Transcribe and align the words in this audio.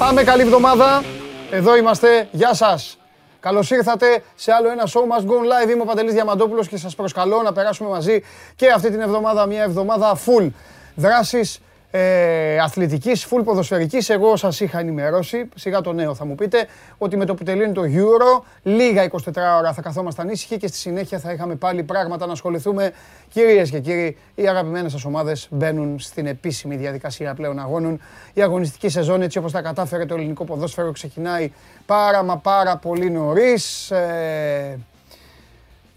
Έλα 0.00 0.06
πάμε, 0.06 0.22
καλή 0.22 0.42
εβδομάδα. 0.42 1.02
Εδώ 1.50 1.76
είμαστε. 1.76 2.28
Γεια 2.30 2.54
σας. 2.54 2.98
Καλώς 3.40 3.70
ήρθατε 3.70 4.22
σε 4.34 4.52
άλλο 4.52 4.70
ένα 4.70 4.86
show 4.86 5.00
must 5.00 5.26
go 5.26 5.34
live. 5.34 5.70
Είμαι 5.70 5.82
ο 5.82 5.84
Παντελής 5.84 6.12
Διαμαντόπουλος 6.12 6.68
και 6.68 6.76
σας 6.76 6.94
προσκαλώ 6.94 7.42
να 7.42 7.52
περάσουμε 7.52 7.88
μαζί 7.88 8.22
και 8.56 8.70
αυτή 8.70 8.90
την 8.90 9.00
εβδομάδα 9.00 9.46
μια 9.46 9.62
εβδομάδα 9.62 10.16
full 10.16 10.50
δράσεις 10.94 11.60
ε, 11.90 12.58
αθλητικής, 12.58 13.26
full 13.30 13.44
ποδοσφαιρικής. 13.44 14.08
Εγώ 14.08 14.36
σας 14.36 14.60
είχα 14.60 14.78
ενημερώσει, 14.78 15.48
σιγά 15.54 15.80
το 15.80 15.92
νέο 15.92 16.14
θα 16.14 16.24
μου 16.24 16.34
πείτε, 16.34 16.66
ότι 16.98 17.16
με 17.16 17.24
το 17.24 17.34
που 17.34 17.44
τελειώνει 17.44 17.72
το 17.72 17.82
Euro, 17.82 18.44
λίγα 18.62 19.10
24 19.10 19.18
ώρα 19.58 19.72
θα 19.72 19.82
καθόμασταν 19.82 20.28
ήσυχοι 20.28 20.56
και 20.56 20.66
στη 20.66 20.76
συνέχεια 20.76 21.18
θα 21.18 21.32
είχαμε 21.32 21.54
πάλι 21.54 21.82
πράγματα 21.82 22.26
να 22.26 22.32
ασχοληθούμε. 22.32 22.92
Κυρίες 23.28 23.70
και 23.70 23.80
κύριοι, 23.80 24.16
οι 24.34 24.48
αγαπημένες 24.48 24.92
σας 24.92 25.04
ομάδες 25.04 25.48
μπαίνουν 25.50 25.98
στην 25.98 26.26
επίσημη 26.26 26.76
διαδικασία 26.76 27.34
πλέον 27.34 27.58
αγώνων. 27.58 28.00
Η 28.32 28.42
αγωνιστική 28.42 28.88
σεζόν, 28.88 29.22
έτσι 29.22 29.38
όπως 29.38 29.52
τα 29.52 29.62
κατάφερε 29.62 30.06
το 30.06 30.14
ελληνικό 30.14 30.44
ποδόσφαιρο, 30.44 30.92
ξεκινάει 30.92 31.52
πάρα 31.86 32.22
μα 32.22 32.36
πάρα 32.36 32.76
πολύ 32.76 33.10
νωρίς. 33.10 33.90
Ε, 33.90 34.78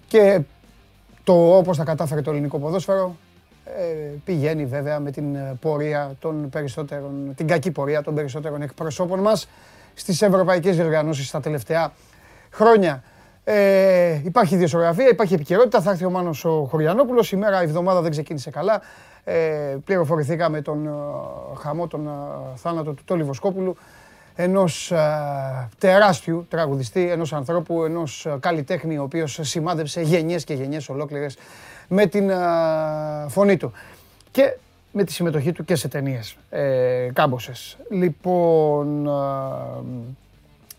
και 0.07 0.39
το 1.23 1.57
όπως 1.57 1.77
τα 1.77 1.83
κατάφερε 1.83 2.21
το 2.21 2.31
ελληνικό 2.31 2.59
ποδόσφαιρο 2.59 3.15
ε, 3.30 3.30
πηγαίνει 4.23 4.65
βέβαια 4.65 4.99
με 4.99 5.11
την 5.11 5.35
ε, 5.35 5.57
πορεία 5.61 6.15
των 6.19 6.49
περισσότερων, 6.49 7.33
την 7.35 7.47
κακή 7.47 7.71
πορεία 7.71 8.01
των 8.01 8.15
περισσότερων 8.15 8.61
εκπροσώπων 8.61 9.19
μας 9.19 9.47
στις 9.93 10.21
ευρωπαϊκές 10.21 10.75
διοργανώσεις 10.75 11.31
τα 11.31 11.39
τελευταία 11.39 11.91
χρόνια. 12.51 13.03
Ε, 13.43 14.21
υπάρχει 14.23 14.55
ιδιοσιογραφία, 14.55 15.07
υπάρχει 15.07 15.33
επικαιρότητα. 15.33 15.81
Θα 15.81 15.91
έρθει 15.91 16.05
ο 16.05 16.09
Μάνος 16.09 16.45
ο 16.45 16.67
Χωριανόπουλος. 16.69 17.27
Σήμερα 17.27 17.61
η 17.61 17.63
εβδομάδα 17.63 18.01
δεν 18.01 18.11
ξεκίνησε 18.11 18.49
καλά. 18.49 18.81
Ε, 19.23 19.77
πληροφορηθήκαμε 19.85 20.61
τον 20.61 20.87
ε, 20.87 20.89
χαμό, 21.59 21.87
τον 21.87 22.09
θάνατο 22.55 22.93
του 22.93 23.03
Τόλι 23.05 23.23
Βοσκόπουλου 23.23 23.75
ενός 24.35 24.93
τεράστιου 25.77 26.45
τραγουδιστή, 26.49 27.09
ενός 27.09 27.33
ανθρώπου, 27.33 27.83
ενός 27.83 28.27
καλλιτέχνη 28.39 28.97
ο 28.97 29.03
οποίος 29.03 29.39
σημάδεψε 29.41 30.01
γενιές 30.01 30.43
και 30.43 30.53
γενιές 30.53 30.89
ολόκληρες 30.89 31.37
με 31.93 32.05
την 32.05 32.31
φωνή 33.27 33.57
του. 33.57 33.71
Και 34.31 34.57
με 34.91 35.03
τη 35.03 35.11
συμμετοχή 35.11 35.51
του 35.51 35.65
και 35.65 35.75
σε 35.75 35.87
ταινίες 35.87 36.37
ε, 36.49 37.09
κάμποσες. 37.13 37.77
Λοιπόν, 37.89 39.09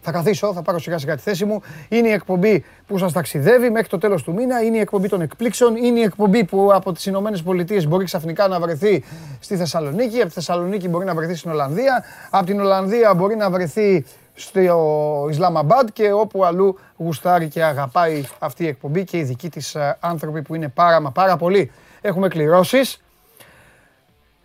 θα 0.00 0.12
καθίσω, 0.12 0.52
θα 0.52 0.62
πάρω 0.62 0.78
σιγά 0.78 0.98
σιγά 0.98 1.16
τη 1.16 1.22
θέση 1.22 1.44
μου. 1.44 1.62
Είναι 1.88 2.08
η 2.08 2.12
εκπομπή 2.12 2.64
που 2.86 2.98
σας 2.98 3.12
ταξιδεύει 3.12 3.70
μέχρι 3.70 3.88
το 3.88 3.98
τέλος 3.98 4.22
του 4.22 4.32
μήνα. 4.32 4.62
Είναι 4.62 4.76
η 4.76 4.80
εκπομπή 4.80 5.08
των 5.08 5.20
εκπλήξεων. 5.20 5.76
Είναι 5.76 5.98
η 5.98 6.02
εκπομπή 6.02 6.44
που 6.44 6.70
από 6.72 6.92
τις 6.92 7.06
Ηνωμένες 7.06 7.42
Πολιτείες 7.42 7.86
μπορεί 7.86 8.04
ξαφνικά 8.04 8.48
να 8.48 8.60
βρεθεί 8.60 9.04
στη 9.40 9.56
Θεσσαλονίκη. 9.56 10.16
Από 10.16 10.28
τη 10.28 10.34
Θεσσαλονίκη 10.34 10.88
μπορεί 10.88 11.04
να 11.04 11.14
βρεθεί 11.14 11.34
στην 11.34 11.50
Ολλανδία. 11.50 12.04
Από 12.30 12.46
την 12.46 12.60
Ολλανδία 12.60 13.14
μπορεί 13.14 13.36
να 13.36 13.50
βρεθεί 13.50 14.04
στο 14.34 15.26
Ισλαμαμπάντ 15.30 15.88
και 15.92 16.12
όπου 16.12 16.44
αλλού 16.44 16.78
γουστάρει 16.96 17.48
και 17.48 17.64
αγαπάει 17.64 18.24
αυτή 18.38 18.64
η 18.64 18.66
εκπομπή 18.66 19.04
και 19.04 19.18
οι 19.18 19.22
δικοί 19.22 19.48
της 19.48 19.74
ε, 19.74 19.96
άνθρωποι 20.00 20.42
που 20.42 20.54
είναι 20.54 20.68
πάρα 20.68 21.00
μα 21.00 21.10
πάρα 21.10 21.36
πολύ. 21.36 21.70
Έχουμε 22.00 22.28
κληρώσεις, 22.28 23.02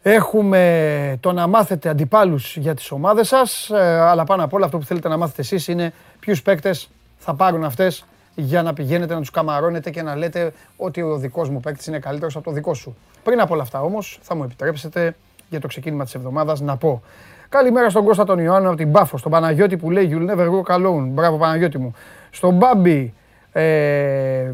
έχουμε 0.01 1.17
το 1.19 1.31
να 1.31 1.47
μάθετε 1.47 1.89
αντιπάλους 1.89 2.57
για 2.57 2.73
τις 2.75 2.91
ομάδες 2.91 3.27
σας, 3.27 3.69
ε, 3.69 3.99
αλλά 3.99 4.23
πάνω 4.23 4.43
απ' 4.43 4.53
όλα 4.53 4.65
αυτό 4.65 4.77
που 4.77 4.85
θέλετε 4.85 5.07
να 5.07 5.17
μάθετε 5.17 5.41
εσείς 5.41 5.67
είναι 5.67 5.93
ποιους 6.19 6.41
παίκτες 6.41 6.89
θα 7.17 7.33
πάρουν 7.33 7.63
αυτές 7.63 8.05
για 8.35 8.61
να 8.63 8.73
πηγαίνετε 8.73 9.13
να 9.13 9.19
τους 9.19 9.31
καμαρώνετε 9.31 9.89
και 9.89 10.01
να 10.01 10.15
λέτε 10.15 10.53
ότι 10.77 11.01
ο 11.01 11.17
δικός 11.17 11.49
μου 11.49 11.59
παίκτης 11.59 11.87
είναι 11.87 11.99
καλύτερος 11.99 12.35
από 12.35 12.45
το 12.45 12.51
δικό 12.51 12.73
σου. 12.73 12.95
Πριν 13.23 13.41
από 13.41 13.53
όλα 13.53 13.63
αυτά 13.63 13.81
όμως 13.81 14.19
θα 14.21 14.35
μου 14.35 14.43
επιτρέψετε 14.43 15.15
για 15.49 15.59
το 15.59 15.67
ξεκίνημα 15.67 16.03
της 16.03 16.15
εβδομάδας 16.15 16.59
να 16.59 16.77
πω 16.77 17.01
Καλημέρα 17.49 17.89
στον 17.89 18.03
Κώστα 18.05 18.23
τον 18.23 18.39
Ιωάννη 18.39 18.67
από 18.67 18.75
την 18.75 18.91
Πάφο, 18.91 19.17
στον 19.17 19.31
Παναγιώτη 19.31 19.77
που 19.77 19.91
λέει 19.91 20.09
You'll 20.11 20.31
never 20.31 20.47
go 20.49 20.75
alone. 20.75 21.07
Μπράβο 21.07 21.37
Παναγιώτη 21.37 21.77
μου. 21.77 21.93
Στον 22.29 22.53
Μπάμπη, 22.53 23.13
ε, 23.51 24.51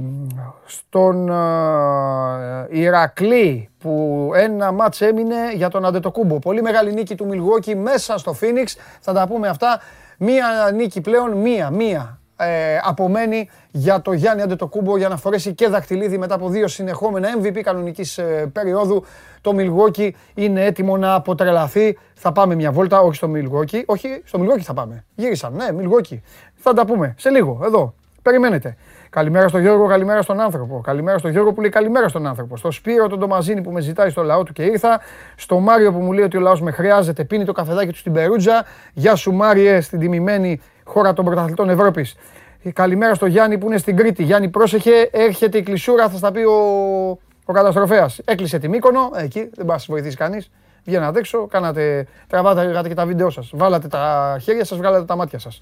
στον 0.65 1.29
ε, 1.29 2.67
Ηρακλή 2.69 3.69
που 3.79 4.31
ένα 4.35 4.71
μάτς 4.71 5.01
έμεινε 5.01 5.35
για 5.55 5.69
τον 5.69 5.85
Αντετοκούμπο. 5.85 6.39
Πολύ 6.39 6.61
μεγάλη 6.61 6.93
νίκη 6.93 7.15
του 7.15 7.25
Μιλγόκη 7.25 7.75
μέσα 7.75 8.17
στο 8.17 8.33
Φίνιξ. 8.33 8.77
Θα 8.99 9.13
τα 9.13 9.27
πούμε 9.27 9.47
αυτά. 9.47 9.79
Μία 10.17 10.45
νίκη 10.75 11.01
πλέον, 11.01 11.31
μία, 11.31 11.69
μία 11.69 12.19
ε, 12.35 12.77
απομένει 12.83 13.49
για 13.71 14.01
το 14.01 14.13
Γιάννη 14.13 14.41
Αντετοκούμπο 14.41 14.97
για 14.97 15.07
να 15.07 15.17
φορέσει 15.17 15.53
και 15.53 15.67
δακτυλίδι 15.67 16.17
μετά 16.17 16.35
από 16.35 16.49
δύο 16.49 16.67
συνεχόμενα 16.67 17.27
MVP 17.41 17.61
κανονικής 17.61 18.17
ε, 18.17 18.49
περίοδου. 18.53 19.05
Το 19.41 19.53
Μιλγόκι 19.53 20.15
είναι 20.33 20.65
έτοιμο 20.65 20.97
να 20.97 21.13
αποτρελαθεί. 21.13 21.97
Θα 22.13 22.31
πάμε 22.31 22.55
μια 22.55 22.71
βόλτα, 22.71 22.99
όχι 22.99 23.15
στο 23.15 23.27
Μιλγόκι. 23.27 23.83
Όχι, 23.85 24.21
στο 24.25 24.39
Μιλγόκι 24.39 24.63
θα 24.63 24.73
πάμε. 24.73 25.05
Γύρισαν, 25.15 25.53
ναι, 25.53 25.71
Μιλγόκι. 25.71 26.21
Θα 26.55 26.73
τα 26.73 26.85
πούμε 26.85 27.13
σε 27.17 27.29
λίγο, 27.29 27.61
εδώ. 27.63 27.93
Περιμένετε. 28.21 28.77
Καλημέρα 29.13 29.47
στον 29.47 29.61
Γιώργο, 29.61 29.87
καλημέρα 29.87 30.21
στον 30.21 30.39
άνθρωπο. 30.39 30.81
Καλημέρα 30.83 31.17
στον 31.17 31.31
Γιώργο 31.31 31.53
που 31.53 31.61
λέει 31.61 31.69
καλημέρα 31.69 32.07
στον 32.07 32.27
άνθρωπο. 32.27 32.57
Στο 32.57 32.71
Σπύρο 32.71 33.07
τον 33.07 33.19
Τομαζίνη 33.19 33.61
που 33.61 33.71
με 33.71 33.81
ζητάει 33.81 34.09
στο 34.09 34.23
λαό 34.23 34.43
του 34.43 34.53
και 34.53 34.63
ήρθα. 34.63 35.01
Στο 35.35 35.59
Μάριο 35.59 35.91
που 35.91 35.99
μου 35.99 36.11
λέει 36.11 36.23
ότι 36.23 36.37
ο 36.37 36.39
λαός 36.39 36.61
με 36.61 36.71
χρειάζεται, 36.71 37.23
πίνει 37.23 37.45
το 37.45 37.51
καφεδάκι 37.51 37.91
του 37.91 37.97
στην 37.97 38.13
Περούτζα. 38.13 38.65
Γεια 38.93 39.15
σου 39.15 39.31
Μάριε, 39.31 39.81
στην 39.81 39.99
τιμημένη 39.99 40.61
χώρα 40.83 41.13
των 41.13 41.25
πρωταθλητών 41.25 41.69
Ευρώπης. 41.69 42.15
Καλημέρα 42.73 43.13
στο 43.13 43.25
Γιάννη 43.25 43.57
που 43.57 43.65
είναι 43.65 43.77
στην 43.77 43.95
Κρήτη. 43.95 44.23
Γιάννη, 44.23 44.49
πρόσεχε, 44.49 45.09
έρχεται 45.11 45.57
η 45.57 45.63
κλεισούρα, 45.63 46.09
θα 46.09 46.17
στα 46.17 46.31
πει 46.31 46.39
ο, 46.39 46.53
ο 47.45 47.53
καταστροφέας. 47.53 48.19
Έκλεισε 48.25 48.59
τη 48.59 48.67
Μύκονο, 48.67 49.11
εκεί, 49.15 49.49
δεν 49.55 49.65
πας 49.65 49.85
βοηθήσει 49.89 50.15
κανείς. 50.15 50.51
Βγαίνατε 50.83 51.19
έξω, 51.19 51.47
κάνατε, 51.47 52.07
τραβάτε 52.27 52.87
και 52.87 52.93
τα 52.93 53.05
βίντεο 53.05 53.29
σας. 53.29 53.51
Βάλατε 53.53 53.87
τα 53.87 54.37
χέρια 54.41 54.65
σας, 54.65 54.77
βγάλατε 54.77 55.05
τα 55.05 55.15
μάτια 55.15 55.39
σας. 55.39 55.61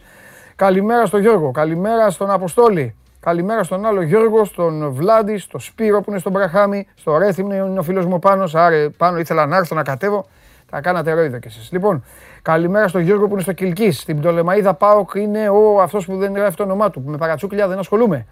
Καλημέρα 0.56 1.06
στον 1.06 1.20
Γιώργο, 1.20 1.52
καλημέρα 1.52 2.10
στον 2.10 2.32
Αποστόλη. 2.32 2.96
Καλημέρα 3.22 3.64
στον 3.64 3.86
άλλο 3.86 4.02
Γιώργο, 4.02 4.46
στον 4.46 4.92
Βλάντι, 4.92 5.38
στο 5.38 5.60
Σπύρο 5.60 6.02
που 6.02 6.10
είναι 6.10 6.20
στον 6.20 6.32
Μπραχάμι, 6.32 6.88
στο 6.96 7.18
Ρέθιμνο 7.18 7.56
είναι 7.56 7.80
ο 7.80 7.84
φίλος 7.84 8.06
μου 8.06 8.20
πάνω. 8.20 8.50
Άρε, 8.54 8.90
πάνω 8.90 9.18
ήθελα 9.18 9.46
να 9.46 9.58
έρθω 9.58 9.76
να 9.76 9.84
κατέβω. 9.84 10.26
Τα 10.72 10.82
κάνατε 10.82 11.14
ρόιδο 11.14 11.40
κι 11.40 11.48
εσείς. 11.48 11.72
Λοιπόν, 11.72 12.04
καλημέρα 12.42 12.88
στον 12.88 13.02
Γιώργο 13.02 13.28
που 13.28 13.34
είναι 13.34 13.42
στο 13.42 13.54
Κιλκή. 13.54 13.92
Στην 13.92 14.20
Πτολεμαίδα 14.20 14.74
Πάοκ 14.74 15.12
είναι 15.14 15.50
ο 15.50 15.82
αυτός 15.82 16.06
που 16.06 16.18
δεν 16.18 16.34
γράφει 16.36 16.56
το 16.56 16.64
όνομά 16.64 16.90
του. 16.90 17.04
Με 17.06 17.18
παρατσούκλια 17.18 17.68
δεν 17.68 17.80
ασχολούμαι. 17.80 18.26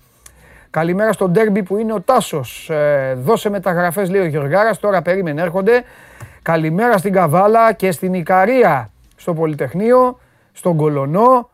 Καλημέρα 0.69 1.13
στον 1.13 1.31
Ντέρμπι 1.31 1.63
που 1.63 1.77
είναι 1.77 1.93
ο 1.93 2.01
Τάσος. 2.01 2.69
Ε, 2.69 3.13
δώσε 3.13 3.49
μεταγραφές, 3.49 4.09
λέει 4.09 4.21
ο 4.21 4.25
Γιωργάρας. 4.25 4.79
Τώρα 4.79 5.01
περίμενε, 5.01 5.41
έρχονται. 5.41 5.83
Καλημέρα 6.41 6.97
στην 6.97 7.13
Καβάλα 7.13 7.73
και 7.73 7.91
στην 7.91 8.13
Ικαρία. 8.13 8.89
Στο 9.15 9.33
Πολυτεχνείο, 9.33 10.19
στον 10.51 10.75
Κολονό. 10.75 11.49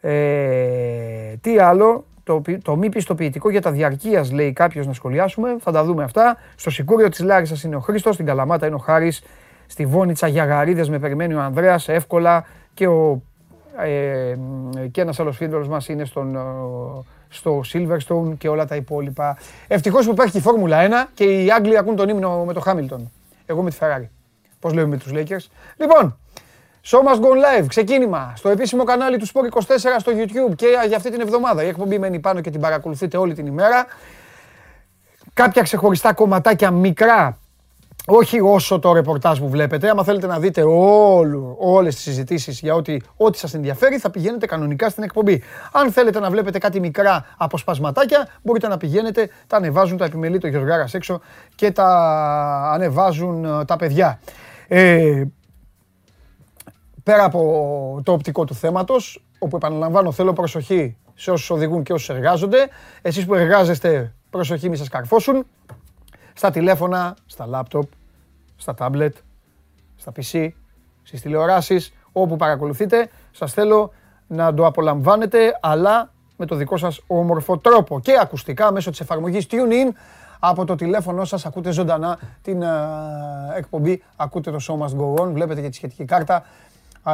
Ε, 0.00 1.36
τι 1.40 1.58
άλλο, 1.58 2.04
το, 2.26 2.42
το 2.62 2.76
μη 2.76 2.88
πιστοποιητικό 2.88 3.50
για 3.50 3.60
τα 3.60 3.70
διαρκείας, 3.70 4.32
λέει 4.32 4.52
κάποιος 4.52 4.86
να 4.86 4.92
σχολιάσουμε. 4.92 5.56
Θα 5.60 5.72
τα 5.72 5.84
δούμε 5.84 6.04
αυτά. 6.04 6.36
Στο 6.56 6.70
Σικούριο 6.70 7.08
της 7.08 7.20
Λάρισας 7.20 7.62
είναι 7.62 7.76
ο 7.76 7.80
Χρήστος, 7.80 8.14
στην 8.14 8.26
Καλαμάτα 8.26 8.66
είναι 8.66 8.74
ο 8.74 8.78
Χάρης, 8.78 9.22
στη 9.66 9.86
Βόνιτσα 9.86 10.26
για 10.26 10.44
γαρίδες 10.44 10.88
με 10.88 10.98
περιμένει 10.98 11.34
ο 11.34 11.40
Ανδρέας 11.40 11.88
εύκολα 11.88 12.44
και, 12.74 12.86
ο, 12.86 13.22
ε, 13.78 14.36
και 14.90 15.00
ένας 15.00 15.20
άλλος 15.20 15.36
φίλος 15.36 15.68
μας 15.68 15.88
είναι 15.88 16.04
στον, 16.04 16.38
στο 17.28 17.60
Silverstone 17.72 18.36
και 18.38 18.48
όλα 18.48 18.66
τα 18.66 18.76
υπόλοιπα. 18.76 19.36
Ευτυχώς 19.68 20.06
που 20.06 20.12
υπάρχει 20.12 20.38
η 20.38 20.40
Φόρμουλα 20.40 21.06
1 21.06 21.10
και 21.14 21.24
οι 21.24 21.50
Άγγλοι 21.50 21.78
ακούν 21.78 21.96
τον 21.96 22.08
ύμνο 22.08 22.44
με 22.44 22.52
το 22.52 22.60
Χάμιλτον. 22.60 23.10
Εγώ 23.46 23.62
με 23.62 23.70
τη 23.70 23.76
Ferrari. 23.80 24.08
Πώς 24.60 24.72
λέμε 24.72 24.86
με 24.86 24.96
τους 24.96 25.12
Lakers. 25.14 25.46
Λοιπόν, 25.76 26.18
Show 26.90 27.02
must 27.02 27.20
go 27.20 27.30
live, 27.30 27.66
ξεκίνημα 27.66 28.32
στο 28.36 28.48
επίσημο 28.48 28.84
κανάλι 28.84 29.16
του 29.16 29.26
Sport 29.26 29.58
24 29.58 29.62
στο 29.98 30.12
YouTube 30.12 30.54
και 30.56 30.66
για 30.86 30.96
αυτή 30.96 31.10
την 31.10 31.20
εβδομάδα. 31.20 31.64
Η 31.64 31.68
εκπομπή 31.68 31.98
μένει 31.98 32.18
πάνω 32.18 32.40
και 32.40 32.50
την 32.50 32.60
παρακολουθείτε 32.60 33.16
όλη 33.16 33.34
την 33.34 33.46
ημέρα. 33.46 33.86
Κάποια 35.34 35.62
ξεχωριστά 35.62 36.12
κομματάκια 36.12 36.70
μικρά, 36.70 37.38
όχι 38.06 38.40
όσο 38.40 38.78
το 38.78 38.92
ρεπορτάζ 38.92 39.38
που 39.38 39.48
βλέπετε. 39.48 39.88
Άμα 39.88 40.04
θέλετε 40.04 40.26
να 40.26 40.38
δείτε 40.38 40.62
όλου, 40.62 41.56
όλες 41.58 41.94
τις 41.94 42.04
συζητήσεις 42.04 42.60
για 42.60 42.74
ό,τι, 42.74 42.96
ό,τι 43.16 43.38
σας 43.38 43.54
ενδιαφέρει, 43.54 43.98
θα 43.98 44.10
πηγαίνετε 44.10 44.46
κανονικά 44.46 44.88
στην 44.88 45.02
εκπομπή. 45.02 45.42
Αν 45.72 45.92
θέλετε 45.92 46.20
να 46.20 46.30
βλέπετε 46.30 46.58
κάτι 46.58 46.80
μικρά 46.80 47.26
αποσπασματάκια, 47.36 48.28
μπορείτε 48.42 48.68
να 48.68 48.76
πηγαίνετε, 48.76 49.30
τα 49.46 49.56
ανεβάζουν 49.56 49.96
τα 49.96 50.04
επιμελή 50.04 50.38
το 50.38 50.46
Γεωργάρας 50.46 50.94
έξω 50.94 51.20
και 51.54 51.70
τα 51.70 51.88
ανεβάζουν 52.72 53.44
ε, 53.44 53.64
τα 53.64 53.76
παιδιά. 53.76 54.20
Ε, 54.68 55.22
πέρα 57.06 57.24
από 57.24 58.00
το 58.02 58.12
οπτικό 58.12 58.44
του 58.44 58.54
θέματος, 58.54 59.24
όπου 59.38 59.56
επαναλαμβάνω 59.56 60.12
θέλω 60.12 60.32
προσοχή 60.32 60.96
σε 61.14 61.30
όσους 61.30 61.50
οδηγούν 61.50 61.82
και 61.82 61.92
όσους 61.92 62.08
εργάζονται. 62.08 62.68
Εσείς 63.02 63.26
που 63.26 63.34
εργάζεστε, 63.34 64.14
προσοχή 64.30 64.68
μη 64.68 64.76
σας 64.76 64.88
καρφώσουν. 64.88 65.46
Στα 66.34 66.50
τηλέφωνα, 66.50 67.16
στα 67.26 67.46
λάπτοπ, 67.46 67.90
στα 68.56 68.74
τάμπλετ, 68.74 69.16
στα 69.96 70.12
PC, 70.16 70.48
στις 71.02 71.20
τηλεοράσεις, 71.20 71.92
όπου 72.12 72.36
παρακολουθείτε, 72.36 73.08
σας 73.30 73.52
θέλω 73.52 73.92
να 74.26 74.54
το 74.54 74.66
απολαμβάνετε, 74.66 75.58
αλλά 75.60 76.12
με 76.36 76.46
το 76.46 76.54
δικό 76.54 76.76
σας 76.76 77.00
όμορφο 77.06 77.58
τρόπο. 77.58 78.00
Και 78.00 78.18
ακουστικά 78.20 78.72
μέσω 78.72 78.90
της 78.90 79.00
εφαρμογής 79.00 79.46
TuneIn, 79.50 79.92
από 80.38 80.64
το 80.64 80.74
τηλέφωνο 80.74 81.24
σας 81.24 81.46
ακούτε 81.46 81.70
ζωντανά 81.70 82.18
την 82.42 82.62
εκπομπή, 83.56 84.02
ακούτε 84.16 84.50
το 84.50 84.58
Show 84.68 84.74
Must 84.74 85.00
Go 85.00 85.22
On, 85.22 85.32
βλέπετε 85.32 85.60
και 85.60 85.68
τη 85.68 85.74
σχετική 85.74 86.04
κάρτα 86.04 86.44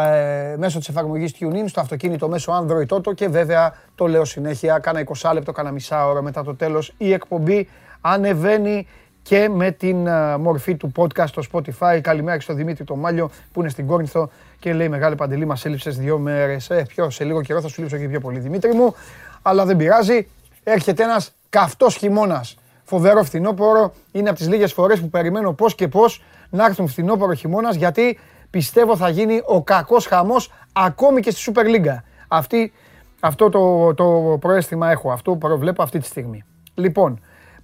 ε, 0.00 0.56
μέσω 0.56 0.78
της 0.78 0.88
εφαρμογής 0.88 1.34
TuneIn 1.40 1.64
στο 1.66 1.80
αυτοκίνητο 1.80 2.28
μέσω 2.28 2.66
Android 2.66 2.96
Auto 2.96 3.14
και 3.14 3.28
βέβαια 3.28 3.74
το 3.94 4.06
λέω 4.06 4.24
συνέχεια, 4.24 4.78
κάνα 4.78 5.04
20 5.20 5.30
λεπτό, 5.34 5.52
κάνα 5.52 5.70
μισά 5.70 6.06
ώρα 6.06 6.22
μετά 6.22 6.44
το 6.44 6.54
τέλος 6.54 6.94
η 6.98 7.12
εκπομπή 7.12 7.68
ανεβαίνει 8.00 8.86
και 9.22 9.48
με 9.48 9.70
την 9.70 10.06
ε, 10.06 10.36
μορφή 10.36 10.76
του 10.76 10.92
podcast 10.96 11.26
στο 11.26 11.42
Spotify. 11.52 11.98
Καλημέρα 12.00 12.36
και 12.36 12.42
στο 12.42 12.54
Δημήτρη 12.54 12.84
το 12.84 12.96
Μάλιο 12.96 13.30
που 13.52 13.60
είναι 13.60 13.68
στην 13.68 13.86
Κόρινθο 13.86 14.30
και 14.58 14.72
λέει 14.72 14.88
Μεγάλη 14.88 15.14
Παντελή, 15.14 15.44
μας 15.44 15.64
έλειψες 15.64 15.98
δύο 15.98 16.18
μέρες. 16.18 16.70
Ε, 16.70 16.84
πιο 16.88 17.10
σε 17.10 17.24
λίγο 17.24 17.42
καιρό 17.42 17.60
θα 17.60 17.68
σου 17.68 17.80
λείψω 17.80 17.96
και 17.96 18.08
πιο 18.08 18.20
πολύ, 18.20 18.38
Δημήτρη 18.38 18.74
μου. 18.74 18.94
Αλλά 19.42 19.64
δεν 19.64 19.76
πειράζει. 19.76 20.28
Έρχεται 20.62 21.02
ένας 21.02 21.32
καυτός 21.50 21.96
χειμώνας. 21.96 22.56
Φοβερό 22.84 23.22
φθινόπωρο. 23.22 23.92
Είναι 24.12 24.28
από 24.28 24.38
τις 24.38 24.48
λίγες 24.48 24.72
φορές 24.72 25.00
που 25.00 25.08
περιμένω 25.08 25.52
πώς 25.52 25.74
και 25.74 25.88
πώς 25.88 26.22
να 26.50 26.64
έρθουν 26.64 26.88
φθινόπωρο 26.88 27.34
χειμώνας 27.34 27.76
γιατί 27.76 28.18
πιστεύω 28.52 28.96
θα 28.96 29.08
γίνει 29.08 29.40
ο 29.44 29.62
κακός 29.62 30.06
χαμός 30.06 30.52
ακόμη 30.72 31.20
και 31.20 31.30
στη 31.30 31.52
Super 31.54 31.64
League. 31.64 31.96
Αυτή, 32.28 32.72
αυτό 33.20 33.48
το, 33.48 33.94
το 33.94 34.36
προέστημα 34.40 34.90
έχω. 34.90 35.12
Αυτό 35.12 35.36
προβλέπω 35.36 35.82
αυτή 35.82 35.98
τη 35.98 36.06
στιγμή. 36.06 36.44
Λοιπόν, 36.74 37.20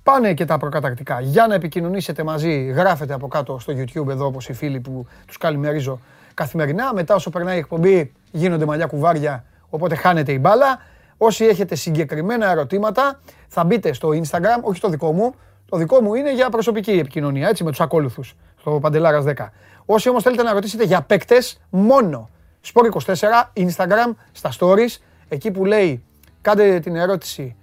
Πάνε 0.08 0.34
και 0.34 0.44
τα 0.44 0.58
προκατακτικά. 0.58 1.20
Για 1.20 1.46
να 1.46 1.54
επικοινωνήσετε 1.54 2.22
μαζί, 2.22 2.64
γράφετε 2.64 3.14
από 3.14 3.28
κάτω 3.28 3.58
στο 3.58 3.72
YouTube 3.76 4.08
εδώ 4.08 4.26
όπως 4.26 4.48
οι 4.48 4.52
φίλοι 4.52 4.80
που 4.80 5.06
τους 5.26 5.36
καλημερίζω 5.36 6.00
καθημερινά. 6.34 6.94
Μετά 6.94 7.14
όσο 7.14 7.30
περνάει 7.30 7.56
η 7.56 7.58
εκπομπή 7.58 8.12
γίνονται 8.30 8.64
μαλλιά 8.64 8.86
κουβάρια, 8.86 9.44
οπότε 9.68 9.94
χάνετε 9.94 10.32
η 10.32 10.38
μπάλα. 10.40 10.78
Όσοι 11.16 11.44
έχετε 11.44 11.74
συγκεκριμένα 11.74 12.50
ερωτήματα 12.50 13.20
θα 13.48 13.64
μπείτε 13.64 13.92
στο 13.92 14.08
Instagram, 14.08 14.60
όχι 14.62 14.76
στο 14.76 14.88
δικό 14.88 15.12
μου. 15.12 15.34
Το 15.68 15.76
δικό 15.76 16.00
μου 16.00 16.14
είναι 16.14 16.34
για 16.34 16.50
προσωπική 16.50 16.90
επικοινωνία, 16.90 17.48
έτσι 17.48 17.64
με 17.64 17.70
τους 17.70 17.80
ακόλουθους, 17.80 18.34
στο 18.60 18.70
Παντελάρας 18.70 19.24
10. 19.24 19.52
Όσοι 19.90 20.08
όμως 20.08 20.22
θέλετε 20.22 20.42
να 20.42 20.52
ρωτήσετε 20.52 20.84
για 20.84 21.02
παίκτες, 21.02 21.60
μόνο 21.70 22.30
Sport24, 22.72 23.28
Instagram, 23.54 24.14
στα 24.32 24.52
stories, 24.58 24.96
εκεί 25.28 25.50
που 25.50 25.64
λέει 25.64 26.02
κάντε 26.40 26.80
την 26.80 26.96
ερώτηση 26.96 27.56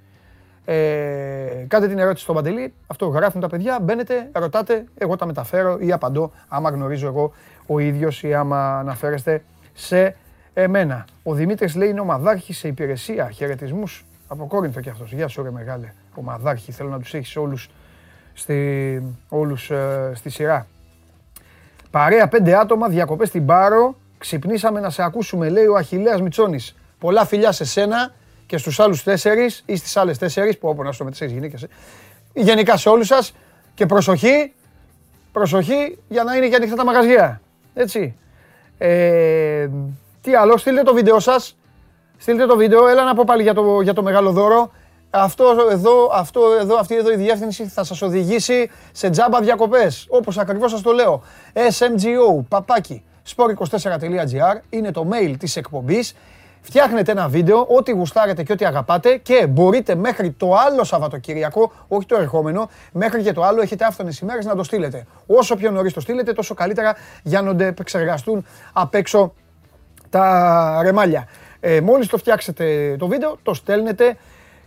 ε, 0.65 1.65
κάντε 1.67 1.87
την 1.87 1.99
ερώτηση 1.99 2.23
στον 2.23 2.35
Παντελή, 2.35 2.73
αυτό 2.87 3.07
γράφουν 3.07 3.41
τα 3.41 3.47
παιδιά, 3.49 3.79
μπαίνετε, 3.81 4.29
ρωτάτε, 4.33 4.83
εγώ 4.97 5.15
τα 5.15 5.25
μεταφέρω 5.25 5.77
ή 5.79 5.91
απαντώ 5.91 6.31
άμα 6.47 6.69
γνωρίζω 6.69 7.07
εγώ 7.07 7.33
ο 7.65 7.79
ίδιος 7.79 8.23
ή 8.23 8.33
άμα 8.33 8.79
αναφέρεστε 8.79 9.43
σε 9.73 10.15
εμένα. 10.53 11.05
Ο 11.23 11.33
Δημήτρης 11.33 11.75
λέει 11.75 11.89
είναι 11.89 11.99
ομαδάρχη 11.99 12.53
σε 12.53 12.67
υπηρεσία, 12.67 13.29
χαιρετισμούς 13.29 14.05
από 14.27 14.47
Κόρινθο 14.47 14.81
κι 14.81 14.89
αυτός. 14.89 15.11
Γεια 15.11 15.27
σου 15.27 15.43
ρε 15.43 15.51
μεγάλε, 15.51 15.93
ομαδάρχη, 16.15 16.71
θέλω 16.71 16.89
να 16.89 16.99
τους 16.99 17.13
έχεις 17.13 17.35
όλους 17.35 17.69
στη, 18.33 19.15
όλους, 19.29 19.71
ε, 19.71 20.11
στη 20.15 20.29
σειρά. 20.29 20.67
Παρέα 21.95 22.27
πέντε 22.27 22.55
άτομα, 22.55 22.87
διακοπές 22.87 23.27
στην 23.27 23.45
Πάρο, 23.45 23.95
ξυπνήσαμε 24.17 24.79
να 24.79 24.89
σε 24.89 25.03
ακούσουμε, 25.03 25.49
λέει 25.49 25.65
ο 25.65 25.75
Αχιλέας 25.75 26.21
Μιτσόνης. 26.21 26.75
Πολλά 26.99 27.25
φιλιά 27.25 27.51
σε 27.51 27.65
σένα, 27.65 28.13
και 28.45 28.57
στους 28.57 28.79
άλλους 28.79 29.03
τέσσερις 29.03 29.63
ή 29.65 29.75
στις 29.75 29.97
άλλες 29.97 30.17
τέσσερις, 30.17 30.57
που 30.57 30.67
όπου 30.69 30.83
να 30.83 30.89
με 30.99 31.09
τέσσερις 31.09 31.33
γυναίκες, 31.33 31.63
ε. 31.63 31.67
γενικά 32.33 32.77
σε 32.77 32.89
όλους 32.89 33.07
σας 33.07 33.33
και 33.73 33.85
προσοχή, 33.85 34.53
προσοχή 35.31 35.97
για 36.07 36.23
να 36.23 36.35
είναι 36.35 36.47
και 36.47 36.55
ανοιχτά 36.55 36.75
τα 36.75 36.85
μαγαζιά. 36.85 37.41
Έτσι. 37.73 38.15
Ε, 38.77 39.67
τι 40.21 40.35
άλλο, 40.35 40.57
στείλτε 40.57 40.81
το 40.81 40.93
βίντεο 40.93 41.19
σας, 41.19 41.57
στείλτε 42.17 42.45
το 42.45 42.55
βίντεο, 42.55 42.87
έλα 42.87 43.03
να 43.03 43.15
πω 43.15 43.23
πάλι 43.25 43.41
για 43.41 43.53
το, 43.53 43.81
για 43.81 43.93
το 43.93 44.03
μεγάλο 44.03 44.31
δώρο. 44.31 44.71
Αυτό 45.17 45.55
εδώ, 45.71 46.09
αυτό 46.13 46.41
εδώ, 46.61 46.75
αυτή 46.77 46.95
εδώ 46.95 47.11
η 47.11 47.15
διεύθυνση 47.15 47.65
θα 47.65 47.83
σας 47.83 48.01
οδηγήσει 48.01 48.69
σε 48.91 49.09
τζάμπα 49.09 49.39
διακοπές, 49.39 50.05
όπως 50.09 50.37
ακριβώς 50.37 50.71
σας 50.71 50.81
το 50.81 50.91
λέω. 50.91 51.23
SMGO, 51.53 52.43
παπάκι, 52.47 53.03
sport24.gr 53.35 54.59
είναι 54.69 54.91
το 54.91 55.07
mail 55.11 55.35
της 55.39 55.55
εκπομπής 55.55 56.15
Φτιάχνετε 56.65 57.11
ένα 57.11 57.27
βίντεο, 57.27 57.65
ό,τι 57.69 57.91
γουστάρετε 57.91 58.43
και 58.43 58.51
ό,τι 58.51 58.65
αγαπάτε 58.65 59.17
και 59.17 59.47
μπορείτε 59.47 59.95
μέχρι 59.95 60.31
το 60.31 60.55
άλλο 60.55 60.83
Σαββατοκυριακό, 60.83 61.71
όχι 61.87 62.05
το 62.05 62.15
ερχόμενο, 62.15 62.69
μέχρι 62.91 63.21
και 63.21 63.33
το 63.33 63.43
άλλο 63.43 63.61
έχετε 63.61 63.85
άφθονες 63.85 64.19
ημέρες 64.19 64.45
να 64.45 64.55
το 64.55 64.63
στείλετε. 64.63 65.05
Όσο 65.27 65.55
πιο 65.55 65.71
νωρίς 65.71 65.93
το 65.93 65.99
στείλετε, 65.99 66.33
τόσο 66.33 66.53
καλύτερα 66.53 66.95
για 67.23 67.41
να 67.41 67.65
επεξεργαστούν 67.65 68.45
απ' 68.73 68.95
έξω 68.95 69.33
τα 70.09 70.79
ρεμάλια. 70.83 71.27
Ε, 71.59 71.81
μόλις 71.81 72.07
το 72.07 72.17
φτιάξετε 72.17 72.95
το 72.99 73.07
βίντεο, 73.07 73.37
το 73.43 73.53
στέλνετε 73.53 74.17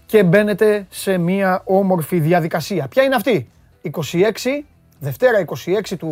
και 0.08 0.24
μπαίνετε 0.24 0.86
σε 0.90 1.18
μια 1.18 1.62
όμορφη 1.64 2.20
διαδικασία. 2.20 2.88
Ποια 2.88 3.02
είναι 3.02 3.14
αυτή; 3.14 3.50
26 3.82 4.64
Δευτέρα 5.00 5.44
26 5.64 5.96
του 5.98 6.08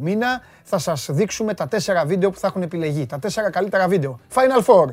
μήνα 0.00 0.42
θα 0.62 0.78
σας 0.78 1.08
δείξουμε 1.10 1.54
τα 1.54 1.68
τέσσερα 1.68 2.04
βίντεο 2.04 2.30
που 2.30 2.38
θα 2.38 2.46
έχουν 2.46 2.62
επιλεγεί. 2.62 3.06
Τα 3.06 3.18
τέσσερα 3.18 3.50
καλύτερα 3.50 3.88
βίντεο. 3.88 4.20
Final 4.34 4.64
Four 4.64 4.88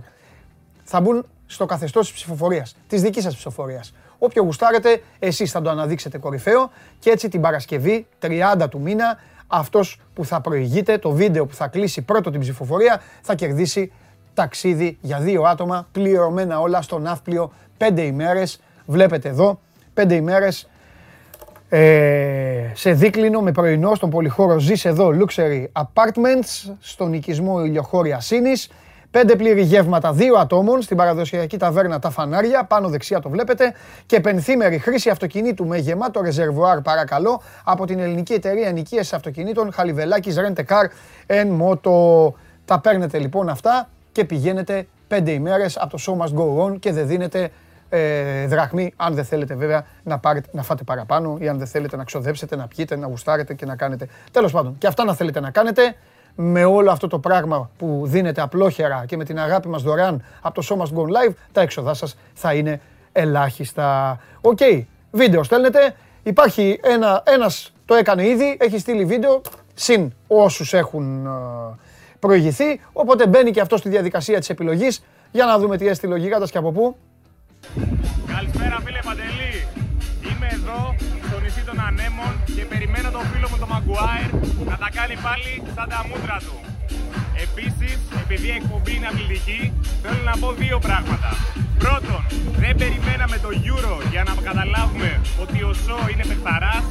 θα 0.83 1.01
μπουν 1.01 1.25
στο 1.45 1.65
καθεστώς 1.65 2.05
της 2.05 2.15
ψηφοφορίας, 2.15 2.75
της 2.87 3.01
δικής 3.01 3.23
σας 3.23 3.33
ψηφοφορίας. 3.33 3.93
Όποιο 4.17 4.43
γουστάρετε, 4.43 5.01
εσείς 5.19 5.51
θα 5.51 5.61
το 5.61 5.69
αναδείξετε 5.69 6.17
κορυφαίο 6.17 6.71
και 6.99 7.09
έτσι 7.09 7.29
την 7.29 7.41
Παρασκευή, 7.41 8.07
30 8.19 8.69
του 8.69 8.79
μήνα, 8.79 9.19
αυτός 9.47 10.01
που 10.13 10.25
θα 10.25 10.41
προηγείται, 10.41 10.97
το 10.97 11.11
βίντεο 11.11 11.45
που 11.45 11.53
θα 11.53 11.67
κλείσει 11.67 12.01
πρώτο 12.01 12.31
την 12.31 12.39
ψηφοφορία, 12.39 13.01
θα 13.21 13.35
κερδίσει 13.35 13.91
ταξίδι 14.37 14.97
για 15.01 15.19
δύο 15.19 15.43
άτομα, 15.43 15.87
πληρωμένα 15.91 16.59
όλα 16.59 16.81
στο 16.81 16.99
ναύπλιο, 16.99 17.51
πέντε 17.77 18.01
ημέρες. 18.01 18.59
Βλέπετε 18.85 19.29
εδώ, 19.29 19.59
πέντε 19.93 20.15
ημέρες 20.15 20.69
ε, 21.69 22.71
σε 22.73 22.91
δίκλινο 22.91 23.41
με 23.41 23.51
πρωινό 23.51 23.95
στον 23.95 24.09
πολυχώρο 24.09 24.59
Ζεις 24.59 24.85
εδώ 24.85 25.11
Luxury 25.19 25.65
Apartments, 25.71 26.73
στον 26.79 27.13
οικισμό 27.13 27.65
Ηλιοχώρια 27.65 28.19
Σύνης. 28.19 28.69
Πέντε 29.11 29.35
πλήρη 29.35 29.61
γεύματα 29.61 30.13
δύο 30.13 30.35
ατόμων 30.35 30.81
στην 30.81 30.97
παραδοσιακή 30.97 31.57
ταβέρνα 31.57 31.99
Τα 31.99 32.09
Φανάρια, 32.09 32.63
πάνω 32.63 32.89
δεξιά 32.89 33.19
το 33.19 33.29
βλέπετε. 33.29 33.73
Και 34.05 34.19
πενθήμερη 34.19 34.77
χρήση 34.77 35.09
αυτοκινήτου 35.09 35.65
με 35.65 35.77
γεμάτο 35.77 36.21
ρεζερβουάρ, 36.21 36.81
παρακαλώ, 36.81 37.41
από 37.63 37.85
την 37.85 37.99
ελληνική 37.99 38.33
εταιρεία 38.33 38.67
ενοικίαση 38.67 39.15
αυτοκινήτων 39.15 39.71
Χαλιβελάκης 39.73 40.35
Rent 40.39 40.59
Car 40.59 40.85
and 41.27 41.61
Moto. 41.61 42.33
Τα 42.65 42.79
παίρνετε 42.79 43.17
λοιπόν 43.19 43.49
αυτά 43.49 43.89
και 44.17 44.25
πηγαίνετε 44.25 44.87
πέντε 45.07 45.31
ημέρες 45.31 45.77
από 45.77 45.97
το 45.97 46.03
Show 46.05 46.23
Must 46.23 46.39
Go 46.39 46.65
On 46.65 46.79
και 46.79 46.91
δεν 46.91 47.07
δίνετε 47.07 47.51
ε, 47.89 48.47
δραχμή, 48.47 48.93
αν 48.95 49.13
δεν 49.13 49.25
θέλετε 49.25 49.55
βέβαια 49.55 49.85
να, 50.03 50.17
πάρετε, 50.19 50.49
να 50.51 50.63
φάτε 50.63 50.83
παραπάνω 50.83 51.37
ή 51.39 51.47
αν 51.47 51.57
δεν 51.57 51.67
θέλετε 51.67 51.95
να 51.95 52.03
ξοδέψετε, 52.03 52.55
να 52.55 52.67
πιείτε, 52.67 52.95
να 52.95 53.07
γουστάρετε 53.07 53.53
και 53.53 53.65
να 53.65 53.75
κάνετε. 53.75 54.07
Τέλος 54.31 54.51
πάντων, 54.51 54.77
και 54.77 54.87
αυτά 54.87 55.03
να 55.03 55.13
θέλετε 55.13 55.39
να 55.39 55.51
κάνετε, 55.51 55.95
με 56.35 56.65
όλο 56.65 56.91
αυτό 56.91 57.07
το 57.07 57.19
πράγμα 57.19 57.69
που 57.77 58.01
δίνετε 58.05 58.41
απλόχερα 58.41 59.03
και 59.07 59.17
με 59.17 59.23
την 59.23 59.39
αγάπη 59.39 59.67
μας 59.67 59.83
δωρεάν 59.83 60.23
από 60.41 60.61
το 60.61 60.67
Show 60.69 60.81
Must 60.81 60.99
Go 60.99 61.03
Live, 61.03 61.33
τα 61.51 61.61
έξοδά 61.61 61.93
σας 61.93 62.17
θα 62.33 62.53
είναι 62.53 62.81
ελάχιστα. 63.11 64.19
OK, 64.41 64.57
okay, 64.61 64.83
βίντεο 65.11 65.43
στέλνετε. 65.43 65.95
Υπάρχει 66.23 66.79
ένα, 66.83 67.23
ένας 67.25 67.73
το 67.85 67.95
έκανε 67.95 68.27
ήδη, 68.27 68.57
έχει 68.59 68.79
στείλει 68.79 69.05
βίντεο, 69.05 69.41
συν 69.73 70.13
όσους 70.27 70.73
έχουν 70.73 71.25
ε, 71.25 71.29
προηγηθεί, 72.19 72.79
οπότε 72.93 73.27
μπαίνει 73.27 73.51
και 73.51 73.61
αυτό 73.61 73.77
στη 73.77 73.89
διαδικασία 73.89 74.39
της 74.39 74.49
επιλογής. 74.49 75.03
Για 75.31 75.45
να 75.45 75.59
δούμε 75.59 75.77
τι 75.77 75.87
έστειλε 75.87 76.13
ο 76.13 76.17
Γίγαντας 76.17 76.51
και 76.51 76.57
από 76.57 76.71
πού. 76.71 76.95
Καλησπέρα 78.27 78.79
φίλε 78.85 78.99
Παντελή. 79.05 79.53
Είμαι 80.29 80.47
εδώ 80.51 80.95
στο 81.27 81.39
νησί 81.39 81.63
των 81.65 81.79
Ανέμων 81.79 82.33
και 82.55 82.65
περιμένω 82.65 83.09
τον 83.11 83.21
φίλο 83.21 83.47
μου 83.51 83.57
τον 83.57 83.67
Μαγκουάιρ 83.67 84.29
να 84.65 84.77
τα 84.77 84.89
κάνει 84.93 85.15
πάλι 85.25 85.63
σαν 85.75 85.89
τα 85.89 86.05
μούτρα 86.07 86.37
του. 86.45 86.66
Επίσης, 87.45 87.97
επειδή 88.23 88.47
η 88.53 88.55
εκπομπή 88.61 88.93
είναι 88.95 89.07
αθλητική, 89.11 89.61
θέλω 90.03 90.21
να 90.31 90.35
πω 90.41 90.49
δύο 90.63 90.77
πράγματα. 90.87 91.29
Πρώτον, 91.83 92.21
δεν 92.61 92.73
περιμέναμε 92.81 93.37
το 93.45 93.49
Euro 93.69 93.95
για 94.13 94.23
να 94.27 94.33
καταλάβουμε 94.49 95.21
ότι 95.43 95.57
ο 95.69 95.73
Σο 95.83 95.97
είναι 96.11 96.25
παιχταράς 96.31 96.83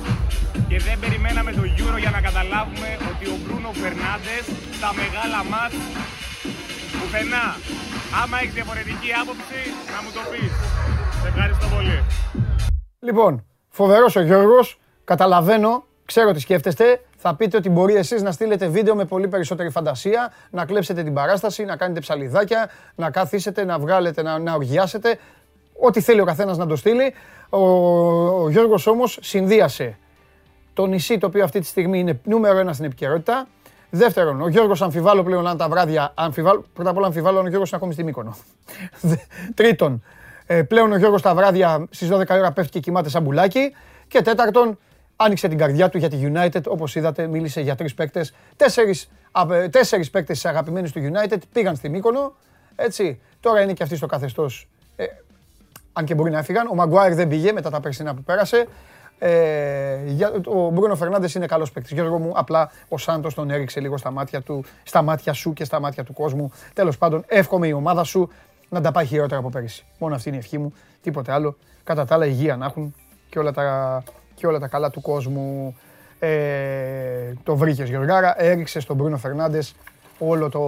και 0.69 0.79
δεν 0.87 0.97
περιμέναμε 1.03 1.51
το 1.59 1.63
Euro 1.79 1.97
για 2.05 2.13
να 2.17 2.21
καταλάβουμε 2.29 2.89
ότι 3.11 3.25
ο 3.35 3.37
Μπρούνο 3.43 3.71
Φερνάντες 3.83 4.45
στα 4.79 4.91
μεγάλα 5.01 5.41
μας 5.53 5.73
πουθενά 6.99 7.47
Άμα 8.23 8.39
έχεις 8.41 8.55
διαφορετική 8.55 9.11
άποψη, 9.23 9.61
να 9.95 9.99
μου 10.03 10.11
το 10.17 10.21
πεις. 10.31 10.53
Σε 11.23 11.29
ευχαριστώ 11.29 11.67
πολύ. 11.75 12.05
Λοιπόν, 12.99 13.45
φοβερός 13.69 14.17
ο 14.17 14.21
Γιώργος. 14.21 14.79
Καταλαβαίνω, 15.05 15.85
ξέρω 16.05 16.33
τι 16.33 16.41
σκέφτεστε. 16.41 17.01
Θα 17.29 17.35
πείτε 17.35 17.57
ότι 17.57 17.71
μπορεί 17.71 17.95
εσείς 17.95 18.23
να 18.23 18.33
στείλετε 18.33 18.67
βίντεο 18.67 18.95
με 18.95 19.05
πολύ 19.05 19.29
περισσότερη 19.29 19.71
φαντασία, 19.71 20.33
να 20.51 20.65
κλέψετε 20.65 21.03
την 21.03 21.15
παράσταση, 21.15 21.65
να 21.65 21.77
κάνετε 21.77 22.01
ψαλιδάκια, 22.01 22.71
να 22.95 23.11
καθίσετε, 23.11 23.65
να 23.65 23.79
βγάλετε, 23.79 24.23
να, 24.23 24.39
να 24.39 24.55
οργιάσετε. 24.55 25.19
Ό,τι 25.81 26.01
θέλει 26.01 26.21
ο 26.21 26.25
καθένας 26.25 26.57
να 26.57 26.67
το 26.67 26.77
στείλει. 26.77 27.15
Ο, 27.49 27.59
ο 28.43 28.51
Γιώργος 28.51 28.87
όμως 28.87 29.19
συνδύασε 29.23 29.99
το 30.75 30.87
νησί 30.87 31.19
το 31.19 31.27
οποίο 31.27 31.45
αυτή 31.45 31.61
τη 31.61 31.67
στιγμή 31.67 31.99
είναι 31.99 32.21
νούμερο 32.25 32.59
ένα 32.59 32.73
στην 32.73 32.85
επικαιρότητα 32.85 33.47
Δεύτερον, 33.91 34.41
ο 34.41 34.49
Γιώργος 34.49 34.83
αμφιβάλλω 34.83 35.23
πλέον 35.23 35.47
αν 35.47 35.57
τα 35.57 35.69
βράδια. 35.69 36.13
Αμφιβάλλω, 36.15 36.65
πρώτα 36.75 36.91
απ' 36.91 36.97
όλα 36.97 37.07
αμφιβάλλω 37.07 37.39
αν 37.39 37.45
ο 37.45 37.49
Γιώργος 37.49 37.69
είναι 37.69 37.77
ακόμη 37.77 37.93
στη 37.93 38.05
Μύκονο. 38.05 38.37
Τρίτον, 39.55 40.03
ε, 40.47 40.63
πλέον 40.63 40.93
ο 40.93 40.97
Γιώργος 40.97 41.23
τα 41.23 41.35
βράδια 41.35 41.87
στις 41.91 42.09
12 42.13 42.25
ώρα 42.29 42.53
πέφτει 42.53 42.71
και 42.71 42.81
κοιμάται 42.81 43.09
σαν 43.09 43.23
μπουλάκι. 43.23 43.73
Και 44.09 44.23
τέταρτον, 44.23 44.79
άνοιξε 45.17 45.49
την 45.49 45.59
καρδιά 45.59 45.89
του 45.89 45.99
για 45.99 46.09
τη 46.09 46.33
United. 46.33 46.63
Όπως 46.67 46.95
είδατε, 46.95 47.27
μίλησε 47.27 47.61
για 47.61 47.75
τρεις 47.75 47.95
παίκτες. 47.95 48.35
Τέσσερις, 48.57 49.11
α, 49.33 49.47
τέσσερις 49.71 50.11
παίκτες 50.11 50.45
αγαπημένοι 50.45 50.91
του 50.91 51.01
United 51.13 51.39
πήγαν 51.53 51.77
στην 51.77 51.91
Μύκονο. 51.91 52.35
Έτσι. 52.77 53.21
Τώρα 53.41 53.61
είναι 53.61 53.73
και 53.73 53.83
αυτοί 53.83 53.97
στο 53.97 54.07
καθεστώς. 54.07 54.69
Ε, 54.97 55.05
αν 55.93 56.05
και 56.05 56.15
μπορεί 56.15 56.31
να 56.31 56.39
έφυγαν. 56.39 56.69
Ο 56.71 56.75
Μαγκουάιρ 56.75 57.15
δεν 57.15 57.29
πήγε 57.29 57.53
μετά 57.53 57.71
τα 57.71 57.81
περσινά 57.81 58.15
που 58.15 58.23
πέρασε. 58.23 58.67
Ε, 59.19 59.99
για, 60.05 60.33
ο 60.47 60.71
Μπρούνο 60.71 60.97
Φερνάνδε 60.97 61.29
είναι 61.37 61.47
καλός 61.47 61.73
παίκτης. 61.73 61.93
Γιώργο 61.93 62.19
μου, 62.19 62.33
απλά 62.35 62.71
ο 62.89 62.99
Σάντος 62.99 63.35
τον 63.35 63.51
έριξε 63.51 63.81
λίγο 63.81 63.97
στα 63.97 64.11
μάτια, 64.11 64.41
του, 64.41 64.65
στα 64.83 65.03
μάτια 65.03 65.33
σου 65.33 65.53
και 65.53 65.65
στα 65.65 65.81
μάτια 65.81 66.05
του 66.05 66.13
κόσμου. 66.13 66.53
Τέλος 66.73 66.99
πάντων, 66.99 67.25
εύχομαι 67.27 67.67
η 67.67 67.73
ομάδα 67.73 68.05
σου 68.05 68.31
να 68.69 68.81
τα 68.81 68.93
πάει 68.93 69.07
χειρότερα 69.07 69.41
από 69.41 69.49
πέρυσι. 69.49 69.85
Μόνο 69.99 70.15
αυτή 70.15 70.29
είναι 70.29 70.37
η 70.37 70.41
ευχή 70.41 70.59
μου. 70.59 70.73
Τίποτε 71.03 71.33
άλλο. 71.33 71.57
Κατά 71.85 72.05
τα 72.05 72.15
άλλα, 72.15 72.27
υγεία 72.27 72.57
να 72.57 72.67
έχουν 72.67 72.95
και 73.29 73.39
όλα 73.39 73.53
τα, 73.53 74.03
και 74.37 74.47
όλα 74.47 74.59
τα 74.59 74.69
καλά 74.69 74.91
του 74.91 75.01
κόσμου. 75.01 75.77
Ε, 76.19 77.33
το 77.43 77.57
βρήκες 77.57 77.89
Γιωργάρα, 77.89 78.43
έριξε 78.43 78.81
στον 78.81 78.97
Μπρούνο 78.97 79.17
Φερνάνδε 79.17 79.63
όλο 80.19 80.49
το, 80.49 80.61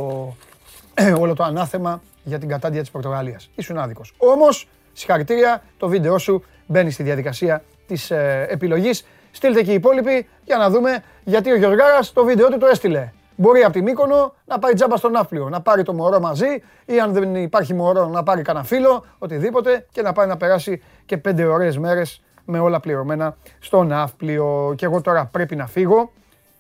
όλο 1.23 1.35
το 1.35 1.43
ανάθεμα 1.43 2.03
για 2.25 2.39
την 2.39 2.49
κατάντια 2.49 2.81
της 2.81 2.91
Πορτογαλίας. 2.91 3.51
Ήσουν 3.55 3.79
άδικος. 3.79 4.15
Όμως, 4.17 4.69
συγχαρητήρια, 4.93 5.63
το 5.77 5.89
βίντεο 5.89 6.19
σου 6.19 6.45
μπαίνει 6.67 6.91
στη 6.91 7.03
διαδικασία 7.03 7.63
της 7.87 8.11
ε, 8.11 8.47
επιλογής. 8.51 9.07
Στείλτε 9.31 9.63
και 9.63 9.71
οι 9.71 9.75
υπόλοιποι 9.75 10.29
για 10.45 10.57
να 10.57 10.71
δούμε 10.71 11.03
γιατί 11.25 11.51
ο 11.51 11.57
Γιωργάρα 11.57 11.99
το 12.13 12.25
βίντεο 12.25 12.49
του 12.49 12.59
το 12.59 12.67
έστειλε. 12.67 13.13
Μπορεί 13.37 13.63
από 13.63 13.73
τη 13.73 13.83
Μύκονο 13.83 14.35
να 14.45 14.59
πάει 14.59 14.73
τζάμπα 14.73 14.97
στον 14.97 15.13
Ναύπλιο, 15.13 15.49
να 15.49 15.61
πάρει 15.61 15.83
το 15.83 15.93
μωρό 15.93 16.21
μαζί 16.21 16.63
ή 16.85 17.01
αν 17.01 17.13
δεν 17.13 17.35
υπάρχει 17.35 17.75
μωρό 17.75 18.07
να 18.07 18.23
πάρει 18.23 18.43
κανένα 18.43 18.65
φίλο, 18.65 19.05
οτιδήποτε 19.19 19.87
και 19.93 20.03
να 20.03 20.13
πάει 20.13 20.27
να 20.27 20.37
περάσει 20.37 20.83
και 21.07 21.17
πέντε 21.17 21.45
ωραίες 21.45 21.79
μέρες 21.79 22.23
με 22.51 22.59
όλα 22.59 22.81
πληρωμένα 22.81 23.37
στο 23.59 23.85
Ναύπλιο. 23.85 24.75
Και 24.77 24.85
εγώ 24.85 25.01
τώρα 25.01 25.25
πρέπει 25.25 25.57
να 25.57 25.67
φύγω, 25.67 26.13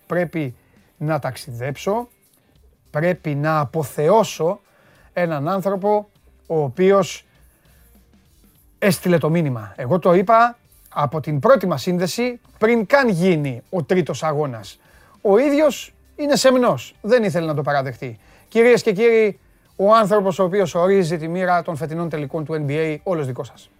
πρέπει 0.06 0.54
να 0.96 1.18
ταξιδέψω, 1.18 2.08
πρέπει 2.90 3.34
να 3.34 3.58
αποθεώσω 3.58 4.60
έναν 5.12 5.48
άνθρωπο 5.48 6.08
ο 6.46 6.62
οποίος 6.62 7.26
έστειλε 8.78 9.18
το 9.18 9.30
μήνυμα. 9.30 9.72
Εγώ 9.76 9.98
το 9.98 10.14
είπα 10.14 10.58
από 10.88 11.20
την 11.20 11.38
πρώτη 11.38 11.66
μας 11.66 11.82
σύνδεση 11.82 12.40
πριν 12.58 12.86
καν 12.86 13.08
γίνει 13.08 13.62
ο 13.70 13.82
τρίτος 13.82 14.22
αγώνας. 14.22 14.80
Ο 15.20 15.38
ίδιος 15.38 15.94
είναι 16.16 16.36
σεμνός, 16.36 16.94
δεν 17.00 17.22
ήθελε 17.24 17.46
να 17.46 17.54
το 17.54 17.62
παραδεχτεί. 17.62 18.18
Κυρίες 18.48 18.82
και 18.82 18.92
κύριοι, 18.92 19.38
ο 19.76 19.94
άνθρωπος 19.94 20.38
ο 20.38 20.44
οποίος 20.44 20.74
ορίζει 20.74 21.18
τη 21.18 21.28
μοίρα 21.28 21.62
των 21.62 21.76
φετινών 21.76 22.08
τελικών 22.08 22.44
του 22.44 22.64
NBA, 22.66 22.96
όλος 23.02 23.26
δικός 23.26 23.46
σας. 23.46 23.70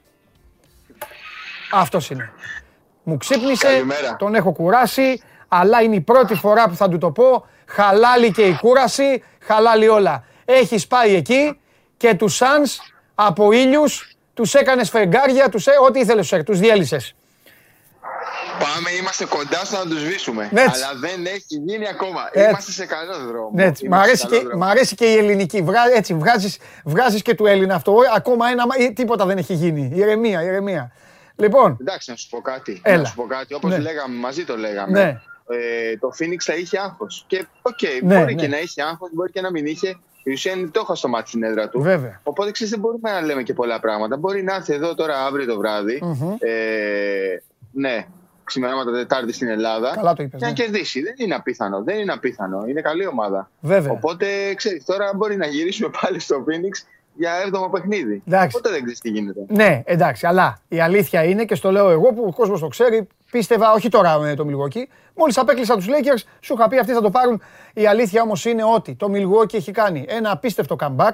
Αυτός 1.73 2.11
είναι. 2.11 2.33
Μου 3.03 3.17
ξύπνησε, 3.17 3.85
τον 4.19 4.35
έχω 4.35 4.53
κουράσει, 4.53 5.23
αλλά 5.49 5.83
είναι 5.83 5.95
η 5.95 6.01
πρώτη 6.01 6.35
φορά 6.35 6.69
που 6.69 6.77
θα 6.77 6.89
του 6.89 6.99
το 6.99 7.11
πω. 7.11 7.47
Χαλάλη 7.67 8.33
και 8.33 8.43
η 8.43 8.57
κούραση, 8.61 9.23
χαλάλη 9.41 9.89
όλα. 9.89 10.25
Έχεις 10.45 10.87
πάει 10.87 11.15
εκεί 11.15 11.61
και 11.97 12.15
τους 12.15 12.39
Suns 12.39 12.69
από 13.15 13.53
ήλιους 13.53 14.17
τους 14.35 14.55
έκανες 14.55 14.91
φεγγάρια, 14.91 15.49
τους, 15.49 15.67
ό,τι 15.87 16.01
ήθελες 16.01 16.29
τους, 16.29 16.43
τους 16.43 16.59
διέλυσες. 16.59 17.15
Πάμε, 18.59 18.91
είμαστε 19.01 19.25
κοντά 19.25 19.65
στο 19.65 19.77
να 19.77 19.83
τους 19.91 20.01
σβήσουμε. 20.01 20.49
Αλλά 20.53 20.91
δεν 21.01 21.27
έχει 21.27 21.63
γίνει 21.67 21.89
ακόμα. 21.89 22.29
Έτσι. 22.33 22.49
Είμαστε 22.49 22.73
σε 22.73 22.87
καλό 22.87 23.13
δρόμο. 23.29 23.51
Έτσι. 23.57 23.89
Μ' 23.89 23.95
αρέσει, 23.95 24.27
και, 24.27 24.43
μ 24.57 24.65
αρέσει 24.65 24.95
και 24.95 25.05
η 25.05 25.17
ελληνική. 25.17 25.63
Βγα, 25.63 25.81
έτσι, 25.97 26.15
βγάζεις, 26.15 26.59
βγάζεις 26.85 27.23
και 27.23 27.35
του 27.35 27.47
Έλληνα 27.47 27.75
αυτό. 27.75 27.95
Ακόμα 28.17 28.49
ένα, 28.49 28.65
τίποτα 28.95 29.27
δεν 29.27 29.39
έχει 29.39 29.55
γίνει. 29.55 29.91
Ηρεμία, 29.95 30.43
ηρεμία. 30.43 30.93
Λοιπόν. 31.39 31.77
Εντάξει, 31.81 32.11
να 32.11 32.17
σου 32.17 32.29
πω 32.29 32.41
κάτι. 32.41 32.81
Έλα. 32.85 33.03
Να 33.03 33.05
σου 33.05 33.15
πω 33.15 33.27
κάτι. 33.27 33.55
Όπως 33.55 33.71
ναι. 33.71 33.79
λέγαμε, 33.79 34.17
μαζί 34.17 34.45
το 34.45 34.57
λέγαμε. 34.57 35.05
Ναι. 35.05 35.21
Ε, 35.51 35.97
το 35.97 36.11
Phoenix 36.19 36.37
θα 36.39 36.55
είχε 36.55 36.79
άγχος. 36.79 37.25
Και 37.27 37.47
OK, 37.63 37.79
okay, 37.81 38.03
ναι, 38.03 38.19
μπορεί 38.19 38.35
ναι. 38.35 38.41
και 38.41 38.49
να 38.49 38.61
είχε 38.61 38.83
άγχος, 38.83 39.11
μπορεί 39.13 39.31
και 39.33 39.41
να 39.41 39.51
μην 39.51 39.67
είχε. 39.67 39.99
Η 40.23 40.33
ουσία 40.33 40.53
είναι 40.53 40.69
το 40.69 40.93
στο 40.95 41.09
μάτι 41.09 41.29
στην 41.29 41.43
έδρα 41.43 41.69
του. 41.69 41.81
Βέβαια. 41.81 42.21
Οπότε 42.23 42.51
ξέρεις, 42.51 42.73
δεν 42.73 42.81
μπορούμε 42.81 43.11
να 43.11 43.21
λέμε 43.21 43.43
και 43.43 43.55
πολλά 43.55 43.81
πράγματα. 43.81 44.17
Μπορεί 44.17 44.43
να 44.43 44.55
έρθει 44.55 44.73
εδώ 44.73 44.95
τώρα 44.95 45.25
αύριο 45.27 45.47
το 45.47 45.57
βράδυ. 45.59 46.03
Mm-hmm. 46.03 46.37
Ε, 46.39 47.37
ναι, 47.73 48.07
ξημερώματα 48.45 48.93
Τετάρτη 48.93 49.33
στην 49.33 49.49
Ελλάδα. 49.49 49.93
Καλά 49.95 50.13
το 50.13 50.23
είπες, 50.23 50.41
και 50.41 50.47
να 50.47 50.53
ναι. 50.53 50.57
κερδίσει. 50.57 51.03
Δεν 51.03 51.15
είναι 51.19 51.35
απίθανο. 51.35 51.83
Δεν 51.83 51.99
είναι 51.99 52.13
απίθανο. 52.13 52.65
Είναι 52.67 52.81
καλή 52.81 53.07
ομάδα. 53.07 53.51
Βέβαια. 53.61 53.93
Οπότε 53.93 54.55
ξέρεις, 54.55 54.85
τώρα 54.85 55.13
μπορεί 55.15 55.37
να 55.37 55.47
γυρίσουμε 55.47 55.91
πάλι 56.01 56.21
στο 56.21 56.45
Phoenix 56.49 56.87
για 57.19 57.33
έβδομο 57.45 57.69
παιχνίδι. 57.69 58.23
Εντάξει. 58.27 58.57
Οπότε 58.57 58.71
δεν 58.71 58.83
ξέρεις 58.83 59.01
τι 59.01 59.09
γίνεται. 59.09 59.41
Ναι, 59.49 59.83
εντάξει. 59.85 60.27
Αλλά 60.27 60.59
η 60.69 60.81
αλήθεια 60.81 61.25
είναι 61.25 61.45
και 61.45 61.55
στο 61.55 61.71
λέω 61.71 61.91
εγώ 61.91 62.13
που 62.13 62.25
ο 62.27 62.33
κόσμος 62.33 62.61
το 62.61 62.69
ξέρει. 62.69 63.07
Πίστευα, 63.31 63.73
όχι 63.73 63.89
τώρα 63.89 64.19
με 64.19 64.35
το 64.35 64.47
Milwaukee. 64.49 64.83
Μόλις 65.15 65.39
απέκλεισα 65.39 65.75
τους 65.75 65.87
Lakers, 65.87 66.23
σου 66.41 66.55
είχα 66.55 66.69
πει 66.69 66.79
αυτοί 66.79 66.93
θα 66.93 67.01
το 67.01 67.11
πάρουν. 67.11 67.43
Η 67.75 67.87
αλήθεια 67.87 68.23
όμως 68.23 68.45
είναι 68.45 68.65
ότι 68.75 68.95
το 68.95 69.07
Milwaukee 69.15 69.55
έχει 69.55 69.71
κάνει 69.71 70.05
ένα 70.09 70.31
απίστευτο 70.31 70.77
comeback. 70.81 71.13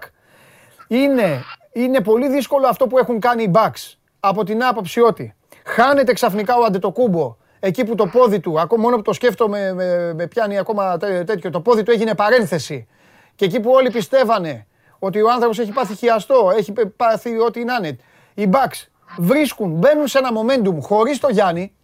Είναι, 0.88 1.42
είναι 1.72 2.00
πολύ 2.00 2.28
δύσκολο 2.28 2.66
αυτό 2.66 2.86
που 2.86 2.98
έχουν 2.98 3.20
κάνει 3.20 3.42
οι 3.42 3.50
Bucks. 3.54 3.94
Από 4.20 4.44
την 4.44 4.64
άποψη 4.64 5.00
ότι 5.00 5.34
χάνεται 5.64 6.12
ξαφνικά 6.12 6.56
ο 6.56 6.64
Αντετοκούμπο 6.64 7.36
εκεί 7.60 7.84
που 7.84 7.94
το 7.94 8.06
πόδι 8.06 8.40
του, 8.40 8.60
ακόμα 8.60 8.82
μόνο 8.82 8.96
που 8.96 9.02
το 9.02 9.12
σκέφτομαι, 9.12 9.72
με, 9.72 10.14
με 10.14 10.26
πιάνει 10.26 10.58
ακόμα 10.58 10.96
τέτοιο, 10.98 11.50
το 11.50 11.60
πόδι 11.60 11.82
του 11.82 11.90
έγινε 11.90 12.14
παρένθεση. 12.14 12.86
Και 13.34 13.44
εκεί 13.44 13.60
που 13.60 13.70
όλοι 13.70 13.90
πιστεύανε 13.90 14.66
ότι 15.04 15.22
ο 15.22 15.30
άνθρωπος 15.30 15.58
έχει 15.58 15.72
πάθει 15.72 15.94
χιαστό, 15.94 16.50
έχει 16.56 16.72
πάθει 16.96 17.38
ό,τι 17.38 17.64
να 17.64 17.74
είναι. 17.74 17.98
Οι 18.34 18.48
Bucks 18.52 18.86
βρίσκουν, 19.18 19.70
μπαίνουν 19.70 20.06
σε 20.06 20.18
ένα 20.18 20.28
momentum 20.32 20.80
χωρίς 20.80 21.18
το 21.18 21.28
Γιάννη, 21.28 21.74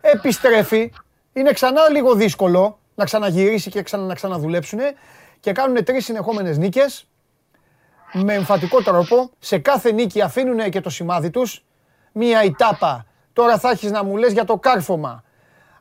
επιστρέφει, 0.00 0.92
είναι 1.32 1.52
ξανά 1.52 1.88
λίγο 1.88 2.14
δύσκολο 2.14 2.78
να 2.94 3.04
ξαναγυρίσει 3.04 3.70
και 3.70 3.82
ξανα, 3.82 4.02
να 4.02 4.14
ξαναδουλέψουν 4.14 4.78
και 5.40 5.52
κάνουν 5.52 5.84
τρεις 5.84 6.04
συνεχόμενες 6.04 6.58
νίκες 6.58 7.06
με 8.12 8.34
εμφατικό 8.34 8.82
τρόπο. 8.82 9.30
Σε 9.38 9.58
κάθε 9.58 9.92
νίκη 9.92 10.20
αφήνουν 10.20 10.70
και 10.70 10.80
το 10.80 10.90
σημάδι 10.90 11.30
τους. 11.30 11.64
Μία 12.12 12.44
ητάπα. 12.44 13.06
Τώρα 13.32 13.58
θα 13.58 13.70
έχεις 13.70 13.90
να 13.90 14.04
μου 14.04 14.16
λες 14.16 14.32
για 14.32 14.44
το 14.44 14.56
κάρφωμα. 14.58 15.24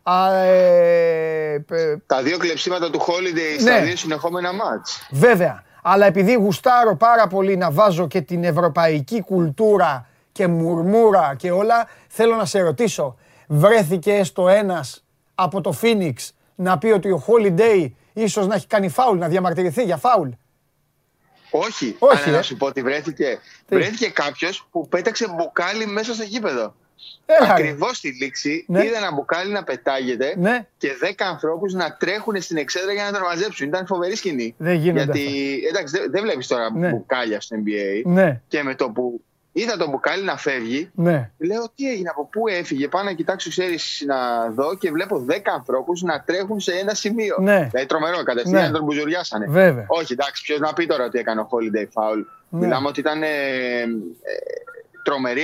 Α, 0.03 0.33
ε, 0.33 1.65
Τα 2.05 2.21
δύο 2.21 2.37
κλεψίματα 2.37 2.89
του 2.89 2.99
Holiday 3.01 3.55
ναι. 3.55 3.59
στα 3.59 3.81
δύο 3.81 3.95
συνεχόμενα 3.95 4.53
μάτς. 4.53 5.07
Βέβαια. 5.11 5.63
Αλλά 5.81 6.05
επειδή 6.05 6.33
γουστάρω 6.33 6.95
πάρα 6.95 7.27
πολύ 7.27 7.57
να 7.57 7.71
βάζω 7.71 8.07
και 8.07 8.21
την 8.21 8.43
ευρωπαϊκή 8.43 9.21
κουλτούρα 9.21 10.07
και 10.31 10.47
μουρμούρα 10.47 11.35
και 11.37 11.51
όλα, 11.51 11.87
θέλω 12.07 12.35
να 12.35 12.45
σε 12.45 12.59
ρωτήσω, 12.59 13.15
βρέθηκε 13.47 14.13
έστω 14.13 14.47
ένας 14.47 15.03
από 15.35 15.61
το 15.61 15.77
Phoenix 15.81 16.13
να 16.55 16.77
πει 16.77 16.87
ότι 16.87 17.11
ο 17.11 17.23
Holiday 17.27 17.91
ίσως 18.13 18.47
να 18.47 18.55
έχει 18.55 18.67
κάνει 18.67 18.89
φάουλ, 18.89 19.17
να 19.17 19.27
διαμαρτυρηθεί 19.27 19.83
για 19.83 19.97
φάουλ; 19.97 20.29
Όχι, 21.51 21.95
Όχι 21.99 22.17
αλλά 22.23 22.33
ε. 22.33 22.35
να 22.35 22.41
σου 22.41 22.57
πω 22.57 22.65
ότι 22.65 22.81
βρέθηκε, 22.81 23.39
βρέθηκε 23.69 24.09
κάποιος 24.09 24.67
που 24.71 24.87
πέταξε 24.87 25.27
μπουκάλι 25.35 25.85
μέσα 25.85 26.13
στο 26.13 26.23
γήπεδο. 26.23 26.73
Ακριβώς 27.51 27.97
στη 27.97 28.09
λήξη 28.09 28.65
ναι. 28.67 28.85
είδα 28.85 28.97
ένα 28.97 29.13
μπουκάλι 29.13 29.51
να 29.51 29.63
πετάγεται 29.63 30.33
ναι. 30.37 30.67
και 30.77 30.89
10 31.03 31.11
ανθρώπους 31.17 31.73
να 31.73 31.95
τρέχουν 31.99 32.41
στην 32.41 32.57
εξέδρα 32.57 32.93
για 32.93 33.03
να 33.03 33.11
τον 33.11 33.21
μαζέψουν. 33.21 33.67
Ήταν 33.67 33.85
φοβερή 33.85 34.15
σκηνή. 34.15 34.55
Δεν 34.57 34.73
γίνεται. 34.73 35.03
Γιατί 35.03 35.59
εντάξει, 35.69 35.97
δεν, 35.97 36.11
δεν 36.11 36.21
βλέπεις 36.21 36.47
τώρα 36.47 36.71
ναι. 36.71 36.89
μπουκάλια 36.89 37.41
στο 37.41 37.55
NBA. 37.59 38.01
Ναι. 38.05 38.41
Και 38.47 38.63
με 38.63 38.75
το 38.75 38.89
που 38.89 39.21
είδα 39.51 39.77
το 39.77 39.89
μπουκάλι 39.89 40.23
να 40.23 40.37
φεύγει, 40.37 40.89
ναι. 40.93 41.31
λέω 41.37 41.71
τι 41.75 41.89
έγινε, 41.89 42.09
από 42.09 42.25
πού 42.31 42.47
έφυγε. 42.47 42.87
Πάω 42.87 43.03
να 43.03 43.13
κοιτάξω, 43.13 43.49
ξέρεις, 43.49 44.03
να 44.07 44.49
δω 44.49 44.75
και 44.75 44.91
βλέπω 44.91 45.25
10 45.29 45.33
ανθρώπους 45.55 46.01
να 46.01 46.23
τρέχουν 46.25 46.59
σε 46.59 46.71
ένα 46.71 46.93
σημείο. 46.93 47.35
Ναι. 47.39 47.67
Δηλαδή 47.71 47.87
τρομερό, 47.87 48.23
κατευθείαν 48.23 48.61
ναι. 48.61 48.77
τον 48.77 48.83
μπουζουριάσανε. 48.83 49.45
Βέβαια. 49.49 49.85
Όχι, 49.87 50.13
εντάξει, 50.13 50.43
ποιος 50.43 50.59
να 50.59 50.73
πει 50.73 50.85
τώρα 50.85 51.05
ότι 51.05 51.19
έκανε 51.19 51.41
ο 51.41 51.47
Holiday 51.51 51.85
Foul. 52.01 52.25
Ναι. 52.49 52.59
Μιλάμε 52.59 52.87
ότι 52.87 52.99
ήταν. 52.99 53.23
Ε, 53.23 53.27
ε, 53.27 53.87
τρομερή 55.03 55.43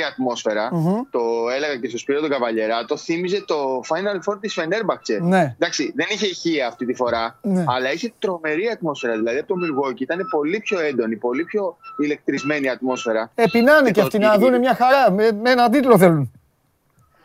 Το 1.10 1.20
έλεγα 1.56 1.76
και 1.76 1.88
στο 1.90 1.98
Σπύρο 1.98 2.20
τον 2.20 2.30
Καβαλιερά. 2.30 2.86
Το 2.86 2.98
θύμιζε 2.98 3.44
το 3.48 3.82
Final 3.88 4.32
Four 4.32 4.38
της 4.40 4.54
Φενέρμπαξε. 4.54 5.20
Ναι. 5.22 5.56
Εντάξει, 5.60 5.94
δεν 5.96 6.06
είχε 6.10 6.28
ηχεία 6.28 6.68
αυτή 6.68 6.86
τη 6.86 6.94
φορά, 6.94 7.40
ναι. 7.42 7.64
αλλά 7.68 7.94
είχε 7.94 8.14
τρομερή 8.20 8.70
ατμόσφαιρα. 8.74 9.16
Δηλαδή 9.16 9.38
από 9.38 9.48
το 9.48 9.56
Milwaukee 9.56 10.00
ήταν 10.00 10.28
πολύ 10.30 10.60
πιο 10.60 10.80
έντονη, 10.80 11.16
πολύ 11.16 11.44
πιο 11.44 11.78
ηλεκτρισμένη 11.98 12.70
ατμόσφαιρα. 12.70 13.32
Επινάνε 13.36 13.92
και, 13.92 14.02
αυτοί 14.02 14.18
να 14.18 14.38
δουν 14.38 14.60
μια 14.60 14.76
χαρά. 14.76 15.12
Με, 15.12 15.32
με 15.32 15.50
ένα 15.50 15.70
τίτλο 15.70 15.98
θέλουν. 15.98 16.32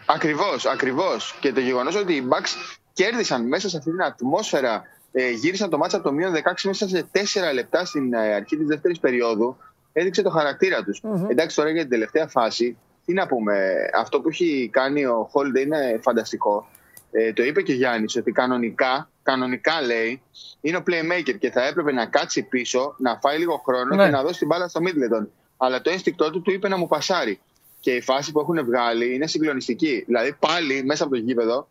Ακριβώς, 0.07 0.67
ακριβώς. 0.67 1.37
Και 1.41 1.53
το 1.53 1.61
γεγονός 1.61 1.97
ότι 1.97 2.13
οι 2.13 2.29
Bucks 2.31 2.79
κέρδισαν 2.93 3.47
μέσα 3.47 3.69
σε 3.69 3.77
αυτή 3.77 3.91
την 3.91 4.03
ατμόσφαιρα 4.03 4.83
ε, 5.13 5.31
γύρισαν 5.31 5.71
το 5.71 5.79
μάτσα 5.79 5.97
από 5.97 6.09
το 6.09 6.15
μείον 6.15 6.33
16 6.35 6.39
μέσα 6.65 6.89
σε 6.89 7.07
4 7.13 7.19
λεπτά 7.55 7.85
στην 7.85 8.15
ε, 8.15 8.35
αρχή 8.35 8.57
της 8.57 8.67
δεύτερης 8.67 8.99
περίοδου 8.99 9.57
έδειξε 9.93 10.23
το 10.23 10.31
χαρακτήρα 10.31 10.83
τους. 10.85 11.01
mm 11.03 11.31
Εντάξει, 11.31 11.57
τώρα 11.57 11.71
για 11.71 11.81
την 11.81 11.91
τελευταία 11.91 12.27
φάση, 12.27 12.77
τι 13.05 13.13
να 13.13 13.27
πούμε. 13.27 13.75
Αυτό 13.95 14.21
που 14.21 14.29
έχει 14.29 14.69
κάνει 14.73 15.05
ο 15.05 15.29
Χόλντε 15.31 15.61
είναι 15.61 15.99
φανταστικό. 16.03 16.67
Ε, 17.11 17.33
το 17.33 17.43
είπε 17.43 17.63
και 17.63 17.73
ο 17.73 17.75
Γιάννης 17.75 18.17
ότι 18.17 18.33
κανονικά, 18.33 19.11
κανονικά 19.23 19.83
λέει, 19.83 20.23
είναι 20.61 20.77
ο 20.77 20.83
playmaker 20.87 21.35
και 21.39 21.51
θα 21.51 21.67
έπρεπε 21.67 21.93
να 21.93 22.07
κάτσει 22.07 22.43
πίσω, 22.43 22.95
να 22.99 23.19
φάει 23.23 23.39
λίγο 23.39 23.63
χρόνο 23.67 23.95
ναι. 23.95 24.05
και 24.05 24.11
να 24.11 24.23
δώσει 24.23 24.39
την 24.39 24.47
μπάλα 24.47 24.69
στο 24.69 24.81
Μίτλετον. 24.81 25.31
Αλλά 25.57 25.81
το 25.81 25.91
ένστικτό 25.91 26.31
του 26.31 26.43
του 26.43 26.53
είπε 26.53 26.69
να 26.69 26.77
μου 26.77 26.87
πασάρει. 26.87 27.41
και 27.81 27.91
η 27.91 28.01
φάση 28.01 28.33
που 28.33 28.41
έχουν 28.41 28.65
βγάλει 28.65 29.15
είναι 29.15 29.27
συγκλονιστική. 29.27 30.05
Δηλαδή 30.07 30.37
πάλι 30.39 30.85
μέσα 30.85 31.05
από 31.05 31.13
το 31.13 31.19
γήπεδο 31.19 31.69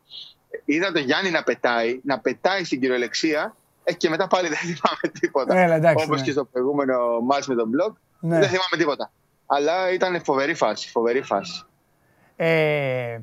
είδα 0.65 0.91
τον 0.91 1.03
Γιάννη 1.03 1.31
να 1.31 1.43
πετάει, 1.43 1.99
να 2.03 2.19
πετάει 2.19 2.63
στην 2.63 2.79
κυριολεξία 2.79 3.55
ε, 3.83 3.93
και 3.93 4.09
μετά 4.09 4.27
πάλι 4.27 4.47
δεν 4.47 4.57
θυμάμαι 4.69 5.19
τίποτα. 5.19 5.53
Ναι, 5.53 5.91
Όπως 5.91 6.19
ναι. 6.19 6.25
και 6.25 6.31
στο 6.31 6.45
προηγούμενο 6.45 7.19
μάτς 7.19 7.47
με 7.47 7.55
τον 7.55 7.67
Μπλοκ. 7.67 7.95
Ναι. 8.21 8.39
Δεν 8.39 8.47
θυμάμαι 8.47 8.77
τίποτα. 8.77 9.11
Αλλά 9.45 9.91
ήταν 9.93 10.21
φοβερή 10.23 10.53
φάση. 10.53 10.89
Φοβερή 10.89 11.21
φάση. 11.21 11.63
Ε, 12.35 13.19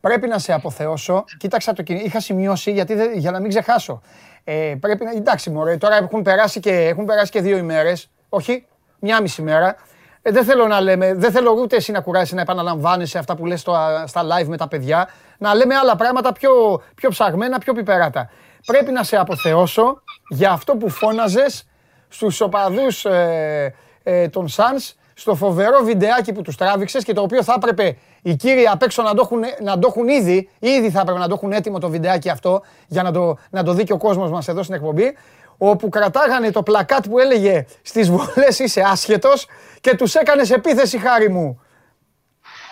πρέπει 0.00 0.28
να 0.28 0.38
σε 0.38 0.52
αποθεώσω. 0.52 1.24
Κοίταξα 1.38 1.72
το 1.72 1.82
κινητό. 1.82 2.04
Είχα 2.06 2.20
σημειώσει 2.20 2.70
γιατί 2.72 2.94
δεν- 2.94 3.12
για 3.18 3.30
να 3.30 3.40
μην 3.40 3.48
ξεχάσω. 3.48 4.02
Ε, 4.44 4.74
πρέπει 4.80 5.04
να, 5.04 5.10
εντάξει, 5.10 5.50
μωρέ, 5.50 5.76
τώρα 5.76 5.96
έχουν 5.96 6.22
περάσει 6.22 6.60
και, 6.60 6.70
έχουν 6.72 7.04
περάσει 7.04 7.30
και 7.30 7.40
δύο 7.40 7.56
ημέρες. 7.56 8.10
Όχι, 8.28 8.66
μια 8.98 9.20
μισή 9.22 9.42
μέρα. 9.42 9.76
Ε, 10.22 10.30
δεν 10.30 10.44
θέλω 10.44 10.66
να 10.66 10.80
λέμε, 10.80 11.14
δεν 11.14 11.30
θέλω 11.32 11.50
ούτε 11.50 11.76
εσύ 11.76 11.92
να 11.92 12.00
κουράσει 12.00 12.34
να 12.34 12.40
επαναλαμβάνεσαι 12.40 13.18
αυτά 13.18 13.36
που 13.36 13.46
λες 13.46 13.60
στο- 13.60 14.02
στα 14.06 14.22
live 14.22 14.46
με 14.46 14.56
τα 14.56 14.68
παιδιά. 14.68 15.08
Να 15.38 15.54
λέμε 15.54 15.74
άλλα 15.74 15.96
πράγματα 15.96 16.32
πιο, 16.32 16.82
πιο 16.94 17.08
ψαγμένα, 17.10 17.58
πιο 17.58 17.72
πιπεράτα. 17.72 18.30
Πρέπει 18.66 18.92
να 18.92 19.02
σε 19.02 19.16
αποθεώσω 19.16 20.02
για 20.28 20.50
αυτό 20.50 20.76
που 20.76 20.88
φώναζες 20.90 21.66
στους 22.08 22.40
οπαδούς 22.40 23.04
ε, 23.04 23.74
ε, 24.08 24.28
των 24.28 24.48
Suns 24.56 24.92
στο 25.14 25.34
φοβερό 25.34 25.84
βιντεάκι 25.84 26.32
που 26.32 26.42
τους 26.42 26.56
τράβηξες 26.56 27.04
και 27.04 27.12
το 27.12 27.22
οποίο 27.22 27.42
θα 27.42 27.54
έπρεπε 27.56 27.96
οι 28.22 28.36
κύριοι 28.36 28.66
απ' 28.66 28.82
έξω 28.82 29.02
να 29.02 29.14
το 29.14 29.20
έχουν, 29.24 29.42
να 29.62 29.78
το 29.78 29.88
έχουν 29.90 30.08
ήδη, 30.08 30.48
ήδη 30.58 30.90
θα 30.90 31.00
έπρεπε 31.00 31.18
να 31.18 31.28
το 31.28 31.34
έχουν 31.34 31.52
έτοιμο 31.52 31.78
το 31.78 31.88
βιντεάκι 31.88 32.28
αυτό 32.30 32.62
για 32.86 33.02
να 33.02 33.12
το, 33.12 33.38
να 33.50 33.62
το 33.62 33.72
δει 33.72 33.84
και 33.84 33.92
ο 33.92 33.96
κόσμος 33.98 34.30
μας 34.30 34.48
εδώ 34.48 34.62
στην 34.62 34.74
εκπομπή 34.74 35.16
όπου 35.58 35.88
κρατάγανε 35.88 36.50
το 36.50 36.62
πλακάτ 36.62 37.06
που 37.08 37.18
έλεγε 37.18 37.66
στις 37.82 38.10
βολές 38.10 38.58
είσαι 38.58 38.82
άσχετος 38.86 39.46
και 39.80 39.96
τους 39.96 40.14
έκανες 40.14 40.50
επίθεση 40.50 40.98
χάρη 40.98 41.28
μου. 41.28 41.62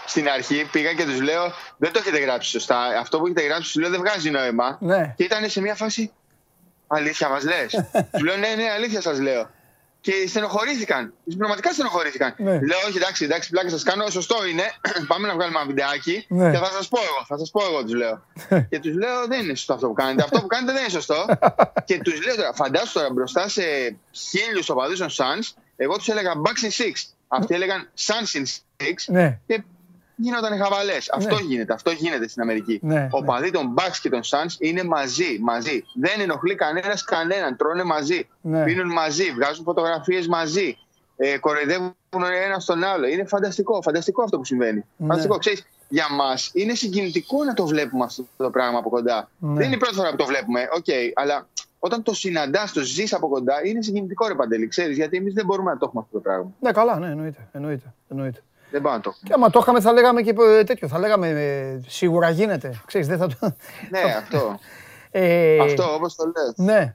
Στην 0.07 0.29
αρχή 0.29 0.69
πήγα 0.73 0.93
και 0.93 1.05
τους 1.05 1.21
λέω: 1.21 1.53
Δεν 1.77 1.93
το 1.93 1.99
έχετε 1.99 2.19
γράψει 2.19 2.51
σωστά. 2.51 2.79
Αυτό 3.01 3.19
που 3.19 3.27
έχετε 3.27 3.43
γράψει, 3.43 3.73
τους 3.73 3.83
λέω: 3.83 3.91
Δεν 3.91 4.01
βγάζει 4.01 4.31
νόημα. 4.31 4.79
Ναι. 4.81 5.15
Και 5.17 5.25
ήταν 5.25 5.49
σε 5.49 5.61
μια 5.61 5.75
φάση. 5.75 6.13
Αλήθεια 6.87 7.29
μας 7.29 7.45
λες. 7.45 7.83
τους 8.13 8.23
λέω: 8.23 8.37
Ναι, 8.37 8.49
ναι, 8.57 8.71
αλήθεια 8.77 9.01
σας 9.01 9.21
λέω. 9.21 9.49
Και 10.07 10.27
στενοχωρήθηκαν. 10.29 11.13
Πραγματικά 11.39 11.73
στενοχωρήθηκαν. 11.73 12.35
Ναι. 12.39 12.51
Λέω: 12.53 12.79
Όχι, 12.89 12.97
εντάξει, 12.97 13.25
εντάξει, 13.25 13.51
πλάκα 13.51 13.69
σας 13.71 13.83
κάνω. 13.83 14.11
Σωστό 14.11 14.47
είναι. 14.47 14.63
Πάμε 15.11 15.27
να 15.27 15.35
βγάλουμε 15.35 15.59
ένα 15.59 15.67
βιντεάκι 15.67 16.25
Ναι. 16.29 16.51
και 16.51 16.57
θα 16.57 16.65
σας 16.71 16.89
πω 16.89 16.99
εγώ. 17.03 17.25
Θα 17.29 17.39
σας 17.39 17.51
πω 17.51 17.65
εγώ, 17.65 17.83
τους 17.85 17.93
λέω. 17.93 18.23
και 18.69 18.79
τους 18.79 18.95
λέω: 18.95 19.27
Δεν 19.27 19.43
είναι 19.43 19.55
σωστό 19.55 19.73
αυτό 19.75 19.87
που 19.87 19.93
κάνετε. 19.93 20.23
Αυτό 20.23 20.41
που 20.41 20.47
κάνετε 20.47 20.73
δεν 20.73 20.81
είναι 20.81 20.91
σωστό. 20.91 21.27
και 21.89 21.99
τους 21.99 22.25
λέω 22.25 22.37
τώρα: 22.37 22.53
Φαντάσου 22.55 22.93
τώρα 22.93 23.11
μπροστά 23.13 23.49
σε 23.49 23.63
χίλιους 24.13 24.69
οπαδούς 24.69 24.99
των 24.99 25.09
Suns, 25.09 25.47
εγώ 25.77 25.97
τους 25.97 26.09
έλεγα 26.09 26.33
Bucks 26.45 26.65
in 26.67 26.85
six. 26.85 26.93
Αυτοί 27.29 27.55
έλεγαν 27.55 27.89
Suns 28.07 28.37
in 28.39 28.43
six. 28.83 28.95
Ναι. 29.07 29.39
Και 29.47 29.63
γίνονταν 30.17 30.59
χαβαλές. 30.59 31.11
Αυτό 31.11 31.37
γίνεται. 31.39 31.73
Αυτό 31.73 31.91
γίνεται 31.91 32.29
στην 32.29 32.43
Αμερική. 32.43 32.81
Ναι, 32.83 33.09
Ο 33.11 33.21
ναι. 33.21 33.27
παδοί 33.27 33.51
των 33.51 33.75
Bucks 33.79 33.97
και 34.01 34.09
των 34.09 34.21
Suns 34.21 34.55
είναι 34.59 34.83
μαζί. 34.85 35.39
μαζί. 35.41 35.85
Δεν 35.95 36.21
ενοχλεί 36.21 36.55
κανένας 36.55 37.05
κανέναν. 37.05 37.57
Τρώνε 37.57 37.85
μαζί. 37.85 38.29
Ναι. 38.41 38.65
Πίνουν 38.65 38.93
μαζί. 38.93 39.33
Βγάζουν 39.33 39.65
φωτογραφίες 39.65 40.27
μαζί. 40.27 40.79
Ε, 41.17 41.39
κοροϊδεύουν 41.39 41.95
ο 42.13 42.27
ένας 42.45 42.65
τον 42.65 42.85
άλλο. 42.85 43.07
Είναι 43.07 43.25
φανταστικό. 43.25 43.83
Φανταστικό 43.83 44.23
αυτό 44.23 44.37
που 44.37 44.45
συμβαίνει. 44.45 44.85
Ναι. 44.97 45.07
Φανταστικό. 45.07 45.39
Ξέρεις, 45.39 45.67
για 45.89 46.07
μας 46.13 46.51
είναι 46.55 46.75
συγκινητικό 46.75 47.45
να 47.45 47.55
το 47.55 47.67
βλέπουμε 47.67 48.05
αυτό 48.05 48.25
το 48.37 48.51
πράγμα 48.51 48.79
από 48.79 48.89
κοντά. 48.89 49.31
Ναι. 49.39 49.55
Δεν 49.55 49.67
είναι 49.67 49.75
η 49.75 49.79
πρώτη 49.79 49.95
φορά 49.95 50.11
που 50.11 50.17
το 50.17 50.25
βλέπουμε. 50.25 50.69
Οκ, 50.73 50.87
αλλά 51.15 51.47
όταν 51.79 52.03
το 52.03 52.15
συναντάς, 52.15 52.73
το 52.73 52.81
ζεις 52.81 53.13
από 53.15 53.29
κοντά, 53.29 53.67
είναι 53.67 53.83
συγκινητικό 53.83 54.27
ρε 54.29 54.35
Παντελή. 54.35 54.69
Ξέρεις, 54.69 54.97
γιατί 54.97 55.17
εμείς 55.17 55.35
δεν 55.35 55.45
μπορούμε 55.45 55.71
να 55.71 55.79
το 55.79 55.85
έχουμε 55.89 56.03
αυτό 56.05 56.17
το 56.17 56.23
πράγμα. 56.23 56.53
Ναι, 56.61 56.73
καλά, 56.73 56.99
ναι, 56.99 57.07
εννοείται. 57.07 57.49
εννοείται, 57.53 57.95
εννοείται. 58.09 58.41
Δεν 58.71 58.81
πάμε 58.83 58.97
να 58.97 59.03
το 59.03 59.09
έχουμε. 59.13 59.29
Και 59.29 59.33
άμα 59.35 59.51
το 59.51 59.59
είχαμε 59.63 59.81
θα 59.81 59.93
λέγαμε 59.93 60.23
και 60.23 60.35
ε, 60.59 60.65
τέτοιο, 60.65 60.89
θα 60.89 60.99
λέγαμε 60.99 61.29
ε, 61.29 61.81
σίγουρα 61.87 62.31
γίνεται. 62.31 62.81
Ξέρεις, 62.87 63.07
δεν 63.07 63.19
θα 63.19 63.27
το... 63.27 63.35
ναι, 63.91 64.01
αυτό. 64.23 64.59
Ε, 65.11 65.59
αυτό 65.61 65.95
όπως 65.95 66.15
το 66.15 66.25
λες. 66.25 66.53
Ναι. 66.57 66.95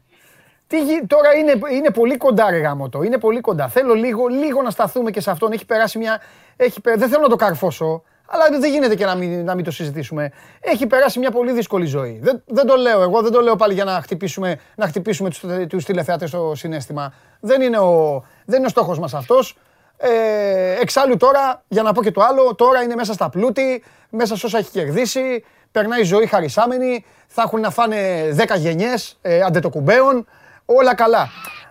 Τι, 0.68 0.84
γι- 0.84 1.06
τώρα 1.08 1.34
είναι, 1.34 1.60
είναι 1.72 1.90
πολύ 1.90 2.18
κοντά 2.18 2.50
ρε 2.50 2.58
γάμοτο, 2.58 3.04
είναι 3.04 3.18
πολύ 3.18 3.42
κοντά. 3.42 3.68
Θέλω 3.68 3.94
λίγο, 3.94 4.28
λίγο 4.28 4.62
να 4.62 4.70
σταθούμε 4.70 5.12
και 5.12 5.22
σε 5.22 5.32
αυτόν. 5.32 5.52
Έχει 5.52 5.66
περάσει 5.66 5.98
μια... 5.98 6.22
Έχει, 6.56 6.82
πε- 6.82 6.98
δεν 6.98 7.10
θέλω 7.10 7.22
να 7.22 7.28
το 7.30 7.36
καρφώσω, 7.36 8.04
αλλά 8.28 8.60
δεν 8.60 8.72
γίνεται 8.72 8.96
και 8.96 9.06
να 9.06 9.16
μην, 9.16 9.44
να 9.44 9.56
μην 9.56 9.64
το 9.64 9.72
συζητήσουμε. 9.72 10.32
Έχει 10.60 10.88
περάσει 10.88 11.20
μια 11.20 11.32
πολύ 11.32 11.52
δύσκολη 11.52 11.86
ζωή. 11.86 12.20
Δεν, 12.24 12.44
δεν 12.46 12.66
το 12.66 12.76
λέω 12.76 13.02
εγώ, 13.02 13.22
δεν 13.22 13.32
το 13.32 13.42
λέω 13.42 13.56
πάλι 13.56 13.74
για 13.74 13.84
να 13.84 13.92
χτυπήσουμε, 14.02 14.60
να 14.76 14.88
χτυπήσουμε 14.88 15.30
τους, 15.30 15.44
τους 15.70 15.86
τηλεθεατές 15.86 16.30
στο 16.30 16.52
συνέστημα. 16.56 17.14
Δεν 17.40 17.62
είναι 17.62 17.78
ο, 17.78 18.24
δεν 18.46 18.58
είναι 18.58 18.68
ο 18.68 18.70
στόχος 18.70 19.00
μας 19.00 19.14
αυτός. 19.14 19.58
Ε, 20.04 20.80
εξάλλου 20.80 21.18
τώρα, 21.18 21.64
για 21.68 21.82
να 21.82 21.94
πω 21.94 22.04
και 22.04 22.12
το 22.12 22.22
άλλο, 22.22 22.56
τώρα 22.56 22.82
είναι 22.82 22.96
μέσα 22.96 23.14
στα 23.14 23.30
πλούτη, 23.30 23.84
μέσα 24.10 24.36
σε 24.36 24.46
όσα 24.46 24.58
έχει 24.58 24.72
κερδίσει, 24.72 25.44
περνάει 25.72 26.04
ζωή 26.04 26.26
χαρισάμενη, 26.26 27.06
θα 27.28 27.42
έχουν 27.42 27.60
να 27.60 27.70
φάνε 27.70 28.30
10 28.38 28.58
γενιές 28.58 29.18
ε, 29.22 29.42
αντετοκουμπέων, 29.42 30.28
όλα 30.66 30.96
καλά. 30.96 31.30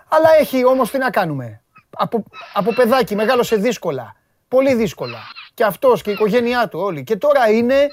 Αλλά 0.08 0.28
έχει 0.40 0.64
όμως 0.64 0.90
τι 0.90 0.98
να 0.98 1.10
κάνουμε. 1.10 1.60
Από, 1.90 2.22
από 2.54 2.72
παιδάκι 2.74 3.14
μεγάλωσε 3.14 3.56
δύσκολα, 3.56 4.16
πολύ 4.48 4.74
δύσκολα. 4.74 5.18
Και 5.54 5.64
αυτός 5.64 6.02
και 6.02 6.10
η 6.10 6.12
οικογένειά 6.12 6.68
του 6.68 6.78
όλοι. 6.78 7.04
Και 7.04 7.16
τώρα 7.16 7.50
είναι 7.50 7.88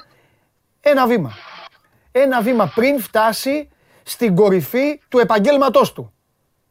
ένα 0.82 1.08
βήμα. 1.08 1.34
Ένα 2.12 2.42
βήμα 2.42 2.72
πριν 2.76 3.00
φτάσει 3.00 3.70
στην 4.04 4.36
κορυφή 4.36 5.02
του 5.10 5.20
επαγγέλματός 5.20 5.94
του. 5.94 6.14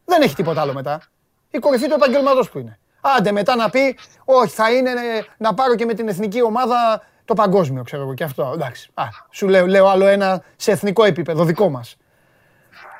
Δεν 0.05 0.21
έχει 0.21 0.35
τίποτα 0.35 0.61
άλλο 0.61 0.73
μετά. 0.73 1.01
Η 1.49 1.59
κορυφή 1.59 1.87
του 1.87 1.93
επαγγελματό 1.93 2.49
του 2.49 2.59
είναι. 2.59 2.79
Άντε 3.01 3.31
μετά 3.31 3.55
να 3.55 3.69
πει, 3.69 3.97
Όχι, 4.25 4.53
θα 4.55 4.71
είναι 4.71 4.89
ε, 4.89 4.95
να 5.37 5.53
πάρω 5.53 5.75
και 5.75 5.85
με 5.85 5.93
την 5.93 6.07
εθνική 6.07 6.41
ομάδα 6.43 7.01
το 7.25 7.33
παγκόσμιο, 7.33 7.83
ξέρω 7.83 8.01
εγώ 8.03 8.13
και 8.13 8.23
αυτό. 8.23 8.51
Εντάξει. 8.53 8.89
Α, 8.93 9.03
σου 9.31 9.47
λέω, 9.47 9.65
λέω 9.67 9.87
άλλο 9.87 10.05
ένα 10.07 10.43
σε 10.55 10.71
εθνικό 10.71 11.03
επίπεδο, 11.03 11.43
δικό 11.45 11.69
μας. 11.69 11.97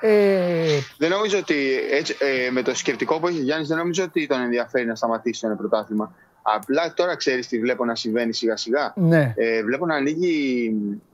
Ε, 0.01 0.79
Δεν 0.97 1.10
νομίζω 1.10 1.38
ότι 1.38 1.55
έτσι, 1.91 2.15
ε, 2.47 2.51
με 2.51 2.62
το 2.62 2.75
σκεπτικό 2.75 3.19
που 3.19 3.27
έχει 3.27 3.39
ο 3.39 3.43
Γιάννης, 3.43 3.67
δεν 3.67 3.77
νομίζω 3.77 4.03
ότι 4.03 4.27
τον 4.27 4.41
ενδιαφέρει 4.41 4.86
να 4.86 4.95
σταματήσει 4.95 5.41
το 5.41 5.47
ένα 5.47 5.55
πρωτάθλημα. 5.55 6.13
Απλά 6.41 6.93
τώρα 6.93 7.15
ξέρεις 7.15 7.47
τι 7.47 7.60
βλέπω 7.60 7.86
να 7.86 7.95
συμβαίνει 7.95 8.33
σιγά 8.33 8.57
σιγά. 8.57 8.93
ναι. 8.95 9.33
Ε, 9.38 9.63
βλέπω 9.63 9.86
να 9.86 9.95
ανοίγει 9.95 10.73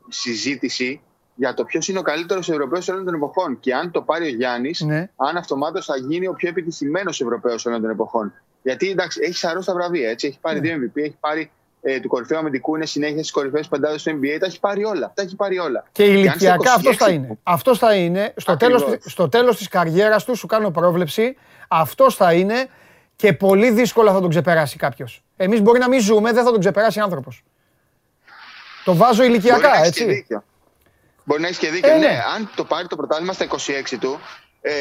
συζήτηση 0.10 1.02
για 1.36 1.54
το 1.54 1.64
ποιος 1.64 1.88
είναι 1.88 2.00
ο 2.00 2.02
καλύτερος 2.02 2.50
Ευρωπαίος 2.50 2.88
όλων 2.88 3.06
των 3.06 3.14
εποχών. 3.14 3.60
Και 3.60 3.74
αν 3.74 3.92
το 3.92 4.02
πάρει 4.02 4.26
ο 4.26 4.30
Γιάννης, 4.36 4.82
Ναι. 4.82 5.10
αν 5.16 5.38
αυτομάτως 5.38 5.86
θα 5.86 5.98
γίνει 5.98 6.28
ο 6.28 6.34
πιο 6.34 6.50
επιτυχημένος 6.50 7.22
Ευρωπαίος 7.22 7.66
όλων 7.66 7.82
των 7.82 7.90
εποχών. 7.90 8.34
Γιατί 8.64 8.90
εντάξει, 8.90 9.20
έχεις 9.24 9.38
σαρό 9.40 9.62
στα 9.62 9.74
βραβεία. 9.74 10.10
Έτσι. 10.10 10.28
Έχει 10.28 10.36
Ναι. 10.44 10.50
πάρει 10.52 10.60
δύο 10.60 10.76
MVP, 10.76 11.02
έχει 11.04 11.18
πάρει 11.20 11.52
ε, 11.82 12.00
του 12.00 12.08
κορυφαίου 12.08 12.38
αμυντικού, 12.38 12.76
είναι 12.76 12.86
συνέχεια 12.86 13.18
στις 13.18 13.32
κορυφαίες 13.32 13.68
πεντάδες 13.68 14.04
του 14.04 14.10
NBA. 14.20 14.38
Τα 14.40 14.46
έχει 14.46 14.60
πάρει 14.60 14.84
όλα. 14.84 15.12
Τα 15.16 15.22
έχει 15.22 15.36
πάρει 15.36 15.60
όλα. 15.60 15.86
Και 15.92 16.04
αν 16.04 16.10
σε 16.10 16.16
ηλικιακά 16.18 16.74
αυτός 16.74 16.96
26 16.96 16.98
θα 16.98 17.10
είναι. 17.12 17.38
Αυτός 17.44 17.78
θα 17.80 17.96
είναι. 17.96 18.34
Στο 18.38 18.58
τέλος, 18.58 18.82
Ακριβώς. 18.82 19.12
στο 19.12 19.30
τέλος 19.30 19.58
της 19.58 19.68
καριέρας 19.68 20.24
του, 20.24 20.36
σου 20.36 20.48
κάνω 20.48 20.72
πρόβλεψη, 20.72 21.38
αυτός 21.68 22.16
θα 22.16 22.34
είναι 22.34 22.68
και 23.16 23.34
πολύ 23.34 23.72
δύσκολα 23.72 24.12
θα 24.14 24.20
τον 24.22 24.30
ξεπεράσει 24.30 24.78
κάποιος. 24.78 25.24
Εμείς 25.36 25.62
μπορεί 25.62 25.80
να 25.80 25.88
μην 25.90 26.00
ζούμε, 26.02 26.32
δεν 26.32 26.44
θα 26.44 26.52
τον 26.52 26.60
ξεπεράσει 26.60 27.00
άνθρωπος. 27.00 27.44
Το 28.86 28.96
βάζω 28.96 29.16
Μπορεί 29.22 29.30
ηλικιακά, 29.34 29.70
να 29.70 29.76
έχεις 29.76 29.90
και 29.98 30.04
έτσι. 30.04 30.14
δίκιο. 30.14 30.44
Μπορεί 31.24 31.42
να 31.42 31.48
έχεις 31.48 31.60
και 31.60 31.70
δίκιο. 31.70 31.90
Ε, 31.92 31.98
ναι. 31.98 32.08
ναι. 32.08 32.20
αν 32.36 32.52
το 32.56 32.64
πάρει 32.64 32.88
το 32.88 32.96
πρωτάθλημα 32.96 33.34
στα 33.34 33.46
26 33.46 33.98
του, 34.00 34.20
ε, 34.62 34.72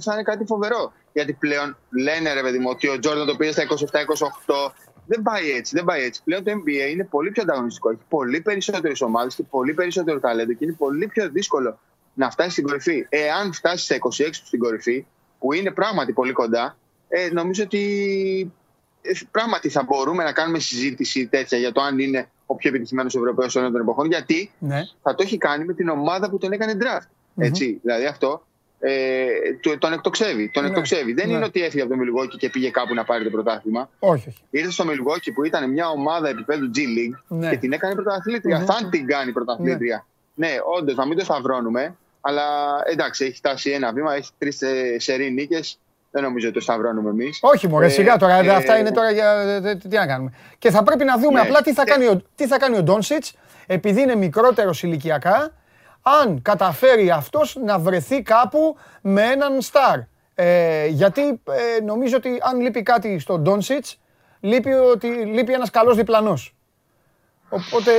θα 0.00 0.12
είναι 0.12 0.22
κάτι 0.22 0.44
φοβερό. 0.44 0.92
Γιατί 1.12 1.32
πλέον 1.32 1.76
λένε 1.90 2.32
ρε 2.32 2.40
παιδί 2.42 2.58
μου 2.58 2.68
ότι 2.70 2.88
ο 2.88 2.98
Τζόρνταν 2.98 3.26
το 3.26 3.36
πήρε 3.36 3.52
στα 3.52 3.62
27-28. 3.62 4.72
Δεν 5.06 5.22
πάει 5.22 5.50
έτσι, 5.50 5.76
δεν 5.76 5.84
πάει 5.84 6.02
έτσι. 6.02 6.22
Πλέον 6.24 6.44
το 6.44 6.52
NBA 6.52 6.90
είναι 6.90 7.04
πολύ 7.04 7.30
πιο 7.30 7.42
ανταγωνιστικό. 7.42 7.90
Έχει 7.90 8.00
πολύ 8.08 8.40
περισσότερες 8.40 9.00
ομάδες 9.00 9.34
και 9.34 9.42
πολύ 9.42 9.74
περισσότερο 9.74 10.20
ταλέντο 10.20 10.52
και 10.52 10.64
είναι 10.64 10.74
πολύ 10.78 11.06
πιο 11.06 11.30
δύσκολο 11.30 11.78
να 12.14 12.30
φτάσει 12.30 12.50
στην 12.50 12.64
κορυφή. 12.64 13.06
Εάν 13.08 13.52
φτάσει 13.52 13.84
στα 13.84 13.96
26 13.96 13.98
του 14.26 14.46
στην 14.46 14.58
κορυφή, 14.58 15.06
που 15.38 15.52
είναι 15.52 15.70
πράγματι 15.70 16.12
πολύ 16.12 16.32
κοντά, 16.32 16.76
ε, 17.08 17.28
νομίζω 17.32 17.62
ότι 17.62 17.82
ε, 19.02 19.10
πράγματι 19.30 19.68
θα 19.68 19.82
μπορούμε 19.82 20.24
να 20.24 20.32
κάνουμε 20.32 20.58
συζήτηση 20.58 21.26
τέτοια 21.26 21.58
για 21.58 21.72
το 21.72 21.80
αν 21.80 21.98
είναι 21.98 22.28
ο 22.46 22.54
πιο 22.54 22.68
επιτυχημένος 22.68 23.14
Ευρωπαίος 23.14 23.56
όλων 23.56 23.72
των 23.72 23.80
εποχών. 23.80 24.06
Γιατί 24.06 24.50
Ναι. 24.58 24.80
θα 25.02 25.14
το 25.14 25.22
έχει 25.22 25.36
κάνει 25.38 25.64
με 25.64 25.74
την 25.74 25.88
ομάδα 25.88 26.30
που 26.30 26.38
τον 26.38 26.52
έκανε 26.52 26.76
draft. 26.80 27.06
Έτσι, 27.36 27.80
δηλαδή 27.82 28.06
αυτό 28.06 28.46
ε, 28.84 29.24
το- 29.60 29.78
τον 29.78 29.92
εκτοξεύει. 29.92 30.50
Τον 30.50 30.62
Ναι, 30.62 30.68
εκτοξεύει. 30.68 31.12
Δεν 31.12 31.28
ναι. 31.28 31.34
είναι 31.34 31.44
ότι 31.44 31.62
έφυγε 31.64 31.82
από 31.82 31.90
το 31.90 31.96
Μιλγόκι 31.96 32.36
και 32.36 32.48
πήγε 32.50 32.70
κάπου 32.70 32.94
να 32.94 33.04
πάρει 33.04 33.24
το 33.24 33.30
πρωτάθλημα. 33.30 33.88
Όχι, 33.98 34.28
όχι. 34.28 34.38
Ήρθε 34.50 34.70
στο 34.70 34.84
Μιλγόκι 34.84 35.32
που 35.32 35.44
ήταν 35.44 35.70
μια 35.70 35.88
ομάδα 35.88 36.28
επίπεδου 36.28 36.70
G 36.74 36.78
League 36.78 37.18
Ναι. 37.28 37.50
και 37.50 37.56
την 37.56 37.72
έκανε 37.72 37.94
πρωταθλήτρια. 37.94 38.58
Μμμ. 38.58 38.64
Θα 38.64 38.88
την 38.90 39.06
κάνει 39.06 39.32
πρωταθλήτρια. 39.32 40.06
Ναι, 40.34 40.48
όντως, 40.78 40.94
να 40.94 41.06
μην 41.06 41.18
το 41.18 41.24
σταυρώνουμε. 41.24 41.96
Αλλά 42.20 42.42
εντάξει, 42.86 43.24
έχει 43.24 43.36
φτάσει 43.36 43.70
ένα 43.70 43.92
βήμα, 43.92 44.14
έχει 44.14 44.30
τρεις 44.38 44.58
σερή 44.96 45.30
νίκες. 45.30 45.78
Δεν 46.10 46.22
νομίζω 46.22 46.46
ότι 46.48 46.56
το 46.56 46.62
σταυρώνουμε 46.62 47.10
εμείς. 47.10 47.38
Όχι, 47.42 47.68
μωρέ, 47.68 47.86
Ε, 47.86 47.88
σιγά 47.88 48.16
τώρα. 48.16 48.34
ε, 48.34 48.48
αυτά 48.48 48.78
είναι 48.78 48.90
τώρα 48.90 49.10
για. 49.10 49.32
ε, 49.64 49.74
Τι 49.76 49.88
να 49.96 50.06
κάνουμε. 50.06 50.32
Και 50.58 50.70
θα 50.70 50.82
πρέπει 50.82 51.04
να 51.04 51.18
δούμε 51.18 51.32
Ναι. 51.40 51.46
απλά 51.46 51.60
τι 51.62 51.72
θα, 51.72 51.82
Ε, 51.86 51.90
κάνει 51.90 52.06
ο, 52.06 52.22
τι 52.34 52.46
θα 52.46 52.58
κάνει 52.58 52.76
ο 52.76 52.82
Ντόνσιτ, 52.82 53.24
επειδή 53.66 54.00
είναι 54.00 54.14
μικρότερος 54.14 54.82
ηλικιακά, 54.82 55.52
αν 56.02 56.42
καταφέρει 56.42 57.10
αυτός 57.10 57.56
να 57.64 57.78
βρεθεί 57.78 58.22
κάπου 58.22 58.76
με 59.00 59.22
έναν 59.22 59.60
στάρ. 59.60 59.98
Ε, 60.34 60.86
γιατί 60.86 61.22
ε, 61.78 61.82
νομίζω 61.84 62.16
ότι 62.16 62.38
αν 62.42 62.60
λείπει 62.60 62.82
κάτι 62.82 63.18
στον 63.18 63.42
Ντόνσιτς, 63.42 63.98
λείπει, 64.40 64.72
ότι, 64.72 65.06
λείπει 65.06 65.52
ένας 65.52 65.70
καλός 65.70 65.96
διπλανός. 65.96 66.54
Οπότε. 67.48 67.90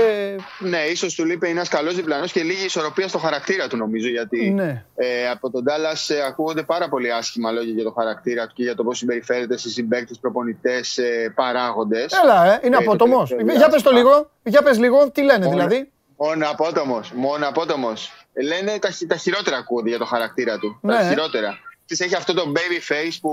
Ναι, 0.59 0.77
ίσως 0.77 1.15
του 1.15 1.25
λείπει 1.25 1.47
ένας 1.49 1.67
καλός 1.69 1.95
διπλανός 1.95 2.31
και 2.31 2.43
λίγη 2.43 2.65
ισορροπία 2.65 3.07
στο 3.07 3.17
χαρακτήρα 3.17 3.67
του, 3.67 3.77
νομίζω. 3.77 4.07
Γιατί 4.07 4.49
Ναι. 4.49 4.85
ε, 4.95 5.29
από 5.29 5.49
τον 5.49 5.63
Τάλλας 5.63 6.09
ε, 6.09 6.23
ακούγονται 6.27 6.63
πάρα 6.63 6.89
πολύ 6.89 7.11
άσχημα 7.13 7.51
λόγια 7.51 7.73
για 7.73 7.83
το 7.83 7.91
χαρακτήρα 7.91 8.47
του 8.47 8.53
και 8.55 8.63
για 8.63 8.75
το 8.75 8.83
πώς 8.83 8.97
συμπεριφέρεται 8.97 9.57
σε 9.57 9.69
συμπαίκτες, 9.69 10.17
προπονητές, 10.19 10.97
ε, 10.97 11.31
παράγοντες. 11.35 12.13
Έλα, 12.23 12.45
ε, 12.53 12.59
είναι 12.63 12.75
Ε, 12.75 12.79
το 12.79 12.83
απότομος. 12.83 13.29
τελευταίο 13.29 13.57
Για 13.57 13.69
πες 13.69 13.81
το 13.81 13.89
διάστημα. 13.89 14.15
λίγο, 14.15 14.29
για 14.43 14.61
πες 14.61 14.79
λίγο, 14.79 15.11
τι 15.11 15.21
λένε 15.23 15.45
Μόνο- 15.45 15.57
δηλαδή. 15.57 15.91
Μόνο 16.25 16.49
απότομο. 16.49 16.99
Μόνο 17.15 17.47
απότομο. 17.47 17.93
Λένε 18.43 18.79
τα, 18.79 18.89
χει- 18.89 19.09
τα 19.09 19.15
χειρότερα 19.15 19.57
ακούγονται 19.57 19.89
για 19.89 19.97
το 19.97 20.05
χαρακτήρα 20.05 20.57
του. 20.57 20.77
Ναι. 20.81 20.93
Τα 20.95 21.09
χειρότερα. 21.09 21.57
Της 21.85 21.99
έχει 21.99 22.15
αυτό 22.15 22.33
το 22.33 22.51
baby 22.55 22.91
face 22.93 23.17
που 23.21 23.31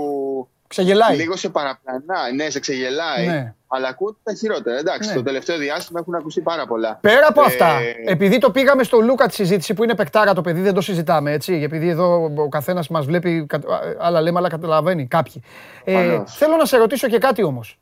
Ξεγελάει. 0.67 1.15
λίγο 1.15 1.35
σε 1.35 1.49
παραπλανά. 1.49 2.31
Ναι, 2.35 2.49
σε 2.49 2.59
ξεγελάει. 2.59 3.27
Ναι. 3.27 3.53
Αλλά 3.67 3.87
ακούγονται 3.87 4.17
τα 4.23 4.33
χειρότερα. 4.33 4.77
Εντάξει, 4.77 5.09
Ναι. 5.09 5.15
το 5.15 5.23
τελευταίο 5.23 5.57
διάστημα 5.57 5.99
έχουν 5.99 6.15
ακουστεί 6.15 6.41
πάρα 6.41 6.65
πολλά. 6.67 6.97
Πέρα 7.01 7.27
από 7.27 7.41
Ε, 7.41 7.45
αυτά, 7.45 7.79
επειδή 8.05 8.37
το 8.37 8.51
πήγαμε 8.51 8.83
στο 8.83 8.99
Λούκα 8.99 9.27
τη 9.27 9.33
συζήτηση 9.33 9.73
που 9.73 9.83
είναι 9.83 9.95
παικτάρα 9.95 10.33
το 10.33 10.41
παιδί, 10.41 10.61
δεν 10.61 10.73
το 10.73 10.81
συζητάμε 10.81 11.31
έτσι. 11.31 11.53
Επειδή 11.53 11.87
εδώ 11.89 12.31
ο 12.37 12.49
καθένας 12.49 12.87
μας 12.87 13.05
βλέπει, 13.05 13.45
κα- 13.45 13.59
άλλα 13.99 14.21
λέμε, 14.21 14.39
αλλά 14.39 14.49
καταλαβαίνει 14.49 15.07
κάποιοι. 15.07 15.43
Ε, 15.83 15.91
Προφανώς. 15.93 16.35
θέλω 16.37 16.55
να 16.55 16.65
σε 16.65 16.77
ρωτήσω 16.77 17.07
και 17.07 17.17
κάτι 17.17 17.43
όμως. 17.43 17.79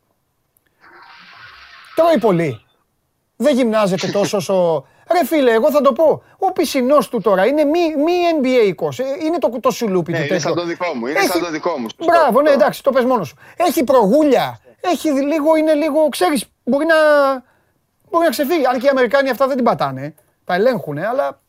Τρώει 1.95 2.17
πολύ. 2.19 2.63
Δεν 3.36 3.56
γυμνάζεται 3.56 4.08
τόσο 4.17 4.38
όσο. 4.38 4.86
Ρε 5.12 5.26
φίλε, 5.26 5.52
εγώ 5.52 5.72
θα 5.72 5.82
το 5.82 5.93
πω. 5.93 6.24
Ο 6.38 6.52
πισινός 6.52 7.10
του 7.10 7.22
τώρα 7.22 7.45
είναι 7.45 7.63
μη, 7.63 7.80
μη 7.80 8.13
NBA 8.41 8.84
20. 8.84 9.24
Είναι 9.26 9.38
το, 9.38 9.60
το 9.62 9.72
σουλούπι 9.72 10.12
Ναι, 10.12 10.17
του 10.17 10.24
είναι 10.24 10.34
τέτοιο. 10.34 10.48
σαν 10.50 10.58
το 10.58 10.65
δικό 10.65 10.93
μου. 10.95 11.08
Είναι 11.08 11.19
Έχει- 11.19 11.28
σαν 11.28 11.41
το 11.41 11.50
δικό 11.52 11.69
μου. 11.78 11.88
Σωστό. 11.89 12.06
Μπράβο, 12.06 12.41
ναι, 12.41 12.50
Αυτό. 12.50 12.62
εντάξει, 12.62 12.84
το 12.84 12.91
πες 12.91 13.04
μόνος 13.06 13.28
σου. 13.28 13.36
Έχει 13.58 13.84
προγούλια. 13.84 14.60
Έχει 14.82 15.10
λίγο, 15.12 15.56
είναι 15.56 15.74
λίγο, 15.74 16.10
ξέρεις, 16.10 16.45
μπορεί 16.63 16.86
να, 16.86 16.95
μπορεί 18.10 18.24
να 18.24 18.30
ξεφύγει. 18.30 18.65
Αν 18.65 18.80
και 18.80 18.86
οι 18.86 18.89
Αμερικάνοι 18.89 19.30
αυτά 19.30 19.48
δεν 19.48 19.56
την 19.56 19.65
πατάνε. 19.65 20.15
Τα 20.45 20.54
ελέγχουν, 20.54 20.98
αλλά 20.98 21.41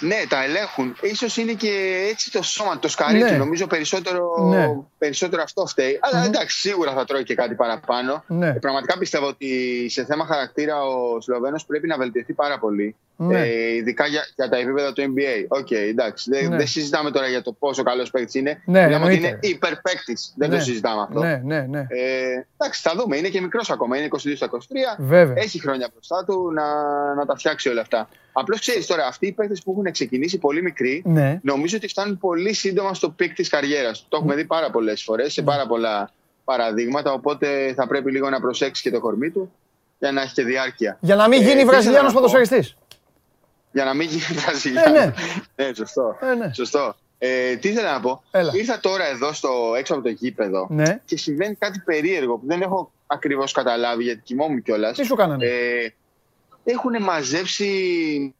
Ναι, 0.00 0.22
τα 0.28 0.42
ελέγχουν. 0.44 0.96
Ίσως 1.00 1.36
είναι 1.36 1.52
και 1.52 2.04
έτσι 2.10 2.30
το 2.30 2.42
σώμα, 2.42 2.78
το 2.78 2.88
σκαρί 2.88 3.18
Ναι. 3.18 3.30
του. 3.30 3.36
Νομίζω 3.36 3.66
περισσότερο, 3.66 4.48
Ναι. 4.48 4.68
περισσότερο 4.98 5.42
αυτό 5.42 5.66
φταίει. 5.66 5.98
Αλλά 6.02 6.24
εντάξει, 6.24 6.58
σίγουρα 6.58 6.92
θα 6.92 7.04
τρώει 7.04 7.22
και 7.22 7.34
κάτι 7.34 7.54
παραπάνω. 7.54 8.24
Ναι. 8.26 8.48
Ε, 8.48 8.52
πραγματικά 8.52 8.98
πιστεύω 8.98 9.26
ότι 9.26 9.86
σε 9.90 10.04
θέμα 10.04 10.26
χαρακτήρα 10.26 10.82
ο 10.82 11.20
Σλοβαίνος 11.20 11.64
πρέπει 11.66 11.86
να 11.86 11.96
βελτιωθεί 11.96 12.32
πάρα 12.32 12.58
πολύ. 12.58 12.96
Ναι. 13.20 13.40
Ε, 13.40 13.74
ειδικά 13.74 14.06
για, 14.06 14.22
για 14.36 14.48
τα 14.48 14.56
επίπεδα 14.56 14.92
του 14.92 15.02
NBA. 15.02 15.44
OK, 15.48 15.70
εντάξει. 15.70 16.30
Δεν, 16.30 16.48
Ναι. 16.48 16.56
δεν 16.56 16.66
συζητάμε 16.66 17.10
τώρα 17.10 17.26
για 17.28 17.42
το 17.42 17.52
πόσο 17.52 17.82
καλός 17.82 18.10
παίκτης 18.10 18.34
είναι. 18.34 18.62
Ναι, 18.64 18.80
Λέμε 18.80 18.94
ότι 18.94 19.14
εννοείται. 19.14 19.26
είναι 19.28 19.38
υπερπαίκτης. 19.40 20.32
Δεν 20.36 20.50
ναι, 20.50 20.56
το 20.56 20.62
συζητάμε 20.62 21.02
αυτό. 21.02 21.20
Ναι, 21.20 21.40
ναι, 21.44 21.60
ναι. 21.60 21.78
Ε, 21.88 22.44
εντάξει, 22.58 22.80
θα 22.82 22.92
δούμε. 22.96 23.16
Είναι 23.16 23.28
και 23.28 23.40
μικρός 23.40 23.70
ακόμα. 23.70 23.96
Είναι 23.96 24.08
22 24.10 24.36
στα 24.36 24.46
23. 24.46 24.56
Βέβαια. 24.98 25.34
Έχει 25.42 25.60
χρόνια 25.60 25.88
μπροστά 25.92 26.24
του 26.26 26.52
να, 26.52 26.64
να 27.14 27.26
τα 27.26 27.36
φτιάξει 27.36 27.68
όλα 27.68 27.80
αυτά. 27.80 28.08
Απλώς 28.32 28.60
ξέρεις 28.60 28.86
τώρα, 28.86 29.06
αυτοί 29.06 29.26
οι 29.26 29.32
παίκτες 29.32 29.62
που 29.62 29.70
έχουν 29.78 29.92
ξεκινήσει 29.92 30.38
πολύ 30.38 30.62
μικροί, 30.62 31.02
Ναι. 31.06 31.40
νομίζω 31.42 31.76
ότι 31.76 31.88
φτάνουν 31.88 32.18
πολύ 32.18 32.52
σύντομα 32.52 32.94
στο 32.94 33.10
peak 33.10 33.34
της 33.34 33.48
καριέρας 33.48 34.00
του. 34.00 34.06
Το 34.08 34.16
έχουμε 34.16 34.34
δει 34.34 34.44
πάρα 34.44 34.70
πολλές 34.70 35.02
φορές 35.02 35.32
σε 35.32 35.42
πάρα 35.42 35.66
πολλά 35.66 36.10
παραδείγματα. 36.44 37.12
Οπότε 37.12 37.72
θα 37.76 37.86
πρέπει 37.86 38.10
λίγο 38.10 38.30
να 38.30 38.40
προσέξεις 38.40 38.82
και 38.84 38.90
το 38.90 39.00
κορμί 39.00 39.30
του 39.30 39.52
για 39.98 40.12
να 40.12 40.22
έχει 40.22 40.32
και 40.34 40.42
διάρκεια. 40.42 40.96
Για 41.00 41.16
να 41.16 41.28
μην 41.28 41.38
Ε, 41.38 41.42
γίνει 41.42 41.50
τι 41.52 41.56
ήθελα 41.58 41.70
Βραζιλιάνος 41.72 42.12
να 42.12 42.20
πω. 42.20 42.24
ποδοσφαιριστής. 42.26 42.76
Για 43.78 43.86
να 43.86 43.94
μην 43.94 44.08
γίνει 44.08 44.22
Βραζιλιάνο. 44.40 44.96
Ε, 44.96 45.00
ναι. 45.56 45.66
ναι, 45.66 45.74
σωστό. 45.74 46.16
Ε, 46.20 46.34
ναι. 46.34 46.52
σωστό. 46.54 46.96
Ε, 47.18 47.56
τι 47.56 47.68
ήθελα 47.68 47.92
να 47.92 48.00
πω. 48.00 48.22
Έλα. 48.30 48.52
Ήρθα 48.54 48.80
τώρα 48.80 49.06
εδώ 49.08 49.32
στο, 49.32 49.48
έξω 49.78 49.94
από 49.94 50.02
το 50.02 50.08
γήπεδο 50.08 50.66
Ναι. 50.70 51.00
και 51.04 51.16
συμβαίνει 51.16 51.54
κάτι 51.54 51.82
περίεργο 51.84 52.36
που 52.36 52.46
δεν 52.46 52.62
έχω 52.62 52.92
ακριβώς 53.06 53.52
καταλάβει 53.52 54.02
γιατί 54.02 54.20
κοιμόμουν 54.24 54.62
κιόλας. 54.62 54.96
Τι 54.98 55.04
σου 55.04 55.14
κάνανε; 55.14 55.46
Ε, 55.46 55.88
έχουν 56.64 57.02
μαζέψει 57.02 57.68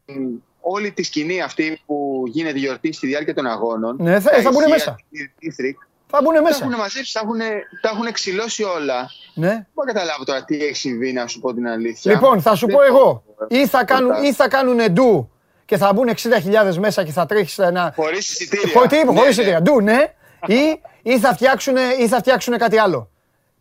μ, 0.05 0.13
όλη 0.61 0.91
τη 0.91 1.03
σκηνή 1.03 1.41
αυτή 1.41 1.81
που 1.85 2.23
γίνεται 2.27 2.57
γιορτή 2.57 2.91
στη 2.91 3.07
διάρκεια 3.07 3.33
των 3.33 3.45
αγώνων. 3.45 3.95
Ναι, 3.99 4.19
θα- 4.19 4.29
Τα 4.31 4.41
θα 4.41 4.51
μπουνε 4.51 4.65
ηχεία, 4.65 4.75
μέσα. 4.77 4.95
τη 5.11 5.47
Ήθρικ, 5.47 5.77
Θα 6.07 6.21
μπουν 6.23 6.33
Τα 6.33 6.41
μέσα. 6.41 6.59
έχουν 6.65 6.75
μαζέψει, 6.77 7.13
τα 7.13 7.19
έχουν, 7.23 7.37
τα 7.81 7.89
έχουν 7.93 8.11
ξυλώσει 8.11 8.63
όλα. 8.63 9.09
Ναι. 9.39 9.47
Δεν 9.47 9.65
μπορώ 9.73 9.87
να 9.87 9.93
καταλάβω 9.93 10.23
τώρα 10.23 10.43
τι 10.43 10.55
έχει 10.63 10.73
συμβεί, 10.75 11.13
να 11.13 11.27
σου 11.27 11.39
πω 11.39 11.53
την 11.53 11.67
αλήθεια. 11.67 12.11
Λοιπόν, 12.13 12.41
θα 12.41 12.55
σου 12.55 12.65
Δεν 12.65 12.75
πω 12.75 12.81
έχω- 12.81 12.97
εγώ. 12.97 13.23
Ή 13.47 13.67
θα 13.67 13.83
κάνουν, 13.85 14.09
Ρωτάς. 14.09 14.27
ή 14.27 14.33
θα 14.33 14.47
κάνουν 14.47 14.91
ντου 14.93 15.31
και 15.65 15.77
θα 15.77 15.93
μπουν 15.93 16.07
60.000 16.09 16.77
μέσα 16.77 17.03
και 17.03 17.11
θα 17.11 17.25
τρέχεις 17.25 17.57
ένα. 17.59 17.93
Χωρίς 17.95 18.29
εισιτήρια. 18.29 18.71
Χωρί 18.73 18.87
τι 18.87 18.95
είπε, 18.97 19.11
Ναι, 19.11 19.19
χωρίς 19.19 19.23
ναι. 19.37 19.41
εισιτήρια. 19.43 19.61
Ντου, 19.61 19.81
ναι. 19.81 20.13
Ή, 20.47 20.81
ή, 21.01 21.19
θα 21.19 21.33
φτιάξουν, 21.33 21.75
ή 21.99 22.07
θα 22.07 22.17
φτιάξουν 22.17 22.57
κάτι 22.57 22.77
άλλο. 22.77 23.09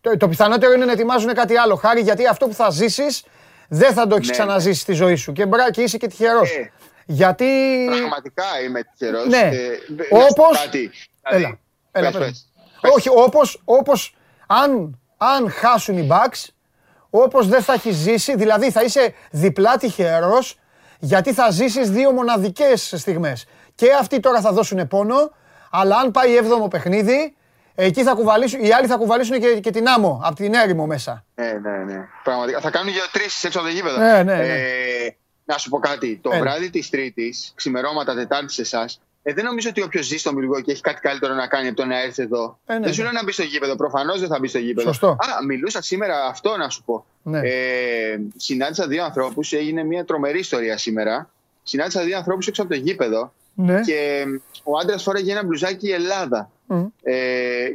Το, 0.00 0.16
το 0.16 0.28
πιθανότερο 0.28 0.72
είναι 0.72 0.84
να 0.84 0.92
ετοιμάζουν 0.92 1.34
κάτι 1.34 1.56
άλλο. 1.56 1.74
Χάρη 1.74 2.00
γιατί 2.00 2.26
αυτό 2.26 2.46
που 2.46 2.54
θα 2.54 2.70
ζήσεις 2.70 3.24
δεν 3.68 3.92
θα 3.92 4.06
το 4.06 4.14
έχεις 4.14 4.26
Ναι, 4.28 4.32
ξαναζήσει 4.32 4.80
στη 4.80 4.92
ζωή 4.92 5.14
σου. 5.14 5.32
Και, 5.32 5.46
μπρα, 5.46 5.70
και 5.70 5.80
είσαι 5.82 5.96
και 5.96 6.06
τυχερός. 6.06 6.50
Ε. 6.50 6.72
Γιατί. 7.06 7.46
Πραγματικά 7.98 8.44
είμαι 8.66 8.80
τυχερός. 8.82 9.26
Ναι. 9.26 9.50
Όπως- 10.30 10.68
Έλα, 11.22 11.58
έλα 11.92 12.10
πες, 12.10 12.18
πες. 12.20 12.48
πες. 12.80 12.90
Όχι, 12.94 13.08
όπως, 13.08 13.62
όπως 13.64 14.14
αν, 14.46 14.98
αν 15.18 15.50
χάσουν 15.50 15.98
οι 15.98 16.08
Bucks, 16.10 16.46
όπως 17.10 17.48
δεν 17.48 17.62
θα 17.62 17.72
έχεις 17.72 17.94
ζήσει, 17.96 18.36
δηλαδή 18.36 18.70
θα 18.70 18.82
είσαι 18.82 19.14
διπλά 19.30 19.76
τυχερός, 19.76 20.58
γιατί 20.98 21.32
θα 21.32 21.50
ζήσεις 21.50 21.90
δύο 21.90 22.12
μοναδικές 22.12 22.94
στιγμές. 22.96 23.46
Και 23.74 23.92
αυτοί 24.00 24.20
τώρα 24.20 24.40
θα 24.40 24.52
δώσουν 24.52 24.88
πόνο, 24.88 25.30
αλλά 25.70 25.96
αν 25.96 26.10
πάει 26.10 26.36
έβδομο 26.36 26.68
παιχνίδι, 26.68 27.36
εκεί 27.74 28.02
θα 28.02 28.12
κουβαλήσουν, 28.14 28.64
οι 28.64 28.72
άλλοι 28.72 28.86
θα 28.86 28.96
κουβαλήσουν 28.96 29.40
και, 29.40 29.60
και 29.60 29.70
την 29.70 29.88
άμμο, 29.88 30.20
από 30.24 30.34
την 30.34 30.54
έρημο 30.54 30.86
μέσα. 30.86 31.24
Ναι, 31.34 31.52
ναι, 31.62 31.84
ναι. 31.84 32.08
Πραγματικά. 32.24 32.60
Θα 32.60 32.70
κάνουν 32.70 32.92
γεωτρήσει 32.92 33.46
έξω 33.46 33.58
από 33.58 33.68
το 33.68 33.74
γήπεδο. 33.74 33.98
Ναι, 33.98 34.22
ναι, 34.22 34.22
ναι. 34.22 34.32
Ε, 34.32 35.16
να 35.44 35.58
σου 35.58 35.68
πω 35.68 35.78
κάτι. 35.78 36.18
Το 36.22 36.30
Έλα. 36.32 36.40
βράδυ 36.40 36.70
της 36.70 36.90
Τρίτης, 36.90 37.52
ξημερώματα 37.54 38.14
Τετάρτης 38.14 38.54
σε 38.54 38.62
εσάς, 38.62 39.00
ε, 39.28 39.32
δεν 39.32 39.44
νομίζω 39.44 39.68
ότι 39.68 39.82
όποιος 39.82 40.06
ζει 40.06 40.16
στο 40.16 40.32
Μιλγό 40.32 40.60
και 40.60 40.72
έχει 40.72 40.80
κάτι 40.80 41.00
καλύτερο 41.00 41.34
να 41.34 41.46
κάνει 41.46 41.68
από 41.68 41.76
το 41.76 41.84
να 41.84 42.02
έρθει 42.02 42.22
εδώ. 42.22 42.58
Ε, 42.66 42.72
ναι, 42.72 42.80
δεν 42.80 42.92
σου 42.92 42.98
ναι. 42.98 43.04
λέω 43.04 43.12
να 43.12 43.24
μπει 43.24 43.32
στο 43.32 43.42
γήπεδο. 43.42 43.76
Προφανώς 43.76 44.20
δεν 44.20 44.28
θα 44.28 44.38
μπει 44.38 44.48
στο 44.48 44.58
γήπεδο. 44.58 44.88
Σωστό. 44.88 45.08
Α, 45.08 45.44
μιλούσα 45.46 45.82
σήμερα 45.82 46.24
αυτό 46.26 46.56
να 46.56 46.68
σου 46.68 46.82
πω. 46.84 47.04
Ναι. 47.22 47.38
Ε, 47.38 48.20
συνάντησα 48.36 48.86
δύο 48.86 49.04
ανθρώπους. 49.04 49.52
Έγινε 49.52 49.84
μια 49.84 50.04
τρομερή 50.04 50.38
ιστορία 50.38 50.78
σήμερα. 50.78 51.30
Συνάντησα 51.62 52.02
δύο 52.02 52.16
ανθρώπους 52.16 52.46
έξω 52.46 52.62
από 52.62 52.70
το 52.70 52.76
γήπεδο 52.76 53.32
Ναι. 53.54 53.80
και 53.80 54.24
ο 54.62 54.78
άντρας 54.78 55.02
φόραγε 55.02 55.32
ένα 55.32 55.44
μπλουζάκι 55.44 55.88
Ελλάδα. 55.90 56.50
Μμ. 56.66 56.84
Ε, 57.02 57.14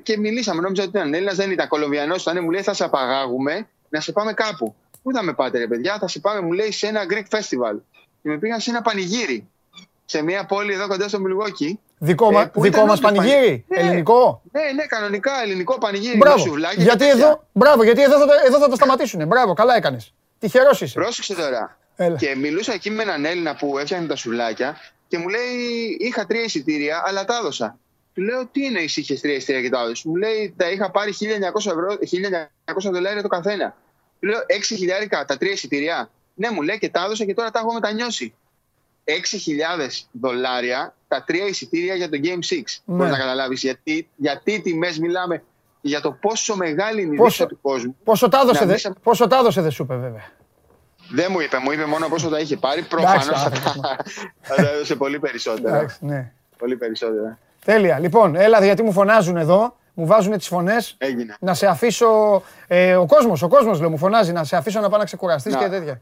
και 0.04 0.18
μιλήσαμε, 0.18 0.62
νόμιζα 0.62 0.84
ότι 0.84 0.98
ήταν 0.98 1.14
Έλληνας, 1.14 1.36
δεν 1.36 1.52
ήταν 1.52 1.68
Κολομβιανός. 1.68 2.22
Ήταν, 2.22 2.44
μου 2.44 2.52
λέει, 2.52 2.62
θα 2.62 2.74
σε 2.74 2.84
απαγάγουμε 2.84 3.68
να 3.90 4.00
σε 4.00 4.12
πάμε 4.12 4.34
κάπου. 4.34 4.76
Πού 5.04 5.12
θα 5.14 5.24
με 5.24 5.34
πάτε, 5.34 5.58
ρε 5.58 5.68
παιδιά, 5.68 5.98
θα 6.00 6.08
σε 6.08 6.20
πάμε, 6.20 6.42
μου 6.42 6.52
λέει, 6.52 6.72
σε 6.72 6.88
ένα 6.88 7.06
Greek 7.10 7.38
festival. 7.38 7.78
Και 8.22 8.30
με 8.30 8.38
πήγαν 8.38 8.60
σε 8.60 8.70
ένα 8.70 8.82
πανηγύρι. 8.82 9.48
Σε 10.06 10.22
μια 10.22 10.46
πόλη 10.46 10.74
εδώ 10.74 10.88
κοντά 10.88 11.08
στο 11.08 11.20
Μιλγόκι. 11.20 11.80
Δικό, 11.98 12.28
Ε, 12.30 12.32
μα, 12.34 12.48
που 12.50 12.62
δικό 12.62 12.76
ήταν 12.76 12.88
μας 12.88 12.98
όντως 13.00 13.12
πανηγύρι, 13.12 13.36
πανηγύρι; 13.38 13.66
Ναι. 13.68 13.80
ελληνικό; 13.80 14.42
Ναι, 14.52 14.62
ναι, 14.76 14.86
κανονικά 14.86 15.32
ελληνικό 15.44 15.78
πανηγύρι. 15.78 16.12
με 16.12 16.18
Μπράβο. 16.18 16.38
σουβλάκια 16.38 16.76
και 16.78 16.84
Γιατί 16.84 16.98
τέτοια. 17.06 17.26
εδώ, 17.26 17.44
μπράβο, 17.52 17.84
γιατί 17.84 18.02
εδώ 18.02 18.18
θα, 18.20 18.26
το- 18.26 18.32
εδώ 18.48 18.58
θα 18.60 18.70
το 18.70 18.76
σταματήσουν. 18.76 19.28
Μπράβο, 19.28 19.54
καλά 19.54 19.76
έκανες. 19.76 20.14
Τυχερός 20.40 20.82
είσαι. 20.82 20.94
Πρόσεξε 21.00 21.36
τώρα. 21.36 21.78
Έλα. 21.96 22.16
Και 22.18 22.36
μιλούσα 22.36 22.74
εκεί 22.74 22.90
με 22.90 23.02
έναν 23.04 23.26
Έλληνα 23.26 23.56
που 23.56 23.78
έφτιαχνε 23.78 24.08
τα 24.08 24.16
σουβλάκια 24.16 24.76
και 25.08 25.18
μου 25.18 25.28
λέει: 25.28 25.98
Είχα 26.00 26.26
τρία 26.26 26.44
εισιτήρια, 26.44 27.04
αλλά 27.06 27.26
τα 27.26 27.38
έδωσα. 27.38 27.78
Του 28.14 28.22
λέω: 28.22 28.46
Τι 28.52 28.66
είναι 28.66 28.80
είχες 28.80 29.22
τρία 29.22 29.36
εισιτήρια 29.36 29.62
και 29.62 29.70
τα 29.70 29.80
έδωσες; 29.80 30.04
Μου 30.04 30.16
λέει: 30.16 30.54
Τα 30.58 30.70
είχα 30.72 30.92
πάρει 30.92 31.14
1900, 31.14 31.72
ευρώ, 31.72 31.98
1900 32.88 32.92
δολάρια 32.92 33.22
το 33.22 33.28
καθένα. 33.28 33.76
Του 34.20 34.28
λέω: 34.28 34.40
6 34.48 34.76
χιλιάρικα 34.76 35.26
τα 35.26 35.38
τρία 35.38 35.52
εισιτήρια. 35.52 36.10
Ναι, 36.36 36.50
μου 36.52 36.62
λέει 36.62 36.78
και 36.78 36.90
τα 36.90 37.04
έδωσα 37.06 37.26
και 37.26 37.34
τώρα 37.34 37.50
τα 37.52 37.60
έχω 37.60 37.74
μετανιώσει. 37.74 38.34
6.000 39.06 39.14
δολάρια 40.12 40.96
τα 41.08 41.24
τρία 41.24 41.46
εισιτήρια 41.46 41.96
για 41.96 42.10
το 42.10 42.18
Game 42.24 42.28
6. 42.28 42.82
Ναι. 42.86 42.96
Μπορείς 42.96 43.12
να 43.12 43.18
καταλάβεις 43.18 43.62
γιατί, 43.62 44.10
γιατί 44.16 44.62
τιμές 44.62 45.00
μιλάμε 45.00 45.44
για 45.82 46.02
το 46.02 46.12
πόσο 46.12 46.56
μεγάλη 46.56 47.02
είναι 47.02 47.14
η 47.14 47.18
Πόσο- 47.18 47.30
δίκτυα 47.30 47.48
του 47.48 47.60
κόσμου. 47.62 47.96
Πόσο 48.04 48.30
τα 48.30 48.40
έδωσε, 48.40 48.60
Να 48.60 48.66
δε, 48.66 48.72
μπεις- 48.74 48.90
πόσο 49.04 49.28
τα 49.28 49.38
έδωσε 49.38 49.62
δεν 49.62 49.72
σου 49.72 49.84
είπε 49.84 49.96
βέβαια. 49.96 50.24
Δεν 51.12 51.28
μου 51.32 51.40
είπε, 51.40 51.58
μου 51.58 51.72
είπε 51.72 51.86
μόνο 51.86 52.08
πόσο 52.08 52.30
τα 52.30 52.40
είχε 52.40 52.58
πάρει. 52.58 52.82
Προφανώς 52.82 53.26
θα, 53.26 53.34
άνθρωπος. 53.36 53.80
τα- 53.82 53.98
θα 54.42 54.56
τα 54.56 54.70
έδωσε 54.70 54.96
πολύ 54.96 55.20
περισσότερα. 55.20 55.76
Εντάξει, 55.78 55.98
ναι. 56.06 56.32
Πολύ 56.58 56.76
περισσότερα. 56.76 57.38
Τέλεια. 57.66 58.00
Λοιπόν, 58.00 58.36
έλα 58.36 58.64
γιατί 58.66 58.84
μου 58.84 58.92
φωνάζουν 58.92 59.38
εδώ, 59.38 59.76
μου 59.94 60.06
βάζουν 60.06 60.38
τις 60.38 60.48
φωνές. 60.48 60.96
Έγινε. 60.98 61.36
Να 61.40 61.54
σε 61.54 61.68
αφήσω, 61.68 62.42
ε, 62.68 62.96
ο 62.96 63.06
κόσμος, 63.06 63.42
ο 63.42 63.48
κόσμος 63.48 63.80
λέω, 63.80 63.90
μου 63.90 63.98
φωνάζει, 63.98 64.32
να 64.32 64.44
σε 64.44 64.56
αφήσω 64.56 64.80
να 64.80 64.90
πάει 64.90 65.00
να 65.00 65.06
ξεκουραστείς 65.06 65.54
Να. 65.54 65.60
και 65.60 65.68
τέτοια. 65.70 66.02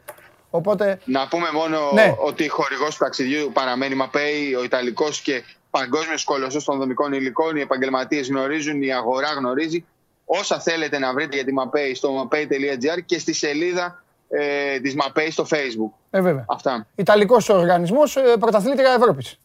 Οπότε, 0.53 0.99
Να 1.05 1.27
πούμε 1.27 1.47
μόνο 1.53 1.79
Ναι. 1.93 2.15
ότι 2.17 2.47
χορηγός 2.49 2.89
του 2.95 3.03
ταξιδιού 3.03 3.51
παραμένει 3.53 3.95
Μαπέι, 3.95 4.53
ο 4.59 4.63
Ιταλικός 4.63 5.21
και 5.21 5.43
παγκόσμιος 5.69 6.23
κολοσσός 6.23 6.63
των 6.63 6.77
δομικών 6.77 7.13
υλικών. 7.13 7.55
Οι 7.55 7.61
επαγγελματίες 7.61 8.27
γνωρίζουν, 8.29 8.81
η 8.81 8.93
αγορά 8.93 9.27
γνωρίζει. 9.37 9.85
Όσα 10.25 10.59
θέλετε 10.59 10.99
να 10.99 11.13
βρείτε 11.13 11.35
για 11.35 11.45
τη 11.45 11.53
Μαπέι 11.53 11.95
στο 11.95 12.09
mapei.gr 12.31 12.99
και 13.05 13.19
στη 13.19 13.33
σελίδα 13.33 14.03
ε, 14.29 14.79
της 14.79 14.95
Μαπέι 14.95 15.31
στο 15.31 15.45
Facebook. 15.49 15.91
ε, 16.09 16.21
βέβαια. 16.21 16.45
Αυτά. 16.47 16.87
Ιταλικός 16.95 17.49
οργανισμός, 17.49 18.15
ε, 18.15 18.21
πρωταθλήτρια 18.39 18.93
Ευρώπης. 18.93 19.37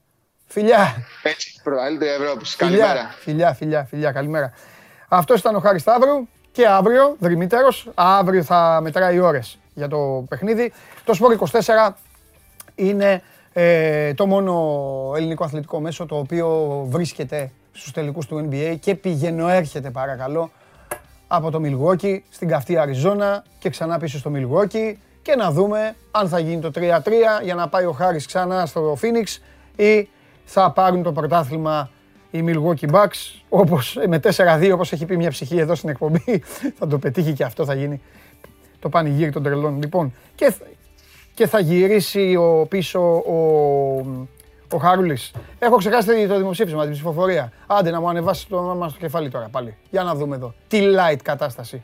Φιλιά. 0.46 0.94
Έτσι, 1.22 1.60
πρωταθλήτρια 1.62 2.12
Ευρώπης. 2.12 2.54
Φιλιά, 2.54 2.78
Καλημέρα. 2.78 3.14
φιλιά, 3.18 3.52
φιλιά, 3.54 3.84
φιλιά, 3.84 4.12
καλημέρα. 4.12 4.52
Αυτός 5.08 5.40
ήταν 5.40 5.54
ο 5.54 5.58
Χάρης 5.58 5.80
Σταύρου. 5.82 6.28
και 6.52 6.66
αύριο, 6.66 7.16
δρυμύτερος, 7.18 7.90
αύριο 7.94 8.42
θα 8.42 8.78
μετράει 8.82 9.18
ώρες 9.18 9.58
για 9.76 9.88
το 9.88 10.24
παιχνίδι. 10.28 10.72
Το 11.04 11.14
Σπορ 11.14 11.36
24 11.38 11.92
είναι 12.74 13.22
ε, 13.52 14.14
το 14.14 14.26
μόνο 14.26 15.12
ελληνικό 15.16 15.44
αθλητικό 15.44 15.80
μέσο 15.80 16.06
το 16.06 16.16
οποίο 16.16 16.80
βρίσκεται 16.88 17.50
στους 17.72 17.92
τελικούς 17.92 18.26
του 18.26 18.48
NBA 18.50 18.76
και 18.80 18.94
πηγαίνω 18.94 19.48
έρχεται 19.48 19.90
παρακαλώ 19.90 20.50
από 21.26 21.50
το 21.50 21.60
Milwaukee 21.64 22.18
στην 22.30 22.48
καυτή 22.48 22.76
Αριζόνα 22.76 23.44
και 23.58 23.70
ξανά 23.70 23.98
πίσω 23.98 24.18
στο 24.18 24.30
Milwaukee 24.34 24.94
και 25.22 25.34
να 25.36 25.50
δούμε 25.50 25.94
αν 26.10 26.28
θα 26.28 26.38
γίνει 26.38 26.60
το 26.60 26.70
3-3 26.74 26.80
για 27.42 27.54
να 27.54 27.68
πάει 27.68 27.84
ο 27.84 27.92
Χάρης 27.92 28.26
ξανά 28.26 28.66
στο 28.66 28.98
Phoenix 29.02 29.42
ή 29.82 30.08
θα 30.44 30.70
πάρουν 30.70 31.02
το 31.02 31.12
πρωτάθλημα 31.12 31.90
οι 32.30 32.44
Milwaukee 32.46 32.90
Bucks 32.90 33.40
όπως 33.48 33.98
με 34.08 34.20
4-2 34.36 34.70
όπως 34.72 34.92
έχει 34.92 35.04
πει 35.04 35.16
μια 35.16 35.30
ψυχή 35.30 35.58
εδώ 35.58 35.74
στην 35.74 35.88
εκπομπή 35.88 36.42
θα 36.78 36.86
το 36.86 36.98
πετύχει 36.98 37.32
και 37.32 37.44
αυτό 37.44 37.64
θα 37.64 37.74
γίνει 37.74 38.00
το 38.80 38.88
πανηγύρι 38.88 39.30
των 39.30 39.42
τρελών. 39.42 39.78
Λοιπόν, 39.82 40.12
και, 40.34 40.54
και 41.34 41.46
θα 41.46 41.58
γυρίσει 41.60 42.36
ο, 42.36 42.66
πίσω 42.68 43.00
ο, 43.16 43.36
ο 44.72 44.78
Χαρούλης. 44.78 45.32
Έχω 45.58 45.76
ξεχάσει 45.76 46.26
το 46.26 46.36
δημοψήφισμα, 46.36 46.82
την 46.82 46.92
ψηφοφορία. 46.92 47.52
Άντε 47.66 47.90
να 47.90 48.00
μου 48.00 48.08
ανεβάσεις 48.08 48.46
το 48.46 48.56
όνομα 48.56 48.88
στο 48.88 48.98
κεφάλι 48.98 49.28
τώρα 49.30 49.48
πάλι. 49.50 49.76
Για 49.90 50.02
να 50.02 50.14
δούμε 50.14 50.36
εδώ. 50.36 50.54
Τι 50.68 50.80
light 50.82 51.18
κατάσταση. 51.22 51.82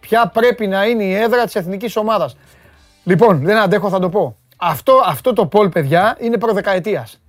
Ποια 0.00 0.28
πρέπει 0.28 0.66
να 0.66 0.86
είναι 0.86 1.04
η 1.04 1.14
έδρα 1.14 1.44
της 1.44 1.54
εθνικής 1.54 1.96
ομάδας. 1.96 2.36
Λοιπόν, 3.04 3.38
δεν 3.44 3.56
αντέχω, 3.56 3.88
θα 3.88 3.98
το 3.98 4.08
πω. 4.08 4.36
Αυτό, 4.56 5.02
αυτό 5.06 5.32
το 5.32 5.46
πόλ, 5.46 5.68
παιδιά, 5.68 6.16
είναι 6.20 6.38
προδεκαετίας. 6.38 7.20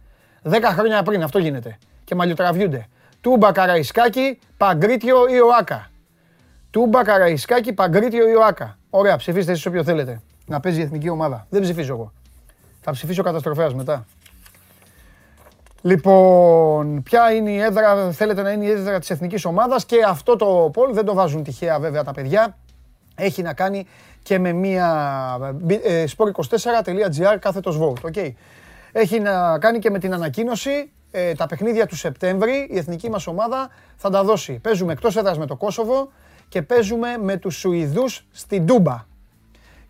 Δέκα 0.41 0.69
χρόνια 0.69 1.03
πριν 1.03 1.23
αυτό 1.23 1.39
γίνεται. 1.39 1.77
Και 2.03 2.15
μαλλιοτραβιούνται. 2.15 2.87
Τούμπα 3.21 3.51
Καραϊσκάκη, 3.51 4.39
Παγκρίτιο 4.57 5.17
ή 5.27 5.39
Οάκα. 5.39 5.89
Τούμπα 6.75 7.03
Καραϊσκάκη, 7.03 7.73
Παγκρίτιο 7.73 8.29
ή 8.29 8.35
Οάκα. 8.35 8.77
Ωραία, 8.89 9.15
ψηφίστε 9.15 9.51
εσείς 9.51 9.65
όποιο 9.65 9.83
θέλετε. 9.83 10.21
Να 10.45 10.59
παίζει 10.59 10.79
η 10.79 10.83
εθνική 10.83 11.09
ομάδα. 11.09 11.47
Δεν 11.49 11.61
ψηφίζω 11.61 11.93
εγώ. 11.93 12.13
Θα 12.81 12.91
ψηφίσω 12.91 13.23
καταστροφέας 13.23 13.73
μετά. 13.73 14.05
Λοιπόν, 15.81 17.03
ποια 17.03 17.31
είναι 17.31 17.51
η 17.51 17.59
έδρα, 17.59 18.11
θέλετε 18.11 18.41
να 18.41 18.51
είναι 18.51 18.65
η 18.65 18.69
έδρα 18.69 18.99
της 18.99 19.09
εθνικής 19.09 19.45
ομάδας 19.45 19.85
και 19.85 19.95
αυτό 20.07 20.35
το 20.35 20.69
πόλ, 20.73 20.93
δεν 20.93 21.05
το 21.05 21.13
βάζουν 21.13 21.43
τυχαία 21.43 21.79
βέβαια 21.79 22.03
τα 22.03 22.11
παιδιά, 22.11 22.57
έχει 23.15 23.41
να 23.41 23.53
κάνει 23.53 23.87
και 24.23 24.39
με 24.39 24.51
μία 24.51 25.37
ε, 25.67 26.03
sport24.gr 26.17 27.37
κάθετος 27.39 27.79
vote, 27.81 28.11
okay. 28.11 28.31
Έχει 28.91 29.19
να 29.19 29.59
κάνει 29.59 29.79
και 29.79 29.89
με 29.89 29.99
την 29.99 30.13
ανακοίνωση 30.13 30.91
ε, 31.11 31.33
τα 31.33 31.45
παιχνίδια 31.45 31.85
του 31.85 31.95
Σεπτέμβρη, 31.95 32.67
η 32.71 32.77
εθνική 32.77 33.09
μας 33.09 33.27
ομάδα 33.27 33.69
θα 33.95 34.09
τα 34.09 34.23
δώσει. 34.23 34.53
Παίζουμε 34.53 34.91
εκτός 34.91 35.15
έδρας 35.15 35.37
με 35.37 35.45
το 35.45 35.55
Κόσοβο 35.55 36.09
και 36.49 36.61
παίζουμε 36.61 37.17
με 37.17 37.37
τους 37.37 37.55
Σουηδούς 37.55 38.25
στην 38.31 38.65
Τούμπα. 38.65 39.05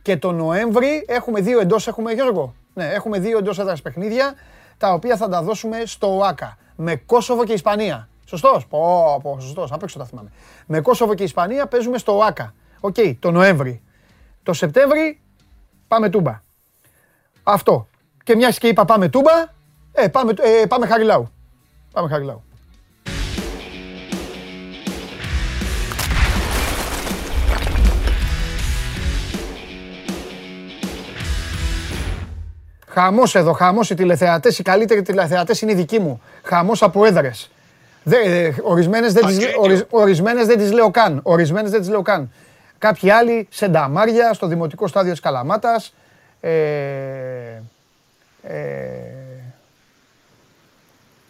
Και 0.01 0.17
το 0.17 0.31
Νοέμβρη 0.31 1.05
έχουμε 1.07 1.41
δύο 1.41 1.59
εντός, 1.59 1.87
έχουμε 1.87 2.11
Γιώργο, 2.11 2.53
ναι, 2.73 2.85
έχουμε 2.85 3.19
δύο 3.19 3.37
εντός 3.37 3.59
έδρας 3.59 3.81
παιχνίδια 3.81 4.33
τα 4.77 4.93
οποία 4.93 5.17
θα 5.17 5.29
τα 5.29 5.41
δώσουμε 5.41 5.81
στο 5.85 6.17
ΟΑΚΑ. 6.17 6.57
Με 6.75 6.95
Κόσοβο 6.95 7.43
και 7.45 7.53
Ισπανία. 7.53 8.09
Σωστός; 8.25 8.67
Πω, 8.67 9.19
πω, 9.23 9.37
σωστός. 9.39 9.71
Απ' 9.71 9.83
έξω 9.83 9.97
τα 9.97 10.05
θυμάμαι. 10.05 10.31
Με 10.65 10.81
Κόσοβο 10.81 11.13
και 11.13 11.23
Ισπανία 11.23 11.67
παίζουμε 11.67 11.97
στο 11.97 12.17
ΟΑΚΑ. 12.17 12.53
Οκ, 12.79 12.95
το 13.19 13.31
Νοέμβρη. 13.31 13.81
Το 14.43 14.53
Σεπτέμβρη 14.53 15.19
πάμε 15.87 16.09
τούμπα. 16.09 16.41
Αυτό. 17.43 17.87
Και 18.23 18.35
μιας 18.35 18.57
και 18.57 18.67
είπα 18.67 18.85
πάμε 18.85 19.09
τούμπα, 19.09 19.31
ε, 19.91 20.07
πάμε, 20.07 20.33
ε, 20.61 20.65
πάμε 20.65 20.87
Χαριλάου. 20.87 21.27
Πάμε 21.93 22.09
Χαριλάου. 22.09 22.43
Χαμός 32.95 33.35
εδώ, 33.35 33.51
χαμός 33.51 33.89
οι 33.89 33.95
τηλεθεατές, 33.95 34.59
οι 34.59 34.63
καλύτεροι 34.63 35.01
τηλεθεατές 35.01 35.61
είναι 35.61 35.71
οι 35.71 35.75
δικοί 35.75 35.99
μου. 35.99 36.21
Χαμός 36.43 36.83
από 36.83 37.05
έδρες. 37.05 37.49
Ορισμένες 38.63 39.13
δεν 39.13 39.25
τις 39.25 39.37
ορισμένες 39.89 40.47
δεν 40.47 40.57
τις 40.57 40.71
λέω 40.71 40.91
καν. 40.91 41.19
Ορισμένες 41.23 41.71
δεν 41.71 41.79
τις 41.79 41.89
λέω 41.89 42.01
καν. 42.01 42.31
Κάποιοι 42.77 43.09
άλλοι 43.09 43.47
σε 43.51 43.67
νταμάρια 43.67 44.33
στο 44.33 44.47
δημοτικό 44.47 44.87
στάδιο 44.87 45.11
της 45.11 45.19
Καλαμάτας. 45.19 45.93
Ε, 46.39 46.51
ε, 48.43 48.61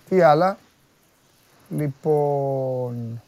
τι 0.10 0.21
άλλα; 0.21 0.58
Λοιπόν. 1.69 3.21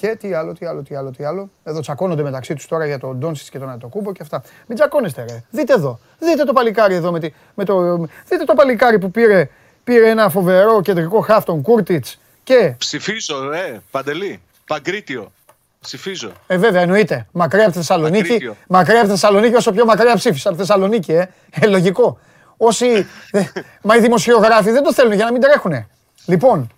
Και 0.00 0.16
τι 0.16 0.32
άλλο, 0.32 0.52
τι 0.52 0.66
άλλο, 0.66 0.82
τι 0.82 0.94
άλλο, 0.94 1.10
τι 1.10 1.24
άλλο. 1.24 1.50
Εδώ 1.64 1.80
τσακώνονται 1.80 2.22
μεταξύ 2.22 2.54
τους 2.54 2.66
τώρα 2.66 2.86
για 2.86 2.98
τον 2.98 3.18
Ντόνσις 3.18 3.50
και 3.50 3.58
τον 3.58 3.70
Ατοκούμπο 3.70 4.12
και 4.12 4.22
αυτά. 4.22 4.42
Μην 4.66 4.76
τσακώνεστε, 4.76 5.24
ρε. 5.28 5.44
Δείτε 5.50 5.72
εδώ. 5.72 5.98
Δείτε 6.18 6.44
το 6.44 6.52
παλικάρι 6.52 6.94
εδώ 6.94 7.12
με, 7.12 7.20
τη, 7.20 7.32
με 7.54 7.64
το. 7.64 7.96
Δείτε 8.28 8.44
το 8.44 8.54
παλικάρι 8.54 8.98
που 8.98 9.10
πήρε, 9.10 9.48
πήρε 9.84 10.08
ένα 10.08 10.28
φοβερό 10.28 10.80
κεντρικό 10.80 11.20
χάφ 11.20 11.44
τον 11.44 11.62
Κούρτιτς. 11.62 12.18
Και... 12.44 12.74
Ψηφίζω, 12.78 13.48
ρε. 13.48 13.80
Παντελή. 13.90 14.40
Παγκρίτιο. 14.66 15.32
Ψηφίζω. 15.80 16.32
Ε, 16.46 16.56
βέβαια, 16.56 16.82
εννοείται. 16.82 17.26
Μακριά 17.32 17.62
από 17.62 17.72
τη 17.72 17.78
Θεσσαλονίκη. 17.78 18.50
Μακριά 18.68 18.98
από 18.98 19.04
τη 19.04 19.10
Θεσσαλονίκη, 19.10 19.54
όσο 19.54 19.72
πιο 19.72 19.84
μακριά 19.84 20.14
ψήφισα 20.14 20.48
από 20.48 20.58
τη 20.58 20.64
Θεσσαλονίκη, 20.64 21.12
ε. 21.12 21.28
ε 21.50 21.66
λογικό. 21.66 22.18
Όσοι. 22.56 23.06
Μα 23.82 23.96
οι 23.96 24.00
δημοσιογράφοι 24.00 24.70
δεν 24.70 24.82
το 24.82 24.92
θέλουν 24.92 25.12
για 25.12 25.24
να 25.24 25.32
μην 25.32 25.40
τρέχουν. 25.40 25.86
Λοιπόν, 26.26 26.68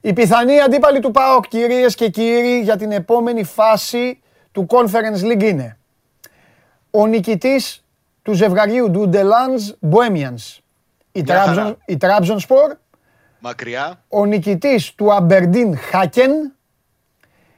η 0.00 0.12
πιθανή 0.12 0.60
αντίπαλη 0.60 1.00
του 1.00 1.10
ΠΑΟΚ, 1.10 1.48
κυρίες 1.48 1.94
και 1.94 2.08
κύριοι, 2.08 2.60
για 2.60 2.76
την 2.76 2.92
επόμενη 2.92 3.44
φάση 3.44 4.20
του 4.52 4.66
Conference 4.70 5.24
League 5.24 5.42
είναι 5.42 5.78
ο 6.90 7.06
νικητής 7.06 7.84
του 8.22 8.32
ζευγαριού 8.32 8.90
του 8.90 9.10
Delans 9.12 9.88
Bohemians. 9.90 10.58
Η 11.84 11.96
Trabzonspor. 12.00 12.76
Μακριά. 13.38 14.02
Ο 14.08 14.24
νικητής 14.24 14.94
του 14.94 15.06
Aberdeen 15.20 15.72
Haken. 15.92 16.30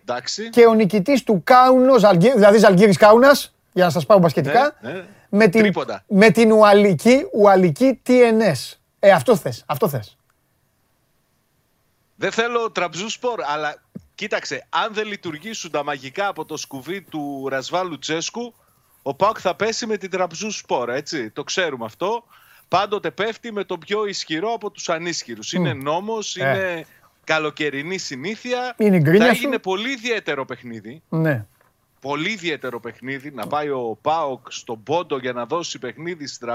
Εντάξει. 0.03 0.51
Και 0.51 0.67
ο 0.67 0.75
νικητής 0.75 1.23
του 1.23 1.41
Κάουνας, 1.45 2.03
δηλαδή 2.35 2.59
Ζαλγκίρις 2.59 2.97
Κάουνας, 2.97 3.55
για 3.73 3.85
να 3.85 3.91
σας 3.91 4.07
πάω 4.07 4.19
μπασκετικά. 4.19 4.77
Ναι, 4.81 4.93
ναι. 4.93 5.05
Με 5.29 5.47
την, 5.47 5.73
με 6.07 6.31
την 6.31 6.53
Ουαλική, 6.53 7.27
Ουαλική 7.33 8.01
TNS. 8.07 8.77
Ε, 8.99 9.11
αυτό 9.11 9.37
θες, 9.37 9.63
αυτό 9.67 9.89
θες. 9.89 10.17
Δεν 12.23 12.33
θέλω 12.33 12.71
Trabzonspor, 12.71 13.41
αλλά 13.45 13.83
κοίταξε, 14.15 14.67
αν 14.69 14.95
δεν 14.95 15.07
λειτουργήσουν 15.07 15.71
τα 15.71 15.85
μαγικά 15.85 16.27
από 16.27 16.45
το 16.45 16.57
σκουφί 16.57 17.03
του 17.03 17.49
Ραζβάν 17.49 17.99
Λουτσέσκου, 17.99 18.55
ο 19.03 19.15
ΠΑΟΚ 19.15 19.37
θα 19.41 19.55
πέσει 19.55 19.87
με 19.87 19.97
την 19.97 20.11
Trabzonspor, 20.11 20.91
έτσι. 20.91 21.31
Το 21.31 21.45
ξέρουμε 21.45 21.85
αυτό. 21.85 22.25
Πάντοτε 22.69 23.11
πέφτει 23.11 23.53
με 23.53 23.65
τον 23.65 23.79
πιο 23.79 24.07
ισχυρό 24.07 24.53
από 24.53 24.71
τους 24.71 24.89
ανίσχυρους. 24.89 25.53
Είναι 25.53 25.73
νόμος, 25.73 26.37
ε. 26.37 26.41
είναι 26.41 26.87
καλοκαιρινή 27.25 27.99
συνήθεια. 27.99 28.75
Είναι 28.77 29.19
θα 29.19 29.37
είναι 29.43 29.59
πολύ 29.59 29.91
ιδιαίτερο 29.91 30.45
παιχνίδι. 30.45 31.03
Ναι. 31.09 31.47
Πολύ 32.01 32.31
ιδιαίτερο 32.31 32.81
παιχνίδι. 32.81 33.31
Να 33.31 33.47
πάει 33.47 33.69
ο 33.69 33.99
Πάοκ 34.03 34.53
στον 34.53 34.83
πόντο 34.83 35.19
για 35.19 35.33
να 35.33 35.47
δώσει 35.47 35.79
παιχνίδι 35.79 36.27
στην 36.27 36.49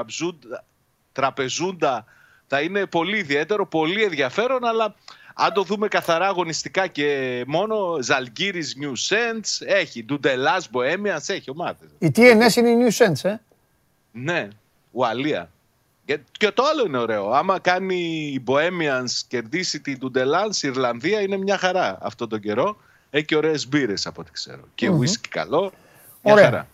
τραπεζούντα. 1.11 2.05
Θα 2.47 2.61
είναι 2.61 2.85
πολύ 2.85 3.17
ιδιαίτερο, 3.17 3.67
πολύ 3.67 4.03
ενδιαφέρον, 4.03 4.65
αλλά 4.65 4.95
αν 5.39 5.53
το 5.53 5.63
δούμε 5.63 5.87
καθαρά 5.87 6.27
αγωνιστικά 6.27 6.87
και 6.87 7.43
μόνο 7.47 7.97
Ζαλγκύρι 8.01 8.63
New 8.81 8.93
Sense 9.09 9.67
έχει. 9.67 10.03
Ντουντελάς 10.03 10.69
Bohemians 10.73 11.27
έχει 11.27 11.49
ομάδες. 11.49 11.89
Η 11.99 12.11
TNS 12.15 12.55
είναι 12.55 12.69
η 12.69 12.77
New 12.87 13.05
Sense, 13.05 13.29
ε. 13.29 13.35
Ναι, 14.11 14.47
Ουαλία. 14.91 15.49
Και 16.31 16.51
το 16.51 16.63
άλλο 16.63 16.85
είναι 16.85 16.97
ωραίο. 16.97 17.31
Άμα 17.31 17.59
κάνει 17.59 17.95
η 18.33 18.43
Bohemians 18.47 19.09
κερδίσει 19.27 19.79
την 19.79 19.97
Ντουντελάν, 19.97 20.49
η 20.61 20.67
Ιρλανδία 20.67 21.21
είναι 21.21 21.37
μια 21.37 21.57
χαρά 21.57 21.97
αυτό 22.01 22.27
τον 22.27 22.39
καιρό. 22.39 22.77
Έχει 23.09 23.35
ωραίες 23.35 23.67
μπύρες 23.67 24.05
από 24.05 24.21
ό,τι 24.21 24.31
ξέρω. 24.31 24.61
Και 24.75 24.89
mm 24.91 25.27
καλό. 25.29 25.71
Μια 26.23 26.33
Ωραία. 26.33 26.45
χαρά. 26.45 26.67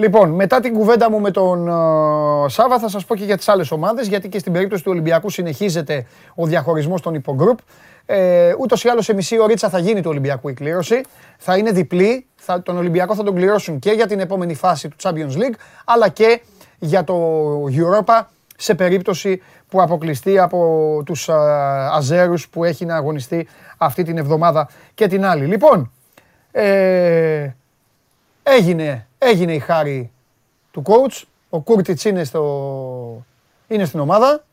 Λοιπόν, 0.00 0.30
μετά 0.30 0.60
την 0.60 0.74
κουβέντα 0.74 1.10
μου 1.10 1.20
με 1.20 1.30
τον 1.30 1.68
uh, 1.68 2.48
Σάβα 2.48 2.78
θα 2.78 2.88
σας 2.88 3.04
πω 3.04 3.16
και 3.16 3.24
για 3.24 3.36
τις 3.36 3.48
άλλες 3.48 3.70
ομάδες, 3.70 4.06
γιατί 4.06 4.28
και 4.28 4.38
στην 4.38 4.52
περίπτωση 4.52 4.82
του 4.82 4.90
Ολυμπιακού 4.92 5.30
συνεχίζεται 5.30 6.06
ο 6.34 6.46
διαχωρισμός 6.46 7.00
των 7.00 7.14
υπογκρουπ. 7.14 7.58
Ε, 8.06 8.54
Ούτως 8.58 8.84
ή 8.84 8.88
άλλως 8.88 9.04
σε 9.04 9.14
μισή 9.14 9.38
ωρίτσα 9.38 9.68
θα 9.68 9.78
γίνει 9.78 10.00
του 10.00 10.10
Ολυμπιακού 10.10 10.48
η 10.48 10.54
κλήρωση. 10.54 11.00
Θα 11.38 11.56
είναι 11.56 11.70
διπλή. 11.70 12.26
Θα, 12.36 12.62
τον 12.62 12.76
Ολυμπιακό 12.76 13.14
θα 13.14 13.22
τον 13.22 13.34
κληρώσουν 13.34 13.78
και 13.78 13.90
για 13.90 14.06
την 14.06 14.20
επόμενη 14.20 14.54
φάση 14.54 14.88
του 14.88 14.96
Champions 15.02 15.36
League, 15.36 15.58
αλλά 15.84 16.08
και 16.08 16.42
για 16.78 17.04
το 17.04 17.14
Europa 17.64 18.26
σε 18.56 18.74
περίπτωση 18.74 19.42
που 19.68 19.82
αποκλειστεί 19.82 20.38
από 20.38 21.02
τους 21.06 21.28
α, 21.28 21.36
Αζέρους 21.94 22.48
που 22.48 22.64
έχει 22.64 22.84
να 22.84 22.96
αγωνιστεί 22.96 23.48
αυτή 23.78 24.02
την 24.02 24.18
εβδομάδα 24.18 24.68
και 24.94 25.06
την 25.06 25.24
άλλη. 25.24 25.44
Λοιπόν, 25.44 25.92
ε, 26.52 27.48
έγινε, 28.42 29.04
έγινε 29.22 29.54
η 29.54 29.58
χάρη 29.58 30.10
του 30.70 30.82
coach. 30.86 31.22
Ο 31.48 31.60
Κούρτιτς 31.60 32.04
είναι, 32.04 32.24
στο, 32.24 33.26
είναι 33.68 33.84
στην 33.84 34.00
ομάδα. 34.00 34.44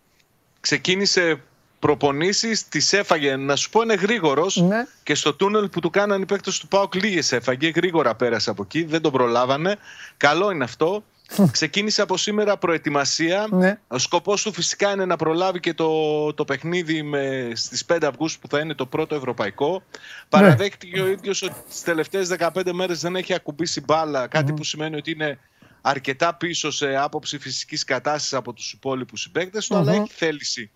Ξεκίνησε 0.60 1.42
προπονήσεις 1.80 2.68
τις 2.68 2.94
έφαγε, 2.94 3.36
να 3.36 3.56
σου 3.56 3.70
πω 3.70 3.82
είναι 3.82 3.94
γρήγορος 3.94 4.56
Ναι. 4.56 4.86
και 5.04 5.16
στο 5.16 5.34
τούνελ 5.34 5.70
που 5.70 5.80
του 5.80 5.90
κάνανε 5.90 6.22
οι 6.22 6.26
παίκτες 6.26 6.60
του 6.60 6.68
ΠΑΟΚ 6.68 6.96
λίγες 6.96 7.32
έφαγε, 7.32 7.72
γρήγορα 7.76 8.16
πέρασε 8.16 8.50
από 8.50 8.64
εκεί, 8.64 8.84
δεν 8.84 9.02
τον 9.02 9.12
προλάβανε. 9.12 9.76
Καλό 10.18 10.52
είναι 10.52 10.64
αυτό. 10.64 11.04
Ξεκίνησε 11.52 12.02
από 12.02 12.18
σήμερα 12.18 12.58
προετοιμασία. 12.58 13.48
Ναι. 13.52 13.80
Ο 13.88 13.98
σκοπός 13.98 14.44
του 14.44 14.54
φυσικά 14.54 14.92
είναι 14.92 15.06
να 15.06 15.16
προλάβει 15.16 15.60
και 15.60 15.74
το, 15.74 16.34
το 16.34 16.46
παιχνίδι 16.46 17.04
με, 17.04 17.52
στις 17.54 17.86
5 17.88 17.98
Αυγούστου 18.04 18.40
που 18.40 18.48
θα 18.48 18.60
είναι 18.60 18.74
το 18.74 18.86
πρώτο 18.86 19.16
ευρωπαϊκό. 19.16 19.84
Παραδέχτηκε 20.30 21.02
ο 21.02 21.08
ίδιος 21.08 21.42
ότι 21.42 21.56
τις 21.70 21.82
τελευταίες 21.82 22.36
15 22.40 22.72
μέρες 22.72 23.02
δεν 23.02 23.16
έχει 23.16 23.34
ακουμπήσει 23.34 23.82
μπάλα, 23.82 24.28
κάτι 24.28 24.54
που 24.54 24.64
σημαίνει 24.64 24.96
ότι 24.96 25.12
είναι 25.12 25.40
αρκετά 25.82 26.36
πίσω 26.36 26.72
σε 26.72 26.96
άποψη 26.96 27.40
φυσικής 27.40 27.84
κατάστασης 27.84 28.34
από 28.34 28.54
τους 28.54 28.72
υπόλοιπους 28.72 29.22
συμπαίκτες 29.22 29.68
του, 29.68 29.76
αλλά 29.76 29.94
έχει 29.94 30.12
θέληση 30.14 30.72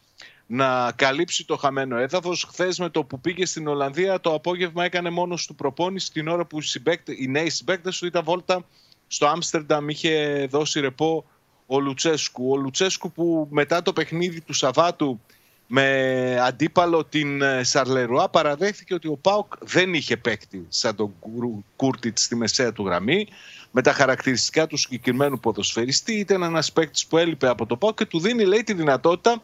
να 0.45 0.91
καλύψει 0.95 1.45
το 1.45 1.57
χαμένο 1.57 1.97
έδαφος. 1.97 2.43
Χθες 2.49 2.79
με 2.79 2.89
το 2.89 3.03
που 3.03 3.19
πήγε 3.19 3.45
στην 3.45 3.67
Ολλανδία 3.67 4.19
το 4.19 4.33
απόγευμα 4.33 4.83
έκανε 4.83 5.09
μόνος 5.09 5.45
του 5.45 5.55
προπόνηση 5.55 6.11
την 6.11 6.27
ώρα 6.27 6.45
που 6.45 6.59
οι, 6.59 6.61
συμπαίκτες, 6.61 7.15
οι 7.17 7.27
νέοι 7.27 7.49
συμπαίκτες 7.49 7.97
του 7.97 8.05
ήταν 8.05 8.23
βόλτα 8.23 8.65
στο 9.13 9.27
Άμστερνταμ 9.27 9.89
είχε 9.89 10.47
δώσει 10.49 10.79
ρεπό 10.79 11.25
ο 11.65 11.79
Λουτσέσκου. 11.79 12.51
Ο 12.51 12.55
Λουτσέσκου 12.55 13.11
που 13.11 13.47
μετά 13.51 13.81
το 13.81 13.93
παιχνίδι 13.93 14.41
του 14.41 14.53
Σαββάτου 14.53 15.19
με 15.67 16.37
αντίπαλο 16.41 17.05
την 17.05 17.41
ε, 17.41 17.63
Σαρλερουά 17.63 18.29
παραδέχθηκε 18.29 18.93
ότι 18.93 19.07
ο 19.07 19.17
Πάουκ 19.21 19.53
δεν 19.59 19.93
είχε 19.93 20.17
παίκτη 20.17 20.65
σαν 20.69 20.95
τον 20.95 21.13
Κουρ- 21.19 21.63
Κούρτιτς 21.75 22.23
στη 22.23 22.35
μεσαία 22.35 22.73
του 22.73 22.85
γραμμή 22.85 23.27
με 23.71 23.81
τα 23.81 23.93
χαρακτηριστικά 23.93 24.67
του 24.67 24.77
συγκεκριμένου 24.77 25.39
ποδοσφαιριστή. 25.39 26.13
Ήταν 26.13 26.43
ένας 26.43 26.71
παίκτης 26.71 27.05
που 27.05 27.17
έλειπε 27.17 27.47
από 27.47 27.65
το 27.65 27.77
Πάουκ 27.77 27.97
και 27.97 28.05
του 28.05 28.19
δίνει 28.19 28.45
λέει 28.45 28.63
τη 28.63 28.73
δυνατότητα 28.73 29.43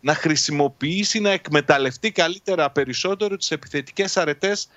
να 0.00 0.14
χρησιμοποιήσει, 0.14 1.20
να 1.20 1.30
εκμεταλλευτεί 1.30 2.10
καλύτερα 2.10 2.70
περισσότερο 2.70 3.36
τις 3.36 3.50
επιθετικές 3.50 4.16
αρετές 4.16 4.68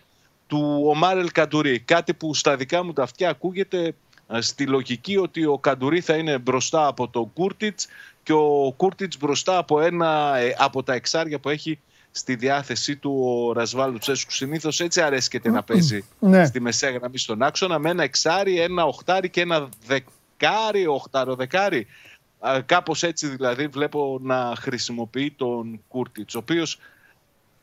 του 0.48 0.84
Ομάρελ 0.86 1.32
Καντουρί. 1.32 1.80
Κάτι 1.80 2.14
που 2.14 2.34
στα 2.34 2.56
δικά 2.56 2.84
μου 2.84 2.94
τα 2.94 3.04
αυτιά 3.04 3.30
ακούγεται 3.30 3.86
ε, 3.88 3.92
στη 4.40 4.66
λογική 4.68 5.18
ότι 5.18 5.46
ο 5.46 5.58
Καντουρί 5.58 6.02
θα 6.02 6.16
είναι 6.16 6.38
μπροστά 6.38 6.88
από 6.88 7.08
τον 7.08 7.34
Κούρτιτς 7.34 7.88
και 8.24 8.34
ο 8.34 8.74
Κούρτιτς 8.78 9.18
μπροστά 9.18 9.58
από 9.58 9.80
ένα 9.82 10.36
ε, 10.38 10.56
από 10.58 10.84
τα 10.84 10.94
εξάρια 10.94 11.40
που 11.40 11.50
έχει 11.50 11.80
στη 12.12 12.36
διάθεσή 12.36 12.96
του 12.96 13.20
ο 13.24 13.54
Ρασβάλου 13.54 13.98
Τσέσκου. 13.98 14.32
Συνήθως 14.32 14.80
έτσι 14.80 15.02
αρέσκεται 15.02 15.50
να 15.50 15.64
παίζει 15.64 16.04
Ναι. 16.20 16.46
στη 16.46 16.60
μεσαία 16.62 16.90
γραμμή 16.92 17.18
στον 17.18 17.42
άξονα 17.42 17.80
με 17.80 17.90
ένα 17.90 18.04
εξάρι, 18.04 18.60
ένα 18.60 18.84
οχτάρι 18.86 19.30
και 19.30 19.42
ένα 19.42 19.70
δεκάρι, 19.86 20.88
οχτάρο 20.88 21.36
δεκάρι. 21.36 21.88
Α, 22.40 22.62
Κάπως 22.66 23.04
έτσι 23.04 23.28
δηλαδή 23.28 23.68
βλέπω 23.68 24.20
να 24.22 24.54
χρησιμοποιεί 24.58 25.32
τον 25.38 25.82
Κούρτιτς, 25.88 26.36
ο 26.36 26.38
οποίος 26.38 26.80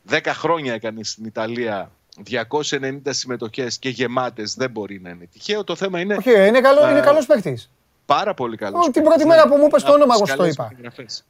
10 0.09 0.19
χρόνια 0.25 0.73
έκανε 0.73 1.03
στην 1.03 1.25
Ιταλία 1.25 1.91
290 2.23 2.99
συμμετοχές 3.09 3.77
και 3.77 3.89
γεμάτες 3.89 4.53
δεν 4.55 4.69
μπορεί 4.71 4.99
να 5.03 5.09
είναι 5.09 5.25
τυχαίο. 5.33 5.63
Το 5.63 5.75
θέμα 5.75 5.99
είναι 5.99 6.15
Όχι, 6.15 6.47
είναι, 6.47 6.61
καλό, 6.61 6.85
Ε, 6.85 6.89
είναι 6.91 6.99
καλός 6.99 7.25
παίκτης. 7.25 7.69
πάρα 8.05 8.33
πολύ 8.33 8.57
καλός. 8.57 8.87
Ω, 8.87 8.91
την 8.91 9.03
πρώτη 9.03 9.25
μέρα 9.25 9.47
που 9.47 9.55
μου 9.55 9.65
είπες 9.65 9.83
το 9.83 9.91
όνομα, 9.91 10.13
εγώ 10.15 10.25
σου 10.25 10.35
το 10.35 10.45
είπα. 10.45 10.71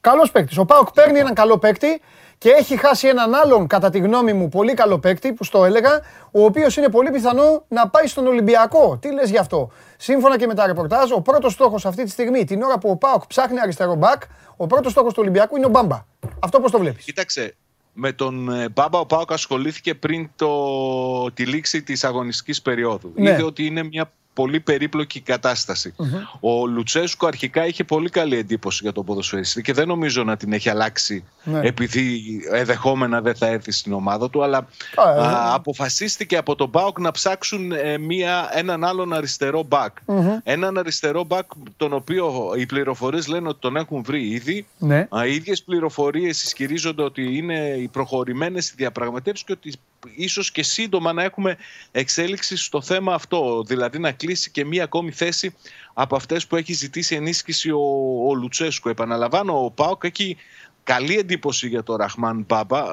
Καλός 0.02 0.32
παίκτης. 0.32 0.58
Ο 0.58 0.66
Πάοκ 0.66 0.92
παίρνει 0.92 1.20
έναν 1.20 1.34
καλό 1.34 1.58
παίκτη 1.58 2.02
και 2.38 2.50
έχει 2.50 2.78
χάσει 2.78 3.08
έναν 3.08 3.34
άλλον, 3.34 3.68
κατά 3.68 3.90
τη 3.90 4.00
γνώμη 4.00 4.34
μου, 4.34 4.50
πολύ 4.50 4.74
καλό 4.74 5.00
παίκτη, 5.00 5.34
που 5.34 5.44
στο 5.44 5.66
έλεγα, 5.66 6.02
ο 6.32 6.44
οποίος 6.44 6.78
είναι 6.78 6.90
πολύ 6.90 7.12
πιθανό 7.12 7.64
να 7.68 7.88
πάει 7.90 8.08
στον 8.08 8.28
Ολυμπιακό. 8.28 8.98
Τι 9.02 9.14
λες 9.14 9.30
γι' 9.30 9.38
αυτό; 9.38 9.72
Σύμφωνα 9.98 10.38
και 10.38 10.48
με 10.48 10.54
τα 10.54 10.66
ρεπορτάζ, 10.66 11.12
ο 11.12 11.22
πρώτος 11.22 11.54
στόχος 11.54 11.86
αυτή 11.86 12.04
τη 12.04 12.10
στιγμή, 12.10 12.44
την 12.44 12.62
ώρα 12.62 12.78
που 12.78 12.90
ο 12.90 12.96
Πάοκ 12.96 13.26
ψάχνει 13.28 13.60
αριστερό 13.60 13.96
μπακ, 13.96 14.22
ο 14.58 14.68
πρώτος 14.68 14.92
στόχος 14.92 15.14
του 15.14 15.20
Ολυμπιακού 15.22 15.58
είναι 15.58 15.66
ο 15.66 15.70
Μπάμπα. 15.70 16.06
Αυτό 16.40 16.60
πώς 16.60 16.72
το 16.72 16.80
βλέπεις; 16.80 17.04
Κοίταξε, 17.06 17.56
με 18.00 18.12
τον 18.12 18.50
ε, 18.50 18.70
Μπάμπα 18.70 19.00
ο 19.00 19.06
Πάοκ 19.06 19.32
ασχολήθηκε 19.32 19.96
πριν 19.96 20.30
το, 20.36 21.32
τη 21.32 21.46
λήξη 21.46 21.84
της 21.84 22.04
αγωνιστικής 22.04 22.62
περίοδου. 22.62 23.12
Ναι. 23.16 23.30
Είδε 23.30 23.44
ότι 23.44 23.66
είναι 23.66 23.84
μια 23.84 24.12
πολύ 24.38 24.60
περίπλοκη 24.60 25.22
κατάσταση. 25.22 25.94
Ο 26.40 26.68
Λουτσέσκο 26.68 27.28
αρχικά 27.28 27.66
είχε 27.68 27.84
πολύ 27.84 28.10
καλή 28.10 28.38
εντύπωση 28.38 28.80
για 28.84 28.92
τον 28.92 29.06
ποδοσφαιριστή 29.06 29.62
και 29.62 29.74
δεν 29.74 29.88
νομίζω 29.88 30.24
να 30.24 30.38
την 30.38 30.54
έχει 30.54 30.70
αλλάξει 30.70 31.24
Ναι. 31.44 31.60
επειδή 31.64 32.22
εδεχόμενα 32.52 33.22
δεν 33.22 33.36
θα 33.36 33.48
έρθει 33.48 33.72
στην 33.72 33.94
ομάδα 33.94 34.30
του, 34.30 34.44
αλλά 34.44 34.58
Α, 34.96 35.10
ε, 35.16 35.20
α, 35.20 35.54
αποφασίστηκε 35.54 36.38
από 36.38 36.56
τον 36.56 36.70
Πάοκ 36.72 37.00
να 37.00 37.12
ψάξουν 37.12 37.72
ε, 37.72 37.98
μια, 37.98 38.50
έναν 38.54 38.84
άλλον 38.84 39.14
αριστερό 39.14 39.64
μπακ. 39.64 39.96
Έναν 40.44 40.78
αριστερό 40.78 41.24
μπακ 41.24 41.46
τον 41.78 41.94
οποίο 41.94 42.54
οι 42.58 42.66
πληροφορίες 42.66 43.28
λένε 43.28 43.48
ότι 43.48 43.60
τον 43.60 43.76
έχουν 43.76 44.04
βρει 44.04 44.28
ήδη. 44.28 44.68
Ναι. 44.78 45.08
Α, 45.18 45.26
Οι 45.28 45.34
ίδιες 45.34 45.64
πληροφορίες 45.64 46.44
ισχυρίζονται 46.44 47.04
ότι 47.04 47.38
είναι 47.38 47.58
οι 47.82 47.88
προχωρημένες 47.88 48.70
οι 48.70 48.74
διαπραγματεύσεις 48.78 49.46
και 49.46 49.52
ότι 49.52 49.72
ίσως 50.16 50.52
και 50.52 50.64
σύντομα 50.64 51.14
να 51.14 51.24
έχουμε 51.24 51.58
εξέλιξη 51.92 52.58
στο 52.58 52.82
θέμα 52.82 53.14
αυτό. 53.14 53.64
Δηλαδή 53.68 54.00
να 54.00 54.12
κλείσει 54.12 54.52
και 54.52 54.66
μία 54.66 54.84
ακόμη 54.84 55.12
θέση 55.12 55.56
από 55.94 56.16
αυτές 56.16 56.48
που 56.48 56.56
έχει 56.56 56.74
ζητήσει 56.74 57.16
ενίσχυση 57.16 57.72
ο, 57.72 57.80
ο 58.28 58.34
Λουτσέσκου. 58.36 58.90
Επαναλαμβάνω, 58.90 59.66
ο 59.66 59.72
Πάοκ 59.72 60.04
έχει 60.04 60.38
καλή 60.84 61.18
εντύπωση 61.18 61.68
για 61.68 61.84
τον 61.84 61.96
Ραχμάν 61.96 62.46
Μπάμπα. 62.48 62.84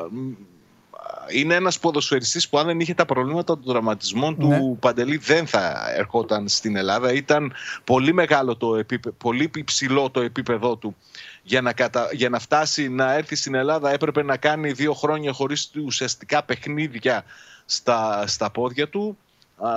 Μ, 1.05 1.37
Είναι 1.37 1.55
ένας 1.55 1.79
ποδοσφαιριστής 1.79 2.49
που 2.49 2.59
αν 2.59 2.67
δεν 2.67 2.81
είχε 2.81 2.95
τα 2.95 3.05
προβλήματα 3.05 3.55
των 3.55 3.65
τραυματισμών 3.65 4.39
του 4.39 4.49
Ναι. 4.49 4.75
Παντελή 4.81 5.17
δεν 5.17 5.47
θα 5.47 5.93
ερχόταν 5.97 6.49
στην 6.49 6.77
Ελλάδα. 6.77 7.13
Ήταν 7.13 7.53
πολύ 7.85 8.13
μεγάλο 8.13 8.57
το 8.57 8.77
επίπεδο, 8.77 9.17
πολύ 9.19 9.51
υψηλό 9.55 10.11
το 10.11 10.21
επίπεδό 10.21 10.77
του 10.77 10.97
για 11.43 11.61
να, 11.61 11.73
κατα... 11.73 12.09
για 12.13 12.29
να 12.29 12.39
φτάσει 12.39 12.89
να 12.89 13.15
έρθει 13.15 13.37
στην 13.37 13.55
Ελλάδα 13.55 13.93
έπρεπε 13.93 14.23
να 14.23 14.37
κάνει 14.37 14.73
δύο 14.73 14.93
χρόνια 14.95 15.33
χωρίς 15.33 15.71
ουσιαστικά 15.85 16.43
παιχνίδια 16.43 17.25
στα, 17.65 18.27
στα 18.27 18.51
πόδια 18.51 18.89
του. 18.89 19.19
Α, 19.57 19.71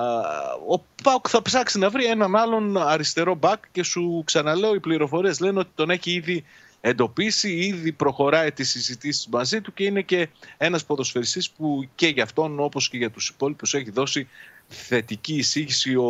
Ο 0.67 0.79
Πάουκ 1.03 1.25
θα 1.29 1.41
ψάξει 1.41 1.79
να 1.79 1.89
βρει 1.89 2.05
έναν 2.05 2.35
άλλον 2.35 2.77
αριστερό 2.77 3.35
μπακ 3.35 3.63
και 3.71 3.83
σου 3.83 4.21
ξαναλέω 4.25 4.73
οι 4.73 4.79
πληροφορίες 4.79 5.39
λένε 5.39 5.59
ότι 5.59 5.69
τον 5.75 5.89
έχει 5.89 6.11
ήδη 6.11 6.43
εντοπίσει, 6.81 7.51
ήδη 7.53 7.91
προχωράει 7.91 8.51
τις 8.51 8.69
συζητήσεις 8.69 9.27
μαζί 9.31 9.61
του 9.61 9.73
και 9.73 9.83
είναι 9.83 10.01
και 10.01 10.27
ένας 10.57 10.85
ποδοσφαιριστής 10.85 11.49
που 11.49 11.87
και 11.95 12.07
για 12.07 12.23
αυτόν 12.23 12.59
όπως 12.59 12.89
και 12.89 12.97
για 12.97 13.11
τους 13.11 13.29
υπόλοιπους 13.29 13.73
έχει 13.73 13.91
δώσει 13.91 14.27
θετική 14.67 15.35
εισήγηση 15.35 15.95
ο, 15.95 16.03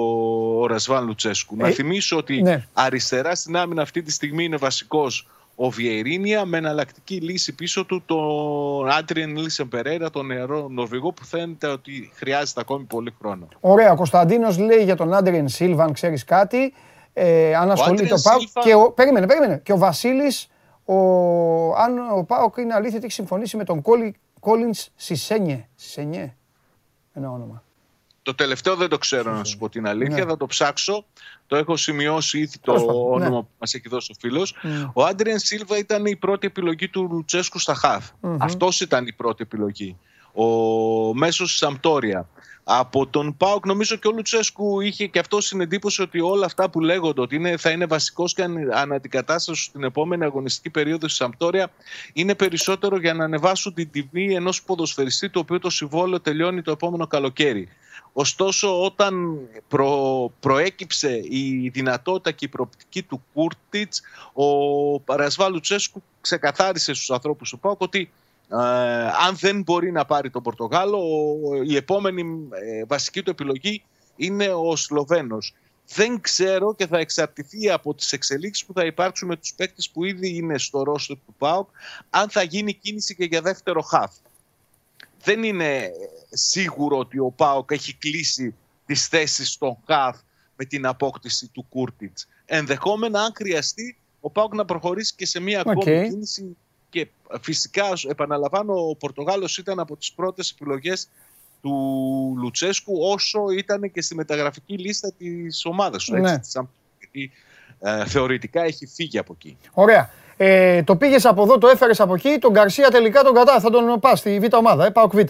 ο 0.62 0.68
Ρασβάν 0.68 1.06
Λουτσέσκου. 1.06 1.56
να 1.56 1.68
Ε, 1.68 1.72
θυμίσω 1.72 2.18
ότι 2.18 2.42
ναι. 2.42 2.68
αριστερά 2.74 3.36
στην 3.36 3.58
άμυνα 3.58 3.82
αυτή 3.82 4.02
τη 4.02 4.12
στιγμή 4.12 4.44
είναι 4.44 4.58
βασικός 4.58 5.28
ο 5.56 5.70
Βιερίνια 5.70 6.46
με 6.46 6.58
εναλλακτική 6.58 7.16
λύση 7.16 7.54
πίσω 7.56 7.86
του 7.86 8.04
τον 8.06 8.92
Άντριεν 8.92 9.38
Λίσεν 9.38 9.68
Περέρα, 9.68 10.10
τον 10.10 10.26
νεαρό 10.26 10.68
Νορβηγό 10.70 11.12
που 11.12 11.26
φαίνεται 11.26 11.68
ότι 11.68 12.12
χρειάζεται 12.14 12.60
ακόμη 12.62 12.84
πολύ 12.84 13.14
χρόνο. 13.20 13.48
Ωραία, 13.60 13.92
ο 13.92 13.96
Κωνσταντίνος 13.96 14.58
λέει 14.58 14.84
για 14.84 14.96
τον 14.96 15.14
Άντριεν 15.14 15.48
Σίλβα, 15.48 15.84
αν 15.84 15.94
ξέρεις 15.94 16.24
κάτι. 16.24 16.74
Ε, 17.14 17.56
αν 17.56 17.72
ασχολείται 17.72 18.02
ο 18.14 18.16
Άντριεν 18.16 18.22
Πάοκ. 18.24 18.40
Σίλβα- 18.42 18.62
Και 18.64 18.74
ο, 18.74 18.92
περίμενε, 18.92 19.28
περίμενε. 19.28 19.62
Και 19.64 19.72
ο 19.74 19.78
Βασίλης, 19.78 20.48
ο, 20.88 21.76
αν 21.76 21.98
ο 22.18 22.24
Πάοκ 22.24 22.58
είναι 22.58 22.74
αλήθεια 22.74 22.96
ότι 22.96 23.06
έχει 23.06 23.14
συμφωνήσει 23.14 23.58
με 23.58 23.64
τον 23.64 23.82
Κόλινς 24.40 24.90
Σισένιε. 24.96 25.68
Σισένιε. 25.76 26.36
Ένα 27.14 27.32
όνομα. 27.32 27.64
Το 28.22 28.36
τελευταίο 28.36 28.76
δεν 28.76 28.90
το 28.90 28.98
ξέρω 28.98 29.32
να 29.34 29.44
σου 29.44 29.58
πω 29.58 29.70
την 29.70 29.88
αλήθεια, 29.88 30.24
Ναι. 30.24 30.30
θα 30.30 30.38
το 30.38 30.46
ψάξω. 30.46 31.06
Το 31.48 31.56
έχω 31.56 31.76
σημειώσει 31.76 32.40
ήδη 32.40 32.60
το 32.60 32.72
Τέλος 32.72 32.86
πάντων, 32.86 33.12
όνομα 33.12 33.30
ναι. 33.30 33.42
που 33.42 33.48
μας 33.60 33.74
έχει 33.74 33.90
δώσει 33.90 34.12
ο 34.12 34.16
φίλος. 34.20 34.56
Ο 34.94 35.04
Άντριεν 35.06 35.40
Σίλβα 35.40 35.78
ήταν 35.78 36.06
η 36.06 36.16
πρώτη 36.16 36.48
επιλογή 36.48 36.90
του 36.90 37.08
Λουτσέσκου 37.12 37.60
στα 37.60 37.74
χαφ. 37.74 38.10
Αυτός 38.40 38.82
ήταν 38.82 39.08
η 39.08 39.14
πρώτη 39.14 39.44
επιλογή. 39.44 39.98
Ο 40.34 40.46
μέσος 41.16 41.48
της 41.50 41.58
Σαμπτόρια. 41.58 42.30
Από 42.70 43.08
τον 43.08 43.38
Πάοκ 43.38 43.66
νομίζω 43.66 43.96
και 43.96 44.08
ο 44.08 44.12
Λουτσέσκου 44.12 44.82
είχε 44.82 45.08
και 45.08 45.20
αυτό 45.20 45.42
στην 45.42 45.62
εντύπωση 45.62 46.02
ότι 46.02 46.20
όλα 46.20 46.46
αυτά 46.46 46.70
που 46.70 46.80
λέγονται 46.80 47.22
ότι 47.22 47.36
είναι, 47.36 47.58
θα 47.58 47.70
είναι 47.70 47.86
βασικός 47.86 48.34
και 48.34 48.44
αν- 48.44 48.72
αναντικατάσταση 48.74 49.64
στην 49.64 49.84
επόμενη 49.84 50.24
αγωνιστική 50.24 50.70
περίοδο 50.70 51.08
στη 51.08 51.18
Σαμπτόρια 51.18 51.72
είναι 52.14 52.36
περισσότερο 52.36 53.00
για 53.00 53.14
να 53.14 53.24
ανεβάσουν 53.24 53.74
την 53.74 53.90
τιμή 53.92 54.34
ενός 54.34 54.64
ποδοσφαιριστή 54.64 55.30
το 55.30 55.40
οποίο 55.40 55.60
το 55.60 55.70
συμβόλαιο 55.70 56.20
τελειώνει 56.20 56.62
το 56.62 56.72
επόμενο 56.72 57.08
καλοκαίρι. 57.08 57.70
Ωστόσο, 58.14 58.84
όταν 58.84 59.40
προ, 59.68 60.32
προέκυψε 60.40 61.22
η 61.30 61.70
δυνατότητα 61.74 62.32
και 62.32 62.46
η 62.46 62.48
προοπτική 62.48 63.04
του 63.04 63.24
Κούρτιτς, 63.34 64.02
ο 64.34 65.00
Παρασβάλου 65.00 65.60
Τσέσκου 65.60 66.04
ξεκαθάρισε 66.22 66.94
στους 66.94 67.12
ανθρώπους 67.12 67.50
του 67.50 67.60
ΠΑΟΚ 67.60 67.82
ότι 67.82 68.00
ε, 68.00 68.10
αν 69.28 69.36
δεν 69.40 69.62
μπορεί 69.62 69.92
να 69.92 70.06
πάρει 70.06 70.30
τον 70.30 70.44
Πορτογάλο, 70.44 70.98
ο- 70.98 71.64
η 71.64 71.76
επόμενη 71.76 72.22
ε, 72.52 72.86
βασική 72.86 73.24
του 73.24 73.30
επιλογή 73.30 73.84
είναι 74.16 74.48
ο 74.48 74.76
Σλοβαίνος. 74.76 75.54
Δεν 75.94 76.22
ξέρω 76.22 76.76
και 76.76 76.88
θα 76.88 76.98
εξαρτηθεί 76.98 77.70
από 77.70 77.94
τις 77.94 78.12
εξελίξεις 78.14 78.66
που 78.66 78.74
θα 78.74 78.86
υπάρξουν 78.86 79.28
με 79.28 79.36
τους 79.38 79.54
παίκτες 79.54 79.90
που 79.90 80.04
ήδη 80.06 80.36
είναι 80.36 80.58
στο 80.58 80.84
ρόστο 80.84 81.16
του 81.16 81.36
ΠΑΟΚ, 81.38 81.70
αν 82.10 82.30
θα 82.30 82.42
γίνει 82.44 82.74
κίνηση 82.74 83.16
και 83.16 83.24
για 83.26 83.42
δεύτερο 83.42 83.82
χαφ 83.82 84.12
δεν 85.24 85.44
είναι 85.44 85.92
σίγουρο 86.30 86.98
ότι 86.98 87.20
ο 87.20 87.32
ΠΑΟΚ 87.36 87.72
έχει 87.72 87.94
κλείσει 87.94 88.56
τις 88.86 89.08
θέσεις 89.08 89.50
στον 89.50 89.78
χαφ 89.86 90.18
με 90.56 90.66
την 90.66 90.86
απόκτηση 90.86 91.48
του 91.48 91.66
Κούρτιτς. 91.70 92.28
Ενδεχόμενα, 92.46 93.22
αν 93.22 93.32
χρειαστεί, 93.36 93.98
ο 94.22 94.30
ΠΑΟΚ 94.30 94.56
να 94.56 94.66
προχωρήσει 94.66 95.14
και 95.16 95.26
σε 95.26 95.40
μία 95.40 95.60
ακόμη 95.60 95.78
Οκ. 95.78 95.84
κίνηση 96.10 96.58
και 96.90 97.08
φυσικά, 97.42 97.86
επαναλαμβάνω, 98.10 98.90
ο 98.90 98.96
Πορτογάλος 98.96 99.58
ήταν 99.58 99.80
από 99.80 99.96
τις 99.96 100.12
πρώτες 100.12 100.52
επιλογές 100.52 101.08
του 101.62 102.36
Λουτσέσκου 102.38 102.98
όσο 103.02 103.50
ήταν 103.58 103.92
και 103.92 104.02
στη 104.02 104.16
μεταγραφική 104.16 104.78
λίστα 104.78 105.12
της 105.18 105.66
ομάδας 105.66 106.04
του. 106.06 106.16
Ναι. 106.16 106.32
Έτσι, 106.32 106.70
γιατί 107.00 107.32
ε, 107.80 108.06
θεωρητικά 108.06 108.64
έχει 108.64 108.86
φύγει 108.86 109.18
από 109.18 109.34
εκεί. 109.40 109.58
Ωραία. 109.74 110.10
Ε, 110.38 110.84
το 110.84 110.96
πήγες 110.96 111.26
από 111.26 111.44
εδώ, 111.44 111.58
το 111.58 111.68
έφερες 111.68 112.00
από 112.00 112.14
εκεί. 112.14 112.38
Τον 112.40 112.52
Γκαρσία 112.52 112.90
τελικά 112.90 113.24
τον 113.24 113.34
κατά. 113.34 113.60
Θα 113.60 113.70
τον 113.70 114.00
πας 114.00 114.20
στη 114.20 114.40
β' 114.40 114.54
ομάδα. 114.54 114.86
Ε, 114.86 114.90
πάω 114.90 115.08
Β, 115.08 115.18
ε. 115.18 115.26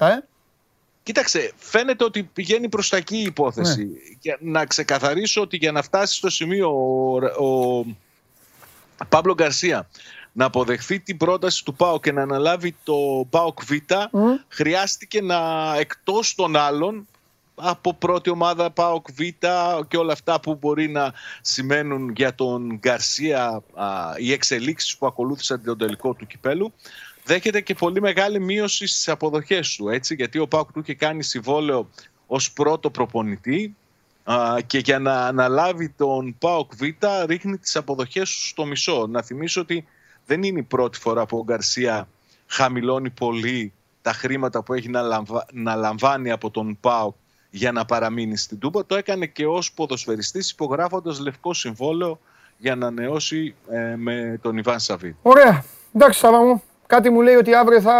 Κοίταξε, 1.03 1.53
φαίνεται 1.57 2.03
ότι 2.03 2.23
πηγαίνει 2.23 2.69
προς 2.69 2.89
τα 2.89 2.97
εκεί 2.97 3.17
η 3.17 3.21
υπόθεση. 3.21 3.83
Ναι. 3.83 3.97
Για 4.19 4.37
να 4.41 4.65
ξεκαθαρίσω 4.65 5.41
ότι 5.41 5.57
για 5.57 5.71
να 5.71 5.81
φτάσει 5.81 6.15
στο 6.15 6.29
σημείο 6.29 6.69
ο, 7.39 7.45
ο 7.45 7.85
Παύλο 9.09 9.33
Γκαρσία 9.33 9.89
να 10.37 10.45
αποδεχθεί 10.45 10.99
την 10.99 11.17
πρόταση 11.17 11.65
του 11.65 11.73
ΠΑΟ 11.73 11.99
και 11.99 12.11
να 12.11 12.21
αναλάβει 12.21 12.75
το 12.83 13.27
ΠΑΟΚ 13.29 13.59
Β, 13.63 13.71
χρειάστηκε 14.47 15.21
να 15.21 15.39
εκτός 15.77 16.35
των 16.35 16.55
άλλων 16.55 17.07
από 17.55 17.93
πρώτη 17.93 18.29
ομάδα 18.29 18.71
ΠΑΟΚ 18.71 19.07
Β 19.11 19.19
και 19.87 19.97
όλα 19.97 20.13
αυτά 20.13 20.39
που 20.39 20.55
μπορεί 20.55 20.89
να 20.89 21.13
σημαίνουν 21.41 22.11
για 22.15 22.35
τον 22.35 22.77
Γκαρσία 22.77 23.63
α, 23.73 24.13
οι 24.17 24.31
εξελίξεις 24.31 24.97
που 24.97 25.05
ακολούθησαν 25.05 25.63
τον 25.63 25.77
τελικό 25.77 26.13
του 26.13 26.27
κυπέλου 26.27 26.73
δέχεται 27.23 27.61
και 27.61 27.73
πολύ 27.73 28.01
μεγάλη 28.01 28.39
μείωση 28.39 28.87
στις 28.87 29.07
αποδοχές 29.09 29.75
του 29.75 29.89
έτσι, 29.89 30.15
γιατί 30.15 30.39
ο 30.39 30.47
ΠΑΟΚ 30.47 30.71
του 30.71 30.79
είχε 30.79 30.93
κάνει 30.93 31.23
συμβόλαιο 31.23 31.89
ως 32.27 32.51
πρώτο 32.51 32.89
προπονητή 32.89 33.75
α, 34.23 34.55
και 34.65 34.77
για 34.77 34.99
να 34.99 35.25
αναλάβει 35.25 35.89
τον 35.89 36.35
ΠΑΟΚ 36.39 36.71
Β 36.75 36.81
ρίχνει 37.25 37.57
τις 37.57 37.75
αποδοχές 37.75 38.31
του 38.31 38.45
στο 38.45 38.65
μισό. 38.65 39.07
Να 39.09 39.23
θυμίσω 39.23 39.61
ότι 39.61 39.85
δεν 40.27 40.43
είναι 40.43 40.59
η 40.59 40.63
πρώτη 40.63 40.99
φορά 40.99 41.25
που 41.25 41.37
ο 41.37 41.43
Γκαρσία 41.43 42.07
χαμηλώνει 42.47 43.09
πολύ 43.09 43.73
τα 44.01 44.11
χρήματα 44.13 44.63
που 44.63 44.73
έχει 44.73 44.89
να, 44.89 45.01
λαμβα... 45.01 45.45
να 45.53 45.75
λαμβάνει 45.75 46.31
από 46.31 46.49
τον 46.51 46.77
ΠΑΟΚ 46.79 47.15
για 47.49 47.71
να 47.71 47.85
παραμείνει 47.85 48.37
στην 48.37 48.59
Τούμπα. 48.59 48.85
Το 48.85 48.95
έκανε 48.95 49.25
και 49.25 49.45
ως 49.45 49.71
ποδοσφαιριστής 49.73 50.51
υπογράφοντας 50.51 51.19
λευκό 51.19 51.53
συμβόλαιο 51.53 52.19
για 52.57 52.75
να 52.75 52.91
νεώσει 52.91 53.55
ε, 53.69 53.95
με 53.95 54.39
τον 54.41 54.57
Ιβάν 54.57 54.79
Σαββίδ. 54.79 55.13
Ωραία. 55.21 55.63
Εντάξει, 55.95 56.19
Σάβα 56.19 56.37
μου. 56.43 56.63
Κάτι 56.87 57.09
μου 57.09 57.21
λέει 57.21 57.35
ότι 57.35 57.53
αύριο 57.55 57.81
θα, 57.81 57.93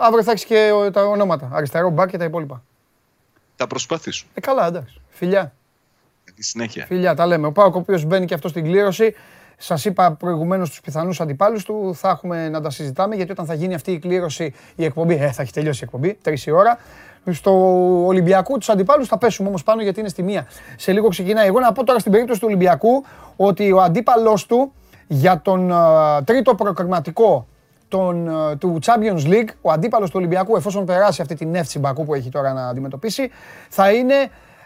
αύριο 0.00 0.22
θα 0.22 0.30
έχεις 0.30 0.44
και 0.44 0.70
ο- 0.74 0.90
τα 0.90 1.04
ονόματα. 1.04 1.50
Αριστερό 1.52 1.90
μπακ 1.90 2.10
και 2.10 2.16
τα 2.18 2.24
υπόλοιπα. 2.24 2.62
Θα 3.56 3.66
προσπαθήσω. 3.66 4.26
Ε, 4.34 4.40
καλά, 4.40 4.66
εντάξει. 4.66 5.00
Φιλιά. 5.08 5.54
Τη 6.34 6.44
συνέχεια. 6.44 6.86
Φιλιά, 6.86 7.14
τα 7.14 7.26
λέμε. 7.26 7.46
Ο 7.46 7.52
Πάοκ, 7.52 7.74
ο 7.74 7.78
οποίος 7.78 8.04
μπαίνει 8.04 8.26
και 8.26 8.34
αυτός 8.34 8.50
στην 8.50 8.64
κλήρωση. 8.64 9.14
Σας 9.58 9.84
είπα 9.84 10.12
προηγουμένως 10.12 10.68
τους 10.68 10.80
πιθανούς 10.80 11.20
αντιπάλους 11.20 11.64
του. 11.64 11.94
Θα 11.94 12.08
έχουμε 12.08 12.48
να 12.48 12.60
τα 12.60 12.70
συζητάμε 12.70 13.14
γιατί 13.14 13.30
όταν 13.30 13.46
θα 13.46 13.54
γίνει 13.54 13.74
αυτή 13.74 13.92
η 13.92 13.98
κλήρωση 13.98 14.54
η 14.74 14.84
εκπομπή. 14.84 15.14
Ε, 15.14 15.30
θα 15.30 15.42
έχει 15.42 15.52
τελειώσει 15.52 15.80
η 15.80 15.84
εκπομπή, 15.84 16.18
τρεις 16.22 16.46
η 16.46 16.50
ώρα. 16.50 16.78
Στο 17.30 17.52
Ολυμπιακού 18.06 18.58
τους 18.58 18.68
αντιπάλους 18.68 19.08
θα 19.08 19.18
πέσουμε 19.18 19.48
όμως 19.48 19.62
πάνω 19.62 19.82
γιατί 19.82 20.00
είναι 20.00 20.08
στη 20.08 20.22
μία. 20.22 20.46
Σε 20.76 20.92
λίγο 20.92 21.08
ξεκινάει. 21.08 21.46
Εγώ 21.46 21.60
να 21.60 21.72
πω 21.72 21.84
τώρα 21.84 21.98
στην 21.98 22.12
περίπτωση 22.12 22.40
του 22.40 22.46
Ολυμπιακού 22.48 23.04
ότι 23.36 23.72
ο 23.72 23.80
αντίπαλός 23.80 24.46
του 24.46 24.72
για 25.06 25.40
τον 25.40 25.72
α, 25.72 26.22
τρίτο 26.24 26.54
προκριματικό 26.54 27.46
τον, 27.88 28.28
ε, 28.28 28.56
του 28.56 28.78
Champions 28.84 29.26
League, 29.26 29.48
ο 29.60 29.70
αντίπαλος 29.70 30.10
του 30.10 30.16
Ολυμπιακού, 30.18 30.56
εφόσον 30.56 30.84
περάσει 30.84 31.22
αυτή 31.22 31.34
την 31.34 31.54
εύση 31.54 31.78
Μπακού 31.78 32.04
που 32.04 32.14
έχει 32.14 32.28
τώρα 32.28 32.52
να 32.52 32.68
αντιμετωπίσει, 32.68 33.30
θα 33.68 33.92
είναι 33.92 34.14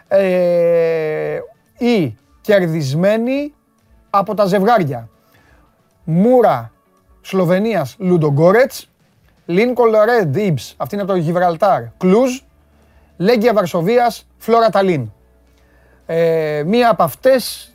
ε, 0.07 1.39
οι 1.77 2.17
κερδισμένοι 2.41 3.53
από 4.09 4.33
τα 4.33 4.45
ζευγάρια. 4.45 5.09
Μούρα 6.03 6.71
Σλοβενίας 7.21 7.95
Λουντογκόρετς, 7.99 8.89
Λίνκολ 9.45 9.91
Ρεντ 10.05 10.35
Ιμπς, 10.35 10.73
αυτή 10.77 10.95
είναι 10.95 11.03
από 11.03 11.11
το 11.11 11.17
Γιβραλτάρ, 11.17 11.83
Κλουζ, 11.97 12.39
Λέγκια 13.17 13.53
Βαρσοβίας, 13.53 14.27
Φλόρα 14.37 14.69
Ταλίν. 14.69 15.11
Ε, 16.05 16.63
μία 16.65 16.89
από 16.89 17.03
αυτές 17.03 17.73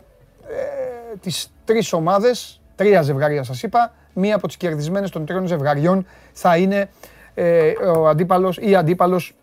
ε, 0.49 1.17
τις 1.21 1.53
τρεις 1.65 1.93
ομάδες, 1.93 2.61
τρία 2.77 3.03
ζευγάρια 3.03 3.43
σας 3.43 3.63
είπα, 3.63 3.93
μία 4.13 4.35
από 4.35 4.47
τις 4.47 4.57
κερδισμένες 4.57 5.11
των 5.11 5.27
τριών 5.27 5.47
ζευγαριών 5.47 6.07
θα 6.33 6.57
είναι 6.57 6.89
ε, 7.35 7.73
ο 7.97 8.09
αντίπαλος 8.09 8.59
ή 8.61 8.75
αντίπαλος 8.75 9.35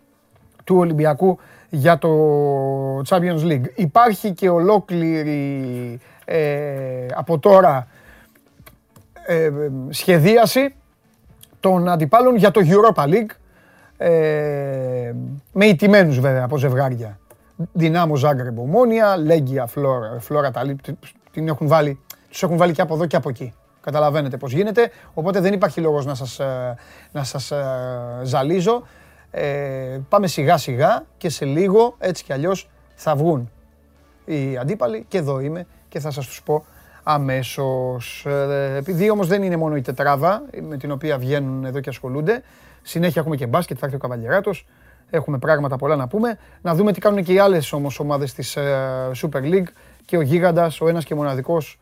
του 0.64 0.76
Ολυμπιακού 0.76 1.38
για 1.68 1.98
το 1.98 2.10
Champions 3.08 3.42
League. 3.44 3.64
Υπάρχει 3.74 4.32
και 4.32 4.48
ολόκληρη 4.48 6.00
ε, 6.32 7.06
από 7.14 7.38
τώρα 7.38 7.86
ε, 9.26 9.44
ε, 9.44 9.50
σχεδίαση 9.88 10.74
των 11.60 11.88
αντιπάλων 11.88 12.36
για 12.36 12.50
το 12.50 12.60
Europa 12.64 13.04
League 13.04 13.30
ε, 13.96 15.12
με 15.52 15.66
ιτημένους 15.66 16.20
βέβαια 16.20 16.44
από 16.44 16.56
ζευγάρια. 16.56 17.18
Δυνάμο 17.72 18.16
Ζάγκρεμπ 18.16 18.58
Ομόνια, 18.58 19.16
Λέγκια 19.16 19.66
Φλόρα, 19.66 20.16
Φλόρα 20.20 20.50
Ταλίπ, 20.50 20.78
την 21.30 21.48
έχουν 21.48 21.68
βάλει, 21.68 22.00
τους 22.28 22.42
έχουν 22.42 22.56
βάλει 22.56 22.72
και 22.72 22.80
από 22.80 22.94
εδώ 22.94 23.06
και 23.06 23.16
από 23.16 23.28
εκεί. 23.28 23.54
Καταλαβαίνετε 23.80 24.36
πώς 24.36 24.52
γίνεται, 24.52 24.90
οπότε 25.14 25.40
δεν 25.40 25.52
υπάρχει 25.52 25.80
λόγος 25.80 26.06
να 26.06 26.14
σας, 26.14 26.38
ε, 26.38 26.76
να 27.12 27.24
σας 27.24 27.50
ε, 27.50 27.64
ζαλίζω. 28.22 28.82
Ε, 29.30 29.98
πάμε 30.08 30.26
σιγά 30.26 30.56
σιγά 30.56 31.04
και 31.16 31.28
σε 31.28 31.44
λίγο 31.44 31.94
έτσι 31.98 32.24
κι 32.24 32.32
αλλιώς 32.32 32.70
θα 32.94 33.16
βγουν 33.16 33.50
οι 34.24 34.56
αντίπαλοι 34.56 35.04
και 35.08 35.18
εδώ 35.18 35.40
είμαι 35.40 35.66
και 35.92 36.00
θα 36.00 36.10
σας 36.10 36.26
τους 36.26 36.42
πω 36.42 36.64
αμέσως. 37.02 38.26
Ε, 38.26 38.76
Επειδή 38.76 39.10
όμως 39.10 39.26
δεν 39.26 39.42
είναι 39.42 39.56
μόνο 39.56 39.76
η 39.76 39.80
τετράδα 39.80 40.42
με 40.68 40.76
την 40.76 40.90
οποία 40.90 41.18
βγαίνουν 41.18 41.64
εδώ 41.64 41.80
και 41.80 41.88
ασχολούνται, 41.88 42.42
συνέχεια 42.82 43.20
έχουμε 43.20 43.36
και 43.36 43.46
μπάσκετ, 43.46 43.76
θα 43.80 43.86
έρθει 43.86 43.96
ο 43.96 44.00
Καβαλιεράτος, 44.00 44.66
έχουμε 45.10 45.38
πράγματα 45.38 45.76
πολλά 45.76 45.96
να 45.96 46.08
πούμε. 46.08 46.38
Να 46.62 46.74
δούμε 46.74 46.92
τι 46.92 47.00
κάνουν 47.00 47.22
και 47.22 47.32
οι 47.32 47.38
άλλες 47.38 47.72
όμως 47.72 47.98
ομάδες 47.98 48.34
της 48.34 48.56
ε, 48.56 49.10
Super 49.22 49.42
League 49.42 49.68
και 50.04 50.16
ο 50.16 50.20
Γίγαντας, 50.20 50.80
ο 50.80 50.88
ένας 50.88 51.04
και 51.04 51.14
μοναδικός. 51.14 51.78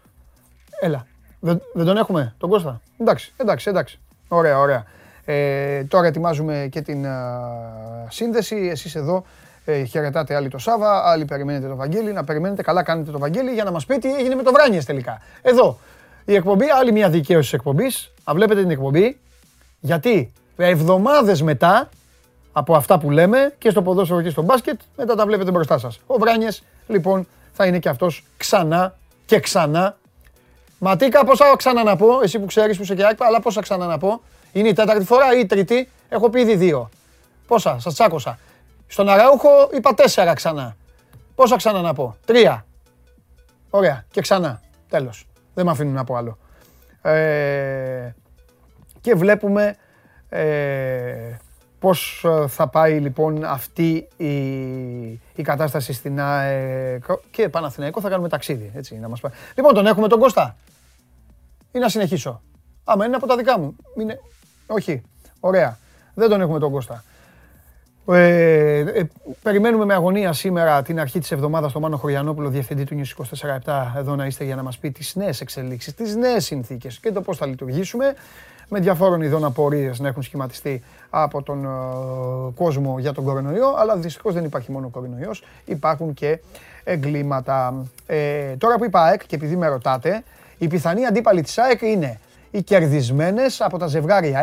Έλα, 0.81 1.07
δεν, 1.41 1.63
δεν 1.73 1.87
τον 1.87 1.97
έχουμε, 1.97 2.35
τον 2.39 2.51
Κώστα; 2.51 2.81
Εντάξει, 2.99 3.33
εντάξει, 3.37 3.71
εντάξει. 3.71 4.01
Ωραία, 4.29 4.59
ωραία. 4.59 4.85
Ε, 5.25 5.85
τώρα 5.85 6.07
ετοιμάζουμε 6.07 6.69
και 6.71 6.81
την 6.81 7.07
α, 7.07 7.41
σύνδεση. 8.09 8.57
Εσείς 8.57 8.95
εδώ 8.95 9.25
ε, 9.71 9.85
χαιρετάτε 9.85 10.35
άλλοι 10.35 10.49
το 10.49 10.59
Σάβα, 10.59 11.11
άλλοι 11.11 11.25
περιμένετε 11.25 11.69
το 11.69 11.77
Βαγγέλη. 11.77 12.13
Να 12.13 12.25
περιμένετε, 12.25 12.63
καλά 12.63 12.83
κάνετε 12.83 13.11
το 13.11 13.19
Βαγγέλη 13.19 13.51
για 13.53 13.65
να 13.65 13.71
μας 13.71 13.87
πει 13.87 13.99
τι 13.99 14.15
έγινε 14.15 14.35
με 14.35 14.43
το 14.43 14.53
Βράνιες 14.53 14.85
τελικά. 14.85 15.21
Εδώ, 15.43 15.79
η 16.25 16.35
εκπομπή, 16.35 16.71
άλλη 16.71 16.93
μια 16.93 17.11
δικαίωση 17.11 17.43
της 17.43 17.53
εκπομπής. 17.53 18.13
Α, 18.25 18.33
βλέπετε 18.35 18.61
την 18.61 18.71
εκπομπή, 18.71 19.21
γιατί 19.81 20.33
εβδομάδες 20.57 21.43
μετά 21.43 21.89
από 22.53 22.75
αυτά 22.75 22.99
που 22.99 23.11
λέμε 23.11 23.55
και 23.59 23.71
στο 23.71 23.83
ποδόσφαιρο 23.83 24.23
και 24.23 24.31
στο 24.31 24.43
μπάσκετ, 24.43 24.81
μετά 24.97 25.15
τα 25.15 25.27
βλέπετε 25.27 25.51
μπροστά 25.51 25.79
σας. 25.79 26.01
Ο 26.07 26.19
Βράνιες, 26.19 26.63
λοιπόν, 26.87 27.27
θα 27.53 27.67
είναι 27.67 27.79
και 27.79 27.89
αυτός 27.89 28.25
ξανά 28.37 28.95
και 29.27 29.41
ξανά 29.41 29.97
Ματίκα, 30.83 31.25
πόσα 31.25 31.57
ξανά 31.57 31.83
να 31.83 31.97
πω, 31.97 32.21
εσύ 32.23 32.39
που 32.39 32.47
ξέρεις 32.47 32.77
που 32.77 32.83
είσαι 32.83 32.95
και 32.95 33.07
άκπα, 33.07 33.27
αλλά 33.27 33.41
πόσα 33.41 33.61
ξανά 33.61 33.87
να 33.87 33.99
πω. 33.99 34.21
Είναι 34.53 34.69
η 34.69 34.73
τέταρτη 34.73 35.05
φορά 35.05 35.35
ή 35.37 35.41
η 35.41 35.47
τρίτη, 35.47 35.89
έχω 36.09 36.31
πει 36.31 36.41
ήδη 36.41 36.55
δύο. 36.55 36.91
Πόσα, 37.47 37.77
σας 37.81 37.95
τσάκωσα. 37.95 38.39
Στον 38.91 39.09
Αραούχο 39.09 39.49
είπα 39.73 39.95
τέσσερα 39.95 40.35
ξανά. 40.35 40.77
Πόσα 41.35 41.57
ξανά 41.57 41.81
να 41.81 41.93
πω, 41.93 42.17
τρία. 42.25 42.67
Ωραία, 43.71 44.05
και 44.11 44.21
ξανά. 44.21 44.61
Τέλος. 44.89 45.27
Δεν 45.55 45.65
με 45.65 45.71
αφήνουν 45.71 45.93
να 45.95 46.05
πω 46.05 46.15
άλλο. 46.15 46.39
Ε, 47.03 48.11
και 49.01 49.15
βλέπουμε 49.15 49.77
ε, 50.29 51.37
πώς 51.79 52.25
ε, 52.25 52.47
θα 52.47 52.69
πάει 52.69 52.99
λοιπόν 52.99 53.45
αυτή 53.45 54.09
η, 54.17 54.33
η 55.35 55.43
κατάσταση 55.43 55.93
στην 55.93 56.21
ΑΕΚ 56.21 57.05
και 57.31 57.49
Παναθηναϊκό 57.49 58.01
θα 58.01 58.09
κάνουμε 58.09 58.29
ταξίδι, 58.29 58.73
έτσι, 58.75 58.99
να 58.99 59.09
μας 59.09 59.21
πάει. 59.21 59.33
Λοιπόν, 59.55 59.75
τον 59.75 59.87
έχουμε 59.87 60.09
τον 60.09 60.21
Κώστα 60.21 60.57
ή 61.73 61.79
να 61.79 61.89
συνεχίσω. 61.89 62.43
Άμα 62.85 63.05
είναι 63.05 63.17
από 63.17 63.27
τα 63.27 63.37
δικά 63.37 63.59
μου. 63.59 63.77
Είναι... 63.99 64.21
Όχι. 64.67 65.03
Ωραία. 65.41 65.79
Δεν 66.15 66.29
τον 66.29 66.41
έχουμε 66.41 66.59
τον 66.59 66.73
Κώστα. 66.73 67.05
Ε, 68.13 68.79
ε, 68.79 69.11
περιμένουμε 69.43 69.85
με 69.85 69.95
αγωνία 69.95 70.33
σήμερα 70.33 70.83
την 70.83 71.01
αρχή 71.01 71.19
της 71.19 71.33
εβδομάδας 71.33 71.73
τον 71.73 71.83
Μάνο 71.83 71.97
Χωριανόπουλο, 71.97 72.49
διευθυντή 72.49 72.85
του 72.85 73.01
News 73.01 73.25
24-7, 73.67 73.95
εδώ 73.97 74.17
να 74.17 74.27
είστε 74.27 74.45
για 74.45 74.57
να 74.57 74.63
μας 74.63 74.79
πει 74.79 74.91
τις 74.91 75.15
νέες 75.15 75.41
εξελίξεις, 75.41 75.95
τις 75.95 76.17
νέες 76.17 76.45
συνθήκες 76.45 76.99
και 76.99 77.13
το 77.13 77.21
πώς 77.21 77.37
θα 77.37 77.47
λειτουργήσουμε 77.47 78.15
με 78.69 78.81
διαφόρων 78.81 79.23
ειδών 79.23 79.45
απορίες 79.45 80.01
να 80.01 80.09
έχουν 80.09 80.23
σχηματιστεί 80.23 80.83
από 81.11 81.43
τον 81.43 81.65
ε, 81.65 81.69
κόσμο 82.55 82.99
για 82.99 83.13
τον 83.13 83.25
κορονοϊό, 83.25 83.75
αλλά 83.79 83.97
δυστυχώς 83.97 84.35
δεν 84.35 84.45
υπάρχει 84.45 84.73
μόνο 84.73 84.89
κορονοϊός, 84.89 85.45
υπάρχουν 85.65 86.15
και 86.15 86.39
εγκλήματα. 86.85 87.87
Ε, 88.07 88.57
τώρα 88.59 88.77
που 88.77 88.85
είπα 88.85 89.03
ΑΕΚ 89.03 89.27
και 89.27 89.35
επειδή 89.35 89.57
με 89.57 89.69
ρωτάτε, 89.69 90.23
οι 90.59 90.67
πιθανοί 90.69 91.07
αντίπαλοι 91.07 91.43
της 91.43 91.59
ΑΕΚ 91.59 91.81
είναι 91.83 92.21
οι 92.51 92.63
κερδισμένες 92.63 93.61
από 93.61 93.79
τα 93.79 93.87
ζευγάρια 93.87 94.43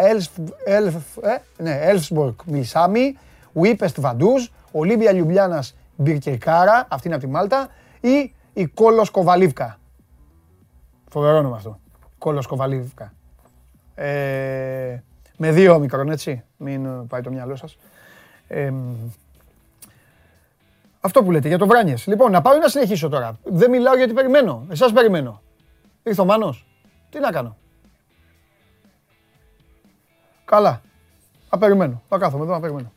Elfsborg 1.58 2.36
Μιλσάμι, 2.46 3.18
Βίπεστ 3.62 4.00
Βαντούζ, 4.00 4.48
Ολύμπια 4.72 5.12
Λιουμπλιάνας 5.12 5.76
Μπιρκερκάρα, 5.96 6.88
αυτή 6.90 7.08
είναι 7.08 7.16
από 7.16 7.26
τη 7.26 7.32
Μάλτα, 7.32 7.70
ή 8.02 8.34
η 8.54 8.66
Κόλος 8.66 9.10
Κοβαλίβκα. 9.10 9.80
Φοβερό 11.10 11.38
όνομα 11.38 11.56
αυτό. 11.56 11.80
Κόλος 12.18 12.48
Κοβαλίβκα. 12.48 13.14
Ε, 13.96 15.00
με 15.38 15.52
δύο 15.52 15.80
μικρόν, 15.80 16.10
έτσι. 16.10 16.44
Μην 16.58 16.86
ε, 16.86 16.90
πάει 17.08 17.22
το 17.22 17.30
μυαλό 17.30 17.56
σας. 17.56 17.78
Ε, 18.48 18.74
αυτό 21.00 21.24
που 21.24 21.32
λέτε 21.32 21.48
για 21.48 21.58
το 21.58 21.68
Βράνιες. 21.68 22.08
Λοιπόν, 22.08 22.32
να 22.32 22.42
πάω 22.42 22.56
ή 22.56 22.60
να 22.60 22.68
συνεχίσω 22.68 23.10
τώρα. 23.10 23.40
Δεν 23.44 23.70
μιλάω 23.70 23.96
γιατί 23.96 24.14
περιμένω. 24.14 24.66
Εσάς 24.70 24.92
περιμένω. 24.94 25.42
Ήρθε 26.04 26.22
ο 26.22 26.26
Μάνος. 26.26 26.68
Τι 27.10 27.20
να 27.20 27.32
κάνω. 27.32 27.58
Καλά. 30.46 30.82
Θα 31.50 31.58
περιμένω. 31.58 32.02
Θα 32.10 32.18
κάθομαι 32.18 32.44
εδώ 32.44 32.54
να 32.54 32.60
περιμένω. 32.60 32.92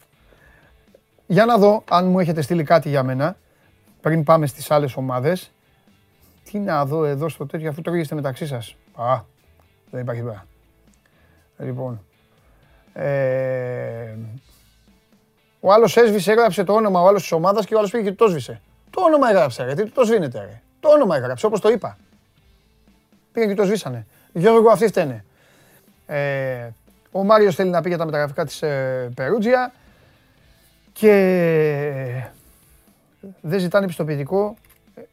Για 1.31 1.45
να 1.45 1.59
δω 1.59 1.85
αν 1.91 2.07
μου 2.07 2.21
έχετε 2.21 2.43
στείλει 2.43 2.63
κάτι 2.63 2.89
για 2.89 3.03
μένα 3.03 3.37
πριν 4.01 4.25
πάμε 4.25 4.47
στις 4.47 4.71
άλλες 4.71 4.97
ομάδες. 4.97 5.51
Τι 6.45 6.59
να 6.59 6.85
δω 6.85 7.05
εδώ 7.05 7.29
στο 7.29 7.47
τέτοιο 7.47 7.69
αφού 7.69 7.81
τρώγεστε 7.81 8.15
μεταξύ 8.15 8.47
σας. 8.47 8.77
Α, 8.95 9.21
δεν 9.91 10.01
υπάρχει 10.01 10.23
πέρα. 10.23 10.47
Λοιπόν. 11.59 12.05
Ε, 12.93 14.15
ο 15.61 15.73
άλλος 15.73 15.97
έσβησε, 15.97 16.33
έγραψε 16.33 16.65
το 16.65 16.73
όνομα 16.73 17.01
ο 17.01 17.07
άλλος 17.07 17.23
της 17.23 17.33
ομάδας 17.33 17.67
και 17.67 17.75
ο 17.75 17.79
άλλος 17.79 17.91
πήγε 17.91 18.11
και 18.11 18.17
το 18.17 18.29
σβήσε. 18.29 18.61
Το 18.91 19.01
όνομα 19.01 19.29
έγραψε, 19.29 19.65
γιατί 19.65 19.91
το 19.91 20.05
σβήνεται, 20.05 20.39
ρε. 20.39 20.61
Το 20.81 20.89
όνομα 20.89 21.17
έγραψε, 21.17 21.47
όπως 21.47 21.61
το 21.61 21.69
είπα. 21.69 21.99
Πήγαν 23.33 23.49
και 23.49 23.55
το 23.55 23.65
σβήσανε. 23.65 24.07
Γιώργο, 24.33 24.71
αυτοί 24.71 24.87
φταίνε. 24.87 25.25
Ε, 26.07 26.69
ο 27.11 27.25
Μάριος 27.25 27.55
θέλει 27.55 27.71
να 27.71 27.81
πει 27.81 27.89
για 27.89 27.99
τα 27.99 28.05
μεταγραφικά 28.05 28.45
της 28.45 28.63
ε, 28.63 29.11
Περούτζια 29.15 29.73
και 31.01 32.25
δεν 33.41 33.59
ζητάνε 33.59 33.85
επιστοποιητικό 33.85 34.57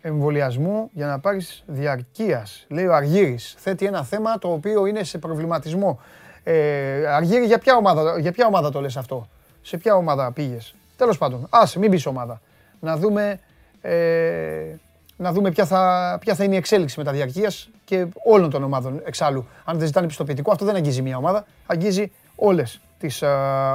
εμβολιασμού 0.01 0.89
για 0.93 1.05
να 1.05 1.19
πάρεις 1.19 1.63
διαρκείας. 1.67 2.65
Λέει 2.67 2.85
ο 2.85 2.93
Αργύρης. 2.95 3.55
Θέτει 3.57 3.85
ένα 3.85 4.03
θέμα 4.03 4.37
το 4.37 4.51
οποίο 4.51 4.85
είναι 4.85 5.03
σε 5.03 5.17
προβληματισμό. 5.17 5.99
Ε, 6.43 7.07
Αργύρη, 7.07 7.45
για 7.45 7.57
ποια, 7.57 7.75
ομάδα, 7.75 8.19
για 8.19 8.31
ποια 8.31 8.47
ομάδα 8.47 8.71
το 8.71 8.81
λες 8.81 8.97
αυτό; 8.97 9.27
Σε 9.61 9.77
ποια 9.77 9.95
ομάδα 9.95 10.31
πήγες; 10.31 10.75
Τέλος 10.97 11.17
πάντων, 11.17 11.47
άσε, 11.49 11.79
μην 11.79 11.91
πεις 11.91 12.05
ομάδα. 12.05 12.41
Να 12.79 12.97
δούμε, 12.97 13.39
ε, 13.81 14.75
να 15.17 15.31
δούμε 15.31 15.51
ποια, 15.51 15.65
θα, 15.65 16.17
ποια 16.19 16.35
θα 16.35 16.43
είναι 16.43 16.53
η 16.53 16.57
εξέλιξη 16.57 16.99
μεταδιαρκείας 16.99 17.69
και 17.85 18.05
όλων 18.25 18.49
των 18.49 18.63
ομάδων 18.63 19.01
εξάλλου. 19.05 19.47
Αν 19.65 19.77
δεν 19.77 19.87
ζητάνε 19.87 20.05
επιστοποιητικό, 20.05 20.51
αυτό 20.51 20.65
δεν 20.65 20.75
αγγίζει 20.75 21.01
μια 21.01 21.17
ομάδα, 21.17 21.45
αγγίζει 21.65 22.11
όλες 22.35 22.79
τις 22.99 23.21
ε, 23.21 23.27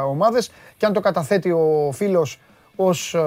ομάδες 0.06 0.50
και 0.76 0.86
αν 0.86 0.92
το 0.92 1.00
καταθέτει 1.00 1.50
ο 1.50 1.90
φίλος 1.92 2.40
ως, 2.76 3.14
ε, 3.14 3.20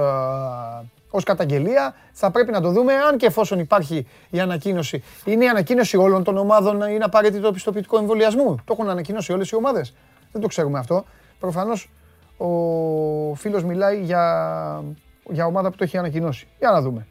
ως 1.10 1.24
καταγγελία 1.24 1.96
θα 2.12 2.32
πρέπει 2.32 2.52
να 2.52 2.62
το 2.62 2.72
δούμε 2.72 2.94
αν 2.94 3.18
και 3.18 3.26
εφόσον 3.26 3.60
υπάρχει 3.60 4.08
η 4.30 4.40
ανακοίνωση. 4.40 5.04
Είναι 5.26 5.46
η 5.46 5.48
ανακοίνωση 5.48 5.98
όλων 5.98 6.24
των 6.24 6.38
ομάδων 6.38 6.82
είναι 6.82 7.04
απαραίτητο 7.04 7.48
επιστοποιητικό 7.48 7.98
εμβολιασμού. 7.98 8.56
Το 8.56 8.76
έχουν 8.78 8.90
ανακοινώσει 8.90 9.34
όλες 9.34 9.50
οι 9.50 9.56
ομάδες. 9.56 9.94
Δεν 10.32 10.42
το 10.42 10.48
ξέρουμε 10.48 10.80
αυτό. 10.80 11.06
Προφανώς 11.40 11.90
ο 12.38 13.36
φίλος 13.36 13.64
μιλάει 13.64 14.02
για, 14.02 14.84
για 15.30 15.46
ομάδα 15.46 15.70
που 15.70 15.76
το 15.78 15.84
έχει 15.84 15.98
ανακοινώσει. 15.98 16.48
Για 16.60 16.72
να 16.72 16.82
δούμε. 16.82 17.08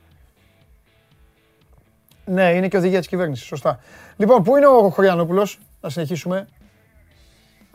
Ναι, 2.24 2.50
είναι 2.50 2.68
και 2.68 2.76
οδηγία 2.76 2.98
της 2.98 3.08
κυβέρνησης, 3.08 3.46
σωστά. 3.46 3.78
Λοιπόν, 4.16 4.42
πού 4.42 4.56
είναι 4.56 4.66
ο 4.66 4.90
Χωριανόπουλος, 4.90 5.58
να 5.80 5.88
συνεχίσουμε. 5.88 6.48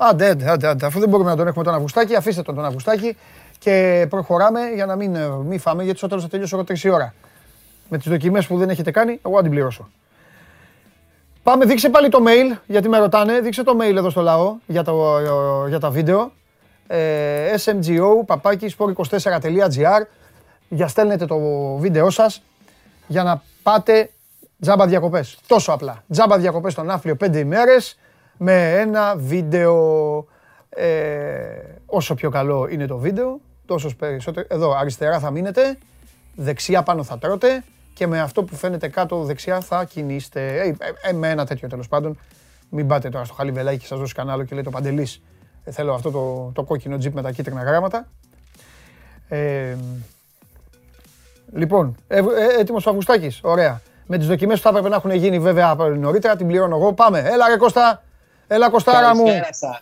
Άντε, 0.02 0.30
άντε, 0.48 0.68
άντε, 0.68 0.86
αφού 0.86 1.00
δεν 1.00 1.10
μπορούμε 1.10 1.30
να 1.30 1.36
τον 1.36 1.48
έχουμε 1.48 1.64
τον 1.64 1.74
Αυγουστάκη, 1.74 2.16
αφήστε 2.16 2.42
τον 2.42 2.56
τον 2.56 2.66
Αυγουστάκη 2.66 3.18
και 3.60 4.06
προχωράμε 4.10 4.60
για 4.74 4.86
να 4.86 4.96
μην, 4.96 5.16
ε, 5.16 5.28
μην 5.28 5.60
φάμε, 5.60 5.84
γιατί 5.84 5.98
στο 5.98 6.08
τέλος 6.08 6.24
θα 6.24 6.30
τελειώσω 6.30 6.56
εγώ 6.56 6.66
τρεις 6.66 6.86
ώρα. 6.86 7.14
Με 7.90 7.98
τις 7.98 8.08
δοκιμές 8.10 8.48
που 8.48 8.58
δεν 8.58 8.70
έχετε 8.70 8.92
κάνει, 8.92 9.20
εγώ 9.26 9.42
την 9.42 9.52
πληρώσω. 9.52 9.90
Πάμε, 11.44 11.66
δείξε 11.66 11.90
πάλι 11.90 12.10
το 12.10 12.20
mail, 12.28 12.58
γιατί 12.66 12.90
με 12.90 12.98
ρωτάνε. 12.98 13.40
Δείξε 13.40 13.64
το 13.64 13.78
mail 13.82 13.96
εδώ 13.96 14.10
στο 14.10 14.22
λαό 14.22 14.56
για, 14.66 14.84
το, 14.84 15.18
ε, 15.66 15.70
για 15.70 15.80
τα 15.80 15.90
βίντεο. 15.90 16.32
Ε, 16.88 17.54
smgo, 17.66 18.26
παπάκι, 18.26 18.76
sport24.gr 18.78 20.06
για 20.70 20.88
στέλνετε 20.88 21.26
το 21.26 21.38
βίντεο 21.78 22.10
σας 22.10 22.42
για 23.08 23.24
να 23.24 23.42
πάτε 23.64 24.10
τζάμπα 24.62 24.86
διακοπές. 24.86 25.38
Τόσο 25.48 25.72
απλά. 25.72 26.04
Τζάμπα 26.12 26.38
διακοπές 26.38 26.72
στον 26.72 26.90
Άφλιο 26.90 27.16
5 27.16 27.36
ημέρες 27.36 27.98
με 28.42 28.80
ένα 28.80 29.16
βίντεο 29.16 30.26
ε, 30.70 30.88
όσο 31.86 32.16
πιο 32.16 32.30
καλό 32.30 32.68
είναι 32.70 32.86
το 32.86 32.98
βίντεο, 32.98 33.40
τόσο 33.66 33.90
περισσότερο. 33.96 34.48
Εδώ 34.50 34.72
αριστερά 34.72 35.20
θα 35.20 35.32
μείνετε, 35.32 35.78
δεξιά 36.36 36.84
πάνω 36.84 37.04
θα 37.04 37.18
τρώτε 37.18 37.64
και 37.94 38.08
με 38.08 38.20
αυτό 38.20 38.44
που 38.44 38.56
φαίνεται 38.56 38.88
κάτω 38.88 39.24
δεξιά 39.24 39.62
θα 39.62 39.84
κινείστε. 39.84 40.60
Ε, 40.60 40.76
ε, 41.02 41.14
με 41.14 41.30
ένα 41.30 41.46
τέτοιο 41.46 41.68
τέλος 41.68 41.88
πάντων. 41.88 42.18
Μην 42.70 42.88
πάτε 42.88 43.10
τώρα 43.10 43.26
στο 43.26 43.34
χαλιβελάκι 43.34 43.78
και 43.78 43.86
σας 43.86 44.00
δώσει 44.00 44.14
κανένα 44.14 44.46
και 44.46 44.54
λέει 44.54 44.64
το 44.64 44.70
παντελής. 44.70 45.22
Ε, 45.64 45.72
θέλω 45.72 45.94
αυτό 45.94 46.12
το, 46.12 46.52
το 46.54 46.64
κόκκινο 46.64 46.98
τζιπ 46.98 47.14
με 47.14 47.22
τα 47.22 47.32
κίτρινα 47.32 47.64
γράμματα. 47.64 48.08
Ε, 49.30 49.76
λοιπόν, 51.54 51.96
ε, 52.08 52.18
ε, 52.18 52.24
έτοιμος 52.60 52.86
ο 52.86 52.90
Αυγουστάκης, 52.90 53.40
ωραία. 53.44 53.82
Με 54.06 54.18
τις 54.18 54.28
δοκιμές 54.28 54.58
που 54.58 54.64
θα 54.64 54.70
έπρεπε 54.70 54.90
να 54.90 54.96
έχουν 54.96 55.12
γίνει 55.12 55.40
βέβαια 55.40 55.76
νωρίτερα, 55.76 56.36
την 56.36 56.48
πληρώνω 56.48 56.76
εγώ. 56.76 56.94
Πάμε, 56.94 57.20
έλα 57.20 57.48
ρε 57.48 57.58
Κώστα, 57.58 58.04
έλα 58.52 58.70
Κωστάρα 58.70 59.16
μου, 59.16 59.26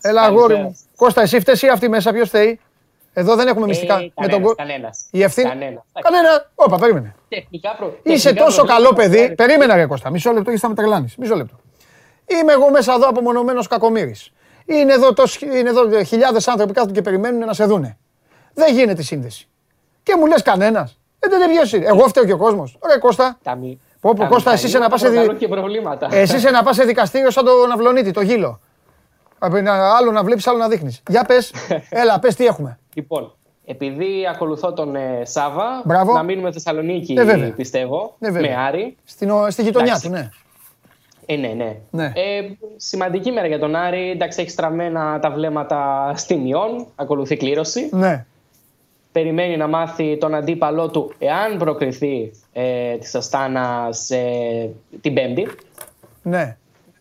έλα 0.01 0.22
αγόρι 0.22 0.55
μου. 0.55 0.78
Κώστα, 0.95 1.22
εσύ 1.22 1.39
φταίει 1.39 1.55
ή 1.61 1.70
αυτή 1.70 1.89
μέσα, 1.89 2.11
ποιος 2.11 2.28
φταίει; 2.28 2.59
Εδώ 3.13 3.36
δεν 3.36 3.47
έχουμε 3.47 3.65
μυστικά. 3.65 3.95
Ε, 3.99 4.11
με 4.22 4.28
τον... 4.28 4.55
Κανένας. 4.55 5.07
Η 5.11 5.24
ευθύνη. 5.24 5.47
Κανένας. 5.49 5.84
Κανένα. 6.01 6.49
Όπα, 6.55 6.78
περίμενε. 6.78 7.15
Τεχνικά 7.30 7.76
προ... 7.78 7.97
Είσαι 8.03 8.24
τεχνικά 8.24 8.45
τόσο 8.45 8.63
καλό 8.65 8.88
προβλήματα. 8.93 9.24
παιδί. 9.24 9.36
Περίμενε, 9.36 9.76
ρε 9.76 9.86
Κώστα. 9.86 10.09
Μισό 10.09 10.32
λεπτό 10.32 10.51
και 10.51 10.57
θα 10.57 10.68
με 10.70 10.76
τρελάνεις. 10.76 11.15
Μισό 11.15 11.36
λεπτό. 11.36 11.55
Είμαι 12.26 12.51
εγώ 12.53 12.70
μέσα 12.70 12.93
εδώ 12.93 13.07
απομονωμένος 13.07 13.68
κακομοίρης. 13.68 14.32
Είναι 14.65 14.93
εδώ, 14.93 15.13
τόσοι- 15.13 15.41
είναι 15.41 15.70
εδώ 15.70 16.03
χιλιάδες 16.03 16.47
άνθρωποι 16.47 16.74
κάθονται 16.74 16.93
και 16.93 17.01
περιμένουν 17.01 17.45
να 17.45 17.53
σε 17.53 17.65
δούνε. 17.65 17.97
Δεν 18.53 18.74
γίνεται 18.76 19.01
η 19.01 19.03
σύνδεση. 19.03 19.47
Και 20.03 20.15
μου 20.15 20.26
λες 20.26 20.41
κανένας. 20.41 20.99
Ε, 21.20 21.28
δεν 21.30 21.49
είναι 21.51 21.88
Εγώ 21.88 22.07
φταίω 22.07 22.26
και 22.26 22.34
ο 22.34 22.38
κόσμος. 22.38 22.78
Ρε 22.91 22.97
Κώστα. 22.97 23.38
Τα 23.43 23.55
μη- 23.55 23.80
Πω, 24.08 24.14
πω, 24.14 24.22
τα 24.22 24.28
Κώστα, 24.28 24.51
εσύ 24.51 24.66
είσαι 24.68 24.78
να 24.78 24.89
πας 24.89 24.99
σε 24.99 25.08
δι- 25.08 25.16
προκαλούν 25.18 25.39
και 25.39 25.47
προβλήματα. 25.47 26.08
Εσύ 26.12 26.36
είσαι 26.36 26.49
να 26.49 26.64
πας 26.64 26.76
σε 26.76 26.84
δικαστήριο 26.84 27.32
σαν 27.32 27.45
τον 27.45 27.72
Αυλονίτη, 27.72 28.12
το 28.12 28.22
γύλο. 28.22 28.60
Απ' 29.39 29.53
ένα- 29.53 29.95
Άλλο 29.95 30.12
να 30.12 30.24
βλέπεις, 30.24 30.47
άλλο 30.47 30.58
να 30.58 30.68
δείχνεις. 30.68 31.01
Για 31.10 31.24
πες. 31.24 31.53
Έλα, 31.89 32.20
πες 32.20 32.36
τι 32.36 32.45
έχουμε. 32.45 32.80
Λοιπόν, 32.93 33.36
επειδή 33.66 34.28
ακολουθώ 34.34 34.74
τον 34.74 34.95
ε, 34.95 35.22
Σάβα, 35.26 35.82
Μπράβο. 35.86 36.14
να 36.14 36.24
μείνουμε 36.24 36.51
Θεσσαλονίκη, 36.51 37.14
Ε, 37.14 37.24
βέβαια. 37.24 37.51
πιστεύω, 37.51 38.16
Ε, 38.20 38.32
βέβαια. 38.32 38.49
με 38.58 38.64
Άρη. 38.64 38.95
Στην, 39.03 39.30
ο- 39.30 39.49
στη 39.49 39.62
γειτονιά 39.62 39.88
Εντάξει. 39.89 40.08
του, 40.08 40.14
ναι. 40.14 40.30
Ε, 41.26 41.36
ναι, 41.36 41.47
ναι. 41.47 41.76
Ναι. 41.89 42.05
Ε, 42.05 42.41
σημαντική 42.76 43.32
μέρα 43.32 43.47
για 43.47 43.60
τον 43.60 43.76
Άρη. 43.76 44.10
Εντάξει, 44.12 44.41
έχει 44.41 44.49
στραμμένα 44.49 45.20
τα 45.20 45.30
βλέμματα 45.32 46.12
στην 46.16 46.45
Ιόν. 46.45 46.86
Ακολουθεί 46.95 47.38
κλήρωση. 47.38 47.89
Ναι. 47.91 48.26
Περιμένει 49.18 49.57
να 49.57 49.68
μάθει 49.68 50.18
τον 50.18 50.36
αντίπαλό 50.36 50.89
του, 50.89 51.13
εάν 51.18 51.57
προκριθεί 51.57 52.32
ε, 52.53 52.97
της 52.97 53.15
Αστάνας 53.15 54.09
ε, 54.09 54.70
την 55.01 55.13
Πέμπτη. 55.13 55.47
Ναι. 56.22 56.57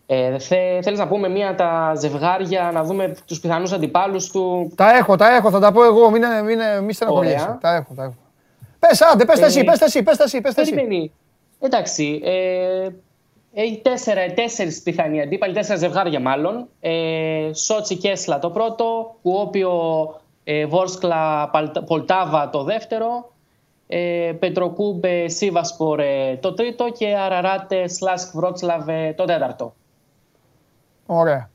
Ε, 0.07 0.39
θε, 0.39 0.83
θέλεις 0.83 0.99
να 0.99 1.09
πούμε 1.09 1.29
μία 1.29 1.55
τα 1.55 1.95
ζευγάρια, 1.97 2.71
να 2.75 2.83
δούμε 2.85 3.17
τους 3.27 3.41
πιθανούς 3.41 3.73
αντιπάλους 3.73 4.31
του; 4.31 4.73
Τα 4.75 4.97
έχω, 4.97 5.17
τα 5.17 5.35
έχω, 5.35 5.51
θα 5.51 5.59
τα 5.59 5.73
πω 5.73 5.85
εγώ. 5.85 6.11
Μην, 6.11 6.23
μην, 6.45 6.59
μην 6.85 6.93
στεναχωριέσαι. 6.93 7.45
Ωραία. 7.45 7.59
Τα 7.61 7.75
έχω, 7.75 7.95
τα 7.95 8.03
έχω. 8.03 8.15
Πες, 8.79 9.03
άντε, 9.03 9.25
πες 9.25 9.39
τα 9.39 9.47
εσύ, 9.47 9.59
Ε, 9.59 9.63
πες 9.63 9.79
τα 9.79 9.85
εσύ, 9.85 10.03
πες 10.03 10.17
τα 10.17 10.25
εσύ, 10.25 10.41
πες 10.41 10.55
τα 10.55 10.61
εσύ. 10.61 10.75
Περιμένει. 10.75 11.13
Εντάξει, 11.61 12.21
ε, 12.25 12.89
έχει 13.55 13.81
τέσσερα, 13.83 14.33
τέσσερις 14.35 14.83
πιθανοί 14.83 15.21
αντίπαλοι, 15.21 15.55
τέσσερα 15.55 15.79
ζευγάρια 15.79 16.21
μάλλον. 16.21 16.69
Ε, 16.81 17.51
Σότσι 17.53 17.97
Κέσλα 17.97 18.39
το 18.39 18.51
πρώτο, 18.51 19.17
Κουόπιο 19.23 19.71
ε, 20.49 20.67
Βόρσκλα 20.67 21.49
Παλτα- 21.53 21.83
Πολτάβα 21.85 22.51
το 22.51 22.63
δεύτερο, 22.63 23.33
ε, 23.87 24.33
Πετροκούμπ 24.39 25.29
Σίβασπορ 25.29 26.01
ε, 26.01 26.37
το 26.41 26.55
τρίτο 26.55 26.91
και 26.93 27.17
Αραράτ 27.17 27.89
Σλάσκ 27.89 28.35
Βρότσλαβ 28.35 28.89
ε, 28.89 29.13
το 29.17 29.25
τέταρτο. 29.25 29.75
Ωραία. 31.07 31.51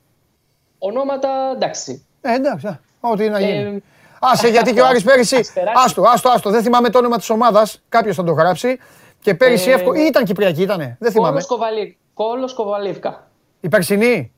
Ονόματα 0.78 1.28
εντάξει. 1.54 2.06
Ε, 2.20 2.34
εντάξει, 2.34 2.66
α, 2.66 2.80
ό,τι 3.00 3.28
να 3.28 3.40
γίνει. 3.40 3.52
Ε, 3.76 3.82
Άσε, 4.20 4.48
γιατί 4.48 4.72
και 4.72 4.80
ο 4.80 4.86
Άρης 4.86 5.04
πέρυσι. 5.04 5.36
ας 5.36 5.52
περάσει. 5.52 5.82
Άστο, 5.84 6.02
άστο, 6.02 6.28
άστο. 6.30 6.50
Δεν 6.50 6.62
θυμάμαι 6.62 6.90
το 6.90 6.98
όνομα 6.98 7.16
της 7.16 7.30
ομάδας. 7.30 7.82
Κάποιος 7.88 8.16
θα 8.16 8.24
το 8.24 8.32
γράψει. 8.32 8.78
Και 9.20 9.34
πέρυσι 9.34 9.70
Ε, 9.70 9.72
εύκολα. 9.74 10.06
Ήταν 10.06 10.24
Κυπριακή, 10.24 10.62
ήτανε. 10.62 10.96
Δεν 11.00 11.10
θυμάμαι. 11.12 11.30
Κόλος 11.30 11.46
Κοβαλί- 11.46 11.96
Κόλος 12.14 12.54
Κοβαλίβκα. 12.54 13.26
Η 13.60 13.68
περσινή; 13.68 14.32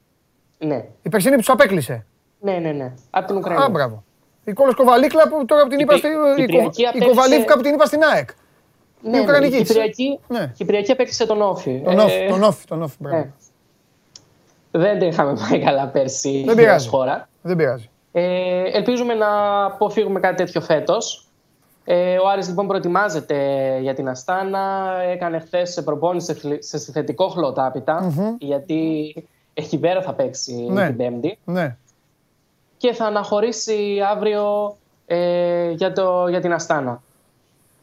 Ναι. 0.58 0.84
Η 1.02 1.08
περσινή 1.08 1.34
που 1.34 1.40
τους 1.40 1.48
απέκλεισε. 1.50 2.06
ναι, 2.40 2.52
ναι, 2.58 2.70
ναι. 2.72 2.92
Από 3.10 3.26
την 3.26 3.36
Ουκρανία. 3.36 3.64
Α, 3.64 3.68
μπράβο. 3.70 4.04
Η 4.44 4.52
Κόλος 4.52 4.74
Κοβαλίκλα 4.74 5.28
που 5.28 5.44
τώρα 5.44 5.62
που 5.62 5.68
την 5.68 5.78
Η 5.78 5.82
είπα 5.82 5.92
Πι- 5.94 6.02
στη- 6.04 6.08
η 6.08 6.12
η 6.12 6.16
Κο- 6.16 6.34
Κυπριακή 6.46 6.82
η 6.82 6.86
απέκλεισε- 6.86 7.08
Κοβαλίβκα 7.14 7.54
που 7.54 7.62
την 7.62 7.74
είπα 7.74 7.84
στην 7.84 8.02
ΑΕΚ. 8.14 8.28
Ναι, 9.00 9.16
Η 9.16 9.20
Ουκρανική 9.20 9.50
ναι, 9.52 9.56
η 9.56 9.60
της. 9.60 9.68
Κυπριακή, 9.68 10.18
Ναι. 10.28 10.38
η 10.40 10.52
Κυπριακή 10.56 10.90
απέκτησε 10.92 11.26
τον 11.26 11.42
Όφη. 11.42 11.80
Τον 11.84 11.98
Ε, 11.98 12.02
Όφη, 12.02 12.26
τον 12.28 12.42
Όφη, 12.42 12.66
τον 12.66 12.82
Όφη. 12.82 12.96
μπράβο. 12.98 13.16
ναι. 13.16 13.30
Δεν 14.70 14.98
την 14.98 15.08
είχαμε 15.08 15.36
πάει 15.48 15.58
καλά 15.60 15.86
πέρσι 15.88 16.42
Δεν 16.46 16.56
πειράζει. 16.56 16.86
ως 16.86 16.92
χώρα. 16.92 17.28
Δεν 17.42 17.56
πειράζει. 17.56 17.88
Ε, 18.12 18.62
ελπίζουμε 18.72 19.14
να 19.14 19.28
αποφύγουμε 19.64 20.20
κάτι 20.20 20.34
τέτοιο 20.44 20.60
φέτος. 20.60 21.28
Ε, 21.84 22.16
ο 22.18 22.28
Άρης 22.28 22.48
λοιπόν 22.48 22.66
προετοιμάζεται 22.66 23.36
για 23.80 23.94
την 23.94 24.08
Αστάνα. 24.08 24.94
Έκανε 25.12 25.38
χθες 25.38 25.70
σε 25.72 25.82
προπόνηση 25.82 26.26
σε 26.26 26.34
θλι- 26.34 26.62
σε 26.64 26.78
συνθετικό 26.78 27.28
χλωτάπητα, 27.28 28.12
γιατί 28.38 29.14
Εκεί 29.56 29.78
πέρα 29.78 30.02
θα 30.02 30.12
παίξει 30.14 30.52
Ναι. 30.54 30.86
την 30.86 30.96
Πέμπτη. 30.96 31.38
Ναι. 31.44 31.76
Και 32.76 32.92
θα 32.92 33.04
αναχωρήσει 33.04 34.00
αύριο 34.10 34.76
ε, 35.06 35.70
για, 35.70 35.92
το, 35.92 36.28
για 36.28 36.40
την 36.40 36.52
Αστάνα. 36.52 37.02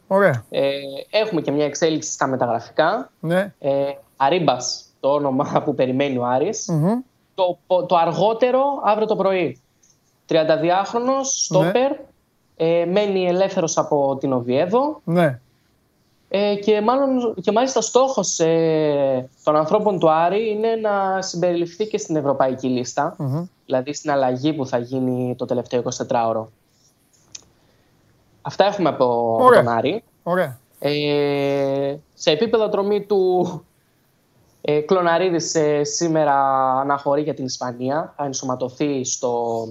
Ωραία. 0.08 0.46
Ε, 0.50 0.70
έχουμε 1.10 1.42
και 1.42 1.52
μια 1.52 1.66
εξέλιξη 1.66 2.12
στα 2.12 2.28
μεταγραφικά. 2.28 3.12
Ναι. 3.20 3.54
Ε, 3.60 3.92
Αρίμπας, 4.18 4.86
το 5.00 5.10
όνομα 5.10 5.52
που 5.66 5.76
περιμένει 5.76 6.18
ο 6.18 6.26
Άρης. 6.26 6.68
Μμμ. 6.70 7.00
Το, 7.36 7.58
το 7.86 7.96
αργότερο 7.96 8.64
αύριο 8.84 9.08
το 9.08 9.16
πρωί. 9.16 9.62
32χρονος, 10.30 11.24
στόπερ, 11.24 11.92
ε, 12.58 12.86
μένει 12.86 13.28
ελεύθερος 13.28 13.78
από 13.78 14.18
την 14.20 14.34
Οβιέδο 14.34 15.02
Ναι. 15.04 15.40
Ε, 16.34 16.56
και, 16.56 16.82
μάλλον, 16.82 17.34
και 17.42 17.52
μάλιστα 17.52 17.82
στόχος 17.82 18.40
ε, 18.40 19.30
των 19.44 19.56
ανθρώπων 19.56 20.00
του 20.00 20.12
Άρη 20.12 20.50
είναι 20.50 20.76
να 20.76 21.22
συμπεριληφθεί 21.22 21.88
και 21.88 21.98
στην 21.98 22.16
ευρωπαϊκή 22.16 22.68
λίστα, 22.68 23.16
Μμμ. 23.18 23.46
δηλαδή 23.66 23.94
στην 23.94 24.12
αλλαγή 24.12 24.54
που 24.54 24.66
θα 24.66 24.78
γίνει 24.78 25.36
το 25.36 25.46
τελευταίο 25.46 25.84
24ωρο. 26.08 26.46
Αυτά 28.42 28.66
έχουμε 28.66 28.90
από, 28.90 29.06
από 29.06 29.44
Ωραία. 29.44 29.64
τον 29.64 29.74
Άρη. 29.74 30.04
Ωραία. 30.24 30.60
Ε, 30.80 31.96
σε 32.14 32.32
επίπεδο 32.32 32.70
τρομή 32.70 33.06
του 33.06 33.46
ε, 34.62 34.80
Κλωναρίδης 34.80 35.56
ε, 35.56 35.84
σήμερα 35.84 36.36
αναχωρεί 36.80 37.22
για 37.22 37.34
την 37.34 37.46
Ισπανία. 37.46 38.14
Θα 38.18 38.26
ενσωματωθεί, 38.26 39.04
στο, 39.04 39.64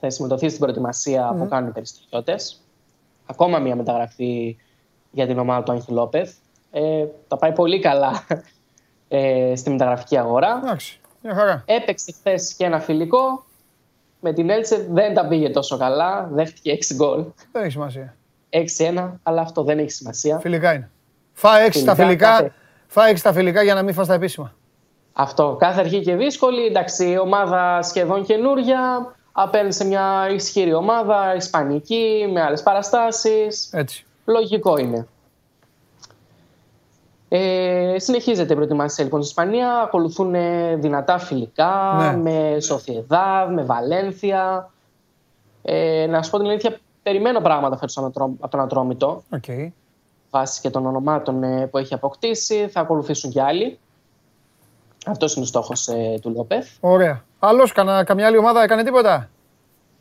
θα 0.00 0.10
συμμετωθεί 0.10 0.48
στην 0.48 0.60
προετοιμασία 0.60 1.34
που 1.38 1.48
κάνουν 1.48 1.68
οι 1.68 1.72
περιστατιώτες. 1.72 2.60
Ακόμα 3.26 3.58
μια 3.58 3.76
μεταγραφή 3.76 4.56
για 5.16 5.26
την 5.26 5.38
ομάδα 5.38 5.62
του 5.62 5.72
Άγχη 5.72 5.92
Λόπεθ. 5.92 6.32
Ε, 6.70 7.04
τα 7.28 7.36
πάει 7.36 7.52
πολύ 7.52 7.80
καλά 7.80 8.26
ε, 9.08 9.52
στη 9.56 9.70
μεταγραφική 9.70 10.16
αγορά. 10.18 10.60
Εντάξει. 10.64 11.00
Μια 11.22 11.34
χαρά. 11.34 11.62
Έπαιξε 11.66 12.12
χθες 12.12 12.54
και 12.54 12.64
ένα 12.64 12.80
φιλικό. 12.80 13.44
Με 14.20 14.32
την 14.32 14.50
Έλτσε 14.50 14.86
δεν 14.90 15.14
τα 15.14 15.26
πήγε 15.26 15.50
τόσο 15.50 15.76
καλά. 15.78 16.28
Δέχτηκε 16.32 16.78
6 16.90 16.94
γκολ. 16.94 17.24
Δεν 17.52 17.62
έχει 17.62 17.70
σημασία. 17.70 18.16
6-1, 18.50 19.12
αλλά 19.22 19.40
αυτό 19.40 19.62
δεν 19.62 19.78
έχει 19.78 19.90
σημασία. 19.90 20.38
Φιλικά 20.38 20.72
είναι. 20.72 20.90
Φά 21.32 21.58
έξι 21.58 21.80
στα 21.80 21.94
Φιλικά, 21.94 22.08
φιλικά. 22.08 22.30
κάθε- 22.30 22.52
Φά 22.86 23.06
έξι 23.06 23.20
στα 23.20 23.32
φιλικά 23.32 23.62
για 23.62 23.74
να 23.74 23.82
μην 23.82 23.94
φας 23.94 24.06
τα 24.06 24.14
επίσημα. 24.14 24.52
Αυτό. 25.12 25.56
Κάθε 25.58 25.80
αρχή 25.80 26.00
και 26.00 26.16
δύσκολη. 26.16 26.66
Εντάξει, 26.66 27.10
η 27.10 27.18
ομάδα 27.18 27.82
σχεδόν 27.82 28.24
καινούρια. 28.24 29.10
Απέναντι 29.32 29.72
σε 29.74 29.84
μια 29.84 30.28
ισχυρή 30.34 30.74
ομάδα, 30.74 31.34
ισπανική, 31.36 32.28
με 32.32 32.40
άλλες 32.42 32.62
παραστάσεις. 32.62 33.68
Έτσι. 33.72 34.05
Λογικό 34.26 34.76
είναι. 34.76 35.06
Ε, 37.28 37.94
συνεχίζεται 37.98 38.52
η 38.52 38.56
προετοιμασία 38.56 39.04
λοιπόν 39.04 39.22
στην 39.22 39.44
Ισπανία. 39.44 39.80
Ακολουθούν 39.80 40.34
ε, 40.34 40.76
δυνατά 40.76 41.18
φιλικά 41.18 41.96
Ναι. 41.98 42.16
με 42.30 42.60
Σοφιεδάδ, 42.60 43.50
με 43.50 43.62
Βαλένθια. 43.62 44.70
Ε, 45.62 46.06
να 46.08 46.22
σου 46.22 46.30
πω 46.30 46.38
την 46.38 46.46
αλήθεια, 46.46 46.78
περιμένω 47.02 47.40
πράγματα 47.40 47.76
φέτος 47.76 47.98
από 47.98 48.10
τον- 48.10 48.36
από 48.40 48.50
τον 48.50 48.60
Ατρόμητο 48.60 49.22
Οκ. 49.32 49.44
βάσει 50.30 50.60
και 50.60 50.70
των 50.70 50.86
ονομάτων 50.86 51.42
ε, 51.42 51.66
που 51.66 51.78
έχει 51.78 51.94
αποκτήσει. 51.94 52.68
Θα 52.68 52.80
ακολουθήσουν 52.80 53.30
και 53.30 53.42
άλλοι. 53.42 53.78
Αυτός 55.06 55.34
είναι 55.34 55.44
ο 55.44 55.48
στόχος 55.48 55.88
ε, 55.88 56.18
του 56.22 56.30
Λόπεθ. 56.30 56.68
Ωραία. 56.80 57.24
Άλλος, 57.38 57.72
κανα, 57.72 58.04
καμιά 58.04 58.26
άλλη 58.26 58.36
ομάδα 58.38 58.62
έκανε 58.62 58.82
τίποτα; 58.82 59.28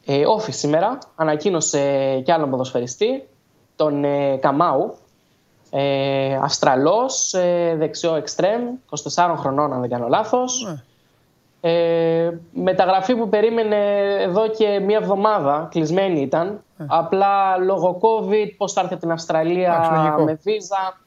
Ε, 0.05 0.26
ΟΦΗ 0.26 0.51
σήμερα 0.51 0.97
ανακοίνωσε 1.15 1.80
και 2.26 2.34
άλλον 2.34 2.49
ποδοσφαιριστή, 2.49 3.28
τον 3.76 4.03
ε, 4.03 4.38
Καμάου. 4.38 4.95
Ε, 5.69 6.36
Αυστραλός, 6.43 7.34
ε, 7.34 7.76
δεξιό 7.78 8.15
εξτρέμ, 8.15 8.61
24 9.13 9.34
χρονών 9.38 9.73
αν 9.73 9.80
δεν 9.82 9.89
κάνω 9.89 10.07
λάθος. 10.07 10.67
Ναι. 10.67 10.82
Ε, 11.61 12.39
μεταγραφή 12.53 13.15
που 13.15 13.30
περίμενε 13.30 13.76
εδώ 14.21 14.47
και 14.47 14.80
μία 14.80 14.97
εβδομάδα, 14.97 15.67
κλεισμένη 15.71 16.21
ήταν. 16.21 16.63
Απλά 16.88 17.57
λόγω 17.57 17.99
COVID, 18.01 18.51
πώς 18.57 18.73
θα 18.73 18.82
έρθει 18.82 18.93
από 18.93 19.01
την 19.01 19.11
Αυστραλία 19.11 19.69
Ναι. 19.69 19.76
Εντάξει, 19.76 19.91
λογικό. 19.91 20.23
με 20.23 20.39
βίζα. 20.43 20.99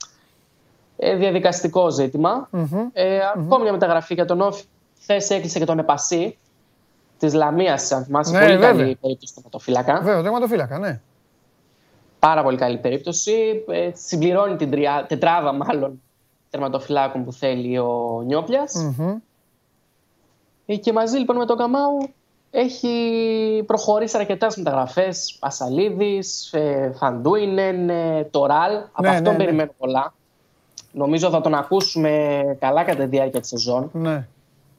Ε, 0.96 1.14
διαδικαστικό 1.16 1.90
ζήτημα. 1.90 2.48
Ε, 2.92 3.18
Ακόμη 3.36 3.62
μια 3.62 3.72
μεταγραφή 3.72 4.14
για 4.14 4.24
τον 4.24 4.40
Όφη. 4.40 4.64
Χθες 5.00 5.30
έκλεισε 5.30 5.58
και 5.58 5.64
τον 5.64 5.78
Επασί 5.78 6.38
της 7.18 7.34
Λαμίας, 7.34 7.92
αν 7.92 8.04
θυμάσαι. 8.04 8.32
Ναι, 8.32 8.38
πολύ 8.38 8.56
βέβαια. 8.56 8.70
καλή 8.70 8.98
περίπτωση 9.00 9.34
του 9.34 9.40
ματοφύλακα. 9.44 10.00
Βέβαια, 10.00 10.22
τερματοφύλακα, 10.22 10.78
ναι. 10.78 11.00
Πάρα 12.18 12.42
πολύ 12.42 12.56
καλή 12.56 12.78
περίπτωση. 12.78 13.64
Ε, 13.68 13.90
συμπληρώνει 13.94 14.56
την 14.56 14.70
τριά, 14.70 15.04
τετράδα, 15.08 15.52
μάλλον, 15.52 16.02
τερματοφυλάκων 16.50 17.24
που 17.24 17.32
θέλει 17.32 17.78
ο 17.78 18.22
νιοπλιας 18.26 18.74
Μμμ. 18.74 19.16
Ε, 20.66 20.76
και 20.76 20.92
μαζί 20.92 21.18
λοιπόν 21.18 21.36
με 21.36 21.44
τον 21.46 21.56
Καμάου 21.56 21.98
έχει 22.50 23.62
προχωρήσει 23.66 24.16
αρκετά 24.18 24.48
μεταγραφές. 24.56 25.36
Ασαλίδης, 25.40 26.52
ε, 26.52 26.92
Φαντούινεν, 26.96 27.90
ε, 27.90 28.24
Τοράλ. 28.30 28.76
Από 28.92 29.02
Ναι, 29.02 29.08
αυτόν 29.08 29.22
ναι, 29.24 29.30
ναι. 29.30 29.36
περιμένω 29.44 29.70
πολλά. 29.78 30.14
Νομίζω 30.92 31.30
θα 31.30 31.40
τον 31.40 31.54
ακούσουμε 31.54 32.42
καλά 32.60 32.84
κατά 32.84 33.02
τη 33.02 33.08
διάρκεια 33.08 33.40
της 33.40 33.48
σεζόν. 33.48 33.90
Ναι. 33.92 34.26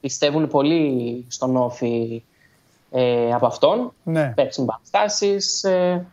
Πιστεύουν 0.02 0.48
πολύ 0.48 1.26
στον 1.28 1.56
Όφη 1.56 2.24
ε, 2.92 3.34
από 3.34 3.46
αυτόν. 3.46 3.94
Ναι. 4.04 4.34
Παίξουν 4.36 4.66
παραστάσεις. 4.66 5.64
Ε, 5.64 6.06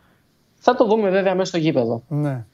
θα 0.69 0.75
το 0.75 0.85
δούμε 0.85 1.09
βέβαια 1.09 1.35
μέσα 1.35 1.45
στο 1.49 1.57
γήπεδο. 1.57 2.03
Ναι. 2.07 2.45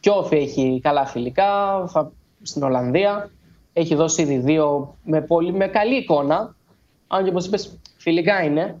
Και 0.00 0.10
ο 0.10 0.14
Όφη 0.16 0.36
έχει 0.36 0.80
καλά 0.82 1.06
φιλικά 1.06 1.46
θα, 1.88 2.12
στην 2.42 2.62
Ολλανδία. 2.62 3.30
Έχει 3.72 3.94
δώσει 3.94 4.22
ήδη 4.22 4.36
δύο 4.36 4.96
με, 5.04 5.20
πολύ, 5.20 5.52
με 5.52 5.66
καλή 5.66 5.94
εικόνα. 5.96 6.54
Αν 7.06 7.24
και 7.24 7.30
όπως 7.30 7.46
είπες, 7.46 7.78
φιλικά 7.96 8.42
είναι. 8.42 8.76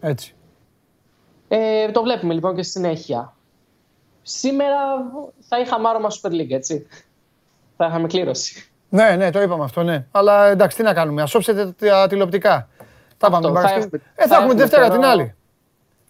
Έτσι. 0.00 0.34
Ε, 1.48 1.90
το 1.90 2.02
βλέπουμε 2.02 2.34
λοιπόν 2.34 2.54
και 2.54 2.62
στη 2.62 2.72
συνέχεια. 2.72 3.34
Σήμερα 4.22 4.76
θα 5.48 5.60
είχαμε 5.60 5.88
άρωμα 5.88 6.08
Super 6.10 6.30
League, 6.30 6.50
έτσι. 6.50 6.86
Θα 7.76 7.86
είχαμε 7.86 8.06
κλήρωση. 8.06 8.70
Ναι, 8.88 9.16
ναι, 9.16 9.30
το 9.30 9.42
είπαμε 9.42 9.64
αυτό, 9.64 9.82
ναι. 9.82 10.06
Αλλά 10.10 10.46
εντάξει, 10.46 10.76
τι 10.76 10.82
να 10.82 10.94
κάνουμε. 10.94 11.22
Α 11.22 11.28
όψετε 11.34 11.72
τα 11.78 12.06
τηλεοπτικά. 12.06 12.68
Τα 13.18 13.30
πάμε. 13.30 13.46
θα 13.46 13.52
Παρασκευή. 13.52 13.84
έχουμε- 13.84 14.02
Ε, 14.14 14.22
θα 14.22 14.28
θα 14.28 14.34
έχουμε 14.42 14.54
τη 14.54 14.60
έχουμε 14.60 14.62
Δευτέρα 14.62 14.88
την 14.90 15.00
καιρό. 15.00 15.10
άλλη. 15.12 15.34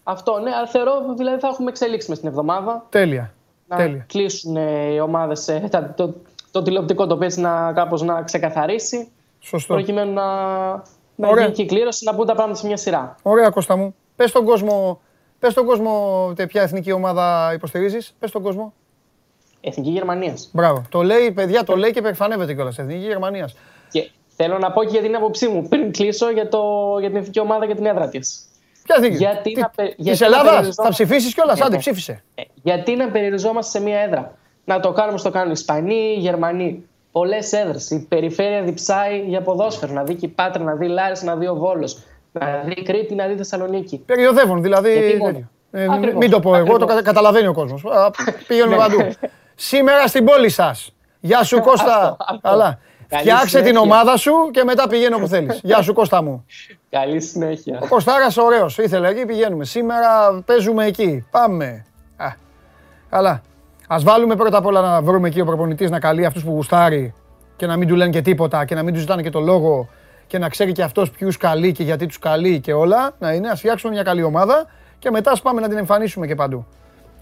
Αυτό, 0.09 0.39
ναι, 0.39 0.51
αλλά 0.55 0.67
θεωρώ 0.67 0.91
δηλαδή 1.17 1.39
θα 1.39 1.47
έχουμε 1.47 1.69
εξελίξεις 1.69 2.09
μες 2.09 2.19
την 2.19 2.27
εβδομάδα. 2.27 2.85
Τέλεια. 2.89 3.33
Να 3.67 3.77
Τέλεια. 3.77 4.05
κλείσουν 4.07 4.55
ε, 4.57 4.93
οι 4.93 4.99
ομάδες, 4.99 5.47
ε, 5.47 5.67
τα- 5.71 5.93
το, 5.93 6.13
το 6.51 6.61
τηλεοπτικό 6.61 7.07
το 7.07 7.17
έτσι 7.21 7.39
να 7.39 7.73
κάπως 7.73 8.01
να 8.01 8.21
ξεκαθαρίσει. 8.23 9.07
Σωστό. 9.39 9.73
Προκειμένου 9.73 10.13
να, 10.13 10.25
να 11.15 11.27
Ωραία. 11.27 11.43
γίνει 11.43 11.55
και 11.55 11.61
η 11.61 11.65
κλήρωση, 11.65 12.05
να 12.05 12.13
μπουν 12.13 12.25
τα 12.25 12.33
πράγματα 12.33 12.59
σε 12.59 12.67
μια 12.67 12.77
σειρά. 12.77 13.15
Ωραία, 13.21 13.49
Κώστα 13.49 13.75
μου. 13.75 13.95
Πες 14.15 14.29
στον 14.29 14.45
κόσμο, 14.45 14.99
πες 15.39 15.51
στον 15.51 15.65
κόσμο 15.65 16.31
τε, 16.35 16.45
ποια 16.47 16.61
εθνική 16.61 16.91
ομάδα 16.91 17.51
υποστηρίζεις. 17.53 18.15
Πες 18.19 18.29
στον 18.29 18.41
κόσμο. 18.41 18.73
Εθνική 19.61 19.89
Γερμανίας. 19.89 20.49
Μπράβο. 20.53 20.81
Το 20.89 21.01
λέει, 21.01 21.31
παιδιά, 21.31 21.63
το 21.63 21.75
λέει 21.75 21.91
και 21.91 22.01
περηφανεύεται 22.01 22.53
κιόλας. 22.53 22.77
Εθνική 22.77 23.05
Γερμανίας. 23.05 23.55
Και 23.91 24.09
θέλω 24.35 24.57
να 24.57 24.71
πω 24.71 24.83
και 24.83 24.89
για 24.89 25.01
την 25.01 25.15
άποψή 25.15 25.47
μου 25.47 25.67
πριν 25.67 25.91
κλείσω 25.91 26.29
για, 26.31 26.47
το, 26.49 26.61
για 26.99 27.07
την 27.09 27.17
εθνική 27.17 27.39
ομάδα 27.39 27.67
και 27.67 27.75
την 27.75 27.85
έδρα 27.85 28.09
της. 28.09 28.41
Ποια 28.87 28.95
εθνική. 28.95 29.15
Γιατί 29.15 29.51
Τι- 29.51 29.59
να 29.61 29.69
πε- 29.75 29.85
Της 29.85 30.05
γιατί 30.05 30.19
να 30.19 30.25
Ελλάδας; 30.25 30.43
περιοριζόμαστε- 30.45 30.83
Θα 30.83 30.89
ψηφίσεις 30.89 31.33
κιόλας; 31.33 31.59
Ναι, 31.59 31.65
Άντε, 31.65 31.73
ναι. 31.73 31.79
ψήφισε. 31.79 32.23
Ε, 32.35 32.41
γιατί 32.63 32.95
να 32.95 33.07
περιοριζόμαστε 33.09 33.77
σε 33.77 33.83
μία 33.85 33.99
έδρα; 33.99 34.31
Να 34.65 34.79
το 34.79 34.91
κάνουμε 34.91 35.17
στο 35.17 35.29
κάνουν 35.29 35.51
Ισπανοί, 35.51 36.13
Γερμανοί. 36.17 36.85
Πολλές 37.11 37.51
έδρες. 37.51 37.89
Η 37.89 38.05
περιφέρεια 38.09 38.61
διψάει 38.61 39.19
για 39.19 39.41
ποδόσφαιρο. 39.41 39.93
Να 39.93 40.03
δει 40.03 40.13
και 40.15 40.25
η 40.25 40.29
Πάτρα, 40.29 40.63
να 40.63 40.73
δει 40.75 40.87
Λάρη, 40.87 41.19
να 41.23 41.35
δει 41.35 41.47
ο 41.47 41.55
Βόλος. 41.55 41.97
Να 42.31 42.61
δει 42.65 42.83
Κρήτη, 42.83 43.15
να 43.15 43.27
δει 43.27 43.35
Θεσσαλονίκη. 43.35 43.97
Περιοδεύουν, 44.05 44.61
δηλαδή. 44.61 44.91
Γιατί 44.93 45.17
μόνο; 45.17 45.31
τέτοιο. 45.31 45.49
Ε, 45.71 45.83
Ακριβώς, 45.93 46.13
μην 46.19 46.29
το 46.29 46.39
πω 46.39 46.55
εγώ, 46.55 46.65
το 46.65 46.71
ακριβώς. 46.73 46.89
κατα- 46.89 47.01
καταλαβαίνει 47.01 47.47
ο 47.47 47.53
κόσμος. 47.53 47.83
Α, 47.85 48.09
Πηγαίνουμε 48.47 48.75
Ναι. 48.75 48.81
παντού. 48.81 48.97
Σήμερα 49.55 50.07
στην 50.07 50.25
πόλη 50.25 50.49
σας. 50.49 50.91
Γεια 51.19 51.43
σου 51.43 51.59
Κώστα. 51.67 51.93
Αυτό, 52.09 52.17
αυτό. 52.27 52.39
Καλά. 52.49 52.79
Καλή 53.09 53.21
Φτιάξε 53.21 53.45
την 53.57 53.65
συνέχεια. 53.65 53.79
ομάδα 53.79 54.17
σου 54.17 54.31
και 54.51 54.63
μετά 54.63 54.87
πηγαίνω 54.87 55.15
όπου 55.15 55.27
θέλεις. 55.27 55.59
Γεια 55.63 55.81
σου 55.81 55.93
Κώστα 55.93 56.21
μου. 56.23 56.45
Καλή 56.89 57.21
συνέχεια. 57.21 57.79
Ο 57.83 57.87
Κωστάρας 57.87 58.37
ωραίος. 58.37 58.77
Ήθελε 58.77 59.07
εκεί, 59.09 59.25
πηγαίνουμε. 59.25 59.65
Σήμερα 59.65 60.07
παίζουμε 60.45 60.85
εκεί. 60.85 61.25
Πάμε. 61.31 61.85
Α, 62.17 62.27
καλά. 63.09 63.41
Ας 63.87 64.03
βάλουμε 64.03 64.35
πρώτα 64.35 64.57
απ' 64.57 64.65
όλα 64.65 64.81
να 64.81 65.01
βρούμε 65.01 65.27
εκεί 65.27 65.41
ο 65.41 65.45
προπονητής 65.45 65.89
να 65.89 65.99
καλεί 65.99 66.25
αυτούς 66.25 66.43
που 66.43 66.51
γουστάρει 66.51 67.13
και 67.55 67.65
να 67.65 67.77
μην 67.77 67.87
του 67.87 67.95
λένε 67.95 68.09
και 68.11 68.21
τίποτα 68.21 68.65
και 68.65 68.75
να 68.75 68.83
μην 68.83 68.93
τους 68.93 69.01
ζητάνε 69.01 69.21
και 69.21 69.29
το 69.29 69.39
λόγο 69.39 69.89
και 70.27 70.37
να 70.37 70.49
ξέρει 70.49 70.71
και 70.71 70.83
αυτός 70.83 71.11
ποιους 71.11 71.37
καλεί 71.37 71.71
και 71.71 71.83
γιατί 71.83 72.05
τους 72.05 72.19
καλεί 72.19 72.59
και 72.59 72.73
όλα. 72.73 73.11
Να 73.19 73.33
είναι, 73.33 73.49
ας 73.49 73.59
φτιάξουμε 73.59 73.93
μια 73.93 74.03
καλή 74.03 74.23
ομάδα 74.23 74.65
και 74.99 75.11
μετά 75.11 75.31
ας 75.31 75.41
πάμε 75.41 75.61
να 75.61 75.67
την 75.67 75.77
εμφανίσουμε 75.77 76.27
και 76.27 76.35
παντού. 76.35 76.65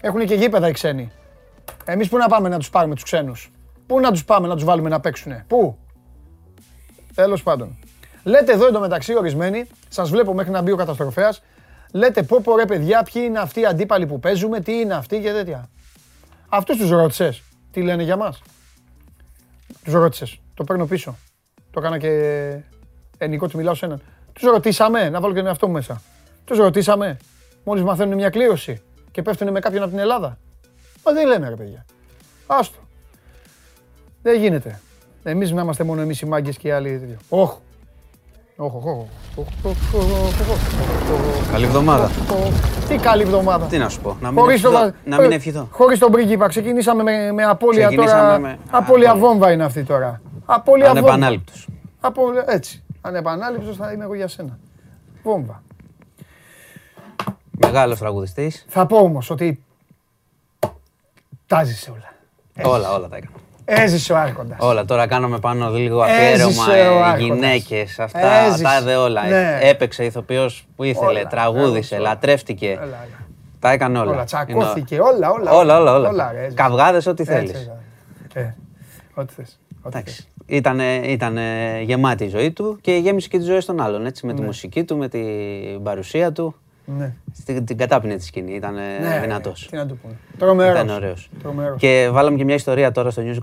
Έχουν 0.00 0.26
και 0.26 0.34
γήπεδα 0.34 0.68
οι 0.68 0.72
ξένοι. 0.72 1.12
Εμείς 1.84 2.08
πού 2.08 2.16
να 2.16 2.28
πάμε 2.28 2.48
να 2.48 2.58
τους 2.58 2.70
πάρουμε 2.70 2.94
τους 2.94 3.04
ξένους. 3.04 3.50
Πού 3.86 4.00
να 4.00 4.10
τους 4.12 4.24
πάμε 4.24 4.48
να 4.48 4.54
τους 4.54 4.64
βάλουμε 4.64 4.88
να 4.88 5.00
παίξουνε; 5.00 5.44
Πού; 5.48 5.78
Τέλος 7.14 7.42
πάντων. 7.42 7.78
Λέτε 8.24 8.52
εδώ 8.52 8.66
εντωμεταξύ 8.66 9.16
ορισμένοι, 9.16 9.66
σας 9.88 10.10
βλέπω 10.10 10.34
μέχρι 10.34 10.52
να 10.52 10.62
μπει 10.62 10.70
ο 10.70 10.76
καταστροφέας, 10.76 11.42
λέτε 11.92 12.22
πω 12.22 12.40
πω 12.40 12.56
ρε 12.56 12.64
παιδιά 12.64 13.02
ποιοι 13.02 13.22
είναι 13.26 13.38
αυτοί 13.38 13.60
οι 13.60 13.66
αντίπαλοι 13.66 14.06
που 14.06 14.20
παίζουμε, 14.20 14.60
τι 14.60 14.72
είναι 14.72 14.94
αυτοί 14.94 15.20
και 15.20 15.32
τέτοια. 15.32 15.70
Αυτούς 16.48 16.76
τους 16.76 16.90
ρώτησες, 16.90 17.42
τι 17.70 17.82
λένε 17.82 18.02
για 18.02 18.16
μας; 18.16 18.42
Τους 19.84 19.92
ρώτησες, 19.92 20.40
το 20.54 20.64
παίρνω 20.64 20.86
πίσω. 20.86 21.16
Το 21.70 21.80
έκανα 21.80 21.98
και 21.98 22.10
ενικό 23.18 23.48
του 23.48 23.56
μιλάω 23.56 23.74
σε 23.74 23.84
έναν. 23.84 24.02
Τους 24.32 24.42
ρωτήσαμε, 24.42 25.08
να 25.08 25.20
βάλω 25.20 25.32
και 25.32 25.38
τον 25.38 25.48
εαυτό 25.48 25.66
μου 25.66 25.72
μέσα. 25.72 26.02
Τους 26.44 26.58
ρωτήσαμε, 26.58 27.16
μόλις 27.64 27.82
μαθαίνουν 27.82 28.14
μια 28.14 28.30
κλήρωση 28.30 28.82
και 29.10 29.22
πέφτουν 29.22 29.50
με 29.50 29.60
κάποιον 29.60 29.82
από 29.82 29.90
την 29.90 30.00
Ελλάδα. 30.00 30.38
Μα 31.04 31.12
δεν 31.12 31.26
λένε 31.26 31.48
ρε 31.48 31.56
παιδιά. 31.56 31.84
Άστο. 32.46 32.85
Δεν 34.26 34.40
γίνεται. 34.40 34.80
Εμείς 35.22 35.50
να 35.50 35.62
είμαστε 35.62 35.84
μόνο 35.84 36.00
εμείς 36.00 36.20
οι 36.20 36.26
μάγκες 36.26 36.56
και 36.56 36.68
οι 36.68 36.70
άλλοι. 36.70 37.16
Όχι. 37.28 37.56
Όχι, 38.56 38.76
όχι, 38.76 39.06
Καλή 41.52 41.64
εβδομάδα. 41.64 42.10
Τι 42.88 42.96
καλή 42.96 43.22
εβδομάδα. 43.22 43.66
Τι 43.66 43.78
να 43.78 43.88
σου 43.88 44.00
πω, 44.00 44.16
να 44.20 44.30
μην, 44.30 44.48
ευχηθώ, 44.50 44.92
να 45.04 45.20
μην 45.20 45.32
ευχηθώ. 45.32 45.68
Χωρίς 45.70 45.98
τον 45.98 46.10
πρίγκιπα 46.12 46.48
ξεκινήσαμε 46.48 47.02
με, 47.02 47.32
με 47.32 47.42
απώλεια 47.44 47.86
Ξεκινήσαμε 47.86 48.20
τώρα. 48.20 48.38
με- 48.38 48.58
Απώλεια 48.70 49.16
βόμβα 49.16 49.52
είναι 49.52 49.64
αυτή 49.64 49.84
τώρα. 49.84 50.20
Απώλεια 50.44 50.86
βόμβα. 50.86 51.00
Ανεπανάληπτος. 51.00 51.68
Απώλεια, 52.00 52.44
έτσι. 52.46 52.82
Ανεπανάληπτος 53.00 53.76
θα 53.76 53.92
είμαι 53.92 54.04
εγώ 54.04 54.14
για 54.14 54.28
σένα. 54.28 54.58
Βόμβα. 55.22 55.62
Μεγάλος 57.50 57.98
τραγουδιστής. 57.98 58.64
Θα 58.68 58.86
πω 58.86 58.96
όμως 58.98 59.30
ότι 59.30 59.62
τα 61.46 61.60
έζησε 61.60 61.90
όλα. 61.90 62.12
Όλα, 62.74 62.94
όλα 62.94 63.08
τα 63.08 63.16
έκανα. 63.16 63.36
Έζησε 63.68 64.12
ο 64.12 64.16
Άρχοντας. 64.16 64.56
Όλα. 64.60 64.84
Τώρα 64.84 65.06
κάναμε 65.06 65.38
πάνω 65.38 65.70
λίγο 65.70 66.04
Έζησε 66.04 66.60
αφιέρωμα, 66.60 66.64
ο 66.66 66.72
ε, 66.72 67.02
Άρχοντας. 67.02 67.20
γυναίκες, 67.20 67.98
αυτά, 67.98 68.32
Έζησε. 68.32 68.62
τα 68.62 68.78
είδε 68.78 68.96
όλα. 68.96 69.26
Ναι. 69.28 69.58
Έπαιξε 69.62 70.04
ηθοποιός 70.04 70.66
που 70.76 70.84
ήθελε, 70.84 71.06
Όλα. 71.06 71.26
τραγούδισε, 71.26 71.94
Όλα. 71.94 72.08
λατρεύτηκε. 72.08 72.70
Έλα, 72.70 72.82
έλα. 72.82 72.98
Τα 73.60 73.70
έκανε 73.70 73.98
όλα. 73.98 74.10
Όλα, 74.10 74.24
τσακώθηκε, 74.24 75.00
όλα, 75.00 75.30
όλα. 75.30 75.50
Όλα, 75.52 75.78
όλα, 75.80 75.94
όλα. 75.94 76.08
Όλα, 76.08 76.30
ρε, 76.32 76.38
έζησε. 76.40 76.54
Καυγάδες, 76.54 77.06
ό,τι 77.06 77.22
Έτσι, 77.22 77.34
θέλεις. 77.34 77.70
Ε, 78.34 78.54
ό,τι 79.14 79.32
θες. 79.34 79.58
ό,τι 79.82 79.98
Εντάξει. 79.98 80.14
θες. 80.14 80.26
Ήταν, 80.46 80.80
ήταν 81.04 81.38
γεμάτη 81.82 82.24
η 82.24 82.28
ζωή 82.28 82.50
του 82.52 82.78
και 82.80 82.92
γέμισε 82.92 83.28
και 83.28 83.38
τη 83.38 83.44
ζωή 83.44 83.58
των 83.58 83.80
άλλων. 83.80 84.06
Έτσι, 84.06 84.26
με 84.26 84.32
Ναι. 84.32 84.38
τη 84.38 84.44
μουσική 84.44 84.84
του, 84.84 84.96
με 84.96 85.08
την 85.08 85.82
παρουσία 85.82 86.32
του. 86.32 86.54
Ναι. 86.98 87.12
Στην, 87.32 87.64
την 87.64 87.76
κατάπινε 87.76 88.16
τη 88.16 88.24
σκηνή. 88.24 88.52
Ήταν 88.54 88.74
Ναι, 88.74 89.18
δυνατός. 89.20 89.66
Τι 89.70 89.76
να 89.76 89.86
του 89.86 89.98
πούμε. 90.02 90.14
Τρομερός. 90.38 90.74
Ήταν 90.82 90.96
ωραίος. 90.96 91.28
Τρομερός. 91.42 91.78
Και 91.78 92.08
βάλαμε 92.12 92.36
και 92.36 92.44
μια 92.44 92.54
ιστορία 92.54 92.92
τώρα 92.92 93.10
στο 93.10 93.22
News 93.22 93.36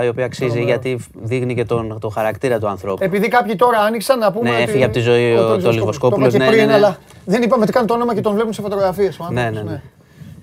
24 0.00 0.04
η 0.04 0.08
οποία 0.08 0.24
αξίζει 0.24 0.50
Τρομερός. 0.50 0.70
γιατί 0.82 1.04
δείχνει 1.22 1.54
και 1.54 1.64
τον, 1.64 1.98
τον 2.00 2.10
χαρακτήρα 2.12 2.58
του 2.58 2.68
ανθρώπου. 2.68 3.04
Επειδή 3.04 3.28
κάποιοι 3.28 3.56
τώρα 3.56 3.78
άνοιξαν 3.78 4.18
να 4.18 4.32
πούμε. 4.32 4.48
Ναι, 4.50 4.54
ότι- 4.54 4.62
έφυγε 4.64 4.84
από 4.84 4.92
τη 4.92 5.00
ζωή 5.00 5.32
ο 5.32 5.36
Τόλιβος 5.36 5.62
Τόλιβος 5.64 5.98
Κόπουλος. 5.98 5.98
Κόπουλος, 5.98 6.32
Το 6.32 6.36
είπα 6.36 6.44
ναι, 6.44 6.50
και 6.50 6.56
πριν, 6.56 6.66
ναι, 6.66 6.78
ναι. 6.78 6.84
αλλά 6.86 6.96
δεν 7.24 7.42
είπαμε 7.42 7.66
τι 7.66 7.72
κάνει 7.72 7.86
το 7.86 7.94
όνομα 7.94 8.14
και 8.14 8.20
τον 8.20 8.34
βλέπουν 8.34 8.52
σε 8.52 8.62
φωτογραφίες. 8.62 9.18
ο 9.18 9.28
Ναι, 9.30 9.40
άνθρωπος, 9.40 9.70
ναι, 9.70 9.74
ναι. 9.76 9.82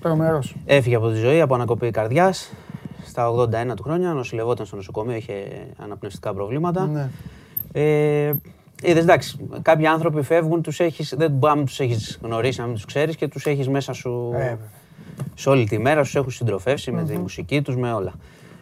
Τρομερός. 0.02 0.54
Έφυγε 0.66 0.94
από 0.96 1.08
τη 1.08 1.16
ζωή 1.18 1.40
από 1.40 1.54
ανακοπή 1.54 1.90
καρδιάς 1.90 2.50
στα 3.06 3.28
81 3.28 3.74
του 3.76 3.82
χρόνια. 3.82 4.12
Νοσηλευόταν 4.12 4.66
στο 4.66 4.76
νοσοκομείο, 4.76 5.16
είχε 5.16 5.32
αναπνευστικά 5.82 6.34
προβλήματα. 6.34 6.86
Ναι. 6.86 7.08
Ε, 7.72 8.32
Είδες, 8.82 9.02
εντάξει, 9.02 9.48
κάποιοι 9.62 9.86
άνθρωποι 9.86 10.22
φεύγουν, 10.22 10.62
τους 10.62 10.80
έχεις, 10.80 11.14
δεν 11.16 11.30
μπορεί 11.30 11.52
να 11.52 11.56
μην 11.58 11.66
τους 11.66 11.80
έχεις 11.80 12.18
γνωρίσει, 12.22 12.60
να 12.60 12.66
μην 12.66 12.74
τους 12.74 12.84
ξέρεις 12.84 13.16
και 13.16 13.28
τους 13.28 13.46
έχεις 13.46 13.68
μέσα 13.68 13.92
σου 13.92 14.30
Ε, 14.34 14.36
βέβαια. 14.38 14.58
σε 15.34 15.48
όλη 15.48 15.64
τη 15.68 15.78
μέρα, 15.78 16.00
τους 16.02 16.14
έχουν 16.14 16.30
συντροφεύσει 16.30 16.90
με 16.92 17.04
τη 17.04 17.18
μουσική 17.18 17.62
τους, 17.62 17.76
με 17.76 17.92
όλα. 17.92 18.12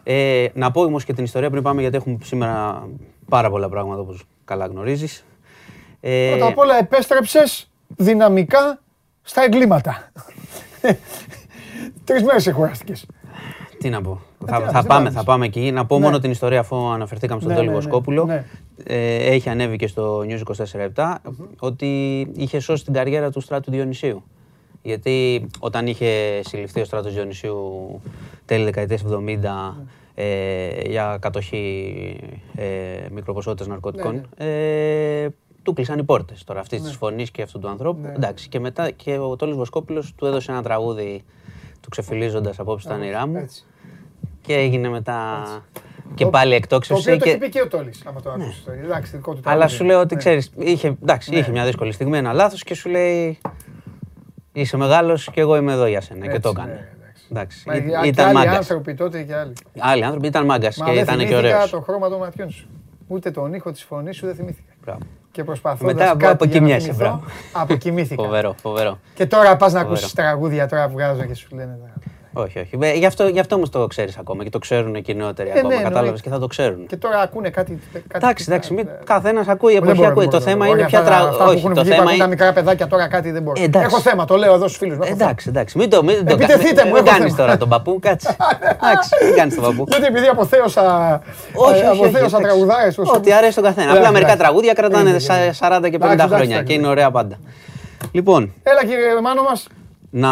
Ε, 0.03 0.47
να 0.53 0.71
πω 0.71 0.81
όμως 0.81 1.03
και 1.03 1.13
την 1.13 1.23
ιστορία 1.23 1.49
πριν 1.49 1.63
πάμε, 1.63 1.81
γιατί 1.81 1.95
έχουμε 1.97 2.17
σήμερα 2.23 2.83
πάρα 3.29 3.49
πολλά 3.49 3.69
πράγματα 3.69 3.99
όπως 4.01 4.23
καλά 4.45 4.65
γνωρίζεις. 4.65 5.25
Ε, 5.99 6.29
Πρώτα 6.29 6.47
απ' 6.47 6.57
όλα 6.57 6.77
επέστρεψες 6.77 7.69
δυναμικά 7.87 8.79
στα 9.21 9.43
εγκλήματα. 9.43 10.11
Τρεις 12.03 12.23
μέρες 12.23 12.47
εκουράστηκες. 12.47 13.05
Τι 13.79 13.89
να 13.89 14.01
πω. 14.01 14.21
τι 14.39 14.45
θα, 14.51 14.59
να 14.59 14.65
θα 14.65 14.71
πεις, 14.71 14.81
τι 14.81 14.87
πάμε, 14.87 15.03
να 15.03 15.11
θα 15.11 15.17
πεις. 15.19 15.25
πάμε 15.27 15.45
εκεί. 15.45 15.71
Να 15.71 15.85
πω 15.85 15.97
Ναι. 15.97 16.03
μόνο 16.05 16.19
την 16.19 16.31
ιστορία 16.31 16.59
αφού 16.59 16.75
αναφερθήκαμε 16.91 17.39
στον 17.39 17.51
Ναι, 17.51 17.57
Τόλι 17.57 17.69
ναι, 17.69 17.73
ναι, 17.75 17.79
Βοσκόπουλο. 17.81 18.43
Ναι. 18.77 18.95
Ε, 18.95 19.33
έχει 19.33 19.49
ανέβει 19.49 19.75
και 19.75 19.87
στο 19.87 20.19
News 20.19 20.41
24-7 20.95 21.15
ότι 21.59 22.19
είχε 22.35 22.59
σώσει 22.59 22.83
την 22.83 22.93
καριέρα 22.93 23.31
του 23.31 23.39
Στράτου 23.39 23.71
Διονυσίου. 23.71 24.23
Γιατί 24.81 25.47
όταν 25.59 25.87
είχε 25.87 26.41
συλληφθεί 26.43 26.81
ο 26.81 26.85
Στράτος 26.85 27.13
Διονυσίου 27.13 28.01
τέλη 28.45 28.63
δεκαετίας 28.63 29.03
70 29.11 29.15
ε, 30.15 30.89
για 30.89 31.17
κατοχή 31.21 32.19
ε, 32.55 32.65
μικροποσότητας 33.11 33.67
ναρκωτικών, 33.67 34.27
ε, 34.37 35.27
του 35.63 35.73
κλείσαν 35.73 35.99
οι 35.99 36.03
πόρτες 36.03 36.43
τώρα 36.43 36.59
αυτής 36.59 36.81
της 36.81 36.95
φωνής 36.95 37.31
και 37.31 37.41
αυτού 37.41 37.59
του 37.59 37.67
ανθρώπου. 37.67 38.01
Ναι. 38.01 38.13
Εντάξει, 38.15 38.49
και 38.49 38.59
μετά 38.59 38.91
και 38.91 39.17
ο 39.17 39.35
Τόλης 39.35 39.55
Βοσκόπουλος 39.55 40.13
του 40.15 40.25
έδωσε 40.25 40.51
ένα 40.51 40.63
τραγούδι 40.63 41.23
του 41.81 41.89
ξεφυλίζοντας 41.89 42.59
απόψε 42.59 42.87
τα 42.87 42.95
όνειρά 42.95 43.27
μου 43.27 43.37
Έτσι. 43.37 43.65
και 44.41 44.53
έγινε 44.53 44.89
μετά 44.89 45.43
και 46.15 46.23
Το- 46.23 46.29
πάλι 46.29 46.49
Το 46.49 46.55
εκτόξευση. 46.55 47.01
οποίο 47.01 47.17
το 47.17 47.23
και- 47.23 47.29
έχει 47.29 47.39
πει 47.39 47.49
και 47.49 47.61
ο 47.61 47.67
Τόλης, 47.67 48.01
άμα 48.05 48.21
το 48.21 48.29
άκουσες. 48.31 48.63
Εντάξει, 48.83 49.15
δικό 49.15 49.33
του 49.33 49.39
Αλλά 49.43 49.53
τραγούδι. 49.55 49.77
σου 49.77 49.83
λέω 49.83 49.99
ότι 49.99 50.13
Ναι. 50.13 50.19
ξέρεις, 50.19 50.51
είχε, 50.57 50.97
εντάξει, 51.01 51.35
είχε 51.35 51.51
μια 51.51 51.65
δύσκολη 51.65 51.91
στιγμή, 51.91 52.17
ένα 52.17 52.33
λάθος 52.33 52.63
και 52.63 52.75
σου 52.75 52.89
λέει 52.89 53.37
Είσαι 54.51 54.77
μεγάλος 54.77 55.29
και 55.33 55.41
εγώ 55.41 55.55
είμαι 55.55 55.73
εδώ 55.73 55.85
για 55.85 56.01
σένα. 56.01 56.21
και 56.21 56.27
Έτσι, 56.27 56.41
το 56.41 56.53
ναι, 56.53 56.59
έκανε. 56.61 56.89
εντάξει. 56.99 57.23
Εντάξει. 57.31 57.63
Μα 57.67 57.75
Ή- 57.75 57.81
και 57.89 57.97
άλλοι 57.97 58.07
Ήταν 58.07 58.31
μάγκας. 58.31 58.55
άνθρωποι 58.55 58.93
τότε 58.93 59.21
και 59.23 59.35
άλλοι. 59.35 59.53
Άλλοι 59.79 60.03
άνθρωποι 60.03 60.27
ήταν 60.27 60.45
μάγκας 60.45 60.77
Μα 60.77 60.85
και 60.85 60.91
δεν 60.93 61.03
ήταν 61.03 61.17
και 61.17 61.25
θυμήθηκα 61.25 61.53
ωραίος. 61.55 61.69
το 61.69 61.81
χρώμα 61.81 62.09
των 62.09 62.19
ματιών 62.19 62.49
σου. 62.49 62.67
Ούτε 63.07 63.31
τον 63.31 63.53
ήχο 63.53 63.71
της 63.71 63.83
φωνής 63.83 64.15
σου 64.15 64.25
δεν 64.25 64.35
θυμήθηκα. 64.35 64.97
Και 65.31 65.43
προσπαθώντας 65.43 65.93
Μετά 65.93 66.05
κάτι 66.05 66.11
από- 66.11 66.19
για 66.19 66.27
να 66.27 66.33
αποκοιμιέσαι, 66.33 66.79
θυμηθώ, 66.85 67.03
μπράβο. 67.03 67.23
αποκοιμήθηκα. 67.53 68.23
Φοβερό, 68.23 68.55
φοβερό. 68.61 68.99
Και 69.13 69.25
τώρα 69.25 69.55
πας 69.57 69.73
να 69.73 69.79
Φοβερό. 69.79 69.89
ακούσεις 69.97 70.13
τραγούδια 70.13 70.67
τώρα 70.67 70.85
που 70.87 70.93
βγάζω 70.93 71.23
και 71.23 71.33
σου 71.33 71.47
λένε. 71.55 71.77
Όχι, 72.41 72.59
όχι. 72.59 72.77
Ε, 72.81 72.93
Γι' 72.93 73.05
αυτό, 73.05 73.27
γι 73.27 73.39
αυτό 73.39 73.55
όμως 73.55 73.69
το 73.69 73.87
ξέρεις 73.87 74.17
ακόμα 74.17 74.43
και 74.43 74.49
το 74.49 74.59
ξέρουν 74.59 75.01
και 75.01 75.11
οι 75.11 75.15
νεότεροι 75.15 75.49
Ε, 75.49 75.51
ακόμα. 75.51 75.67
ναι, 75.67 75.75
Κατάλαβες 75.75 75.99
εννοείται. 76.03 76.21
και 76.23 76.29
θα 76.29 76.39
το 76.39 76.47
ξέρουν. 76.47 76.85
Και 76.87 76.95
τώρα 76.97 77.19
ακούνε 77.19 77.49
κάτι. 77.49 77.79
κάτι 77.93 78.05
Εντάξει, 78.13 78.45
εντάξει, 78.47 78.73
μην... 78.73 78.87
ε, 78.87 78.99
καθένας 79.05 79.47
ακούει, 79.47 79.71
η 79.71 79.75
δεν 79.75 79.83
εποχή 79.83 79.97
μπορώ, 79.97 80.09
ακούει. 80.11 80.23
δεν 80.23 80.31
Το 80.31 80.37
μπορώ, 80.37 80.49
θέμα 80.51 80.65
δεν 80.65 80.67
μπορώ. 80.73 80.79
είναι 80.79 80.89
ποια 80.89 80.99
Αυτά- 80.99 81.11
τραγούδια. 81.11 81.31
Αυτά 81.33 81.43
που 81.43 81.49
Όχι, 81.49 81.59
έχουν 81.59 81.73
το 81.73 81.81
βγει 81.81 81.89
που 81.89 81.95
θέμα 81.95 82.07
ακούν 82.07 82.17
τα 82.19 82.25
είναι. 82.25 82.33
μικρά 82.35 82.53
παιδάκια 82.53 82.87
τώρα 82.87 83.07
κάτι 83.07 83.31
δεν 83.31 83.41
μπορώ. 83.41 83.61
Ε, 83.61 83.63
εντάξει. 83.63 83.87
Έχω 83.91 83.99
θέμα, 84.01 84.25
το 84.25 84.35
λέω 84.37 84.53
εδώ 84.53 84.67
στους 84.67 84.77
φίλους 84.77 84.97
μου. 84.97 85.03
έχω 85.03 85.11
θέμα. 85.15 85.23
Εντάξει, 85.23 85.49
εντάξει. 85.49 85.77
Μην 85.77 85.89
το, 85.89 86.03
μην 86.03 86.25
το, 86.25 86.33
Επιτεθείτε 86.33 86.81
μου, 86.85 86.91
μην 86.93 86.95
έχω 87.05 87.05
κάνεις 87.17 87.33
θέμα. 87.33 87.37
τώρα 87.45 87.57
τον 87.57 87.69
παππού, 87.69 87.99
κάτσε. 88.01 88.35
Εντάξει, 88.81 89.09
μην 89.25 89.35
κάνεις 89.35 89.55
τον 89.55 89.63
παππού. 89.63 89.83
Γιατί 89.87 90.05
επειδή 90.05 90.27
αποθέωσα, 90.27 90.83
Όχι, 91.53 91.71
όχι, 91.73 91.79
όχι. 91.81 91.85
αποθέωσα 91.85 92.17
εντάξει. 92.17 92.41
τραγουδάρες. 92.41 92.97
όσο- 92.97 93.13
Ό,τι 93.15 93.33
αρέσει 93.33 93.51
στον 93.51 93.63
καθένα. 93.63 93.87
Ε, 93.93 93.97
Απλά 93.97 94.11
μερικά 94.11 94.31
εντάξει. 94.31 94.37
τραγούδια 94.43 94.73
κρατάνε 94.73 95.09
Ε, 95.09 95.19
σα- 95.19 95.35
ε, 95.35 95.51
40 95.59 95.89
και 95.89 95.97
50 95.97 96.11
εντάξει, 96.13 96.33
χρόνια 96.35 96.55
εντάξει. 96.55 96.63
και 96.63 96.73
είναι 96.73 96.87
ωραία 96.87 97.11
πάντα. 97.11 97.35
Λοιπόν, 98.11 98.53
Έλα 98.63 98.81
κύριε 98.81 99.21
Μάνο 99.23 99.41
μας. 99.43 99.67
Να. 100.09 100.29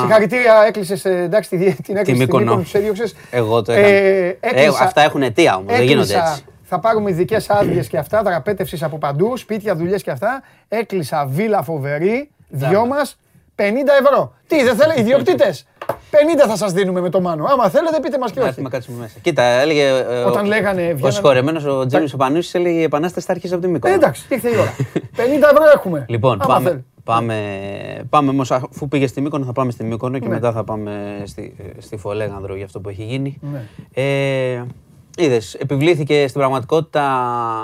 Συγχαρητήρια, 0.00 0.64
έκλεισες 0.66 1.04
ε, 1.04 1.10
εντάξει, 1.10 1.50
τη, 1.50 1.74
την 1.82 1.96
έκλεισε 1.96 2.20
Μύκονο. 2.20 2.42
Μύκονο, 2.44 2.62
τους 2.62 2.74
έδιωξες. 2.74 3.14
Εγώ 3.30 3.62
το 3.62 3.72
έκανα. 3.72 3.88
Ε, 3.88 4.26
Ε, 4.28 4.36
έκλεισα- 4.40 4.82
αυτά 4.84 5.02
έχουν 5.02 5.22
αιτία 5.22 5.56
όμως, 5.56 5.72
δεν 5.72 5.82
γίνονται 5.82 6.12
έκλεισα- 6.12 6.30
έτσι. 6.30 6.44
Θα 6.68 6.78
πάρουμε 6.80 7.10
ειδικές 7.10 7.50
άδειες 7.50 7.86
και 7.88 7.98
αυτά, 7.98 8.22
δραπέτευσης 8.22 8.82
από 8.82 8.98
παντού, 8.98 9.36
σπίτια, 9.36 9.74
δουλειές 9.76 10.02
και 10.02 10.10
αυτά. 10.10 10.42
Έκλεισα 10.68 11.26
βίλα 11.30 11.62
φοβερή, 11.62 12.30
δυο 12.48 12.86
μας, 12.86 13.18
50 13.54 13.92
ευρώ. 14.00 14.32
Τι, 14.46 14.62
δεν 14.64 14.76
θέλετε, 14.76 15.00
ιδιοκτήτες. 15.00 15.66
50 16.10 16.46
θα 16.48 16.56
σας 16.56 16.72
δίνουμε 16.72 17.00
με 17.00 17.08
το 17.10 17.20
μάνο. 17.20 17.44
Άμα 17.44 17.68
θέλετε, 17.68 18.00
πείτε 18.00 18.18
μας 18.18 18.30
και 18.30 18.34
Να 18.38 18.40
όχι. 18.40 18.48
έρθουμε 18.50 18.68
κάτσουμε 18.68 18.98
μέσα. 19.00 19.14
Κοίτα, 19.22 19.42
έλεγε. 19.42 19.82
ε, 19.86 20.22
Όταν 20.22 20.44
ο- 20.44 20.48
λέγανε, 20.48 20.82
Ο 20.82 20.84
βγαίνανε- 20.84 21.12
συγχωρεμένο 21.12 21.78
ο 21.78 21.86
Τζέμι 21.86 22.08
Οπανούσης 22.14 22.54
έλεγε 22.54 22.78
η 22.78 22.82
επανάσταση 22.82 23.26
θα 23.26 23.32
αρχίσει 23.32 23.52
από 23.54 23.62
τη 23.62 23.68
Ε, 23.68 23.72
Μύκονο. 23.72 23.94
εντάξει, 23.94 24.24
ήρθε 24.28 24.48
η 24.48 24.56
ώρα. 24.56 24.74
50 25.16 25.48
ευρώ 25.50 25.64
έχουμε. 25.74 26.04
Λοιπόν, 26.08 26.40
Άμα 26.42 26.54
πάμε, 26.54 26.68
θέλει. 26.68 26.84
Πάμε, 27.06 28.06
πάμε 28.08 28.30
όμως, 28.30 28.50
αφού 28.50 28.88
πήγε 28.88 29.06
στη 29.06 29.20
Μύκονο 29.20 29.44
θα 29.44 29.52
πάμε 29.52 29.70
στη 29.70 29.84
Μύκονο 29.84 30.18
και 30.18 30.26
Ναι. 30.28 30.34
μετά 30.34 30.52
θα 30.52 30.64
πάμε 30.64 31.22
στη, 31.24 31.54
στη 31.78 31.96
Φολέγανδρο 31.96 32.54
για 32.56 32.64
αυτό 32.64 32.80
που 32.80 32.88
έχει 32.88 33.04
γίνει. 33.04 33.38
Ναι. 33.40 33.64
Ε, 33.94 34.64
είδες, 35.18 35.54
επιβλήθηκε 35.54 36.26
στην 36.28 36.40
πραγματικότητα, 36.40 37.04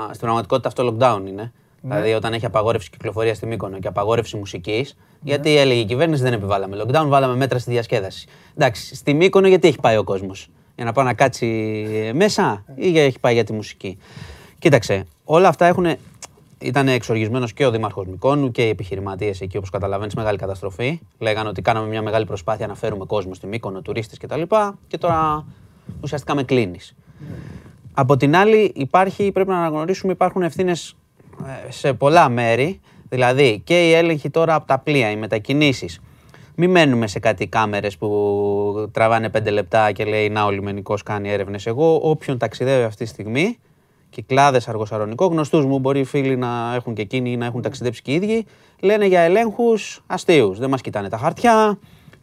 στην 0.08 0.20
πραγματικότητα 0.20 0.68
αυτό 0.68 0.86
lockdown 0.98 1.20
είναι. 1.28 1.52
Ναι. 1.80 1.94
Δηλαδή 1.94 2.12
όταν 2.12 2.32
έχει 2.32 2.46
απαγόρευση 2.46 2.90
κυκλοφορία 2.90 3.34
στη 3.34 3.46
Μύκονο 3.46 3.78
και 3.78 3.88
απαγόρευση 3.88 4.36
μουσικής, 4.36 4.96
Ναι. 4.98 5.08
γιατί 5.30 5.56
έλεγε 5.56 5.80
η 5.80 5.84
κυβέρνηση 5.84 6.22
δεν 6.22 6.32
επιβάλαμε 6.32 6.76
lockdown, 6.82 7.04
βάλαμε 7.06 7.36
μέτρα 7.36 7.58
στη 7.58 7.70
διασκέδαση. 7.70 8.26
Εντάξει, 8.56 8.94
στη 8.94 9.14
Μύκονο 9.14 9.48
γιατί 9.48 9.68
έχει 9.68 9.78
πάει 9.80 9.96
ο 9.96 10.04
κόσμος; 10.04 10.48
Για 10.76 10.84
να 10.84 10.92
πάει 10.92 11.04
να 11.04 11.14
κάτσει 11.14 11.46
μέσα 12.14 12.64
ή 12.74 12.90
για- 12.90 13.04
έχει 13.04 13.18
πάει 13.20 13.34
για 13.34 13.44
τη 13.44 13.52
μουσική; 13.52 13.98
Κοίταξε, 14.58 15.04
όλα 15.24 15.48
αυτά 15.48 15.66
έχουν 15.66 15.86
ήταν 16.62 16.88
εξοργισμένος 16.88 17.52
και 17.52 17.66
ο 17.66 17.70
Δήμαρχος 17.70 18.06
Μικόνου 18.06 18.50
και 18.50 18.66
οι 18.66 18.68
επιχειρηματίες 18.68 19.40
εκεί, 19.40 19.56
όπως 19.56 19.70
καταλαβαίνεις, 19.70 20.14
μεγάλη 20.14 20.38
καταστροφή. 20.38 21.00
Λέγανε 21.18 21.48
ότι 21.48 21.62
κάναμε 21.62 21.88
μια 21.88 22.02
μεγάλη 22.02 22.24
προσπάθεια 22.24 22.66
να 22.66 22.74
φέρουμε 22.74 23.04
κόσμο 23.04 23.34
στη 23.34 23.46
Μύκονο, 23.46 23.82
τουρίστες 23.82 24.18
κτλ. 24.18 24.42
Και 24.86 24.98
τώρα 24.98 25.46
ουσιαστικά 26.00 26.34
με 26.34 26.42
κλείνεις. 26.42 26.94
Από 27.94 28.16
την 28.16 28.36
άλλη, 28.36 28.72
υπάρχει, 28.74 29.32
πρέπει 29.32 29.48
να 29.48 29.58
αναγνωρίσουμε, 29.58 30.12
υπάρχουν 30.12 30.42
ευθύνες 30.42 30.96
σε 31.68 31.92
πολλά 31.92 32.28
μέρη. 32.28 32.80
Δηλαδή 33.08 33.60
και 33.64 33.88
οι 33.88 33.92
έλεγχοι 33.92 34.30
τώρα 34.30 34.54
από 34.54 34.66
τα 34.66 34.78
πλοία, 34.78 35.10
οι 35.10 35.16
μετακινήσεις. 35.16 36.00
Μην 36.54 36.70
μένουμε 36.70 37.06
σε 37.06 37.18
κάτι 37.18 37.46
κάμερες 37.46 37.96
που 37.96 38.88
τραβάνε 38.92 39.28
πέντε 39.28 39.50
λεπτά 39.50 39.92
και 39.92 40.04
λέει 40.04 40.28
Να 40.28 40.44
ο 40.44 40.50
λιμενικός 40.50 41.02
κάνει 41.02 41.30
έρευνες. 41.30 41.66
Εγώ, 41.66 42.00
όποιον 42.02 42.38
ταξιδεύει 42.38 42.84
αυτή 42.84 43.04
τη 43.04 43.10
στιγμή, 43.10 43.58
κυκλάδες 44.12 44.68
αργοσαρονικό, 44.68 45.26
γνωστούς 45.26 45.64
μου, 45.64 45.78
μπορεί 45.78 46.00
οι 46.00 46.04
φίλοι 46.04 46.36
να 46.36 46.74
έχουν 46.74 46.94
και 46.94 47.02
εκείνοι 47.02 47.32
ή 47.32 47.36
να 47.36 47.46
έχουν 47.46 47.62
ταξιδέψει 47.62 48.02
και 48.02 48.10
οι 48.10 48.14
ίδιοι, 48.14 48.46
λένε 48.80 49.06
για 49.06 49.20
ελέγχους 49.20 50.02
αστείους. 50.06 50.58
Δεν 50.58 50.70
μας 50.70 50.80
κοιτάνε 50.80 51.08
τα 51.08 51.16
χαρτιά, 51.16 51.78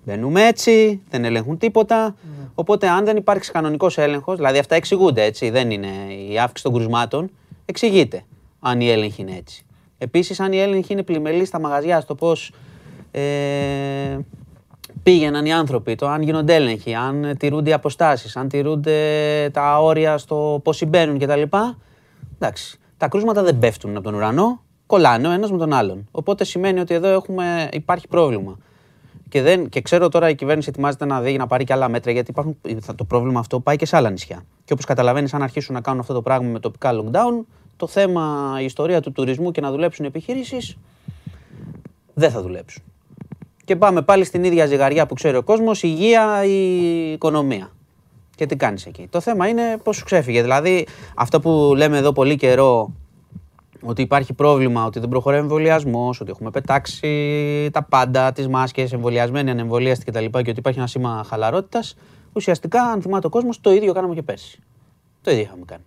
μπαίνουμε 0.06 0.48
έτσι, 0.48 1.02
δεν 1.10 1.26
ελέγχουν 1.26 1.58
τίποτα. 1.58 2.16
Οπότε, 2.56 2.90
αν 2.90 3.06
δεν 3.06 3.18
υπάρξει 3.18 3.52
κανονικός 3.52 3.98
έλεγχος, 3.98 4.36
δηλαδή 4.36 4.58
αυτά 4.58 4.76
εξηγούνται 4.76 5.24
έτσι, 5.24 5.50
δεν 5.50 5.72
είναι 5.72 5.88
η 6.30 6.40
αύξηση 6.40 6.64
των 6.64 6.74
κρουσμάτων, 6.74 7.30
Εξηγείται 7.70 8.24
αν 8.60 8.82
η 8.82 8.90
έλεγχη 8.90 9.22
είναι 9.22 9.36
έτσι. 9.36 9.66
Επίσης, 9.98 10.40
αν 10.40 10.54
η 10.54 10.58
έλεγχη 10.58 10.94
είναι 10.94 11.04
πλημελή 11.04 11.46
στα 11.46 11.60
μαγαζιά, 11.60 12.02
στο 12.02 12.16
πώς 12.16 12.52
ε, 13.12 13.22
πήγαιναν 15.04 15.46
οι 15.46 15.54
άνθρωποι, 15.54 15.96
το 15.96 16.08
αν 16.08 16.22
γίνονται 16.22 16.56
έλεγχοι, 16.56 16.94
αν 16.94 17.36
τηρούνται 17.40 17.70
οι 17.70 17.74
αποστάσεις, 17.74 18.36
αν 18.36 18.48
τηρούνται 18.50 18.96
τα 19.54 19.82
όρια 19.82 20.18
στο 20.18 20.60
πώς 20.64 20.78
συμπαίνουν 20.78 21.20
κτλ. 21.20 21.42
Εντάξει. 22.40 22.80
Τα 22.98 23.08
κρούσματα 23.08 23.44
δεν 23.44 23.60
πέφτουν 23.60 23.92
από 23.96 24.04
τον 24.04 24.14
ουρανό, 24.14 24.62
κολλάνε 24.86 25.28
ο 25.28 25.32
ένας 25.32 25.52
με 25.52 25.58
τον 25.58 25.74
άλλον. 25.74 26.08
Οπότε 26.12 26.44
σημαίνει 26.44 26.80
ότι 26.80 26.94
εδώ 26.94 27.08
έχουμε, 27.08 27.70
υπάρχει 27.74 28.08
πρόβλημα. 28.08 28.58
Και, 29.30 29.42
δεν, 29.42 29.70
και 29.70 29.82
ξέρω 29.82 30.10
τώρα 30.10 30.30
η 30.30 30.36
κυβέρνηση 30.36 30.70
ετοιμάζεται 30.70 31.06
να 31.06 31.22
δει 31.22 31.38
να 31.38 31.48
πάρει 31.48 31.64
και 31.64 31.74
άλλα 31.74 31.90
μέτρα 31.90 32.12
γιατί 32.12 32.32
υπάρχουν, 32.32 32.58
θα- 32.80 32.96
το 32.96 33.04
πρόβλημα 33.04 33.40
αυτό 33.40 33.60
πάει 33.60 33.76
και 33.76 33.86
σε 33.86 33.96
άλλα 33.96 34.10
νησιά. 34.10 34.44
Και 34.66 34.74
όπως 34.74 34.86
καταλαβαίνεις, 34.86 35.34
αν 35.34 35.42
αρχίσουν 35.44 35.74
να 35.76 35.82
κάνουν 35.82 36.00
αυτό 36.00 36.14
το 36.14 36.22
πράγμα 36.22 36.50
με 36.50 36.60
τοπικά 36.60 36.92
lockdown, 36.94 37.46
το 37.78 37.88
θέμα, 37.88 38.56
η 38.62 38.66
ιστορία 38.66 39.02
του 39.02 39.12
τουρισμού 39.12 39.52
και 39.52 39.62
να 39.62 39.72
δουλέψουν 39.72 40.06
επιχειρήσεις 40.06 40.78
δεν 42.14 42.32
θα 42.32 42.42
δουλέψουν. 42.42 42.84
Και 43.70 43.76
πάμε 43.76 44.02
πάλι 44.02 44.24
στην 44.24 44.44
ίδια 44.44 44.66
ζυγαριά 44.66 45.06
που 45.06 45.14
ξέρει 45.14 45.38
ο 45.38 45.44
κόσμος, 45.44 45.84
υγεία 45.84 46.46
ή 46.46 47.12
οικονομία. 47.12 47.72
Και 48.36 48.46
τι 48.46 48.56
κάνεις 48.56 48.86
εκεί. 48.86 49.08
Το 49.10 49.20
θέμα 49.20 49.48
είναι 49.48 49.78
πώς 49.84 49.96
σου 49.96 50.04
ξέφυγε. 50.06 50.42
Δηλαδή, 50.42 50.88
αυτό 51.16 51.40
που 51.40 51.74
λέμε 51.76 51.98
εδώ 51.98 52.12
πολύ 52.12 52.36
καιρό, 52.36 52.94
ότι 53.82 54.02
υπάρχει 54.02 54.34
πρόβλημα, 54.34 54.86
ότι 54.86 55.00
δεν 55.00 55.10
προχωράει 55.10 55.40
ο 55.40 55.42
εμβολιασμός, 55.42 56.22
ότι 56.22 56.30
έχουμε 56.30 56.50
πετάξει 56.50 57.70
τα 57.72 57.84
πάντα, 57.84 58.32
τις 58.32 58.48
μάσκες, 58.48 58.94
εμβολιασμένοι, 58.94 59.50
ανεμβολίαστοι 59.50 60.06
κτλ. 60.06 60.26
Και, 60.26 60.38
ότι 60.38 60.54
υπάρχει 60.56 60.80
ένα 60.80 60.88
σήμα 60.88 61.26
χαλαρότητας. 61.28 61.96
Ουσιαστικά, 62.34 62.84
αν 62.84 63.02
θυμάται 63.02 63.28
ο 63.28 63.30
κόσμος, 63.30 63.62
το 63.62 63.72
ίδιο 63.72 63.94
κάναμε 63.94 64.14
και 64.14 64.24
πέρσι. 64.24 64.60
Το 65.22 65.32
ίδιο 65.32 65.44
είχαμε 65.44 65.64
κάνει. 65.66 65.84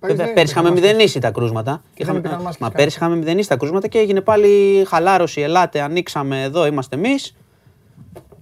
Πέρυσι 0.00 0.16
Βέβαια, 0.16 0.24
δεν 0.26 0.34
πέρσι 0.34 0.52
είχαμε 0.52 0.68
υπήρχαν 0.68 0.90
μηδενίσει 0.92 1.18
τα 1.18 1.30
κρούσματα. 1.30 1.82
Και 1.94 2.04
δεν 2.04 2.16
υπήρχαν 2.16 2.40
μάσκες 2.42 2.60
μα 2.60 2.68
καν. 2.68 2.76
πέρσι 2.76 2.96
είχαμε 2.96 3.16
μηδενίσει 3.16 3.48
τα 3.48 3.56
κρούσματα 3.56 3.88
και 3.88 3.98
έγινε 3.98 4.20
πάλι 4.20 4.84
χαλάρωση. 4.88 5.40
Ελάτε, 5.40 5.80
ανοίξαμε 5.80 6.42
εδώ, 6.42 6.66
είμαστε 6.66 6.96
εμείς. 6.96 7.34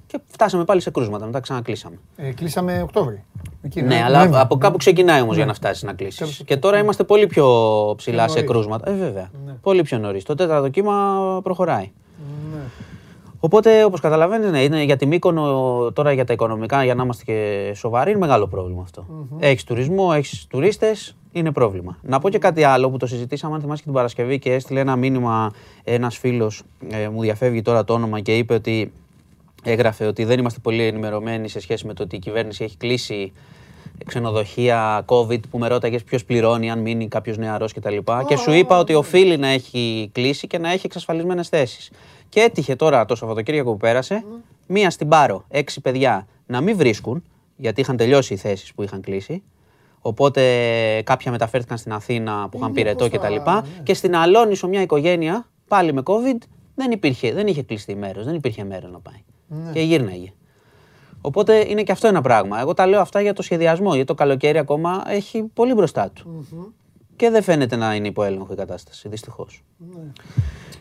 Και 0.07 0.19
φτάσαμε 0.27 0.65
πάλι 0.65 0.81
σε 0.81 0.91
κρούσματα. 0.91 1.27
Μετά 1.27 1.41
ξανακλείσαμε. 1.41 1.99
Ε, 2.17 2.31
κλείσαμε 2.33 2.81
Οκτώβρη. 2.83 3.25
Εκεί, 3.63 3.83
Ναι, 3.83 4.03
αλλά 4.05 4.19
Νοέμβρη. 4.19 4.41
από 4.41 4.57
κάπου 4.59 4.77
ξεκινάει 4.77 5.21
όμως 5.21 5.37
για 5.37 5.47
να 5.47 5.55
φτάσεις 5.55 5.83
να 5.83 5.93
κλείσεις. 5.93 6.19
Κάπου- 6.21 6.45
Και 6.47 6.57
τώρα 6.57 6.79
είμαστε 6.79 7.05
πολύ 7.05 7.27
πιο 7.27 7.45
ψηλά 7.97 8.25
Πιο 8.25 8.33
σε 8.33 8.41
νωρίς. 8.41 8.51
κρούσματα. 8.51 8.91
Ε, 8.91 8.95
βέβαια. 8.95 9.31
Ναι. 9.47 9.53
Πολύ 9.53 9.83
πιο 9.83 9.99
νωρίς. 9.99 10.25
Το 10.25 10.35
τέταρτο 10.35 10.69
κύμα 10.69 11.41
προχωράει. 11.43 11.91
Ναι. 12.53 12.59
Οπότε, 13.47 13.85
όπως 13.85 14.01
καταλαβαίνει, 14.01 14.51
ναι, 14.51 14.63
είναι 14.63 14.83
για 14.83 14.97
τη 14.97 15.07
Μύκονο 15.07 15.43
τώρα 15.93 16.13
για 16.13 16.25
τα 16.25 16.33
οικονομικά, 16.33 16.85
για 16.85 16.95
να 16.95 17.03
είμαστε 17.03 17.25
και 17.25 17.73
σοβαροί, 17.75 18.11
είναι 18.11 18.19
μεγάλο 18.19 18.47
πρόβλημα 18.47 18.83
αυτό. 18.83 19.07
Έχεις 19.39 19.65
τουρισμό, 19.65 20.13
έχεις 20.15 20.47
τουρίστες, 20.47 21.17
είναι 21.33 21.53
πρόβλημα. 21.53 21.99
Να 22.03 22.19
πω 22.19 22.29
και 22.29 22.39
κάτι 22.39 22.63
άλλο 22.63 22.91
που 22.91 22.97
το 22.97 23.07
συζητήσαμε, 23.07 23.55
αν 23.55 23.61
θυμάσαι 23.61 23.79
και 23.79 23.85
την 23.85 23.95
Παρασκευή 23.95 24.39
και 24.39 24.53
έστειλε 24.53 24.81
ένα 24.81 24.97
μήνυμα 24.97 25.51
ένας 25.85 26.19
φίλος, 26.19 26.63
ε, 26.91 27.09
μου 27.09 27.21
διαφεύγει 27.21 27.63
τώρα 27.63 27.85
το 27.85 27.93
όνομα 27.93 28.21
και 28.21 28.37
είπε 28.37 28.55
ότι 28.55 28.93
έγραφε 29.63 30.07
ότι 30.07 30.25
δεν 30.25 30.39
είμαστε 30.39 30.59
πολύ 30.63 30.83
ενημερωμένοι 30.83 31.49
σε 31.49 31.61
σχέση 31.61 31.87
με 31.87 31.95
το 31.95 32.03
ότι 32.03 32.17
η 32.17 32.19
κυβέρνηση 32.19 32.65
έχει 32.65 32.77
κλείσει 32.77 33.33
ξενοδοχεία 34.07 35.05
COVID 35.07 35.41
που 35.51 35.59
με 35.59 35.69
ρώταγες 35.69 36.05
ποιος 36.05 36.25
πληρώνει, 36.25 36.71
αν 36.71 36.79
μείνει 36.79 37.09
κάποιος 37.09 37.37
νεαρός 37.39 37.73
κτλ. 37.73 37.97
Και 38.27 38.37
σου 38.37 38.53
είπα 38.53 38.79
ότι 38.79 38.95
οφείλει 38.95 39.37
να 39.37 39.49
έχει 39.49 40.11
κλείσει 40.13 40.47
και 40.47 40.59
να 40.59 40.73
έχει 40.73 40.87
εξασφαλισμένες 40.87 41.49
θέσεις. 41.49 41.91
Και 42.29 42.41
έτυχε 42.41 42.77
τώρα 42.77 43.05
το 43.05 43.15
Σαββατοκύριακο 43.15 43.71
που 43.71 43.77
πέρασε, 43.77 44.25
μία 44.67 44.91
στην 44.91 45.09
Πάρο, 45.09 45.45
έξι 45.49 45.81
παιδιά 45.81 46.27
να 46.47 46.61
μην 46.61 46.77
βρίσκουν, 46.77 47.23
γιατί 47.57 47.81
είχαν 47.81 47.97
τελειώσει 47.97 48.35
οι 48.35 48.37
θέσεις 48.37 48.75
που 48.75 48.83
είχαν 48.83 49.01
κλείσει. 49.01 49.43
Οπότε 50.01 50.43
κάποια 51.05 51.31
μεταφέρθηκαν 51.31 51.79
στην 51.79 51.93
Αθήνα 51.93 52.49
που 52.51 52.59
είχαν 52.59 52.73
πυρετό 52.73 53.11
κτλ. 53.11 53.37
Και 53.83 53.95
στην 53.95 54.17
Αλόνισο 54.17 54.69
μια 54.69 54.83
οικογένεια, 54.83 55.49
πάλι 55.69 55.93
με 55.93 56.03
COVID, 56.05 56.39
δεν, 56.75 56.91
υπήρχε, 56.91 57.33
δεν 57.33 57.47
είχε 57.47 57.63
κλειστεί 57.63 57.95
μέρος, 57.95 58.25
δεν 58.25 58.35
υπήρχε 58.35 58.65
μέρο 58.65 58.89
να 58.89 58.99
πάει. 58.99 59.23
Και 59.73 59.81
γύρναγε. 59.81 60.33
Οπότε 61.27 61.65
είναι 61.69 61.83
και 61.83 61.93
αυτό 61.93 62.07
ένα 62.07 62.21
πράγμα. 62.21 62.61
Εγώ 62.61 62.75
τα 62.75 62.87
λέω 62.87 63.01
αυτά 63.01 63.21
για 63.21 63.33
το 63.33 63.43
σχεδιασμό, 63.43 63.91
γιατί 63.91 64.07
το 64.07 64.15
καλοκαίρι 64.15 64.59
ακόμα 64.59 65.03
έχει 65.07 65.43
πολύ 65.55 65.75
μπροστά 65.75 66.11
του. 66.11 66.47
Και 67.17 67.31
δεν 67.31 67.43
φαίνεται 67.43 67.77
να 67.77 67.95
είναι 67.95 68.09
υπό 68.09 68.23
έλεγχο 68.23 68.53
η 68.53 68.57
κατάσταση, 68.57 69.09
δυστυχώς. 69.09 69.63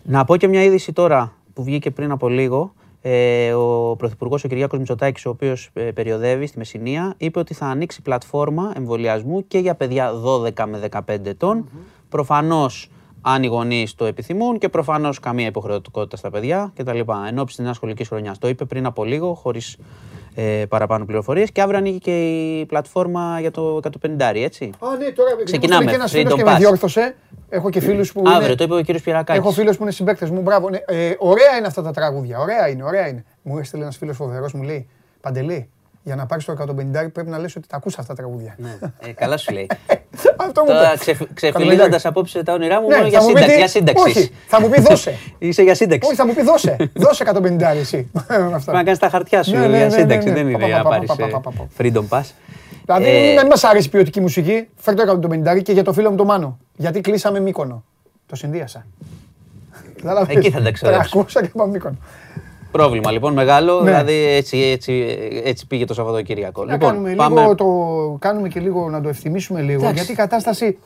Να 0.04 0.26
πω 0.26 0.38
και 0.38 0.48
μια 0.48 0.64
είδηση 0.64 0.94
τώρα 0.94 1.34
που 1.54 1.64
βγήκε 1.64 1.92
πριν 1.92 2.12
από 2.12 2.30
λίγο. 2.30 2.74
Ε, 3.02 3.54
ο 3.54 3.96
Πρωθυπουργός 3.98 4.44
ο 4.44 4.48
Κυριάκος 4.48 4.80
Μητσοτάκης, 4.80 5.26
ο 5.26 5.30
οποίος 5.30 5.70
περιοδεύει 5.94 6.48
στη 6.48 6.58
Μεσσηνία, 6.58 7.14
είπε 7.18 7.40
ότι 7.40 7.54
θα 7.54 7.66
ανοίξει 7.66 8.02
πλατφόρμα 8.02 8.72
εμβολιασμού 8.76 9.48
και 9.48 9.58
για 9.58 9.76
παιδιά 9.76 10.12
12 10.12 10.66
με 10.68 10.80
15 10.92 11.26
ετων 11.26 11.70
Προφανώς, 12.10 12.90
αν 13.22 13.44
οι 13.44 13.48
γονείς 13.48 13.96
το 13.96 14.06
επιθυμούν 14.06 14.58
και 14.58 14.70
προφανώς 14.70 15.20
καμία 15.20 15.48
υποχρεωτικότητα 15.48 16.18
στα 16.18 16.30
παιδιά 16.30 16.72
κτλ. 16.76 17.00
Εν 17.28 17.40
ώψη 17.40 17.56
της 17.56 17.66
νέας 17.66 17.76
σχολικής 17.76 18.08
χρονιάς. 18.08 18.38
Το 18.38 18.48
είπε 18.48 18.66
πριν 18.66 18.86
από 18.86 19.04
λίγο, 19.04 19.34
χωρίς 19.34 19.78
ε, 20.36 20.66
παραπάνω 20.70 21.06
πληροφορίες. 21.06 21.52
Και 21.52 21.62
αύριο 21.62 21.78
ανοίγει 21.78 21.98
και 21.98 22.26
η 22.60 22.66
πλατφόρμα 22.66 23.38
για 23.40 23.52
το 23.52 23.80
150, 24.02 24.36
έτσι. 24.36 24.70
Α, 24.80 24.98
ναι, 24.98 25.12
τώρα 25.12 25.30
Ξεκινάμε, 25.44 25.86
Και 25.86 25.96
ένας 25.96 26.12
φίλος 26.12 26.34
freedom 26.34 26.38
και 26.38 26.44
με 26.44 26.54
pass. 26.54 26.58
διόρθωσε. 26.58 27.16
Έχω 27.50 27.70
και 27.70 27.80
φίλους 27.80 28.12
που. 28.12 28.24
Αύριο, 28.26 28.46
είναι... 28.46 28.56
το 28.56 28.64
είπε 28.64 28.74
ο 28.74 28.82
κύριος 28.82 29.04
Πιερακάκη. 29.04 29.40
Έχω 29.40 29.52
φίλους 29.52 29.78
που 29.78 29.84
είναι 29.84 29.92
συμπαίκτες 29.92 30.30
μου. 30.30 30.42
Μπράβο. 30.42 30.70
Ναι. 30.70 30.78
Ε, 30.86 31.16
ωραία 31.20 31.58
είναι 31.58 31.68
αυτά 31.68 31.82
τα 31.82 31.92
τραγούδια. 31.92 32.40
Ωραία 32.40 32.70
είναι, 32.70 32.84
ωραία 32.84 33.08
είναι. 33.08 33.24
Μου 33.42 33.58
έστειλε 33.58 33.84
ένας 33.84 33.98
φίλος 33.98 34.16
φοβερός, 34.16 34.54
μου 34.54 34.64
λέει 34.64 34.88
Παντελή, 35.22 35.70
για 36.06 36.16
να 36.16 36.26
πάρεις 36.26 36.46
το 36.46 36.56
150 36.60 37.10
πρέπει 37.14 37.30
να 37.30 37.38
λες 37.38 37.56
ότι 37.56 37.68
τα 37.68 37.76
ακούς 37.76 37.98
αυτά 37.98 38.14
τα 38.16 38.22
τραγούδια. 38.22 38.56
Ναι, 38.58 38.78
ε, 39.00 39.12
καλά 39.12 39.38
σου 39.38 39.54
λέει. 39.54 39.68
Αυτό 40.48 40.62
μου 40.62 40.68
Τώρα 40.68 40.88
είπε. 40.88 40.98
ξεφ- 41.00 41.34
ξεφυλίζοντας 41.34 42.06
απόψε 42.06 42.44
τα 42.44 42.54
όνειρά 42.54 42.82
μου, 42.82 42.88
Ναι, 42.88 42.96
μόνο 42.96 43.10
θα 43.10 43.10
για, 43.10 43.22
μου 43.22 43.26
πει 43.34 43.40
σύνταξη, 43.40 43.52
τι- 43.54 43.58
για 43.58 43.68
σύνταξη. 43.68 44.04
όχι, 44.10 44.32
θα 44.48 44.62
μου 44.62 44.70
πει 44.70 44.82
δώσε. 44.82 45.14
Είσαι 45.38 45.62
για 45.64 45.76
σύνταξη. 45.76 46.08
Όχι, 46.10 46.18
θα 46.18 46.26
μου 46.28 46.34
πει 46.34 46.42
δώσε. 46.44 46.76
Δώσε 46.94 47.24
150 47.34 47.62
εσύ. 47.62 48.10
Αυτά. 48.14 48.28
Πρέπει 48.38 48.66
να 48.66 48.84
κάνεις 48.84 49.00
τα 49.00 49.10
χαρτιά 49.10 49.44
σου 49.44 49.52
Ναι, 49.52 49.60
ναι, 49.60 49.68
ναι, 49.68 49.78
για 49.78 49.86
ναι, 49.86 49.92
σύνταξη. 49.92 50.28
ναι. 50.28 50.34
Δεν 50.34 50.48
είναι 50.48 50.58
Πα, 50.60 50.66
για 50.68 50.78
να 50.78 50.84
πα, 50.84 50.90
πα, 50.90 50.96
πάρεις 50.96 51.08
πα, 51.16 51.28
πα, 51.28 51.40
πα, 51.40 51.52
πα. 51.52 51.68
freedom 51.78 52.04
pass. 52.20 52.24
Δηλαδή 52.86 53.10
Ε, 53.30 53.34
να 53.34 53.42
μην 53.46 53.52
μα 53.62 53.70
αρέσει 53.70 53.88
η 53.88 53.90
ποιοτική 53.90 54.22
μουσική, 54.22 54.68
φέρ 54.76 54.94
το 54.96 55.20
150 55.56 55.62
και 55.62 55.72
για 55.72 55.84
το 55.84 55.94
φίλο 55.94 56.10
μου 56.10 56.16
το 56.16 56.26
Μάνο. 56.26 56.58
Γιατί 56.76 57.02
κλείσαμε 57.02 57.40
Μύκονο. 57.40 57.84
Το 58.26 58.36
συνδύασα. 58.36 58.86
Κατάλαβες. 59.96 60.36
Εκεί 60.36 60.52
θα 60.52 60.62
τα 60.62 60.72
ξέρω. 60.72 60.94
Τρακούσα 60.94 61.42
και 61.42 61.52
πάμε 61.56 61.72
Μύκονο. 61.72 61.96
Πρόβλημα 62.78 63.12
λοιπόν 63.12 63.34
μεγάλο, 63.34 63.82
Ναι. 63.82 63.84
δηλαδή 63.90 64.14
έτσι, 64.14 64.58
έτσι, 64.58 65.18
έτσι 65.44 65.68
πήγε 65.68 65.86
το 65.86 65.94
Σαββατοκύριακο. 65.94 66.66
Να 66.66 66.72
Λοιπόν, 66.74 66.90
κάνουμε, 66.90 67.16
πάμε 67.16 67.42
λίγο 67.42 67.56
το, 67.56 67.66
κάνουμε 68.20 68.48
και 68.48 68.60
λίγο 68.60 68.90
να 68.90 69.02
το 69.02 69.10
ευθυμίσουμε 69.10 69.62
λίγο. 69.62 69.80
Εντάξει. 69.80 69.94
Γιατί 69.96 70.12
η 70.12 70.16
κατάσταση. 70.16 70.78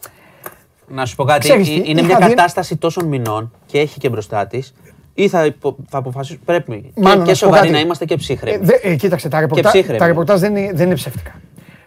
να 0.88 1.06
σου 1.06 1.16
πω 1.16 1.24
κάτι. 1.24 1.40
Ξέρεις 1.40 1.68
τι, 1.68 1.74
είναι 1.86 2.00
είχα 2.02 2.08
μια 2.18 2.18
δει- 2.28 2.36
κατάσταση 2.36 2.78
τόσων 2.78 3.06
μηνών 3.06 3.52
και 3.66 3.80
έχει 3.80 4.00
και 4.00 4.10
μπροστά 4.10 4.48
της. 4.48 4.74
Ή 5.14 5.28
θα, 5.28 5.46
υπο- 5.46 5.76
θα 5.90 5.98
αποφασίσουμε. 5.98 6.44
Πρέπει 6.46 6.92
Μάνο, 6.96 7.14
και, 7.14 7.20
να 7.20 7.26
και 7.26 7.34
σου 7.34 7.40
πω 7.40 7.46
σοβαροί 7.46 7.62
κάτι. 7.62 7.72
να 7.72 7.80
είμαστε 7.80 8.06
και 8.06 8.14
Ε, 8.14 8.18
ψύχρεμοι. 8.18 8.66
δε- 8.66 8.80
ε, 8.82 8.96
κοίταξε, 8.96 9.30
τα 9.30 9.40
ρεπορτάζ, 9.40 9.72
ψύχρεμοι. 9.72 10.00
τα 10.00 10.06
ρεπορτάζ 10.08 10.40
δεν, 10.40 10.56
είναι, 10.56 10.72
δεν 10.74 10.86
είναι 10.86 10.96
ψεύτικα. 10.96 11.42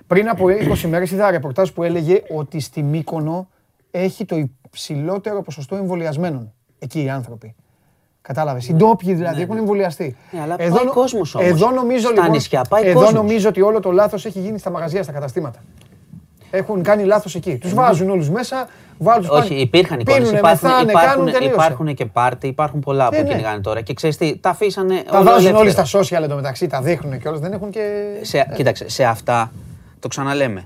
Πριν 0.07 0.29
από 0.29 0.47
20 0.49 0.89
μέρες 0.89 1.11
είδα 1.11 1.31
ρεπορτάζ 1.31 1.69
που 1.71 1.83
έλεγε 1.83 2.23
ότι 2.37 2.61
στη 2.61 2.83
Μύκονο 2.83 3.49
έχει 3.91 4.25
το 4.25 4.37
υψηλότερο 4.67 5.43
ποσοστό 5.43 5.77
εμβολιασμένων. 5.77 6.53
Εκεί 6.79 7.03
οι 7.05 7.09
άνθρωποι. 7.11 7.55
Κατάλαβες. 8.23 8.69
Οι 8.69 8.73
ντόπιοι 8.75 9.15
δηλαδή 9.15 9.43
έχουν 9.43 9.57
εμβολιαστεί. 9.57 10.17
Ναι, 10.31 10.41
αλλά 10.41 10.57
πάει 10.57 10.69
κόσμος 10.87 11.35
όμως. 11.35 11.49
Εδώ 11.49 11.71
νομίζω, 11.71 12.01
Στα 12.07 12.11
λοιπόν, 12.15 12.31
νησιά 12.31 12.65
πάει 12.69 12.83
εδώ 12.87 12.93
κόσμος. 12.95 13.13
νομίζω 13.13 13.49
ότι 13.49 13.61
όλο 13.61 13.81
το 13.81 13.91
λάθος 13.91 14.25
έχει 14.27 14.39
γίνει 14.41 14.59
στα 14.59 14.71
μαγαζιά, 14.71 15.03
στα 15.03 15.13
καταστήματα. 15.13 15.59
Έχουν 16.51 16.83
κάνει 16.83 17.05
λάθος 17.05 17.35
εκεί. 17.35 17.57
Τους 17.59 17.75
βάζουν 17.75 18.11
όλους 18.11 18.31
μέσα, 18.31 18.69
βάλουν 18.99 19.27
τους 19.27 19.37
Ε, 19.37 19.39
Όχι, 19.39 19.49
πάνε- 19.49 19.61
υπήρχαν 19.63 20.01
εικόνε. 20.01 20.19
πίνουνε, 20.19 20.39
Υπάρχουν, 20.39 20.69
μεθάνε, 20.69 20.91
υπάρχουν, 20.91 21.11
κάνουν, 21.11 21.33
τελείωσε. 21.33 21.55
υπάρχουν 21.55 21.95
και 21.95 22.07
πάρτι, 22.07 22.47
υπάρχουν 22.47 22.81
πολλά 22.81 23.09
Ναι, 23.11 23.17
που 23.17 23.23
ναι. 23.23 23.29
κυνηγάνε 23.29 23.61
τώρα. 23.61 23.81
Και 23.81 23.95
ξέρεις 23.95 24.17
τι, 24.17 24.37
τα 24.41 24.51
αφήσανε. 24.51 25.03
Τα 25.11 25.19
όλα 25.19 25.31
βάζουν 25.31 25.55
ελεύθερα. 25.57 25.59
όλοι 25.59 25.71
στα 25.89 25.99
social 26.19 26.23
εντωμεταξύ, 26.25 26.67
τα 26.67 26.81
δείχνουν 26.83 27.19
και 27.21 27.29
όλα. 27.29 27.39
Δεν 27.39 27.53
έχουν 27.53 27.71
και. 27.71 28.03
Σε, 28.23 28.47
Κοίταξε, 28.55 28.89
σε 28.89 29.05
αυτά 29.05 29.53
το 29.99 30.09
ξαναλέμε. 30.09 30.65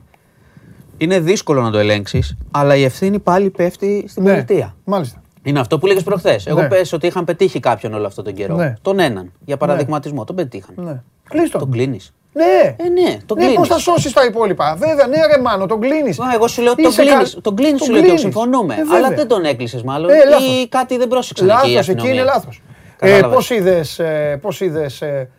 Είναι 0.98 1.20
δύσκολο 1.20 1.62
να 1.62 1.70
το 1.70 1.78
ελέγξεις, 1.78 2.36
αλλά 2.50 2.76
η 2.76 2.84
ευθύνη 2.84 3.18
πάλι 3.18 3.50
πέφτει 3.50 4.04
στην 4.08 4.22
Ναι, 4.22 4.30
πολιτεία. 4.30 4.74
Μάλιστα. 4.84 5.20
Είναι 5.46 5.60
αυτό 5.60 5.78
που 5.78 5.86
λέγες 5.86 6.02
προχθές. 6.02 6.46
Εγώ 6.46 6.60
Ναι. 6.60 6.68
πες 6.68 6.92
ότι 6.92 7.06
είχαν 7.06 7.24
πετύχει 7.24 7.60
κάποιον 7.60 7.94
όλο 7.94 8.06
αυτόν 8.06 8.24
τον 8.24 8.34
καιρό. 8.34 8.54
Ναι. 8.56 8.74
Τον 8.82 8.98
έναν. 8.98 9.32
Για 9.44 9.56
παραδειγματισμό. 9.56 10.24
Τον 10.24 10.36
πετύχαν. 10.36 10.74
Ναι. 10.76 11.02
Κλείστο. 11.28 11.58
Τον 11.58 11.70
κλείνεις. 11.70 12.12
Ναι. 12.32 12.44
Ε, 12.76 12.88
ναι, 12.88 13.16
τον 13.26 13.36
ναι, 13.38 13.42
κλείνεις. 13.44 13.56
πώς 13.58 13.68
θα 13.68 13.78
σώσεις 13.78 14.12
τα 14.12 14.24
υπόλοιπα. 14.24 14.74
Βέβαια, 14.78 15.06
ναι, 15.06 15.26
ρε 15.34 15.40
Μάνο, 15.42 15.66
τον 15.66 15.80
κλείνεις. 15.80 16.18
Εγώ 16.34 16.48
σου 16.48 16.62
λέω 16.62 16.72
ότι 16.72 16.82
τον 16.82 16.92
κλείνεις. 16.94 17.38
Τον 17.42 17.56
κλείνεις, 17.56 17.82
σου 17.84 17.92
λέω 17.92 18.00
και 18.02 18.06
εγώ 18.08 18.16
συμφωνούμε. 18.16 18.74
αλλά 18.92 19.10
δεν 19.10 19.28
τον 19.28 19.44
έκλεισες 19.44 19.82
μάλλον. 19.82 20.10
Ε, 20.10 20.24
λάθος. 20.28 20.46
ή 20.46 20.68
κάτι 20.68 20.96
δεν 20.96 21.08
πρόσεξαν 21.08 21.46
εκεί. 21.48 21.54
η 21.54 21.58
Λάθο, 21.58 21.68
εκεί 21.68 21.78
αστυνομία. 21.78 22.12
είναι 22.12 22.22
λάθος. 22.22 22.62
Ε, 23.00 23.06
Κατάλαβες. 23.06 23.36
Πώς 23.36 23.50
είδες 23.50 24.00
πώς 24.40 24.60
είδες, 24.60 25.00
ε, 25.02 25.30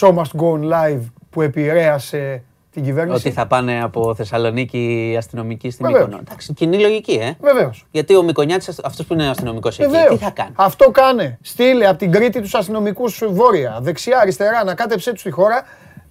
Show 0.00 0.08
Must 0.08 0.40
Go 0.40 0.52
On 0.52 0.60
Live 0.72 1.00
που 1.30 1.42
επηρέασε 1.42 2.42
την 2.72 2.84
κυβέρνηση. 2.84 3.26
Ότι 3.26 3.36
θα 3.36 3.46
πάνε 3.46 3.82
από 3.82 4.14
Θεσσαλονίκη 4.14 5.14
αστυνομική 5.18 5.70
στην 5.70 5.86
Βεβαίως. 5.86 6.04
Μύκονο. 6.06 6.22
Εντάξει, 6.26 6.52
κοινή 6.52 6.78
λογική, 6.80 7.12
ε. 7.12 7.32
Βεβαίως. 7.40 7.86
Γιατί 7.90 8.16
ο 8.16 8.22
Μικονιάτης, 8.22 8.78
αυτός 8.84 9.06
που 9.06 9.12
είναι 9.12 9.28
αστυνομικός 9.28 9.78
εκεί, 9.78 9.90
Βεβαίως. 9.90 10.18
τι 10.18 10.24
θα 10.24 10.30
κάνει; 10.30 10.50
Αυτό 10.54 10.90
κάνε. 10.90 11.38
Στείλε 11.42 11.86
από 11.88 11.98
την 11.98 12.10
Κρήτη 12.12 12.40
τους 12.40 12.54
αστυνομικούς 12.54 13.22
βόρεια, 13.30 13.78
δεξιά, 13.80 14.18
αριστερά, 14.18 14.64
να 14.64 14.74
κάτεψε 14.74 15.10
τους 15.12 15.20
στη 15.20 15.30
χώρα 15.30 15.62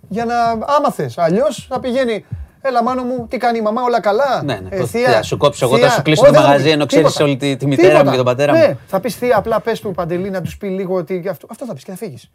για 0.10 0.26
να 0.26 0.36
άμα 0.50 0.92
θες. 0.92 1.18
Αλλιώς 1.18 1.66
θα 1.70 1.80
πηγαίνει 1.80 2.26
Έλα, 2.64 2.84
μάνο 2.84 3.04
μου, 3.04 3.28
τι 3.30 3.38
κάνει 3.38 3.58
η 3.58 3.62
μαμά, 3.62 3.82
όλα 3.82 4.00
καλά; 4.02 4.44
Ναι, 4.44 4.54
ναι. 4.56 4.70
Ε, 4.76 4.78
Πώς, 4.80 4.90
θεία, 4.90 5.06
τι, 5.08 5.12
θα 5.14 5.22
σου 5.24 5.38
κόψω 5.38 5.66
εγώ, 5.66 5.76
θεία. 5.78 5.88
θα 5.88 5.94
σου 5.94 6.02
κλείσω 6.02 6.22
Όχι, 6.22 6.32
το 6.32 6.36
δεν 6.38 6.46
θα 6.46 6.48
μαγαζί, 6.52 6.68
μου 6.68 6.74
ενώ 6.74 6.82
πει. 6.86 6.88
ξέρεις 6.88 7.08
Τίποτα. 7.12 7.26
όλη 7.26 7.38
τη- 7.38 7.56
τη 7.56 7.68
μητέρα 7.68 7.88
μου 7.88 7.94
Τίποτα. 7.98 8.12
και 8.12 8.18
τον 8.18 8.26
πατέρα 8.26 8.54
μου. 8.54 8.60
Ναι, 8.60 8.78
θα 8.88 9.00
πεις 9.00 9.16
θεία, 9.16 9.38
απλά 9.38 9.60
πες 9.60 9.80
του 9.80 9.92
Παντελή 9.92 10.30
να 10.30 10.42
τους 10.42 10.58
πει 10.58 10.68
λίγο 10.68 10.96
ότι 10.96 11.28
αυτό, 11.30 11.48
αυτό 11.52 11.66
θα 11.66 11.74
πεις 11.74 11.84
και 11.84 11.92
θα 11.92 11.98
φύγεις. 11.98 12.32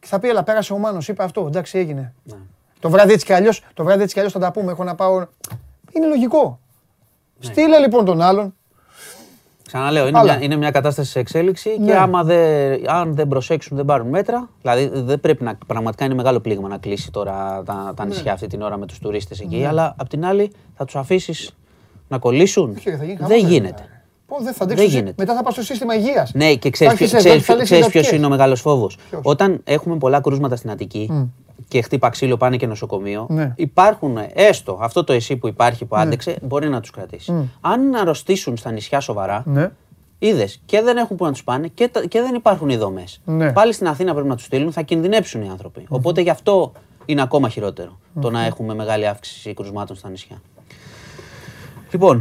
Και 0.00 0.06
θα 0.06 0.18
πει, 0.18 0.28
έλα, 0.28 0.42
πέρασε 0.42 0.72
ο 0.72 0.78
Μάνος, 0.78 1.08
είπε 1.08 1.22
αυτό, 1.22 1.44
εντάξει, 1.46 1.78
έγινε. 1.78 2.14
Ναι. 2.24 2.34
Το 2.80 2.90
βράδυ 2.90 3.12
έτσι 3.12 3.26
κι 3.26 3.32
αλλιώς 3.32 3.62
το 3.74 3.84
βράδυ 3.84 4.02
έτσι 4.02 4.12
κι 4.12 4.18
αλλιώς 4.18 4.34
θα 4.34 4.40
τα 4.40 4.50
πούμε. 4.52 4.72
Έχω 4.72 4.84
να 4.84 4.94
πάω. 4.94 5.26
Είναι 5.92 6.06
λογικό. 6.06 6.58
Ναι. 7.38 7.50
Στείλε 7.52 7.78
λοιπόν 7.78 8.04
τον 8.04 8.20
άλλον. 8.20 8.54
Ξαναλέω, 9.66 10.06
είναι 10.06 10.18
Άλλα. 10.18 10.34
μια, 10.36 10.44
είναι 10.44 10.56
μια 10.56 10.70
κατάσταση 10.70 11.10
σε 11.10 11.18
εξέλιξη 11.18 11.76
Ναι. 11.78 11.86
και 11.86 11.94
άμα 11.96 12.22
δεν, 12.24 12.90
αν 12.90 13.14
δεν 13.14 13.28
προσέξουν, 13.28 13.76
δεν 13.76 13.84
πάρουν 13.86 14.08
μέτρα. 14.08 14.48
Δηλαδή, 14.60 14.90
δεν 14.92 15.20
πρέπει 15.20 15.44
να. 15.44 15.58
Πραγματικά 15.66 16.04
είναι 16.04 16.14
μεγάλο 16.14 16.40
πλήγμα 16.40 16.68
να 16.68 16.78
κλείσει 16.78 17.10
τώρα 17.10 17.62
τα, 17.64 17.92
τα 17.96 18.04
νησιά 18.04 18.32
αυτή 18.32 18.46
την 18.46 18.62
ώρα 18.62 18.76
με 18.76 18.86
τους 18.86 18.98
τουρίστες 18.98 19.40
εκεί. 19.40 19.64
Αλλά 19.64 19.94
απ' 19.98 20.08
την 20.08 20.24
άλλη, 20.24 20.52
θα 20.76 20.84
τους 20.84 20.96
αφήσεις 20.96 21.56
να 22.08 22.18
κολλήσουν; 22.18 22.74
Όχι, 22.76 22.90
θα 22.90 23.04
γίνει 23.04 23.16
δεν 23.16 23.28
χαμός, 23.28 23.42
γίνεται. 23.50 23.82
ρε. 23.88 24.02
Πω, 24.26 24.36
δεν 24.42 24.52
θα 24.52 24.64
αντέξω. 24.64 24.82
Δεν 24.82 24.92
γίνεται. 24.92 25.14
Μετά 25.18 25.34
θα 25.34 25.42
πάω 25.42 25.52
στο 25.52 25.62
σύστημα 25.62 25.94
υγείας. 25.94 26.32
Ναι, 26.34 26.54
και 26.54 26.70
ξέρεις 26.70 26.94
ποιο 27.88 28.16
είναι 28.16 28.26
ο 28.26 28.28
μεγάλος 28.28 28.60
φόβος. 28.60 28.98
Ποιος; 29.10 29.20
Όταν 29.24 29.60
έχουμε 29.64 29.96
πολλά 29.96 30.20
κρούσματα 30.20 30.56
στην 30.56 30.70
Αττική 30.70 31.28
και 31.68 31.82
χτύπα 31.82 32.08
ξύλο 32.08 32.36
πάνε 32.36 32.56
και 32.56 32.66
νοσοκομείο, 32.66 33.26
Ναι. 33.30 33.52
υπάρχουν 33.56 34.18
έστω 34.34 34.78
αυτό 34.80 35.04
το 35.04 35.12
εσύ 35.12 35.36
που 35.36 35.48
υπάρχει 35.48 35.84
που 35.84 35.96
άντεξε, 35.96 36.36
μπορεί 36.42 36.68
να 36.68 36.80
τους 36.80 36.90
κρατήσει. 36.90 37.50
Αν 37.60 37.94
αρρωστήσουν 37.94 38.56
στα 38.56 38.70
νησιά 38.70 39.00
σοβαρά, 39.00 39.42
Ναι. 39.46 39.70
Είδες 40.18 40.60
και 40.66 40.80
δεν 40.82 40.96
έχουν 40.96 41.16
που 41.16 41.24
να 41.24 41.32
τους 41.32 41.44
πάνε 41.44 41.66
και, 41.68 41.88
τα- 41.88 42.06
και 42.06 42.20
δεν 42.20 42.34
υπάρχουν 42.34 42.68
οι 42.68 42.76
δομές. 42.76 43.20
Ναι. 43.24 43.52
Πάλι 43.52 43.72
στην 43.72 43.86
Αθήνα 43.88 44.12
πρέπει 44.12 44.28
να 44.28 44.36
τους 44.36 44.44
στείλουν, 44.44 44.72
θα 44.72 44.82
κινδυνεύσουν 44.82 45.42
οι 45.42 45.48
άνθρωποι. 45.48 45.84
Οπότε 45.88 46.20
γι' 46.20 46.30
αυτό 46.30 46.72
είναι 47.04 47.22
ακόμα 47.22 47.48
χειρότερο 47.48 47.98
το 48.20 48.30
να 48.30 48.44
έχουμε 48.44 48.74
μεγάλη 48.74 49.06
αύξηση 49.08 49.54
κρουσμάτων 49.54 49.96
στα 49.96 50.08
νησιά. 50.08 50.36
Λοιπόν, 51.90 52.16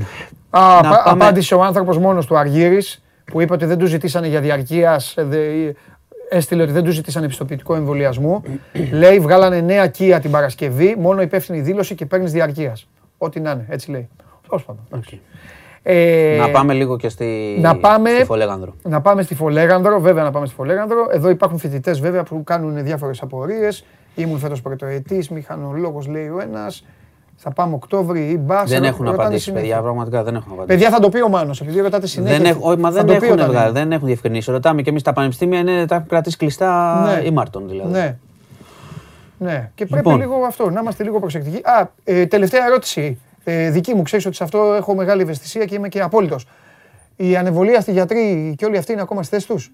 Α, 0.49 0.59
να 0.59 0.77
απα- 0.77 1.03
πάμε- 1.03 1.23
Απάντησε 1.23 1.55
ο 1.55 1.63
άνθρωπος 1.63 1.97
μόνος 1.97 2.25
του 2.25 2.37
Αργύρης 2.37 3.03
που 3.25 3.41
είπε 3.41 3.53
ότι 3.53 3.65
δεν 3.65 3.77
τους 3.77 3.89
ζητήσανε 3.89 4.27
για 4.27 4.41
διαρκείας. 4.41 5.13
Έστειλε 6.35 6.63
ότι 6.63 6.71
δεν 6.71 6.83
τους 6.83 6.93
ζητήσανε 6.93 7.25
επιστοποιητικό 7.25 7.75
εμβολιασμό. 7.75 8.43
λέει, 9.01 9.19
βγάλανε 9.19 9.61
νέα 9.61 9.87
ΚΥΑ 9.87 10.19
την 10.19 10.31
Παρασκευή, 10.31 10.95
μόνο 10.99 11.21
υπεύθυνη 11.21 11.59
δήλωση 11.61 11.95
και 11.95 12.05
παίρνεις 12.05 12.31
διαρκείας. 12.31 12.87
Ό,τι 13.17 13.39
να 13.39 13.51
είναι, 13.51 13.65
έτσι 13.69 13.91
λέει. 13.91 14.09
Τέλος 14.47 14.63
πάντων. 14.63 14.83
οκ. 14.89 15.19
Ε, 15.83 16.37
να 16.39 16.49
πάμε 16.49 16.73
λίγο 16.73 16.97
και 16.97 17.09
στη, 17.09 17.57
να 17.61 17.75
πάμε- 17.77 18.09
στη 18.09 18.25
Φολέγανδρο. 18.25 18.73
Να 18.83 19.01
πάμε 19.01 19.21
στη 19.21 19.35
Φολέγανδρο, 19.35 19.99
βέβαια 19.99 20.23
να 20.23 20.31
πάμε 20.31 20.45
στη 20.45 20.55
Φολέγανδρο. 20.55 21.07
Εδώ 21.11 21.29
υπάρχουν 21.29 21.57
φοιτητές 21.57 21.99
βέβαια 21.99 22.23
που 22.23 22.43
κάνουν 22.43 22.83
διάφορες 22.83 23.21
απορίες. 23.21 23.85
Ήμουν 24.15 24.39
φέτος 24.39 24.61
πρωτοετής, 24.61 25.29
μηχανολόγος 25.29 26.07
λέει 26.07 26.27
ο 26.27 26.39
ένας. 26.41 26.85
Θα 27.45 27.51
πάμε 27.51 27.73
Οκτώβρη 27.75 28.21
ή 28.29 28.37
μπας. 28.39 28.69
Δεν 28.69 28.83
έχουν 28.83 29.07
απαντήσει, 29.07 29.51
παιδιά, 29.51 29.81
πραγματικά 29.81 30.23
δεν 30.23 30.35
έχουν 30.35 30.51
απαντήσει. 30.51 30.77
Παιδιά 30.77 30.89
θα 30.89 30.99
το 30.99 31.09
πει 31.09 31.21
ο 31.21 31.29
Μάνος, 31.29 31.61
επειδή 31.61 31.79
ρωτάτε 31.79 32.07
συνέχεια. 32.07 32.37
Δεν, 32.37 32.45
έχουν, 32.45 32.61
όχι, 32.63 32.79
μα 32.79 32.91
θα 32.91 32.95
δεν 32.95 33.05
το 33.05 33.19
πει 33.19 33.25
έχουν, 33.25 33.37
όταν 33.39 33.51
βγάλει, 33.51 33.69
είναι. 33.69 33.79
δεν 33.79 33.91
έχουν 33.91 34.07
διευκρινίσει. 34.07 34.51
Ρωτάμε 34.51 34.81
και 34.81 34.89
εμείς 34.89 35.01
τα 35.01 35.13
πανεπιστήμια 35.13 35.59
είναι, 35.59 35.85
τα 35.85 35.95
έχουν 35.95 36.07
κρατήσει 36.07 36.37
κλειστά 36.37 37.01
Ναι. 37.05 37.27
ή 37.27 37.31
Μάρτον 37.31 37.67
δηλαδή. 37.67 37.91
Ναι. 37.91 38.15
Ναι, 39.37 39.69
και 39.75 39.85
πρέπει 39.85 40.07
Λοιπόν. 40.07 40.19
λίγο 40.19 40.35
αυτό, 40.47 40.69
να 40.69 40.79
είμαστε 40.79 41.03
λίγο 41.03 41.19
προσεκτικοί. 41.19 41.61
Α, 41.63 41.91
ε, 42.03 42.25
τελευταία 42.25 42.65
ερώτηση. 42.65 43.19
Ε, 43.43 43.69
δική 43.69 43.93
μου, 43.93 44.01
ξέρεις 44.01 44.25
ότι 44.25 44.35
σε 44.35 44.43
αυτό 44.43 44.73
έχω 44.73 44.95
μεγάλη 44.95 45.21
ευαισθησία 45.21 45.65
και 45.65 45.75
είμαι 45.75 45.87
και 45.87 46.01
απόλυτος. 46.01 46.47
Οι 47.15 47.35
ανεβολίαστοι 47.35 47.91
γιατροί 47.91 48.53
και 48.57 48.65
όλοι 48.65 48.77
αυτοί 48.77 48.91
είναι 48.91 49.01
ακόμα 49.01 49.23
στις 49.23 49.33
θέσεις 49.33 49.47
τους; 49.55 49.71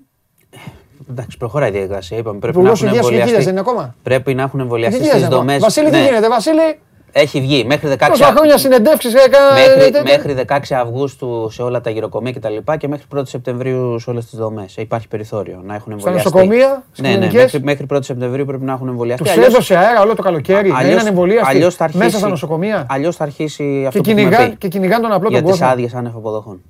Εντάξει, 1.09 1.38
προχωράει 1.38 1.70
η 1.70 1.72
διαδικασία. 1.72 2.17
Είπαμε, 2.17 2.39
πρέπει 2.39 2.57
να 2.57 2.61
Υπουργός 2.61 2.82
έχουν 2.84 2.93
Υγείας 2.93 3.07
και 3.07 3.13
Υγείας 3.13 3.28
εμβολιαστεί. 3.30 3.53
δεν 3.53 3.63
είναι 3.65 3.70
ακόμα; 3.70 3.95
Πρέπει 4.03 4.34
να 4.34 4.41
έχουν 4.43 4.59
εμβολιαστεί 4.59 4.99
Τι 4.99 5.05
στις 5.05 5.17
γίνεται, 5.17 5.36
δομέ. 5.36 5.57
Βασίλη, 5.59 5.89
τι 5.89 6.03
γίνεται, 6.03 6.30
Βασίλη; 6.30 6.80
Έχει 7.12 7.41
βγει 7.41 7.64
μέχρι 7.68 7.89
16 7.99 8.07
Τόσα 8.07 8.26
χρόνια 8.26 8.57
συνεντεύξεις 8.57 9.14
έκανα. 9.14 9.45
Μέχρι, 9.53 10.01
μέχρι 10.03 10.45
16 10.70 10.76
Αυγούστου 10.82 11.49
σε 11.51 11.62
όλα 11.62 11.82
τα 11.82 11.89
γυροκομεία 11.89 12.32
κτλ. 12.32 12.47
Και, 12.72 12.78
και 12.78 12.88
μέχρι 12.88 13.05
1 13.16 13.22
Σεπτεμβρίου 13.26 13.99
σε 13.99 14.10
όλες 14.10 14.26
τις 14.26 14.39
δομές. 14.39 14.76
Υπάρχει 14.78 15.07
περιθώριο 15.07 15.62
να 15.64 15.76
έχουν 15.76 15.91
εμβολιαστεί. 15.91 16.30
νοσοκομεία, 16.30 16.84
στις 16.91 17.01
ναι, 17.03 17.10
ναι, 17.10 17.16
κλινικές. 17.18 17.41
μέχρι, 17.41 17.62
μέχρι 17.64 17.86
1 17.93 17.97
Σεπτεμβρίου 18.01 18.45
πρέπει 18.45 18.64
να 18.64 18.74
έχουν 18.74 18.88
εμβολιαστεί. 18.88 19.24
Τους 19.24 19.32
Αλλιώς- 19.34 19.47
έδωσε 19.47 19.76
αέρα 19.76 20.01
όλο 20.01 20.16
το 20.16 20.22
καλοκαίρι. 20.22 20.70
να 20.70 20.76
αλλιώς- 20.78 20.91
είναι 20.91 21.01
ανεμβολίαστοι 21.01 21.55
αλλιώς 21.55 21.76
θα 21.76 21.84
αρχίσει- 21.84 22.03
μέσα 22.03 22.18
στα 22.18 22.28
νοσοκομεία. 22.28 22.86
Αλλιώς 22.89 23.16
θα 23.16 23.24
αρχίσει 23.24 23.84
αυτό 23.88 24.01
Και 24.01 24.03
που 24.03 24.10
έχουμε 24.10 24.30
κυνηγάν, 24.30 24.49
πει 24.49 24.55
και 24.55 24.68
κυνηγάν 24.68 25.01
τον 25.01 25.12
απλό 25.12 25.30
για 25.30 25.38
τον 25.41 25.49
τις 25.51 25.60
κόσμο. 25.60 25.74
άδειες 25.74 25.93
άνευ 25.93 26.16
αποδοχών. 26.16 26.62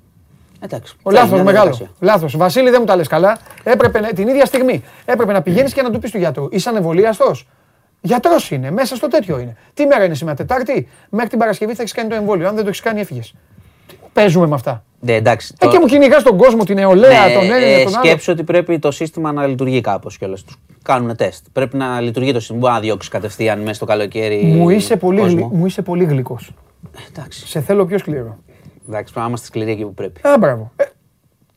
Εντάξει. 0.60 0.94
Ο 1.02 1.10
θέλει 1.10 1.22
λάθο 1.22 1.34
μια 1.34 1.44
μεγάλο. 1.44 1.64
διαδικασία. 1.64 1.94
Λάθος. 2.00 2.36
Βασίλη, 2.36 2.70
δεν 2.70 2.76
μου 2.80 2.86
τα 2.86 2.96
λες 2.96 3.06
καλά. 3.08 3.38
Έπρεπε 3.62 4.00
να- 4.00 4.08
την 4.12 4.28
ίδια 4.28 4.44
στιγμή 4.44 4.82
έπρεπε 5.04 5.32
να 5.32 5.42
πηγαίνεις 5.42 5.72
και 5.72 5.82
να 5.82 5.90
του 5.90 5.98
πεις 5.98 6.10
του 6.10 6.18
γιατρού. 6.18 6.46
Είσαι 6.50 6.68
ανεμβολίαστο. 6.68 7.32
Γιατρός 8.00 8.50
είναι, 8.50 8.70
μέσα 8.70 8.96
στο 8.96 9.08
τέτοιο 9.08 9.38
είναι. 9.38 9.56
Τι 9.74 9.86
μέρα 9.86 10.04
είναι 10.04 10.14
σήμερα, 10.14 10.36
Τετάρτη; 10.36 10.88
Μέχρι 11.10 11.28
την 11.28 11.38
Παρασκευή 11.38 11.74
θα 11.74 11.82
έχεις 11.82 11.94
κάνει 11.94 12.08
το 12.08 12.14
εμβόλιο. 12.14 12.48
Αν 12.48 12.54
δεν 12.54 12.62
το 12.62 12.68
έχεις 12.68 12.80
κάνει, 12.80 13.00
έφυγες. 13.00 13.34
Παίζουμε 14.12 14.46
με 14.46 14.54
αυτά. 14.54 14.84
Ναι, 15.00 15.12
εντάξει. 15.14 15.54
Ε, 15.58 15.64
το- 15.66 15.72
και 15.72 15.78
μου 15.78 15.86
κυνηγά 15.86 16.22
τον 16.22 16.36
κόσμο, 16.36 16.64
την 16.64 16.74
νεολαία, 16.76 17.26
Ναι, 17.26 17.32
τον 17.34 17.42
Έλληνα, 17.42 17.56
ε, 17.78 17.82
τον 17.84 17.94
άλλο. 17.94 18.04
σκέψου 18.04 18.32
ότι 18.32 18.42
πρέπει 18.44 18.78
το 18.78 18.90
σύστημα 18.90 19.32
να 19.32 19.46
λειτουργεί 19.46 19.80
κάπως 19.80 20.18
κιόλας. 20.18 20.44
Τους 20.44 20.56
κάνουν 20.82 21.16
τεστ. 21.16 21.46
Πρέπει 21.52 21.76
να 21.76 22.00
λειτουργεί 22.00 22.32
το 22.32 22.38
σύστημα. 22.38 22.58
Μπορεί 22.58 22.72
να 22.72 22.80
διώξεις 22.80 23.10
κατευθείαν 23.10 23.58
μέσα 23.60 23.74
στο 23.74 23.84
καλοκαίρι. 23.84 24.42
Μου 24.44 24.70
είσαι, 24.70 24.96
πολύ, 24.96 25.20
κόσμο. 25.20 25.34
γλυ- 25.36 25.52
μου 25.52 25.66
είσαι 25.66 25.82
πολύ 25.82 26.04
γλυκός. 26.04 26.50
Εντάξει. 27.10 27.46
Σε 27.46 27.60
θέλω 27.60 27.86
πιο 27.86 27.98
σκληρό. 27.98 28.38
Εντάξει, 28.88 29.12
πρέπει 29.12 29.18
να 29.18 29.26
είμαστε 29.26 29.46
σκληροί 29.46 29.70
εκεί 29.70 29.82
που 29.82 29.94
πρέπει. 29.94 30.20
Α, 30.28 30.38
μπράβο. 30.38 30.72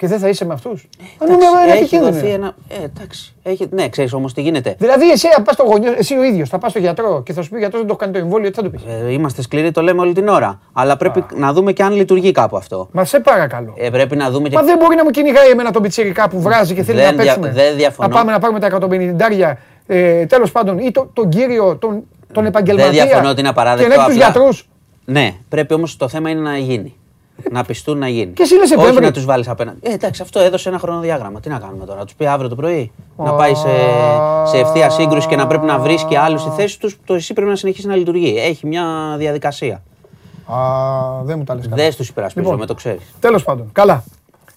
Ε, 0.04 0.06
και 0.06 0.12
δεν 0.12 0.20
θα 0.20 0.30
είσαι 0.30 0.46
με 0.46 0.54
αυτούς. 0.54 0.88
Αν 1.18 1.28
Εντάξει, 1.28 1.48
είναι 1.64 1.72
έχει 1.72 1.78
επικίνδυνο. 1.80 2.12
δοθεί 2.12 2.28
ένα. 2.28 2.56
Ε, 2.68 2.84
εντάξει. 2.84 3.34
Έχει... 3.44 3.68
Ναι, 3.72 3.90
ξέρεις 3.90 4.14
όμως 4.14 4.34
τι 4.34 4.42
γίνεται. 4.42 4.76
Δηλαδή, 4.80 5.12
εσύ, 5.12 5.28
αν 5.38 5.44
πας 5.44 5.54
στο 5.54 5.64
γονιό, 5.64 5.94
εσύ 5.98 6.18
ο 6.18 6.24
ίδιος 6.24 6.50
θα 6.50 6.58
πας 6.58 6.70
στο 6.72 6.80
γιατρό 6.80 7.24
και 7.26 7.34
θα 7.34 7.42
σου 7.42 7.50
πει 7.50 7.56
ο 7.56 7.58
γιατρός 7.60 7.80
δεν 7.80 7.90
το 7.90 7.96
έχει 8.00 8.12
κάνει 8.12 8.20
το 8.20 8.26
εμβόλιο, 8.26 8.50
τι 8.50 8.56
θα 8.56 8.64
του 8.64 8.72
πεις; 8.72 8.82
Ε, 9.08 9.12
είμαστε 9.12 9.42
σκληροί, 9.42 9.72
το 9.72 9.82
λέμε 9.82 10.02
όλη 10.02 10.14
την 10.14 10.28
ώρα. 10.28 10.60
Αλλά 10.74 10.98
πρέπει 10.98 11.26
να 11.36 11.54
δούμε 11.54 11.72
και 11.74 11.84
αν 11.84 11.94
λειτουργεί 11.94 12.32
κάπου 12.32 12.58
αυτό. 12.58 12.88
Μα 12.92 13.06
σε 13.06 13.20
παρακαλώ. 13.20 13.74
Ε, 13.78 13.90
πρέπει 13.90 14.16
να 14.16 14.30
δούμε 14.32 14.50
και. 14.50 14.56
Μα 14.56 14.64
δεν 14.64 14.78
μπορεί 14.78 14.96
να 14.96 15.04
μου 15.04 15.10
κυνηγάει 15.10 15.50
εμένα 15.50 15.72
τον 15.72 15.82
πιτσιρικά 15.82 16.30
που 16.30 16.42
βράζει 16.42 16.74
και 16.74 16.84
θέλει 16.84 16.98
Δεν 17.00 17.16
να 17.16 17.24
δια- 17.24 17.34
παίξουμε. 17.38 17.52
δεν 17.64 17.76
διαφωνώ. 17.76 18.10
Να 18.10 18.16
πάμε 18.16 18.32
να 18.32 18.40
πάρουμε 18.40 18.60
τα 18.60 18.68
150 18.68 19.58
ε, 19.88 20.26
τέλος 20.26 20.52
πάντων, 20.52 20.78
ή 20.80 20.92
το, 20.92 21.10
τον 21.14 21.30
κύριο, 21.30 21.76
τον, 21.78 22.04
τον 22.34 22.46
επαγγελματία. 22.46 22.92
Δεν 22.92 23.08
διαφωνώ 23.08 23.30
ότι 23.30 23.40
είναι 23.40 23.50
απαράδεκτο, 23.50 23.90
Και 23.92 23.96
να 23.98 24.04
έχει 24.04 24.12
τους 24.14 24.22
απλά- 24.24 24.32
γιατρούς. 24.42 24.68
Ναι, 25.06 25.32
πρέπει 25.50 25.74
όμως 25.74 25.98
το 25.98 26.08
θέμα 26.08 26.30
είναι 26.30 26.42
να 26.42 26.58
γίνει. 26.58 26.96
Να 27.52 27.64
πιστούν 27.64 27.98
να 27.98 28.08
γίνει. 28.08 28.32
Και 28.32 28.42
εσύ 28.44 28.54
λες 28.54 28.62
Όχι 28.64 28.70
Σεπτέμβρη. 28.74 29.04
να 29.06 29.12
τους 29.12 29.26
βάλεις 29.26 29.48
απέναντι. 29.48 29.80
Ε, 29.82 29.94
εντάξει, 29.94 30.22
αυτό 30.22 30.40
έδωσε 30.40 30.70
ένα 30.70 30.78
χρονοδιάγραμμα. 30.80 31.40
Τι 31.40 31.50
να 31.50 31.60
κάνουμε 31.60 31.86
τώρα, 31.86 32.00
να 32.00 32.06
τους 32.06 32.14
πει 32.16 32.26
αύριο 32.26 32.50
το 32.50 32.56
πρωί. 32.56 32.92
Να 33.18 33.34
πάει 33.34 33.54
σε, 33.56 33.68
σε 34.44 34.58
ευθεία 34.58 34.90
σύγκρουση 34.90 35.28
και 35.28 35.36
να 35.36 35.48
πρέπει 35.48 35.66
να 35.66 35.80
βρίσκει 35.80 36.16
άλλους 36.16 36.42
στη 36.42 36.50
θέση 36.56 36.80
τους. 36.80 36.98
Το 37.06 37.14
εσύ 37.14 37.34
πρέπει 37.34 37.50
να 37.50 37.56
συνεχίσει 37.56 37.88
να 37.88 37.96
λειτουργεί. 37.96 38.36
Έχει 38.38 38.68
μια 38.68 39.16
διαδικασία. 39.18 39.82
Α, 40.46 40.58
δεν 41.24 41.38
μου 41.38 41.44
τα 41.44 41.56
λες 41.56 41.64
καλά. 41.68 41.84
Δεν 41.84 41.96
τους 41.96 42.10
υπερασπίζομαι, 42.10 42.52
Λοιπόν. 42.52 42.68
το 42.68 42.74
ξέρεις. 42.74 43.02
Τέλος 43.20 43.44
πάντων, 43.44 43.70
καλά. 43.72 44.04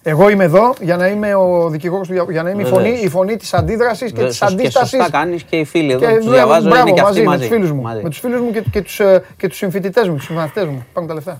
Εγώ 0.03 0.29
είμαι 0.29 0.43
εδώ 0.43 0.73
για 0.81 0.97
να 0.97 1.07
είμαι 1.07 1.35
ο 1.35 1.69
δικηγόρος 1.69 2.07
του 2.07 2.13
δια- 2.13 2.25
για 2.29 2.43
να 2.43 2.49
είμαι 2.49 2.61
η 2.61 2.65
φωνή, 2.65 2.83
Βεβαίως. 2.83 3.03
η 3.03 3.09
φωνή 3.09 3.35
της 3.37 3.53
αντίδρασης 3.53 4.11
και 4.11 4.23
της 4.25 4.39
Και 4.39 4.45
αντίστασης. 4.45 4.89
σωστά 4.89 5.09
κάνεις 5.11 5.43
και 5.43 5.55
οι 5.55 5.63
φίλοι 5.65 5.91
εδώ 5.91 5.99
Και 5.99 6.07
που 6.07 6.15
τους 6.17 6.25
ναι, 6.25 6.31
διαβάζω 6.31 6.67
μπράβο, 6.69 6.81
είναι 6.87 6.91
και 6.95 7.01
μαζί, 7.01 7.11
αυτοί 7.13 7.27
με 7.29 7.35
μαζί. 7.35 7.39
τους 7.47 7.55
φίλους 7.55 7.71
μου. 7.71 7.81
Μαζί. 7.81 8.01
Με 8.03 8.09
τους 8.09 8.19
φίλους 8.19 8.41
μου 8.41 8.51
και, 8.51 8.63
και 8.71 8.81
τους 8.81 8.99
ε, 8.99 9.23
και 9.37 9.47
τους 9.47 9.57
συμφοιτητές 9.57 10.07
μου, 10.09 10.15
τους 10.15 10.25
συμμαθητές 10.25 10.65
μου. 10.65 10.85
Πάρουν 10.93 11.09
τα 11.09 11.15
λεφτά. 11.15 11.35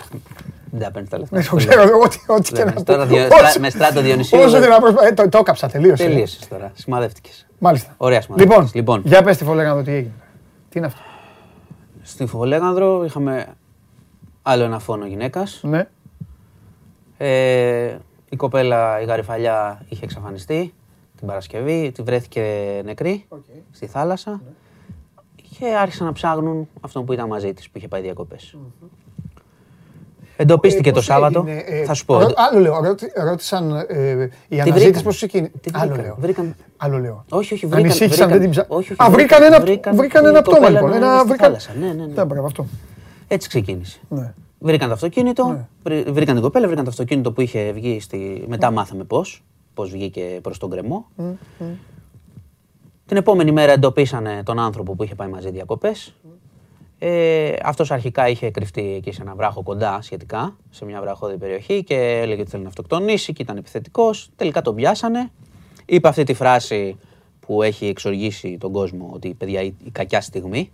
Δεν 0.72 0.80
τα 0.82 0.92
παίρνεις 0.92 1.10
τα 1.10 1.18
λεφτά. 1.20 1.38
Ναι, 1.38 1.44
το 1.44 1.56
ξέρω, 1.56 1.84
ό,τι, 2.04 2.18
ό,τι 2.28 2.52
και 2.52 2.58
Λέμε, 2.60 2.72
να 2.76 2.84
τώρα 2.84 3.04
πω. 3.06 3.14
διο- 3.14 3.32
Όσο- 3.32 3.46
στρα- 3.48 3.60
με 3.62 3.70
στράτο 3.70 4.02
Διονυσίου 4.02 4.40
Όσο 4.40 4.50
δεν- 4.50 4.62
και 4.62 4.68
να 4.68 4.80
προσπαθήσω. 4.80 5.14
το, 5.14 5.30
το 5.30 5.38
έκαψα, 5.38 5.68
τελείωσε. 5.68 6.04
Τελείωσες 6.08 6.48
τώρα. 6.48 6.72
Σημαδεύτηκες. 6.74 7.48
Μάλιστα. 7.60 7.94
Ωραία, 7.98 8.22
σημαδεύτηκες. 8.22 8.58
Λοιπόν, 8.60 8.72
Λοιπόν. 8.74 9.02
για 9.06 9.24
πες 9.24 9.38
τη 9.38 9.44
Φολέγανδο 9.44 9.82
τι 9.84 9.92
έγινε. 9.92 10.14
Τι 10.70 10.78
είναι 10.78 10.88
αυτό; 10.88 11.00
Στη 12.04 12.26
Φωλέγανδρο 12.26 13.04
είχαμε 13.06 13.46
άλλο 14.42 14.64
ένα 14.64 14.80
φόνο 14.80 15.06
γυναίκας. 15.06 15.60
Ναι. 15.64 15.88
Ε, 17.18 17.98
η 18.30 18.36
κοπέλα, 18.36 19.02
η 19.02 19.06
γαριφαλιά, 19.06 19.86
είχε 19.90 20.04
εξαφανιστεί 20.04 20.74
την 21.18 21.28
Παρασκευή, 21.28 21.92
τη 21.94 22.02
βρέθηκε 22.02 22.42
νεκρή 22.86 23.26
στη 23.72 23.88
θάλασσα 23.88 24.42
και 25.60 25.66
άρχισαν 25.82 26.06
να 26.06 26.14
ψάχνουν 26.14 26.68
αυτόν 26.82 27.06
που 27.06 27.14
ήταν 27.14 27.28
μαζί 27.28 27.54
της, 27.54 27.70
που 27.70 27.78
είχε 27.78 27.88
πάει 27.88 28.02
διακοπές. 28.02 28.58
Εντοπίστηκε 30.40 30.90
Ε, 30.90 30.92
το 30.92 30.98
πώς 30.98 31.06
Σάββατο. 31.06 31.44
έγινε, 31.48 31.64
ε, 31.68 31.84
θα 31.84 31.94
σου 31.94 32.06
πω. 32.06 32.20
ρω- 32.20 32.34
Άλλο 32.36 32.60
λέω. 32.60 32.80
ρώτη- 32.84 33.12
Ρώτησαν 33.16 33.72
ε, 33.88 34.12
η 34.24 34.28
Τη 34.48 34.56
αναζήτηση 34.60 34.84
βρήκαν. 34.86 35.04
πώς 35.04 35.16
ξεκίνησε. 35.16 35.52
Τη 35.62 35.70
Άλλο 35.74 35.88
βρήκαν. 35.94 36.06
λέω. 36.06 36.16
Βρήκαν. 36.20 36.56
Άλλο 36.78 36.98
λέω. 37.00 37.26
Όχι, 37.30 37.54
όχι, 37.54 37.66
βρήκαν. 37.66 37.84
Ανησύχησαν, 37.86 38.30
δεν 38.30 38.40
την 38.40 38.50
ψά... 38.50 38.66
Όχι, 38.68 38.92
όχι, 38.94 39.04
Α, 39.04 39.10
βρήκαν 39.10 39.44
ένα, 39.44 39.60
βρήκαν 39.60 39.96
βρήκαν 39.96 40.22
την 40.24 40.30
ένα 40.32 40.42
πτώμα 40.42 40.58
κοπέλα 40.58 40.74
λοιπόν. 40.82 40.90
να 40.90 40.96
Ένα, 40.96 41.08
είναι 41.08 41.18
στη 41.20 41.28
βρήκαν... 41.28 41.46
θάλασσα. 41.48 41.72
Ναι, 41.80 41.86
ναι, 41.88 41.94
ναι. 41.94 42.14
Ναι, 42.14 42.26
μπράβο, 42.26 42.46
αυτό. 42.46 42.66
Έτσι 43.28 43.48
ξεκίνησε. 43.48 44.00
Ναι. 44.10 44.34
Βρήκαν 44.60 44.88
το 44.88 44.94
αυτοκίνητο, 44.94 45.48
Ναι. 45.48 45.68
βρή- 45.84 46.12
βρήκαν 46.12 46.34
την 46.34 46.44
κοπέλα, 46.44 46.66
βρήκαν 46.68 46.84
το 46.84 46.90
αυτοκίνητο 46.90 47.32
που 47.32 47.42
είχε 47.42 47.72
βγει 47.72 48.00
στη... 48.00 48.44
Μετά 48.48 48.72
μάθαμε 48.72 49.04
πώς, 49.04 49.44
πώς 49.74 49.92
βγήκε 49.92 50.40
προς 50.42 50.58
τον 50.58 50.70
κρεμό. 50.70 51.06
Την 53.06 53.18
επόμενη 53.18 53.52
μέρα 53.52 53.72
εντοπίσανε 53.72 54.42
τον 54.46 54.60
άνθρωπο 54.60 54.96
που 54.96 55.04
είχε 55.04 55.16
πάει 55.16 55.28
μαζί 55.28 55.50
διακοπές. 55.52 56.16
Ε, 57.00 57.54
αυτός 57.64 57.92
αρχικά 57.92 58.28
είχε 58.28 58.52
κρυφτεί 58.52 58.94
εκεί 58.94 59.12
σε 59.12 59.22
ένα 59.22 59.36
βράχο 59.36 59.64
κοντά 59.64 60.02
σχετικά, 60.02 60.58
σε 60.70 60.86
μια 60.86 61.02
βραχώδη 61.02 61.38
περιοχή 61.38 61.84
και 61.84 61.96
έλεγε 61.96 62.42
ότι 62.42 62.50
θέλει 62.50 62.64
να 62.64 62.70
αυτοκτονήσει 62.70 63.34
και 63.34 63.42
ήταν 63.42 63.58
επιθετικός. 63.58 64.30
Τελικά 64.36 64.62
τον 64.62 64.76
πιάσανε. 64.76 65.32
Είπε 65.86 66.08
αυτή 66.08 66.24
τη 66.24 66.34
φράση 66.34 66.98
που 67.40 67.64
έχει 67.64 67.86
εξοργήσει 67.86 68.58
τον 68.60 68.72
κόσμο 68.72 69.12
ότι 69.14 69.34
παιδιά 69.34 69.62
η, 69.62 69.74
η 69.84 69.90
κακιά 69.92 70.22
στιγμή. 70.22 70.72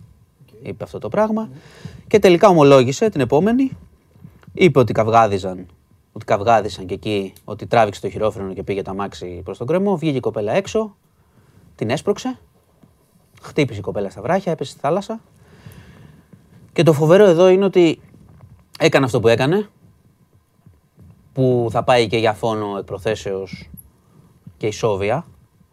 είπε 0.62 0.84
αυτό 0.84 0.98
το 0.98 1.08
πράγμα. 1.08 1.50
Και 2.06 2.18
τελικά 2.18 2.48
ομολόγησε 2.48 3.08
την 3.08 3.20
επόμενη. 3.20 3.70
Είπε 4.52 4.78
ότι 4.78 4.92
καυγάδιζαν, 4.92 5.66
ότι 6.12 6.24
καυγάδισαν 6.24 6.86
και 6.86 6.94
εκεί, 6.94 7.32
ότι 7.44 7.66
τράβηξε 7.66 8.00
το 8.00 8.08
χειρόφρενο 8.08 8.52
και 8.52 8.62
πήγε 8.62 8.82
τα 8.82 8.94
μάξι 8.94 9.40
προς 9.44 9.58
τον 9.58 9.66
κρεμό. 9.66 9.96
Βγήκε 9.96 10.16
η 10.16 10.20
κοπέλα 10.20 10.52
έξω, 10.52 10.96
την 11.74 11.90
έσπρωξε. 11.90 12.38
Χτύπησε 13.42 13.78
η 13.78 13.82
κοπέλα 13.82 14.10
στα 14.10 14.22
βράχια, 14.22 14.52
έπεσε 14.52 14.70
στη 14.70 14.80
θάλασσα. 14.80 15.20
Και 16.74 16.82
το 16.82 16.92
φοβερό 16.92 17.24
εδώ 17.24 17.48
είναι 17.48 17.64
ότι 17.64 18.00
έκανε 18.78 19.04
αυτό 19.04 19.20
που 19.20 19.28
έκανε, 19.28 19.68
που 21.32 21.68
θα 21.70 21.82
πάει 21.82 22.06
και 22.06 22.16
για 22.16 22.32
φόνο 22.32 22.76
εκ 22.78 22.84
προθέσεως 22.84 23.70
και 24.56 24.66
ισόβια, 24.66 25.26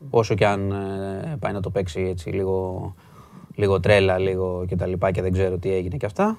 όσο 0.10 0.36
και 0.36 0.46
αν 0.46 0.72
ε, 0.72 1.38
πάει 1.40 1.54
να 1.54 1.62
το 1.62 1.70
παίξει 1.70 2.02
έτσι 2.02 2.30
λίγο, 2.30 2.96
λίγο 3.56 3.80
τρέλα, 3.80 4.18
λίγο 4.18 4.66
και 4.68 4.76
τα 4.76 4.86
λοιπά 4.86 5.12
και 5.12 5.22
δεν 5.22 5.32
ξέρω 5.32 5.58
τι 5.58 5.74
έγινε 5.74 5.98
και 5.98 6.06
αυτά. 6.06 6.38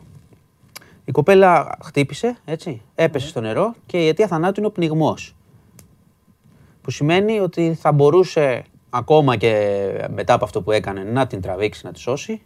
Η 1.04 1.12
κοπέλα 1.12 1.78
χτύπησε, 1.84 2.36
έτσι, 2.44 2.82
έπεσε 2.94 3.28
στο 3.28 3.40
νερό 3.40 3.74
και 3.86 4.04
η 4.04 4.08
αιτία 4.08 4.26
θανάτου 4.26 4.60
είναι 4.60 4.68
ο 4.68 4.72
πνιγμός. 4.72 5.36
Που 6.82 6.90
σημαίνει 6.90 7.38
ότι 7.38 7.74
θα 7.74 7.92
μπορούσε 7.92 8.64
ακόμα 8.90 9.36
και 9.36 10.06
μετά 10.14 10.34
από 10.34 10.44
αυτό 10.44 10.62
που 10.62 10.70
έκανε 10.70 11.02
να 11.02 11.26
την 11.26 11.40
τραβήξει, 11.40 11.86
να 11.86 11.92
τη 11.92 11.98
σώσει. 11.98 12.42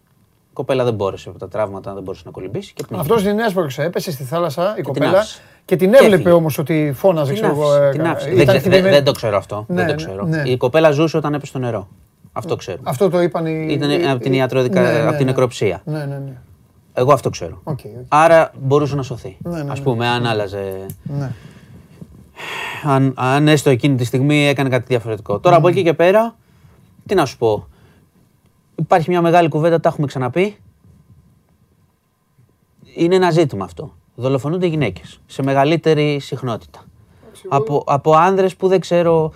Η 0.57 0.59
κοπέλα 0.59 0.85
δεν 0.85 0.95
μπόρεσε 0.95 1.29
από 1.29 1.39
τα 1.39 1.49
τραύματα, 1.49 1.95
δεν 1.95 2.03
μπόρεσε 2.03 2.23
να 2.25 2.31
κολυμπήσει 2.31 2.73
και 2.75 2.83
πνίγηκε. 2.89 3.13
Αυτός 3.13 3.27
την 3.29 3.39
έσπρωξε, 3.39 3.83
έπεσε 3.83 4.11
στη 4.11 4.25
θάλασσα 4.25 4.71
η 4.71 4.75
την 4.75 4.85
κοπέλα 4.85 5.19
άφησε. 5.19 5.41
και 5.65 5.77
την 5.77 5.91
Και 5.91 5.97
έβλεπε 5.97 6.15
έφυγε. 6.15 6.31
όμως 6.31 6.59
ότι 6.59 6.93
φώναζε, 6.95 7.33
Την 7.33 7.43
ξέρω 7.43 7.55
εγώ. 7.57 7.69
άφησε, 7.71 7.87
ε, 7.87 7.91
την 7.91 8.01
ε, 8.05 8.09
άφησε. 8.09 8.27
ήταν 8.31 8.37
Δεν, 8.37 8.47
ξε- 8.47 8.59
χτυπημένη. 8.61 8.83
δεν- 8.83 8.93
δεν 8.93 9.05
το 9.05 9.13
ξέρω 9.13 9.37
αυτό. 9.37 9.65
Ναι, 9.69 9.75
δεν 9.75 9.87
το 9.87 9.91
ναι, 9.91 9.97
ξέρω. 9.97 10.27
ναι. 10.27 10.43
Η 10.51 10.57
κοπέλα 10.57 10.91
ζούσε 10.91 11.17
όταν 11.17 11.35
έπεσε 11.35 11.51
στο 11.51 11.59
νερό. 11.59 11.89
Αυτό 12.33 12.57
ξέρω. 12.57 12.79
Αυτό 12.83 13.11
το 13.11 13.21
είπαν 13.23 13.47
οι. 13.47 13.67
Ήταν 13.71 13.91
οι- 13.91 14.09
από 14.09 14.23
την 14.23 14.33
οι- 14.33 14.37
ιατροδικα- 14.37 14.83
ναι, 14.83 14.93
ναι, 14.93 15.01
από 15.01 15.09
την 15.11 15.19
ναι. 15.19 15.25
νεκροψία. 15.25 15.81
Ναι, 15.85 15.99
ναι, 15.99 16.05
ναι. 16.05 16.33
Εγώ 16.95 17.13
αυτό 17.13 17.31
ξέρω. 17.31 17.61
OK, 17.65 17.79
OK. 17.85 18.05
Άρα 18.09 18.51
μπορούσε 18.61 18.95
να 18.95 19.03
σωθεί. 19.03 19.37
Ναι, 19.43 19.63
ναι, 19.63 19.71
Ας 19.71 19.79
ναι. 19.79 19.85
πούμε, 19.85 20.07
αν 20.09 20.27
άλλαζε. 20.27 20.87
Ναι. 21.03 21.31
Αν, 22.85 23.13
αν 23.17 23.49
έστω 23.49 23.71
εκείνη 23.71 23.97
τη 23.97 24.05
στιγμή 24.05 24.47
έκανε 24.47 24.69
κάτι 24.69 24.85
διαφορετικό. 24.89 25.39
Τώρα 25.39 25.57
από 25.57 25.69
εκεί 25.69 25.83
και 25.83 25.93
πέρα, 25.95 26.35
τι 27.07 27.15
να 27.15 27.25
σου 27.25 27.37
πω. 27.39 27.67
Υπάρχει 28.77 29.11
μια 29.11 29.21
μεγάλη 29.23 29.49
κουβέντα, 29.49 29.81
τα 29.81 29.89
έχουμε 29.89 30.07
ξαναπεί. 30.07 30.57
Είναι 32.97 33.15
ένα 33.15 33.31
ζήτημα 33.31 33.65
αυτό. 33.65 33.93
Δολοφονούνται 34.15 34.67
γυναίκες 34.67 35.21
σε 35.27 35.43
μεγαλύτερη 35.43 36.19
συχνότητα. 36.21 36.85
Από, 37.49 37.83
από 37.87 38.13
άνδρες 38.15 38.57
που 38.57 38.69
δεν 38.69 38.81
ξέρω 38.81 39.33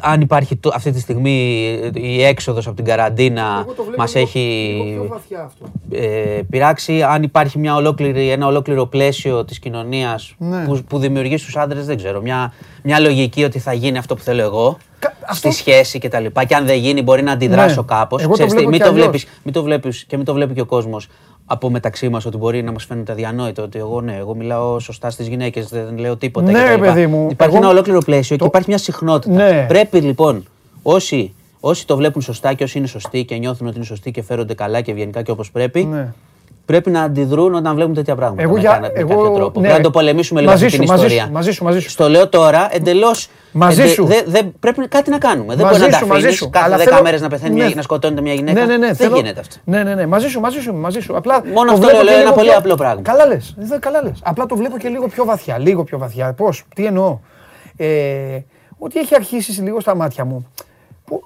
αν 0.00 0.20
υπάρχει 0.20 0.56
το- 0.56 0.70
αυτή 0.74 0.90
τη 0.90 1.00
στιγμή 1.00 1.64
η 1.94 2.22
έξοδος 2.22 2.66
από 2.66 2.76
την 2.76 2.84
καραντίνα 2.84 3.60
Εγώ 3.64 3.72
το 3.72 3.82
βλέπω 3.82 3.96
μας 4.00 4.14
λίγο- 4.14 4.26
έχει 4.26 4.38
λίγο 4.84 5.00
πιο 5.02 5.08
βαθιά 5.08 5.42
αυτό. 5.44 5.66
ε, 5.90 6.40
πειράξει, 6.50 7.02
αν 7.02 7.22
υπάρχει 7.22 7.58
μια 7.58 7.74
ολόκληρη, 7.74 8.28
ένα 8.30 8.46
ολόκληρο 8.46 8.86
πλαίσιο 8.86 9.44
της 9.44 9.58
κοινωνίας 9.58 10.34
Ναι. 10.38 10.64
που, 10.64 10.82
που 10.88 10.98
δημιουργεί 10.98 11.36
στους 11.36 11.56
άντρες, 11.56 11.86
δεν 11.86 11.96
ξέρω, 11.96 12.20
μια, 12.20 12.52
μια 12.82 13.00
λογική 13.00 13.44
ότι 13.44 13.58
θα 13.58 13.72
γίνει 13.72 13.98
αυτό 13.98 14.14
που 14.14 14.20
θέλω 14.22 14.42
εγώ 14.42 14.62
Κα- 14.62 14.68
αυτό- 14.70 14.87
στη 15.32 15.50
σχέση 15.52 15.98
και 15.98 16.08
τα 16.08 16.20
λοιπά 16.20 16.44
και 16.44 16.54
αν 16.54 16.66
δεν 16.66 16.78
γίνει 16.78 17.02
μπορεί 17.02 17.22
να 17.22 17.32
αντιδράσω 17.32 17.80
Ναι. 17.80 17.86
κάπως. 17.96 18.20
Εγώ 18.22 18.28
το 18.30 18.34
Ξέρεις 18.34 18.52
τι, 18.52 18.58
βλέπω 18.58 18.70
μην, 18.70 18.78
και 18.78 18.84
το 18.84 18.90
αλλιώς. 18.90 19.06
βλέπεις, 19.06 19.26
μην 19.42 19.54
το 19.54 19.62
βλέπεις 19.62 20.04
και 20.04 20.16
μην 20.16 20.24
το 20.24 20.32
βλέπει 20.34 20.54
και 20.54 20.60
ο 20.60 20.64
κόσμος 20.66 21.08
από 21.46 21.70
μεταξύ 21.70 22.08
μας 22.08 22.24
ότι 22.26 22.36
μπορεί 22.36 22.62
να 22.62 22.72
μας 22.72 22.84
φαίνεται 22.84 23.12
αδιανόητο 23.12 23.62
ότι 23.62 23.78
εγώ 23.78 24.00
ναι, 24.00 24.16
εγώ 24.18 24.34
μιλάω 24.34 24.78
σωστά 24.78 25.10
στις 25.10 25.26
γυναίκες, 25.28 25.68
δεν 25.68 25.98
λέω 25.98 26.16
τίποτα 26.16 26.46
Ναι, 26.46 26.52
και 26.52 26.58
τα 26.58 26.64
ρε 26.68 26.74
λοιπά. 26.74 26.86
παιδί 26.86 27.06
μου, 27.06 27.28
Υπάρχει 27.30 27.54
εγώ- 27.54 27.62
ένα 27.64 27.72
ολόκληρο 27.72 27.98
πλαίσιο 28.00 28.36
το- 28.36 28.42
και 28.42 28.48
υπάρχει 28.48 28.68
μια 28.68 28.78
συχνότητα. 28.78 29.34
Ναι. 29.34 29.64
Πρέπει 29.68 30.00
λοιπόν 30.00 30.44
όσοι, 30.82 31.34
όσοι 31.60 31.86
το 31.86 31.96
βλέπουν 31.96 32.22
σωστά 32.22 32.52
και 32.54 32.64
όσοι 32.64 32.78
είναι 32.78 32.86
σωστοί 32.86 33.24
και 33.24 33.36
νιώθουν 33.36 33.66
ότι 33.66 33.76
είναι 33.76 33.84
σωστοί 33.84 34.10
και 34.10 34.22
φέρονται 34.22 34.54
καλά 34.54 34.80
και 34.80 34.90
ευγενικά 34.90 35.22
και 35.22 35.30
όπως 35.30 35.50
πρέπει, 35.50 35.84
Ναι. 35.84 36.12
Πρέπει 36.68 36.90
να 36.90 37.02
αντιδρούν 37.02 37.54
όταν 37.54 37.74
βλέπουν 37.74 37.94
τέτοια 37.94 38.14
πράγματα. 38.14 38.42
Εγώ 38.42 38.52
με, 38.54 38.60
για- 38.60 38.70
κάνα- 38.70 38.86
με 38.94 39.00
εγώ- 39.00 39.08
κάποιο 39.08 39.30
τρόπο. 39.34 39.60
ναι. 39.60 39.66
Πρέπει 39.66 39.76
να 39.82 39.84
το 39.84 39.90
πολεμήσουμε 39.90 40.40
λίγο 40.40 40.52
Μαζί 40.52 40.64
αυτή 40.64 40.76
την 40.78 40.86
σου, 40.86 40.92
μαζί 40.92 41.04
ιστορία. 41.04 41.26
σου, 41.26 41.32
μαζί 41.32 41.50
σου, 41.50 41.64
μαζί 41.64 41.78
σου. 41.80 41.90
Στο 41.90 42.08
λέω 42.08 42.28
τώρα 42.28 42.68
εντελώ. 42.70 43.14
Μαζί 43.52 43.86
σου. 43.88 44.08
πρέπει 44.60 44.88
κάτι 44.88 45.10
να 45.10 45.18
κάνουμε. 45.18 45.54
δεν 45.54 45.64
Μαζί 45.66 45.78
μπορεί 45.78 45.90
να 45.90 45.96
σου, 45.96 46.02
τα 46.02 46.06
μαζί 46.06 46.20
αφήνεις 46.20 46.36
σου. 46.36 46.50
κάθε 46.50 46.64
Αλλά 46.64 46.76
10 46.76 46.84
θέλω- 46.90 47.02
μέρες 47.02 47.20
να 47.20 47.28
πεθαίνει 47.28 47.54
ναι. 47.54 47.64
μια, 47.64 47.74
να 47.74 47.82
σκοτώνεται 47.82 48.20
μια 48.20 48.32
γυναίκα. 48.34 48.60
Ναι, 48.60 48.66
ναι, 48.66 48.76
ναι. 48.76 48.86
δεν 48.86 48.96
θέλω- 48.96 49.16
γίνεται 49.16 49.40
αυτό. 49.40 49.56
Ναι, 49.64 49.82
ναι, 49.82 49.94
ναι. 49.94 50.06
Μαζί 50.06 50.28
σου, 50.28 50.40
μαζί 50.40 50.60
σου, 50.60 50.74
μαζί 50.74 51.00
σου. 51.00 51.16
Απλά 51.16 51.42
Μόνο 51.44 51.66
το 51.66 51.72
αυτό 51.72 51.86
βλέπω 51.86 51.92
λέω, 51.92 52.04
και 52.04 52.04
λέω, 52.04 52.16
λίγο 52.18 52.26
ένα 52.28 52.32
πολύ 52.36 52.48
πιο- 52.48 52.58
απλό 52.58 52.74
πράγμα. 52.74 53.02
Καλά 53.02 53.26
λες. 53.26 53.56
Καλά 53.80 54.02
λες. 54.02 54.18
Απλά 54.22 54.46
το 54.46 54.56
βλέπω 54.56 54.78
και 54.78 54.88
λίγο 54.88 55.08
πιο 55.08 55.24
βαθιά. 55.24 55.58
Λίγο 55.58 55.84
πιο 55.84 55.98
βαθιά. 55.98 56.32
Πώς, 56.32 56.64
τι 56.74 56.84
εννοώ. 56.84 57.18
Ε, 57.76 57.86
ότι 58.78 58.98
έχει 58.98 59.14
αρχίσει 59.14 59.60
λίγο 59.60 59.80
στα 59.80 59.94
μάτια 59.96 60.24
μου. 60.24 60.46
Που 61.04 61.20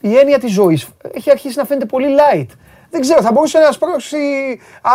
η 0.00 0.16
έννοια 0.16 0.38
της 0.38 0.52
ζωής 0.52 0.88
έχει 1.12 1.30
αρχίσει 1.30 1.58
να 1.58 1.64
φαίνεται 1.64 1.86
πολύ 1.86 2.06
light. 2.06 2.46
Δεν 2.90 3.00
ξέρω, 3.00 3.22
θα 3.22 3.32
μπορούσε 3.32 3.58
να 3.58 3.72
σπρώξει 3.72 4.16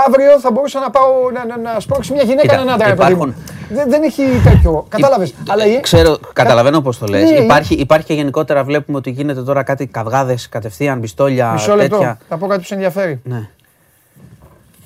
αύριο, 0.07 0.39
θα 0.39 0.51
μπορούσα 0.51 0.79
να 0.79 0.89
πάω 0.89 1.31
να, 1.33 1.45
να, 1.45 1.57
να 1.73 1.79
σπρώξει 1.79 2.13
μια 2.13 2.21
γυναίκα 2.23 2.41
Κοίτα, 2.41 2.53
έναν 2.53 2.69
άντρα. 2.69 2.87
ρε 2.87 2.93
παιδί 2.95 3.13
μου. 3.13 3.21
υπάρχουν- 3.25 3.43
Δεν, 3.69 3.89
δεν 3.89 4.03
έχει 4.03 4.23
τέτοιο. 4.43 4.85
Κατάλαβες. 4.89 5.33
Αλλά 5.49 5.65
η- 5.65 5.79
Ξέρω, 5.79 6.17
καταλαβαίνω 6.33 6.81
πώς 6.81 6.97
το 6.97 7.05
λες. 7.05 7.29
Ναι, 7.31 7.37
υπάρχει, 7.37 7.73
υπάρχει 7.73 8.05
και 8.05 8.13
γενικότερα 8.13 8.63
βλέπουμε 8.63 8.97
ότι 8.97 9.09
γίνεται 9.09 9.41
τώρα 9.43 9.63
κάτι 9.63 9.87
καυγάδες 9.87 10.49
κατευθείαν, 10.49 10.99
πιστόλια, 10.99 11.51
Μισό 11.51 11.75
λεπτό. 11.75 11.95
τέτοια. 11.97 12.17
Θα 12.29 12.37
πω 12.37 12.47
κάτι 12.47 12.59
που 12.59 12.65
σε 12.65 12.73
ενδιαφέρει. 12.73 13.19
Ναι. 13.23 13.49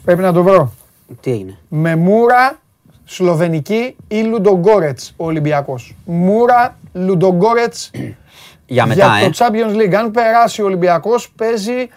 Πρέπει 0.03 0.21
να 0.21 0.33
το 0.33 0.43
βρω. 0.43 0.73
Τι 1.21 1.31
έγινε; 1.31 1.57
με 1.67 1.95
Μούρα, 1.95 2.59
Σλοβενική 3.05 3.95
ή 4.07 4.21
Λουντογκόρετς 4.21 5.13
ο 5.17 5.25
Ολυμπιακός. 5.25 5.95
Μούρα, 6.05 6.77
Λουντογκόρετς 6.93 7.91
Για 8.65 8.85
μετά, 8.85 9.05
για 9.17 9.25
ε. 9.25 9.29
το 9.29 9.37
Champions 9.37 9.75
League. 9.77 9.93
Αν 9.93 10.11
περάσει 10.11 10.61
ο 10.61 10.65
Ολυμπιακός 10.65 11.31
παίζει 11.37 11.89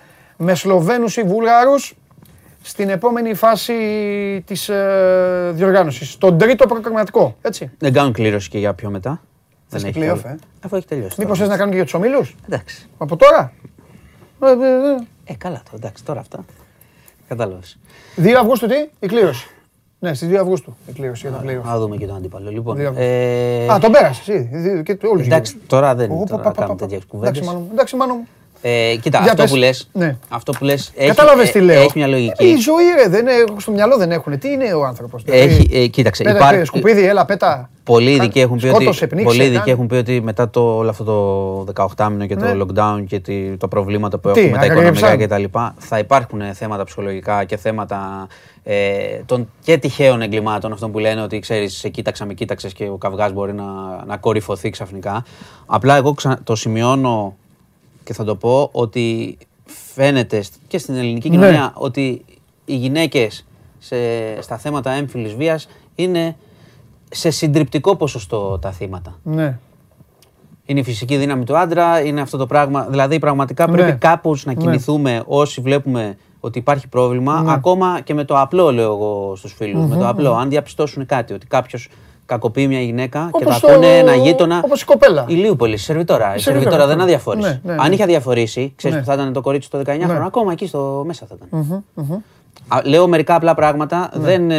με 0.43 0.55
Σλοβαίνους 0.55 1.17
ή 1.17 1.23
Βούλγαρους 1.23 1.95
στην 2.63 2.89
επόμενη 2.89 3.35
φάση 3.35 3.75
της 4.47 4.69
ε, 4.69 5.51
διοργάνωσης. 5.55 6.19
Τον 6.19 6.39
τρίτο 6.39 6.67
προκριματικό, 6.67 7.37
έτσι. 7.43 7.71
Δεν 7.79 7.93
κάνουν 7.93 8.13
κλήρωση 8.13 8.49
και 8.49 8.59
για 8.59 8.75
πιο 8.75 8.91
μετά. 8.91 9.23
Θες 9.67 9.83
Δεν 9.83 9.93
και 9.93 9.99
έχει 10.01 10.09
play-off, 10.11 10.23
όλο. 10.25 10.33
ε; 10.35 10.39
Αφού 10.65 10.77
έχει 10.77 10.87
τελειώσει. 10.87 11.15
Μήπως 11.19 11.39
τώρα. 11.39 11.41
θες 11.41 11.49
να 11.49 11.55
κάνουν 11.57 11.71
και 11.71 11.77
για 11.77 11.85
τους 11.85 11.95
ομίλους, 11.95 12.37
Εντάξει. 12.47 12.89
από 12.99 13.17
τώρα; 13.17 13.53
Ε, 14.43 14.47
ε, 14.47 14.53
ε. 14.53 15.05
Ε, 15.25 15.35
καλά 15.39 15.63
τώρα, 15.65 15.77
εντάξει, 15.77 16.05
τώρα 16.05 16.21
αυτά. 16.21 16.45
Κατάλαβες. 17.29 17.79
2 18.17 18.29
Αυγούστου 18.41 18.67
τι, 18.67 18.75
η 19.01 19.07
κλήρωση. 19.07 19.47
Ναι, 19.99 20.15
στις 20.15 20.29
2 20.29 20.35
Αυγούστου 20.37 20.77
η 20.87 20.93
κλήρωση 20.93 21.29
για 21.29 21.37
το 21.39 21.45
play-off. 21.49 21.65
Να 21.65 21.79
δούμε 21.79 21.97
και 21.97 22.07
τον 22.07 22.17
αντίπαλο. 22.17 22.51
Λοιπόν, 22.51 22.77
Δύο. 22.77 22.93
ε, 22.97 23.67
Α, 23.73 23.79
τον 23.79 23.93
πέρασες 23.93 24.27
ήδη. 24.27 24.83
Και 24.83 24.99
όλους 25.07 25.27
εντάξει, 25.27 25.53
γύρω. 25.53 25.65
τώρα 25.67 25.95
δεν 25.95 26.11
Ω, 26.11 26.15
είναι 26.15 26.25
πα, 26.25 26.31
τώρα 26.31 26.43
πα, 26.43 26.49
να 26.49 26.55
πα, 26.55 26.61
κάνουμε 26.61 26.79
πα, 26.79 26.87
πα. 26.87 26.91
τέτοιες 26.91 27.03
Εντάξει, 27.03 27.09
κουβέντες. 27.09 27.47
μάνο 27.47 27.59
μου. 27.59 27.69
Εντάξει, 27.73 27.97
μάνο 27.97 28.15
μου. 28.15 28.29
Ε, 28.65 28.97
κοίτα, 29.03 29.19
Για 29.19 29.31
αυτό 29.31 29.43
πες. 29.43 29.51
που 29.51 29.57
λες, 29.57 29.89
Ναι. 29.93 30.17
αυτό 30.29 30.53
που 30.53 30.65
λες 30.65 30.93
έχει, 30.97 31.09
Κατάλαβες 31.09 31.49
ε, 31.49 31.53
τι 31.53 31.61
λέω. 31.61 31.81
έχει 31.81 31.91
μια 31.95 32.07
λογική. 32.07 32.45
Ε, 32.45 32.49
Η 32.49 32.57
ζωή 32.57 32.85
ρε, 33.03 33.09
δεν 33.09 33.21
είναι, 33.21 33.45
στο 33.57 33.71
μυαλό 33.73 33.97
δεν 33.97 34.11
έχουν. 34.11 34.39
Τι 34.39 34.49
είναι 34.51 34.73
ο 34.75 34.85
άνθρωπος. 34.85 35.23
Έχει, 35.27 35.69
ε, 35.73 35.87
κοίταξε, 35.87 36.23
Πέτα, 36.23 36.37
υπάρχει, 36.37 36.65
σκουπίδι, 36.65 37.05
έλα, 37.07 37.25
πέτα. 37.25 37.71
πολλοί 37.85 38.11
ειδικοί 38.11 38.41
έχουν 38.41 38.59
πει 38.59 38.67
ότι, 38.67 38.75
Σκότωσε, 38.75 39.07
πνίξε, 39.07 39.27
πολλοί 39.27 39.43
ειδικοί 39.43 39.59
κάνε. 39.59 39.71
έχουν 39.71 39.87
πει 39.87 39.95
ότι 39.95 40.21
μετά 40.21 40.51
το, 40.51 40.77
όλο 40.77 40.91
αυτό 40.91 41.05
το 41.05 41.87
18 41.97 42.09
μήνο 42.11 42.27
και 42.27 42.35
Ναι. 42.35 42.53
το 42.53 42.67
lockdown 42.67 43.05
και 43.07 43.21
τη, 43.21 43.57
τα 43.57 43.69
προβλήματα 43.69 44.19
που 44.19 44.31
Τι, 44.31 44.41
έχουμε 44.41 44.59
τα 44.59 44.65
οικονομικά 44.65 45.07
αγριεψαν. 45.07 45.43
κτλ. 45.51 45.59
θα 45.79 45.99
υπάρχουν 45.99 46.41
θέματα 46.55 46.85
ψυχολογικά 46.85 47.45
και 47.45 47.57
θέματα 47.57 48.27
ε, 48.65 48.77
των 49.27 49.49
και 49.65 49.79
τυχαίων 49.79 50.23
εγκλημάτων, 50.23 50.73
αυτό 50.73 50.89
που 50.89 50.99
λένε 50.99 51.23
ότι 51.23 51.39
ξέρεις, 51.39 51.77
σε 51.77 51.89
κοίταξα, 51.89 52.25
με 52.25 52.35
κοίταξες 52.35 52.73
και 52.73 52.85
ο 52.89 52.97
καυγάς 52.97 53.33
μπορεί 53.33 53.53
να, 53.53 53.65
να 54.07 54.17
κορυφωθεί 54.17 54.71
ξαφνικά. 54.71 55.25
Απλά 55.67 55.97
εγώ 55.97 56.13
ξα- 56.15 56.39
το 56.45 56.55
σημειώνω 56.57 57.37
και 58.05 58.13
θα 58.13 58.25
το 58.25 58.37
πω 58.37 58.69
ότι 58.73 59.39
φαίνεται 59.95 60.43
στ- 60.43 60.55
και 60.69 60.79
στην 60.79 60.95
ελληνική 60.95 61.29
Ναι. 61.31 61.37
κοινωνία 61.37 61.73
ότι 61.77 62.25
οι 62.65 62.75
γυναίκες 62.77 63.45
σε, 63.79 63.97
στα 64.43 64.59
θέματα 64.59 64.91
έμφυλης 64.91 65.35
βίας 65.35 65.69
είναι 65.95 66.37
σε 67.11 67.31
συντριπτικό 67.31 67.97
ποσοστό 67.97 68.59
τα 68.59 68.71
θύματα. 68.73 69.19
Ναι. 69.23 69.59
Είναι 70.65 70.81
η 70.81 70.83
φυσική 70.83 71.17
δύναμη 71.17 71.45
του 71.45 71.57
άντρα, 71.59 72.01
είναι 72.05 72.21
αυτό 72.21 72.37
το 72.37 72.47
πράγμα. 72.47 72.87
Δηλαδή, 72.91 73.19
πραγματικά 73.19 73.67
Ναι. 73.67 73.73
πρέπει 73.77 73.99
κάπως 73.99 74.45
να 74.45 74.53
Ναι. 74.55 74.61
κινηθούμε 74.61 75.23
όσοι 75.27 75.61
βλέπουμε 75.61 76.17
ότι 76.41 76.59
υπάρχει 76.59 76.89
πρόβλημα, 76.89 77.43
Ναι. 77.43 77.53
ακόμα 77.53 78.01
και 78.01 78.15
με 78.15 78.25
το 78.25 78.41
απλό, 78.41 78.73
λέω 78.73 78.93
εγώ 78.93 79.33
στους 79.37 79.53
φίλους. 79.53 79.87
Με 79.87 79.97
το 79.97 80.09
απλό. 80.09 80.33
Αν 80.35 80.49
διαπιστώσουν 80.49 81.07
κάτι, 81.07 81.33
ότι 81.33 81.47
κάποιος 81.47 81.89
κακοποιεί 82.33 82.67
μια 82.69 82.81
γυναίκα 82.81 83.29
και 83.33 83.45
Όπως 83.45 83.61
τα 83.61 83.67
το- 83.67 83.73
ακούνε 83.73 83.99
ένα 83.99 84.15
γείτονα. 84.15 84.61
όπως 84.65 84.83
η 84.83 84.85
κοπέλα. 84.85 85.25
Ηλίουπολη, 85.29 85.75
η 85.75 85.77
σερβιτόρα. 85.77 86.25
Η 86.35 86.39
σερβιτόρα, 86.39 86.53
σερβιτόρα 86.61 86.87
δεν 86.87 86.97
ναι. 86.97 87.03
αδιαφόρησε. 87.03 87.49
Ναι, 87.49 87.61
ναι, 87.71 87.77
ναι. 87.79 87.83
Αν 87.85 87.93
είχε 87.93 88.03
αδιαφορήσει, 88.03 88.73
ξέρεις 88.77 88.97
Ναι. 88.97 89.03
που 89.03 89.09
θα 89.09 89.15
ήταν 89.15 89.33
το 89.33 89.41
κορίτσι 89.41 89.67
στο 89.67 89.79
19χρονο, 89.79 90.19
Ναι. 90.19 90.27
ακόμα 90.27 90.53
εκεί 90.53 90.67
στο 90.67 91.03
μέσα 91.07 91.27
θα 91.27 91.37
ήταν. 91.37 91.85
Α, 92.69 92.81
Λέω 92.85 93.09
μερικά 93.09 93.35
απλά 93.35 93.55
πράγματα. 93.55 94.11
Ναι. 94.15 94.23
Δεν 94.25 94.51
ε, 94.51 94.57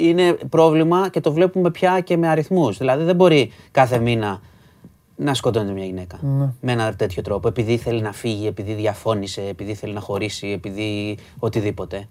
είναι 0.00 0.36
πρόβλημα 0.50 1.08
και 1.08 1.20
το 1.20 1.32
βλέπουμε 1.32 1.70
πια 1.70 2.00
και 2.00 2.16
με 2.16 2.28
αριθμούς. 2.28 2.78
Δηλαδή 2.78 3.04
δεν 3.04 3.16
μπορεί 3.16 3.52
κάθε 3.70 3.98
μήνα 3.98 4.40
να 5.16 5.34
σκοτώνεται 5.34 5.72
μια 5.72 5.84
γυναίκα 5.84 6.18
Ναι. 6.20 6.48
με 6.60 6.72
ένα 6.72 6.94
τέτοιο 6.94 7.22
τρόπο. 7.22 7.48
Επειδή 7.48 7.76
θέλει 7.76 8.00
να 8.00 8.12
φύγει, 8.12 8.46
επειδή 8.46 8.72
διαφώνησε, 8.72 9.42
επειδή 9.48 9.74
θέλει 9.74 9.92
να 9.92 10.00
χωρίσει, 10.00 10.46
επειδή 10.48 11.18
οτιδήποτε. 11.38 12.08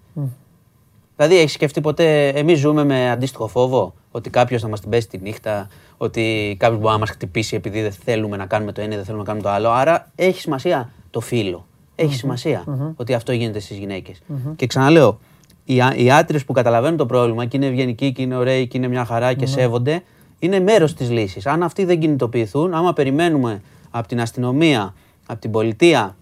Δηλαδή, 1.20 1.38
έχεις 1.38 1.52
σκεφτεί 1.52 1.80
ποτέ, 1.80 2.28
εμείς 2.28 2.58
ζούμε 2.58 2.84
με 2.84 3.10
αντίστοιχο 3.10 3.46
φόβο, 3.46 3.94
ότι 4.10 4.30
κάποιος 4.30 4.62
θα 4.62 4.68
μας 4.68 4.80
την 4.80 4.90
πέσει 4.90 5.08
τη 5.08 5.18
νύχτα, 5.18 5.68
ότι 5.96 6.56
κάποιος 6.58 6.80
μπορεί 6.80 6.92
να 6.92 6.98
μας 6.98 7.10
χτυπήσει 7.10 7.56
επειδή 7.56 7.82
δεν 7.82 7.92
θέλουμε 7.92 8.36
να 8.36 8.46
κάνουμε 8.46 8.72
το 8.72 8.80
ένα 8.80 8.92
ή 8.92 8.96
δεν 8.96 9.04
θέλουμε 9.04 9.22
να 9.22 9.28
κάνουμε 9.28 9.48
το 9.48 9.54
άλλο. 9.54 9.70
Άρα 9.70 10.10
έχει 10.14 10.40
σημασία 10.40 10.90
το 11.10 11.20
φύλλο. 11.20 11.66
Έχει 11.94 12.14
σημασία 12.14 12.64
ότι 12.96 13.14
αυτό 13.14 13.32
γίνεται 13.32 13.58
στις 13.60 13.76
γυναίκες. 13.76 14.22
Και 14.56 14.66
ξαναλέω, 14.66 15.18
οι, 15.64 15.80
α- 15.80 15.94
οι 15.96 16.10
άντρες 16.10 16.44
που 16.44 16.52
καταλαβαίνουν 16.52 16.96
το 16.96 17.06
πρόβλημα 17.06 17.44
και 17.44 17.56
είναι 17.56 17.66
ευγενικοί 17.66 18.12
και 18.12 18.22
είναι 18.22 18.36
ωραίοι 18.36 18.66
και 18.66 18.76
είναι 18.76 18.88
μια 18.88 19.04
χαρά 19.04 19.34
και 19.34 19.46
σέβονται, 19.46 20.02
είναι 20.38 20.60
μέρος 20.60 20.94
της 20.94 21.10
λύσης. 21.10 21.46
Αν 21.46 21.62
αυτοί 21.62 21.84
δεν 21.84 22.00
κινητοποιηθούν, 22.00 22.74
άμα 22.74 22.92
περιμένουμε 22.92 23.62
από 23.90 24.08
την 24.08 24.20
αστυνομία, 24.20 24.94
από 25.26 25.40
την 25.40 25.50
πολιτεία 25.50 26.16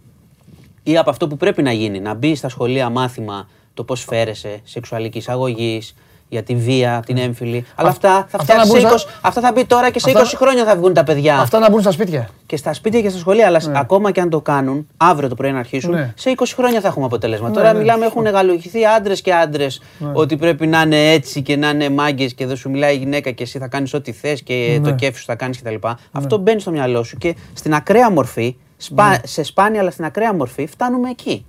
ή 0.82 0.98
από 0.98 1.10
αυτό 1.10 1.28
που 1.28 1.36
πρέπει 1.36 1.62
να 1.62 1.72
γίνει, 1.72 2.00
να 2.00 2.14
μπει 2.14 2.34
στα 2.34 2.48
σχολεία 2.48 2.90
μάθημα 2.90 3.48
το 3.76 3.84
πώς 3.84 4.04
φέρεσαι, 4.04 4.60
σεξουαλική 4.64 5.22
αγωγή, 5.26 5.82
για 6.28 6.42
τη 6.42 6.54
βία, 6.54 7.02
την 7.06 7.16
έμφυλη. 7.16 7.64
Αλλά 7.74 7.88
αυτά 7.88 8.08
θα 8.10 8.18
αυτά 8.18 8.38
φτιάξει 8.42 8.56
να 8.72 8.78
σε 8.78 8.80
μπουν 8.86 8.90
20, 8.92 8.98
στα- 8.98 9.10
αυτά 9.22 9.40
θα 9.40 9.52
μπει 9.52 9.64
τώρα 9.64 9.90
και 9.90 9.98
σε 9.98 10.10
Αυτά- 10.10 10.20
20 10.20 10.36
χρόνια 10.36 10.64
θα 10.64 10.76
βγουν 10.76 10.94
τα 10.94 11.04
παιδιά. 11.04 11.38
Αυτά 11.38 11.58
να 11.58 11.70
μπουν 11.70 11.80
στα 11.80 11.90
σπίτια. 11.90 12.28
Και 12.46 12.56
στα 12.56 12.72
σπίτια 12.72 13.00
και 13.00 13.08
στα 13.08 13.18
σχολεία. 13.18 13.46
Αλλά 13.46 13.60
ακόμα 13.74 14.10
και 14.10 14.20
αν 14.20 14.30
το 14.30 14.40
κάνουν, 14.40 14.86
αύριο 14.96 15.28
το 15.28 15.34
πρωί 15.34 15.52
να 15.52 15.58
αρχίσουν, 15.58 15.90
Ναι. 15.90 16.12
σε 16.16 16.30
20 16.30 16.54
χρόνια 16.54 16.80
θα 16.80 16.88
έχουμε 16.88 17.04
αποτέλεσμα. 17.04 17.48
Ναι, 17.48 17.54
Τώρα 17.54 17.72
ναι, 17.72 17.78
μιλάμε, 17.78 18.04
σωστό. 18.04 18.18
έχουν 18.18 18.26
εγαλογηθεί 18.32 18.84
άντρες 18.86 19.20
και 19.20 19.34
άντρες 19.34 19.82
ότι 20.12 20.36
πρέπει 20.36 20.66
να 20.66 20.80
είναι 20.80 21.10
έτσι 21.12 21.42
και 21.42 21.56
να 21.56 21.68
είναι 21.68 21.88
μάγκες 21.90 22.34
και 22.34 22.46
δεν 22.46 22.56
σου 22.56 22.70
μιλάει 22.70 22.94
η 22.94 22.98
γυναίκα 22.98 23.30
και 23.30 23.42
εσύ 23.42 23.58
θα 23.58 23.68
κάνεις 23.68 23.94
ό,τι 23.94 24.12
θες 24.12 24.42
και 24.42 24.78
Ναι. 24.80 24.88
το 24.88 24.94
κέφι 24.94 25.18
σου 25.18 25.24
θα 25.24 25.34
κάνεις 25.34 25.62
κτλ. 25.62 25.74
Αυτό 26.12 26.36
μπαίνει 26.38 26.60
στο 26.60 26.70
μυαλό 26.70 27.02
σου 27.02 27.16
και 27.18 27.34
στην 27.54 27.74
ακραία 27.74 28.10
μορφή, 28.10 28.56
σπα- 28.76 29.08
Ναι. 29.08 29.16
σε 29.24 29.42
σπάνια 29.42 29.80
αλλά 29.80 29.90
στην 29.90 30.04
ακραία 30.04 30.34
μορφή, 30.34 30.66
φτάνουμε 30.66 31.10
εκεί. 31.10 31.44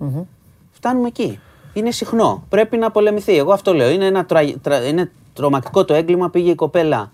Φτάνουμε 0.72 1.08
εκεί. 1.08 1.40
Είναι 1.78 1.92
συχνό. 1.92 2.44
Πρέπει 2.50 2.78
να 2.78 2.92
πολεμηθεί. 2.92 3.38
Εγώ 3.38 3.52
αυτό 3.54 3.74
λέω. 3.74 3.90
Είναι, 3.90 4.06
ένα 4.06 4.26
τρα- 4.26 4.60
τρα- 4.62 4.88
είναι 4.88 5.12
τρομακτικό 5.34 5.86
το 5.86 5.94
έγκλημα. 5.94 6.30
Πήγε 6.30 6.52
η 6.52 6.56
κοπέλα, 6.56 7.12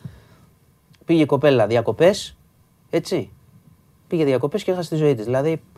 πήγε 1.06 1.22
η 1.22 1.26
κοπέλα 1.26 1.68
διακοπές, 1.68 2.36
έτσι. 2.90 3.30
Πήγε 4.08 4.24
διακοπές 4.26 4.64
και 4.64 4.72
έχασε 4.72 4.90
τη 4.90 4.96
ζωή 4.96 5.16
της. 5.16 5.26
Δηλαδή, 5.26 5.52
ε, 5.52 5.58
συλλογ- 5.60 5.73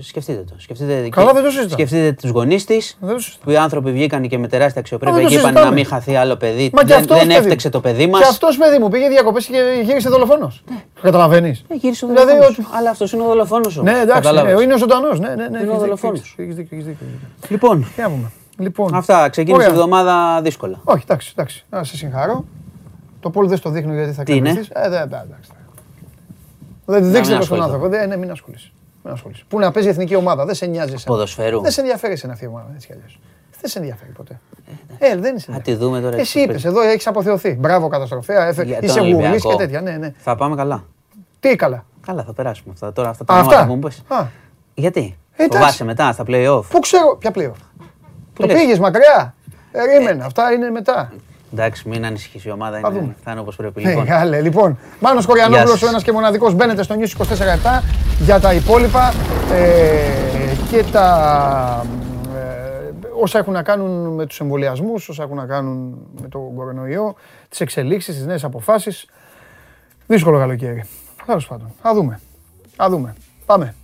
σκεφτείτε 0.00 0.42
το. 0.42 0.54
Σκεφτείτε, 0.56 1.08
Καλά, 1.08 1.26
και- 1.26 1.34
δεν 1.34 1.42
το 1.44 1.50
συζητάω. 1.50 1.68
σκεφτείτε 1.72 2.12
τους 2.12 2.30
γονείς 2.30 2.64
της, 2.64 2.96
Δεν 3.00 3.14
το 3.14 3.20
συζητάω. 3.20 3.44
που 3.44 3.50
οι 3.50 3.56
άνθρωποι 3.56 3.92
βγήκαν 3.92 4.28
και 4.28 4.38
με 4.38 4.48
τεράστια 4.48 4.80
αξιοπρέπεια 4.80 5.14
δεν 5.16 5.24
το 5.24 5.28
και 5.30 5.34
είπαν 5.34 5.46
συζητάμε. 5.46 5.68
να 5.68 5.74
μην 5.74 5.86
χαθεί 5.86 6.16
άλλο 6.16 6.36
παιδί. 6.36 6.70
Μα 6.72 6.80
και 6.80 6.86
δεν 6.86 6.98
αυτός, 6.98 7.18
δεν 7.18 7.26
παιδί 7.26 7.38
έφταξε 7.38 7.66
μου. 7.66 7.72
το 7.72 7.80
παιδί 7.80 8.06
μας. 8.06 8.20
Και 8.20 8.26
αυτός 8.28 8.56
παιδί 8.56 8.78
μου 8.78 8.88
πήγε 8.88 9.08
διακοπές 9.08 9.46
και 9.46 9.80
γύρισε 9.84 10.08
δολοφόνος. 10.08 10.62
Καταλαβαίνεις. 11.02 11.64
Ε, 11.68 11.74
γύρισε 11.74 12.04
ο 12.04 12.08
Δηλαδή, 12.08 12.26
δολοφόνος. 12.30 12.58
ότι- 12.58 12.68
Αλλά 12.76 12.90
αυτός 12.90 13.12
είναι 13.12 13.22
ο 13.22 13.26
δολοφόνος 13.26 13.76
όμως. 13.78 13.92
Ναι, 13.92 13.98
εντάξει, 13.98 14.22
Κατάλαβες. 14.22 14.54
ναι, 14.56 14.62
είναι 14.62 14.74
ο 14.74 14.78
ζωντανός. 14.78 15.20
Ναι, 15.20 15.28
ναι, 15.28 15.34
ναι. 15.34 15.42
Είναι 15.42 15.50
ο 15.52 15.54
έχεις 15.56 15.60
δίκιο, 15.68 15.78
δολοφόνος. 15.78 16.18
έχεις- 16.20 16.34
έχεις 16.38 16.54
δίκιο, 16.54 16.76
έχεις 16.76 16.86
δίκιο, 16.88 17.06
έχεις 17.06 17.18
δίκιο. 17.20 17.48
Λοιπόν, 17.48 17.86
Για 17.94 18.04
να 18.04 18.10
πούμε. 18.10 18.30
Λοιπόν, 18.58 18.94
αυτά. 18.94 19.28
Ξεκίνησε 19.28 19.62
η 19.62 19.66
ωραία. 19.66 19.76
εβδομάδα 19.80 20.40
δύσκολα. 20.42 20.80
Όχι, 20.84 21.02
εντάξει, 21.08 21.32
εντάξει. 21.36 21.64
Να 21.70 21.84
σε 21.84 21.96
συγχαρώ. 21.96 22.44
Το 23.20 23.30
πόλ 23.30 23.48
δεν 23.48 23.56
στο 23.56 23.70
δείχνω 23.70 23.94
γιατί 23.94 24.12
θα 24.12 24.22
Τι 24.22 24.34
είναι; 24.36 24.52
κρατηθείς. 24.52 24.76
Ε, 24.84 24.88
δεν, 24.88 25.02
εντάξει. 25.02 25.50
Δεν 26.86 27.02
μην 27.02 27.12
δείξτε 27.12 27.18
το 27.36 27.42
στον 27.42 27.58
ασχοληθώ. 27.58 27.64
άνθρωπο. 27.66 27.88
Δεν, 27.88 28.08
ναι, 28.08 28.16
μην 28.16 28.30
ασχολείσαι. 28.30 28.72
Μην 29.04 29.12
ασχολείσαι. 29.12 29.44
Πού 29.48 29.58
να 29.58 29.70
παίζει 29.70 29.88
η 29.88 29.90
εθνική 29.92 30.14
ομάδα, 30.14 30.44
δεν 30.44 30.54
σε 30.54 30.66
νοιάζει 30.66 30.92
εσένα. 30.92 31.14
Ποδοσφαίρου. 31.14 31.60
Δεν 31.60 31.70
σε 31.70 31.80
ενδιαφέρει 31.80 32.12
εσένα 32.12 32.32
αυτή 32.32 32.44
η 32.44 32.48
ομάδα, 32.48 32.66
έτσι 32.74 32.86
κι 32.86 32.92
αλλιώς. 32.92 33.20
Δεν 33.60 33.70
σε 33.70 33.78
ενδιαφέρει 33.78 34.10
ποτέ. 34.10 34.40
Ε, 34.98 35.16
δεν 35.16 35.38
σε 35.38 35.52
Θα 35.52 35.60
τη 35.60 35.74
δούμε 35.74 36.00
τώρα. 36.00 36.16
Εσύ 36.16 36.40
είπες, 36.40 36.64
εδώ 36.64 36.80
έχεις 36.80 37.06
αποθεωθεί. 37.06 37.52
Μπράβο, 37.54 37.88
καταστροφέα. 37.88 38.46
έφε- 38.46 38.66
Για 38.66 38.78
Είσαι 38.82 38.94
τον 38.98 39.02
γουρλή 39.06 39.14
Ολυμπιακό. 39.26 39.50
και 39.50 39.56
τέτοια. 39.56 39.80
Ναι, 39.80 39.90
ναι. 39.96 40.12
Θα 40.18 40.36
πάμε 40.36 40.56
καλά. 40.56 40.84
Τι 41.40 41.56
καλά. 41.56 41.84
Καλά, 42.06 42.24
θα 42.24 42.32
περάσουμε 42.32 42.72
αυτά. 42.72 42.92
Τώρα 42.92 43.08
αυτά 43.08 43.24
τα 43.24 43.32
Α, 43.32 43.36
ονόματα 43.36 43.56
αυτά. 43.56 43.68
που 43.68 43.74
μου 43.74 43.80
πες. 43.80 44.02
Α, 44.08 44.26
Γιατί; 44.74 45.16
εντάξει. 45.36 45.58
Φοβάσαι 45.58 45.84
μετά 45.84 46.12
στα 46.12 46.24
play-off; 46.26 46.62
Πού 46.70 46.78
ξέρω, 46.78 47.16
ποια 47.18 47.30
πλέον. 47.30 47.54
Το 48.32 48.46
λες; 48.46 48.60
πήγες 48.60 48.78
μακριά. 48.78 49.34
Περίμενε, 49.72 50.24
αυτά 50.24 50.52
είναι 50.52 50.70
μετά. 50.70 51.12
Εντάξει, 51.58 51.88
μην 51.88 52.04
ανησυχείς 52.06 52.44
η 52.44 52.50
ομάδα. 52.50 52.78
Θα 52.80 52.88
Είναι, 52.90 52.98
δούμε. 53.00 53.14
θα 53.24 53.30
είναι 53.30 53.40
όπως 53.40 53.56
πρέπει. 53.56 53.80
Λοιπόν, 53.80 53.96
Μεγάλε, 54.04 54.40
λοιπόν. 54.40 54.78
Μάνος 55.00 55.24
Γεια 55.24 55.34
Κοριανόπουλος, 55.34 55.70
σας. 55.78 55.82
ο 55.82 55.86
ένας 55.88 56.02
και 56.02 56.12
μοναδικός, 56.12 56.54
μπαίνετε 56.54 56.82
στο 56.82 56.94
News 56.98 57.08
24-7 57.08 57.82
για 58.20 58.40
τα 58.40 58.54
υπόλοιπα 58.54 59.12
ε, 59.52 60.54
και 60.70 60.84
τα 60.92 61.86
ε, 62.36 62.90
όσα 63.20 63.38
έχουν 63.38 63.52
να 63.52 63.62
κάνουν 63.62 64.14
με 64.14 64.26
τους 64.26 64.40
εμβολιασμούς, 64.40 65.08
όσα 65.08 65.22
έχουν 65.22 65.36
να 65.36 65.46
κάνουν 65.46 65.98
με 66.20 66.28
τον 66.28 66.54
κορονοϊό, 66.54 67.14
τις 67.48 67.60
εξελίξεις, 67.60 68.14
τις 68.16 68.26
νέες 68.26 68.44
αποφάσεις. 68.44 69.06
Δύσκολο 70.06 70.38
καλοκαίρι. 70.38 70.84
Τέλος 71.26 71.46
πάντων. 71.46 71.72
Θα 71.82 71.94
δούμε. 71.94 72.20
Θα 72.76 72.88
δούμε. 72.90 73.14
Πάμε. 73.46 73.74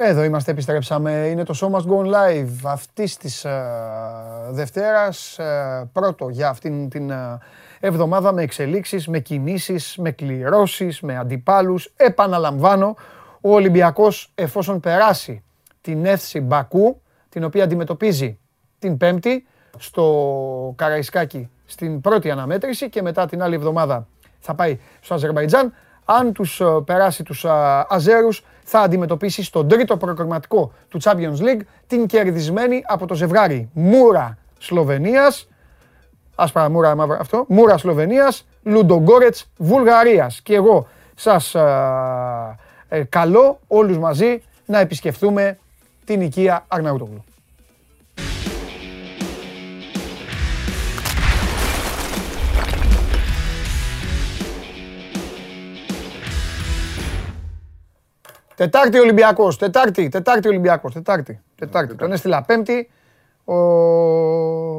Εδώ 0.00 0.24
είμαστε, 0.24 0.50
επιστρέψαμε. 0.50 1.12
Είναι 1.12 1.44
το 1.44 1.54
Show 1.60 1.70
Must 1.70 1.86
Go 1.92 2.04
On 2.04 2.06
Live 2.06 2.48
αυτή 2.64 3.16
της 3.18 3.46
Δευτέρας. 4.50 5.38
πρώτο 5.92 6.28
για 6.28 6.48
αυτήν 6.48 6.88
την 6.88 7.10
ε, 7.10 7.38
εβδομάδα 7.80 8.32
με 8.32 8.42
εξελίξεις, 8.42 9.08
με 9.08 9.18
κινήσεις, 9.18 9.96
με 9.96 10.10
κληρώσεις, 10.10 11.00
με 11.00 11.16
αντιπάλους. 11.16 11.92
Επαναλαμβάνω, 11.96 12.96
ο 13.40 13.52
Ολυμπιακός 13.52 14.32
εφόσον 14.34 14.80
περάσει 14.80 15.42
την 15.80 16.04
εύθυνση 16.04 16.40
Μπακού, 16.40 17.00
την 17.28 17.44
οποία 17.44 17.64
αντιμετωπίζει 17.64 18.38
την 18.78 18.96
Πέμπτη 18.96 19.46
στο 19.78 20.74
Καραϊσκάκι 20.76 21.50
στην 21.64 22.00
πρώτη 22.00 22.30
αναμέτρηση 22.30 22.88
και 22.88 23.02
μετά 23.02 23.26
την 23.26 23.42
άλλη 23.42 23.54
εβδομάδα 23.54 24.06
θα 24.38 24.54
πάει 24.54 24.78
στο 25.00 25.14
Αζερβαϊτζάν. 25.14 25.72
Αν 26.10 26.32
τους 26.32 26.60
ε, 26.60 26.64
περάσει 26.84 27.22
τους 27.22 27.44
α, 27.44 27.86
Αζέρους 27.88 28.44
θα 28.64 28.80
αντιμετωπίσει 28.80 29.42
στον 29.42 29.68
τρίτο 29.68 29.96
προκριματικό 29.96 30.72
του 30.88 30.98
Champions 31.02 31.38
League 31.40 31.60
την 31.86 32.06
κερδισμένη 32.06 32.82
από 32.86 33.06
το 33.06 33.14
ζευγάρι 33.14 33.68
Μούρα 33.72 34.38
Σλοβενίας 34.58 35.48
άσπρα 36.38 36.70
μούρα 36.70 36.94
μαύρα 36.94 37.18
αυτό, 37.20 37.44
Μούρα 37.48 37.78
Σλοβενίας, 37.78 38.46
Λουντογκόρετς 38.62 39.50
Βουλγαρίας. 39.56 40.40
Και 40.40 40.54
εγώ 40.54 40.86
σας 41.14 41.54
α, 41.54 42.56
ε, 42.88 43.02
καλώ 43.02 43.58
όλους 43.66 43.98
μαζί 43.98 44.42
να 44.66 44.78
επισκεφθούμε 44.78 45.58
την 46.04 46.20
οικία 46.20 46.64
Αρναούτογλου. 46.68 47.24
Τετάρτη 58.58 58.98
Ολυμπιακός, 58.98 59.58
Τετάρτη, 59.58 60.08
Τετάρτη 60.08 60.48
Ολυμπιακός, 60.48 60.92
Τετάρτη, 60.92 61.40
Τετάρτη. 61.54 61.94
Τον 61.94 62.12
έστειλα 62.12 62.42
Πέμπτη. 62.42 62.90
Ο, 63.44 63.54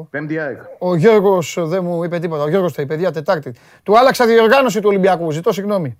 Πέμπτη 0.10 0.40
ΑΕΚ. 0.40 0.58
ο 0.80 0.96
Γιώργος 0.96 1.58
δεν 1.60 1.84
μου 1.84 2.04
είπε 2.04 2.20
τίποτα. 2.20 2.44
Ο 2.44 2.50
Γιώργος 2.50 2.74
τα 2.74 2.82
είπε, 2.82 2.94
παιδιά, 2.94 3.12
Τετάρτη. 3.12 3.56
Του 3.84 3.98
άλλαξα 3.98 4.26
διοργάνωση 4.26 4.80
του 4.80 4.88
Ολυμπιακού, 4.90 5.32
ζητώ 5.32 5.52
συγγνώμη. 5.52 5.98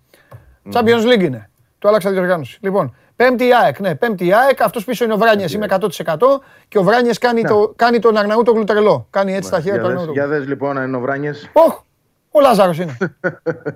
Champions 0.74 1.14
League 1.14 1.22
είναι. 1.22 1.50
Του 1.80 1.88
άλλαξα 1.88 2.12
διοργάνωση. 2.12 2.58
Λοιπόν, 2.62 2.96
Πέμπτη 3.16 3.46
η 3.46 3.54
ΑΕΚ, 3.64 3.80
ναι, 3.80 3.96
Πέμπτη 3.96 4.26
η 4.26 4.34
ΑΕΚ. 4.34 4.62
Αυτός 4.62 4.84
πίσω 4.86 5.04
είναι 5.04 5.14
ο 5.14 5.18
Βράνιες, 5.18 5.54
είμαι 5.54 5.66
100%. 5.70 6.42
Και 6.68 6.78
ο 6.78 6.84
Βράνιες 6.84 7.18
κάνει, 7.18 7.44
το, 7.44 7.74
κάνει 7.76 8.00
τον 8.00 8.18
Αρναούτογλου 8.18 8.64
τρελό. 8.64 9.08
Κάνει 9.10 9.34
έτσι 9.36 9.52
τα 9.52 9.62
χέρια 9.62 9.82
του 9.82 9.88
Για 9.88 9.96
δες, 9.96 10.04
για 10.12 10.24
Αρναούτογλου. 10.24 10.40
δες 10.40 10.48
λοιπόν 10.48 10.78
αν 10.78 10.88
είναι 10.88 10.98
ο 10.98 11.00
Βράνιες. 11.00 11.50
Όχ, 11.54 11.80
ο 12.32 12.40
Λάζαρος 12.40 12.80
είναι. 12.80 12.98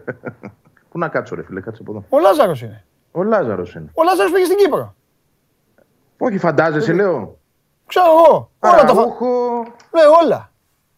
Πού 0.90 1.00
να 1.00 1.08
κάτσω 1.08 1.36
ρε 1.36 1.44
φίλε, 1.44 1.62
κάτσε 1.62 1.82
από 1.82 1.92
εδώ. 1.92 2.06
Ο 2.10 2.20
Λάζαρος 2.20 2.62
είναι. 2.62 2.84
Ο 3.16 3.24
Λάζαρος 3.24 3.74
είναι. 3.76 3.90
Ο 3.94 4.04
Λάζαρος 4.04 4.32
πήγε 4.32 4.46
στην 4.46 4.58
Κύπρο. 4.58 4.96
Όχι 6.18 6.38
φαντάζεσαι 6.38 6.94
λέω. 6.94 7.38
Ξέρω 7.86 8.06
εγώ. 8.06 8.52
Όλα 8.60 8.72
τα 8.84 8.94
φα... 8.94 9.02
Αραούχο, 9.02 9.28
Ναι, 9.92 10.02
όλα. 10.24 10.52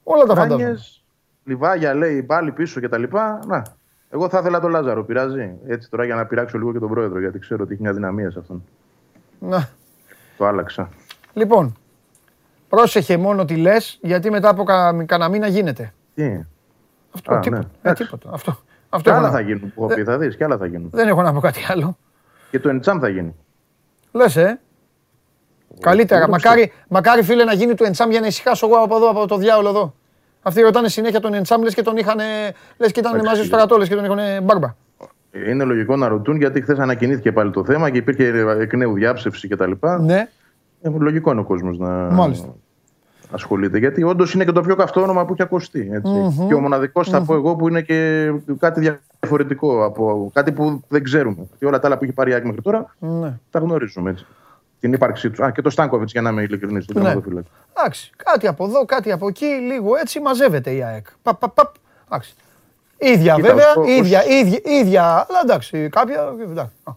Όλα 0.03 0.23
τα 0.23 0.35
φαντάζομαι. 0.35 0.55
Βράνιες, 0.63 1.03
Λιβάγια 1.43 1.93
λέει 1.93 2.23
πάλι 2.23 2.51
πίσω 2.51 2.79
και 2.79 2.89
τα 2.89 2.97
λοιπά. 2.97 3.39
Να, 3.45 3.63
εγώ 4.09 4.29
θα 4.29 4.39
ήθελα 4.39 4.59
τον 4.59 4.69
Λάζαρο, 4.71 5.03
πειράζει. 5.03 5.51
Έτσι 5.67 5.89
τώρα 5.89 6.05
για 6.05 6.15
να 6.15 6.25
πειράξω 6.25 6.57
λίγο 6.57 6.71
και 6.73 6.79
τον 6.79 6.89
πρόεδρο, 6.89 7.19
γιατί 7.19 7.39
ξέρω 7.39 7.63
ότι 7.63 7.73
έχει 7.73 7.81
μια 7.81 7.93
δυναμία 7.93 8.31
σε 8.31 8.39
αυτόν. 8.39 8.63
Να. 9.39 9.69
Το 10.37 10.45
άλλαξα. 10.45 10.89
Λοιπόν, 11.33 11.75
πρόσεχε 12.69 13.17
μόνο 13.17 13.45
τι 13.45 13.55
λες, 13.55 13.99
γιατί 14.01 14.29
μετά 14.31 14.49
από 14.49 14.63
κα... 14.63 15.03
κανένα 15.05 15.29
μήνα 15.29 15.47
γίνεται. 15.47 15.93
Τι, 16.15 16.39
Αυτό, 17.15 17.33
Α, 17.33 17.39
τίποτα. 17.39 17.61
ναι. 17.61 17.65
Ε, 17.65 17.69
Εντάξει. 17.81 18.03
τίποτα. 18.03 18.29
Αυτό, 18.33 18.51
και 18.51 18.57
αυτό 18.89 19.09
έχω 19.09 19.19
άλλα 19.19 19.27
να... 19.27 19.33
θα 19.33 19.39
γίνουν 19.41 19.73
που 19.73 19.83
έχω 19.83 19.93
πει, 19.95 20.03
θα 20.03 20.17
δεις, 20.17 20.35
και 20.37 20.43
άλλα 20.43 20.57
θα 20.57 20.65
γίνουν. 20.65 20.89
Δεν 20.93 21.07
έχω 21.07 21.21
να 21.21 21.33
πω 21.33 21.39
κάτι 21.39 21.59
άλλο. 21.67 21.97
Και 22.51 22.59
το 22.59 22.69
Εντσάμ 22.69 22.99
θα 22.99 23.09
γίνει. 23.09 23.35
Λες, 24.11 24.35
ε. 24.35 24.59
Καλύτερα. 25.79 26.21
εγώ 26.21 26.29
Μακάρι, 26.31 26.71
μακάρι, 26.89 27.23
φίλε, 27.23 27.43
να 27.43 27.53
γίνει 27.53 27.73
του 27.73 27.83
Εντσάμ 27.83 28.11
για 28.11 28.19
να 28.19 28.27
ησυχάσω 28.27 28.65
εγώ 28.67 28.75
από 28.77 28.95
εδώ, 28.95 29.09
από 29.09 29.27
το 29.27 29.37
διάολο 29.37 29.69
εδώ. 29.69 29.93
Αυτοί 30.41 30.61
ρωτάνε 30.61 30.87
συνέχεια 30.89 31.19
τον 31.19 31.33
Εντσάμ, 31.33 31.61
λες 31.61 31.73
και 31.73 31.81
τον 31.81 31.97
είχαν, 31.97 32.17
λες 32.77 32.91
και 32.91 32.99
ήταν 32.99 33.11
Εντάξει. 33.13 33.29
μαζί 33.29 33.45
στο 33.45 33.55
στρατό, 33.55 33.77
λες 33.77 33.87
και 33.87 33.95
τον 33.95 34.03
είχαν 34.05 34.43
μπάρμπα. 34.43 34.75
Είναι 35.49 35.63
λογικό 35.63 35.95
να 35.95 36.07
ρωτούν 36.07 36.37
γιατί 36.37 36.61
χθες 36.61 36.79
ανακοινήθηκε 36.79 37.31
πάλι 37.31 37.51
το 37.51 37.65
θέμα 37.65 37.89
και 37.89 37.97
υπήρχε 37.97 38.27
εκ 38.59 38.73
νέου 38.75 38.93
διάψευση 38.93 39.47
κτλ. 39.47 39.71
Ναι, 39.99 40.29
Ε, 40.81 40.89
λογικό 40.97 41.31
είναι 41.31 41.39
ο 41.39 41.43
κόσμος 41.43 41.77
να 41.77 41.87
Μάλιστα. 41.89 42.55
Ασχολείται. 43.31 43.77
Γιατί 43.77 44.03
όντως 44.03 44.33
είναι 44.33 44.45
και 44.45 44.51
το 44.51 44.61
πιο 44.61 44.75
καυτό 44.75 45.01
όνομα 45.01 45.25
που 45.25 45.33
έχει 45.33 45.41
ακουστεί. 45.41 45.89
έτσι. 45.91 46.45
Και 46.47 46.53
ο 46.53 46.59
μοναδικός, 46.59 47.09
θα 47.09 47.21
πω 47.21 47.33
εγώ, 47.33 47.55
που 47.55 47.67
είναι 47.67 47.81
και 47.81 48.31
κάτι 48.59 48.97
διαφορετικό 49.19 49.83
από 49.85 50.31
κάτι 50.33 50.51
που 50.51 50.81
δεν 50.87 51.03
ξέρουμε. 51.03 51.47
Και 51.59 51.65
όλα 51.65 51.79
τα 51.79 51.87
άλλα 51.87 51.97
που 51.97 52.03
έχει 52.03 52.13
πάρει 52.13 52.31
η 52.31 52.33
Άκη 52.33 52.45
μέχρι 52.45 52.61
τώρα 52.61 52.95
ναι. 52.99 53.33
τα 53.51 53.59
γνωρίζουμε. 53.59 54.09
Έτσι. 54.09 54.25
στην 54.77 54.93
ύπαρξή 54.93 55.29
τους. 55.29 55.39
Α, 55.39 55.51
και 55.51 55.61
το 55.61 55.69
Στάνκοβιτς 55.69 56.11
για 56.11 56.21
να 56.21 56.29
είμαι 56.29 56.41
ειλικρινής, 56.41 56.85
τον 56.85 56.95
Ναι. 56.97 57.03
τερματοφύλακα. 57.03 57.47
Εντάξει, 57.77 58.11
κάτι 58.23 58.47
από 58.47 58.65
εδώ, 58.65 58.85
κάτι 58.85 59.11
από 59.11 59.27
εκεί, 59.27 59.45
λίγο 59.45 59.95
έτσι 59.95 60.19
μαζεύεται 60.19 60.71
η 60.71 60.83
ΑΕΚ. 60.83 61.05
Παπ, 61.21 61.39
παπ, 61.39 61.53
παπ. 61.53 61.75
Εντάξει. 62.07 62.33
Ίδια 62.97 63.35
Κοίτα, 63.35 63.47
βέβαια, 63.47 63.73
ως- 63.75 63.87
ίδια, 63.89 64.25
ίδια, 64.25 64.59
ίδια, 64.63 65.03
αλλά 65.03 65.39
εντάξει, 65.43 65.89
κάποια, 65.89 66.33
εντάξει. 66.41 66.73
Α, 66.83 66.91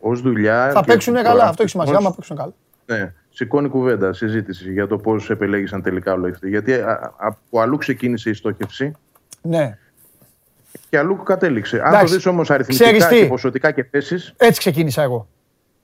Ω 0.00 0.14
δουλειά. 0.14 0.70
Θα 0.72 0.80
και 0.80 0.86
παίξουν 0.92 1.14
τώρα 1.14 1.28
καλά, 1.28 1.44
αυτό 1.44 1.62
έχει 1.62 1.70
σημασία, 1.70 1.92
ως- 1.96 1.98
άμα 2.04 2.14
παίξουν 2.14 2.36
καλά. 2.36 2.52
Ναι, 2.90 3.12
σηκώνει 3.30 3.68
κουβέντα, 3.68 4.12
συζήτηση 4.12 4.72
για 4.72 4.86
το 4.86 4.96
πώς 4.98 5.30
επελέγησαν 5.30 5.82
τελικά 5.82 6.12
όλοι 6.12 6.30
αυτοί. 6.30 6.48
Γιατί 6.48 6.72
α, 6.72 6.90
α, 6.90 7.12
από 7.16 7.60
αλλού 7.60 7.76
ξεκίνησε 7.76 8.30
η 8.30 8.34
στόχευση 8.34 8.92
Ναι, 9.42 9.78
και 10.90 10.98
αλλού 10.98 11.22
κατέληξε. 11.22 11.76
Αν 11.80 11.86
Εντάξει, 11.86 12.06
το 12.06 12.14
δεις 12.14 12.26
όμως 12.26 12.48
ξέρεις 12.48 12.68
αριθμητικά 12.80 13.08
τι; 13.08 13.20
και 13.20 13.26
ποσοτικά 13.26 13.70
και 13.70 13.84
θέσει, 13.90 14.34
έτσι 14.36 14.58
ξεκίνησα 14.60 15.02
εγώ. 15.02 15.28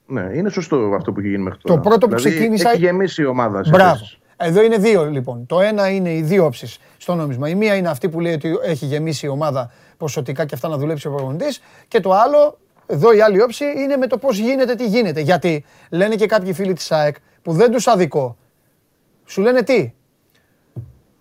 ναι, 0.07 0.31
είναι 0.35 0.49
σωστό 0.51 0.77
αυτό 0.97 1.13
που 1.13 1.21
έχει 1.21 1.29
γίνει 1.29 1.43
μέχρι 1.43 1.59
τώρα. 1.63 1.81
Το 1.81 1.89
πρώτο 1.89 2.09
που 2.09 2.17
δηλαδή, 2.17 2.35
ξεκίνησα- 2.37 2.71
Έχει 2.71 2.79
γεμίσει 2.79 3.23
η 3.23 3.27
ομάδα. 3.27 3.65
σε 3.65 3.71
Μπράβο. 3.71 3.91
θέσεις. 3.99 4.19
Εδώ 4.37 4.63
είναι 4.63 4.77
δύο 4.77 5.05
λοιπόν. 5.11 5.47
Το 5.47 5.61
ένα 5.61 5.91
είναι 5.91 6.15
οι 6.15 6.23
δύο 6.23 6.45
όψεις 6.45 6.79
στο 6.99 7.15
νόμισμα. 7.15 7.49
Η 7.49 7.55
μία 7.55 7.75
είναι 7.75 7.89
αυτή 7.89 8.09
που 8.09 8.21
λέει 8.21 8.33
ότι 8.33 8.59
έχει 8.65 8.87
γεμίσει 8.87 9.27
η 9.27 9.29
ομάδα 9.29 9.71
ποσοτικά 9.97 10.45
και 10.45 10.55
αυτά 10.55 10.69
να 10.69 10.77
δουλέψει 10.77 11.07
ο 11.07 11.11
προπονητής. 11.11 11.63
Και 11.89 12.01
το 12.01 12.13
άλλο, 12.13 12.59
εδώ 12.87 13.13
η 13.13 13.21
άλλη 13.21 13.43
όψη 13.43 13.65
είναι 13.65 13.97
με 13.97 14.07
το 14.07 14.19
πώς 14.19 14.39
γίνεται, 14.39 14.75
τι 14.75 14.87
γίνεται. 14.87 15.21
Γιατί 15.21 15.65
λένε 15.91 16.15
και 16.15 16.27
κάποιοι 16.27 16.53
φίλοι 16.53 16.73
της 16.73 16.93
ΑΕΚ 16.93 17.17
που 17.43 17.53
δεν 17.53 17.71
τους 17.71 17.87
αδικό. 17.87 18.37
Σου 19.25 19.41
λένε 19.41 19.63
τι; 19.63 19.93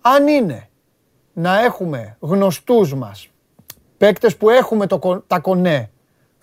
Αν 0.00 0.26
είναι 0.28 0.68
να 1.32 1.60
έχουμε 1.64 2.16
γνωστούς 2.20 2.94
μας 2.94 3.28
παίκτες 3.96 4.36
που 4.36 4.50
έχουμε 4.50 4.86
το, 4.86 4.98
κο- 4.98 5.24
τα 5.26 5.38
κονέ. 5.38 5.90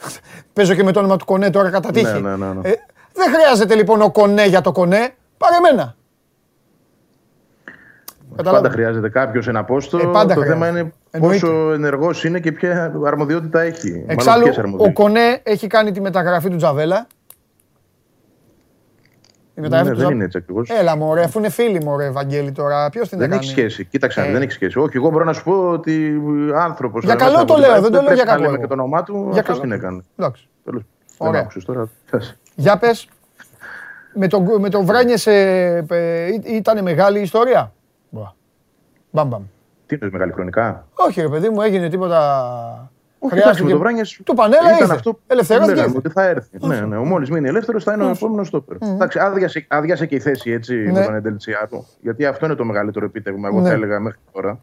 Παίζω 0.53 0.76
και 0.76 0.84
με 0.84 0.91
το 0.91 0.99
όνομα 0.99 1.18
του 1.18 1.26
κονέ 1.26 1.49
τώρα 1.49 1.69
κατά 1.69 1.91
τύχη. 1.91 2.06
Ναι, 2.06 2.19
ναι, 2.19 2.35
ναι, 2.35 2.53
ναι. 2.53 2.69
Ε, 2.69 2.73
δεν 3.14 3.34
χρειάζεται 3.34 3.76
λοιπόν 3.76 4.02
ο 4.02 4.11
κονέ 4.11 4.45
για 4.45 4.61
το 4.61 4.72
κονέ. 4.72 5.15
Πάρε 5.38 5.56
εμένα. 5.56 5.95
Πάντα 8.36 8.44
Καταλάβατε. 8.44 8.70
χρειάζεται 8.74 9.10
κάποιος 9.10 9.48
ένα 9.48 9.64
πόστο. 9.64 9.98
Ε, 9.98 10.02
πάντα 10.02 10.34
το 10.34 10.41
χρειάζεται. 10.41 10.49
θέμα 10.53 10.68
είναι 10.68 10.94
Εννοείται. 11.12 11.40
πόσο 11.40 11.72
ενεργός 11.74 12.24
είναι 12.24 12.40
και 12.40 12.52
ποια 12.52 12.94
αρμοδιότητα 13.06 13.62
έχει. 13.62 13.90
Μάλλον 13.91 14.06
Εξάλλου, 14.10 14.44
ποιες 14.44 14.58
ο 14.58 14.60
αρμοδιότητες. 14.60 15.03
Κονέ 15.06 15.40
έχει 15.44 15.68
κάνει 15.68 15.91
τη 15.91 16.02
μεταγραφή 16.02 16.49
του 16.49 16.56
Τζαβέλα. 16.56 17.08
Η 19.56 19.62
Ναι, 19.62 19.62
μεταγραφή 19.62 19.90
του 19.91 19.95
δεν 19.95 20.06
Τζα- 20.06 20.16
είναι 20.16 20.24
έτσι 20.24 20.38
ακριβώς. 20.38 20.70
Έλα 20.70 20.95
μωρέ, 20.95 21.24
αφού 21.24 21.40
είναι 21.40 21.49
φίλοι 21.49 21.84
μωρέ, 21.84 22.06
Ευαγγέλη 22.06 22.52
τώρα. 22.52 22.90
Ποιος 22.90 23.10
την 23.10 23.18
Δεν 23.18 23.28
έκανε; 23.28 23.41
έχει 23.44 23.52
σχέση. 23.52 23.86
Κοίταξε, 23.86 24.22
Ε. 24.22 24.32
δεν 24.32 24.41
έχει 24.41 24.52
σχέση. 24.52 24.80
Όχι, 24.80 24.98
εγώ 24.98 25.10
μπορώ 25.10 25.24
να 25.24 25.34
σου 25.34 25.44
πω 25.44 25.70
ότι 25.70 26.22
άνθρωπος. 26.56 27.03
Για 27.03 27.16
καλό 27.16 27.45
το 27.45 27.56
λέω, 27.58 27.82
δεν 27.82 27.91
το 27.91 28.02
λέω 28.02 28.14
για 28.14 28.24
κακό 28.24 28.32
Να 28.38 28.40
λέμε 28.45 28.53
εγώ. 28.53 28.62
και 28.62 28.68
το 28.68 28.74
όνομά 28.74 29.03
του, 29.03 29.28
Για 29.32 29.40
αυτός 29.41 29.58
καλό. 29.60 29.60
την 29.60 29.72
έκανε. 29.72 30.02
Εντάξει. 30.18 30.48
Τέλος. 30.64 30.82
Ωραία. 31.18 31.32
Δεν 31.32 31.41
άκουσες 31.41 31.66
τώρα. 31.66 31.90
Θες. 32.06 32.38
Για 32.56 32.78
πες. 32.78 33.08
Με 34.14 34.28
τον, 34.28 34.48
με 34.60 34.70
τον 34.70 34.86
Βράνιες 34.86 35.28
ε, 35.28 35.86
ε, 35.90 36.28
ήταν 36.45 36.84
μεγάλη 36.84 37.20
η 37.20 37.22
ιστορία; 37.22 37.74
Μπα. 39.11 39.23
Μπαμ, 39.23 39.27
μπαμ. 39.29 39.43
Τι 39.85 39.97
είναι 40.01 40.09
μεγάλη 40.11 40.31
χρονικά. 40.31 40.88
Όχι 40.93 41.21
ρε 41.21 41.29
παιδί 41.29 41.49
μου, 41.49 41.61
έγινε 41.61 41.89
τίποτα. 41.89 42.91
Όχι, 43.23 43.38
εντάξει, 43.38 43.63
με 43.63 43.69
τον 43.69 43.79
Βράνιες 43.79 44.21
Του 44.23 44.33
Πανέλα 44.33 44.61
ήταν 44.63 44.77
ήρθε. 44.79 44.93
αυτό 44.93 45.13
που 45.13 45.19
Ελευθερώθηκε. 45.27 45.73
λέγαμε, 45.75 45.93
ήρθε. 45.95 46.07
ότι 46.07 46.19
θα 46.19 46.23
έρθει. 46.23 46.57
Ναι, 46.67 46.79
ναι. 46.79 46.97
Ο 46.97 47.03
μόλις 47.05 47.29
μείνει 47.29 47.47
ελεύθερος 47.47 47.83
θα 47.83 47.93
είναι 47.93 48.03
ο 48.03 48.09
επόμενος 48.09 48.47
στόπερ. 48.47 48.77
Εντάξει, 48.81 49.19
άδειασε, 49.19 49.65
άδειασε 49.69 50.05
και 50.05 50.15
η 50.15 50.19
θέση 50.19 50.51
έτσι 50.51 50.75
Ναι. 50.75 50.91
με 50.91 51.05
τον 51.05 51.15
Εντελτσιάτο. 51.15 51.85
Γιατί 52.01 52.25
αυτό 52.25 52.45
είναι 52.45 52.55
το 52.55 52.65
μεγαλύτερο 52.65 53.05
επίτευγμα, 53.05 53.47
εγώ 53.47 53.59
Ναι. 53.59 53.67
θα 53.67 53.73
έλεγα 53.73 53.99
μέχρι 53.99 54.19
τώρα 54.31 54.59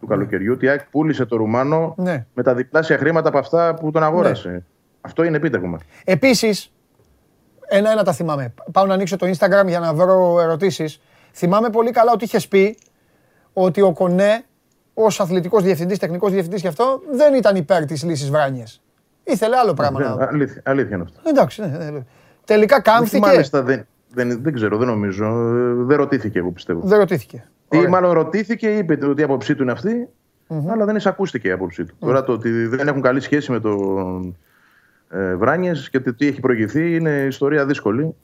του 0.00 0.06
καλοκαιριού. 0.06 0.52
Ότι 0.52 0.64
η 0.64 0.68
ΑΕΚ 0.68 0.80
πούλησε 0.90 1.24
το 1.24 1.36
Ρουμάνο 1.36 1.94
Ναι. 1.96 2.26
με 2.34 2.42
τα 2.42 2.54
διπλάσια 2.54 2.98
χρήματα 2.98 3.28
από 3.28 3.38
αυτά 3.38 3.74
που 3.74 3.90
τον 3.90 4.02
αγόρασε. 4.02 4.64
Αυτό 5.00 5.22
είναι 5.24 5.36
επίτευγμα. 5.36 5.78
Επίσης, 6.04 6.72
ένα-ένα 7.68 8.02
τα 8.02 8.12
θυμάμαι. 8.12 8.54
Πάω 8.72 8.86
να 8.86 8.94
ανοίξω 8.94 9.16
το 9.16 9.26
Instagram 9.26 9.66
για 9.66 9.78
να 9.80 9.94
βρω 9.94 10.40
ερωτήσεις. 10.40 11.00
Θυμάμαι 11.32 11.70
πολύ 11.70 11.90
καλά 11.90 12.12
ότι 12.12 12.24
είχες 12.24 12.48
πει 12.48 12.78
ότι 13.54 13.80
ο 13.80 13.92
Κονέ 13.92 14.44
ως 14.94 15.20
αθλητικός 15.20 15.62
διευθυντής, 15.62 15.98
τεχνικός 15.98 16.32
διευθυντής 16.32 16.60
και 16.62 16.68
αυτό 16.68 17.02
δεν 17.12 17.34
ήταν 17.34 17.56
υπέρ 17.56 17.84
της 17.84 18.04
λύσης 18.04 18.30
Βράνιε. 18.30 18.64
Ήθελε 19.24 19.56
άλλο 19.56 19.74
πράγμα 19.74 19.98
Δεν- 20.00 20.16
να. 20.16 20.24
αλήθεια, 20.26 20.62
αλήθεια 20.64 20.94
είναι 20.96 21.04
αυτό. 21.04 21.20
Εντάξει, 21.28 21.60
ναι, 21.60 21.66
ναι, 21.66 21.90
ναι. 21.90 22.00
Τελικά 22.44 22.74
Όχι, 22.74 22.84
κάμφθηκε. 22.84 23.18
Μάλιστα 23.26 23.62
δεν, 23.62 23.86
δεν, 24.14 24.42
δεν 24.42 24.52
ξέρω, 24.54 24.76
δεν 24.76 24.86
νομίζω. 24.88 25.24
Ε, 25.24 25.84
Δεν 25.84 25.96
ρωτήθηκε, 25.96 26.38
εγώ 26.38 26.50
πιστεύω. 26.50 26.80
Δεν 26.84 26.98
ρωτήθηκε. 26.98 27.48
Ή 27.70 27.76
Ωραία. 27.76 27.88
μάλλον 27.88 28.12
ρωτήθηκε, 28.12 28.68
είπε 28.76 28.98
ότι 29.06 29.20
η 29.20 29.24
άποψή 29.24 29.54
του 29.54 29.62
είναι 29.62 29.72
αυτή, 29.72 30.08
αλλά 30.70 30.84
δεν 30.84 30.96
εισακούστηκε 30.96 31.48
η 31.48 31.50
άποψή 31.50 31.84
του. 31.84 31.94
Τώρα 31.98 32.24
το 32.24 32.32
ότι 32.32 32.66
δεν 32.66 32.88
έχουν 32.88 33.00
καλή 33.02 33.20
σχέση 33.20 33.50
με 33.52 33.60
τον 33.60 34.36
ε, 35.10 35.34
Βράνιες 35.34 35.90
και 35.90 36.00
το 36.00 36.14
τι 36.14 36.26
έχει 36.26 36.40
προηγηθεί 36.40 36.94
είναι 36.94 37.10
ιστορία 37.28 37.66
δύσκολη. 37.66 38.14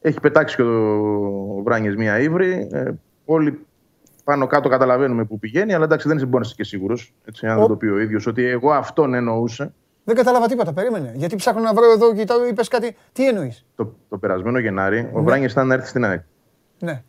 Έχει 0.00 0.20
πετάξει 0.20 0.56
και 0.56 0.62
ο 0.62 1.62
Βράνιες 1.64 1.94
μία 1.96 2.18
ύβρη. 2.20 2.68
Ε, 2.72 2.90
όλοι 3.24 3.66
πάνω 4.28 4.46
κάτω 4.46 4.68
καταλαβαίνουμε 4.68 5.24
που 5.24 5.38
πηγαίνει, 5.38 5.74
αλλά 5.74 5.84
εντάξει 5.84 6.08
δεν 6.08 6.16
είσαι 6.16 6.54
και 6.56 6.64
σίγουρος. 6.64 7.14
Αν 7.42 7.56
Ο- 7.56 7.58
δεν 7.58 7.68
το 7.68 7.76
πει 7.76 7.86
ο 7.86 7.98
ίδιος, 7.98 8.26
ότι 8.26 8.44
εγώ 8.44 8.70
αυτόν 8.72 9.14
εννοούσα. 9.14 9.72
Δεν 10.04 10.16
κατάλαβα 10.16 10.46
τίποτα, 10.46 10.72
περίμενε. 10.72 11.12
Γιατί 11.14 11.36
ψάχνω 11.36 11.60
να 11.62 11.74
βρω 11.74 11.92
εδώ 11.92 12.14
και 12.14 12.24
είπες 12.50 12.68
κάτι. 12.68 12.96
Τι 13.12 13.28
εννοείς; 13.28 13.66
Το, 13.76 13.94
το 14.08 14.18
περασμένο 14.18 14.58
Γενάρη, 14.58 15.10
ο 15.12 15.22
Βράνιες 15.22 15.52
ήταν 15.52 15.66
να 15.66 15.74
έρθει 15.74 15.88
στην 15.88 16.04
ΑΕΚ. 16.04 16.20
Ναι. 16.78 17.02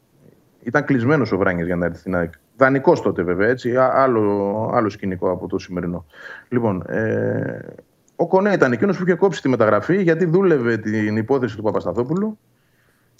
Ήταν 0.63 0.83
κλεισμένος 0.85 1.31
ο 1.31 1.37
Βράνιε 1.37 1.65
για 1.65 1.75
να 1.75 1.85
έρθει 1.85 1.97
στην 1.99 2.15
ΑΕΚ. 2.15 2.33
Δανεικός 2.57 3.01
τότε 3.01 3.23
βέβαια, 3.23 3.47
έτσι. 3.49 3.77
Α- 3.77 3.91
Άλλο, 3.95 4.71
άλλο 4.73 4.89
σκηνικό 4.89 5.31
από 5.31 5.47
το 5.47 5.57
σημερινό. 5.57 6.05
Λοιπόν, 6.49 6.83
ε, 6.87 7.59
ο 8.15 8.27
Κονέ 8.27 8.53
ήταν 8.53 8.71
εκείνος 8.71 8.97
που 8.97 9.03
είχε 9.03 9.13
κόψει 9.15 9.41
τη 9.41 9.49
μεταγραφή 9.49 10.01
γιατί 10.01 10.25
δούλευε 10.25 10.77
την 10.77 11.17
υπόθεση 11.17 11.55
του 11.55 11.63
Παπασταθόπουλου. 11.63 12.37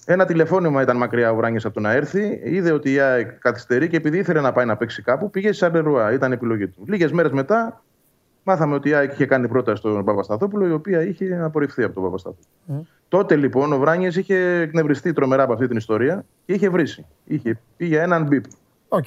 Ένα 0.05 0.25
τηλεφώνημα 0.25 0.81
ήταν 0.81 0.97
μακριά 0.97 1.31
ο 1.31 1.35
Βράνιε 1.35 1.59
από 1.63 1.73
το 1.73 1.79
να 1.79 1.91
έρθει. 1.91 2.39
Είδε 2.43 2.71
ότι 2.71 2.91
η 2.93 2.99
ΑΕΚ 2.99 3.31
καθυστερεί 3.39 3.87
και 3.87 3.97
επειδή 3.97 4.17
ήθελε 4.17 4.41
να 4.41 4.51
πάει 4.51 4.65
να 4.65 4.77
παίξει 4.77 5.01
κάπου, 5.01 5.29
πήγε 5.29 5.51
σε 5.51 5.65
Σαρλερουά. 5.65 6.11
Ήταν 6.13 6.31
επιλογή 6.31 6.67
του. 6.67 6.83
Λίγες 6.87 7.11
μέρες 7.11 7.31
μετά, 7.31 7.83
μάθαμε 8.43 8.75
ότι 8.75 8.89
η 8.89 8.93
ΑΕΚ 8.93 9.11
είχε 9.11 9.25
κάνει 9.25 9.47
πρόταση 9.47 9.77
στον 9.77 10.03
Παπασταθόπουλο, 10.05 10.67
η 10.67 10.71
οποία 10.71 11.01
είχε 11.01 11.39
απορριφθεί 11.43 11.83
από 11.83 11.93
τον 11.93 12.03
Παπασταθόπουλο. 12.03 12.85
Τότε 13.07 13.35
λοιπόν 13.35 13.73
ο 13.73 13.77
Βράνιε 13.77 14.07
είχε 14.15 14.35
εκνευριστεί 14.61 15.13
τρομερά 15.13 15.43
από 15.43 15.53
αυτή 15.53 15.67
την 15.67 15.77
ιστορία 15.77 16.25
και 16.45 16.53
είχε 16.53 16.69
βρίσει. 16.69 17.05
Είχε 17.25 17.59
πει 17.77 17.85
για 17.85 18.01
έναν 18.01 18.23
μπιπ. 18.23 18.43
Οκ. 18.87 19.05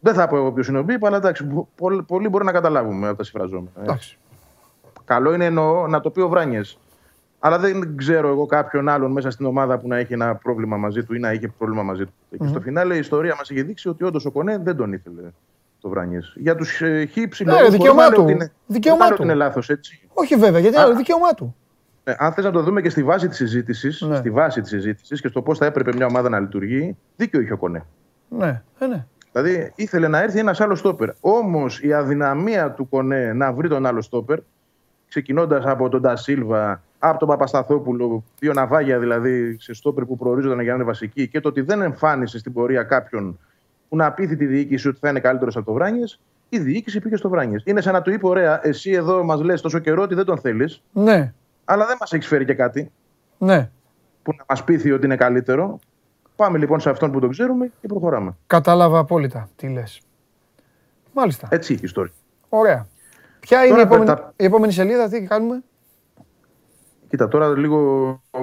Δεν 0.00 0.14
θα 0.14 0.28
πω 0.28 0.36
εγώ 0.36 0.52
ποιος 0.52 0.68
είναι 0.68 0.78
ο 0.78 0.82
μπιπ, 0.82 1.04
αλλά 1.06 1.16
εντάξει, 1.16 1.46
πο- 1.46 1.68
πολλοί, 1.76 2.02
πολλοί 2.02 2.28
μπορεί 2.28 2.44
να 2.44 2.52
καταλάβουμε 2.52 3.08
από 3.08 3.16
τα 3.16 3.24
συμφραζόμενα. 3.24 3.70
ε. 3.78 3.82
Εντάξει. 3.82 4.18
Καλό 5.04 5.34
είναι 5.34 5.44
εννοώ 5.44 5.86
να 5.86 6.00
το 6.00 6.10
πει 6.10 6.20
ο 6.20 6.28
Βράνιε. 6.28 6.60
Αλλά 7.42 7.58
δεν 7.58 7.96
ξέρω 7.96 8.28
εγώ 8.28 8.46
κάποιον 8.46 8.88
άλλον 8.88 9.12
μέσα 9.12 9.30
στην 9.30 9.46
ομάδα 9.46 9.78
που 9.78 9.88
να 9.88 9.96
έχει 9.96 10.12
ένα 10.12 10.34
πρόβλημα 10.34 10.76
μαζί 10.76 11.04
του 11.04 11.14
ή 11.14 11.18
να 11.18 11.32
είχε 11.32 11.48
πρόβλημα 11.58 11.82
μαζί 11.82 12.04
του. 12.04 12.12
Και 12.30 12.46
στο 12.46 12.60
φινάλε 12.60 12.94
η 12.94 12.98
ιστορία 12.98 13.34
μας 13.36 13.50
είχε 13.50 13.62
δείξει 13.62 13.88
ότι 13.88 14.04
όντως 14.04 14.24
ο 14.24 14.30
Κονέ 14.30 14.58
δεν 14.58 14.76
τον 14.76 14.92
ήθελε 14.92 15.20
το 15.80 15.88
Βράνιε. 15.88 16.18
Για 16.34 16.54
τους 16.54 16.80
ε, 16.82 17.04
χύψη 17.04 17.44
Ναι, 17.44 17.68
δικαίωμά 17.68 18.10
του. 18.10 18.26
Δικαίωμά 18.66 19.06
του. 19.06 19.12
ότι 19.12 19.22
είναι 19.22 19.34
λάθος 19.34 19.68
έτσι. 19.68 20.00
Όχι 20.12 20.36
βέβαια, 20.36 20.60
γιατί 20.60 20.76
Α. 20.78 20.86
είναι 20.86 20.94
δικαίωμά 20.94 21.34
του. 21.34 21.56
Ε, 22.04 22.14
αν 22.18 22.32
θες 22.32 22.44
να 22.44 22.50
το 22.50 22.62
δούμε 22.62 22.80
και 22.80 22.88
στη 22.90 23.02
βάση 23.02 23.28
της 23.28 23.36
συζήτησης, 23.36 24.00
Ναι. 24.00 24.16
στη 24.16 24.30
βάση 24.30 24.60
της 24.60 24.70
συζήτησης 24.70 25.20
και 25.20 25.28
στο 25.28 25.42
πώς 25.42 25.58
θα 25.58 25.66
έπρεπε 25.66 25.92
μια 25.94 26.06
ομάδα 26.06 26.28
να 26.28 26.40
λειτουργεί, 26.40 26.96
δίκιο 27.16 27.40
είχε 27.40 27.52
ο 27.52 27.56
Κονέ. 27.56 27.84
Ναι, 28.28 28.62
ε, 28.78 28.86
ναι. 28.86 29.04
Δηλαδή 29.32 29.72
ήθελε 29.76 30.08
να 30.08 30.22
έρθει 30.22 30.38
ένας 30.38 30.60
άλλος 30.60 30.78
στόπερ. 30.78 31.08
Όμως 31.20 31.80
η 31.82 31.92
αδυναμία 31.92 32.70
του 32.70 32.88
Κονέ 32.88 33.32
να 33.32 33.52
βρει 33.52 33.68
τον 33.68 33.86
άλλο 33.86 34.00
στόπερ, 34.02 34.38
ξεκινώντας 35.08 35.64
από 35.66 35.88
τον 35.88 36.00
Ντασίλβα, 36.00 36.82
από 37.02 37.18
τον 37.18 37.28
Παπασταθόπουλο, 37.28 38.24
δύο 38.38 38.52
ναυάγια 38.52 38.98
δηλαδή 38.98 39.56
σε 39.60 39.74
στόπερ 39.74 40.04
που 40.04 40.16
προορίζονταν 40.16 40.60
για 40.60 40.70
να 40.70 40.76
είναι 40.76 40.84
βασική, 40.84 41.28
και 41.28 41.40
το 41.40 41.48
ότι 41.48 41.60
δεν 41.60 41.82
εμφάνισε 41.82 42.38
στην 42.38 42.52
πορεία 42.52 42.82
κάποιον 42.82 43.38
που 43.88 43.96
να 43.96 44.12
πείθει 44.12 44.36
τη 44.36 44.46
διοίκηση 44.46 44.88
ότι 44.88 44.98
θα 45.00 45.08
είναι 45.08 45.20
καλύτερος 45.20 45.56
από 45.56 45.66
το 45.66 45.72
Βράνιες, 45.72 46.20
η 46.48 46.58
διοίκηση 46.58 47.00
πήγε 47.00 47.16
στο 47.16 47.28
Βράνιες. 47.28 47.62
Είναι 47.66 47.80
σαν 47.80 47.92
να 47.92 48.02
του 48.02 48.10
είπε: 48.10 48.26
Ωραία, 48.26 48.60
εσύ 48.66 48.90
εδώ 48.90 49.24
μας 49.24 49.40
λες 49.42 49.60
τόσο 49.60 49.78
καιρό 49.78 50.02
ότι 50.02 50.14
δεν 50.14 50.24
τον 50.24 50.38
θέλεις, 50.38 50.82
Ναι, 50.92 51.32
αλλά 51.64 51.86
δεν 51.86 51.96
μας 52.00 52.12
έχεις 52.12 52.26
φέρει 52.26 52.44
και 52.44 52.54
κάτι 52.54 52.90
ναι. 53.38 53.70
που 54.22 54.32
να 54.38 54.44
μας 54.48 54.64
πείθει 54.64 54.92
ότι 54.92 55.04
είναι 55.06 55.16
καλύτερο. 55.16 55.78
Πάμε 56.36 56.58
λοιπόν 56.58 56.80
σε 56.80 56.90
αυτόν 56.90 57.10
που 57.10 57.20
τον 57.20 57.30
ξέρουμε 57.30 57.70
και 57.80 57.86
προχωράμε. 57.86 58.36
Κατάλαβα 58.46 58.98
απόλυτα 58.98 59.48
τι 59.56 59.68
λες. 59.68 60.00
Μάλιστα. 61.14 61.48
Έτσι 61.50 61.72
είχε 61.72 61.80
η 61.82 61.84
ιστορία. 61.86 62.12
Ωραία. 62.48 62.86
Ποια 63.40 63.58
είναι 63.58 63.66
η 63.66 63.70
Τώρα, 63.70 63.82
επόμενη, 63.82 64.06
τα- 64.06 64.32
η 64.36 64.44
επόμενη 64.44 64.72
σελίδα, 64.72 65.08
τι 65.08 65.22
κάνουμε; 65.22 65.62
Κοίτα, 67.10 67.28
τώρα 67.28 67.48
λίγο 67.58 67.78
ο, 68.30 68.40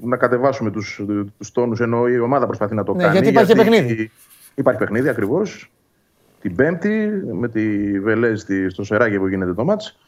να 0.00 0.16
κατεβάσουμε 0.16 0.70
τους, 0.70 1.00
τους 1.38 1.52
τόνους, 1.52 1.80
ενώ 1.80 2.06
η 2.08 2.18
ομάδα 2.18 2.46
προσπαθεί 2.46 2.74
να 2.74 2.82
το 2.84 2.94
Ναι, 2.94 3.02
κάνει. 3.02 3.12
γιατί 3.14 3.28
υπάρχει 3.28 3.54
παιχνίδι. 3.56 4.10
Υπάρχει 4.54 4.78
παιχνίδι, 4.80 5.08
ακριβώς. 5.08 5.72
Την 6.40 6.54
Πέμπτη, 6.54 7.10
με 7.32 7.48
τη 7.48 8.00
Βελέζ 8.00 8.40
στη- 8.40 8.70
στο 8.70 8.84
Σεράγιο 8.84 9.20
που 9.20 9.26
γίνεται 9.28 9.54
το 9.54 9.64
μάτς. 9.64 9.98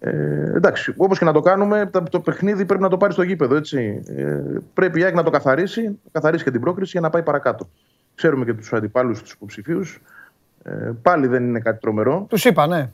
Ε, 0.00 0.10
εντάξει, 0.54 0.94
όπως 0.96 1.18
και 1.18 1.24
να 1.24 1.32
το 1.32 1.40
κάνουμε, 1.40 1.86
τα- 1.86 2.02
το 2.02 2.20
παιχνίδι 2.20 2.64
πρέπει 2.64 2.82
να 2.82 2.88
το 2.88 2.96
πάρει 2.96 3.12
στο 3.12 3.22
γήπεδο, 3.22 3.54
έτσι. 3.54 4.02
Ε, 4.06 4.40
πρέπει 4.74 5.00
η 5.00 5.04
ΑΕΚ 5.04 5.14
να 5.14 5.22
το 5.22 5.30
καθαρίσει, 5.30 5.82
να 5.82 6.10
καθαρίσει 6.12 6.44
και 6.44 6.50
την 6.50 6.60
πρόκριση 6.60 6.90
για 6.90 7.00
να 7.00 7.10
πάει 7.10 7.22
παρακάτω. 7.22 7.68
Ξέρουμε 8.14 8.44
και 8.44 8.52
τους 8.54 8.72
αντιπάλους, 8.72 9.22
τους 9.22 9.32
υποψηφίους. 9.32 10.00
Ε, 10.62 10.90
πάλι 11.02 11.26
δεν 11.26 11.44
είναι 11.44 11.60
κάτι 11.60 11.80
τρομερό. 11.80 12.26
Τους 12.28 12.44
είπα, 12.44 12.66
ναι. 12.66 12.90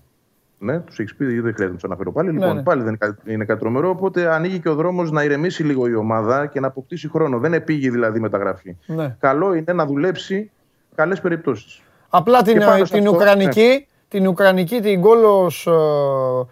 Ναι, 0.59 0.79
του 0.81 0.93
έχει 1.03 1.17
πει, 1.17 1.25
δεν 1.25 1.41
χρειάζεται 1.41 1.67
να 1.67 1.75
τους 1.75 1.85
αναφέρω 1.85 2.13
πάλι. 2.13 2.33
Ναι, 2.33 2.39
λοιπόν, 2.39 2.57
ναι. 2.57 2.63
πάλι 2.63 2.81
δεν 2.83 2.89
είναι, 2.89 2.97
κάτι- 2.97 3.33
είναι 3.33 3.45
κάτι 3.45 3.61
τρομερό. 3.61 3.89
Οπότε 3.89 4.35
ανοίγει 4.35 4.59
και 4.61 4.69
ο 4.69 4.75
δρόμος 4.75 5.11
να 5.11 5.23
ηρεμήσει 5.23 5.63
λίγο 5.65 5.87
η 5.89 5.95
ομάδα 5.95 6.47
και 6.47 6.61
να 6.61 6.67
αποκτήσει 6.67 7.09
χρόνο. 7.09 7.39
Δεν 7.39 7.53
επήγει 7.55 7.91
δηλαδή 7.91 8.19
η 8.19 8.21
μεταγραφή. 8.21 8.77
Ναι. 8.87 9.17
Καλό 9.21 9.55
είναι 9.55 9.73
να 9.73 9.87
δουλέψει 9.87 10.51
καλές 10.95 11.21
περιπτώσεις. 11.21 11.83
Απλά 12.09 12.43
την, 12.43 12.59
Και 12.59 12.65
πάνω 12.65 12.85
σε 12.85 12.93
την 12.95 13.03
αυτό, 13.07 13.17
Ουκρανική, 13.17 13.87
την 14.09 14.27
Ουκρανική, 14.27 14.81
την 14.81 15.01
Κόλος, 15.01 15.67
ε, 15.67 15.71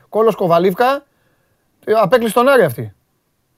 Κόλος 0.08 0.34
Κοβαλίβκα, 0.34 1.04
ε, 1.84 1.92
απέκλεισε 2.02 2.34
τον 2.34 2.48
Άρη 2.48 2.62
αυτή. 2.62 2.92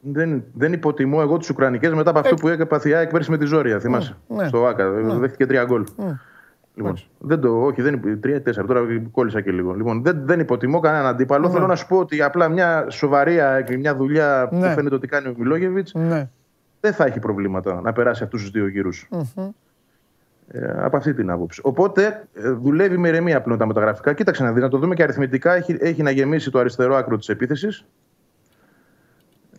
Δεν, 0.00 0.44
δεν 0.54 0.72
υποτιμώ 0.72 1.18
εγώ 1.20 1.36
του 1.36 1.46
Ουκρανικές 1.50 1.92
μετά 1.92 2.10
από 2.10 2.18
αυτό 2.18 2.34
που 2.34 2.48
έκανε 2.48 2.64
παθιά 2.64 2.98
εκπέρσι 2.98 3.30
με 3.30 3.38
τη 3.38 3.44
Ζόρια. 3.44 3.80
Θυμάσαι. 3.80 4.16
ναι. 4.28 4.46
Στο 4.48 4.66
ΑΚΑ. 4.66 4.90
Δέχτηκε 4.90 5.46
τρία 5.46 5.64
γκολ. 5.64 5.84
Λοιπόν, 6.76 6.96
δεν 7.18 7.40
το, 7.40 7.64
όχι, 7.64 7.82
δεν 7.82 7.94
είναι 8.04 8.16
τρία 8.16 8.34
ή 8.36 8.40
τέσσερα. 8.40 8.66
Τώρα 8.66 8.80
κόλλησα 9.10 9.40
και 9.40 9.50
λίγο. 9.50 9.72
Λοιπόν, 9.74 10.02
δεν, 10.02 10.20
δεν 10.24 10.40
υποτιμώ 10.40 10.80
κανέναν 10.80 11.06
αντίπαλο. 11.06 11.50
Θέλω 11.50 11.66
να 11.66 11.74
σου 11.76 11.86
πω 11.86 11.96
ότι 11.98 12.22
απλά 12.22 12.48
μια 12.48 12.86
σοβαρή 12.90 13.40
ΑΕΚ, 13.40 13.76
μια 13.76 13.96
δουλειά 13.96 14.48
Ναι. 14.52 14.58
που 14.68 14.74
φαίνεται 14.74 14.94
ότι 14.94 15.06
κάνει 15.06 15.28
ο 15.28 15.34
Μιλόγεβιτς 15.38 15.94
Ναι. 15.94 16.28
δεν 16.80 16.92
θα 16.92 17.04
έχει 17.04 17.18
προβλήματα 17.18 17.80
να 17.80 17.92
περάσει 17.92 18.22
αυτούς 18.24 18.40
τους 18.42 18.50
δύο 18.50 18.66
γύρους. 18.68 19.08
Ε, 20.48 20.72
από 20.76 20.96
αυτή 20.96 21.14
την 21.14 21.30
άποψη. 21.30 21.60
Οπότε 21.64 22.26
ε, 22.34 22.48
δουλεύει 22.50 22.96
με 22.96 23.08
ηρεμία 23.08 23.40
πλέον 23.42 23.58
τα 23.58 23.66
μεταγραφικά. 23.66 24.12
Κοίταξε 24.12 24.42
να 24.42 24.52
δεις, 24.52 24.62
να 24.62 24.68
το 24.68 24.78
δούμε 24.78 24.94
και 24.94 25.02
αριθμητικά. 25.02 25.52
Έχει, 25.54 25.76
έχει 25.80 26.02
να 26.02 26.10
γεμίσει 26.10 26.50
το 26.50 26.58
αριστερό 26.58 26.94
άκρο 26.96 27.16
της 27.16 27.28
επίθεσης. 27.28 27.84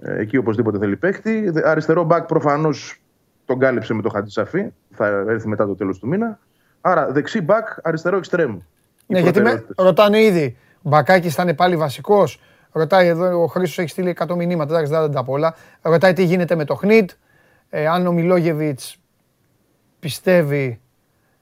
Ε, 0.01 0.19
εκεί 0.19 0.37
οπωσδήποτε 0.37 0.77
θέλει 0.77 0.97
παίκτη. 0.97 1.49
Δε- 1.49 1.69
Αριστερό 1.69 2.03
μπακ 2.03 2.25
προφανώς 2.25 3.01
τον 3.45 3.59
κάλυψε 3.59 3.93
με 3.93 4.01
το 4.01 4.09
Χατζησαφή. 4.09 4.71
Θα 4.91 5.07
έρθει 5.07 5.47
μετά 5.47 5.65
το 5.65 5.75
τέλος 5.75 5.99
του 5.99 6.07
μήνα. 6.07 6.39
Άρα 6.87 7.11
δεξί 7.11 7.41
μπακ, 7.41 7.67
αριστερό 7.81 8.17
εξτρέμ. 8.17 8.57
Ναι, 9.07 9.19
γιατί 9.19 9.41
με, 9.41 9.65
ρωτάνε 9.77 10.21
ήδη. 10.21 10.57
Μπακάκη 10.81 11.29
θα 11.29 11.43
είναι 11.43 11.53
πάλι 11.53 11.77
βασικός; 11.77 12.41
Ρωτάει 12.71 13.07
εδώ, 13.07 13.41
ο 13.43 13.47
Χρήστος 13.47 13.77
έχει 13.77 13.89
στείλει 13.89 14.15
100 14.27 14.35
μηνύματα, 14.35 14.73
εντάξει, 14.73 14.91
δεν 14.91 15.01
θα 15.01 15.09
τα 15.09 15.23
πω 15.23 15.31
όλα. 15.31 15.55
Ρωτάει 15.81 16.13
τι 16.13 16.23
γίνεται 16.23 16.55
με 16.55 16.65
το 16.65 16.75
Χνίτ. 16.75 17.09
Ε, 17.69 17.87
αν 17.87 18.07
ο 18.07 18.11
Μιλόγεβιτς 18.11 18.97
πιστεύει 19.99 20.79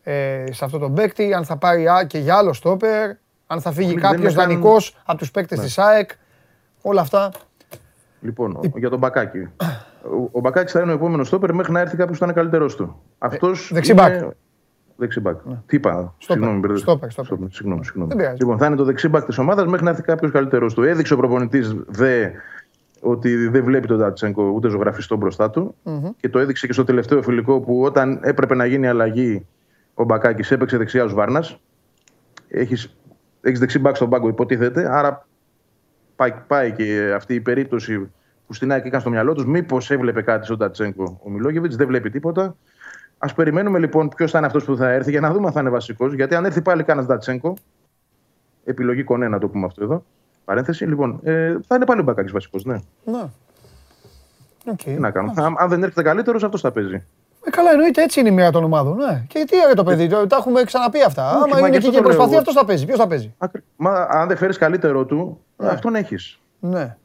ε, 0.04 0.44
σε 0.52 0.66
αυτό 0.66 0.78
τον 0.78 0.94
παίκτη, 0.94 1.34
αν 1.34 1.46
θα 1.46 1.58
πάρει 1.58 1.88
α- 1.88 2.04
και 2.08 2.18
για 2.18 2.36
άλλο 2.36 2.54
στόπερ, 2.54 3.10
αν 3.48 3.62
θα 3.62 3.72
φύγει 3.72 3.90
Χνίτ 3.90 4.02
δεν 4.02 4.12
κάποιος 4.12 4.34
είναι 4.34 4.42
καν- 4.42 4.52
δανεικός 4.52 4.98
από 5.06 5.18
τους 5.18 5.32
παίκτες 5.32 5.60
της 5.60 5.78
ΑΕΚ. 5.78 6.10
Όλα 6.82 7.02
αυτά. 7.02 7.32
Λοιπόν, 8.22 8.60
για 8.76 8.90
τον 8.90 9.00
Μπακάκη. 9.00 9.40
Ο, 9.40 10.30
ο 10.32 10.40
Μπακάκης 10.40 10.72
θα 10.72 10.80
είναι 10.82 10.92
ο 10.92 10.96
επόμενος 10.96 11.28
στόπερ 11.28 11.54
μέχρι 11.54 11.72
να 11.72 11.80
έρθει 11.80 11.96
κάποιος 11.98 12.18
που 12.18 12.26
θα 12.26 12.32
είναι 12.32 12.42
καλύτερός 12.42 12.76
του. 12.76 13.02
Αυτός. 13.18 13.70
δεξί 13.74 13.94
μπακ. 13.94 14.22
Δεξί 14.96 15.20
μπακ. 15.20 15.40
Τι 15.66 15.76
είπα, 15.76 16.16
συγγνώμη, 16.18 16.60
μπερδε- 16.60 16.80
Στόπερ, 16.80 17.10
στόπερ. 17.10 17.26
Στόπερ, 17.32 17.52
Συγγνώμη, 17.52 17.84
συγγνώμη. 17.86 18.08
Δεν 18.10 18.18
πειράζει. 18.18 18.38
Λοιπόν, 18.40 18.58
θα 18.58 18.66
είναι 18.66 18.76
το 18.76 18.84
δεξί 18.84 19.08
μπακ 19.08 19.26
της 19.26 19.38
ομάδας 19.38 19.66
μέχρι 19.66 19.84
να 19.84 19.90
έρθει 19.90 20.02
κάποιος 20.02 20.32
καλύτερό 20.32 20.68
του. 20.68 20.84
Έδειξε 20.84 21.14
ο 21.14 21.18
προπονητής 21.18 21.76
δε 21.88 22.30
ότι 23.02 23.48
δεν 23.48 23.64
βλέπει 23.64 23.88
τον 23.88 24.00
Τατσέγκο 24.00 24.44
ούτε 24.50 24.70
ζωγραφιστό 24.70 25.16
μπροστά 25.16 25.50
του. 25.50 25.76
Και 26.20 26.30
το 26.30 26.40
έδειξε 26.40 26.68
και 26.68 26.74
στο 26.74 26.84
τελευταίο 26.84 27.22
φιλικό 27.22 27.60
που 27.60 27.82
όταν 27.82 28.20
έπρεπε 28.24 28.56
να 28.56 28.66
γίνει 28.66 28.88
αλλαγή 28.88 29.46
ο 29.94 30.04
Μπακάκης 30.04 30.52
έπαιξε 30.52 30.78
δεξιά 30.78 31.04
ως 31.04 31.14
Βάρνας. 31.14 31.60
Έχεις 32.48 32.96
έχεις 33.42 33.60
δεξί 33.60 33.80
μπακ 33.80 33.96
στον 33.96 34.10
πάγκο, 34.10 34.28
υποτίθεται. 34.28 34.96
Άρα 34.96 35.28
πάει, 36.16 36.34
πάει 36.48 36.72
και 36.72 37.12
αυτή 37.16 37.34
η 37.34 37.42
περίπτωση 37.42 38.12
που 38.48 38.54
στην 38.54 38.72
ΑΕΚ 38.72 38.86
έκανε 38.86 39.02
στο 39.02 39.10
μυαλό 39.10 39.34
τους. 39.34 39.46
Μήπως 39.46 39.92
έβλεπε 39.92 40.22
κάτι 40.22 40.46
στον 40.46 40.58
Τατσέγκο 40.58 41.20
ο 41.24 41.30
Μιλόγεβιτς, 41.30 41.76
δεν 41.76 41.88
βλέπει 41.88 42.10
τίποτα. 42.10 42.56
Α 43.30 43.34
περιμένουμε 43.34 43.80
λοιπόν 43.80 44.10
ποιος 44.10 44.32
θα 44.32 44.38
είναι 44.38 44.48
αυτός 44.48 44.64
που 44.66 44.76
θα 44.78 44.90
έρθει 44.92 45.12
για 45.12 45.20
να 45.20 45.32
δούμε 45.32 45.48
αν 45.48 45.54
θα 45.54 45.60
είναι 45.60 45.70
βασικός. 45.70 46.14
Γιατί 46.14 46.36
αν 46.36 46.46
έρθει 46.46 46.62
πάλι 46.62 46.84
κανένας 46.84 47.08
Τατσέγκο, 47.10 47.54
επιλογή 48.64 49.04
Κονέ 49.04 49.28
να 49.28 49.40
το 49.40 49.48
πούμε 49.48 49.66
αυτό 49.66 49.84
εδώ. 49.84 50.04
Παρένθεση, 50.46 50.86
λοιπόν, 50.86 51.20
ε, 51.24 51.56
θα 51.68 51.76
είναι 51.76 51.86
πάλι 51.86 52.00
ο 52.00 52.04
Μπακάκης 52.04 52.32
βασικός, 52.32 52.66
ναι. 52.66 52.76
Ναι. 53.04 53.24
Οκ. 54.72 54.78
Τι 54.84 54.90
να 54.92 55.12
κάνουμε. 55.12 55.34
Αν, 55.38 55.56
αν 55.58 55.70
δεν 55.70 55.84
έρχεται 55.84 56.02
καλύτερος, 56.02 56.44
αυτός 56.44 56.62
θα 56.62 56.72
παίζει. 56.72 57.04
Ε, 57.46 57.50
καλά, 57.50 57.72
εννοείται 57.72 58.04
έτσι 58.04 58.20
είναι 58.20 58.30
η 58.30 58.32
μοίρα 58.32 58.52
των 58.52 58.64
ομάδων. 58.64 58.98
Ναι. 58.98 59.24
Και 59.28 59.46
τι 59.48 59.56
ρε 59.68 59.74
το 59.74 59.84
παιδί, 59.84 60.08
το- 60.08 60.28
τα 60.28 60.36
έχουμε 60.36 60.64
ξαναπεί 60.64 61.02
αυτά. 61.04 61.30
Όχι, 61.30 61.36
Άμα 61.44 61.48
μα 61.52 61.58
είναι 61.60 61.70
γι' 61.70 61.76
εκεί 61.76 61.78
αυτό 61.88 61.90
και 61.90 61.96
το 61.98 62.02
λέω 62.04 62.18
προσπαθεί, 62.18 62.30
εγώ. 62.32 62.40
αυτός 62.40 62.54
θα 62.54 62.66
παίζει. 62.66 62.86
Ποιος 62.86 62.98
θα 63.00 63.08
παίζει; 63.08 63.34
Άκρη- 63.38 63.64
Μα 63.76 63.92
αν 64.10 64.28
δεν 64.28 64.38
φέρεις 64.38 64.58
καλύτερο 64.58 65.06
του, 65.06 65.40
αυτόν 65.58 65.96
έχεις. 65.96 66.40
Ναι. 66.60 66.98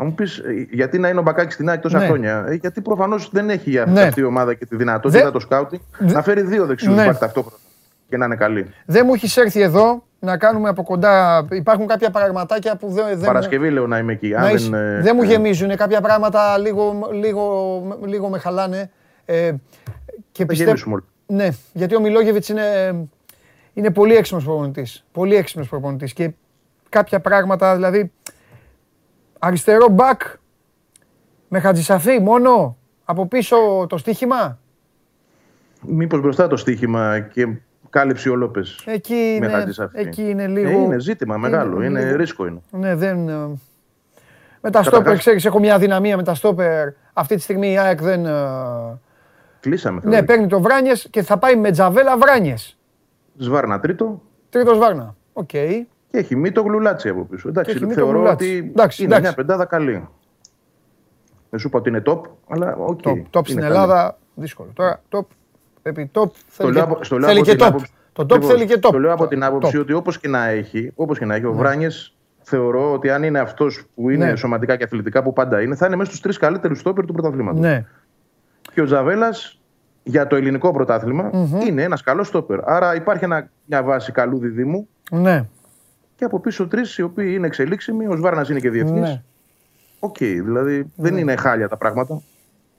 Θα 0.00 0.04
μου 0.06 0.14
πεις, 0.14 0.42
γιατί 0.70 0.98
να 0.98 1.08
είναι 1.08 1.18
ο 1.18 1.22
Μπακάκης 1.22 1.54
στην 1.54 1.68
ΑΕΚ 1.68 1.80
τόσα 1.80 1.98
Ναι. 1.98 2.06
χρόνια. 2.06 2.44
Ε, 2.48 2.54
γιατί 2.54 2.80
προφανώς 2.80 3.30
δεν 3.32 3.50
έχει 3.50 3.78
αυτή, 3.78 3.92
Ναι. 3.92 4.02
αυτή 4.02 4.20
η 4.20 4.24
ομάδα 4.24 4.54
και 4.54 4.66
τη 4.66 4.76
δυνατότητα 4.76 5.24
Δε- 5.24 5.30
το 5.30 5.38
scouting 5.40 5.80
να 5.98 6.22
φέρει 6.22 6.42
δύο 6.42 6.66
δεξιούς 6.66 6.94
Ναι. 6.94 7.04
μπακ 7.04 7.16
ταυτόχρονα 7.18 7.56
και 8.08 8.16
να 8.16 8.24
είναι 8.24 8.36
καλοί. 8.36 8.66
Δεν 8.86 9.02
μου 9.06 9.14
έχεις 9.14 9.36
έρθει 9.36 9.60
εδώ 9.60 10.02
να 10.18 10.36
κάνουμε 10.36 10.68
από 10.68 10.82
κοντά. 10.82 11.46
Υπάρχουν 11.50 11.86
κάποια 11.86 12.10
πραγματάκια 12.10 12.76
που 12.76 12.88
δεν. 12.90 13.04
δεν 13.08 13.26
Παρασκευή 13.26 13.70
λέω 13.70 13.86
να 13.86 13.98
είμαι 13.98 14.12
εκεί. 14.12 14.28
να 14.28 14.38
Αν 14.40 14.54
είσαι- 14.54 14.70
δεν, 14.70 14.96
ε, 14.96 15.00
δεν 15.02 15.12
μου 15.16 15.22
ε, 15.22 15.26
γεμίζουν 15.26 15.76
κάποια 15.76 16.00
πράγματα, 16.00 16.58
λίγο, 16.58 17.08
λίγο, 17.12 17.98
λίγο 18.06 18.28
με 18.28 18.38
χαλάνε. 18.38 18.90
Ε, 19.24 19.52
και 20.32 20.44
Θα 20.44 20.52
γεμίσουμε 20.52 20.94
όλοι. 20.94 21.04
Ναι, 21.26 21.48
γιατί 21.72 21.94
ο 21.96 22.00
Μιλόγεβιτς 22.00 22.48
είναι, 22.48 22.94
είναι 23.74 23.90
πολύ 23.90 24.16
έξυπνος 24.16 24.44
προπονητής. 24.44 25.04
Πολύ 25.12 25.34
έξυπνος 25.36 25.68
προπονητής. 25.68 26.12
Και 26.12 26.30
κάποια 26.88 27.20
πράγματα, 27.20 27.74
δηλαδή. 27.74 28.12
Αριστερό 29.38 29.88
μπακ 29.88 30.20
με 31.48 31.60
χατζησαφή 31.60 32.20
μόνο 32.20 32.76
από 33.04 33.26
πίσω 33.26 33.56
το 33.88 33.96
στοίχημα. 33.96 34.58
Μήπως 35.82 36.20
μπροστά 36.20 36.46
το 36.46 36.56
στοίχημα 36.56 37.20
και 37.20 37.46
κάλυψη 37.90 38.28
ο 38.28 38.34
Λόπες. 38.34 38.82
Εκεί 38.86 39.14
Με 39.14 39.46
είναι, 39.46 39.48
Χατζησαφή. 39.48 39.98
εκεί 39.98 40.22
είναι 40.30 40.42
Ε, 40.42 40.46
λίγο. 40.46 40.70
είναι 40.78 40.98
ζήτημα 41.00 41.36
μεγάλο. 41.36 41.82
Είναι, 41.82 42.04
λίγο- 42.04 42.16
ρίσκο 42.16 42.46
είναι. 42.46 42.60
Ναι, 42.70 42.94
δεν. 42.94 43.28
ε, 43.28 43.32
Με 44.60 44.70
τα 44.70 44.80
στόπερ, 44.82 44.98
Καταρχάς- 44.98 45.18
ξέρεις, 45.18 45.44
έχω 45.44 45.58
μια 45.58 45.74
αδυναμία 45.74 46.16
με 46.16 46.22
τα 46.22 46.34
στόπερ. 46.34 46.88
Αυτή 47.12 47.34
τη 47.34 47.40
στιγμή 47.40 47.72
η 47.72 47.78
ΑΕΚ 47.78 48.02
δεν. 48.02 48.26
ε, 48.26 48.32
Κλείσαμε. 49.60 50.00
Ναι, 50.04 50.22
παίρνει 50.22 50.46
το 50.46 50.60
Βράνιες 50.60 51.06
και 51.10 51.22
θα 51.22 51.38
πάει 51.38 51.56
με 51.56 51.70
τζαβέλα 51.70 52.16
Βράνιες. 52.18 52.78
Σβάρνα 53.36 53.80
τρίτο 53.80 54.22
Τρίτος 54.50 54.78
Βάρνα. 54.78 55.14
Οκ. 55.32 55.50
Και 56.10 56.18
έχει 56.18 56.36
μη 56.36 56.52
το 56.52 56.62
γλουλάτσι 56.62 57.08
από 57.08 57.24
πίσω. 57.24 57.48
Εντάξει, 57.48 57.70
έχει 57.70 57.80
μη 57.86 57.88
το 57.94 57.94
θεωρώ 58.00 58.18
γλουλάτσι. 58.18 58.46
ότι 58.46 58.56
Εντάξει, 58.68 59.02
είναι 59.02 59.14
εντάξει. 59.16 59.34
μια 59.36 59.44
πεντάδα 59.44 59.64
καλή. 59.64 60.08
Δεν 61.50 61.60
σου 61.60 61.66
είπα 61.68 61.78
ότι 61.78 61.88
είναι 61.88 62.02
top, 62.06 62.20
αλλά 62.48 62.76
OK. 62.76 63.00
Top, 63.04 63.22
top 63.30 63.40
στην 63.44 63.56
είναι 63.58 63.66
Ελλάδα, 63.66 64.18
δύσκολο. 64.34 64.70
Τώρα, 64.74 65.02
top, 65.10 65.20
πρέπει 65.82 66.10
top, 66.14 66.22
Το 66.22 66.30
θέλει 66.48 66.72
λέω 66.72 66.84
και, 66.84 66.90
από, 66.92 67.04
στο 67.04 67.18
λέω 67.18 67.28
θέλει 67.28 67.40
από 67.40 67.48
και 67.50 67.56
την 67.56 67.64
top. 67.64 67.68
άποψη- 67.68 67.92
Το 68.12 68.22
top 68.22 68.26
Ακριβώς. 68.32 68.46
θέλει 68.54 68.64
και 68.66 68.74
top. 68.82 68.90
Το 68.92 68.98
λέω 68.98 69.12
από 69.12 69.26
την 69.28 69.42
άποψη 69.44 69.72
Top. 69.76 69.80
ότι 69.80 69.92
όπως 69.92 70.18
και 70.18 70.28
να 70.28 70.46
έχει, 70.46 70.92
όπως 70.94 71.18
και 71.18 71.24
να 71.24 71.34
έχει 71.34 71.44
ο 71.46 71.52
Βράνιες 71.52 72.16
θεωρώ 72.42 72.92
ότι 72.92 73.10
αν 73.10 73.22
είναι 73.22 73.38
αυτός 73.38 73.84
που 73.94 74.10
είναι 74.10 74.24
Ναι. 74.30 74.36
σωματικά 74.36 74.76
και 74.76 74.84
αθλητικά 74.84 75.22
που 75.22 75.32
πάντα 75.32 75.62
είναι, 75.62 75.74
θα 75.74 75.86
είναι 75.86 75.96
μέσα 75.96 76.08
στους 76.08 76.22
τρεις 76.22 76.36
καλύτερους 76.38 76.78
στόπερ 76.78 77.04
του 77.04 77.12
πρωταθλήματος. 77.12 77.60
Ναι. 77.60 77.86
Και 78.74 78.80
ο 78.80 78.84
Τζαβέλλας 78.84 79.60
για 80.02 80.26
το 80.26 80.36
ελληνικό 80.36 80.70
πρωτάθλημα 80.72 81.30
είναι 81.66 81.82
ένας 81.82 82.02
καλός 82.02 82.26
στόπερ. 82.26 82.58
Άρα 82.70 82.94
υπάρχει 82.94 83.24
ένα, 83.24 83.48
μια 83.64 83.82
βάση 83.82 84.12
καλού 84.12 84.38
διδύμου 84.38 84.88
Ναι. 85.10 85.48
Και 86.18 86.24
από 86.24 86.40
πίσω 86.40 86.68
τρεις 86.68 86.98
οι 86.98 87.02
οποίοι 87.02 87.32
είναι 87.36 87.46
εξελίξιμοι. 87.46 88.06
Ο 88.06 88.16
Σβάρνας 88.16 88.48
είναι 88.48 88.58
και 88.60 88.70
διεθνής. 88.70 89.00
Ναι. 89.00 89.22
Οκ, 89.98 90.16
δηλαδή 90.18 90.92
δεν 90.96 91.16
είναι 91.16 91.36
χάλια 91.36 91.68
τα 91.68 91.76
πράγματα 91.76 92.22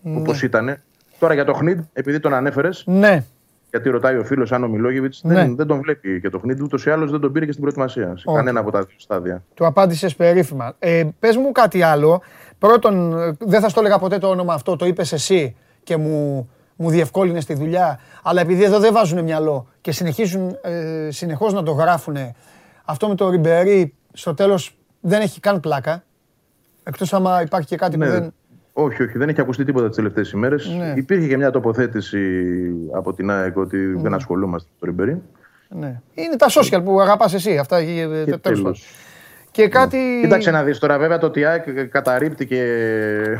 όπως 0.03 0.43
ήταν. 0.43 0.77
Τώρα 1.19 1.33
για 1.33 1.45
το 1.45 1.53
Χνιντ, 1.53 1.79
επειδή 1.93 2.19
τον 2.19 2.33
ανέφερες, 2.33 2.83
Ναι. 2.87 3.23
γιατί 3.69 3.89
ρωτάει 3.89 4.17
ο 4.17 4.23
φίλος 4.23 4.51
αν 4.51 4.63
ο 4.63 4.67
Μιλόγεβιτς 4.67 5.13
Ναι. 5.21 5.33
δεν, 5.33 5.55
δεν 5.55 5.67
τον 5.67 5.81
βλέπει 5.81 6.21
και 6.21 6.29
το 6.29 6.39
Χνιντ, 6.39 6.61
ούτως 6.61 6.85
ή 6.85 6.89
άλλως 6.89 7.11
δεν 7.11 7.19
τον 7.19 7.31
πήρε 7.31 7.45
και 7.45 7.51
στην 7.51 7.61
προετοιμασία. 7.63 8.07
Σε 8.17 8.23
Όχι. 8.25 8.37
κανένα 8.37 8.59
από 8.59 8.71
τα 8.71 8.79
δύο 8.79 8.95
στάδια. 8.97 9.43
Του 9.53 9.65
απάντησες 9.65 10.15
περίφημα. 10.15 10.75
Ε, 10.79 11.03
Πες 11.19 11.35
μου 11.37 11.51
κάτι 11.51 11.81
άλλο. 11.81 12.21
Πρώτον, 12.59 13.17
ε, 13.19 13.37
δεν 13.39 13.61
θα 13.61 13.69
στο 13.69 13.79
έλεγα 13.79 13.97
ποτέ 13.99 14.17
το 14.17 14.27
όνομα 14.29 14.53
αυτό, 14.53 14.75
το 14.75 14.85
είπες 14.85 15.11
εσύ 15.13 15.55
και 15.83 15.97
μου, 15.97 16.49
μου 16.75 16.89
διευκόλυνες 16.89 17.45
τη 17.45 17.53
δουλειά. 17.53 17.99
Αλλά 18.23 18.41
επειδή 18.41 18.63
εδώ 18.63 18.79
δεν 18.79 18.93
βάζουν 18.93 19.23
μυαλό 19.23 19.67
και 19.81 19.91
συνεχίζουν 19.91 20.57
ε, 20.61 21.07
συνεχώς 21.11 21.53
να 21.53 21.63
το 21.63 21.71
γράφουν, 21.71 22.15
αυτό 22.89 23.07
με 23.07 23.15
το 23.15 23.29
Ριμπερί 23.29 23.93
στο 24.13 24.33
τέλος 24.33 24.77
δεν 25.01 25.21
έχει 25.21 25.39
καν 25.39 25.59
πλάκα. 25.59 26.03
Εκτός 26.83 27.13
άμα 27.13 27.41
υπάρχει 27.41 27.67
και 27.67 27.75
κάτι 27.75 27.97
Ναι, 27.97 28.05
που 28.05 28.11
δεν. 28.11 28.33
Όχι, 28.73 29.03
όχι, 29.03 29.17
δεν 29.17 29.29
έχει 29.29 29.41
ακουστεί 29.41 29.63
τίποτα 29.63 29.87
τις 29.87 29.95
τελευταίες 29.95 30.31
ημέρες. 30.31 30.67
Ναι. 30.77 30.93
Υπήρχε 30.95 31.27
και 31.27 31.37
μια 31.37 31.51
τοποθέτηση 31.51 32.19
από 32.93 33.13
την 33.13 33.31
ΑΕΚ 33.31 33.57
ότι 33.57 33.77
δεν 33.93 34.13
ασχολούμαστε 34.13 34.69
με 34.71 34.75
το 34.79 34.85
Ριμπερί. 34.85 35.21
Ναι. 35.69 36.01
Είναι 36.13 36.35
τα 36.35 36.47
social 36.49 36.81
που 36.83 37.01
αγαπάς 37.01 37.33
εσύ. 37.33 37.57
Αυτά 37.57 37.77
ε, 37.77 37.83
Και 37.83 38.03
τέλος 38.05 38.39
πάντων. 38.41 38.41
τέλος. 38.41 38.85
Και 39.51 39.67
κάτι. 39.67 40.19
Κοίταξε 40.21 40.51
να 40.51 40.63
δεις 40.63 40.79
τώρα, 40.79 40.97
βέβαια 40.97 41.17
το 41.17 41.25
ότι 41.25 41.39
η 41.39 41.45
ΑΕΚ 41.45 41.85
καταρρύπτει 41.87 42.45
και 42.45 42.63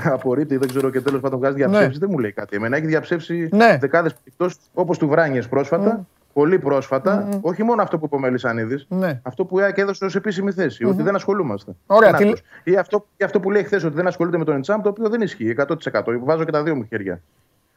απορρίπτει, 0.04 0.58
δεν 0.58 0.68
ξέρω 0.68 0.90
και 0.90 1.02
τέλος 1.02 1.22
πάντων 1.22 1.40
βγάζει 1.40 1.56
διαψεύσεις, 1.56 1.98
δεν 2.00 2.10
μου 2.12 2.18
λέει 2.20 2.32
κάτι. 2.32 2.56
Εμένα 2.56 2.78
έχει 2.78 2.86
διαψεύσει 2.86 3.50
Ναι. 3.52 3.78
δεκάδες 3.80 4.14
περιπτώσεις 4.14 4.60
όπως 4.74 4.98
του 4.98 5.08
Βράνιες 5.08 5.48
πρόσφατα, 5.48 6.08
πολύ 6.40 6.60
πρόσφατα. 6.60 7.28
Όχι 7.42 7.64
μόνο 7.64 7.82
αυτό 7.82 7.98
που 7.98 8.06
είπε 8.06 8.16
ο 8.16 8.20
Μελισανίδης, 8.20 8.86
Ναι. 8.90 9.20
αυτό 9.24 9.46
που 9.46 9.60
η 9.60 9.62
ΑΕΚ 9.64 9.78
έδωσε 9.78 10.06
ως 10.06 10.16
επίσημη 10.16 10.52
θέση, 10.52 10.84
ότι 10.86 11.02
δεν 11.02 11.16
ασχολούμαστε. 11.16 11.72
Ωραία, 11.88 12.10
Είναι 12.10 12.18
τι- 12.18 12.24
αυτός. 12.24 12.42
Ή 12.64 12.76
αυτό, 12.76 13.06
ή 13.18 13.24
αυτό 13.24 13.40
που 13.40 13.52
λέει 13.52 13.64
χθες 13.64 13.84
ότι 13.84 13.96
δεν 13.96 14.08
ασχολείται 14.08 14.38
με 14.38 14.44
τον 14.44 14.56
Εντσάμ, 14.56 14.82
το 14.82 14.90
οποίο 14.90 15.10
δεν 15.10 15.22
ισχύει 15.22 15.46
100%. 15.50 16.20
Βάζω 16.24 16.44
και 16.44 16.52
τα 16.52 16.64
δύο 16.64 16.76
μου 16.76 16.84
χέρια. 16.90 17.22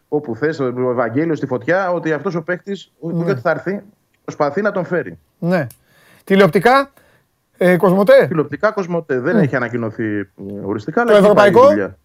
Όπου 0.09 0.37
θες, 0.37 0.61
ο 0.61 0.91
Ευαγγέλιος 0.91 1.37
στη 1.39 1.47
φωτιά, 1.47 1.93
ότι 1.93 2.13
αυτός 2.13 2.35
ο 2.35 2.43
παίχτη, 2.43 2.77
Ναι. 3.01 3.25
δεν 3.25 3.39
θα 3.39 3.51
έρθει, 3.51 3.83
προσπαθεί 4.25 4.63
να 4.63 4.71
τον 4.73 4.85
φέρει. 4.85 5.19
Ναι. 5.39 5.67
Τηλεοπτικά, 6.25 6.91
Ε, 7.57 7.77
Κοσμοτέ, 7.77 8.27
Τηλεοπτικά 8.29 8.71
Κοσμοτέ. 8.71 9.21
Δεν 9.21 9.37
έχει 9.39 9.57
ανακοινωθεί 9.57 10.19
ε, 10.19 10.27
οριστικά. 10.65 11.01
αλλά 11.01 11.11
Το 11.11 11.17
έχει 11.17 11.25
ευρωπαϊκό; 11.25 11.61
πάει 11.61 11.69
η 11.69 11.73
δουλειά. 11.73 11.97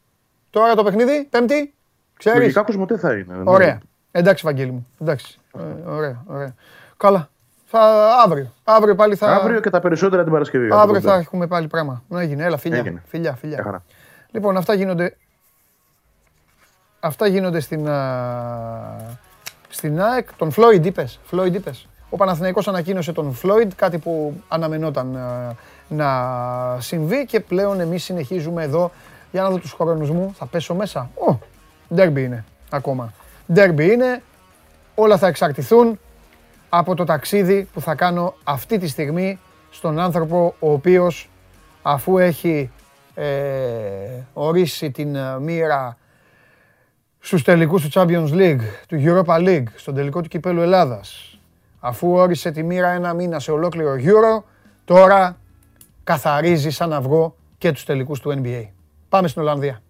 τώρα 0.49 0.75
το 0.75 0.83
παιχνίδι, 0.83 1.27
Πέμπτη. 1.29 1.73
Ξέρεις; 2.17 2.39
Λογικά 2.39 2.61
Κοσμοτέ 2.61 2.97
θα 2.97 3.11
είναι. 3.13 3.35
ναι. 3.35 3.41
Ωραία. 3.45 3.79
Εντάξει, 4.11 4.45
Βαγγέλη 4.45 4.71
μου. 4.71 4.87
Εντάξει. 5.01 5.39
Ε, 5.57 5.89
ωραία, 5.89 6.23
ωραία. 6.27 6.55
Καλά. 6.97 7.29
Θα, 7.69 7.79
αύριο. 8.25 8.53
Αύριο 8.63 8.95
πάλι 8.95 9.15
θα. 9.15 9.27
Αύριο 9.35 9.59
και 9.59 9.69
τα 9.69 9.79
περισσότερα 9.79 10.23
την 10.23 10.31
Παρασκευή. 10.31 10.63
αύριο 10.65 10.81
από 10.81 10.93
θα 10.93 10.99
κοντά. 10.99 11.15
έχουμε 11.15 11.47
πάλι 11.47 11.67
πράγμα. 11.67 12.03
Να 12.07 12.21
έγινε. 12.21 12.43
Έλα, 12.43 12.57
φιλιά. 12.57 12.77
Έγινε. 12.77 13.03
Φιλιά, 13.07 13.29
Μια 13.29 13.39
φιλιά. 13.39 13.63
χαρά. 13.63 13.83
Λοιπόν, 14.31 14.57
αυτά 14.57 14.73
γίνονται. 14.73 15.17
Αυτά 16.99 17.27
γίνονται 17.27 17.59
στην, 17.59 17.87
α, 17.89 18.97
στην 19.69 20.01
ΑΕΚ. 20.01 20.33
Τον 20.37 20.51
Φλόιντ 20.51 20.85
είπες. 20.85 21.19
Φλόιντ 21.23 21.55
είπες. 21.55 21.87
Ο 22.09 22.17
Παναθηναϊκός 22.17 22.67
ανακοίνωσε 22.67 23.11
τον 23.11 23.33
Φλόιντ, 23.33 23.71
κάτι 23.75 23.97
που 23.97 24.41
αναμενόταν 24.47 25.15
α, 25.15 25.55
να 25.87 26.09
συμβεί 26.79 27.25
και 27.25 27.39
πλέον 27.39 27.79
εμείς 27.79 28.03
συνεχίζουμε 28.03 28.63
εδώ. 28.63 28.91
Για 29.31 29.41
να 29.41 29.49
δω 29.49 29.57
τους 29.57 29.71
χρόνους 29.73 30.09
μου. 30.11 30.33
Θα 30.37 30.45
πέσω 30.45 30.73
μέσα. 30.75 31.09
Ω, 31.29 31.37
ντέρμπι 31.93 32.23
είναι 32.23 32.45
ακόμα. 32.69 33.13
Ντέρμπι 33.53 33.91
είναι. 33.91 34.21
Όλα 34.95 35.17
θα 35.17 35.27
εξαρτηθούν 35.27 35.99
από 36.69 36.95
το 36.95 37.03
ταξίδι 37.03 37.67
που 37.73 37.81
θα 37.81 37.95
κάνω 37.95 38.33
αυτή 38.43 38.77
τη 38.77 38.87
στιγμή 38.87 39.39
στον 39.69 39.99
άνθρωπο 39.99 40.55
ο 40.59 40.71
οποίος 40.71 41.29
αφού 41.81 42.17
έχει 42.17 42.71
ε, 43.13 43.25
ορίσει 44.33 44.91
την 44.91 45.15
ε, 45.15 45.39
μοίρα 45.39 45.97
στους 47.19 47.43
τελικούς 47.43 47.81
του 47.81 47.89
Champions 47.93 48.29
League, 48.31 48.61
του 48.87 49.03
Europa 49.05 49.37
League, 49.47 49.67
στον 49.75 49.95
τελικό 49.95 50.21
του 50.21 50.27
Κυπέλου 50.27 50.61
Ελλάδας, 50.61 51.39
αφού 51.79 52.11
όρισε 52.11 52.51
τη 52.51 52.63
μοίρα 52.63 52.87
ένα 52.87 53.13
μήνα 53.13 53.39
σε 53.39 53.51
ολόκληρο 53.51 53.95
Euro, 53.97 54.43
τώρα 54.85 55.37
καθαρίζει 56.03 56.69
σαν 56.69 56.93
αυγό 56.93 57.35
και 57.57 57.71
τους 57.71 57.83
τελικούς 57.83 58.19
του 58.19 58.41
NBA. 58.43 58.67
Πάμε 59.09 59.27
στην 59.27 59.41
Ολλανδία. 59.41 59.81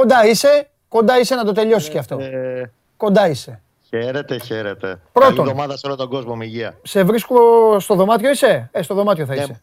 Κοντά 0.00 0.26
είσαι, 0.26 0.68
κοντά 0.88 1.18
είσαι 1.18 1.34
να 1.34 1.44
το 1.44 1.52
τελειώσεις 1.52 1.88
και 1.88 1.98
αυτό. 1.98 2.18
Ε, 2.18 2.70
Κοντά 2.96 3.28
είσαι. 3.28 3.60
χαίρετε, 3.88 4.38
χαίρετε. 4.38 5.00
Πρώτον. 5.12 5.34
Καλή 5.36 5.48
εβδομάδα 5.48 5.76
σε 5.76 5.86
όλο 5.86 5.96
τον 5.96 6.08
κόσμο 6.08 6.36
με 6.36 6.44
υγεία. 6.44 6.78
Σε 6.82 7.02
βρίσκω 7.02 7.36
στο 7.80 7.94
δωμάτιο 7.94 8.30
είσαι; 8.30 8.68
Ε, 8.72 8.82
στο 8.82 8.94
δωμάτιο 8.94 9.26
θα 9.26 9.34
είσαι. 9.34 9.60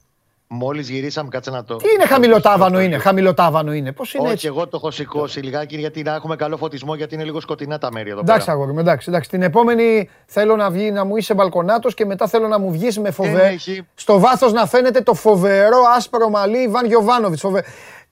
Μόλις 0.49 0.89
γυρίσαμε, 0.89 1.29
κάτσε 1.29 1.49
να 1.49 1.63
το. 1.63 1.75
Τι 1.75 1.89
είναι 1.95 2.05
χαμηλοτάβανο 2.05 2.79
είναι, 2.81 2.97
χαμηλοτάβανο 2.97 3.71
είναι. 3.73 3.91
Πώς 3.91 4.13
είναι 4.13 4.23
Όχι, 4.23 4.33
έτσι; 4.33 4.47
εγώ 4.47 4.63
το 4.67 4.77
έχω 4.77 4.91
σηκώσει 4.91 5.39
λιγάκι 5.39 5.77
γιατί 5.77 6.01
να 6.01 6.13
έχουμε 6.13 6.35
καλό 6.35 6.57
φωτισμό 6.57 6.95
γιατί 6.95 7.15
είναι 7.15 7.23
λίγο 7.23 7.39
σκοτεινά 7.39 7.77
τα 7.77 7.91
μέρη 7.91 8.09
εδώ 8.09 8.19
Εντάξει, 8.19 8.45
πέρα. 8.45 8.57
αγόρι 8.57 8.73
μου, 8.73 8.79
εντάξει, 8.79 9.09
εντάξει. 9.09 9.29
Την 9.29 9.41
επόμενη 9.41 10.09
θέλω 10.25 10.55
να, 10.55 10.69
βγει, 10.69 10.91
να 10.91 11.05
μου 11.05 11.17
είσαι 11.17 11.33
μπαλκονάτος 11.33 11.93
και 11.93 12.05
μετά 12.05 12.27
θέλω 12.27 12.47
να 12.47 12.59
μου 12.59 12.71
βγεις 12.71 12.99
με 12.99 13.11
φοβε... 13.11 13.47
έχει. 13.47 13.87
Στο 13.95 14.19
βάθος 14.19 14.53
να 14.53 14.65
φαίνεται 14.65 15.01
το 15.01 15.13
φοβερό 15.13 15.77
άσπρο 15.97 16.29
μαλλί 16.29 16.57
Ιβάν 16.63 16.85
Γιοβάνοβιτς. 16.85 17.41
Φοβε... 17.41 17.63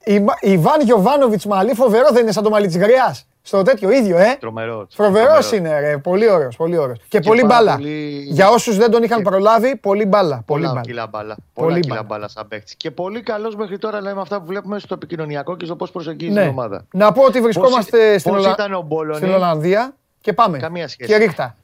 Ιβα- 0.05 0.37
Ιβάν 0.41 0.81
Γιοβάνοβιτς 0.81 1.45
μαλλί 1.45 1.73
φοβερό 1.73 2.07
δεν 2.11 2.21
είναι 2.21 2.31
σαν 2.31 2.43
το 2.43 2.49
μαλλί 2.49 2.67
της 2.67 2.77
Γριάς. 2.77 3.25
Στο 3.41 3.61
τέτοιο 3.61 3.91
ίδιο, 3.91 4.17
ε. 4.17 4.37
Τρομερό. 4.39 4.87
Φοβερός 4.95 5.49
τρομερό. 5.49 5.69
είναι, 5.77 5.79
ρε. 5.89 5.97
Πολύ 5.97 6.29
ωραίος, 6.29 6.55
πολύ 6.55 6.77
ωραίος. 6.77 6.99
Και, 7.07 7.19
πολύ 7.19 7.41
πάρα 7.41 7.53
μπάλα. 7.53 7.75
πολύ- 7.75 8.25
Για 8.29 8.49
όσους 8.49 8.77
δεν 8.77 8.91
τον 8.91 9.03
είχαν 9.03 9.21
προλάβει, 9.21 9.75
πολύ 9.75 10.05
μπάλα. 10.05 10.35
Πολύ 10.45 10.45
Πολλά 10.45 10.67
μπάλα. 10.67 10.81
κιλά 10.81 11.07
μπάλα. 11.07 11.35
Πολύ 11.53 11.67
Πολλά 11.67 11.79
κιλά 11.79 11.93
μπάλα. 11.95 12.07
μπάλα 12.07 12.27
σαν 12.27 12.47
παίκτης. 12.47 12.75
Και 12.75 12.91
πολύ 12.91 13.21
καλός 13.21 13.55
μέχρι 13.55 13.77
τώρα 13.77 14.01
λέμε 14.01 14.21
αυτά 14.21 14.39
που 14.39 14.45
βλέπουμε 14.45 14.79
στο 14.79 14.93
επικοινωνιακό 14.93 15.55
και 15.57 15.65
στο 15.65 15.75
πώς 15.75 15.91
προσεγγίζει 15.91 16.31
Ναι. 16.31 16.41
την 16.41 16.49
ομάδα. 16.49 16.85
Να 16.91 17.11
πω 17.11 17.23
ότι 17.23 17.41
βρισκόμαστε 17.41 17.97
Πώς- 18.11 18.19
στην, 18.21 18.31
πώς 18.33 18.41
Ολλα- 18.41 18.51
ήταν 18.53 18.73
ο 18.73 18.81
Μπόλωνη; 18.81 19.15
στην 19.17 19.33
Ολλανδία 19.33 19.95
και 20.21 20.33
πάμε. 20.33 20.57
Καμία 20.57 20.87
σχέση. 20.87 21.09
Και 21.09 21.17
ρίχτα. 21.17 21.55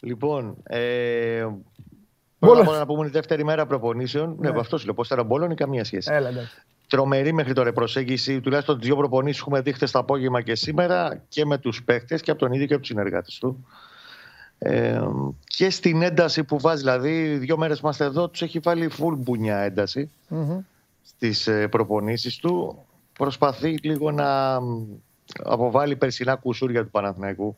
Λοιπόν, 0.00 0.56
ε, 0.62 0.78
Μπόλο. 1.40 1.56
πρώτα 2.38 2.60
απ' 2.60 2.68
όλα 2.68 2.78
να 2.78 2.86
πούμε 2.86 3.04
τη 3.04 3.10
δεύτερη 3.10 3.44
μέρα 3.44 3.66
προπονήσεων. 3.66 4.36
Ναι, 4.38 4.50
αυτό 4.58 4.78
σου 4.78 4.84
λέω. 4.84 4.94
Πώς 4.94 5.06
ήταν 5.06 5.18
ο 5.18 5.22
Μπόλωνη, 5.22 5.54
καμία 5.54 5.84
σχέση. 5.84 6.10
Έλα, 6.14 6.28
εντάξει. 6.28 6.62
Τρομερή 6.88 7.32
μέχρι 7.32 7.52
τώρα 7.52 7.68
η 7.68 7.72
προσέγγιση. 7.72 8.40
Τουλάχιστον 8.40 8.78
τις 8.78 8.86
δύο 8.86 8.96
προπονήσεις 8.96 9.40
έχουμε 9.40 9.60
δει 9.60 9.72
χθες 9.72 9.90
το 9.90 9.98
απόγευμα 9.98 10.42
και 10.42 10.54
σήμερα 10.54 11.22
και 11.28 11.44
με 11.44 11.58
τους 11.58 11.82
παίχτε 11.84 12.18
και 12.18 12.30
από 12.30 12.40
τον 12.40 12.52
ίδιο 12.52 12.66
και 12.66 12.72
από 12.72 12.82
τους 12.82 12.90
συνεργάτες 12.90 13.38
του. 13.38 13.66
Ε, 14.58 15.00
και 15.44 15.70
στην 15.70 16.02
ένταση 16.02 16.44
που 16.44 16.60
βάζει, 16.60 16.82
δηλαδή, 16.82 17.36
δύο 17.36 17.56
μέρες 17.56 17.80
που 17.80 17.84
είμαστε 17.84 18.04
εδώ, 18.04 18.28
τους 18.28 18.42
έχει 18.42 18.58
βάλει 18.58 18.90
full 18.98 19.16
μπουνιά 19.16 19.56
ένταση 19.56 20.10
Μμμ. 20.28 20.60
στις 21.02 21.46
ε, 21.46 21.68
προπονήσεις 21.68 22.36
του. 22.36 22.84
Προσπαθεί 23.12 23.78
λίγο 23.82 24.10
να 24.10 24.60
μ, 24.60 24.84
αποβάλει 25.44 25.96
περσινά 25.96 26.34
κουσούρια 26.34 26.84
του 26.84 26.90
Παναθηναϊκού. 26.90 27.56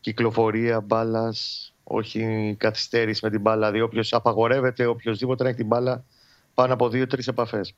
Κυκλοφορία 0.00 0.80
μπάλας, 0.80 1.72
όχι 1.84 2.54
καθυστέρηση 2.58 3.20
με 3.24 3.30
την 3.30 3.40
μπάλα. 3.40 3.70
Δηλαδή, 3.70 3.80
όποιος 3.80 4.12
απαγορεύεται, 4.12 4.86
οποιοδήποτε 4.86 5.42
να 5.42 5.48
έχει 5.48 5.58
την 5.58 5.66
μπάλα 5.66 6.04
πάνω 6.54 6.72
από 6.72 6.88
δύο-τρεις 6.88 7.28
επαφές. 7.28 7.74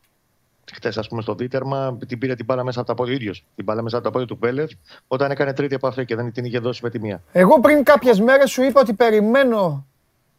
Χθες, 0.75 0.99
ας 0.99 1.09
πούμε, 1.09 1.23
στο 1.23 1.35
δίτερμα, 1.35 1.99
την 2.07 2.19
πήρε 2.19 2.35
την 2.35 2.45
μπάλα 2.45 2.65
μέσα 2.65 2.79
από 2.81 2.89
τα 2.89 2.95
πόδια 2.95 3.13
ο 3.13 3.17
ίδιος. 3.17 3.45
Την 3.55 3.65
μπάλα 3.65 3.83
μέσα 3.83 3.97
από 3.97 4.05
τα 4.05 4.11
πόδια 4.11 4.27
του 4.27 4.39
Πέλεφ, 4.39 4.71
όταν 5.07 5.31
έκανε 5.31 5.53
τρίτη 5.53 5.75
επαφή 5.75 6.05
και 6.05 6.15
δεν 6.17 6.33
την 6.33 6.45
είχε 6.45 6.59
δώσει 6.59 6.81
με 6.83 6.91
τη 6.91 7.01
μία. 7.01 7.23
Εγώ 7.33 7.61
πριν 7.61 7.83
κάποιες 7.85 8.21
μέρες 8.21 8.51
σου 8.51 8.63
είπα 8.63 8.81
ότι 8.81 8.95
περιμένω 8.95 9.87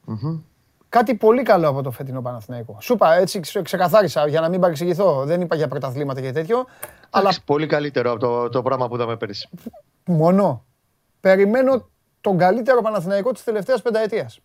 Μμμ. 0.06 0.40
κάτι 0.90 1.16
πολύ 1.16 1.44
καλό 1.44 1.68
από 1.68 1.82
το 1.82 1.92
φετινό 1.92 2.22
Παναθηναϊκό. 2.22 2.78
Σου 2.82 2.94
είπα 2.94 3.14
έτσι, 3.14 3.40
ξε- 3.40 3.64
ξεκαθάρισα 3.64 4.28
για 4.28 4.42
να 4.42 4.50
μην 4.50 4.60
παρεξηγηθώ. 4.60 5.26
Δεν 5.26 5.42
είπα 5.42 5.56
για 5.56 5.68
πρωταθλήματα 5.68 6.22
και 6.22 6.32
τέτοιο. 6.32 6.58
Αλλά 7.10 7.22
Εντάξει, 7.22 7.44
Πολύ 7.46 7.66
καλύτερο 7.68 8.12
από 8.12 8.20
το, 8.20 8.50
το 8.50 8.62
πράγμα 8.62 8.88
που 8.88 8.96
είδαμε 8.96 9.18
πέρυσι. 9.18 9.50
μόνο 10.06 10.66
περιμένω 11.20 11.88
τον 12.22 12.38
καλύτερο 12.38 12.82
Παναθηναϊκό 12.82 13.32
της 13.32 13.44
τελευταίας 13.44 13.82
πενταετίας. 13.82 14.40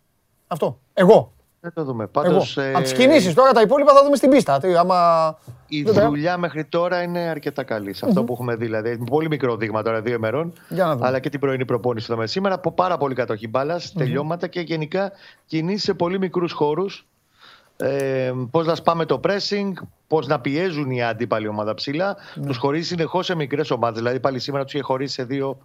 Αυτό. 0.47 0.78
Εγώ. 0.94 1.32
Δεν 1.64 1.72
το 1.74 1.84
δούμε. 1.84 2.02
Εγώ. 2.02 2.10
Πάντως, 2.12 2.56
ε, 2.56 2.70
Από 2.74 2.82
τις 2.82 2.92
κινήσεις 2.92 3.34
τώρα 3.34 3.52
τα 3.52 3.60
υπόλοιπα 3.60 3.92
θα 3.94 4.02
δούμε 4.04 4.16
στην 4.16 4.30
πίστα. 4.30 4.58
Τι, 4.60 4.74
άμα... 4.76 5.38
Η 5.68 5.82
Δεν 5.82 5.94
πέρα- 5.94 6.06
δουλειά 6.08 6.38
μέχρι 6.38 6.64
τώρα 6.64 7.02
είναι 7.02 7.18
αρκετά 7.18 7.62
καλή. 7.62 7.92
Σε 7.94 8.06
αυτό 8.06 8.24
που 8.24 8.32
έχουμε 8.32 8.54
δει. 8.56 8.64
Δηλαδή, 8.64 8.96
με 8.98 9.04
πολύ 9.08 9.28
μικρό 9.28 9.56
δείγμα 9.56 9.82
τώρα 9.82 10.00
δύο 10.00 10.14
ημερών. 10.14 10.52
Για 10.68 10.84
να 10.84 10.94
δούμε. 10.94 11.06
Αλλά 11.06 11.18
και 11.18 11.28
την 11.28 11.40
πρωινή 11.40 11.64
προπόνηση 11.64 12.06
που 12.06 12.12
είδαμε 12.12 12.28
σήμερα. 12.28 12.54
Από 12.54 12.72
πάρα 12.72 12.96
πολύ 12.96 13.14
κατοχή 13.14 13.48
μπάλας, 13.48 13.92
τελειώματα 13.92 14.46
και 14.46 14.60
γενικά 14.60 15.12
κινήσεις 15.46 15.82
σε 15.82 15.94
πολύ 15.94 16.18
μικρούς 16.18 16.52
χώρους. 16.52 17.06
Ε, 17.76 18.32
πώς 18.50 18.66
να 18.66 18.74
σπάμε 18.74 19.04
το 19.04 19.20
pressing, 19.24 19.72
πώς 20.06 20.26
να 20.26 20.40
πιέζουν 20.40 20.90
οι 20.90 21.02
αντίπαλοι 21.04 21.48
ομάδα 21.48 21.74
ψηλά. 21.74 22.16
Ναι. 22.34 22.46
Τους 22.46 22.56
χωρίζει 22.56 22.86
συνεχώς 22.86 23.26
σε 23.26 23.34
μικρές 23.34 23.70
ομάδες. 23.70 23.98
Δηλαδή, 23.98 24.20
πάλι 24.20 24.38
σήμερα 24.38 24.64
τους 24.64 24.72
είχε 24.72 24.82
χωρίσει 24.82 25.14
σε 25.14 25.24
δύο 25.24 25.58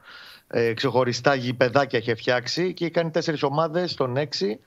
ε, 0.47 0.73
ξεχωριστά 0.73 1.35
γηπεδάκια 1.35 1.99
είχε 1.99 2.15
φτιάξει 2.15 2.73
και 2.73 2.84
είχε 2.84 2.93
κάνει 2.93 3.09
τέσσερις 3.11 3.43
ομάδες 3.43 3.93
των 3.93 4.17
έξι 4.17 4.59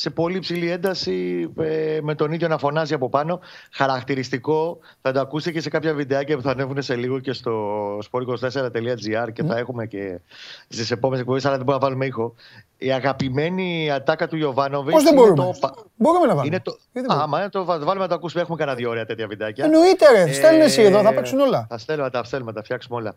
σε 0.00 0.10
πολύ 0.10 0.38
ψηλή 0.38 0.70
ένταση 0.70 1.48
ε, 1.60 1.98
με 2.02 2.14
τον 2.14 2.32
ίδιο 2.32 2.48
να 2.48 2.58
φωνάζει 2.58 2.94
από 2.94 3.08
πάνω. 3.08 3.40
Χαρακτηριστικό, 3.72 4.78
θα 5.00 5.12
το 5.12 5.20
ακούσετε 5.20 5.52
και 5.52 5.60
σε 5.60 5.68
κάποια 5.68 5.94
βιντεάκια 5.94 6.36
που 6.36 6.42
θα 6.42 6.50
ανέβουν 6.50 6.82
σε 6.82 6.94
λίγο 6.96 7.18
και 7.18 7.32
στο 7.32 7.52
sport24.gr 8.10 9.32
και 9.32 9.42
θα 9.42 9.58
έχουμε 9.58 9.86
και 9.86 10.20
στις 10.68 10.90
επόμενες 10.90 11.20
εκπομπές, 11.20 11.44
αλλά 11.44 11.56
δεν 11.56 11.64
μπορούμε 11.64 11.84
να 11.84 11.88
βάλουμε 11.90 12.06
ήχο. 12.06 12.34
Η 12.78 12.92
αγαπημένη 12.92 13.90
ατάκα 13.90 14.28
του 14.28 14.36
Ιωβάνοβιτς. 14.36 14.94
Πώς 14.94 15.02
δεν 15.02 15.12
είναι 15.12 15.20
μπορούμε; 15.20 15.42
το 15.42 15.48
όπα. 15.56 15.74
Μπορούμε 15.94 16.26
να 16.26 16.34
βάλουμε. 16.34 16.46
Είναι 16.46 16.60
το... 16.64 16.78
Γιατί 16.92 17.08
Α, 17.08 17.14
μπορούμε; 17.14 17.22
άμα 17.24 17.38
είναι 17.40 17.48
το 17.50 17.64
βα- 17.64 17.78
βάλουμε 17.78 18.04
να 18.04 18.08
το 18.08 18.14
ακούσουμε, 18.14 18.42
έχουμε 18.42 18.56
κανένα 18.56 18.76
δύο 18.76 18.90
ωραία 18.90 19.04
τέτοια 19.04 19.26
βιντεάκια. 19.26 19.64
Εννοείται 19.64 20.06
ρε, 20.12 20.32
στέλνε 20.32 20.64
εσύ 20.64 20.82
εδώ, 20.82 21.02
θα 21.02 21.08
Ε, 21.08 21.14
παίξουν 21.14 21.38
όλα. 21.40 21.66
Θα 21.70 21.78
στέλνουμε, 21.78 22.10
τα 22.10 22.24
στέλνουμε, 22.24 22.52
τα 22.52 22.62
φτιάξουμε 22.62 22.96
όλα. 22.96 23.14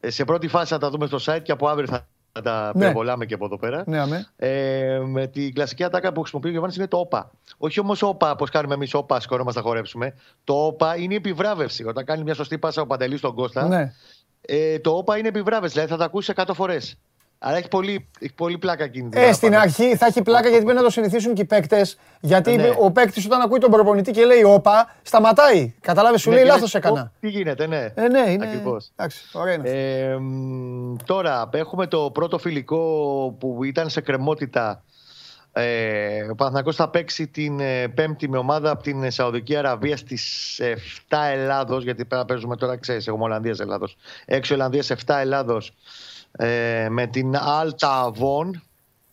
Ε, 0.00 0.10
σε 0.10 0.24
πρώτη 0.24 0.48
φάση 0.48 0.72
θα 0.72 0.78
τα 0.78 0.90
δούμε 0.90 1.06
στο 1.06 1.18
site 1.26 1.42
και 1.42 1.52
από 1.52 1.68
αύριο 1.68 1.86
θα 1.88 2.06
θα 2.34 2.42
τα 2.42 2.70
Ναι. 2.74 2.80
πυροβολάμε 2.80 3.26
και 3.26 3.34
από 3.34 3.44
εδώ 3.44 3.58
πέρα. 3.58 3.82
Ναι, 3.86 3.98
αμέ. 4.00 4.26
Ε, 4.36 4.98
με 5.04 5.26
την 5.26 5.54
κλασική 5.54 5.84
ατάκα 5.84 6.12
που 6.12 6.20
χρησιμοποιεί 6.20 6.48
ο 6.48 6.50
Γιωβάνης 6.50 6.76
είναι 6.76 6.86
το 6.86 6.96
όπα. 6.96 7.30
Όχι 7.56 7.80
όμως 7.80 8.02
όπα, 8.02 8.30
όπω 8.30 8.46
κάνουμε 8.46 8.74
εμείς 8.74 8.94
όπα, 8.94 9.20
σκορόμαστε 9.20 9.60
να 9.60 9.66
χορέψουμε. 9.66 10.14
Το 10.44 10.54
όπα 10.66 10.96
είναι 10.96 11.12
η 11.12 11.16
επιβράβευση. 11.16 11.84
Όταν 11.84 12.04
κάνει 12.04 12.22
μια 12.22 12.34
σωστή 12.34 12.58
πάσα 12.58 12.82
ο 12.82 12.86
Παντελής 12.86 13.18
στον 13.18 13.34
Κώστα, 13.34 13.68
Ναι. 13.68 13.92
ε, 14.40 14.78
το 14.78 14.90
όπα 14.90 15.18
είναι 15.18 15.28
επιβράβευση. 15.28 15.72
Δηλαδή 15.74 15.92
θα 15.92 15.98
τα 15.98 16.04
ακούσει 16.04 16.32
100 16.36 16.54
φορές. 16.54 16.98
Αλλά 17.46 17.56
έχει 17.56 17.68
πολύ, 17.68 18.08
έχει 18.20 18.34
πολύ 18.34 18.58
πλάκα 18.58 18.84
εκείνη 18.84 19.08
την 19.08 19.20
Ε, 19.20 19.24
ώρα 19.24 19.32
στην 19.32 19.50
πάνω. 19.50 19.62
αρχή 19.62 19.96
θα 19.96 20.06
έχει 20.06 20.22
πλάκα 20.22 20.48
γιατί 20.48 20.64
πρέπει 20.64 20.78
να 20.78 20.84
το 20.84 20.90
συνηθίσουν 20.90 21.34
και 21.34 21.42
οι 21.42 21.44
παίκτες. 21.44 21.98
Γιατί 22.20 22.56
Ναι. 22.56 22.70
ο 22.78 22.90
παίκτης 22.90 23.24
όταν 23.26 23.40
ακούει 23.40 23.58
τον 23.58 23.70
προπονητή 23.70 24.10
και 24.10 24.24
λέει 24.24 24.42
όπα, 24.42 24.94
σταματάει. 25.02 25.74
Κατάλαβε, 25.80 26.18
σου 26.18 26.28
Ναι, 26.28 26.34
λέει 26.34 26.44
και 26.44 26.50
λάθος 26.50 26.74
λες, 26.74 26.74
έκανα. 26.74 27.00
«Ω, 27.00 27.10
Τι 27.20 27.28
γίνεται, 27.28 27.66
ναι. 27.66 27.92
Ε, 27.94 28.08
ναι, 28.08 28.30
είναι. 28.30 28.46
Ακριβώς. 28.46 28.90
Εντάξει, 28.96 29.20
ωραία 29.32 29.54
είναι. 29.54 29.68
αυτό. 29.68 29.78
Ε, 29.80 30.16
μ, 30.18 30.96
τώρα 31.04 31.48
έχουμε 31.52 31.86
το 31.86 32.10
πρώτο 32.14 32.38
φιλικό 32.38 32.80
που 33.40 33.64
ήταν 33.64 33.88
σε 33.90 34.00
κρεμότητα. 34.00 34.82
Ε, 35.52 36.22
ο 36.30 36.34
Παναθηναϊκός 36.34 36.76
θα 36.76 36.88
παίξει 36.88 37.26
την 37.26 37.60
ε, 37.60 37.88
Πέμπτη 37.88 38.28
με 38.28 38.38
ομάδα 38.38 38.70
από 38.70 38.82
την 38.82 39.10
Σαουδική 39.10 39.56
Αραβία 39.56 39.96
στις 39.96 40.60
7 41.08 41.16
Ελλάδος 41.32 41.82
γιατί 41.84 42.04
πέρα 42.04 42.24
παίζουμε 42.24 42.56
τώρα 42.56 42.76
ξέρεις 42.76 43.06
έχουμε 43.06 43.24
Ολλανδίας 43.24 43.60
Ελλάδος 43.60 43.96
6 44.28 44.40
Ολλανδίας 44.52 44.90
7 45.06 45.14
Ελλάδος 45.20 45.74
ε, 46.36 46.88
με 46.90 47.06
την 47.06 47.34
Alta 47.34 48.08
Avon 48.08 48.50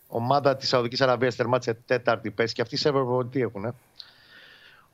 ομάδα 0.08 0.56
της 0.56 0.68
Σαουδικής 0.68 1.00
Αραβίας 1.00 1.36
τερμάτισε 1.36 1.74
τέταρτη 1.86 2.30
πέση 2.30 2.54
και 2.54 2.62
αυτοί 2.62 2.76
σε 2.76 2.92
τι 3.30 3.40
έχουν 3.40 3.64
ε. 3.64 3.74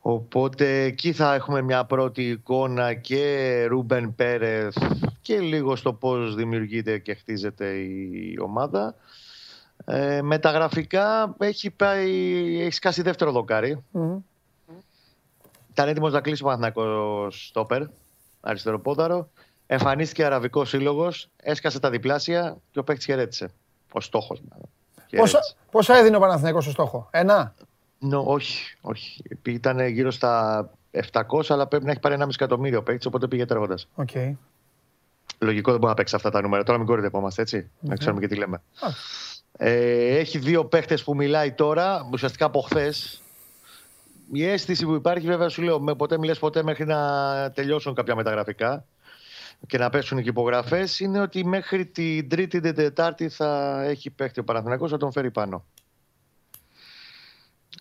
Οπότε 0.00 0.82
εκεί 0.82 1.12
θα 1.12 1.34
έχουμε 1.34 1.62
μια 1.62 1.84
πρώτη 1.84 2.28
εικόνα 2.28 2.94
και 2.94 3.64
Ρούμπεν 3.68 4.14
Πέρεθ 4.14 4.76
και 5.22 5.40
λίγο 5.40 5.76
στο 5.76 5.92
πώς 5.92 6.34
δημιουργείται 6.34 6.98
και 6.98 7.14
χτίζεται 7.14 7.74
η 7.74 8.38
ομάδα. 8.40 8.94
Ε, 9.84 10.22
με 10.22 10.38
τα 10.38 10.50
γραφικά 10.50 11.34
έχει, 11.38 11.70
πάει, 11.70 12.10
έχει 12.60 12.74
σκάσει 12.74 13.02
δεύτερο 13.02 13.32
δοκάρι. 13.32 13.84
Ήταν 15.70 15.88
έτοιμος 15.88 16.12
να 16.12 16.20
κλείσει 16.20 16.42
ο 16.42 16.44
Παναθηναϊκός 16.44 17.46
στόπερ, 17.46 17.82
αριστερό 18.40 18.80
πόδαρο. 18.80 19.28
Εμφανίστηκε 19.70 20.24
αραβικός 20.24 20.68
σύλλογος, 20.68 21.28
έσκασε 21.36 21.80
τα 21.80 21.90
διπλάσια 21.90 22.56
και 22.70 22.78
ο 22.78 22.84
παίκτης 22.84 23.04
χαιρέτησε. 23.04 23.50
Ο 23.92 24.00
στόχος. 24.00 24.42
Πόσα, 25.16 25.38
πόσα 25.70 25.96
έδινε 25.96 26.16
ο 26.16 26.20
Παναθηναϊκός 26.20 26.62
στο 26.62 26.72
στόχο, 26.72 27.08
ένα; 27.10 27.54
No, 28.00 28.24
όχι, 28.24 28.76
όχι. 28.80 29.22
Ήταν 29.42 29.86
γύρω 29.86 30.10
στα 30.10 30.70
700, 31.12 31.22
αλλά 31.48 31.66
πρέπει 31.66 31.84
να 31.84 31.90
έχει 31.90 32.00
πάρει 32.00 32.16
1,5 32.18 32.28
εκατομμύριο 32.34 32.82
παίκτης, 32.82 33.06
οπότε 33.06 33.26
πήγε 33.26 33.44
τρέχοντας. 33.44 33.88
Okay. 33.96 34.32
Λογικό 35.38 35.70
δεν 35.70 35.80
μπορεί 35.80 35.90
να 35.90 35.94
παίξει 35.94 36.14
αυτά 36.14 36.30
τα 36.30 36.42
νούμερα. 36.42 36.62
Τώρα 36.62 36.78
μην 36.78 36.86
κορυδευόμαστε, 36.86 37.42
έτσι. 37.42 37.70
Να 37.80 37.96
ξέρουμε 37.96 38.20
και 38.20 38.26
τι 38.26 38.34
λέμε. 38.34 38.62
Ε, 39.52 40.16
έχει 40.18 40.38
δύο 40.38 40.64
παίχτε 40.64 40.96
που 40.96 41.14
μιλάει 41.14 41.52
τώρα, 41.52 42.08
ουσιαστικά 42.12 42.44
από 42.44 42.60
χθες. 42.60 43.22
Η 44.32 44.46
αίσθηση 44.46 44.84
που 44.84 44.94
υπάρχει, 44.94 45.26
βέβαια, 45.26 45.48
σου 45.48 45.62
λέω, 45.62 45.80
με 45.80 45.94
ποτέ 45.94 46.18
μιλές 46.18 46.38
ποτέ 46.38 46.62
μέχρι 46.62 46.86
να 46.86 47.50
τελειώσουν 47.50 47.94
κάποια 47.94 48.14
μεταγραφικά 48.14 48.84
και 49.66 49.78
να 49.78 49.90
πέσουν 49.90 50.22
και 50.22 50.28
υπογραφές, 50.28 51.00
είναι 51.00 51.20
ότι 51.20 51.44
μέχρι 51.44 51.86
την 51.86 52.28
Τρίτη 52.28 52.60
την 52.60 52.74
Τετάρτη 52.74 53.28
θα 53.28 53.82
έχει 53.82 54.10
παίχτη 54.10 54.40
ο 54.40 54.44
Παναθηναϊκός, 54.44 54.90
θα 54.90 54.96
τον 54.96 55.12
φέρει 55.12 55.30
πάνω. 55.30 55.64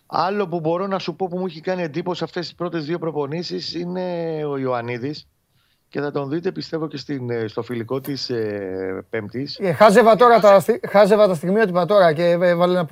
Άλλο 0.06 0.48
που 0.48 0.60
μπορώ 0.60 0.86
να 0.86 0.98
σου 0.98 1.16
πω 1.16 1.28
που 1.28 1.38
μου 1.38 1.46
έχει 1.46 1.60
κάνει 1.60 1.82
εντύπωση 1.82 2.24
αυτές 2.24 2.46
τις 2.46 2.54
πρώτες 2.54 2.84
δύο 2.84 2.98
προπονήσεις 2.98 3.74
είναι 3.74 4.40
ο 4.44 4.56
Ιωαννίδης 4.56 5.26
και 5.88 6.00
θα 6.00 6.10
τον 6.10 6.28
δείτε 6.28 6.52
πιστεύω 6.52 6.88
και 6.88 6.96
στην, 6.96 7.30
ε, 7.30 7.46
στο 7.46 7.62
φιλικό 7.62 8.00
της 8.00 8.30
ε, 8.30 9.04
Πέμπτης. 9.10 9.58
Ε, 9.58 9.72
χάζευα, 9.72 10.16
τώρα 10.16 10.40
τα, 10.40 10.64
χάζευα 10.88 11.26
τα 11.26 11.34
στιγμιότυπα 11.34 11.86
τώρα 11.86 12.12
και 12.12 12.36
βάλε 12.36 12.78
ένα, 12.78 12.86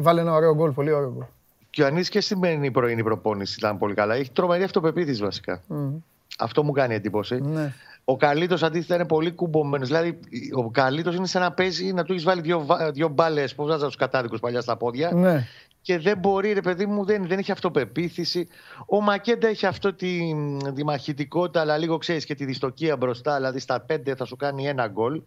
βάλε 0.00 0.20
ένα 0.20 0.32
ωραίο 0.32 0.54
γκολ, 0.54 0.70
πολύ 0.70 0.92
ωραίο 0.92 1.12
γκολ. 1.12 1.24
Και 1.70 1.80
ο 1.80 1.84
Ιωαννίδης 1.84 2.08
και 2.08 2.20
στην 2.20 2.72
πρωινή 2.72 3.02
προπόνηση 3.02 3.56
ήταν 3.58 3.78
πολύ 3.78 3.94
καλά. 3.94 4.14
Έχει 4.14 4.30
τρομερή 4.30 4.62
αυτοπεποίθηση 4.62 5.22
βασικά. 5.22 5.62
Mm. 5.70 5.90
Αυτό 6.38 6.62
μου 6.62 6.72
κάνει 6.72 6.94
εντύπωση. 6.94 7.40
Ναι. 7.40 7.72
Ο 8.04 8.16
Καλύτο 8.16 8.66
αντίθετα 8.66 8.94
είναι 8.94 9.06
πολύ 9.06 9.32
κουμπωμένος. 9.32 9.86
Δηλαδή, 9.86 10.18
ο 10.56 10.70
Καλύτο 10.70 11.12
είναι 11.12 11.26
σαν 11.26 11.42
να 11.42 11.52
παίζει 11.52 11.92
να 11.92 12.02
του 12.02 12.12
έχεις 12.12 12.24
βάλει 12.24 12.40
δύο, 12.40 12.66
δύο 12.92 13.08
μπάλες 13.08 13.54
που 13.54 13.66
βάζα 13.66 13.86
τους 13.86 13.96
κατάδικους 13.96 14.40
παλιά 14.40 14.60
στα 14.60 14.76
πόδια. 14.76 15.10
Ναι. 15.12 15.46
Και 15.80 15.98
δεν 15.98 16.18
μπορεί, 16.18 16.52
ρε 16.52 16.60
παιδί 16.60 16.86
μου, 16.86 17.04
δεν, 17.04 17.26
δεν 17.26 17.38
έχει 17.38 17.52
αυτοπεποίθηση. 17.52 18.48
Ο 18.86 19.00
Μακέντα 19.00 19.48
έχει 19.48 19.66
αυτό 19.66 19.94
τη, 19.94 20.34
τη 20.74 20.84
μαχητικότητα, 20.84 21.60
αλλά 21.60 21.76
λίγο 21.76 21.98
ξέρεις 21.98 22.24
και 22.24 22.34
τη 22.34 22.44
δυστοκία 22.44 22.96
μπροστά. 22.96 23.36
Δηλαδή, 23.36 23.58
στα 23.58 23.80
πέντε 23.80 24.14
θα 24.14 24.24
σου 24.24 24.36
κάνει 24.36 24.66
ένα 24.66 24.88
γκολ. 24.88 25.22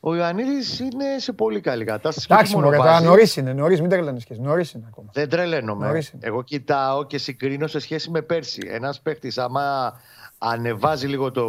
Ο 0.00 0.14
Ιωαννίδης 0.14 0.78
είναι 0.78 1.04
σε 1.18 1.32
πολύ 1.32 1.60
καλή 1.60 1.84
κατάσταση. 1.84 2.26
Εντάξει, 2.30 2.56
μου 2.56 2.62
τώρα 2.62 3.00
νωρίς 3.00 3.36
είναι, 3.36 3.52
νωρίς, 3.52 3.80
μην 3.80 3.90
τρελαίνε 3.90 4.18
και 4.18 4.34
νωρίς 4.38 4.72
είναι 4.72 4.84
ακόμα. 4.88 5.10
Δεν 5.12 5.28
τρελαίνομαι. 5.28 6.02
Εγώ 6.20 6.42
κοιτάω 6.42 7.06
και 7.06 7.18
συγκρίνω 7.18 7.66
σε 7.66 7.78
σχέση 7.78 8.10
με 8.10 8.22
πέρσι. 8.22 8.68
Ένας 8.70 9.00
παίχτης, 9.00 9.38
άμα 9.38 9.92
ανεβάζει 10.38 11.06
λίγο 11.06 11.30
το 11.30 11.44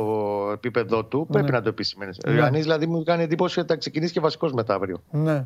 επίπεδό 0.53 1.05
του, 1.05 1.17
ναι. 1.17 1.25
πρέπει 1.37 1.51
να 1.51 1.61
το 1.61 1.69
επισημαίνεις. 1.69 2.17
Ναι. 2.25 2.31
Ο 2.31 2.35
Ιωαννίδη 2.35 2.63
δηλαδή 2.63 2.87
μου 2.87 3.03
κάνει 3.03 3.23
εντύπωση 3.23 3.59
ότι 3.59 3.67
θα 3.67 3.75
ξεκινήσει 3.75 4.13
και 4.13 4.19
βασικός 4.19 4.53
μετά 4.53 4.73
αύριο. 4.73 5.01
Ναι. 5.11 5.45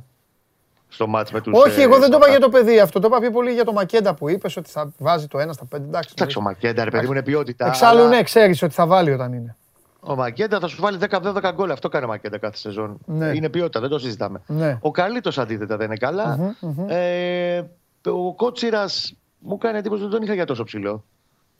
Στο 0.87 1.07
μάτς 1.07 1.31
με 1.31 1.41
τους, 1.41 1.53
Όχι, 1.65 1.81
εγώ 1.81 1.99
δεν 1.99 2.09
το 2.09 2.17
είπα 2.17 2.29
για 2.29 2.39
το 2.39 2.49
παιδί 2.49 2.79
αυτό. 2.79 2.99
Το 2.99 3.07
είπα 3.07 3.19
πιο 3.19 3.31
πολύ 3.31 3.51
για 3.51 3.65
το 3.65 3.73
Μακέντα 3.73 4.13
που 4.13 4.29
είπες 4.29 4.57
ότι 4.57 4.69
θα 4.69 4.91
βάζει 4.97 5.27
το 5.27 5.39
ένα 5.39 5.53
στα 5.53 5.65
πέντε. 5.65 5.85
Εντάξει, 5.87 6.09
Εντάξει 6.17 6.37
ο 6.37 6.41
Μακέντα, 6.41 6.83
ρε 6.83 6.89
παιδί 6.89 7.05
μου, 7.05 7.11
είναι 7.11 7.23
ποιότητα. 7.23 7.67
Εξάλλου, 7.67 7.99
αλλά... 7.99 8.09
ναι, 8.09 8.23
ξέρεις 8.23 8.61
ότι 8.61 8.73
θα 8.73 8.87
βάλει 8.87 9.11
όταν 9.11 9.33
είναι. 9.33 9.55
Ο 9.99 10.15
Μακέντα 10.15 10.59
θα 10.59 10.67
σου 10.67 10.81
βάλει 10.81 10.97
10-12 11.09 11.51
γκολ. 11.53 11.71
Αυτό 11.71 11.89
κάνει 11.89 12.05
ο 12.05 12.07
Μακέντα 12.07 12.37
κάθε 12.37 12.57
σεζόν. 12.57 12.97
Ναι. 13.05 13.31
Είναι 13.33 13.49
ποιότητα, 13.49 13.79
δεν 13.79 13.89
το 13.89 13.99
συζητάμε. 13.99 14.41
Ναι. 14.47 14.77
Ο 14.81 14.91
Καλίτο 14.91 15.41
αντίθετα 15.41 15.77
δεν 15.77 15.85
είναι 15.85 15.95
καλά. 15.95 16.37
Mm-hmm, 16.39 16.67
mm-hmm. 16.67 16.89
Ε, 16.89 17.63
ο 18.09 18.33
Κότσιρας 18.35 19.15
μου 19.39 19.57
κάνει 19.57 19.77
εντύπωση 19.77 20.01
ότι 20.01 20.09
δεν 20.09 20.19
τον 20.19 20.27
είχα 20.27 20.35
για 20.35 20.45
τόσο 20.45 20.63
ψηλό. 20.63 21.03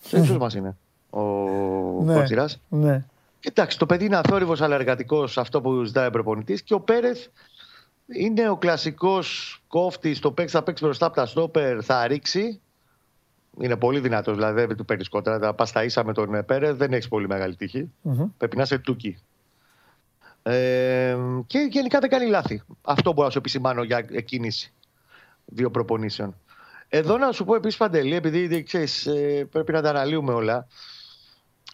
Σε 0.01 0.17
ύψο 0.17 0.37
μας 0.37 0.53
είναι; 0.53 0.77
Ο 1.13 2.03
ναι. 2.03 2.13
Κότσιρας. 2.13 2.61
Ναι. 2.69 3.05
Εντάξει, 3.39 3.77
το 3.77 3.85
παιδί 3.85 4.05
είναι 4.05 4.15
αθόρυβος 4.15 4.61
αλλά 4.61 4.75
εργατικός 4.75 5.37
αυτό 5.37 5.61
που 5.61 5.83
ζητάει 5.83 6.07
ο 6.07 6.09
προπονητής 6.09 6.61
και 6.61 6.73
ο 6.73 6.79
Πέρεθ 6.79 7.25
είναι 8.07 8.49
ο 8.49 8.57
κλασικός 8.57 9.59
κόφτη. 9.67 10.19
Το 10.19 10.31
παίξει, 10.31 10.55
θα 10.55 10.63
παίξει 10.63 10.83
μπροστά 10.83 11.05
από 11.05 11.15
τα 11.15 11.25
στόπερ, 11.25 11.85
θα 11.85 12.07
ρίξει. 12.07 12.59
Είναι 13.59 13.75
πολύ 13.75 13.99
δυνατός, 13.99 14.35
δηλαδή 14.35 14.65
δεν 14.65 14.77
του 14.77 14.85
παίρνεις 14.85 15.09
κόντρα. 15.09 15.39
Θα 15.39 15.53
πας 15.53 15.71
τα 15.71 15.83
ίσα 15.83 16.03
με 16.03 16.13
τον 16.13 16.45
Πέρεθ, 16.45 16.77
δεν 16.77 16.93
έχεις 16.93 17.07
πολύ 17.07 17.27
μεγάλη 17.27 17.55
τύχη. 17.55 17.91
Mm-hmm. 18.03 18.29
Πρέπει 18.37 18.57
να 18.57 18.63
είσαι 18.63 18.77
τούκι. 18.77 19.17
Ε, 20.43 21.17
και 21.47 21.67
γενικά 21.71 21.99
δεν 21.99 22.09
κάνει 22.09 22.25
λάθη. 22.25 22.61
Αυτό 22.81 23.13
μπορώ 23.13 23.25
να 23.25 23.31
σου 23.31 23.37
επισημάνω 23.37 23.83
για 23.83 24.05
εκκίνηση 24.11 24.73
δύο 25.45 25.71
προπονήσεων. 25.71 26.35
Εδώ 26.89 27.17
να 27.17 27.31
σου 27.31 27.45
πω 27.45 27.55
επίσης 27.55 27.77
Παντελή, 27.77 28.15
επειδή 28.15 28.63
ξέρεις, 28.63 29.05
ε, 29.05 29.47
πρέπει 29.51 29.71
να 29.71 29.81
τα 29.81 29.89
αναλύουμε 29.89 30.33
όλα. 30.33 30.67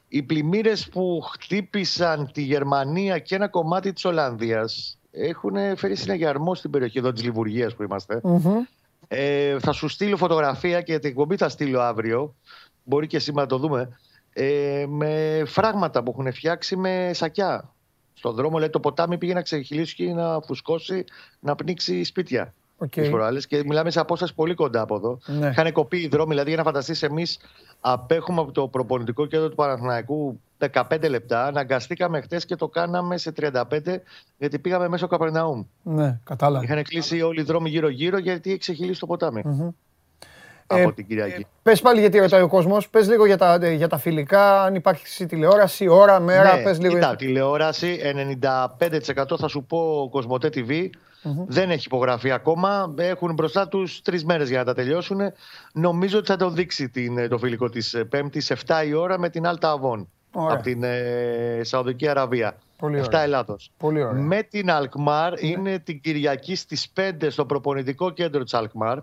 Οι 0.09 0.23
πλημμύρες 0.23 0.89
που 0.89 1.21
χτύπησαν 1.33 2.31
τη 2.33 2.41
Γερμανία 2.41 3.19
και 3.19 3.35
ένα 3.35 3.47
κομμάτι 3.47 3.93
της 3.93 4.05
Ολλανδίας 4.05 4.97
έχουν 5.11 5.77
φέρει 5.77 5.95
συναγερμό 5.95 6.55
στην 6.55 6.69
περιοχή 6.69 6.97
εδώ 6.97 7.11
της 7.11 7.23
Λιβουργίας 7.23 7.75
που 7.75 7.83
ειμαστε 7.83 8.21
Ε, 9.07 9.59
θα 9.59 9.71
σου 9.71 9.87
στείλω 9.87 10.17
φωτογραφία 10.17 10.81
και 10.81 10.99
την 10.99 11.09
εκπομπή 11.09 11.35
θα 11.35 11.49
στείλω 11.49 11.81
αύριο. 11.81 12.35
Μπορεί 12.83 13.07
και 13.07 13.19
σήμερα 13.19 13.41
να 13.41 13.47
το 13.47 13.57
δούμε. 13.57 13.99
Ε, 14.33 14.85
με 14.87 15.43
φράγματα 15.45 16.03
που 16.03 16.15
έχουν 16.17 16.33
φτιάξει 16.33 16.75
με 16.75 17.11
σακιά. 17.13 17.73
Στον 18.13 18.35
δρόμο 18.35 18.57
λέει 18.57 18.69
το 18.69 18.79
ποτάμι 18.79 19.17
πήγε 19.17 19.33
να 19.33 19.41
ξεχυλήσει 19.41 19.95
και 19.95 20.13
να 20.13 20.39
φουσκώσει, 20.41 21.03
να 21.39 21.55
πνίξει 21.55 22.03
σπίτια. 22.03 22.53
Okay. 22.85 23.09
Προάλλες, 23.09 23.47
και 23.47 23.63
μιλάμε 23.65 23.91
σε 23.91 23.99
απόσταση 23.99 24.33
πολύ 24.33 24.53
κοντά 24.53 24.81
από 24.81 24.95
εδώ. 24.95 25.19
Ναι. 25.25 25.47
Είχαν 25.47 25.71
κοπεί 25.71 25.97
οι 25.97 26.07
δρόμοι, 26.07 26.29
δηλαδή 26.29 26.47
για 26.47 26.57
να 26.57 26.63
φανταστείς, 26.63 27.03
εμείς 27.03 27.39
απέχουμε 27.79 28.41
από 28.41 28.51
το 28.51 28.67
προπονητικό 28.67 29.25
κέντρο 29.25 29.49
του 29.49 29.55
Παναθηναϊκού 29.55 30.39
15 30.73 31.09
λεπτά. 31.09 31.45
Αναγκαστήκαμε 31.45 32.21
χτες 32.21 32.45
και 32.45 32.55
το 32.55 32.67
κάναμε 32.67 33.17
σε 33.17 33.33
35 33.41 33.61
γιατί 34.37 34.59
πήγαμε 34.59 34.87
μέσω 34.87 35.07
Καπερναούμ. 35.07 35.63
Ναι, 35.83 36.19
κατάλαβα. 36.23 36.63
Είχαν 36.63 36.83
κλείσει 36.83 37.21
όλοι 37.21 37.39
οι 37.39 37.43
δρόμοι 37.43 37.69
γύρω-γύρω 37.69 38.17
γιατί 38.17 38.49
έχει 38.49 38.59
ξεχυλήσει 38.59 38.99
το 38.99 39.05
ποτάμι. 39.05 39.41
Mm-hmm. 39.45 39.69
Από 40.71 40.89
ε, 40.89 40.91
την 40.91 41.07
Κυριακή. 41.07 41.41
Ε, 41.41 41.45
πες 41.63 41.81
πάλι 41.81 41.99
γιατί 41.99 42.19
ρωτάει 42.19 42.41
ο 42.41 42.47
κόσμος, 42.47 42.89
πες 42.89 43.07
λίγο 43.07 43.25
για 43.25 43.37
τα, 43.37 43.73
για 43.73 43.87
τα 43.87 43.97
φιλικά, 43.97 44.63
αν 44.63 44.75
υπάρχει 44.75 45.25
τηλεόραση, 45.25 45.87
ώρα, 45.87 46.19
μέρα. 46.19 46.55
Ναι, 46.55 46.63
πες 46.63 46.79
λίγο 46.79 46.93
κοίτα, 46.93 47.15
τηλεόραση 47.15 47.99
95% 49.15 49.37
θα 49.37 49.47
σου 49.47 49.63
πω 49.63 50.09
Κοσμοτέ 50.11 50.49
TV. 50.53 50.89
Δεν 51.47 51.71
έχει 51.71 51.83
υπογραφεί 51.85 52.31
ακόμα. 52.31 52.93
Έχουν 52.97 53.33
μπροστά 53.33 53.67
τους 53.67 54.01
τρεις 54.01 54.25
μέρες 54.25 54.49
για 54.49 54.57
να 54.57 54.63
τα 54.63 54.73
τελειώσουν. 54.73 55.19
Νομίζω 55.73 56.17
ότι 56.17 56.27
θα 56.27 56.35
το 56.35 56.49
δείξει 56.49 56.89
την, 56.89 57.29
το 57.29 57.37
φιλικό 57.37 57.69
της 57.69 57.95
Πέμπτη 58.09 58.41
7 58.65 58.83
η 58.87 58.93
ώρα 58.93 59.19
με 59.19 59.29
την 59.29 59.43
Alta 59.45 59.73
Avon 59.73 60.05
από 60.31 60.63
την 60.63 60.83
ε, 60.83 61.59
Σαουδική 61.63 62.07
Αραβία. 62.07 62.57
Πολύ 62.77 63.03
7 63.05 63.13
Ελλάδος. 63.13 63.71
Πολύ 63.77 64.13
Με 64.13 64.43
την 64.43 64.71
Αλκμάρ 64.71 65.31
ναι. 65.31 65.47
είναι 65.47 65.79
την 65.79 66.01
Κυριακή 66.01 66.55
στις 66.55 66.91
5 66.95 67.11
στο 67.29 67.45
προπονητικό 67.45 68.09
κέντρο 68.09 68.43
της 68.43 68.53
Αλκμάρ. 68.53 68.99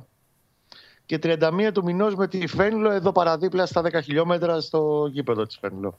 Και 1.06 1.18
31 1.22 1.70
του 1.72 1.84
μηνός 1.84 2.14
με 2.14 2.28
τη 2.28 2.46
Φένλο 2.46 2.90
εδώ 2.90 3.12
παραδίπλα 3.12 3.66
στα 3.66 3.82
10 3.82 4.02
χιλιόμετρα 4.02 4.60
στο 4.60 5.08
γήπεδο 5.10 5.46
της 5.46 5.58
Φένλο. 5.60 5.98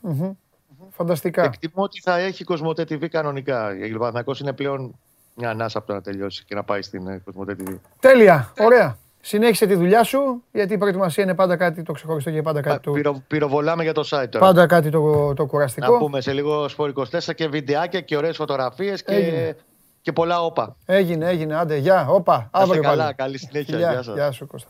Φανταστικά. 0.89 1.44
Εκτιμώ 1.44 1.84
ότι 1.84 2.02
θα 2.02 2.18
έχει 2.18 2.44
Κοσμοτέ 2.44 2.84
TV 2.84 3.07
κανονικά. 3.07 3.76
Η 3.76 3.89
Λιβανακό 3.89 4.35
είναι 4.41 4.53
πλέον 4.53 4.99
μια 5.38 5.49
ανάσα 5.49 5.77
από 5.77 5.88
το 5.88 5.93
να 5.93 6.01
τελειώσει 6.01 6.43
και 6.45 6.55
να 6.55 6.64
πάει 6.64 6.81
στην 6.81 7.23
Κοσμοτέ 7.23 7.55
TV. 7.59 7.76
Τέλεια. 7.99 8.53
Ωραία. 8.59 8.97
Συνέχισε 9.22 9.65
τη 9.65 9.76
δουλειά 9.76 10.03
σου, 10.03 10.43
γιατί 10.51 10.73
η 10.73 10.77
προετοιμασία 10.77 11.23
είναι 11.23 11.35
πάντα 11.35 11.55
κάτι 11.55 11.84
το 11.84 11.91
ξεχωριστό 11.91 12.31
και 12.31 12.41
πάντα 12.41 12.61
κάτι 12.61 12.80
το. 12.80 12.91
Πυρο, 12.91 13.23
πυροβολάμε 13.27 13.84
για 13.84 13.93
το 13.93 14.01
site 14.01 14.27
τώρα. 14.30 14.45
Πάντα 14.45 14.68
κάτι 14.68 14.89
το, 14.89 15.34
το 15.34 15.45
κουραστικό. 15.45 15.91
Να 15.91 15.97
πούμε 15.97 16.22
σε 16.22 16.34
λίγο 16.34 16.68
σπορ 16.68 16.91
24 16.95 17.35
και 17.35 17.47
βιντεάκια 17.47 18.01
και 18.01 18.18
ωραίες 18.18 18.35
φωτογραφίες 18.35 19.03
και, 19.03 19.55
και 20.01 20.11
πολλά 20.11 20.41
όπα. 20.41 20.76
Έγινε, 20.85 21.27
έγινε. 21.30 21.55
Άντε, 21.55 21.76
γεια, 21.76 22.07
όπα. 22.07 22.49
Αύριο 22.51 22.81
καλά, 22.81 23.03
πάλι. 23.03 23.15
καλή 23.15 23.38
συνέχεια. 23.38 23.77
Γεια, 23.77 23.91
γεια, 23.91 24.14
γεια 24.14 24.31
σου, 24.31 24.47
Κώστα. 24.47 24.69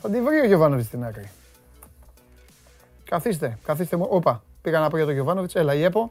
Θα 0.00 0.10
τη 0.10 0.20
βρει 0.20 0.40
ο 0.40 0.46
Γιωβάνοβιτς 0.46 0.86
στην 0.86 1.04
άκρη. 1.04 1.30
Καθίστε, 3.04 3.58
καθίστε 3.64 3.96
μου. 3.96 4.06
Όπα, 4.10 4.42
πήγα 4.68 4.80
να 4.80 4.90
πω 4.90 4.96
για 4.96 5.04
τον 5.04 5.14
Γιωβάνοβιτς. 5.14 5.54
Έλα, 5.54 5.74
η 5.74 5.82
ΕΠΟ. 5.82 6.10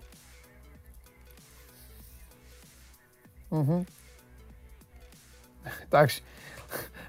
Εντάξει. 5.86 6.24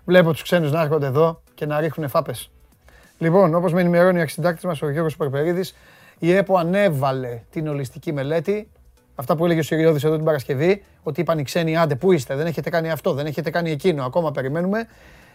Βλέπω 0.05 0.33
τους 0.33 0.43
ξένους 0.43 0.73
να 0.73 0.83
έρχονται 0.83 1.07
εδώ 1.07 1.43
και 1.55 1.67
να 1.67 1.81
ρίχνουν 1.81 2.09
φάπες. 2.09 2.51
Λοιπόν, 3.19 3.55
όπως 3.55 3.73
με 3.73 3.81
ενημερώνει 3.81 4.19
ο 4.19 4.23
αξιντάκτης 4.23 4.65
μας 4.65 4.83
ο 4.83 4.91
Γιώργος 4.91 5.17
Περπερίδης, 5.17 5.75
η 6.19 6.33
ΕΠΟ 6.33 6.57
ανέβαλε 6.57 7.43
την 7.51 7.69
ολιστική 7.69 8.13
μελέτη 8.13 8.71
Αυτά 9.21 9.37
που 9.37 9.45
έλεγε 9.45 9.61
ο 9.61 9.63
Σιριώδης 9.63 10.05
εδώ 10.05 10.17
την 10.17 10.25
Παρασκευή, 10.25 10.85
ότι 11.03 11.21
είπαν 11.21 11.39
οι 11.39 11.43
ξένοι, 11.43 11.77
άντε, 11.77 11.95
πού 11.95 12.13
είστε, 12.13 12.37
δεν 12.37 12.47
έχετε 12.47 12.71
κάνει 12.71 12.91
αυτό, 12.91 13.13
δεν 13.13 13.27
έχετε 13.27 13.51
κάνει 13.51 13.71
εκείνο, 13.71 14.05
ακόμα 14.05 14.31
περιμένουμε. 14.31 14.89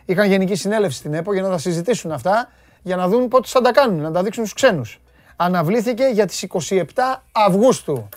Είχαν 0.06 0.28
γενική 0.28 0.56
συνέλευση 0.56 0.98
στην 0.98 1.14
ΕΠΟ 1.14 1.34
για 1.34 1.42
να 1.42 1.50
τα 1.50 1.58
συζητήσουν 1.58 2.12
αυτά, 2.12 2.52
για 2.82 2.96
να 2.96 3.08
δουν 3.08 3.28
πότε 3.28 3.48
θα 3.48 3.62
τα 3.62 3.72
κάνουν, 3.72 4.02
να 4.02 4.12
τα 4.12 4.24
δείξουν 4.24 4.46
στους 4.46 4.62
ξένους. 4.62 5.02
Αναβλήθηκε 5.36 6.04
για 6.04 6.26
τις 6.26 6.48
27 6.50 6.84
Αυγούστου. 7.32 8.10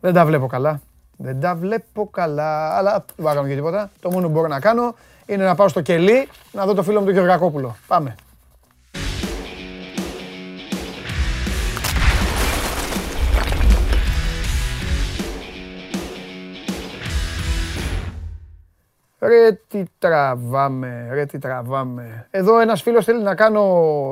Δεν 0.00 0.14
τα 0.14 0.24
βλέπω 0.24 0.46
καλά. 0.46 0.80
Δεν 1.16 1.40
τα 1.40 1.54
βλέπω 1.54 2.08
καλά, 2.10 2.76
αλλά 2.76 3.04
δεν 3.16 3.16
μπορώ 3.16 3.28
να 3.28 3.34
κάνω 3.34 3.48
και 3.48 3.54
τίποτα. 3.54 3.90
Το 4.00 4.10
μόνο 4.10 4.26
που 4.26 4.32
μπορώ 4.32 4.48
να 4.48 4.60
κάνω 4.60 4.94
είναι 5.26 5.44
να 5.44 5.54
πάω 5.54 5.68
στο 5.68 5.80
κελί 5.80 6.28
να 6.52 6.66
δω 6.66 6.74
το 6.74 6.82
φίλο 6.82 6.98
μου 6.98 7.04
τον 7.04 7.14
Γεωργακόπουλο. 7.14 7.76
Πάμε. 7.86 8.14
Ρε 19.22 19.52
τι 19.68 19.82
τραβάμε, 19.98 21.08
ρε 21.10 21.26
τι 21.26 21.38
τραβάμε. 21.38 22.26
Εδώ 22.30 22.60
ένας 22.60 22.82
φίλος 22.82 23.04
θέλει 23.04 23.22
να 23.22 23.34
κάνω 23.34 23.62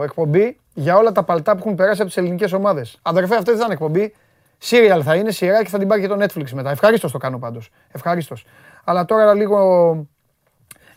εκπομπή 0.03 0.61
για 0.75 0.97
όλα 0.97 1.13
τα 1.13 1.23
παλτά 1.23 1.53
που 1.53 1.59
έχουν 1.59 1.75
περάσει 1.75 2.01
από 2.01 2.11
τις 2.11 2.19
ελληνικές 2.19 2.53
ομάδες. 2.53 2.99
Αδερφέ, 3.03 3.35
αυτό 3.35 3.51
δεν 3.51 3.57
θα 3.61 3.65
είναι 3.65 3.73
εκπομπή. 3.73 4.15
Serial 4.63 5.01
θα 5.03 5.15
είναι, 5.15 5.31
σειρά 5.31 5.63
και 5.63 5.69
θα 5.69 5.79
την 5.79 5.89
πάρει 5.89 6.01
και 6.01 6.09
το 6.09 6.17
Netflix 6.21 6.51
μετά. 6.51 6.71
Ευχαρίστως 6.71 7.13
το 7.13 7.19
κάνω 7.19 7.39
πάντως. 7.39 7.71
Ευχαρίστως. 7.93 8.47
Αλλά 8.85 9.05
τώρα 9.05 9.35
λίγο... 9.35 10.07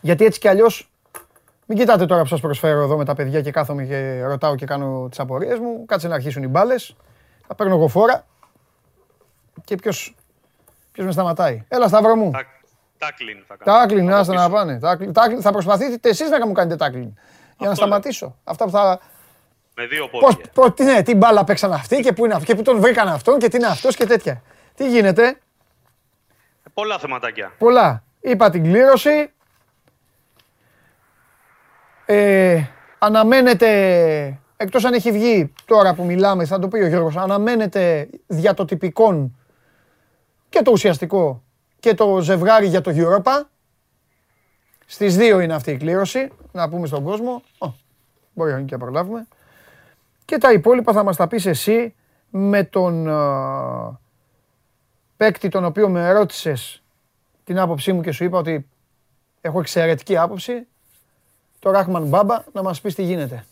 Γιατί 0.00 0.24
έτσι 0.24 0.40
κι 0.40 0.48
αλλιώς 0.48 0.90
μην 1.66 1.78
κοιτάτε 1.78 2.06
τώρα 2.06 2.22
που 2.22 2.28
σας 2.28 2.40
προσφέρω 2.40 2.82
εδώ 2.82 2.96
με 2.96 3.04
τα 3.04 3.14
παιδιά 3.14 3.40
και 3.40 3.50
κάθομαι 3.50 3.84
και 3.84 4.22
ρωτάω 4.24 4.54
και 4.54 4.66
κάνω 4.66 5.06
τις 5.08 5.20
απορίες 5.20 5.58
μου. 5.58 5.84
Κάτσε 5.86 6.08
να 6.08 6.14
αρχίσουν 6.14 6.42
οι 6.42 6.48
μπάλες. 6.48 6.96
Θα 7.46 7.54
παίρνω 7.54 7.74
εγώ 7.74 7.88
φόρα. 7.88 8.26
Και 9.64 9.76
ποιος, 9.76 10.16
ποιος 10.92 11.06
με 11.06 11.12
σταματάει. 11.12 11.64
Έλα 11.68 11.88
Σταύρο 11.88 12.16
μου. 12.16 12.30
Τάκλιν 13.06 13.44
θα 13.46 13.56
κάνω. 13.56 13.78
Τάκλιν, 13.78 14.12
άστα 14.12 14.34
να 14.34 14.50
πάνε. 14.50 14.78
Τάκλιν, 14.78 15.12
τάκλιν. 15.12 15.40
Θα 15.40 15.52
προσπαθείτε 15.52 16.08
εσείς 16.08 16.30
να 16.30 16.46
μου 16.46 16.52
κάνετε 16.52 16.76
τάκλιν. 16.76 17.14
Για 17.58 17.68
να 17.68 17.74
σταματήσω. 17.74 18.36
Αυτά 18.44 18.64
που 18.64 18.70
θα... 18.70 19.00
Με 19.74 19.86
δύο 19.86 20.08
Πώς, 20.08 20.20
πόδια. 20.20 20.44
πώς, 20.54 20.74
τι, 20.74 20.84
ναι, 20.84 21.02
τι 21.02 21.14
μπάλα 21.14 21.44
παίξαν 21.44 21.72
αυτοί 21.72 22.00
και 22.00 22.12
πού 22.12 22.24
είναι 22.24 22.34
αυτοί 22.34 22.46
και 22.46 22.54
πού 22.54 22.62
τον 22.62 22.80
βρήκαν 22.80 23.08
αυτόν 23.08 23.38
και 23.38 23.48
τι 23.48 23.56
είναι 23.56 23.66
αυτός 23.66 23.96
και 23.96 24.06
τέτοια. 24.06 24.42
Τι 24.74 24.88
γίνεται; 24.88 25.38
Πολλά 26.74 26.98
θεματάκια. 26.98 27.52
Πολλά. 27.58 28.04
Είπα 28.20 28.50
την 28.50 28.62
κλήρωση. 28.62 29.32
Ε, 32.06 32.64
αναμένεται, 32.98 33.68
εκτός 34.56 34.84
αν 34.84 34.92
έχει 34.92 35.12
βγει 35.12 35.52
τώρα 35.64 35.94
που 35.94 36.04
μιλάμε, 36.04 36.44
θα 36.44 36.58
το 36.58 36.68
πει 36.68 36.78
ο 36.78 36.86
Γιώργος, 36.86 37.16
αναμένεται 37.16 38.08
δια 38.26 38.54
το 38.54 38.64
τυπικόν 38.64 39.36
και 40.48 40.62
το 40.62 40.70
ουσιαστικό 40.70 41.42
και 41.82 41.94
το 41.94 42.20
ζευγάρι 42.20 42.66
για 42.66 42.80
το 42.80 42.90
Europa. 42.94 43.46
Στις 44.86 45.16
δύο 45.16 45.40
είναι 45.40 45.54
αυτή 45.54 45.70
η 45.70 45.76
κλήρωση, 45.76 46.28
να 46.52 46.68
πούμε 46.68 46.86
στον 46.86 47.04
κόσμο. 47.04 47.42
Ω, 47.58 47.72
μπορεί 48.34 48.64
και 48.64 48.72
να 48.74 48.78
προλάβουμε. 48.78 49.26
Και 50.24 50.38
τα 50.38 50.52
υπόλοιπα 50.52 50.92
θα 50.92 51.02
μας 51.02 51.16
τα 51.16 51.26
πεις 51.26 51.46
εσύ 51.46 51.94
με 52.30 52.64
τον 52.64 53.08
α, 53.08 54.00
παίκτη 55.16 55.48
τον 55.48 55.64
οποίο 55.64 55.88
με 55.88 56.12
ρώτησες 56.12 56.82
την 57.44 57.58
άποψή 57.58 57.92
μου 57.92 58.00
και 58.02 58.12
σου 58.12 58.24
είπα 58.24 58.38
ότι 58.38 58.68
έχω 59.40 59.60
εξαιρετική 59.60 60.16
άποψη. 60.16 60.66
Το 61.58 61.70
Ράχμαν 61.70 62.06
Μπάμπα 62.06 62.44
να 62.52 62.62
μας 62.62 62.80
πεις 62.80 62.94
τι 62.94 63.02
γίνεται. 63.02 63.44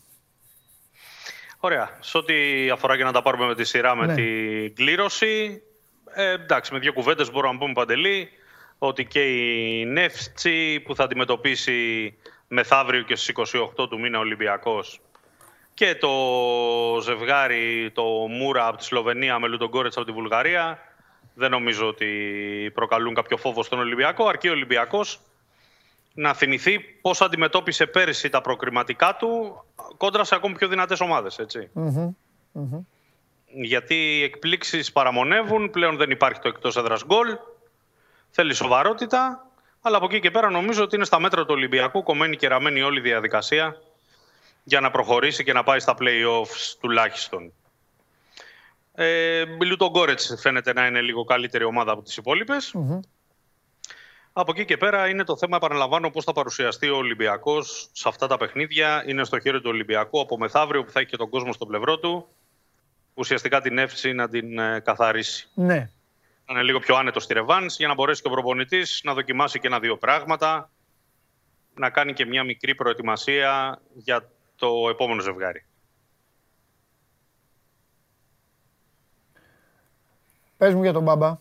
Ωραία. 1.59 1.89
Σε 1.99 2.17
ό,τι 2.17 2.33
αφορά 2.69 2.97
και 2.97 3.03
να 3.03 3.11
τα 3.11 3.21
πάρουμε 3.21 3.45
με 3.45 3.55
τη 3.55 3.63
σειρά 3.63 3.95
με 3.95 4.05
Ναι. 4.05 4.13
την 4.15 4.75
κλήρωση. 4.75 5.61
Ε, 6.13 6.31
εντάξει, 6.31 6.73
με 6.73 6.79
δύο 6.79 6.93
κουβέντες 6.93 7.31
μπορούμε 7.31 7.53
να 7.53 7.59
πούμε 7.59 7.73
παντελή 7.73 8.29
ότι 8.77 9.05
και 9.05 9.21
η 9.21 9.85
Νεύτσι 9.85 10.79
που 10.85 10.95
θα 10.95 11.03
αντιμετωπίσει 11.03 12.13
μεθαύριο 12.47 13.01
και 13.01 13.15
στις 13.15 13.33
28 13.77 13.89
του 13.89 13.99
μήνα 13.99 14.17
ο 14.17 14.21
Ολυμπιακός 14.21 15.01
και 15.73 15.95
το 15.95 16.09
ζευγάρι, 17.01 17.91
το 17.93 18.03
Μούρα 18.29 18.67
από 18.67 18.77
τη 18.77 18.83
Σλοβενία 18.83 19.39
με 19.39 19.47
Λουτογκόρετς 19.47 19.97
από 19.97 20.05
τη 20.05 20.11
Βουλγαρία 20.11 20.79
δεν 21.33 21.51
νομίζω 21.51 21.87
ότι 21.87 22.07
προκαλούν 22.73 23.13
κάποιο 23.13 23.37
φόβο 23.37 23.63
στον 23.63 23.79
Ολυμπιακό, 23.79 24.27
αρκεί 24.27 24.47
ο 24.47 24.51
Ολυμπιακός 24.51 25.19
να 26.13 26.33
θυμηθεί 26.33 26.79
πώς 26.79 27.21
αντιμετώπισε 27.21 27.85
πέρυσι 27.85 28.29
τα 28.29 28.41
προκριματικά 28.41 29.15
του 29.15 29.63
κόντρα 29.97 30.23
σε 30.23 30.35
ακόμη 30.35 30.55
πιο 30.55 30.67
δυνατές 30.67 30.99
ομάδες, 30.99 31.39
έτσι. 31.39 31.69
Γιατί 33.53 33.95
οι 33.95 34.23
εκπλήξεις 34.23 34.91
παραμονεύουν, 34.91 35.69
πλέον 35.69 35.97
δεν 35.97 36.09
υπάρχει 36.11 36.39
το 36.39 36.47
εκτός 36.47 36.75
έδρας 36.77 37.05
γκολ, 37.05 37.37
θέλει 38.29 38.53
σοβαρότητα, 38.53 39.45
αλλά 39.81 39.97
από 39.97 40.05
εκεί 40.05 40.19
και 40.19 40.31
πέρα 40.31 40.49
νομίζω 40.49 40.83
ότι 40.83 40.95
είναι 40.95 41.05
στα 41.05 41.19
μέτρα 41.19 41.41
του 41.41 41.53
Ολυμπιακού 41.53 42.03
κομμένη 42.03 42.35
και 42.35 42.47
ραμμένη 42.47 42.81
όλη 42.81 42.99
η 42.99 43.01
διαδικασία 43.01 43.81
για 44.63 44.79
να 44.79 44.91
προχωρήσει 44.91 45.43
και 45.43 45.53
να 45.53 45.63
πάει 45.63 45.79
στα 45.79 45.95
play-offs 45.99 46.75
τουλάχιστον. 46.79 47.53
Ε, 48.95 49.43
Λούτον 49.65 49.89
Γκόρετς 49.89 50.35
φαίνεται 50.39 50.73
να 50.73 50.85
είναι 50.85 51.01
λίγο 51.01 51.23
καλύτερη 51.23 51.63
ομάδα 51.63 51.91
από 51.91 52.01
τις 52.01 52.17
υπόλοιπες. 52.17 52.73
Από 54.33 54.51
εκεί 54.51 54.65
και 54.65 54.77
πέρα 54.77 55.07
είναι 55.07 55.23
το 55.23 55.37
θέμα, 55.37 55.55
επαναλαμβάνω, 55.55 56.09
πώς 56.09 56.23
θα 56.23 56.33
παρουσιαστεί 56.33 56.89
ο 56.89 56.95
Ολυμπιακός 56.95 57.89
σε 57.91 58.07
αυτά 58.07 58.27
τα 58.27 58.37
παιχνίδια. 58.37 59.03
Είναι 59.07 59.23
στο 59.23 59.39
χέρι 59.39 59.61
του 59.61 59.69
Ολυμπιακού 59.69 60.19
από 60.19 60.37
μεθαύριο 60.37 60.83
που 60.83 60.91
θα 60.91 60.99
έχει 60.99 61.09
και 61.09 61.17
τον 61.17 61.29
κόσμο 61.29 61.53
στο 61.53 61.65
πλευρό 61.65 61.99
του. 61.99 62.27
Ουσιαστικά 63.13 63.61
την 63.61 63.77
εύση 63.77 64.13
να 64.13 64.29
την 64.29 64.59
ε, 64.59 64.79
καθαρίσει. 64.79 65.49
Ναι. 65.53 65.75
Να 66.45 66.53
είναι 66.53 66.63
λίγο 66.63 66.79
πιο 66.79 66.95
άνετος 66.95 67.23
στη 67.23 67.33
ρεβάνς 67.33 67.77
για 67.77 67.87
να 67.87 67.93
μπορέσει 67.93 68.21
και 68.21 68.27
ο 68.27 68.31
προπονητής 68.31 69.01
να 69.03 69.13
δοκιμάσει 69.13 69.59
και 69.59 69.67
ένα-δύο 69.67 69.97
πράγματα. 69.97 70.71
Να 71.73 71.89
κάνει 71.89 72.13
και 72.13 72.25
μια 72.25 72.43
μικρή 72.43 72.75
προετοιμασία 72.75 73.81
για 73.93 74.29
το 74.55 74.89
επόμενο 74.89 75.21
ζευγάρι. 75.21 75.65
Πες 80.57 80.73
μου 80.73 80.83
για 80.83 80.93
τον 80.93 81.03
Μπάμπα. 81.03 81.39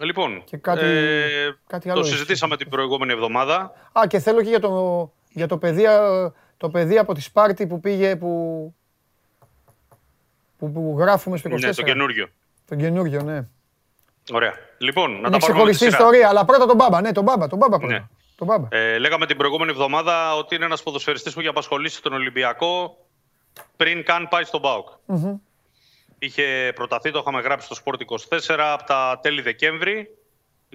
Λοιπόν, 0.00 0.44
Και 0.44 0.56
κάτι- 0.56 0.84
ε, 0.84 1.56
κάτι 1.66 1.90
άλλο 1.90 2.00
το 2.00 2.06
έχεις. 2.06 2.12
συζητήσαμε 2.18 2.56
την 2.56 2.68
προηγούμενη 2.68 3.12
εβδομάδα. 3.12 3.72
Α, 3.98 4.06
και 4.06 4.18
θέλω 4.18 4.42
και 4.42 4.48
για 4.48 4.60
το, 4.60 5.12
για 5.28 5.46
το 5.46 5.58
παιδί, 5.58 5.86
α, 5.86 6.32
το 6.56 6.70
παιδί 6.70 6.98
από 6.98 7.14
τη 7.14 7.20
Σπάρτη 7.20 7.66
που 7.66 7.80
πήγε, 7.80 8.16
που, 8.16 8.74
που, 10.64 10.72
που 10.72 10.96
γράφουμε 10.98 11.36
στο 11.36 11.50
24. 11.50 11.58
Ναι, 11.58 11.72
το 11.72 11.82
καινούριο. 11.82 12.26
Τον 12.68 12.78
καινούριο, 12.78 13.22
ναι. 13.22 13.46
Ωραία. 14.32 14.52
Λοιπόν, 14.78 15.10
να 15.10 15.16
Είναι 15.18 15.30
τα 15.30 15.38
πάρουμε 15.38 15.64
με 15.64 15.70
τη 15.70 15.76
ξεχωριστή 15.76 15.84
σειρά. 15.84 15.96
ιστορία, 15.96 16.28
αλλά 16.28 16.44
πρώτα 16.44 16.66
τον 16.66 16.76
Μπάμπα, 16.76 17.00
ναι, 17.00 17.12
τον 17.12 17.24
Μπάμπα, 17.24 17.48
τον 17.48 17.58
Μπάμπα 17.58 17.78
πρώτα. 17.78 17.92
Ναι. 17.92 18.04
Τον 18.36 18.46
Μπάμπα. 18.46 18.68
Ε, 18.70 18.98
λέγαμε 18.98 19.26
την 19.26 19.36
προηγούμενη 19.36 19.70
εβδομάδα 19.70 20.36
ότι 20.36 20.54
είναι 20.54 20.64
ένας 20.64 20.82
ποδοσφαιριστής 20.82 21.34
που 21.34 21.40
είχε 21.40 21.48
απασχολήσει 21.48 22.02
τον 22.02 22.12
Ολυμπιακό 22.12 22.98
πριν 23.76 24.04
καν 24.04 24.28
πάει 24.28 24.44
στον 24.44 24.60
ΠΑΟΚ. 24.60 24.88
Είχε 26.18 26.72
προταθεί, 26.74 27.10
το 27.10 27.18
είχαμε 27.18 27.40
γράψει 27.40 27.66
στο 27.66 27.76
Sport 27.84 27.98
24 28.48 28.56
από 28.58 28.84
τα 28.84 29.18
τέλη 29.22 29.42
Δεκέμβρη, 29.42 30.16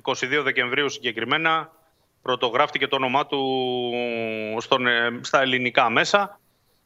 22 0.02 0.14
Δεκεμβρίου 0.44 0.90
συγκεκριμένα, 0.90 1.72
πρωτογράφτηκε 2.22 2.88
το 2.88 2.96
όνομά 2.96 3.26
του 3.26 3.40
στον, 4.58 4.88
ε, 4.88 5.20
στα 5.22 5.42
ελληνικά 5.42 5.90
μέσα. 5.90 6.40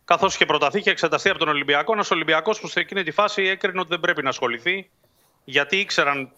Καθώς 0.05 0.33
είχε 0.33 0.45
προταθεί 0.45 0.81
και 0.81 0.89
εξεταστεί 0.89 1.29
από 1.29 1.39
τον 1.39 1.47
Ολυμπιακό, 1.47 1.93
ένας 1.93 2.11
Ολυμπιακός 2.11 2.59
που 2.59 2.67
σε 2.67 2.79
εκείνη 2.79 3.03
τη 3.03 3.11
φάση 3.11 3.41
έκρινε 3.41 3.79
ότι 3.79 3.89
δεν 3.89 3.99
πρέπει 3.99 4.23
να 4.23 4.29
ασχοληθεί, 4.29 4.89
γιατί 5.43 5.77
ήξεραν 5.77 6.31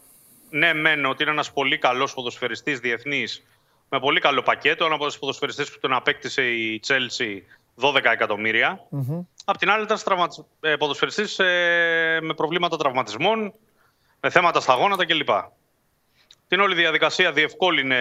ναι, 0.49 0.73
μεν 0.73 1.05
ότι 1.05 1.23
είναι 1.23 1.31
ένας 1.31 1.51
πολύ 1.51 1.77
καλός 1.77 2.13
ποδοσφαιριστής 2.13 2.79
διεθνής, 2.79 3.43
με 3.89 3.99
πολύ 3.99 4.19
καλό 4.19 4.41
πακέτο. 4.41 4.85
Ένα 4.85 4.97
ποδοσφαιριστή 4.97 5.63
που 5.63 5.79
τον 5.79 5.93
απέκτησε 5.93 6.49
η 6.49 6.79
Chelsea 6.87 7.37
12 7.81 7.95
εκατομμύρια. 8.03 8.87
Απ' 9.45 9.57
την 9.57 9.69
άλλη, 9.69 9.83
ήταν 9.83 9.97
τραυματι... 10.03 10.45
ε, 10.59 10.75
ποδοσφαιριστής 10.75 11.39
ε, 11.39 12.19
με 12.21 12.33
προβλήματα 12.33 12.77
τραυματισμών, 12.77 13.53
με 14.19 14.29
θέματα 14.29 14.59
στα 14.59 14.73
γόνατα 14.73 15.05
κλπ. 15.05 15.29
Την 16.47 16.59
όλη 16.59 16.75
διαδικασία 16.75 17.31
διευκόλυνε 17.31 17.97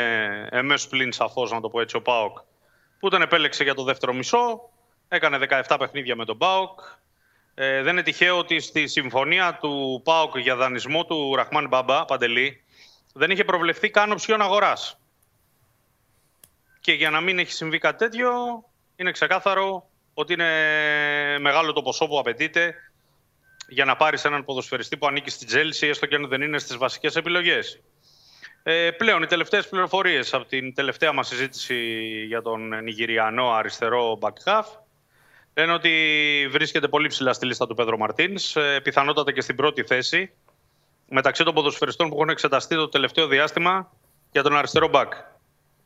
εμέσω 0.50 0.88
πλην 0.88 1.12
σαφώς, 1.12 1.50
να 1.50 1.60
το 1.60 1.68
πω 1.68 1.80
έτσι, 1.80 1.96
ο 1.96 2.02
Πάοκ, 2.02 2.38
που 2.98 3.08
τον 3.08 3.22
επέλεξε 3.22 3.62
για 3.62 3.74
το 3.74 3.82
δεύτερο 3.82 4.12
μισό. 4.12 4.70
Έκανε 5.08 5.38
17 5.68 5.76
παιχνίδια 5.78 6.16
με 6.16 6.24
τον 6.24 6.38
ΠΑΟΚ. 6.38 6.80
Ε, 7.54 7.82
δεν 7.82 7.92
είναι 7.92 8.02
τυχαίο 8.02 8.38
ότι 8.38 8.60
στη 8.60 8.86
συμφωνία 8.86 9.58
του 9.60 10.00
ΠΑΟΚ 10.04 10.38
για 10.38 10.56
δανεισμό 10.56 11.04
του 11.04 11.34
Ραχμάν 11.34 11.68
Μπαμπά, 11.68 12.04
Παντελή, 12.04 12.64
δεν 13.12 13.30
είχε 13.30 13.44
προβλεφθεί 13.44 13.90
καν 13.90 14.12
οψιόν 14.12 14.40
αγοράς. 14.40 14.98
Και 16.80 16.92
για 16.92 17.10
να 17.10 17.20
μην 17.20 17.38
έχει 17.38 17.52
συμβεί 17.52 17.78
κάτι 17.78 17.98
τέτοιο, 17.98 18.32
είναι 18.96 19.10
ξεκάθαρο 19.10 19.88
ότι 20.14 20.32
είναι 20.32 20.48
μεγάλο 21.38 21.72
το 21.72 21.82
ποσό 21.82 22.06
που 22.06 22.18
απαιτείται 22.18 22.74
για 23.68 23.84
να 23.84 23.96
πάρεις 23.96 24.24
έναν 24.24 24.44
ποδοσφαιριστή 24.44 24.96
που 24.96 25.06
ανήκει 25.06 25.30
στην 25.30 25.46
Τσέλσι, 25.46 25.86
έστω 25.86 26.06
και 26.06 26.14
αν 26.14 26.28
δεν 26.28 26.42
είναι 26.42 26.58
στις 26.58 26.76
βασικές 26.76 27.16
επιλογές. 27.16 27.80
Ε, 28.62 28.90
πλέον 28.90 29.22
οι 29.22 29.26
τελευταίες 29.26 29.68
πληροφορίες 29.68 30.34
από 30.34 30.44
την 30.44 30.74
τελευταία 30.74 31.12
μας 31.12 31.28
συζήτηση 31.28 31.74
για 32.26 32.42
τον 32.42 32.82
Νιγηριανό 32.82 33.50
αριστερό 33.50 34.18
back 34.20 34.32
half 34.44 34.64
Λένε 35.54 35.72
ότι 35.72 35.90
βρίσκεται 36.50 36.88
πολύ 36.88 37.08
ψηλά 37.08 37.32
στη 37.32 37.46
λίστα 37.46 37.66
του 37.66 37.74
Πέδρο 37.74 37.96
Μαρτίνς, 37.96 38.56
πιθανότατα 38.82 39.32
και 39.32 39.40
στην 39.40 39.56
πρώτη 39.56 39.82
θέση 39.82 40.30
μεταξύ 41.08 41.44
των 41.44 41.54
ποδοσφαιριστών 41.54 42.08
που 42.08 42.14
έχουν 42.14 42.28
εξεταστεί 42.28 42.74
το 42.74 42.88
τελευταίο 42.88 43.26
διάστημα 43.26 43.92
για 44.32 44.42
τον 44.42 44.56
αριστερό 44.56 44.88
μπακ. 44.88 45.12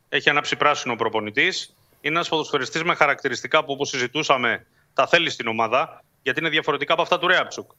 Έχει 0.08 0.30
ανάψει 0.30 0.56
πράσινο 0.56 0.96
προπονητής. 0.96 1.74
Είναι 2.00 2.14
ένας 2.14 2.28
ποδοσφαιριστής 2.28 2.82
με 2.82 2.94
χαρακτηριστικά 2.94 3.64
που, 3.64 3.72
όπως 3.72 3.88
συζητούσαμε, 3.88 4.66
τα 4.94 5.06
θέλει 5.06 5.30
στην 5.30 5.46
ομάδα, 5.46 6.04
γιατί 6.22 6.40
είναι 6.40 6.48
διαφορετικά 6.48 6.92
από 6.92 7.02
αυτά 7.02 7.18
του 7.18 7.26
Ρέαπτσουκ. 7.26 7.70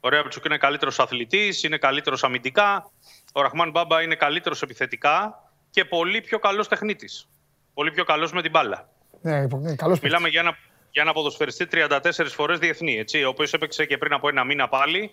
Ο 0.00 0.08
Ρέαπτσουκ 0.08 0.44
είναι 0.44 0.58
καλύτερος 0.58 0.98
αθλητής, 0.98 1.62
είναι 1.62 1.76
καλύτερος 1.76 2.24
αμυντικά. 2.24 2.90
Ο 3.32 3.42
Ραχμάν 3.42 3.70
Μπάμπα 3.70 4.02
είναι 4.02 4.14
καλύτερος 4.14 4.62
επιθετικά 4.62 5.42
και 5.70 5.84
πολύ 5.84 6.20
πιο 6.20 6.38
καλός 6.38 6.68
τεχνίτης. 6.68 7.28
Πολύ 7.74 7.90
πιο 7.90 8.04
καλός 8.04 8.32
με 8.32 8.42
την 8.42 8.50
μπάλα. 8.50 8.88
Ναι, 9.20 9.46
καλός 9.76 10.00
Μιλάμε 10.00 10.28
για 10.28 10.40
ένα, 10.40 10.56
για 10.92 11.02
ένα 11.02 11.12
ποδοσφαιριστή 11.12 11.66
34 11.72 12.10
φορές 12.28 12.58
διεθνή, 12.58 12.98
έτσι, 12.98 13.24
ο 13.24 13.28
οποίος 13.28 13.52
έπαιξε 13.52 13.86
και 13.86 13.98
πριν 13.98 14.12
από 14.12 14.28
ένα 14.28 14.44
μήνα 14.44 14.68
πάλι 14.68 15.10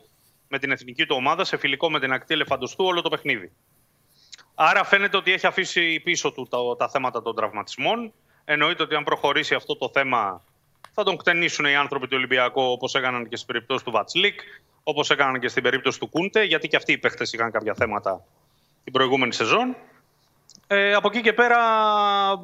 με 0.47 0.60
την 0.60 0.72
εθνική 0.72 1.06
του 1.06 1.15
ομάδα 1.18 1.43
σε 1.43 1.57
φιλικό 1.57 1.91
με 1.91 1.99
την 1.99 2.14
ακτή 2.14 2.34
Ελεφαντοστού 2.34 2.85
όλο 2.85 3.01
το 3.01 3.10
παιχνίδι. 3.10 3.51
Άρα 4.56 4.84
φαίνεται 4.84 5.18
ότι 5.18 5.31
έχει 5.31 5.47
αφήσει 5.47 5.99
πίσω 5.99 6.31
του 6.31 6.47
τα, 6.49 6.57
τα 6.77 6.89
θέματα 6.89 7.22
των 7.22 7.35
τραυματισμών. 7.35 8.14
Εννοείται 8.45 8.84
ότι 8.84 8.95
αν 8.95 9.03
προχωρήσει 9.03 9.56
αυτό 9.56 9.76
το 9.76 9.89
θέμα 9.93 10.43
θα 10.93 11.03
τον 11.03 11.18
κτενήσουν 11.18 11.65
οι 11.65 11.76
άνθρωποι 11.76 12.07
του 12.07 12.14
Ολυμπιακού 12.18 12.61
όπως 12.61 12.95
έκαναν 12.95 13.27
και 13.27 13.35
στην 13.35 13.47
περίπτωση 13.47 13.84
του 13.84 13.91
Βατσλίκ, 13.91 14.39
όπως 14.84 15.10
έκαναν 15.10 15.39
και 15.39 15.47
στην 15.47 15.64
περίπτωση 15.64 15.99
του 15.99 16.10
Κούντε, 16.10 16.43
γιατί 16.43 16.68
και 16.68 16.76
αυτοί 16.76 16.91
οι 16.91 16.97
παίχτες 16.97 17.34
είχαν 17.34 17.51
κάποια 17.51 17.73
θέματα 17.73 18.26
την 18.84 18.93
προηγούμενη 18.93 19.34
σεζόν. 19.34 19.76
Ε, 20.68 20.93
από 20.93 21.07
εκεί 21.07 21.22
και 21.22 21.34
πέρα, 21.34 21.57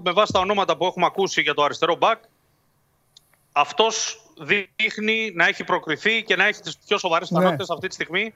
με 0.03 0.11
βάση 0.11 0.31
τα 0.31 0.39
ονόματα 0.39 0.77
που 0.77 0.85
έχουμε 0.85 1.05
ακούσει 1.05 1.41
για 1.41 1.53
το 1.53 1.63
αριστερό 1.63 1.95
μπακ, 1.95 2.23
αυτός 3.55 4.21
δείχνει 4.75 5.31
να 5.35 5.47
έχει 5.47 5.63
προκριθεί 5.63 6.23
και 6.23 6.35
να 6.35 6.47
έχει 6.47 6.61
τις 6.61 6.77
πιο 6.77 6.97
σοβαρές 6.97 7.29
Ναι. 7.31 7.37
πιθανότητε 7.37 7.73
αυτή 7.73 7.87
τη 7.87 7.93
στιγμή 7.93 8.33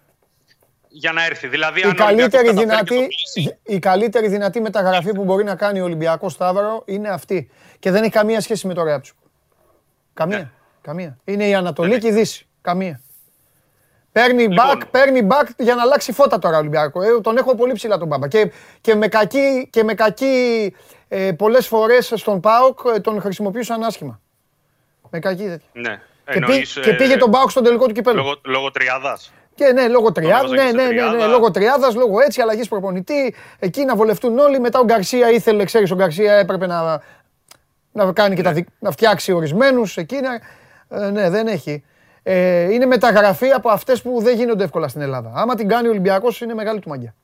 για 0.87 1.11
να 1.11 1.25
έρθει. 1.25 1.47
Δηλαδή, 1.47 1.79
η 1.79 1.83
αν 1.83 1.89
ο 1.89 1.93
καλύτερη, 1.93 2.47
Ολυμπιακός 2.47 2.65
καταφέρει 2.65 2.87
και 2.87 2.95
δυνατή, 2.95 3.09
το 3.09 3.15
κλείσει, 3.33 3.57
η 3.63 3.79
καλύτερη 3.79 4.27
δυνατή 4.27 4.61
μεταγραφή 4.61 5.11
που 5.11 5.23
μπορεί 5.23 5.43
να 5.43 5.55
κάνει 5.55 5.81
ο 5.81 5.83
Ολυμπιακός 5.83 6.31
Σταύρο 6.33 6.83
είναι 6.85 7.09
αυτή. 7.09 7.49
Και 7.79 7.91
δεν 7.91 8.01
έχει 8.03 8.11
καμία 8.11 8.41
σχέση 8.41 8.67
με 8.67 8.73
το 8.73 8.83
Ρέαψου. 8.83 9.15
Καμία. 10.13 10.37
Ναι. 10.37 10.49
Καμία. 10.81 11.17
Είναι 11.23 11.47
η 11.47 11.53
Ανατολή 11.53 11.97
και 11.97 12.07
η 12.07 12.11
Δύση. 12.11 12.47
Καμία. 12.61 13.01
Παίρνει 14.11 14.41
Λοιπόν. 14.41 14.57
back, 14.57 14.81
παίρνει 14.91 15.27
back 15.31 15.47
για 15.57 15.75
να 15.75 15.81
αλλάξει 15.81 16.11
φώτα 16.11 16.39
τώρα 16.39 16.55
ο 16.55 16.59
Ολυμπιακός. 16.59 17.05
Ε, 17.05 17.21
τον 17.21 17.37
έχω 17.37 17.55
πολύ 17.55 17.73
ψηλά 17.73 17.97
τον 17.97 18.07
Μπάμπα. 18.07 18.27
Και, 18.27 18.51
και 18.81 18.95
με 18.95 19.07
κακή, 19.07 19.67
και 19.71 19.83
με 19.83 19.93
κακή 19.93 20.75
ε, 21.07 21.31
πολλές 21.31 21.67
φορές 21.67 22.13
στον 22.15 22.39
ΠΑΟΚ 22.39 22.79
ε, 22.95 22.99
τον 22.99 23.21
χρησιμοποιούσαν 23.21 23.83
άσχημα. 23.83 24.21
Με 25.09 25.19
κακή 25.19 25.43
τέτοια. 25.43 25.67
Ναι. 25.73 25.89
Και, 25.89 25.99
πή- 26.25 26.35
Εννοείς, 26.49 26.79
και 26.83 26.89
ε, 26.89 26.93
πήγε 26.93 27.17
τον 27.17 27.31
ΠΑΟΚ 27.31 27.49
στον 27.49 27.63
τελικό 27.63 27.85
του 27.85 27.93
κυπέλου. 27.93 28.17
Λόγω, 28.17 28.41
λόγω 28.45 28.71
τριάδας. 28.71 29.31
Και 29.55 29.65
ναι, 29.71 29.87
λόγω 29.87 30.11
τριάδα. 30.11 30.37
έβαζα 30.37 30.53
Ναι, 30.55 30.61
και 30.61 30.67
σε 30.67 30.75
ναι, 30.75 30.81
ναι, 30.83 30.87
ναι, 31.03 31.09
τριάδα. 31.09 31.27
λόγω 31.27 31.51
τριάδας, 31.51 31.95
λόγω 31.95 32.19
έτσι, 32.19 32.41
αλλαγής 32.41 32.67
προπονητή. 32.67 33.35
Εκεί 33.59 33.85
να 33.85 33.95
βολευτούν 33.95 34.39
όλοι. 34.39 34.59
Μετά 34.59 34.79
ο 34.79 34.83
Γκαρσία 34.83 35.29
ήθελε, 35.31 35.63
ξέρεις, 35.63 35.91
ο 35.91 35.95
Γκαρσία 35.95 36.33
έπρεπε 36.33 36.67
να, 36.67 37.01
να 37.91 38.13
κάνει 38.13 38.35
και 38.35 38.41
τα 38.41 38.51
δι- 38.53 38.67
να 38.79 38.91
φτιάξει 38.91 39.31
ορισμένους 39.31 39.97
εκεί. 39.97 40.19
να- 40.19 40.41
ε, 41.05 41.09
ναι, 41.09 41.29
δεν 41.29 41.47
έχει. 41.47 41.83
Ε, 42.23 42.73
είναι 42.73 42.85
μεταγραφή 42.85 43.49
από 43.49 43.69
αυτές 43.69 44.01
που 44.01 44.21
δεν 44.21 44.35
γίνονται 44.35 44.63
εύκολα 44.63 44.87
στην 44.87 45.01
Ελλάδα. 45.01 45.31
Άμα 45.35 45.55
την 45.55 45.67
κάνει 45.67 45.87
ο 45.87 45.89
Ολυμπιακός, 45.91 46.41
είναι 46.41 46.53
μεγάλη 46.53 46.79
του 46.79 46.89
μαγιά. 46.89 47.15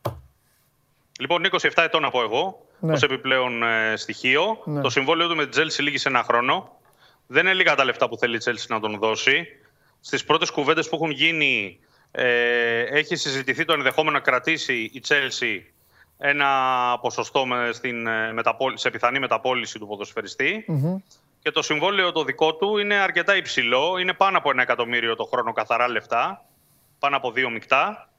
Λοιπόν, 1.19 1.43
27 1.45 1.83
ετών 1.83 2.01
να 2.01 2.09
πω 2.09 2.21
εγώ, 2.21 2.65
Ναι. 2.79 2.93
ως 2.93 3.03
επιπλέον 3.03 3.63
ε, 3.63 3.95
στοιχείο. 3.95 4.57
Ναι. 4.63 4.81
Το 4.81 4.89
συμβόλαιο 4.89 5.27
του 5.27 5.35
με 5.35 5.41
την 5.41 5.51
Τσέλσι 5.51 5.81
λήγει 5.81 5.97
σε 5.97 6.09
ένα 6.09 6.23
χρόνο. 6.23 6.77
Δεν 7.27 7.45
είναι 7.45 7.53
λίγα 7.53 7.75
τα 7.75 7.83
λεφτά 7.85 8.09
που 8.09 8.17
θέλει 8.17 8.35
η 8.35 8.39
Τσέλσι 8.39 8.65
να 8.69 8.79
τον 8.79 8.97
δώσει. 8.99 9.47
Στις 10.01 10.23
πρώτες 10.23 10.49
κουβέντες 10.51 10.89
που 10.89 10.95
έχουν 10.95 11.11
γίνει, 11.11 11.79
ε, 12.11 12.79
έχει 12.81 13.15
συζητηθεί 13.15 13.65
το 13.65 13.73
ενδεχόμενο 13.73 14.17
να 14.17 14.23
κρατήσει 14.23 14.89
η 14.93 14.99
Τσέλσι 14.99 15.73
ένα 16.17 16.49
ποσοστό 17.01 17.45
με, 17.45 17.69
στην, 17.73 18.07
ε, 18.07 18.33
μεταπόλη- 18.33 18.79
σε 18.79 18.89
πιθανή 18.89 19.19
μεταπόληση 19.19 19.79
του 19.79 19.87
ποδοσφαιριστή. 19.87 20.65
Και 21.39 21.51
το 21.51 21.61
συμβόλαιο 21.61 22.11
το 22.11 22.23
δικό 22.23 22.55
του 22.55 22.77
είναι 22.77 22.95
αρκετά 22.95 23.35
υψηλό. 23.35 23.97
Είναι 23.97 24.13
πάνω 24.13 24.37
από 24.37 24.49
ένα 24.49 24.61
εκατομμύριο 24.61 25.15
το 25.15 25.23
χρόνο 25.23 25.51
καθαρά 25.51 25.89
λεφτά. 25.89 26.45
Πάνω 26.99 27.17
από 27.17 27.31
δύο 27.31 27.49
μεικτά. 27.49 28.09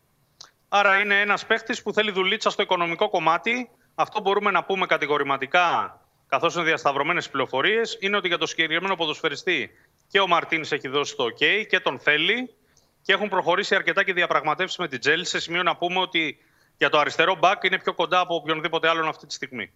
Άρα 0.68 0.98
είναι 1.00 1.20
ένας 1.20 1.46
παίχτης 1.46 1.82
που 1.82 1.92
θέλει 1.92 2.10
δουλίτσα 2.10 2.50
στο 2.50 2.62
οικονομικό 2.62 3.08
κομμάτι. 3.08 3.70
Αυτό 3.94 4.20
μπορούμε 4.20 4.50
να 4.50 4.64
πούμε 4.64 4.86
κατηγορηματικά, 4.86 6.00
καθώς 6.28 6.54
είναι 6.54 6.64
διασταυρωμένες 6.64 7.30
πληροφορίες, 7.30 7.96
είναι 8.00 8.16
ότι 8.16 8.28
για 8.28 8.38
το 8.38 8.46
συγκεκριμένο 8.46 8.96
ποδοσφαιριστή 8.96 9.70
και 10.08 10.20
ο 10.20 10.26
Μαρτίνης 10.26 10.72
έχει 10.72 10.88
δώσει 10.88 11.16
το 11.16 11.24
OK 11.24 11.64
και 11.68 11.80
τον 11.80 11.98
θέλει 11.98 12.54
και 13.02 13.12
έχουν 13.12 13.28
προχωρήσει 13.28 13.74
αρκετά 13.74 14.04
και 14.04 14.12
διαπραγματεύσεις 14.12 14.78
με 14.78 14.88
την 14.88 15.00
Τσέλσι 15.00 15.24
σε 15.24 15.40
σημείο 15.40 15.62
να 15.62 15.76
πούμε 15.76 15.98
ότι 16.00 16.38
για 16.78 16.88
το 16.90 16.98
αριστερό 16.98 17.34
μπακ 17.36 17.64
είναι 17.64 17.78
πιο 17.78 17.94
κοντά 17.94 18.20
από 18.20 18.34
οποιονδήποτε 18.34 18.88
άλλον 18.88 19.08
αυτή 19.08 19.26
τη 19.26 19.34
στιγμή. 19.34 19.70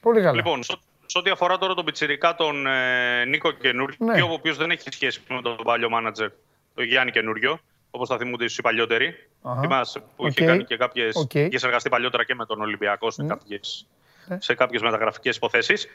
Πολύ 0.00 0.20
καλά. 0.20 0.32
Λοιπόν, 0.34 0.62
σε- 0.62 0.76
σε 1.06 1.18
ό,τι 1.18 1.30
αφορά 1.30 1.58
τώρα 1.58 1.74
τον 1.74 1.84
πιτσιρικά, 1.84 2.34
τον 2.34 2.66
ε, 2.66 3.24
Νίκο 3.24 3.50
Καινούριο, 3.50 3.96
Ναι. 3.98 4.22
ο 4.22 4.32
οποίος 4.32 4.56
δεν 4.56 4.70
έχει 4.70 4.92
σχέση 4.92 5.20
με 5.28 5.42
τον 5.42 5.56
παλιό 5.64 5.88
μάνατζερ, 5.90 6.30
τον 6.74 6.84
Γιάννη 6.84 7.12
Καινούριο, 7.12 7.58
όπως 7.90 8.08
θα 8.08 8.16
θυμούνται 8.18 8.44
οι 8.44 8.62
παλιότεροι. 8.62 9.28
Αχα. 9.42 9.60
Θυμάσαι 9.60 9.98
που 9.98 10.06
Οκ. 10.16 10.26
είχε 10.30 10.44
κάνει 10.44 10.64
και 10.64 10.76
κάποιες, 10.76 11.14
Οκ. 11.16 11.34
είχε 11.34 11.58
συνεργαστεί 11.58 11.88
παλιότερα 11.88 12.24
και 12.24 12.34
με 12.34 12.46
τον 12.46 12.60
Ολυμπιακό 12.60 13.10
σε 13.10 13.24
κάποιες, 13.26 13.86
Ναι. 13.88 14.00
Σε 14.38 14.54
κάποιες 14.54 14.82
μεταγραφικές 14.82 15.36
υποθέσεις. 15.36 15.86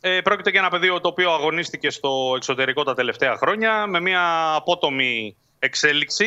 Ε, 0.00 0.20
πρόκειται 0.20 0.50
για 0.50 0.60
ένα 0.60 0.70
παιδί 0.70 0.88
το 0.88 1.08
οποίο 1.08 1.30
αγωνίστηκε 1.32 1.90
στο 1.90 2.32
εξωτερικό 2.36 2.82
τα 2.82 2.94
τελευταία 2.94 3.36
χρόνια 3.36 3.86
με 3.86 4.00
μια 4.00 4.54
απότομη 4.54 5.36
εξέλιξη. 5.58 6.26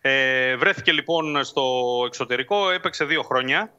Ε, 0.00 0.56
βρέθηκε 0.56 0.92
λοιπόν 0.92 1.44
στο 1.44 1.62
εξωτερικό, 2.06 2.70
έπαιξε 2.70 3.04
δύο 3.04 3.22
χρόνια 3.22 3.72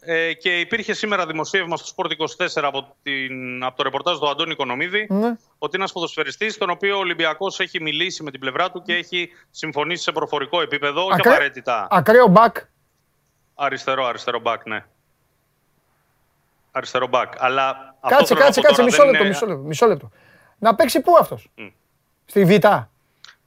ε, 0.00 0.32
και 0.32 0.60
υπήρχε 0.60 0.92
σήμερα 0.92 1.26
δημοσίευμα 1.26 1.76
στο 1.76 1.94
Sport 1.96 2.10
24 2.46 2.62
από, 2.62 2.96
την, 3.02 3.64
από 3.64 3.76
το 3.76 3.82
ρεπορτάζ 3.82 4.18
του 4.18 4.28
Αντώνη 4.28 4.50
Οικονομίδη 4.50 5.06
Ναι. 5.10 5.26
ότι 5.26 5.36
είναι 5.60 5.70
ένας 5.72 5.92
ποδοσφαιριστής 5.92 6.58
τον 6.58 6.70
οποίο 6.70 6.96
ο 6.96 6.98
Ολυμπιακός 6.98 7.60
έχει 7.60 7.82
μιλήσει 7.82 8.22
με 8.22 8.30
την 8.30 8.40
πλευρά 8.40 8.70
του 8.70 8.82
και 8.82 8.94
έχει 8.94 9.28
συμφωνήσει 9.50 10.02
σε 10.02 10.12
προφορικό 10.12 10.60
επίπεδο, 10.60 11.02
όχι 11.04 11.12
Ακραίο- 11.14 11.32
απαραίτητα 11.34 11.86
Ακραίο 11.90 12.26
μπακ. 12.26 12.56
αριστερό, 13.54 14.04
αριστερό 14.06 14.40
μπακ, 14.40 14.66
ναι. 14.66 14.84
Αριστερό 16.76 17.06
μπακ. 17.06 17.32
Αλλά 17.38 17.68
αυτό 18.00 18.16
Κάτσε, 18.16 18.26
θέλω 18.26 18.38
να 18.40 18.44
κάτσε, 18.44 18.60
πω 18.60 18.66
κάτσε. 18.66 18.82
τώρα 18.82 18.84
Μισό 18.90 19.02
δεν 19.02 19.06
λεπτό, 19.10 19.24
είναι- 19.24 19.28
μισό 19.28 19.46
λεπτό, 19.46 19.62
μισό 19.62 19.86
λεπτό. 19.86 20.10
Να 20.58 20.74
παίξει 20.74 21.00
πού 21.00 21.16
αυτός; 21.20 21.48
Μμ. 21.54 21.66
Στη 22.26 22.44
Β. 22.44 22.48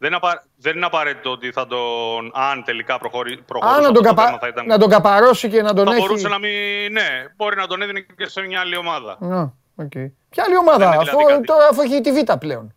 Δεν, 0.01 0.07
είναι 0.07 0.15
απα- 0.15 0.43
δεν 0.55 0.75
είναι 0.75 0.85
απαραίτητο 0.85 1.31
ότι 1.31 1.51
θα 1.51 1.67
τον. 1.67 2.31
Αν 2.33 2.63
τελικά 2.63 2.97
προχωρεί, 2.99 3.33
Α, 3.33 3.37
προχωρούσε 3.45 3.79
να 3.81 3.87
αυτό 3.87 3.93
τον, 3.93 4.03
το 4.03 4.09
καπα... 4.09 4.25
θέμα, 4.25 4.37
θα 4.39 4.47
ήταν. 4.47 4.65
να 4.65 4.77
τον 4.77 4.89
καπαρώσει 4.89 5.49
και 5.49 5.61
να 5.61 5.73
τον 5.73 5.85
θα 5.85 5.91
έχει. 5.91 6.01
μπορούσε 6.01 6.27
να 6.27 6.37
μην. 6.37 6.51
Ναι, 6.91 7.07
μπορεί 7.35 7.55
να 7.55 7.67
τον 7.67 7.81
έδινε 7.81 7.99
και 8.17 8.27
σε 8.27 8.41
μια 8.41 8.59
άλλη 8.59 8.75
ομάδα. 8.77 9.17
Να, 9.19 9.41
οκ. 9.75 9.91
Ποια 10.29 10.43
άλλη 10.45 10.57
ομάδα, 10.57 10.77
Δεν 10.77 10.87
είναι 10.87 10.95
αφού, 10.97 11.17
δηλαδή 11.17 11.31
κάτι. 11.33 11.45
τώρα, 11.45 11.67
αφού 11.67 11.81
έχει 11.81 12.01
τη 12.01 12.11
Β 12.11 12.31
πλέον. 12.39 12.73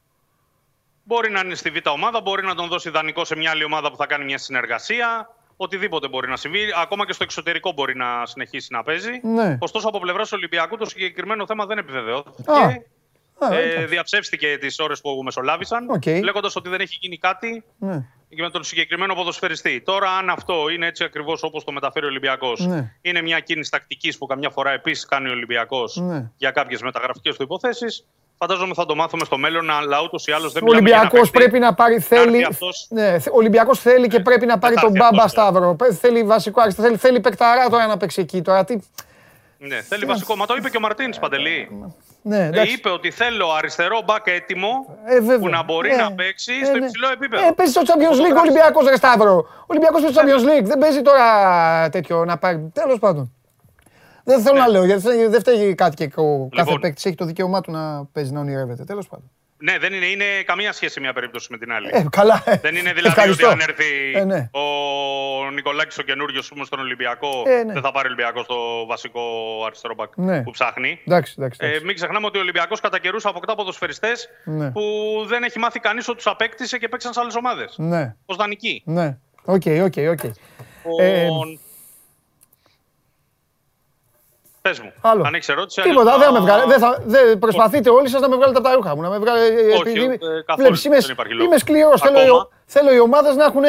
Μπορεί 1.04 1.30
να 1.30 1.40
είναι 1.40 1.54
στη 1.54 1.70
Β' 1.70 1.88
ομάδα, 1.88 2.20
μπορεί 2.20 2.44
να 2.44 2.54
τον 2.54 2.68
δώσει 2.68 2.90
δανεικό 2.90 3.24
σε 3.24 3.36
μια 3.36 3.50
άλλη 3.50 3.64
ομάδα 3.64 3.90
που 3.90 3.96
θα 3.96 4.06
κάνει 4.06 4.24
μια 4.24 4.38
συνεργασία. 4.38 5.30
Οτιδήποτε 5.62 6.08
μπορεί 6.08 6.28
να 6.28 6.36
συμβεί. 6.36 6.60
Ακόμα 6.82 7.06
και 7.06 7.12
στο 7.12 7.24
εξωτερικό 7.24 7.72
μπορεί 7.72 7.96
να 7.96 8.26
συνεχίσει 8.26 8.68
να 8.72 8.82
παίζει. 8.82 9.20
Ναι. 9.22 9.56
Ωστόσο, 9.60 9.88
από 9.88 9.98
πλευράς 10.00 10.32
Ολυμπιακού 10.32 10.76
το 10.76 10.84
συγκεκριμένο 10.84 11.46
θέμα 11.46 11.66
δεν 11.66 11.78
επιβεβαιώθηκε. 11.78 12.42
Α. 12.50 12.54
Α, 13.38 13.54
Ε, 13.54 13.62
εντάξει. 13.70 13.84
διαψεύστηκε 13.86 14.58
τις 14.60 14.78
ώρες 14.78 15.00
που 15.00 15.20
μεσολάβησαν, 15.24 15.90
Οκ. 15.90 16.06
λέγοντας 16.06 16.56
ότι 16.56 16.68
δεν 16.68 16.80
έχει 16.80 16.96
γίνει 17.00 17.18
κάτι 17.18 17.64
Ναι. 17.78 18.04
και 18.28 18.42
με 18.42 18.50
τον 18.50 18.64
συγκεκριμένο 18.64 19.14
ποδοσφαιριστή. 19.14 19.80
Τώρα, 19.84 20.10
αν 20.10 20.30
αυτό 20.30 20.68
είναι 20.68 20.86
έτσι 20.86 21.04
ακριβώς 21.04 21.42
όπως 21.42 21.64
το 21.64 21.72
μεταφέρει 21.72 22.04
ο 22.04 22.08
Ολυμπιακός, 22.08 22.66
Ναι. 22.66 22.92
είναι 23.00 23.22
μια 23.22 23.40
κίνηση 23.40 23.70
τακτικής 23.70 24.18
που 24.18 24.26
καμιά 24.26 24.50
φορά 24.50 24.70
επίσης 24.70 25.06
κάνει 25.06 25.28
ο 25.28 25.32
Ολυμπιακός 25.32 25.96
Ναι. 25.96 26.30
για 26.36 26.50
κάποιες 26.50 26.82
μεταγραφικές 26.82 27.36
του 27.36 27.42
υποθέσεις, 27.42 28.06
φαντάζομαι 28.42 28.74
θα 28.74 28.86
το 28.86 28.94
μάθουμε 28.94 29.24
στο 29.24 29.38
μέλλον, 29.38 29.70
αλλά 29.70 30.02
ούτως 30.02 30.26
ή 30.26 30.32
άλλως 30.32 30.52
δεν 30.52 30.62
Ο 30.62 30.64
μιλάμε 30.66 30.88
για 30.88 30.96
ένα 30.96 31.00
Ολυμπιακός 31.04 31.30
παίκτη. 31.30 31.48
πρέπει 31.48 31.64
να 31.64 31.74
πάρει. 31.74 31.98
Θέλει, 32.00 32.44
αυτός. 32.44 32.86
ναι, 32.90 33.18
θε- 33.18 33.32
ο 33.32 33.36
Ολυμπιακός 33.36 33.78
θέλει 33.80 34.08
και 34.08 34.20
πρέπει 34.20 34.46
να 34.46 34.58
πάρει 34.58 34.74
θα 34.74 34.80
τον 34.80 34.96
έρθει 34.96 35.02
Μπάμπα 35.10 35.22
αυτός, 35.24 35.42
ναι. 35.44 35.50
Σταύρο. 35.50 35.74
Πε- 35.74 35.92
Θέλει 35.92 36.22
βασικό 36.24 36.60
αριστερό. 36.60 36.86
Θέλει, 36.88 36.98
θέλει 36.98 37.20
παικταρά 37.20 37.68
τώρα 37.68 37.86
να 37.86 37.96
παίξει 37.96 38.20
εκεί. 38.20 38.42
Τώρα, 38.42 38.64
τι... 38.64 38.76
Ναι, 39.58 39.80
θέλει 39.80 40.04
βασικό. 40.04 40.36
Μα 40.36 40.46
το 40.46 40.54
είπε 40.58 40.68
και 40.70 40.76
ο 40.76 40.80
Μαρτίνη 40.80 41.16
Παντελή. 41.20 41.68
Ναι, 42.22 42.38
Ε, 42.38 42.46
εντάξει. 42.46 42.72
είπε 42.74 42.88
ότι 42.88 43.10
θέλω 43.10 43.52
αριστερό 43.58 44.02
μπακ 44.04 44.26
έτοιμο 44.26 44.98
Ε, 45.04 45.20
βέβαια. 45.20 45.38
που 45.38 45.48
να 45.48 45.62
μπορεί 45.62 45.90
Ναι. 45.90 45.96
να 45.96 46.12
παίξει 46.12 46.52
Ε, 46.62 46.64
στο 46.64 46.78
ναι. 46.78 46.84
υψηλό 46.84 47.08
επίπεδο. 47.12 47.46
Ε, 47.46 47.50
παίζει 47.56 47.72
στο 47.72 47.82
Champions 47.86 48.16
League 48.24 48.36
ο 48.36 48.40
Ολυμπιακός, 48.40 48.86
ρε 48.88 48.96
Σταύρο. 48.96 49.34
Ο 49.60 49.64
Ολυμπιακός 49.66 50.00
παίζει 50.00 50.14
στο 50.16 50.22
Champions 50.24 50.44
League. 50.50 50.64
Δεν 50.64 50.78
παίζει 50.78 51.02
τώρα 51.02 51.24
τέτοιο 51.90 52.24
να 52.24 52.36
πάρει. 52.38 52.70
Τέλος 52.74 52.98
πάντων. 52.98 53.32
Δεν 54.24 54.40
θέλω 54.40 54.58
να 54.58 54.68
λέω 54.68 54.84
γιατί 54.84 55.02
δεν- 55.02 55.30
δεν 55.30 55.40
φταίει 55.40 55.74
κάτι 55.74 55.96
και 55.96 56.04
ο 56.20 56.48
κάθε 56.50 56.64
Λοιπόν. 56.64 56.80
παίκτης 56.80 57.04
έχει 57.04 57.14
το 57.14 57.24
δικαίωμά 57.24 57.60
του 57.60 57.70
να 57.70 58.04
παίζει 58.04 58.32
να 58.32 58.40
ονειρεύεται. 58.40 58.84
Τέλος 58.84 59.06
πάντων. 59.08 59.30
Ναι, 59.64 59.78
δεν 59.78 59.92
είναι, 59.92 60.06
είναι 60.06 60.24
καμία 60.44 60.72
σχέση 60.72 61.00
μια 61.00 61.12
περίπτωση 61.12 61.48
με 61.50 61.58
την 61.58 61.72
άλλη. 61.72 61.88
Ε, 61.92 62.04
καλά. 62.10 62.42
Δεν 62.62 62.74
είναι 62.76 62.92
δηλαδή 62.92 63.06
Ευχαριστώ. 63.06 63.46
ότι 63.46 63.54
αν 63.54 63.60
έρθει 63.68 63.84
Ε, 64.14 64.24
ναι. 64.24 64.50
ο 64.52 65.50
Νικολάκης 65.50 65.98
ο 65.98 66.02
καινούριος 66.02 66.52
στον 66.62 66.78
Ολυμπιακό, 66.80 67.28
Ε, 67.46 67.62
ναι. 67.64 67.72
δεν 67.72 67.82
θα 67.82 67.92
πάρει 67.92 68.08
ο 68.08 68.10
Ολυμπιακό 68.12 68.44
το 68.44 68.86
βασικό 68.86 69.20
αριστερό 69.66 69.94
μπακ 69.94 70.10
Ναι. 70.16 70.42
που 70.42 70.50
ψάχνει. 70.50 71.00
Εντάξει, 71.06 71.34
εντάξει. 71.38 71.58
Ε, 71.62 71.66
εντάξει. 71.66 71.84
μην 71.84 71.94
ξεχνάμε 71.94 72.26
ότι 72.26 72.38
ο 72.38 72.40
Ολυμπιακός 72.40 72.80
κατά 72.80 72.98
καιρούς 72.98 73.24
αποκτά 73.26 73.54
ποδοσφαιριστές 73.54 74.28
Ναι. 74.44 74.70
που 74.70 74.80
δεν 75.26 75.42
έχει 75.42 75.58
μάθει 75.58 75.80
κανείς 75.80 76.08
ότι 76.08 76.16
τους 76.16 76.26
απέκτησε 76.26 76.78
και 76.78 76.88
παίξαν 76.88 77.12
σε 77.12 77.20
άλλες 77.20 77.34
ομάδες. 77.34 77.74
Ναι, 77.78 78.14
Ω 78.26 78.34
δανεική. 78.34 78.82
ναι. 78.86 79.16
OK, 79.44 79.62
OK, 79.84 79.94
OK. 80.10 80.20
Ε, 84.64 84.68
Λοιπόν, 84.68 84.72
Πες 84.72 84.80
μου, 84.80 84.92
Άλλο. 85.10 85.22
αν 85.26 85.34
έχεις 85.34 85.48
ερώτηση. 85.48 85.82
Τίποτα, 85.82 86.12
αλλιώς 86.12 86.18
δεν 86.18 86.26
θα 86.26 86.32
με 86.32 86.38
θα- 86.38 86.44
βγάλε. 86.44 86.64
Δεν 86.72 86.78
θα, 86.78 86.98
δεν 87.04 87.38
προσπαθείτε 87.38 87.90
όλοι 87.90 88.08
σας 88.08 88.20
να 88.20 88.28
με 88.28 88.36
βγάλετε 88.36 88.58
από 88.58 88.68
τα 88.68 88.74
ρούχα 88.74 88.94
μου. 88.96 89.02
Να 89.02 89.08
με 89.08 89.18
βγάλε, 89.18 89.40
Όχι, 89.40 89.80
επειδή, 89.80 90.04
ε, 90.04 90.08
καθόλου. 90.46 90.56
βλέπεις, 90.56 90.84
είμαι, 90.84 90.98
Δεν 90.98 91.10
υπάρχει 91.10 91.32
λόγος. 91.32 91.46
είμαι 91.46 91.58
σκληρός. 91.58 92.00
Θέλω, 92.00 92.18
Ακόμα. 92.18 92.48
οι- 92.50 92.54
θέλω 92.66 92.92
οι 92.94 92.98
ομάδες 93.00 93.34
να 93.36 93.44
έχουν, 93.44 93.62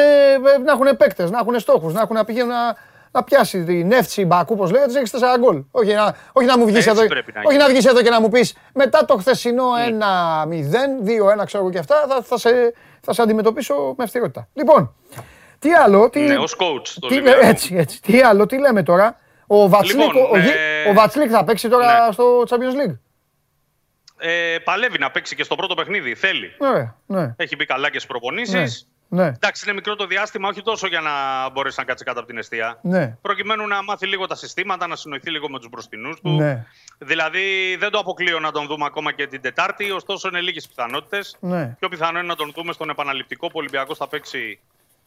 να 0.64 0.72
έχουν 0.72 0.96
παίκτες, 0.96 1.30
να 1.30 1.38
έχουν 1.38 1.58
στόχους, 1.58 1.92
να 1.92 2.00
έχουν 2.00 2.16
να 2.16 2.24
πηγαίνουν 2.24 2.48
να, 2.48 2.76
να 3.10 3.22
πιάσει 3.22 3.64
την 3.64 3.92
εύτσι 3.92 4.24
μπακού, 4.24 4.54
όπως 4.56 4.70
λέγεται, 4.70 4.98
έχεις 4.98 5.10
4 5.10 5.38
γκολ. 5.38 5.62
Όχι 5.70 5.92
να, 5.94 6.14
όχι 6.32 6.46
να 6.46 6.58
μου 6.58 6.64
βγεις 6.66 6.76
Έτσι 6.76 6.88
εδώ, 6.90 7.06
πρέπει 7.06 7.32
να 7.34 7.40
όχι 7.40 7.48
γίνει. 7.50 7.62
να 7.62 7.68
βγεις 7.68 7.84
εδώ 7.86 8.02
και 8.02 8.10
να 8.10 8.20
μου 8.20 8.28
πεις 8.28 8.56
μετά 8.74 9.04
το 9.04 9.16
χθεσινό 9.16 9.64
1-0, 9.88 10.98
2-1 11.02 11.44
ξέρω 11.44 11.62
εγώ 11.62 11.72
και 11.72 11.78
αυτά, 11.78 12.04
θα, 12.08 12.22
θα, 12.22 12.38
σε, 12.38 12.72
θα 13.00 13.12
σε 13.12 13.22
αντιμετωπίσω 13.22 13.74
με 13.96 14.04
αυστηρότητα. 14.04 14.48
Λοιπόν, 14.52 14.94
τι 15.58 15.72
άλλο, 15.72 16.10
τι, 16.10 16.20
Ναι, 16.20 16.36
ως 16.36 16.56
coach 16.58 16.88
το 17.00 17.06
τι, 17.06 17.14
Ολυμπιακό. 17.14 17.46
έτσι, 17.46 17.74
έτσι. 17.76 18.02
Τι 18.02 18.20
άλλο, 18.22 18.46
τι 18.46 18.58
λέμε 18.58 18.82
τώρα; 18.82 19.16
Ο 19.46 19.68
Βατσλίκ, 19.68 20.00
Λοιπόν, 20.00 20.22
ο, 20.22 20.28
ο, 20.32 20.38
Γη- 20.38 20.54
ε, 20.56 20.88
ο 20.88 20.92
Βατσλίκ 20.92 21.28
θα 21.32 21.44
παίξει 21.44 21.68
τώρα 21.68 22.06
ναι. 22.06 22.12
στο 22.12 22.42
Champions 22.48 22.88
League; 22.88 22.96
Ε, 24.18 24.58
παλεύει 24.64 24.98
να 24.98 25.10
παίξει 25.10 25.34
και 25.36 25.42
στο 25.42 25.54
πρώτο 25.54 25.74
παιχνίδι. 25.74 26.14
Θέλει. 26.14 26.54
Ωραία, 26.58 26.96
ναι. 27.06 27.34
Έχει 27.36 27.56
μπει 27.56 27.64
καλά 27.64 27.86
και 27.90 27.98
στις 27.98 28.06
προπονήσεις. 28.10 28.54
Ναι. 28.58 28.92
Ναι, 29.08 29.26
Εντάξει, 29.26 29.62
είναι 29.66 29.74
μικρό 29.74 29.96
το 29.96 30.06
διάστημα, 30.06 30.48
όχι 30.48 30.62
τόσο 30.62 30.86
για 30.86 31.00
να 31.00 31.10
μπορέσει 31.50 31.74
να 31.78 31.84
κάτσει 31.84 32.04
κάτω 32.04 32.18
από 32.18 32.28
την 32.28 32.38
αιστεία. 32.38 32.78
ναι, 32.82 33.16
Προκειμένου 33.22 33.66
να 33.66 33.82
μάθει 33.82 34.06
λίγο 34.06 34.26
τα 34.26 34.34
συστήματα, 34.34 34.86
να 34.86 34.96
συνοηθεί 34.96 35.30
λίγο 35.30 35.48
με 35.50 35.58
τους 35.58 35.68
μπροστινούς 35.68 36.20
του. 36.20 36.30
ναι, 36.30 36.64
Δηλαδή, 36.98 37.76
δεν 37.78 37.90
το 37.90 37.98
αποκλείω 37.98 38.40
να 38.40 38.50
τον 38.50 38.66
δούμε 38.66 38.84
ακόμα 38.84 39.12
και 39.12 39.26
την 39.26 39.40
Τετάρτη, 39.40 39.90
ωστόσο 39.90 40.28
είναι 40.28 40.40
λίγες 40.40 40.66
πιθανότητες. 40.68 41.36
ναι. 41.40 41.76
Πιο 41.78 41.88
πιθανό 41.88 42.18
είναι 42.18 42.26
να 42.28 42.36
τον 42.36 42.52
δούμε 42.54 42.72
στον 42.72 42.90
επαναληπτικό 42.90 43.46
που 43.46 43.52
ο 43.56 43.58
Ολυμπιακός 43.58 43.96
θα 43.98 44.08
παίξει 44.08 44.58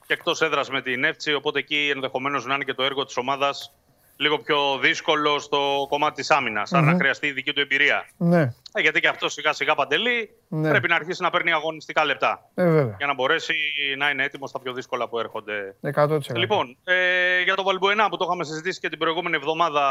και 0.08 0.14
εκτός 0.14 0.42
έδρας 0.42 0.70
με 0.70 0.82
την 0.82 1.04
Εύτσι. 1.04 1.34
Οπότε 1.34 1.60
εκεί 1.60 1.92
ενδεχομένως 1.96 2.46
να 2.46 2.54
είναι 2.56 2.64
και 2.64 2.74
το 2.74 2.84
έργο 2.84 3.06
της 3.06 3.18
ομάδας 3.18 3.74
λίγο 4.18 4.38
πιο 4.40 4.78
δύσκολο 4.82 5.40
στο 5.40 5.86
κομμάτι 5.90 6.16
της 6.16 6.32
άμυνας. 6.32 6.74
άρα 6.74 6.86
να 6.86 6.96
χρειαστεί 6.98 7.28
η 7.28 7.32
δική 7.32 7.54
του 7.54 7.60
εμπειρία. 7.60 8.08
ναι. 8.18 8.54
Ε, 8.74 8.82
γιατί 8.82 9.00
και 9.00 9.08
αυτό 9.08 9.30
σιγά 9.30 9.54
σιγά 9.54 9.76
παντελή 9.76 10.30
Ναι. 10.48 10.70
πρέπει 10.70 10.88
να 10.88 10.96
αρχίσει 10.96 11.22
να 11.22 11.30
παίρνει 11.30 11.52
αγωνιστικά 11.52 12.06
λεπτά. 12.06 12.50
Ε, 12.56 12.64
βέβαια. 12.70 12.96
Για 12.98 13.08
να 13.08 13.14
μπορέσει 13.14 13.54
να 13.98 14.10
είναι 14.10 14.24
έτοιμος 14.24 14.50
στα 14.50 14.60
πιο 14.60 14.74
δύσκολα 14.74 15.08
που 15.10 15.20
έρχονται. 15.20 15.76
100%. 15.82 16.20
Λοιπόν, 16.36 16.78
ε, 16.84 17.42
για 17.42 17.56
τον 17.56 17.66
Βαλμπουενά 17.66 18.10
που 18.10 18.18
το 18.18 18.26
είχαμε 18.26 18.44
συζητήσει 18.44 18.80
και 18.80 18.90
την 18.90 19.00
προηγούμενη 19.00 19.36
εβδομάδα, 19.36 19.84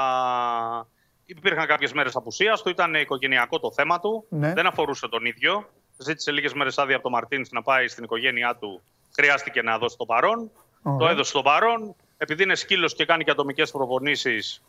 υπήρχαν 1.26 1.66
κάποιες 1.66 1.92
μέρες 1.92 2.16
απουσίας 2.16 2.62
του. 2.62 2.68
Ήταν 2.68 2.94
οικογενειακό 2.94 3.58
το 3.60 3.72
θέμα 3.72 4.00
του. 4.00 4.26
Ναι. 4.28 4.52
Δεν 4.52 4.66
αφορούσε 4.66 5.08
τον 5.08 5.24
ίδιο. 5.24 5.68
Ζήτησε 5.98 6.30
λίγες 6.32 6.52
μέρες 6.54 6.78
άδεια 6.78 6.94
από 6.94 7.02
τον 7.02 7.12
Μαρτίνς 7.12 7.50
να 7.50 7.62
πάει 7.62 7.88
στην 7.88 8.04
οικογένειά 8.04 8.56
του. 8.60 8.82
Χρειάστηκε 9.14 9.62
να 9.62 9.78
δώσει 9.78 9.96
το 9.96 10.04
παρόν. 10.04 10.50
Ωραία. 10.82 10.98
Το 10.98 11.08
έδωσε 11.08 11.32
το 11.32 11.42
παρόν. 11.42 11.94
Επειδή 12.16 12.43
είναι 12.43 12.55
σκύλος 12.55 12.94
και 12.94 13.05
κάνει 13.05 13.24
και 13.24 13.30
ατομικές 13.30 13.70
προπονήσεις, 13.70 14.62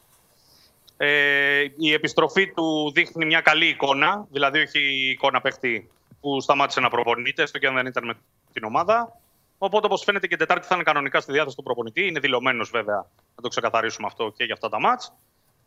ε, 0.97 1.65
η 1.77 1.93
επιστροφή 1.93 2.53
του 2.53 2.91
δείχνει 2.91 3.25
μια 3.25 3.41
καλή 3.41 3.67
εικόνα. 3.67 4.27
Δηλαδή, 4.31 4.59
όχι 4.59 5.09
εικόνα 5.09 5.41
παίχτη 5.41 5.89
που 6.21 6.41
σταμάτησε 6.41 6.79
να 6.79 6.89
προπονείται, 6.89 7.43
έστω 7.43 7.57
και 7.57 7.67
αν 7.67 7.75
δεν 7.75 7.85
ήταν 7.85 8.05
με 8.05 8.13
την 8.53 8.63
ομάδα. 8.63 9.19
Οπότε, 9.57 9.85
όπως 9.85 10.03
φαίνεται, 10.03 10.27
και 10.27 10.35
την 10.35 10.47
Τετάρτη 10.47 10.67
θα 10.67 10.75
είναι 10.75 10.83
κανονικά 10.83 11.19
στη 11.19 11.31
διάθεση 11.31 11.55
του 11.55 11.63
προπονητή. 11.63 12.07
Είναι 12.07 12.19
δηλωμένος, 12.19 12.69
βέβαια, 12.69 13.05
να 13.35 13.41
το 13.41 13.47
ξεκαθαρίσουμε 13.47 14.07
αυτό 14.07 14.33
και 14.37 14.43
για 14.43 14.53
αυτά 14.53 14.69
τα 14.69 14.79
μάτς. 14.79 15.13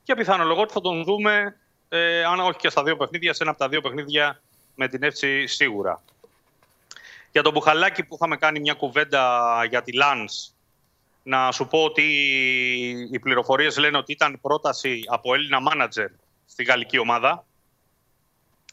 Και 0.02 0.14
πιθανολογώ 0.14 0.60
ότι 0.60 0.72
θα 0.72 0.80
τον 0.80 1.04
δούμε, 1.04 1.56
ε, 1.88 2.24
αν 2.24 2.40
όχι 2.40 2.58
και 2.58 2.68
στα 2.68 2.82
δύο 2.82 2.96
παιχνίδια, 2.96 3.32
σε 3.32 3.42
ένα 3.42 3.50
από 3.50 3.60
τα 3.60 3.68
δύο 3.68 3.80
παιχνίδια 3.80 4.40
με 4.74 4.88
την 4.88 5.02
Εύση 5.02 5.46
σίγουρα. 5.46 6.02
Για 7.32 7.42
τον 7.42 7.52
Μπουχαλάκη 7.52 8.04
που 8.04 8.14
είχαμε 8.14 8.36
κάνει 8.36 8.60
μια 8.60 8.74
κουβέντα 8.74 9.64
για 9.68 9.82
τη 9.82 9.92
Λάνς, 9.92 10.52
να 11.22 11.52
σου 11.52 11.66
πω 11.66 11.84
ότι 11.84 12.02
οι 13.12 13.18
πληροφορίες 13.18 13.78
λένε 13.78 13.96
ότι 13.96 14.12
ήταν 14.12 14.40
πρόταση 14.40 15.00
από 15.06 15.34
Έλληνα 15.34 15.60
μάνατζερ 15.60 16.08
στη 16.46 16.64
γαλλική 16.64 16.98
ομάδα. 16.98 17.44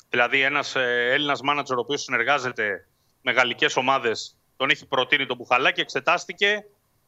Δηλαδή 0.10 0.42
ένας 0.42 0.76
ε, 0.76 1.10
Έλληνας 1.12 1.42
μάνατζερ 1.42 1.78
ο 1.78 1.80
οποίος 1.80 2.02
συνεργάζεται 2.02 2.88
με 3.22 3.32
γαλλικές 3.32 3.76
ομάδες 3.76 4.38
τον 4.58 4.70
έχει 4.70 4.86
προτείνει 4.86 5.26
τον 5.26 5.38
Μπουχαλάκη, 5.38 5.82
εξετάστηκε. 5.82 6.66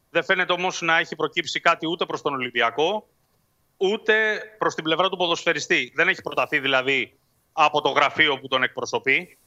Δεν 0.10 0.24
φαίνεται 0.24 0.54
όμως 0.54 0.82
να 0.82 0.98
έχει 0.98 1.16
προκύψει 1.16 1.60
κάτι 1.60 1.88
ούτε 1.88 2.06
προς 2.06 2.22
τον 2.22 2.34
Ολυμπιακό, 2.34 3.08
ούτε 3.78 4.42
προς 4.58 4.76
την 4.76 4.84
πλευρά 4.84 5.10
του 5.10 5.18
ποδοσφαιριστή. 5.18 5.92
Δεν 5.96 6.08
έχει 6.08 6.22
προταθεί 6.22 6.60
δηλαδή 6.60 7.18
από 7.54 7.82
το 7.82 7.90
γραφείο 7.90 8.40
που 8.40 8.48
τον 8.48 8.64
εκπροσωπεί. 8.64 9.38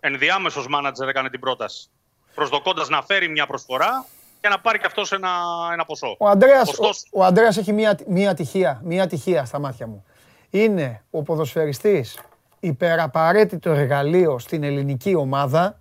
Ενδιάμεσος 0.00 0.68
μάνατζερ 0.68 1.08
έκανε 1.08 1.30
την 1.30 1.40
πρόταση. 1.40 1.90
Προσδοκώντας 2.34 2.88
να 2.88 3.02
φέρει 3.02 3.28
μια 3.28 3.46
προσφορά 3.46 4.06
και 4.40 4.48
να 4.48 4.60
πάρει 4.60 4.78
και 4.78 4.86
αυτός 4.86 5.12
ένα, 5.12 5.30
ένα 5.72 5.84
ποσό. 5.84 6.16
Ο 6.18 6.28
Ανδρέας, 6.28 6.68
ο, 6.68 6.70
Ωστόσο, 6.70 7.06
ο 7.12 7.24
Ανδρέας 7.24 7.56
έχει 7.56 7.72
μία, 7.72 7.98
μία 8.06 8.34
τυχεία, 8.34 8.80
μία 8.84 9.06
τυχεία 9.06 9.44
στα 9.44 9.58
μάτια 9.58 9.86
μου. 9.86 10.04
Είναι 10.50 11.02
ο 11.10 11.22
ποδοσφαιριστής 11.22 12.18
υπεραπαραίτητο 12.60 13.70
εργαλείο 13.70 14.38
στην 14.38 14.62
ελληνική 14.62 15.14
ομάδα 15.14 15.80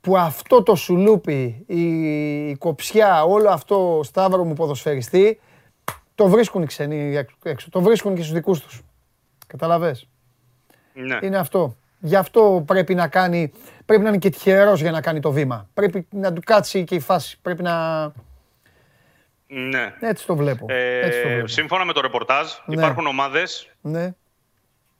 που 0.00 0.16
αυτό 0.16 0.62
το 0.62 0.74
σουλούπι, 0.74 1.64
η, 1.66 1.82
η 2.48 2.56
κοψιά, 2.56 3.24
όλο 3.24 3.50
αυτό 3.50 4.00
σταύρο 4.04 4.44
μου 4.44 4.52
ποδοσφαιριστή 4.52 5.40
το 6.14 6.28
βρίσκουν 6.28 6.62
οι 6.62 6.66
ξένοι 6.66 7.16
έξω- 7.16 7.38
έξω. 7.42 7.70
Το 7.70 7.80
βρίσκουν 7.80 8.14
και 8.14 8.20
στους 8.20 8.32
δικούς 8.34 8.60
τους. 8.60 8.80
Καταλαβες; 9.46 10.08
ναι. 10.92 11.18
Είναι 11.22 11.38
αυτό. 11.38 11.76
Γι' 11.98 12.16
αυτό 12.16 12.62
πρέπει 12.66 12.94
να 12.94 13.08
κάνει, 13.08 13.52
πρέπει 13.86 14.02
να 14.02 14.08
είναι 14.08 14.18
και 14.18 14.30
τυχερός 14.30 14.80
για 14.80 14.90
να 14.90 15.00
κάνει 15.00 15.20
το 15.20 15.30
βήμα. 15.32 15.68
Πρέπει 15.74 16.06
να 16.10 16.32
του 16.32 16.40
κάτσει 16.44 16.84
και 16.84 16.94
η 16.94 17.00
φάση. 17.00 17.38
Πρέπει 17.42 17.62
να... 17.62 18.04
ναι. 19.46 19.94
Έτσι 20.00 20.26
το 20.26 20.36
βλέπω. 20.36 20.66
Έτσι 20.70 21.22
το 21.22 21.28
Ε, 21.28 21.32
βλέπω. 21.32 21.46
σύμφωνα 21.46 21.84
με 21.84 21.92
το 21.92 22.00
ρεπορτάζ, 22.00 22.46
Ναι. 22.66 22.74
υπάρχουν 22.74 23.06
ομάδες, 23.06 23.68
Ναι. 23.80 24.14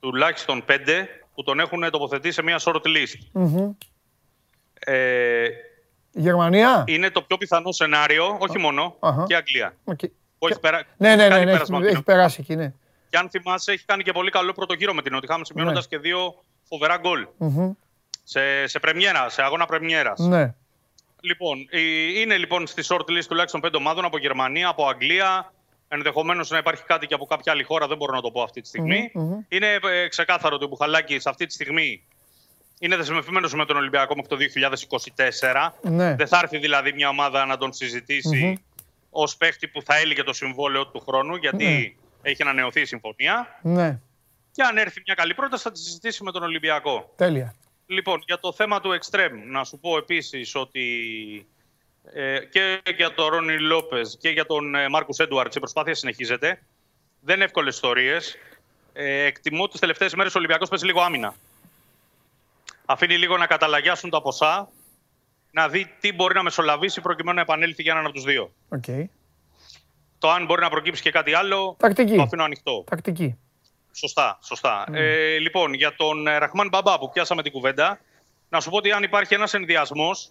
τουλάχιστον 0.00 0.64
πέντε, 0.64 1.08
που 1.34 1.42
τον 1.42 1.60
έχουν 1.60 1.90
τοποθετήσει 1.90 2.34
σε 2.34 2.42
μια 2.42 2.60
short 2.60 2.74
list. 2.86 3.18
Μμμ. 3.32 3.70
Ε, 4.78 5.44
Η 6.12 6.20
Γερμανία; 6.20 6.84
είναι 6.86 7.10
το 7.10 7.22
πιο 7.22 7.36
πιθανό 7.36 7.72
σενάριο, 7.72 8.36
όχι 8.40 8.58
μόνο, 8.58 8.96
Αχα. 9.00 9.24
και 9.26 9.32
η 9.32 9.36
Αγγλία. 9.36 9.74
Οκ. 9.84 9.98
Που 10.38 10.48
έχει 10.48 10.60
περα... 10.60 10.82
Ναι, 10.96 11.08
ναι, 11.08 11.14
ναι, 11.22 11.28
κάνει 11.28 11.44
ναι, 11.44 11.50
πέρασμα 11.52 11.76
έχει, 11.76 11.76
από 11.76 11.84
έχει 11.86 11.94
την- 11.94 12.04
περάσει 12.04 12.38
εκεί, 12.40 12.54
ναι. 12.56 12.72
Και 13.08 13.16
αν 13.16 13.30
θυμάσαι, 13.30 13.72
έχει 13.72 13.84
κάνει 13.84 14.02
και 14.02 14.12
πολύ 14.12 14.30
καλό 14.30 14.52
πρώτο 14.52 14.74
γύρο 14.74 14.94
με 14.94 15.02
την 15.02 15.12
Νότιγχαμ, 15.12 15.40
σημειώνοντας 15.44 15.88
Ναι. 15.90 15.96
και 15.96 16.02
δύο 16.08 16.44
φοβερά 16.68 16.96
γκολ. 16.96 17.26
Μμμ. 17.38 17.72
Σε, 18.24 18.66
σε 18.66 18.78
πρεμιέρα, 18.78 19.28
σε 19.28 19.42
αγώνα 19.42 19.66
πρεμιέρας. 19.66 20.18
Ναι. 20.20 20.54
Λοιπόν, 21.20 21.58
η- 21.58 22.12
είναι 22.16 22.36
λοιπόν 22.36 22.66
στη 22.66 22.82
short 22.88 23.00
list 23.10 23.24
τουλάχιστον 23.28 23.60
πέντε 23.60 23.76
ομάδων 23.76 24.04
από 24.04 24.18
Γερμανία, 24.18 24.68
από 24.68 24.88
Αγγλία. 24.88 25.52
Ενδεχομένως 25.88 26.50
να 26.50 26.58
υπάρχει 26.58 26.82
κάτι 26.84 27.06
και 27.06 27.14
από 27.14 27.24
κάποια 27.26 27.52
άλλη 27.52 27.62
χώρα, 27.62 27.86
δεν 27.86 27.96
μπορώ 27.96 28.14
να 28.14 28.20
το 28.20 28.30
πω 28.30 28.42
αυτή 28.42 28.60
τη 28.60 28.68
στιγμη 28.68 29.10
Μμμ, 29.14 29.22
μμμ. 29.24 29.38
Είναι 29.48 29.78
ε, 29.82 30.08
ξεκάθαρο 30.08 30.54
ότι 30.54 30.64
ο 30.64 30.68
Μπουχαλάκης 30.68 31.26
αυτή 31.26 31.46
τη 31.46 31.52
στιγμή 31.52 32.02
είναι 32.78 32.96
δεσμευμένος 32.96 33.54
με 33.54 33.64
τον 33.64 33.76
Ολυμπιακό 33.76 34.14
μέχρι 34.14 34.28
το 34.28 34.36
2024. 35.16 35.70
Ναι. 35.82 36.14
Δεν 36.14 36.26
θα 36.28 36.38
έρθει 36.42 36.58
δηλαδή 36.58 36.92
μια 36.92 37.08
ομάδα 37.08 37.46
να 37.46 37.56
τον 37.56 37.72
συζητήσει 37.72 38.62
ως 39.10 39.36
παίχτη 39.36 39.68
που 39.68 39.82
θα 39.82 39.96
έλυγε 39.96 40.22
το 40.22 40.32
συμβόλαιο 40.32 40.86
του 40.86 41.00
χρόνου, 41.00 41.36
γιατί 41.36 41.96
έχει 42.22 42.42
ανανεωθεί 42.42 42.80
η 42.80 42.84
συμφωνία. 42.84 43.58
Ναι. 43.62 43.98
Και 44.56 44.62
αν 44.62 44.76
έρθει 44.76 45.02
μια 45.06 45.14
καλή 45.14 45.34
πρόταση, 45.34 45.62
θα 45.62 45.72
τη 45.72 45.78
συζητήσει 45.78 46.22
με 46.22 46.32
τον 46.32 46.42
Ολυμπιακό. 46.42 47.12
Τέλεια. 47.16 47.54
Λοιπόν, 47.86 48.22
για 48.26 48.38
το 48.38 48.52
θέμα 48.52 48.80
του 48.80 48.98
εξτρέμ, 48.98 49.46
να 49.46 49.64
σου 49.64 49.78
πω 49.78 49.96
επίσης 49.96 50.54
ότι 50.54 50.86
ε, 52.12 52.38
και 52.38 52.82
για 52.96 53.14
τον 53.14 53.28
Ρόνι 53.28 53.58
Λόπες 53.58 54.16
και 54.20 54.28
για 54.28 54.46
τον 54.46 54.74
ε, 54.74 54.88
Μάρκους 54.88 55.18
Έντουαρτς 55.18 55.56
η 55.56 55.58
προσπάθεια 55.58 55.94
συνεχίζεται. 55.94 56.62
Δεν 57.20 57.34
είναι 57.34 57.44
εύκολες 57.44 57.74
ιστορίες. 57.74 58.36
Ε, 58.92 59.24
εκτιμώ 59.24 59.68
τις 59.68 59.80
τελευταίες 59.80 60.14
μέρες 60.14 60.34
ο 60.34 60.38
Ολυμπιακός 60.38 60.68
παίζει 60.68 60.84
λίγο 60.86 61.00
άμυνα. 61.00 61.34
Αφήνει 62.84 63.18
λίγο 63.18 63.36
να 63.36 63.46
καταλαγιάσουν 63.46 64.10
τα 64.10 64.22
ποσά, 64.22 64.68
να 65.50 65.68
δει 65.68 65.96
τι 66.00 66.12
μπορεί 66.12 66.34
να 66.34 66.42
μεσολαβήσει 66.42 67.00
προκειμένου 67.00 67.36
να 67.36 67.42
επανέλθει 67.42 67.82
για 67.82 67.92
έναν 67.92 68.04
από 68.04 68.14
τους 68.14 68.24
δύο. 68.24 68.52
Οκ. 68.68 68.84
Το 70.18 70.30
αν 70.30 70.44
μπορεί 70.44 70.60
να 70.60 70.70
προκύψει 70.70 71.02
και 71.02 71.10
κάτι 71.10 71.34
άλλο, 71.34 71.76
Τακτική. 71.78 72.16
το 72.16 72.22
αφήνω 72.22 72.44
ανοιχτό. 72.44 72.84
Τακτική. 72.90 73.38
Σωστά, 73.98 74.38
σωστά. 74.42 74.86
Ε, 74.92 75.38
λοιπόν, 75.38 75.74
για 75.74 75.94
τον 75.96 76.26
ε, 76.26 76.38
Ραχμάν 76.38 76.68
Μπαμπά 76.68 76.98
που 76.98 77.10
πιάσαμε 77.10 77.42
την 77.42 77.52
κουβέντα, 77.52 78.00
να 78.48 78.60
σου 78.60 78.70
πω 78.70 78.76
ότι 78.76 78.92
αν 78.92 79.02
υπάρχει 79.02 79.34
ένας 79.34 79.54
ενδιασμός 79.54 80.30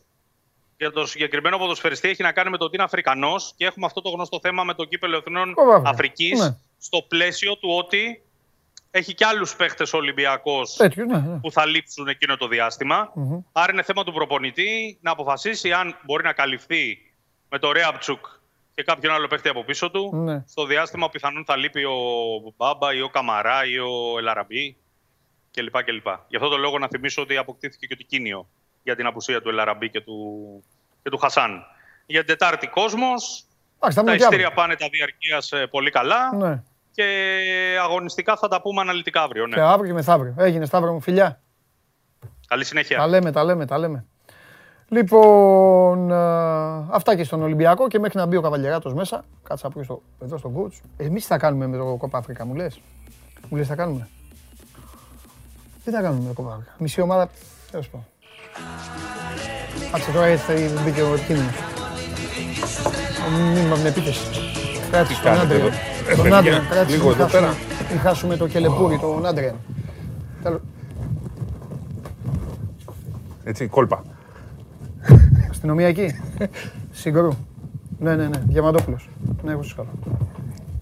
για 0.77 0.91
τον 0.91 1.07
συγκεκριμένο 1.07 1.57
ποδοσφαιριστή 1.57 2.09
έχει 2.09 2.23
να 2.23 2.31
κάνει 2.31 2.49
με 2.49 2.57
το 2.57 2.65
ότι 2.65 2.75
είναι 2.75 2.83
Αφρικανός 2.83 3.53
και 3.57 3.65
έχουμε 3.65 3.85
αυτό 3.85 4.01
το 4.01 4.09
γνωστό 4.09 4.39
θέμα 4.41 4.63
με 4.63 4.73
το 4.73 4.83
κύπελο 4.83 5.17
Εθνών 5.17 5.53
Ω, 5.55 5.63
βέβαια. 5.65 5.81
Αφρικής 5.85 6.39
Ναι. 6.39 6.55
στο 6.77 7.01
πλαίσιο 7.01 7.57
του 7.57 7.69
ότι 7.69 8.23
έχει 8.91 9.13
και 9.13 9.25
άλλους 9.25 9.55
παίχτες 9.55 9.93
ο 9.93 9.97
Ολυμπιακός 9.97 10.75
Τέτοιο, 10.75 11.05
ναι, 11.05 11.17
ναι. 11.17 11.39
που 11.39 11.51
θα 11.51 11.65
λείψουν 11.65 12.07
εκείνο 12.07 12.37
το 12.37 12.47
διαστημα 12.47 13.13
Άρα 13.51 13.71
είναι 13.71 13.83
θέμα 13.83 14.03
του 14.03 14.13
προπονητή 14.13 14.97
να 15.01 15.11
αποφασίσει 15.11 15.71
αν 15.71 15.99
μπορεί 16.03 16.23
να 16.23 16.33
καλυφθεί 16.33 16.97
με 17.49 17.59
το 17.59 17.71
Ρέαπτσουκ 17.71 18.25
και 18.75 18.83
κάποιον 18.83 19.13
άλλο 19.13 19.27
παίχτη 19.27 19.49
από 19.49 19.63
πίσω 19.63 19.91
του. 19.91 20.11
Ναι. 20.15 20.43
Στο 20.47 20.65
διάστημα 20.65 21.09
πιθανόν 21.09 21.45
θα 21.45 21.55
λείπει 21.55 21.83
ο 21.83 21.93
Μπάμπα 22.57 22.93
ή 22.93 23.01
ο 23.01 23.09
Καμαρά 23.09 23.65
ή 23.65 23.77
ο 23.79 24.17
Ελαραμπή 24.17 24.77
κλπ. 25.51 25.83
κλπ. 25.83 26.07
Γι' 26.27 26.35
αυτό 26.35 26.47
το 26.49 26.57
λόγο 26.57 26.79
να 26.79 26.87
θυμίσω 26.87 27.21
ότι 27.21 27.37
αποκτήθηκε 27.37 27.85
και 27.85 27.95
το 27.95 28.03
κίνιο 28.07 28.47
για 28.83 28.95
την 28.95 29.05
απουσία 29.05 29.41
του 29.41 29.49
Ελαραμπή 29.49 29.89
και 29.89 30.01
του, 30.01 30.15
και 31.03 31.09
του 31.09 31.17
Χασάν. 31.17 31.63
Για 32.05 32.19
την 32.23 32.27
Τετάρτη 32.27 32.67
κόσμος, 32.67 33.45
Εντάξει, 33.77 33.97
θα 33.97 34.03
τα 34.03 34.03
μείνει 34.03 34.17
και 34.17 34.23
ειστήρια 34.23 34.45
αύριο. 34.47 34.61
πάνε 34.61 34.75
τα 34.75 34.87
διαρκείας 34.91 35.51
ε, 35.51 35.67
πολύ 35.67 35.91
καλά 35.91 36.35
Ναι. 36.35 36.63
και 36.91 37.03
αγωνιστικά 37.81 38.37
θα 38.37 38.47
τα 38.47 38.61
πούμε 38.61 38.81
αναλυτικά 38.81 39.21
αύριο. 39.21 39.47
Ναι. 39.47 39.53
Και 39.55 39.61
αύριο 39.61 39.87
και 39.87 39.93
μεθαύριο. 39.93 40.35
Έγινε 40.37 40.65
Σταύρο 40.65 40.93
μου, 40.93 41.01
φιλιά. 41.01 41.41
Καλή 42.47 42.65
συνέχεια. 42.65 42.97
Τα 42.97 43.07
λέμε, 43.07 43.31
τα 43.31 43.43
λέμε, 43.43 43.65
τα 43.65 43.77
λέμε. 43.77 44.05
Λοιπόν, 44.89 46.11
α, 46.11 46.77
αυτά 46.89 47.15
και 47.15 47.23
στον 47.23 47.41
Ολυμπιακό 47.41 47.87
και 47.87 47.99
μέχρι 47.99 48.17
να 48.19 48.25
μπει 48.25 48.35
ο 48.35 48.41
Καβαλιεράτος 48.41 48.93
μέσα. 48.93 49.23
Κάτσα 49.43 49.69
να 49.75 49.83
στο, 49.83 50.01
εδώ 50.23 50.37
στον 50.37 50.53
coach. 50.55 50.79
Εμείς 50.97 51.21
τι 51.21 51.27
θα 51.27 51.37
κάνουμε 51.37 51.67
με 51.67 51.77
το 51.77 51.83
Κόπα 51.97 52.17
Αφρικα, 52.17 52.45
μου 52.45 52.53
λες; 52.55 52.81
Μου 53.49 53.57
λες 53.57 53.67
τι 53.67 53.73
θα 53.73 53.75
κάνουμε; 53.81 54.07
Τι 55.83 55.91
θα 55.91 56.01
κάνουμε 56.01 56.21
με 56.21 56.27
το 56.27 56.33
Κόπα 56.41 56.53
Αφρικα. 56.53 56.71
Μισή 56.77 57.01
ομάδα, 57.01 57.29
τέλος 57.71 57.89
πάντων. 57.89 58.05
Κάτσε 59.91 60.11
τώρα 60.11 60.25
έτσι 60.25 60.45
θα 60.67 60.81
μπήκε 60.83 61.01
ο 61.01 61.15
κίνδυνος. 61.27 61.53
Μην 63.53 63.81
με 63.81 63.87
επίθεση. 63.89 64.19
Κράτησε 64.91 65.21
τον 65.21 65.31
κάνετε 65.31 65.43
Άντρε. 65.55 65.57
εδώ; 65.57 65.67
Ε, 65.67 66.15
Τον 66.15 66.23
παιδιά, 66.23 66.37
Άντρε, 66.37 66.59
κράτησε. 66.69 66.95
λίγο 66.97 67.09
μην 67.09 67.13
εδώ 67.19 67.23
χάσουμε- 67.23 67.51
πέρα. 67.51 67.89
Μην 67.91 67.99
χάσουμε 67.99 68.37
το 68.37 68.47
κελεπούρι, 68.47 68.97
τον 68.99 69.25
Άντρε. 69.25 69.53
Τέλος. 70.43 70.59
Έτσι, 73.43 73.67
κόλπα. 73.67 74.03
Αστυνομία 75.65 75.87
εκεί; 75.87 76.15
Συγκρού. 76.91 77.29
Ναι, 77.99 78.15
ναι, 78.15 78.27
ναι. 78.27 78.41
Διαμαντόπουλος. 78.47 79.09
Ναι, 79.43 79.51
εγώ 79.51 79.63
σας 79.63 79.75
καλώ. 79.75 79.89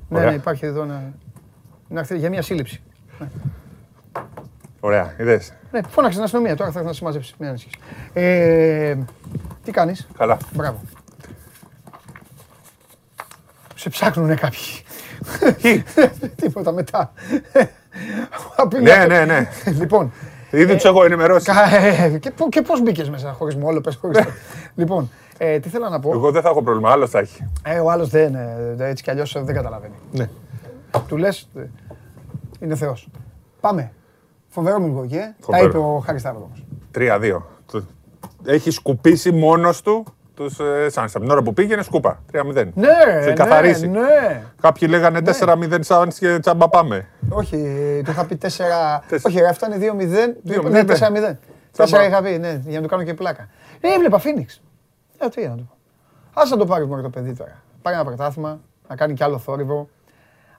Ναι, 0.10 0.18
Ωραία. 0.18 0.30
ναι, 0.30 0.36
υπάρχει 0.36 0.66
εδώ 0.66 0.86
να... 0.86 1.14
να 1.88 2.00
έρθει 2.00 2.18
για 2.18 2.30
μια 2.30 2.42
σύλληψη. 2.42 2.82
Ωραία, 4.80 5.14
είδες. 5.20 5.54
Ναι, 5.72 5.80
φώναξε 5.90 6.16
την 6.16 6.24
αστυνομία, 6.26 6.56
τώρα 6.56 6.72
θα 6.72 6.78
έρθει 6.78 6.90
να 6.90 6.96
συμμαζέψει. 6.96 7.34
Μην 7.38 7.50
ανησυχείς. 7.50 7.74
Ε, 8.14 8.98
τι 9.64 9.72
κάνεις; 9.72 10.08
Καλά. 10.18 10.38
Μπράβο. 10.54 10.82
Σε 13.76 13.90
ψάχνουνε 13.90 14.36
κάποιοι. 14.36 14.84
Τίποτα 16.42 16.72
μετά. 16.72 17.14
Ναι, 18.82 19.06
ναι, 19.06 19.26
ναι. 19.26 19.50
Λοιπόν, 19.66 20.12
Ήδη 20.54 20.74
τους 20.74 20.84
έχω 20.84 21.04
ενημερώσει. 21.04 21.46
κα- 21.52 21.76
ε, 21.76 22.18
και, 22.18 22.32
πο- 22.32 22.50
και 22.50 22.62
πώς 22.62 22.82
μπήκες 22.82 23.10
μέσα 23.10 23.32
χωρίς 23.32 23.56
μου, 23.56 23.64
όλο 23.68 23.82
πες 23.82 23.96
χωρίς 23.96 24.18
το. 24.18 24.30
Λοιπόν, 24.76 25.10
ε, 25.38 25.60
τι 25.60 25.70
θέλω 25.70 25.90
να 25.90 26.00
πω; 26.00 26.12
Εγώ 26.14 26.32
δεν 26.32 26.42
θα 26.42 26.50
έχω 26.50 26.62
πρόβλημα, 26.64 26.92
άλλος 26.92 27.10
θα 27.10 27.20
έχει. 27.20 27.48
Ε, 27.64 27.80
ο 27.80 27.92
άλλος 27.92 28.10
δεν, 28.10 28.36
ε, 28.36 28.76
έτσι 28.80 29.04
κι 29.04 29.10
αλλιώς 29.10 29.36
ε, 29.36 29.42
δεν 29.42 29.56
καταλαβαίνει. 29.56 29.94
Ναι. 30.12 30.30
Του 31.08 31.18
λες, 31.18 31.50
ε, 31.56 31.62
είναι 32.60 32.76
θεός. 32.76 33.08
Πάμε. 33.60 33.92
Φοβερό 34.48 34.80
Μιλγόκι, 34.80 35.16
ε. 35.16 35.20
Τα 35.20 35.36
Φοβερό. 35.40 35.66
είπε 35.66 35.78
ο 35.78 36.04
Χάρης 36.06 36.22
Σταύρο 36.22 36.44
όμως. 36.46 36.66
3-2. 36.92 37.42
Το- 37.72 37.84
Έχει 38.46 38.72
σκουπίσει 38.72 39.32
μόνος 39.32 39.82
του 39.82 40.06
τους 40.36 40.60
ε, 40.60 40.88
Suns. 40.94 41.06
Από 41.14 41.20
την 41.20 41.30
ώρα 41.30 41.42
που 41.42 41.54
πήγαινε, 41.54 41.82
σκούπα. 41.82 42.22
3-0. 42.34 42.68
Ναι, 42.74 42.88
Σε 43.22 43.28
ναι, 43.28 43.34
καθαρίσει. 43.34 43.88
ναι. 43.88 44.42
Κάποιοι 44.62 44.88
λέγανε 44.92 45.20
4-0 45.40 45.80
Suns 45.88 46.14
και 46.20 46.40
τσάμπα 46.40 46.70
πάμε. 46.70 47.08
Όχι, 47.30 47.58
του 48.06 48.12
είχα 48.12 48.26
πει 48.26 48.36
4. 48.36 48.38
Τέσσερα. 48.40 49.04
Όχι, 49.22 49.40
ρε, 49.40 49.48
αυτά 49.48 49.68
είναι 49.68 49.78
2-0. 49.78 50.34
του 50.46 50.54
είπα- 50.54 50.70
2-0, 50.70 50.72
Ναι, 50.72 50.82
ναι. 50.82 50.94
4-0. 50.94 51.38
Τσάμπα. 51.72 52.04
4 52.04 52.08
είχα 52.08 52.22
πει, 52.22 52.38
ναι, 52.38 52.62
για 52.66 52.76
να 52.80 52.82
του 52.82 52.90
κάνω 52.90 53.04
και 53.04 53.14
πλάκα. 53.14 53.48
Ε, 53.82 53.94
έβλεπα 53.94 54.20
Phoenix. 54.24 54.60
Ε, 55.18 55.28
τι 55.30 55.48
να 55.48 55.56
του 55.56 55.66
πω. 55.70 55.76
Ας 56.42 56.50
να 56.50 56.58
το 56.58 56.66
πάρεις 56.66 56.88
μόνο 56.88 57.02
το 57.02 57.10
παιδί 57.10 57.34
τώρα. 57.36 57.62
Πάρει 57.82 57.96
ένα 57.96 58.06
πρωτάθλημα, 58.06 58.60
να 58.88 58.96
κάνει 58.96 59.14
κι 59.14 59.24
άλλο 59.24 59.38
θόρυβο. 59.38 59.90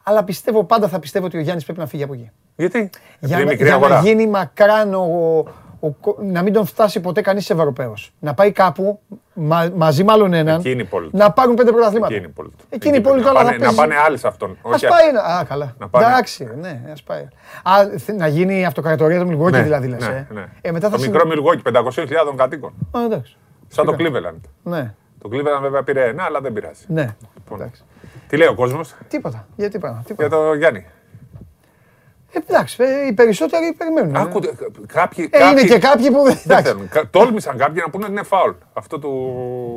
Αλλά 0.02 0.24
πιστεύω, 0.24 0.64
πάντα 0.64 0.88
θα 0.88 0.98
πιστεύω 0.98 1.26
ότι 1.26 1.36
ο 1.36 1.40
Γιάννης 1.40 1.64
πρέπει 1.64 1.78
να 1.78 1.86
φύγει 1.86 2.02
από 2.02 2.12
εκεί. 2.12 2.30
Γιατί; 2.56 2.78
Για, 2.78 3.36
Επειδή 3.36 3.44
να, 3.44 3.50
μικρή 3.50 3.66
για 3.68 3.76
να 3.78 3.86
αγορά. 3.86 4.00
γίνει 4.00 4.26
μακράν 4.26 4.94
ο, 4.94 5.44
ο, 5.86 5.90
κο- 6.00 6.16
να 6.22 6.42
μην 6.42 6.52
τον 6.52 6.66
φτάσει 6.66 7.00
ποτέ 7.00 7.20
κανείς 7.20 7.50
Ευρωπαίος. 7.50 8.12
Να 8.18 8.34
πάει 8.34 8.52
κάπου 8.52 9.00
μα- 9.34 9.70
μαζί 9.76 10.04
με 10.04 10.12
άλλον 10.12 10.32
έναν. 10.32 10.58
Εκεί 10.58 10.70
είναι 10.70 10.82
η 10.82 10.84
πόλη 10.84 11.10
του. 11.10 11.16
Να 11.16 11.30
πάρουν 11.32 11.54
πέντε 11.54 11.70
πρωταθλήματα. 11.72 12.06
Εκεί 12.14 12.16
είναι 12.22 12.30
η 12.30 12.34
πόλη 12.34 12.48
του. 12.58 12.64
Εκείνη 12.68 12.96
η 12.96 13.00
πόλη 13.00 13.18
του, 13.20 13.24
να 13.24 13.30
αλλά 13.30 13.38
θα 13.38 13.44
πάνε- 13.44 13.58
Να 13.58 13.64
παίζει. 13.64 13.76
πάνε 13.80 13.94
άλλοι 14.06 14.18
σε 14.18 14.26
αυτόν. 14.26 14.58
Ας 14.62 14.72
όχι 14.74 14.86
πάει 14.86 15.08
ένα. 15.08 15.20
Α, 15.22 15.44
καλά. 15.44 15.74
Να 15.78 15.88
πάνε- 15.88 16.06
Εντάξει, 16.08 16.48
ναι, 16.60 16.80
ας 16.92 17.02
πάει. 17.02 17.28
Α, 17.62 17.72
θε- 17.98 18.16
να 18.16 18.26
γίνει 18.26 18.58
η 18.60 18.64
αυτοκρατορία 18.64 19.20
του 19.20 19.26
Μιλγόκι 19.26 19.50
Ναι, 19.56 19.62
δηλαδή 19.62 19.86
λες, 19.88 20.08
ναι, 20.08 20.26
ε. 20.30 20.34
ναι. 20.34 20.44
Ε, 20.60 20.70
μετά 20.72 20.88
θα 20.88 20.94
Το 20.96 21.02
συν- 21.02 21.12
μικρό 21.12 21.26
Μιλγόκι, 21.28 21.62
500.000 21.62 22.34
κατοίκων. 22.36 22.72
Α, 22.90 23.00
εντάξει. 23.04 23.36
Σαν 23.68 23.84
το 23.86 23.94
Σιγά. 23.98 24.10
Cleveland. 24.10 24.40
Ναι, 24.62 24.94
Το 25.18 25.28
Cleveland 25.32 25.60
βέβαια 25.60 25.82
πήρε 25.82 26.04
ένα, 26.08 26.22
αλλά 26.24 26.40
δεν 26.40 26.52
πειράζει. 26.52 26.84
ναι. 26.88 27.14
Λοιπόν, 27.34 27.60
Εντάξει. 27.60 27.82
Τι 28.28 28.36
λέει 28.36 28.48
ο 28.48 28.54
κόσμος; 28.54 28.94
Τίποτα. 29.08 29.46
Γιατί 29.56 29.78
πράγμα. 29.78 30.02
για 30.06 30.14
Τίποτα. 30.16 30.36
το 30.36 30.54
Γιάννη. 30.54 30.86
Ε, 32.34 32.38
εντάξει, 32.48 32.76
ε, 32.82 33.06
οι 33.06 33.12
περισσότεροι 33.12 33.72
περιμένουν. 33.78 34.14
ε. 34.14 34.20
Άκουτε, 34.20 34.52
κάποιοι, 34.86 35.28
Ε, 35.32 35.38
είναι 35.38 35.48
κάποιοι- 35.54 35.68
και 35.70 35.78
κάποιοι 35.78 36.10
που 36.10 36.22
δεν. 36.22 36.24
Δεν 36.24 36.40
εντάξει. 36.44 36.72
θέλουν. 36.72 36.88
Κα- 36.88 37.08
Τόλμησαν 37.10 37.56
κάποιοι 37.56 37.82
να 37.84 37.90
πούνε 37.90 38.04
ότι 38.04 38.12
είναι 38.12 38.22
φάουλ 38.22 38.52
αυτό 38.72 38.98
του 38.98 39.10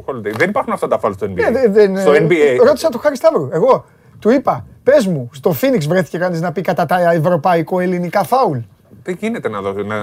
Holiday. 0.07 0.31
Δεν 0.38 0.49
υπάρχουν 0.49 0.73
αυτά 0.73 0.88
τα 0.88 0.99
φάουλ 0.99 1.13
στο 1.13 1.25
NBA. 1.25 1.38
Ε, 1.47 1.51
δεν- 1.51 1.73
δεν- 1.73 1.97
στο 1.97 2.13
ε, 2.13 2.27
NBA. 2.29 2.63
Ρώτησα 2.65 2.89
τον 2.89 3.01
Χάρη 3.01 3.15
Σταύρου. 3.15 3.49
Εγώ 3.51 3.85
του 4.19 4.29
είπα, 4.29 4.65
πες 4.84 5.07
μου, 5.07 5.29
στο 5.34 5.55
Phoenix 5.61 5.81
βρέθηκε 5.88 6.17
κανείς 6.17 6.41
να 6.41 6.51
πει 6.51 6.61
κατά 6.61 6.85
τα 6.85 7.11
ευρωπαϊκό-ελληνικά 7.11 8.23
φάουλ; 8.23 8.57
Δεν 9.03 9.17
γίνεται 9.19 9.49
να 9.49 9.61
δώσει. 9.61 9.84
Να... 9.84 9.95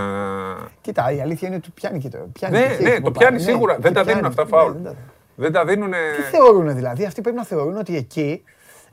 Κοίτα, 0.80 1.12
η 1.12 1.20
αλήθεια 1.20 1.48
είναι 1.48 1.56
ότι 1.56 1.70
πιάνει 1.74 1.98
και 1.98 2.08
το. 2.08 2.18
Πιάνει 2.32 2.58
Ναι, 2.58 2.62
και 2.76 2.82
ναι, 2.82 2.88
εκεί 2.90 3.00
το 3.02 3.10
που 3.10 3.18
πιάνει 3.18 3.36
πάει. 3.36 3.44
σίγουρα. 3.46 3.72
Ναι, 3.72 3.78
Δεν 3.78 3.92
και 3.92 3.98
τα 3.98 4.04
δίνουν 4.04 4.20
πιάνει. 4.20 4.34
αυτά 4.40 4.56
φάουλ. 4.56 4.72
Ναι, 4.72 4.80
δεν 4.82 4.92
τα- 4.92 4.94
Δεν 5.36 5.52
τα 5.52 5.64
δίνουν. 5.64 5.90
Τι 5.90 6.22
θεωρούν 6.36 6.74
δηλαδή, 6.74 7.04
αυτοί 7.04 7.20
πρέπει 7.20 7.36
να 7.36 7.44
θεωρούν 7.44 7.76
ότι 7.76 7.96
εκεί. 7.96 8.44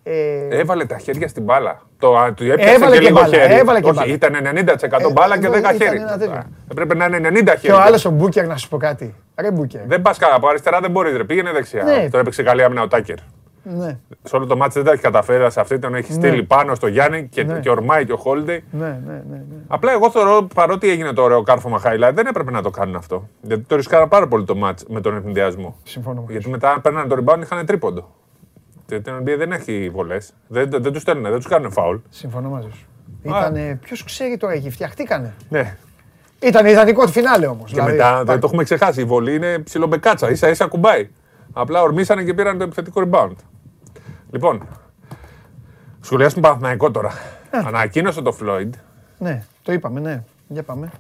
Ε, 0.04 0.48
Έβαλε 0.50 0.86
τα 0.86 0.98
χέρια 0.98 1.28
στην 1.28 1.44
μπάλα. 1.44 1.82
Το, 1.98 2.18
α, 2.18 2.34
του 2.34 2.44
έπιασε 2.52 2.74
Έβαλε 2.74 2.94
και 2.98 3.02
και 3.02 3.08
λίγο 3.08 3.20
μπάλα, 3.22 3.36
χέρι. 3.38 3.54
έβαλε 3.54 3.80
και 3.82 3.90
Όχι, 3.90 3.96
μπάλα. 4.00 4.12
ήταν 4.14 4.34
90% 5.00 5.10
Ε, 5.10 5.12
μπάλα 5.12 5.40
και 5.40 5.46
εδώ 5.46 5.56
10 5.56 5.60
ήταν 5.60 5.76
χέρι. 5.76 5.98
ένα 5.98 6.18
τέτοιο. 6.18 6.36
Α, 6.36 6.44
Έπρεπε 6.72 6.96
να 6.96 7.06
είναι 7.06 7.18
90 7.30 7.34
χέρι. 7.48 7.60
Και 7.60 7.72
ο 7.72 7.80
άλλος 7.82 8.06
ο 8.06 8.10
Μπούκερ, 8.10 8.48
να 8.48 8.56
σου 8.58 8.70
πω 8.70 8.78
κάτι. 8.78 9.16
Ρε 9.40 9.52
Μπούκερ. 9.52 9.82
Δεν 9.86 10.02
πας 10.02 10.18
καλά 10.18 10.36
από 10.36 10.48
αριστερά, 10.48 10.80
δεν 10.80 10.92
μπορεί. 10.92 11.18
Ρε. 11.18 11.24
Πήγαινε 11.24 11.52
δεξιά. 11.52 11.84
Ναι. 11.84 12.08
Τον 12.12 12.20
έπαιξε 12.20 12.44
καλή 12.44 12.64
άμυνα 12.64 12.82
ο 12.82 12.88
Τάκερ. 12.88 13.16
Ναι, 13.64 13.98
Σε 14.24 14.36
όλο 14.36 14.46
το 14.46 14.58
μάτι 14.58 14.74
δεν 14.74 14.84
τα 14.84 14.92
έχει 14.92 15.02
καταφέρει. 15.02 15.52
Σε 15.52 15.60
αυτή 15.60 15.80
τον 15.80 15.96
έχει 15.96 16.14
στείλει 16.14 16.44
πάνω 16.44 16.76
στο 16.76 16.88
Γιάννη 16.88 17.28
και, 17.32 17.44
Ναι. 17.44 17.60
και 17.60 17.70
ορμάει 17.70 18.06
και 18.06 18.12
ο 18.12 18.18
Χόλντεϊ. 18.18 18.64
ναι, 18.72 18.86
ναι, 18.86 19.14
ναι. 19.14 19.22
ναι. 19.30 19.56
Απλά 19.68 19.92
εγώ 19.92 20.12
θεωρώ 20.12 20.48
παρότι 20.56 20.90
έγινε 20.90 21.14
το 21.14 21.22
ωραίο 21.22 21.42
κάρφωμα 21.44 21.82
highlight, 21.86 22.12
δεν 22.14 22.26
έπρεπε 22.26 22.52
να 22.52 22.62
το 22.62 22.70
κάνουν 22.70 22.96
αυτό. 22.96 23.28
Γιατί 23.42 23.64
το 23.68 23.76
ρισκάραν 23.76 24.08
πάρα 24.08 24.28
πολύ 24.28 24.46
το 24.46 24.56
match 24.66 24.82
με 24.88 25.02
τον 25.02 25.16
ευνηδιασμό. 25.16 25.76
Συμφωνώ. 25.84 26.20
μαζί 26.20 26.32
Γιατί 26.32 26.44
σου. 26.46 26.52
μετά 26.52 26.80
παίρνανε 26.82 27.08
το 27.08 27.24
rebound 27.26 27.40
είχαν 27.42 27.66
τρίποντο. 27.66 28.10
Και 28.92 29.00
το 29.00 29.18
NBA 29.18 29.36
δεν 29.38 29.52
έχει 29.52 29.90
βολές. 29.94 30.34
Δεν, 30.48 30.70
δεν, 30.70 30.84
δεν 30.84 30.92
τους 30.94 31.02
στέλνουν, 31.02 31.24
δεν 31.24 31.36
τους 31.36 31.48
κάνουν 31.48 31.74
foul. 31.76 32.00
Συμφωνώ 32.10 32.50
μαζί 32.50 32.68
σου. 32.72 32.86
Ήτανε, 33.24 33.80
ποιος 33.82 34.04
ξέρει 34.04 34.38
τώρα 34.38 34.54
εκεί, 34.54 34.70
φτιαχτήκανε; 34.70 35.34
Ναι. 35.50 35.78
Ήταν 36.40 36.66
ιδανικό 36.66 37.02
το 37.06 37.12
φινάλε 37.12 37.48
όμως. 37.48 37.72
Και 37.72 37.82
μετά 37.82 38.24
δεν 38.24 38.40
το 38.40 38.48
έχουμε 38.48 38.64
ξεχάσει. 38.64 39.02
Η 39.02 39.04
βολή 39.04 39.36
είναι 39.36 39.60
ψιλομπεκάτσα. 39.60 40.36
σα 40.36 40.50
ίσα 40.50 40.68
κουμπάει. 40.68 41.10
Απλά 41.54 41.82
ορμήσανε 41.82 42.24
και 42.24 42.34
πήραν 42.34 42.58
το 42.58 42.64
επιθετικό 42.64 43.10
rebound. 43.10 43.36
Λοιπόν, 44.32 44.68
σχολιάσουμε 46.02 46.42
Παναθηναϊκό 46.42 46.92
τώρα. 46.92 47.12
Ανακοίνωσε 47.52 48.22
το 48.22 48.38
Floyd. 48.42 48.70
Ναι, 49.18 49.44
το 49.64 49.74
είπαμε, 49.74 50.00
ναι. 50.00 50.24
Για 50.48 50.64
πάμε. 50.64 50.92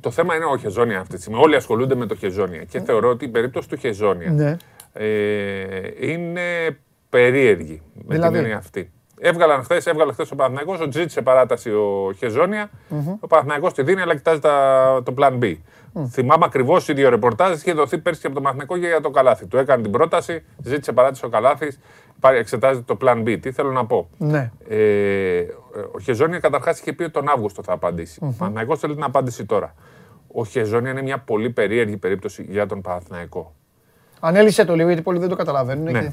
Το 0.00 0.10
θέμα 0.10 0.34
είναι 0.34 0.44
ο 0.44 0.56
Χεζόνια 0.58 1.00
αυτή 1.00 1.14
τη 1.14 1.20
στιγμή. 1.20 1.40
Όλοι 1.42 1.54
ασχολούνται 1.56 1.94
με 1.94 2.06
το 2.06 2.14
Χεζόνια. 2.14 2.64
Και 2.64 2.80
θεωρώ 2.80 3.08
ότι 3.08 3.24
η 3.24 3.28
περίπτωση 3.28 3.68
του 3.68 3.76
Χεζόνια 3.76 4.30
Ναι. 4.30 4.56
ε, 4.92 5.90
είναι 6.00 6.76
περίεργη 7.10 7.82
με 7.94 8.14
Δηλαδή; 8.14 8.28
την 8.32 8.36
έννοια 8.44 8.56
αυτή. 8.56 8.92
Έβγαλαν 9.22 9.62
χθες, 9.62 9.86
έβγαλε 9.86 10.12
χθες 10.12 10.30
ο 10.30 10.36
Παναθηναϊκός, 10.36 10.80
ότι 10.80 10.98
ζήτησε 10.98 11.22
παράταση 11.22 11.70
ο 11.70 12.12
χεζονια 12.18 12.70
Ο 13.20 13.26
Παναθηναϊκός 13.26 13.72
τη 13.72 13.82
δίνει, 13.82 14.00
αλλά 14.00 14.14
κοιτάζει 14.16 14.40
τα, 14.40 15.00
το 15.04 15.14
plan 15.18 15.38
B. 15.38 15.56
Θυμάμαι 16.08 16.44
ακριβώς 16.44 16.88
ίδιο 16.88 17.10
ρεπορτάζ 17.10 17.56
είχε 17.56 17.72
δοθεί 17.72 17.98
πέρσι 17.98 18.20
και 18.20 18.26
από 18.26 18.36
το 18.36 18.40
Παναθηναϊκό 18.42 18.76
για, 18.76 18.88
για 18.88 19.00
το 19.00 19.10
καλάθι. 19.10 19.46
Του 19.46 19.56
έκανε 19.56 19.82
την 19.82 19.90
πρόταση, 19.90 20.44
ζήτησε 20.62 20.92
παράταση 20.92 21.24
ο 21.24 21.28
καλάθις, 21.28 21.78
εξετάζει 22.22 22.82
το 22.82 22.96
plan 23.00 23.22
B. 23.22 23.38
Τι 23.40 23.52
θέλω 23.52 23.70
να 23.72 23.86
πω; 23.86 24.08
Ναι. 24.18 24.50
Ε, 24.68 25.40
ο 25.92 26.00
Χεζόνια 26.00 26.38
καταρχάς 26.38 26.80
είχε 26.80 26.92
πει 26.92 27.02
ότι 27.02 27.12
τον 27.12 27.28
Αύγουστο 27.28 27.62
θα 27.62 27.72
απαντήσει. 27.72 28.18
Ο 28.22 28.34
Παναθηναϊκός 28.38 28.78
θέλει 28.78 28.94
την 28.94 29.04
απάντηση 29.04 29.46
τώρα. 29.46 29.74
Ο 30.32 30.44
Χεζόνια 30.44 30.90
είναι 30.90 31.02
μια 31.02 31.18
πολύ 31.18 31.50
περίεργη 31.50 31.96
περίπτωση 31.96 32.46
για 32.48 32.66
τον 32.66 32.80
Παναθηναϊκό. 32.80 33.54
Ανέλησε 34.20 34.64
το 34.64 34.74
λίγο 34.74 34.88
γιατί 34.88 35.02
πολλοί 35.02 35.18
δεν 35.18 35.28
το 35.28 35.36
καταλαβαίνουν. 35.36 35.92
Ναι. 35.92 36.00
και- 36.00 36.12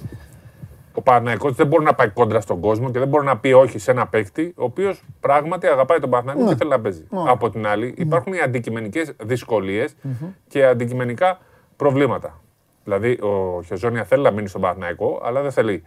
Ο 0.98 1.02
Παναθηναϊκός 1.02 1.56
δεν 1.56 1.68
μπορεί 1.68 1.84
να 1.84 1.94
πάει 1.94 2.10
κόντρα 2.10 2.42
στον 2.42 2.60
κόσμο 2.60 2.92
και 2.92 3.00
δεν 3.00 3.08
μπορεί 3.08 3.26
να 3.26 3.38
πει 3.38 3.52
όχι 3.52 3.80
σε 3.80 3.92
ένα 3.92 4.08
παίκτη 4.08 4.54
ο 4.58 4.64
οποίος 4.64 5.04
πράγματι 5.20 5.68
αγαπάει 5.68 6.00
τον 6.00 6.10
Παναθηναϊκό 6.10 6.50
και 6.50 6.56
θέλει 6.56 6.70
να 6.70 6.80
παίζει. 6.80 7.08
Από 7.28 7.50
την 7.50 7.68
άλλη, 7.68 7.94
υπάρχουν 7.98 8.34
οι 8.34 8.40
αντικειμενικές 8.40 9.14
δυσκολίες 9.24 9.96
και 10.48 10.66
αντικειμενικά 10.66 11.40
προβλήματα. 11.76 12.42
Δηλαδή, 12.84 13.12
ο 13.12 13.64
Χεζόνια 13.64 14.04
θέλει 14.04 14.24
να 14.24 14.32
μείνει 14.32 14.48
στον 14.48 14.62
Παναθηναϊκό, 14.62 15.22
αλλά 15.24 15.42
δεν 15.42 15.52
θέλει 15.52 15.84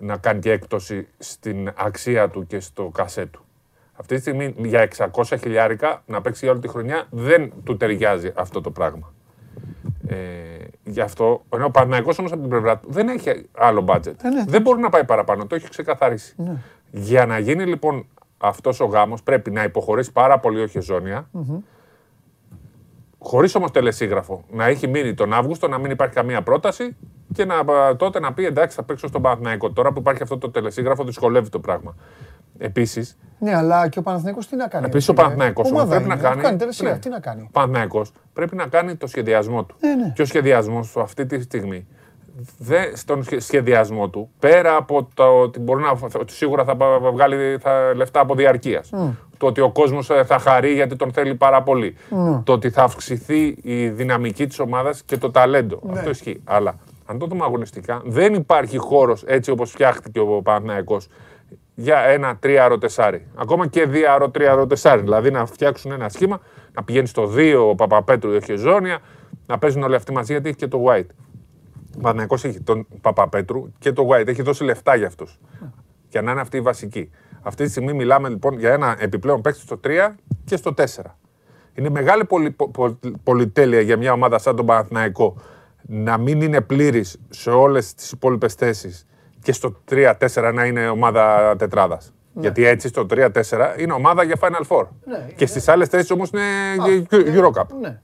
να 0.00 0.16
κάνει 0.16 0.40
και 0.40 0.50
έκπτωση 0.50 1.08
στην 1.18 1.72
αξία 1.76 2.28
του 2.28 2.46
και 2.46 2.60
στο 2.60 2.90
κασέ 2.94 3.26
του. 3.26 3.44
Αυτή 3.92 4.14
τη 4.14 4.20
στιγμή 4.20 4.54
για 4.56 4.88
600 5.12 5.22
χιλιάρικα 5.40 6.02
να 6.06 6.20
παίξει 6.20 6.44
για 6.44 6.52
όλη 6.52 6.60
τη 6.60 6.68
χρονιά 6.68 7.06
δεν 7.10 7.52
του 7.64 7.76
ταιριάζει 7.76 8.32
αυτό 8.34 8.60
το 8.60 8.70
πράγμα. 8.70 9.12
Ε, 10.08 10.16
γι' 10.84 11.00
αυτό, 11.00 11.44
ενώ 11.48 11.64
ο 11.64 11.70
Παναθηναϊκός 11.70 12.18
όμως 12.18 12.32
από 12.32 12.40
την 12.40 12.50
πλευρά 12.50 12.78
του 12.78 12.88
δεν 12.90 13.08
έχει 13.08 13.48
άλλο 13.56 13.84
budget. 13.88 14.14
ναι. 14.22 14.44
Δεν 14.46 14.62
μπορεί 14.62 14.80
να 14.80 14.88
πάει 14.88 15.04
παραπάνω, 15.04 15.46
το 15.46 15.54
έχει 15.54 15.68
ξεκαθαρίσει. 15.68 16.34
Ναι. 16.36 16.56
Για 16.90 17.26
να 17.26 17.38
γίνει 17.38 17.64
λοιπόν 17.64 18.06
αυτός 18.38 18.80
ο 18.80 18.84
γάμος 18.84 19.22
πρέπει 19.22 19.50
να 19.50 19.62
υποχωρήσει 19.62 20.12
πάρα 20.12 20.38
πολύ 20.38 20.62
ο 20.62 20.66
χεζονια 20.66 21.28
Χωρίς 23.18 23.54
όμως 23.54 23.70
τελεσίγραφο. 23.70 24.44
Να 24.50 24.64
έχει 24.64 24.88
μείνει 24.88 25.14
τον 25.14 25.32
Αύγουστο, 25.32 25.68
να 25.68 25.78
μην 25.78 25.90
υπάρχει 25.90 26.14
καμία 26.14 26.42
πρόταση 26.42 26.96
και 27.32 27.44
να, 27.44 27.54
τότε 27.96 28.20
να 28.20 28.32
πει 28.32 28.44
εντάξει, 28.44 28.76
θα 28.76 28.82
παίξω 28.82 29.06
στον 29.06 29.22
Παναθηναϊκό. 29.22 29.72
Τώρα 29.72 29.92
που 29.92 29.98
υπάρχει 29.98 30.22
αυτό 30.22 30.38
το 30.38 30.50
τελεσίγραφο, 30.50 31.04
δυσκολεύει 31.04 31.48
το 31.48 31.58
πράγμα. 31.60 31.94
Επίσης, 32.58 33.16
Ναι, 33.38 33.54
αλλά 33.54 33.88
και 33.88 33.98
ο 33.98 34.02
Παναθηναϊκός 34.02 34.46
τι 34.48 34.56
να 34.56 34.66
κάνει. 34.68 34.84
επίσης 34.86 35.08
ο 35.08 35.12
ρε 35.12 35.16
φίλε. 35.18 35.28
Παναθηναϊκός 35.28 35.66
όμως 35.70 35.82
Ομάδα 35.82 35.94
πρέπει 35.94 36.08
να 36.08 36.14
είναι, 36.14 36.22
κάνει. 36.22 36.36
του 36.36 36.42
κάνει 36.42 36.56
τελεσίγραφο, 36.58 36.94
ναι. 36.96 37.02
τι 37.02 37.08
να 37.08 37.20
κάνει. 37.20 37.42
Ο 37.42 37.48
Παναθηναϊκός 37.52 38.12
πρέπει 38.32 38.56
να 38.56 38.66
κάνει 38.66 38.94
το 38.96 39.06
σχεδιασμό 39.06 39.64
του. 39.64 39.74
Ναι, 39.80 39.94
ναι. 39.94 40.12
Και 40.14 40.22
ο 40.22 40.24
σχεδιασμός 40.24 40.90
του 40.92 41.00
αυτή 41.00 41.26
τη 41.26 41.40
στιγμή. 41.42 41.86
Δε, 42.58 42.96
στον 42.96 43.22
σχε- 43.22 43.40
σχεδιασμό 43.40 44.08
του, 44.08 44.30
πέρα 44.38 44.76
από 44.76 45.08
το 45.14 45.24
ότι 45.40 45.60
μπορεί 45.60 45.82
να, 45.82 45.90
ότι 46.20 46.32
σίγουρα 46.32 46.64
θα 46.64 46.76
πα- 46.76 46.98
βγάλει 47.12 47.58
θα, 47.60 47.92
λεφτά 47.94 48.20
από 48.20 48.34
διαρκείας. 48.34 48.90
Το 49.36 49.46
ότι 49.46 49.60
ο 49.60 49.70
κόσμος 49.70 50.10
θα 50.24 50.38
χαρεί 50.38 50.72
γιατί 50.72 50.96
τον 50.96 51.12
θέλει 51.12 51.34
πάρα 51.34 51.62
πολύ. 51.62 51.96
Το 52.44 52.52
ότι 52.52 52.70
θα 52.70 52.82
αυξηθεί 52.82 53.56
η 53.62 53.88
δυναμική 53.88 54.46
της 54.46 54.58
ομάδας 54.58 55.02
και 55.02 55.16
το 55.16 55.30
ταλέντο. 55.30 55.80
Ναι. 55.82 55.92
Αυτό 55.98 56.10
ισχύει. 56.10 56.40
Αλλά 56.44 56.74
αν 57.06 57.18
το 57.18 57.26
δούμε 57.26 57.44
αγωνιστικά, 57.44 58.02
δεν 58.04 58.34
υπάρχει 58.34 58.76
χώρος 58.78 59.22
έτσι 59.26 59.50
όπως 59.50 59.70
φτιάχτηκε 59.70 60.20
ο 60.20 60.40
Παναθηναϊκός 60.42 61.08
για 61.80 61.98
ένα 61.98 62.36
τρίαρο 62.36 62.78
τεσάρι. 62.78 63.26
Ακόμα 63.34 63.66
και 63.66 63.86
διάρο 63.86 64.30
τρίαρο 64.30 64.66
τεσάρι. 64.66 65.02
Δηλαδή 65.02 65.30
να 65.30 65.46
φτιάξουν 65.46 65.92
ένα 65.92 66.08
σχήμα, 66.08 66.40
να 66.72 66.84
πηγαίνει 66.84 67.06
στο 67.06 67.32
2 67.36 67.68
ο 67.70 67.74
Παπαπέτρου 67.74 68.32
ή 68.32 68.36
ο 68.36 68.40
Χεζόνια, 68.40 68.98
να 69.46 69.58
παίζουν 69.58 69.82
όλοι 69.82 69.94
αυτοί 69.94 70.12
μαζί 70.12 70.32
γιατί 70.32 70.48
έχει 70.48 70.56
και 70.56 70.66
το 70.66 70.84
White. 70.86 71.06
Ο 71.96 72.00
Παναθηναϊκός 72.00 72.44
έχει 72.44 72.60
τον 72.60 72.86
Παπαπέτρου 73.00 73.72
και 73.78 73.92
το 73.92 74.08
White. 74.10 74.26
Έχει 74.26 74.42
δώσει 74.42 74.64
λεφτά 74.64 74.96
για 74.96 75.06
αυτούς. 75.06 75.38
Για 76.08 76.22
να 76.22 76.30
είναι 76.30 76.40
αυτή 76.40 76.56
η 76.56 76.60
βασική. 76.60 77.10
Αυτή 77.42 77.64
τη 77.64 77.70
στιγμή 77.70 77.92
μιλάμε 77.92 78.28
λοιπόν 78.28 78.58
για 78.58 78.72
ένα 78.72 78.96
επιπλέον 78.98 79.40
παίκτη 79.40 79.60
στο 79.60 79.80
3 79.84 79.88
και 80.44 80.56
στο 80.56 80.74
4. 80.76 80.84
Είναι 81.74 81.88
μεγάλη 81.90 82.24
πολυ, 82.24 82.50
πο- 82.50 82.70
πο- 82.70 82.98
πολυτέλεια 83.22 83.80
για 83.80 83.96
μια 83.96 84.12
ομάδα 84.12 84.38
σαν 84.38 84.56
τον 84.56 84.66
Παναθηναϊκό 84.66 85.36
να 85.82 86.18
μην 86.18 86.40
είναι 86.40 86.60
πλήρης 86.60 87.20
σε 87.28 87.50
όλες 87.50 87.94
τις 87.94 88.10
υπόλοιπες 88.10 88.54
θέσεις 88.54 89.06
και 89.48 89.54
στο 89.54 89.74
3-4 89.90 90.52
να 90.54 90.64
είναι 90.64 90.88
ομάδα 90.88 91.54
τετράδας. 91.58 92.12
Γιατί 92.34 92.66
έτσι 92.66 92.88
στο 92.88 93.06
3-4 93.10 93.30
είναι 93.78 93.92
ομάδα 93.92 94.22
για 94.22 94.36
Final 94.40 94.62
Four. 94.68 94.86
Ναι, 95.04 95.26
και 95.36 95.46
στις 95.46 95.68
άλλες 95.68 95.88
θέσει 95.88 96.12
όμως 96.12 96.30
είναι 96.30 96.42
Eurocup. 97.10 97.66
Ναι. 97.80 98.00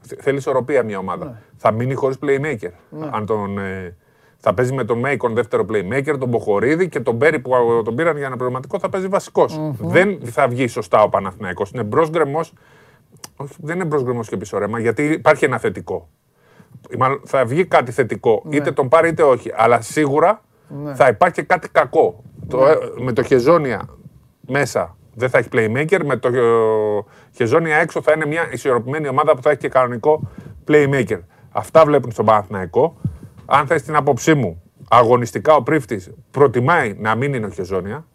Θε- 0.00 0.22
Θέλεις 0.22 0.40
ισορροπία 0.40 0.82
μια 0.82 0.98
ομάδα. 0.98 1.40
Θα 1.56 1.70
μείνει 1.72 1.94
χωρίς 1.94 2.16
playmaker. 2.22 2.70
Αν 3.10 3.26
τον, 3.26 3.58
ε, 3.58 3.96
θα 4.38 4.54
παίζει 4.54 4.72
με 4.72 4.84
τον 4.84 4.98
Μέικον 4.98 5.34
δεύτερο 5.34 5.66
playmaker, 5.72 6.16
τον 6.18 6.28
Μποχορίδη 6.28 6.88
και 6.88 7.00
τον 7.00 7.14
Μπέρι 7.14 7.38
που 7.40 7.54
α, 7.54 7.82
τον 7.82 7.94
πήραν 7.94 8.16
για 8.16 8.26
ένα 8.26 8.36
πληρωματικό 8.36 8.78
θα 8.78 8.88
παίζει 8.88 9.08
βασικός. 9.08 9.60
Δεν 9.78 10.18
θα 10.24 10.48
βγει 10.48 10.66
σωστά 10.66 11.02
ο 11.02 11.08
Παναθηναϊκός. 11.08 11.70
Είναι 11.70 11.82
μπρος 11.82 12.10
γκρεμός. 12.10 12.52
Όχι, 13.36 13.54
δεν 13.58 13.76
είναι 13.76 13.84
μπρος 13.84 14.02
γκρεμός 14.02 14.28
και 14.28 14.36
πίσω 14.36 14.58
ρέμα, 14.58 14.78
γιατί 14.80 15.02
υπάρχει 15.04 15.44
ένα 15.44 15.58
θετικό. 15.58 16.08
Ή 16.90 16.96
Μάλλον 16.96 17.20
θα 17.24 17.44
βγει 17.44 17.64
κάτι 17.64 17.92
θετικό. 17.92 18.42
Είτε 18.48 18.72
τον 18.72 18.88
πάρει 18.88 19.08
είτε 19.08 19.22
όχι. 19.22 19.50
Αλλά 19.56 19.80
σίγουρα 19.80 20.42
θα 20.94 21.08
υπάρχει 21.08 21.34
και 21.34 21.42
κάτι 21.42 21.68
κακό. 21.68 22.22
Το, 22.48 22.66
ε, 22.66 22.76
με 22.98 23.12
το 23.12 23.22
Χεζόνια 23.22 23.88
μέσα 24.40 24.96
δεν 25.14 25.28
θα 25.28 25.38
έχει 25.38 25.48
playmaker. 25.52 26.00
Με 26.04 26.16
το 26.16 26.28
ε, 26.28 27.04
Χεζόνια 27.32 27.76
έξω 27.76 28.02
θα 28.02 28.12
είναι 28.12 28.26
μια 28.26 28.48
ισορροπημένη 28.52 29.08
ομάδα 29.08 29.34
που 29.34 29.42
θα 29.42 29.50
έχει 29.50 29.58
και 29.58 29.68
κανονικό 29.68 30.28
playmaker. 30.68 31.20
Αυτά 31.52 31.84
βλέπουν 31.84 32.10
στον 32.10 32.24
Παναθηναϊκό. 32.24 32.96
Αν 33.46 33.66
θες 33.66 33.82
την 33.82 33.96
άποψή 33.96 34.34
μου, 34.34 34.62
αγωνιστικά 34.88 35.54
ο 35.54 35.62
πρίφτη 35.62 36.02
προτιμάει 36.30 36.94
να 36.98 37.14
μην 37.14 37.34
είναι 37.34 37.46
ο 37.46 37.50
χεζονια 37.50 38.06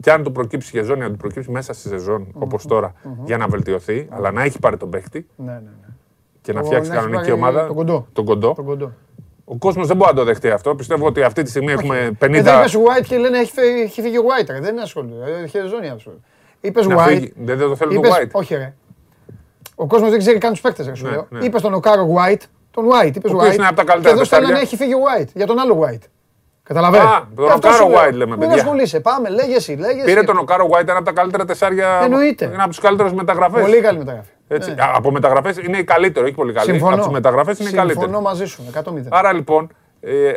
Και 0.00 0.12
αν 0.12 0.22
του 0.22 0.32
προκύψει 0.32 0.70
χεζόνια, 0.70 1.04
να 1.04 1.10
του 1.10 1.16
προκύψει 1.16 1.50
μέσα 1.50 1.72
στη 1.72 1.88
σεζόν 1.88 2.26
όπως 2.32 2.66
τώρα 2.66 2.92
για 3.24 3.36
να 3.36 3.48
βελτιωθεί, 3.48 4.06
αλλά 4.10 4.30
να 4.30 4.42
έχει 4.42 4.58
πάρει 4.58 4.76
τον 4.76 4.90
παίχτη 4.90 5.26
Ναι, 5.36 5.52
ναι, 5.52 5.58
ναι. 5.58 5.94
Και 6.50 6.56
να 6.56 6.60
Το- 6.60 6.66
φτιάξει 6.66 6.90
να 6.90 6.96
έχει 6.96 7.04
κανονική 7.04 7.30
πάρει 7.30 7.42
ομάδα. 7.42 7.66
τον 7.66 7.76
κοντό. 7.76 8.06
Τον 8.12 8.24
κοντό. 8.24 8.52
Τον 8.54 8.64
κοντό. 8.64 8.92
Ο 9.44 9.56
κόσμος 9.56 9.86
δεν 9.86 9.96
μπορεί 9.96 10.10
να 10.10 10.16
το 10.16 10.24
δεχτεί 10.24 10.50
αυτό. 10.50 10.74
Πιστεύω 10.74 11.06
ότι 11.06 11.22
αυτή 11.22 11.42
τη 11.42 11.50
στιγμή 11.50 11.72
έχουμε 11.72 12.10
50. 12.20 12.34
Εδώ 12.36 12.58
είπες 12.58 12.76
White 12.76 13.04
και 13.06 13.16
λένε 13.18 13.38
έχει, 13.38 13.52
φε- 13.52 13.64
έχει 13.84 14.02
φύγει 14.02 14.18
ο 14.18 14.22
White. 14.22 14.46
ρε. 14.50 14.60
Δεν 14.60 14.80
ασχολούνται. 14.80 15.30
Ε, 15.30 15.42
Έχει 15.42 15.58
ζώνη 15.68 15.88
ασχολούνται. 15.88 16.22
Είπες 16.60 16.86
Να 16.86 16.96
White. 17.04 17.06
φύγει. 17.06 17.32
Δεν, 17.36 17.58
δεν 17.58 17.68
το 17.68 17.76
θέλει 17.76 17.94
το 17.94 17.98
είπες- 17.98 18.12
White. 18.12 18.28
Όχι 18.32 18.54
ρε. 18.54 18.74
Ο 19.74 19.86
κόσμος 19.86 20.10
δεν 20.10 20.18
ξέρει 20.18 20.38
καν 20.38 20.50
τους 20.50 20.60
παίκτες, 20.60 20.86
ρε, 20.86 20.94
σου 20.94 21.04
Ναι, 21.04 21.10
λέω. 21.10 21.26
ναι. 21.30 21.44
Είπες 21.44 21.62
τον 21.62 21.74
Οκάρο 21.74 22.14
White. 22.16 22.42
Τον 22.70 22.84
White. 22.84 23.16
Είπες 23.16 23.30
Ο 23.32 23.34
οποίος 23.36 23.52
White. 23.52 23.56
είναι 23.56 23.66
από 23.66 23.76
τα 23.76 23.82
Και 23.82 23.88
καλύτερα 23.88 24.14
εδώ 24.14 24.24
στέλνανε 24.24 24.52
τεσσάρια. 24.52 24.68
έχει 24.72 24.76
φύγει 24.82 24.94
ο 24.94 25.00
White. 25.08 25.28
Για 25.34 25.46
τον 25.46 25.58
άλλο 25.58 25.80
White. 25.86 26.04
Καταλαβαίνεις; 26.62 27.06
Α, 27.06 27.26
τον 27.34 27.44
Ε, 27.44 27.52
αυτό 27.52 27.68
Οκάρο 27.68 27.84
σου 27.84 27.90
λέω. 27.90 28.00
White 28.00 28.12
λέμε, 28.12 28.30
Μην 28.36 28.38
παιδιά. 28.38 28.54
ασχολείσαι. 28.54 29.00
Πάμε. 29.00 29.28
Λέγε 29.28 29.54
εσύ. 29.54 29.74
Λέγε 29.74 30.02
Πήρε 30.04 30.16
εσύ. 30.18 30.26
τον 30.26 30.38
Οκάρο 30.38 30.68
White, 30.72 30.80
ένα 30.88 30.92
από 30.96 31.04
τα 31.04 31.12
καλύτερα 31.12 31.44
τεσσάρια. 31.44 32.00
Εννοείται. 32.02 32.44
Είναι 32.44 32.54
από 32.58 32.68
τους 32.68 32.78
καλύτερους 32.78 33.12
μεταγραφές. 33.12 33.62
Πολύ 33.62 33.80
καλή 33.80 33.98
μεταγραφή. 33.98 34.30
Έτσι. 34.52 34.74
Ναι. 34.74 34.82
Α, 34.82 34.92
Από 34.94 35.10
μεταγραφές 35.10 35.56
είναι 35.56 35.78
η 35.78 35.84
καλύτερη, 35.84 36.26
όχι 36.26 36.34
πολύ 36.34 36.52
καλή. 36.52 36.70
Συμφωνώ. 36.70 36.94
Από 36.94 37.02
τις 37.02 37.12
μεταγραφές 37.12 37.58
είναι 37.58 37.68
η 37.68 37.72
καλύτερη. 37.72 38.00
Συμφωνώ 38.00 38.20
μαζί 38.22 38.44
σου. 38.44 38.62
100%. 38.74 38.82
Άρα 39.08 39.32
λοιπόν, 39.32 39.68
ε, 40.00 40.32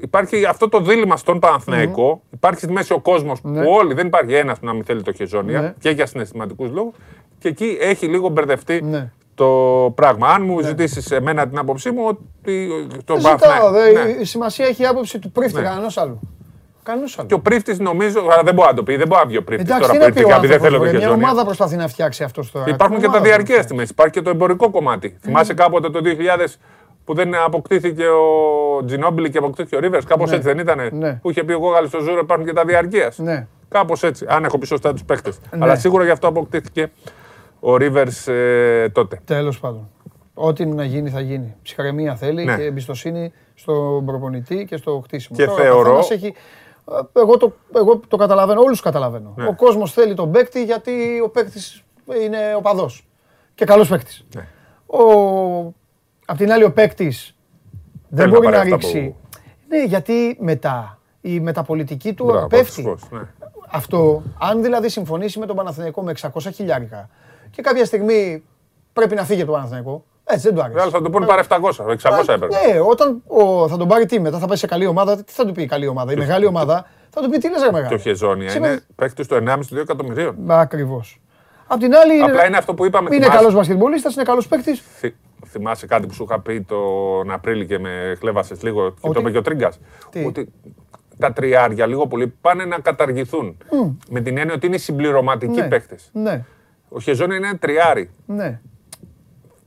υπάρχει 0.00 0.44
αυτό 0.44 0.68
το 0.68 0.80
δίλημα 0.80 1.16
στον 1.16 1.38
Παναθηναϊκό. 1.38 2.22
Υπάρχει 2.30 2.60
στη 2.60 2.72
μέση 2.72 2.92
ο 2.92 3.00
κόσμος 3.00 3.40
Ναι. 3.42 3.62
που 3.62 3.70
όλοι, 3.70 3.94
δεν 3.94 4.06
υπάρχει 4.06 4.34
ένας 4.34 4.58
που 4.58 4.66
να 4.66 4.72
μην 4.72 4.84
θέλει 4.84 5.02
το 5.02 5.12
χεζόνια 5.12 5.60
Ναι. 5.60 5.74
και 5.78 5.90
για 5.90 6.06
συναισθηματικούς 6.06 6.70
λόγους. 6.70 6.94
Και 7.38 7.48
εκεί 7.48 7.76
έχει 7.80 8.06
λίγο 8.06 8.28
μπερδευτεί 8.28 8.82
Ναι. 8.82 9.10
το 9.34 9.46
πράγμα. 9.94 10.28
Αν 10.28 10.42
μου 10.44 10.60
ζητήσεις 10.60 11.10
εμένα 11.10 11.48
την 11.48 11.58
άποψή 11.58 11.90
μου, 11.90 12.02
ότι 12.06 12.68
το 13.04 13.14
Δεν 13.14 13.22
ζητάω. 13.22 13.36
Παναθηναϊκό. 13.36 13.70
δε, 13.70 14.04
Ναι. 14.04 14.10
Η 14.20 14.24
σημασία 14.24 14.66
έχει 14.66 14.82
η 14.82 14.86
άποψη 14.86 15.18
του 15.18 15.30
πρίφτη 15.32 15.56
Ναι. 15.60 15.62
κανένα 15.62 15.90
άλλου. 15.94 16.20
Κανένα 16.88 17.06
άλλου. 17.16 17.26
Και 17.26 17.34
ο 17.34 17.40
πρίφτης 17.40 17.78
νομίζω, 17.78 18.20
αλλά 18.32 18.42
δεν 18.42 18.54
μπορεί 18.54 18.68
να 18.68 18.74
το 18.74 18.82
πει, 18.82 18.96
δεν 18.96 19.06
μπορεί 19.08 19.20
να 19.22 19.26
βγει 19.28 19.36
ο 19.36 19.42
πρίφτης 19.44 19.68
Εντάξει, 19.70 19.88
τώρα 19.90 19.92
τι 19.92 19.98
που 19.98 20.04
να 20.04 20.12
πει 20.12 20.20
ήρθε 20.20 20.24
ο 20.24 20.38
γιατί 20.38 20.46
δεν 20.46 20.60
θέλω 20.60 20.76
άνθρωπος, 20.76 20.78
το 20.78 20.90
βρε, 20.90 20.90
Μια 20.98 21.00
χεζόνια. 21.00 21.24
ομάδα 21.26 21.44
προσπαθεί 21.44 21.76
να 21.76 21.88
φτιάξει 21.88 22.22
αυτό 22.24 22.42
τώρα. 22.52 22.64
Υπάρχουν 22.68 22.96
Τι 22.96 23.02
και 23.02 23.06
τα 23.08 23.12
ομάδα 23.12 23.24
διαρκεία 23.28 23.44
προσπαθεί. 23.54 23.68
στη 23.68 23.74
μέση. 23.76 23.90
Υπάρχει 23.92 24.12
και 24.12 24.22
το 24.22 24.30
εμπορικό 24.30 24.70
κομμάτι. 24.70 25.16
Θυμάσαι 25.20 25.54
κάποτε 25.54 25.90
το 25.90 26.00
2000 26.02 26.58
που 27.04 27.14
δεν 27.14 27.34
αποκτήθηκε 27.34 28.04
ο 28.08 28.84
Τζινόμπιλι 28.84 29.30
και 29.30 29.38
αποκτήθηκε 29.38 29.76
ο 29.76 29.78
Ρίβερς. 29.80 30.04
Κάπως 30.04 30.30
Ναι. 30.30 30.36
έτσι 30.36 30.48
δεν 30.48 30.58
ήταν. 30.58 30.80
Ναι. 30.92 31.12
Που 31.22 31.30
είχε 31.30 31.44
πει 31.44 31.52
ο 31.52 31.58
Κόκκαλης 31.58 31.88
στο 31.88 32.00
Ζούρο 32.00 32.18
υπάρχουν 32.18 32.46
και 32.46 32.52
τα 32.52 32.64
διαρκεία. 32.64 33.12
Ναι. 33.16 33.46
Κάπως 33.68 34.02
έτσι. 34.02 34.26
Αν 34.28 34.44
έχω 34.44 34.58
πει 34.58 34.66
σωστά 34.66 34.92
τους 34.92 35.04
παίκτες. 35.04 35.38
Ναι. 35.50 35.64
Αλλά 35.64 35.76
σίγουρα 35.76 36.04
γι' 36.04 36.10
αυτό 36.10 36.26
αποκτήθηκε 36.28 36.90
ο 37.60 37.76
Ρίβερς 37.76 38.28
τότε. 38.92 39.20
Τέλος 39.24 39.58
πάντων. 39.60 39.88
Ό,τι 40.34 40.66
να 40.66 40.84
γίνει 40.84 41.10
θα 41.10 41.20
γίνει. 41.20 41.54
Ψυχραιμία 41.62 42.14
θέλει 42.16 42.44
Ναι. 42.44 42.56
και 42.56 42.62
εμπιστοσύνη 42.62 43.32
στον 43.54 44.04
προπονητή 44.06 44.64
και 44.64 44.76
στο 44.76 45.00
χτίσιμο. 45.04 45.38
Και 45.38 45.44
Τώρα, 45.44 45.58
ο 45.58 45.62
θεωρώ- 45.62 45.82
καθένας 45.84 46.10
Έχει... 46.10 46.34
ε, 47.14 47.20
Εγώ, 47.20 47.36
το, 47.36 47.52
εγώ 47.74 48.00
το 48.08 48.16
καταλαβαίνω, 48.16 48.60
όλους 48.60 48.80
καταλαβαίνω. 48.80 49.32
Ναι. 49.36 49.46
Ο 49.46 49.54
κόσμος 49.54 49.92
θέλει 49.92 50.14
τον 50.14 50.30
παίκτη 50.30 50.64
γιατί 50.64 51.20
ο 51.24 51.28
παίκτης 51.28 51.82
είναι 52.22 52.54
οπαδό. 52.56 52.90
Και 53.54 53.64
καλός 53.64 53.88
παίκτης. 53.88 54.24
Ναι. 54.34 54.46
Ο... 54.86 55.02
Απ' 56.26 56.36
την 56.36 56.52
άλλη, 56.52 56.64
ο 56.64 56.72
παίκτης 56.72 57.36
δεν 58.08 58.18
Θέλει 58.18 58.30
μπορεί 58.30 58.44
να 58.46 58.50
να, 58.52 58.58
πάρει 58.58 58.72
αυτά 58.72 58.88
ρίξει. 58.88 59.14
Ναι, 59.68 59.84
γιατί 59.84 60.36
μετά 60.40 60.98
η 61.20 61.40
μεταπολιτική 61.40 62.14
του 62.14 62.24
Μπράβο, 62.24 62.46
πέφτει. 62.46 62.64
δυστυχώς, 62.64 63.02
ναι. 63.10 63.20
Αυτό, 63.70 64.22
αν 64.38 64.62
δηλαδή 64.62 64.88
συμφωνήσει 64.88 65.38
με 65.38 65.46
τον 65.46 65.56
Παναθηναϊκό 65.56 66.02
με 66.02 66.14
600 66.20 66.28
χιλιάρικα 66.52 67.08
και 67.50 67.62
κάποια 67.62 67.84
στιγμή 67.84 68.44
πρέπει 68.92 69.14
να 69.14 69.24
φύγει 69.24 69.40
από 69.40 69.50
το 69.50 69.56
Παναθηναϊκό, 69.56 70.04
έτσι 70.28 70.46
δεν 70.46 70.54
του 70.56 70.62
άρεσε. 70.62 70.80
Άλλοι 70.80 70.90
θα 70.90 71.02
του 71.02 71.10
πούνε 71.10 71.26
πάρε 71.26 71.42
700, 71.48 71.56
600 71.56 72.28
έπρεπε. 72.28 72.46
Ναι, 72.46 72.80
όταν 72.80 73.22
ο, 73.26 73.68
θα 73.68 73.76
τον 73.76 73.88
πάρει 73.88 74.06
τι 74.06 74.20
μετά, 74.20 74.38
θα 74.38 74.46
πάει 74.46 74.56
σε 74.56 74.66
καλή 74.66 74.86
ομάδα, 74.86 75.16
τι 75.24 75.32
θα 75.32 75.46
του 75.46 75.52
πει 75.52 75.62
η 75.62 75.66
καλή 75.66 75.86
ομάδα. 75.86 76.12
Η 76.12 76.16
μεγάλη 76.16 76.46
ομάδα 76.46 76.86
θα 77.10 77.20
του 77.22 77.30
πει 77.30 77.38
τι 77.38 77.48
λες 77.50 77.60
ρε 77.62 77.68
Και 77.68 77.68
ο 77.68 77.72
μεγάλη. 77.80 77.98
Χεζόνια 78.00 78.50
Σήμερα- 78.50 78.72
είναι 78.72 78.82
παίκτης 78.94 79.26
του 79.26 79.34
1,5-2 79.34 79.80
εκατομμυρίων. 79.80 80.36
Ακριβώς. 80.46 81.20
Απ' 81.66 81.80
την 81.80 81.94
άλλη 81.94 82.22
Απλά 82.22 82.46
είναι 82.46 82.56
αυτό 82.56 82.74
που 82.74 82.84
είπαμε. 82.84 83.06
είναι 83.08 83.16
θυμάσαι- 83.18 83.38
καλός 83.40 83.54
μπασκετμπολίστας, 83.54 84.14
είναι 84.14 84.24
καλός 84.24 84.48
παίκτης. 84.48 84.82
Θυ- 84.98 85.14
Θυμάσαι 85.46 85.86
κάτι 85.86 86.06
που 86.06 86.12
σου 86.14 86.22
είχα 86.28 86.40
πει 86.40 86.60
τον 86.62 87.30
Απρίλη 87.30 87.66
και 87.66 87.78
με 87.78 88.16
χλέβασες 88.18 88.62
λίγο 88.62 88.88
και 88.90 88.96
Ότι; 89.00 89.14
το 89.14 89.20
είπε 89.20 89.30
και 89.30 89.38
ο 89.38 89.42
Τρίγκας; 89.42 89.78
Τι; 90.10 90.24
Ότι 90.24 90.52
τα 91.18 91.32
τριάρια 91.32 91.86
λίγο 91.86 92.06
πολύ 92.06 92.26
πάνε 92.40 92.64
να 92.64 92.78
καταργηθούν. 92.78 93.56
Με 94.10 94.20
την 94.20 94.38
έννοια 94.38 94.54
ότι 94.54 94.66
είναι 94.66 94.76
συμπληρωματικοί 94.76 95.60
Ναι. 95.60 95.68
παίχτες. 95.68 96.10
Ναι, 96.12 96.44
Ο 96.88 97.00
Χεζόνι 97.00 97.36
είναι 97.36 97.46
ένα 97.48 97.58
τριάρι. 97.58 98.10
ναι. 98.26 98.60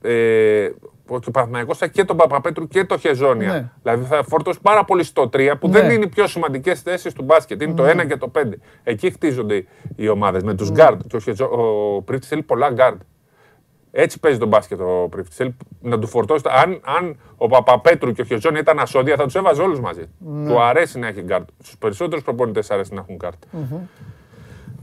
Ε, 0.02 0.69
ο 1.07 1.32
Παναθηναϊκός 1.32 1.78
θα 1.78 1.86
έχει 1.86 1.94
και 1.94 2.03
τον 2.03 2.18
Παπαπέτρου 2.18 2.68
και 2.68 2.84
το 2.86 2.98
Χεζόνια. 2.98 3.52
Ναι. 3.52 3.69
Δηλαδή 3.84 4.06
θα 4.06 4.23
φορτώσει 4.23 4.60
πάρα 4.61 4.86
πολύ 4.86 5.03
στο 5.03 5.30
3 5.34 5.56
που 5.60 5.68
Ναι. 5.68 5.80
δεν 5.82 5.90
είναι 5.91 6.03
οι 6.03 6.07
πιο 6.07 6.28
σημαντικές 6.28 6.82
θέσεις 6.82 7.14
του 7.14 7.23
μπάσκετ. 7.23 7.61
Είναι 7.61 7.73
το 7.73 7.84
1 7.86 8.06
και 8.07 8.18
το 8.18 8.28
5. 8.28 8.60
Εκεί 8.84 9.11
χτίζονται 9.11 9.65
οι 9.95 10.07
ομάδες 10.07 10.44
με 10.44 10.52
Ναι. 10.52 10.57
τους 10.57 10.72
γκάρντ. 10.72 11.02
Και 11.07 11.15
ο, 11.15 11.19
Χεζό, 11.19 11.45
ο 11.45 12.02
Πρίφτη 12.02 12.28
θέλει 12.28 12.41
πολλά 12.44 12.69
γκάρντ. 12.69 13.02
Έτσι 13.91 14.19
παίζει 14.19 14.38
τον 14.40 14.48
μπάσκετ 14.48 14.80
ο 14.82 15.07
Πρίφτη. 15.10 15.36
Θέλει 15.36 15.57
να 15.82 15.99
του 15.99 16.07
φορτώσει. 16.07 16.44
τα- 16.44 16.52
Αν, 16.53 16.82
αν 16.98 17.19
ο 17.38 17.48
Παπαπέτρου 17.48 18.11
και 18.11 18.22
ο 18.22 18.26
Χεζόνια 18.26 18.60
ήταν 18.60 18.80
ασώδια, 18.80 19.15
θα 19.15 19.23
τους 19.23 19.36
έβαζε 19.36 19.61
όλους 19.61 19.80
μαζί. 19.80 20.03
Ναι. 20.19 20.49
Του 20.49 20.61
αρέσει 20.61 20.99
να 20.99 21.07
έχει 21.07 21.22
γκάρντ. 21.22 21.48
Στους 21.64 21.78
περισσότερους 21.78 22.23
προπονητές 22.23 22.72
αρέσει 22.72 22.94
να 22.94 22.99
έχουν 23.02 23.15
γκάρντ. 23.15 23.41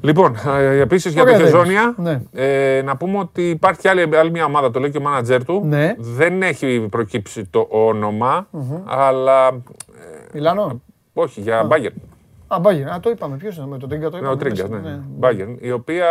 Λοιπόν, 0.00 0.34
επίσης 0.80 1.12
για 1.12 1.22
Ωραία, 1.22 1.34
το 1.34 1.38
Ντέβις. 1.42 1.54
Χεζόνια, 1.58 1.94
Ναι. 1.96 2.20
ε, 2.32 2.82
να 2.82 2.96
πούμε 2.96 3.18
ότι 3.18 3.48
υπάρχει 3.50 3.80
και 3.80 3.88
άλλη, 3.88 4.16
άλλη 4.16 4.30
μια 4.30 4.44
ομάδα, 4.44 4.70
το 4.70 4.80
λέει 4.80 4.90
και 4.90 4.98
ο 4.98 5.00
μάνατζερ 5.00 5.44
του. 5.44 5.62
Ναι. 5.64 5.94
Δεν 5.98 6.42
έχει 6.42 6.86
προκύψει 6.90 7.44
το 7.44 7.66
ονομα 7.70 8.48
αλλά 8.86 9.62
Μιλάνο; 10.32 10.80
όχι, 11.12 11.40
για 11.40 11.66
Bayern. 11.70 11.92
Α, 12.46 12.58
Μπάγκερ. 12.60 12.88
Α, 12.92 13.00
το 13.00 13.10
είπαμε. 13.10 13.36
Ποιος 13.36 13.56
είναι 13.56 13.66
με 13.66 13.78
τον 13.78 13.88
Τρίγκα 13.88 14.04
το 14.10 14.16
Ναι, 14.16 14.16
είπαμε. 14.18 14.32
ο 14.34 14.36
Τρίγκα, 14.36 14.68
μέσα. 14.68 14.82
ναι. 14.82 15.00
Bayern, 15.20 15.56
η 15.60 15.70
οποία, 15.70 16.06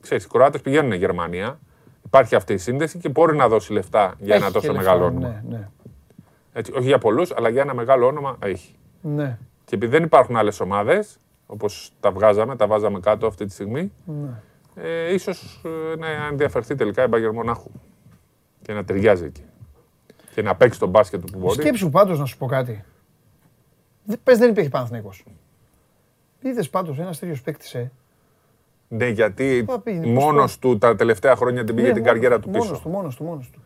ξέρεις, 0.00 0.24
οι 0.24 0.28
Κροάτες 0.28 0.60
πηγαίνουν 0.60 0.92
Γερμανία. 0.92 1.58
Υπάρχει 2.04 2.34
αυτή 2.34 2.52
η 2.52 2.56
σύνδεση 2.58 2.98
και 2.98 3.08
μπορεί 3.08 3.36
να 3.36 3.48
δώσει 3.48 3.72
λεφτά 3.72 4.14
για 4.18 4.34
Έχει 4.34 4.42
ένα 4.44 4.52
τόσο 4.52 4.66
και 4.68 4.76
μεγάλο 4.76 5.04
λεφτά, 5.04 5.16
όνομα. 5.18 5.42
Ναι, 5.48 5.56
ναι. 5.56 5.68
Έτσι, 6.52 6.72
όχι 6.72 6.86
για 6.86 6.98
πολλούς, 6.98 7.32
αλλά 7.36 7.48
για 7.48 7.62
ένα 7.62 7.74
μεγάλο 7.74 8.06
όνομα 8.06 8.36
έχει. 8.42 8.74
ναι. 9.00 9.38
Και 9.64 9.74
επειδή 9.74 9.92
δεν 9.92 10.02
υπάρχουν 10.02 10.36
άλλες 10.36 10.60
ομάδες, 10.60 11.16
όπως 11.50 11.92
τα 12.00 12.10
βγάζαμε, 12.10 12.56
τα 12.56 12.66
βάζαμε 12.66 13.00
κάτω 13.00 13.26
αυτή 13.26 13.44
τη 13.44 13.52
στιγμή, 13.52 13.92
Ναι. 14.04 14.42
ε, 14.74 15.12
ίσως 15.14 15.60
να 15.98 16.06
ενδιαφερθεί 16.30 16.74
τελικά 16.74 17.04
η 17.04 17.06
Bayern 17.10 17.32
Μονάχου. 17.34 17.70
Και 18.62 18.72
να 18.72 18.84
ταιριάζει 18.84 19.24
εκεί. 19.24 19.42
Και 20.34 20.42
να 20.42 20.54
παίξει 20.56 20.78
τον 20.78 20.88
μπάσκετ 20.88 21.20
του 21.24 21.32
που 21.32 21.38
μπορεί. 21.38 21.60
Σκέψου 21.60 21.90
πάντως 21.90 22.18
να 22.18 22.24
σου 22.24 22.36
πω 22.38 22.46
κάτι. 22.46 22.84
Πες 24.22 24.38
δεν 24.38 24.50
υπήρχε 24.50 24.68
Παναθηναϊκός. 24.68 25.24
Είδες 26.40 26.70
πάντως 26.70 26.98
ένας 26.98 27.18
τέτοιος 27.18 27.42
παίκτης. 27.42 27.74
Ε. 27.74 27.90
Ναι, 28.88 29.06
γιατί 29.08 29.62
Πού 29.66 29.72
θα 29.72 29.80
πήγαινε, 29.80 30.14
πώς 30.14 30.24
μόνος 30.24 30.58
πάει. 30.58 30.72
του 30.72 30.78
τα 30.78 30.96
τελευταία 30.96 31.36
χρόνια 31.36 31.64
την 31.64 31.74
πήγε 31.74 31.86
Ναι, 31.88 31.92
την 31.94 32.02
μόνο- 32.02 32.14
καριέρα 32.14 32.40
του 32.40 32.50
πίσω. 32.50 32.64
Μόνος 32.64 32.80
του, 32.80 32.88
μόνος 32.88 33.16
του, 33.16 33.24
μόνος 33.24 33.50
του. 33.50 33.60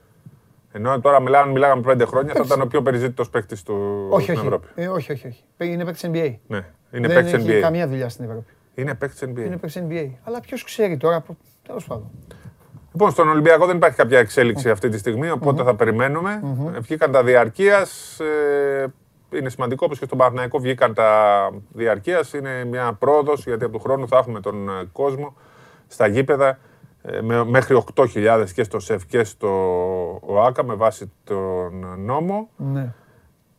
Ενώ 0.72 1.00
τώρα 1.00 1.20
μιλάμε, 1.20 1.52
μιλάγαμε 1.52 1.82
πέντε 1.82 2.04
χρόνια, 2.04 2.32
θα 2.34 2.42
ήταν 2.44 2.60
ο 2.60 2.66
πιο 2.66 2.82
περιζήτητος 2.82 3.30
παίκτης 3.30 3.62
του 3.62 4.06
Όχι, 4.10 4.22
στην 4.22 4.36
όχι. 4.36 4.44
Ευρώπη. 4.46 4.66
Ε, 4.74 4.88
όχι, 4.88 5.12
όχι, 5.12 5.26
όχι. 5.26 5.44
Είναι 5.59 5.84
παίκτης 5.84 6.10
NBA. 6.12 6.34
Ναι, 6.46 6.64
είναι 6.93 7.09
δεν 7.09 7.16
παίκτης 7.16 7.32
έχει 7.32 7.59
NBA. 7.59 7.60
καμία 7.60 7.89
δουλειά 7.89 8.09
στην 8.09 8.24
Ευρώπη. 8.24 8.52
Είναι 8.74 8.94
παίκτης 8.94 9.23
NBA. 9.23 9.44
Είναι 9.47 9.56
παίκτης 9.56 9.82
NBA. 9.89 10.10
Αλλά 10.24 10.40
ποιος 10.40 10.64
ξέρει 10.64 10.97
τώρα. 10.97 11.24
Τέλος 11.66 11.86
πάντων. 11.86 12.10
Λοιπόν, 12.93 13.10
στον 13.10 13.28
Ολυμπιακό 13.28 13.66
δεν 13.66 13.77
υπάρχει 13.77 13.97
κάποια 13.97 14.19
εξέλιξη 14.19 14.70
αυτή 14.70 14.89
τη 14.89 14.98
στιγμή, 14.98 15.31
οπότε 15.31 15.62
θα 15.62 15.74
περιμένουμε. 15.74 16.40
Ε, 16.74 16.78
Βγήκαν 16.81 17.12
τα 17.12 17.23
διαρκείας. 17.24 18.20
είναι 19.32 19.48
σημαντικό 19.48 19.85
όπως 19.86 19.98
και 19.98 20.05
στον 20.05 20.19
Παναθηναϊκό 20.19 20.59
βγήκαν 20.59 20.94
τα 20.94 21.51
διαρκείας. 21.73 22.32
Είναι 22.32 22.64
μια 22.64 22.93
πρόοδος 22.93 23.47
γιατί 23.47 23.64
από 23.64 23.73
του 23.73 23.82
χρόνου 23.82 24.09
θα 24.09 24.16
έχουμε 24.19 24.40
τον 24.40 24.69
ε, 24.69 24.73
κόσμο 24.93 25.36
στα 25.86 26.06
γήπεδα 26.06 26.59
ε, 27.02 27.20
με, 27.20 27.44
μέχρι 27.44 27.85
8.000 27.94 28.44
και 28.55 28.62
στο 28.62 28.78
ΣΕΦ 28.78 29.06
και 29.06 29.24
στο 29.24 29.48
ΟΑΚΑ 30.27 30.64
με 30.64 30.74
βάση 30.74 31.12
τον 31.24 31.85
νόμο. 31.98 32.48
Ναι. 32.56 32.93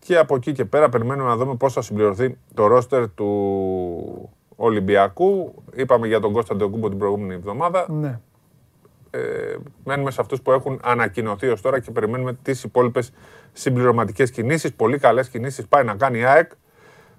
Και 0.04 0.18
από 0.18 0.36
εκεί 0.36 0.52
και 0.52 0.66
πέρα 0.66 0.90
περιμένουμε 0.90 1.30
να 1.30 1.36
δούμε 1.36 1.56
πώς 1.56 1.74
θα 1.74 1.82
συμπληρωθεί 1.82 2.38
το 2.54 2.68
ρόστερ 2.68 3.10
του 3.10 4.30
Ολυμπιακού. 4.56 5.64
Είπαμε 5.74 6.08
για 6.08 6.20
τον 6.20 6.34
Κώστα 6.34 6.56
Ντεοκούμπο 6.56 6.90
την 6.90 6.98
προηγούμενη 6.98 7.34
εβδομάδα. 7.34 7.86
ναι. 7.90 8.20
Ε, 9.10 9.56
μένουμε 9.84 10.12
σε 10.12 10.22
αυτούς 10.22 10.42
που 10.42 10.52
έχουν 10.52 10.80
ανακοινωθεί 10.84 11.48
ως 11.48 11.62
τώρα 11.62 11.80
και 11.80 11.92
περιμένουμε 11.92 12.34
τις 12.42 12.64
υπόλοιπες 12.64 13.12
συμπληρωματικές 13.54 14.32
κινήσεις. 14.32 14.74
Πολύ 14.74 14.98
καλές 14.98 15.30
κινήσεις 15.30 15.68
πάει 15.68 15.84
να 15.84 15.96
κάνει 15.96 16.20
η 16.20 16.24
ΑΕΚ 16.24 16.52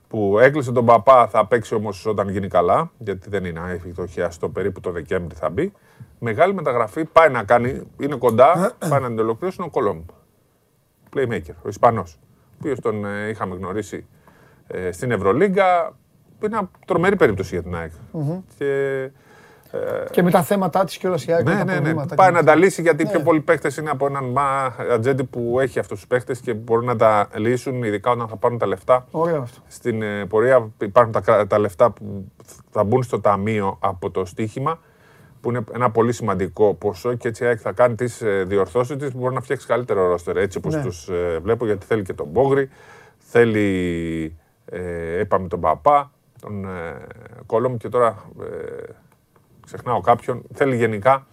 που 0.09 0.39
έκλεισε 0.39 0.73
τον 0.73 0.85
Παπά, 0.85 1.28
θα 1.28 1.47
παίξει 1.47 1.74
όμως 1.74 2.06
όταν 2.06 2.28
γίνει 2.28 2.48
καλά, 2.48 2.90
γιατί 2.98 3.28
δεν 3.28 3.44
είναι 3.44 3.61
αέφικτο 3.61 4.06
χιαστό, 4.06 4.48
περίπου 4.48 4.81
το 4.81 4.90
Δεκέμβρη 4.90 5.35
θα 5.35 5.51
μπει. 5.51 5.73
Μεγάλη 6.19 6.55
μεταγραφή 6.55 7.05
πάει 7.05 7.31
να 7.31 7.44
κάνει, 7.44 7.82
είναι 8.01 8.16
κοντά, 8.16 8.77
πάει 8.89 9.01
να 9.01 9.06
την 9.06 9.19
ολοκληρώσει 9.19 9.56
είναι 9.61 9.70
ο 9.74 9.81
Κολόμb. 9.81 10.15
Playmaker, 11.16 11.55
ο 11.62 11.69
Ισπανός, 11.69 12.19
ο 12.65 12.70
οποίος 12.70 12.81
τον 12.81 13.05
ε, 13.05 13.28
είχαμε 13.28 13.55
γνωρίσει 13.55 14.07
ε, 14.66 14.93
στην 14.93 15.11
Ευρωλίγκα. 15.11 15.93
Είναι 16.41 16.57
μια 16.57 16.70
τρομερή 16.86 17.16
περίπτωση 17.16 17.55
για 17.55 17.62
την 17.62 17.74
ΑΕΚ. 17.77 17.91
Και 18.59 19.11
Και 20.11 20.23
με 20.23 20.31
τα 20.31 20.43
θέματα 20.43 20.85
της 20.85 20.97
και 20.97 21.07
όλας 21.07 21.24
η 21.27 21.32
ΑΕΚ. 21.32 21.45
με 21.45 21.53
ναι, 21.53 21.59
τα 21.59 21.65
ναι, 21.65 21.73
ναι. 21.73 21.78
προβλήματα 21.81 22.15
Πάει 22.15 22.28
και- 22.28 22.35
να 22.36 22.45
τα 22.45 22.55
λύσει 22.55 22.82
γιατί 22.82 23.05
Ναι. 23.05 23.11
πιο 23.11 23.20
πολλοί 23.20 23.41
παίχτε 23.41 23.70
είναι 23.81 23.91
από 23.91 24.07
έναν 24.07 24.31
μα 24.31 24.74
ατζέντη 24.93 25.24
που 25.24 25.61
έχει 25.61 25.78
αυτούς 25.78 25.99
τους 25.99 26.07
παίχτε 26.07 26.35
και 26.43 26.55
μπορούν 26.55 26.85
να 26.85 26.97
τα 26.97 27.28
λύσουν, 27.35 27.82
ειδικά 27.82 28.11
όταν 28.11 28.28
θα 28.28 28.36
πάρουν 28.36 28.59
τα 28.59 28.66
λεφτά. 28.66 29.07
Ωραίο 29.11 29.41
αυτό. 29.43 29.61
Στην 29.69 30.03
ε, 30.03 30.27
πορεία 30.27 30.69
υπάρχουν 30.81 31.12
τα, 31.12 31.20
κρα- 31.20 31.47
τα 31.47 31.59
λεφτά 31.59 31.91
που 31.91 32.24
θα 32.70 32.85
μπουν 32.85 33.03
στο 33.03 33.20
ταμείο 33.20 33.77
από 33.81 34.11
το 34.11 34.24
στοίχημα, 34.24 34.78
που 35.44 35.50
είναι 35.50 35.64
ένα 35.74 35.90
πολύ 35.90 36.12
σημαντικό 36.12 36.74
ποσό 36.74 37.14
και 37.14 37.28
έτσι 37.28 37.44
η 37.44 37.46
ΑΕΚ 37.46 37.58
θα 37.62 37.72
κάνει 37.72 37.94
τις 37.94 38.22
διορθώσεις 38.44 38.96
της. 38.96 39.14
Μπορεί 39.14 39.34
να 39.34 39.40
φτιάξει 39.40 39.66
καλύτερο 39.66 40.06
ρόστερ 40.06 40.36
έτσι 40.36 40.58
όπως 40.58 40.74
Ναι. 40.74 40.82
τους 40.82 41.10
βλέπω, 41.42 41.66
γιατί 41.66 41.86
θέλει 41.86 42.02
και 42.02 42.12
τον 42.12 42.26
Μπόγρι, 42.26 42.68
θέλει, 43.18 44.36
ε, 44.64 45.20
είπαμε 45.20 45.48
τον 45.48 45.60
Παπά, 45.60 46.10
τον 46.40 46.64
ε, 46.64 46.96
Κόλομ 47.46 47.76
και 47.76 47.88
τώρα 47.88 48.24
ε, 48.42 48.92
ξεχνάω 49.66 50.00
κάποιον. 50.00 50.42
Θέλει 50.54 50.76
γενικά 50.76 51.26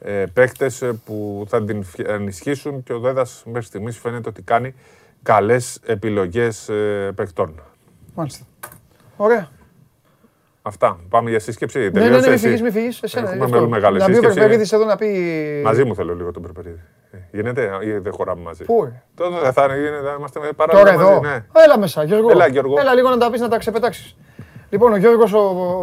ε, 0.00 0.24
παίκτες 0.32 0.82
που 1.04 1.44
θα 1.48 1.64
την 1.64 1.82
φι- 1.82 2.08
ενισχύσουν 2.08 2.82
και 2.82 2.92
ο 2.92 2.98
Δέδας 3.00 3.42
μέχρι 3.46 3.66
στιγμής 3.66 3.98
φαίνεται 3.98 4.28
ότι 4.28 4.42
κάνει 4.42 4.74
καλές 5.22 5.80
επιλογές 5.86 6.68
ε, 6.68 7.12
παικτών. 7.14 7.60
Μάλιστα. 8.14 8.44
Ωραία. 9.16 9.48
Αυτά. 10.66 10.98
Πάμε 11.08 11.30
για 11.30 11.40
σύσκεψη. 11.40 11.78
Ναι, 11.78 11.84
ναι, 11.84 11.90
Τελείωσε 11.90 12.12
ναι, 12.20 12.24
μην 12.24 12.32
εσύ. 12.32 12.44
φύγεις, 12.46 12.62
μην 12.62 12.72
φύγεις. 12.72 13.02
Εσένα, 13.02 13.22
Έχουμε 13.24 13.38
γι' 13.38 13.44
αυτό. 13.44 13.56
πολύ 13.58 13.70
μεγάλη 13.70 13.98
Να 13.98 14.04
μπει 14.04 14.10
ο 14.10 14.14
σύσκεψη. 14.14 14.38
Περπερίδης 14.38 14.72
εδώ 14.72 14.84
να 14.84 14.96
πει... 14.96 15.08
Μαζί 15.64 15.84
μου 15.84 15.94
θέλω 15.94 16.14
λίγο 16.14 16.30
τον 16.30 16.42
Περπερίδη. 16.42 16.80
Ε, 17.10 17.16
Γίνεται 17.32 17.70
ή 17.82 17.90
δεν 17.98 18.12
χωράμε 18.12 18.42
μαζί; 18.42 18.64
Πού, 18.64 18.84
ρε; 18.84 19.02
Τότε 19.14 19.38
δεν 19.42 19.52
θα 19.52 19.64
είναι, 19.64 19.74
γίνεται, 19.76 20.02
θα 20.06 20.14
είμαστε 20.18 20.40
παράλληλα 20.56 20.84
Τώρα 20.84 20.98
μαζί. 20.98 21.10
εδώ. 21.12 21.20
Ναι. 21.20 21.44
Έλα 21.64 21.78
μέσα, 21.78 22.04
Γιώργο. 22.04 22.30
Έλα, 22.30 22.46
Γιώργο. 22.46 22.74
Έλα 22.80 22.94
λίγο 22.94 23.08
να 23.08 23.16
τα 23.18 23.30
πεις, 23.30 23.40
να 23.40 23.48
τα 23.48 23.58
ξεπετάξεις. 23.58 24.16
Λοιπόν, 24.70 24.92
ο 24.92 24.96
Γιώργος, 24.96 25.32
ο, 25.32 25.38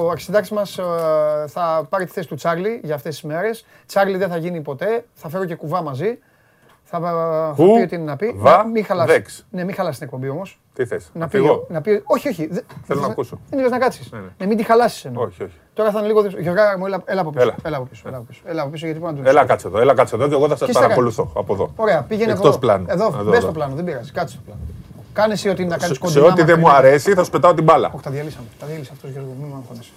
ο 0.06 0.10
αξιντάξης 0.10 0.52
μας, 0.52 0.78
ε, 0.78 0.84
θα 1.48 1.86
πάρει 1.90 2.06
τη 2.06 2.12
θέση 2.12 2.28
του 2.28 2.36
Τσάρλι 2.36 2.80
για 2.84 2.96
αυτές 2.96 3.14
τις 3.14 3.24
μέρες. 3.24 3.66
Τσάρλι 3.86 4.18
δεν 4.18 4.30
θα 4.30 4.38
γίνει 4.38 4.62
ποτέ. 4.62 5.06
Θα 5.14 5.30
φέρω 5.30 5.46
και 5.46 5.56
κουβά 5.56 5.82
μαζί. 5.82 6.20
Θα, 6.96 7.00
θα 7.00 7.54
Κου, 7.56 7.74
πει 7.76 7.82
ό,τι 7.82 7.96
είναι 7.96 8.04
να 8.04 8.16
πει. 8.16 8.34
βα, 8.38 8.58
Να- 8.58 8.64
Μην 8.66 8.86
χαλάσει. 8.86 9.12
δέξ. 9.12 9.46
Ναι, 9.50 9.64
μην 9.64 9.76
χαλάσει 9.76 9.98
την 9.98 10.08
εκπομπή 10.08 10.30
όμως. 10.30 10.60
Τι 10.74 10.86
θες, 10.86 11.10
Να 11.14 11.20
να 11.20 11.28
πει, 11.28 11.38
φύγω; 11.38 11.66
να 11.70 11.82
πει, 11.82 12.02
όχι, 12.06 12.28
όχι. 12.28 12.46
δε- 12.48 12.54
Θέλω 12.86 13.00
θες 13.00 13.00
να 13.00 13.08
ακούσω. 13.08 13.40
Δεν 13.50 13.60
ήθελες 13.60 13.72
να 13.80 13.86
κάτσεις. 13.86 14.12
Ναι, 14.12 14.20
ναι. 14.20 14.26
Ναι, 14.38 14.46
μην 14.46 14.58
τη 14.58 14.64
χαλάσεις 14.64 15.06
εννοώ. 15.06 15.24
Όχι, 15.24 15.44
όχι. 15.44 15.54
Τώρα 15.74 15.92
θα 15.92 16.00
είναι 16.00 16.08
λίγο 16.08 16.22
δύσκολο. 16.22 16.44
Γιώργα 16.44 16.78
μου, 16.78 16.86
έλα, 16.86 17.02
έλα 17.06 17.22
από 17.22 17.30
πίσω. 17.30 17.44
Έλα. 17.44 17.56
Έλα 17.64 17.78
από 17.78 17.86
πίσω. 17.86 18.04
Έλα 18.08 18.18
από 18.18 18.26
πίσω. 18.26 18.42
Έλα 18.46 18.62
από 18.62 18.72
πίσω 18.72 18.86
γιατί 18.86 19.02
μπορεί 19.02 19.14
να 19.14 19.22
του 19.22 19.28
Έλα 19.30 19.46
κάτσε 19.46 19.68
εδώ, 19.68 19.80
έλα 19.80 19.94
κάτσε 19.94 20.16
εδώ 20.16 20.28
και 20.28 20.34
εγώ 20.34 20.48
θα 20.48 20.56
σας 20.56 20.68
Τι 20.68 20.74
σε 20.74 20.80
παρακολουθώ 20.82 21.32
από 21.36 21.54
εδώ. 21.54 21.72
Ωραία, 21.76 22.02
πήγαινε 22.02 22.32
Εκτός 22.32 22.48
εδώ. 22.48 22.58
πλάνου. 22.58 22.86
Εδώ, 22.90 23.06
Εδώ, 23.06 23.18
μπες 23.24 23.28
εδώ. 23.34 23.40
στο 23.42 23.52
πλάνο, 23.52 23.76
δεν 23.76 23.84
πειράζει. 23.86 24.12
Κάτσε 24.12 24.34
στο 24.34 24.44
πλάνο. 24.46 24.62
Κάνε 25.14 25.34
εσύ 25.34 25.50
ότι 25.50 25.66
να 25.66 25.78
κάνεις 25.78 25.96
Σε, 25.96 26.02
κοντινά. 26.02 26.26
σε 26.26 26.32
ό,τι 26.32 26.44
δεν 26.44 26.60
μου 26.60 26.66
μακρινά. 26.66 26.88
αρέσει 26.88 27.14
θα 27.14 27.24
σου 27.24 27.30
πετάω 27.30 27.54
την 27.54 27.64
μπάλα. 27.64 27.92
Όχι, 27.94 28.04
τα 28.04 28.10
διαλύσαμε. 28.12 28.46
Τα 28.60 28.66
διαλύσα 28.66 28.92
αυτός 28.94 29.10
Γιώργο, 29.10 29.32
μην 29.40 29.48
με 29.50 29.56
αγχώνεσαι. 29.62 29.92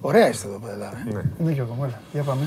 Ωραία 0.00 0.28
είστε 0.28 0.48
εδώ 0.48 0.58
πέρα. 0.58 0.92
ε. 1.18 1.42
Ναι, 1.44 1.50
Γιώργο, 1.50 1.72
μου, 1.74 1.84
έλα. 1.84 2.00
Για 2.12 2.22
πάμε. 2.22 2.42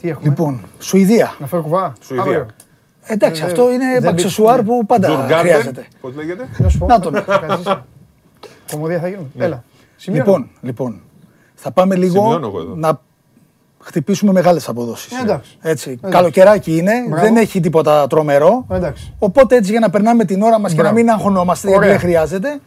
Τι 0.00 0.08
έχουμε; 0.08 0.28
Λοιπόν, 0.28 0.60
Σουηδία. 0.78 1.34
Να 1.38 1.46
φέρω 1.46 1.62
κουβά. 1.62 1.92
Σουηδία. 2.00 2.22
Αύριο. 2.24 2.46
Εντάξει, 3.06 3.42
Ε, 3.42 3.46
αυτό 3.46 3.72
είναι 3.72 4.00
δεν 4.00 4.08
αξεσουάρ 4.10 4.56
μπει- 4.62 4.66
που 4.66 4.86
πάντα 4.86 5.06
Τζουργκάρντεν, 5.08 5.38
χρειάζεται. 5.38 5.86
πώς 6.00 6.14
λέγεται; 6.14 6.48
Να 6.58 6.68
σου 6.68 6.78
πω. 6.78 6.86
Να 6.86 7.00
τον. 7.00 7.12
Κρατήσεις. 7.24 7.76
Κομμωδία 8.70 9.00
θα 9.00 9.08
γίνουν. 9.08 9.32
Έλα. 9.38 9.64
Σημειώνω. 9.96 10.24
Λοιπόν, 10.24 10.48
λοιπόν, 10.60 11.00
θα 11.54 11.70
πάμε 11.70 11.94
λίγο 11.94 12.12
Σημειώνω 12.22 12.46
εγώ 12.46 12.60
εδώ. 12.60 12.74
να 12.74 13.00
χτυπήσουμε 13.82 14.32
μεγάλες 14.32 14.68
αποδόσεις. 14.68 15.12
Ε, 15.12 15.22
εντάξει. 15.22 15.56
Έτσι, 15.60 15.90
Εντάξει. 15.90 16.16
καλοκαιράκι 16.16 16.76
είναι, 16.76 16.92
Μπράβο. 17.08 17.22
δεν 17.24 17.36
έχει 17.36 17.60
τίποτα 17.60 18.06
τρομερό. 18.06 18.66
Εντάξει. 18.70 19.12
Οπότε 19.18 19.56
έτσι 19.56 19.70
για 19.70 19.80
να 19.80 19.90
περνάμε 19.90 20.24
την 20.24 20.42
ώρα 20.42 20.58
μας 20.58 20.70
και 20.70 20.76
να 20.76 20.82
Μπράβο. 20.82 20.96
μην 20.98 21.10
αγχωνόμαστε 21.10 21.68
γιατί 21.68 21.82
Ωραία. 21.84 21.96
δεν 21.98 22.06
χρειάζεται, 22.06 22.60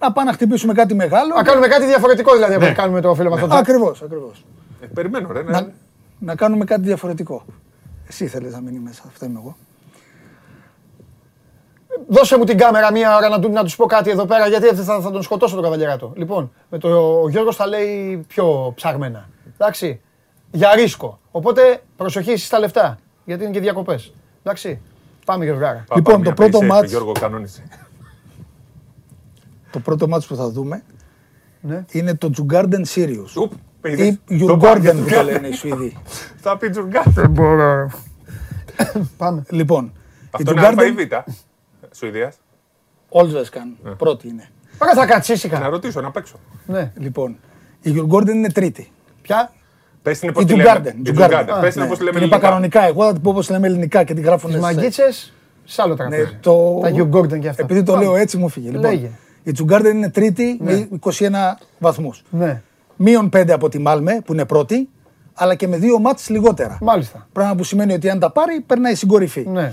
να 0.00 0.12
πάμε 0.12 0.30
να 0.30 0.36
χτυπήσουμε 0.36 0.72
κάτι 0.72 0.94
μεγάλο. 0.94 1.34
Να 1.34 1.42
κάνουμε 1.42 1.66
κάτι 1.66 1.86
διαφορετικό 1.86 2.32
δηλαδή 2.32 2.54
από 2.54 2.64
ό,τι 2.64 2.74
κάνουμε 2.74 3.00
το 3.00 3.14
φίλο 3.14 3.30
μας 3.30 3.40
τον 3.40 3.48
Τζακ. 3.48 3.60
Ακριβώς, 3.60 4.02
ακριβώς. 4.02 4.44
Ε, 4.80 4.86
περιμένω 4.86 5.32
ρε. 5.32 5.42
ναι. 5.42 5.50
Να, 5.50 5.68
να 6.18 6.34
κάνουμε 6.34 6.64
κάτι 6.64 6.80
διαφορετικό. 6.82 7.44
Εσύ 8.08 8.26
θέλεις 8.26 8.52
να 8.52 8.60
μείνεις 8.60 8.80
μέσα, 8.80 9.02
αυτό 9.06 9.24
είμαι 9.24 9.38
εγώ. 9.38 9.56
Δώσε 12.08 12.38
μου 12.38 12.44
την 12.44 12.56
κάμερα 12.58 12.92
μία 12.92 13.16
ώρα 13.16 13.28
να, 13.28 13.38
του, 13.40 13.50
να 13.50 13.62
τους 13.64 13.76
πω 13.76 13.86
κάτι 13.86 14.10
εδώ 14.10 14.24
πέρα, 14.26 14.48
γιατί 14.48 14.66
θα, 14.74 15.00
θα 15.00 15.10
τον 15.10 15.22
σκοτώσω 15.22 15.54
τον 15.54 15.62
καβαλιαράτο. 15.64 16.12
Λοιπόν, 16.16 16.52
με 16.70 16.78
το, 16.78 17.20
ο 17.22 17.28
Γιώργος 17.28 17.56
τα 17.56 17.66
λέει 17.66 18.24
πιο 18.28 18.72
ψαγμένα. 18.74 19.28
Εντάξει, 19.54 20.00
για 20.50 20.74
ρίσκο. 20.74 21.18
Οπότε 21.30 21.82
προσοχή 21.96 22.30
εσείς 22.30 22.46
στα 22.46 22.58
λεφτά, 22.58 22.98
γιατί 23.24 23.42
είναι 23.42 23.52
και 23.52 23.60
διακοπές. 23.60 24.12
Εντάξει, 24.42 24.80
πάμε 25.24 25.44
Γιώργαρα. 25.44 25.84
Πά, 25.88 25.96
Λοιπόν, 25.96 26.12
πάμε, 26.12 26.24
το 26.24 26.30
μια 26.40 26.48
πρώτο 26.48 26.58
pace, 26.58 26.68
μάτς- 26.68 26.88
Γιώργο, 26.90 27.12
κανόνισε. 27.12 27.62
Το 29.70 29.78
πρώτο 29.80 30.08
μάτς 30.08 30.26
που 30.26 30.34
θα 30.34 30.50
δούμε 30.50 30.82
Ναι. 31.60 31.84
είναι 31.90 32.14
το 32.14 32.30
Τζουγκάρντεν 32.30 32.84
Sirius. 32.88 33.50
Ουπ, 33.92 33.98
Ή 33.98 34.02
είδες. 34.02 34.14
Το 34.26 34.34
Γιουργκόρντεν 34.34 34.96
πάμε. 34.96 35.06
που 35.08 35.14
το 35.14 35.22
λένε 35.22 35.46
οι 35.48 35.52
Σουηδοί. 35.52 35.96
Θα 36.36 36.56
πει 36.56 36.70
Τζουργκάρντεν. 36.70 37.30
μπορώ. 37.30 37.90
πάμε. 39.16 39.42
Λοιπόν, 39.48 39.84
η 39.84 40.28
Αυτό 40.30 40.50
είναι 40.52 40.60
α 40.60 40.70
ή 40.70 40.74
Τζουγκάρντεν, 40.74 41.08
β. 41.08 41.96
Σουηδίας. 41.96 42.36
Όλσβεσκαν, 43.08 43.76
Ε. 43.86 43.90
πρώτη 43.90 44.28
είναι. 44.28 44.48
Τώρα 44.78 44.92
θα 44.94 45.06
κάτσεις 45.06 45.28
Να 45.44 45.48
ήσυχα. 45.56 45.68
ρωτήσω, 45.68 46.00
να 46.00 46.10
παίξω. 46.10 46.36
Ναι. 46.66 46.92
Λοιπόν, 46.96 47.36
η 47.82 47.90
Γιουργκόρντεν 47.90 48.36
είναι 48.36 48.50
τρίτη. 48.50 48.90
Ποια; 49.22 49.52
Πες 50.02 50.18
την 50.18 50.28
Η 50.28 50.32
πώς 50.32 50.44
τη 50.44 50.52
Τζουγκάρντεν. 50.52 50.84
λέμε. 50.96 51.08
Η 51.08 51.12
Τζουγκάρντεν. 51.12 51.60
Πες 51.60 51.72
την 51.72 51.82
Ναι, 51.82 51.88
πώς 51.88 51.98
τη 51.98 52.04
λέμε 52.04 52.18
Την 52.18 52.26
είπα 52.26 52.36
ελληνικά. 52.36 52.38
κανονικά. 52.38 52.82
Εγώ 52.86 53.04
θα 53.04 53.12
την 53.12 53.22
πω 53.22 53.30
όπως 53.30 53.50
λέμε 53.50 53.66
ελληνικά 53.66 54.04
και 54.04 54.14
την 54.14 54.24
γράφουν 54.24 54.50
Τις 54.50 54.58
σε- 54.58 54.64
μαγκίτσες, 54.74 55.32
σ' 55.64 55.78
άλλο 55.78 55.90
Ναι, 55.92 55.96
τραπέζι. 55.98 56.36
το... 56.40 56.78
Τα 56.82 56.88
Γιουγκόρντεν 56.88 57.40
και 57.40 57.48
αυτά. 57.48 57.62
Επειδή 57.62 57.82
το 57.82 57.92
Πάμε. 57.92 58.04
λέω 58.04 58.16
έτσι 58.16 58.36
μου 58.36 58.48
φύγε. 58.48 58.66
Λοιπόν, 58.70 58.82
Λέγε. 58.90 59.10
η 59.42 59.52
Τζουγκάρντεν 59.52 59.96
είναι 59.96 60.10
τρίτη 60.10 60.58
με 60.60 60.88
21 61.00 61.30
βαθμούς. 61.78 62.22
Ναι. 62.30 62.62
Μείον 63.00 63.28
5 63.36 63.50
από 63.50 63.68
τη 63.68 63.78
Μάλμε 63.78 64.20
που 64.24 64.32
είναι 64.32 64.44
πρώτη, 64.44 64.88
αλλά 65.34 65.54
και 65.54 65.68
με 65.68 65.76
δύο 65.76 65.98
μάτς 65.98 66.28
λιγότερα. 66.28 66.78
Μάλιστα. 66.80 67.26
Πράγμα 67.32 67.54
που 67.54 67.64
σημαίνει 67.64 67.92
ότι 67.92 68.10
αν 68.10 68.18
τα 68.18 68.30
πάρει, 68.32 68.60
περνάει 68.66 68.94
στην 68.94 69.08
κορυφή. 69.08 69.44
Ναι. 69.48 69.72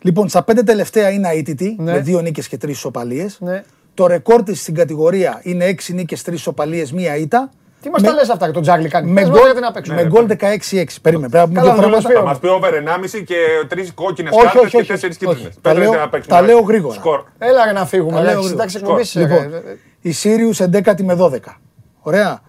Λοιπόν, 0.00 0.28
στα 0.28 0.42
πέντε 0.42 0.62
τελευταία 0.62 1.10
είναι 1.10 1.28
αίτητη, 1.28 1.76
Ναι. 1.78 1.92
με 1.92 1.98
δύο 1.98 2.20
νίκες 2.20 2.48
και 2.48 2.56
τρεις 2.56 2.76
ισοπαλίες. 2.76 3.36
Ναι. 3.40 3.62
Το 3.94 4.06
ρεκόρ 4.06 4.42
της 4.42 4.60
στην 4.60 4.74
κατηγορία 4.74 5.40
είναι 5.42 5.64
έξι 5.64 5.92
νίκες, 5.94 6.22
τρεις 6.22 6.38
ισοπαλίες, 6.38 6.92
μία 6.92 7.16
ήττα. 7.16 7.50
Τι 7.82 7.90
μας 7.90 8.02
τα 8.02 8.12
λες 8.12 8.28
αυτά 8.28 8.46
και 8.46 8.52
τον 8.52 8.62
Τζάγλι 8.62 8.88
κάνει. 8.88 9.10
Με 9.10 9.20
Πες 9.20 9.28
μου, 9.30 9.34
γκολ, 9.36 9.44
γιατί 9.44 9.60
να 9.60 9.72
παίξουμε; 9.72 10.02
με 10.02 10.08
γκολ 10.08 10.26
16-6. 10.26 11.00
Περίμενε, 11.02 11.28
πρέπει 11.28 11.52
να 11.52 11.60
πούμε 11.60 11.60
Καλά, 11.60 11.72
δύο 11.72 11.82
δεν 11.82 11.90
μας 11.90 12.02
πράγματα. 12.02 12.20
Θα 12.20 12.22
μας 12.30 12.38
πει 12.38 12.46
over 12.46 12.72
1,5 12.74 13.22
και 13.24 13.34
τρεις 13.68 13.92
κόκκινες 13.94 14.32
Όχι, 14.32 14.42
κάρτες 14.42 14.62
όχι, 14.62 14.70
και 14.70 14.76
όχι, 14.76 14.86
τέσσερις 14.86 15.16
όχι. 15.16 15.26
κίτρινες. 15.34 15.58
Τα 15.60 15.74
λέω- 15.74 15.92
τα 16.26 16.42
λέω 16.42 16.60
γρήγορα. 16.60 16.94
Σκορ. 16.94 17.22
Έλα 17.38 17.64
ρε 17.64 17.72
να 17.72 17.86
φύγουμε. 17.86 18.12
Τα 18.12 18.20
λέω 18.20 18.24
ρε, 18.24 18.30
γρήγορα. 18.30 18.48
Συντάξει 18.48 18.76
εκπομπής. 18.76 19.14
Λοιπόν, 19.14 19.52
η 20.00 20.12
Sirius 20.22 20.64
11η 20.64 21.02
με 21.02 21.14
12. 21.14 21.60
Ωραία. 22.00 22.40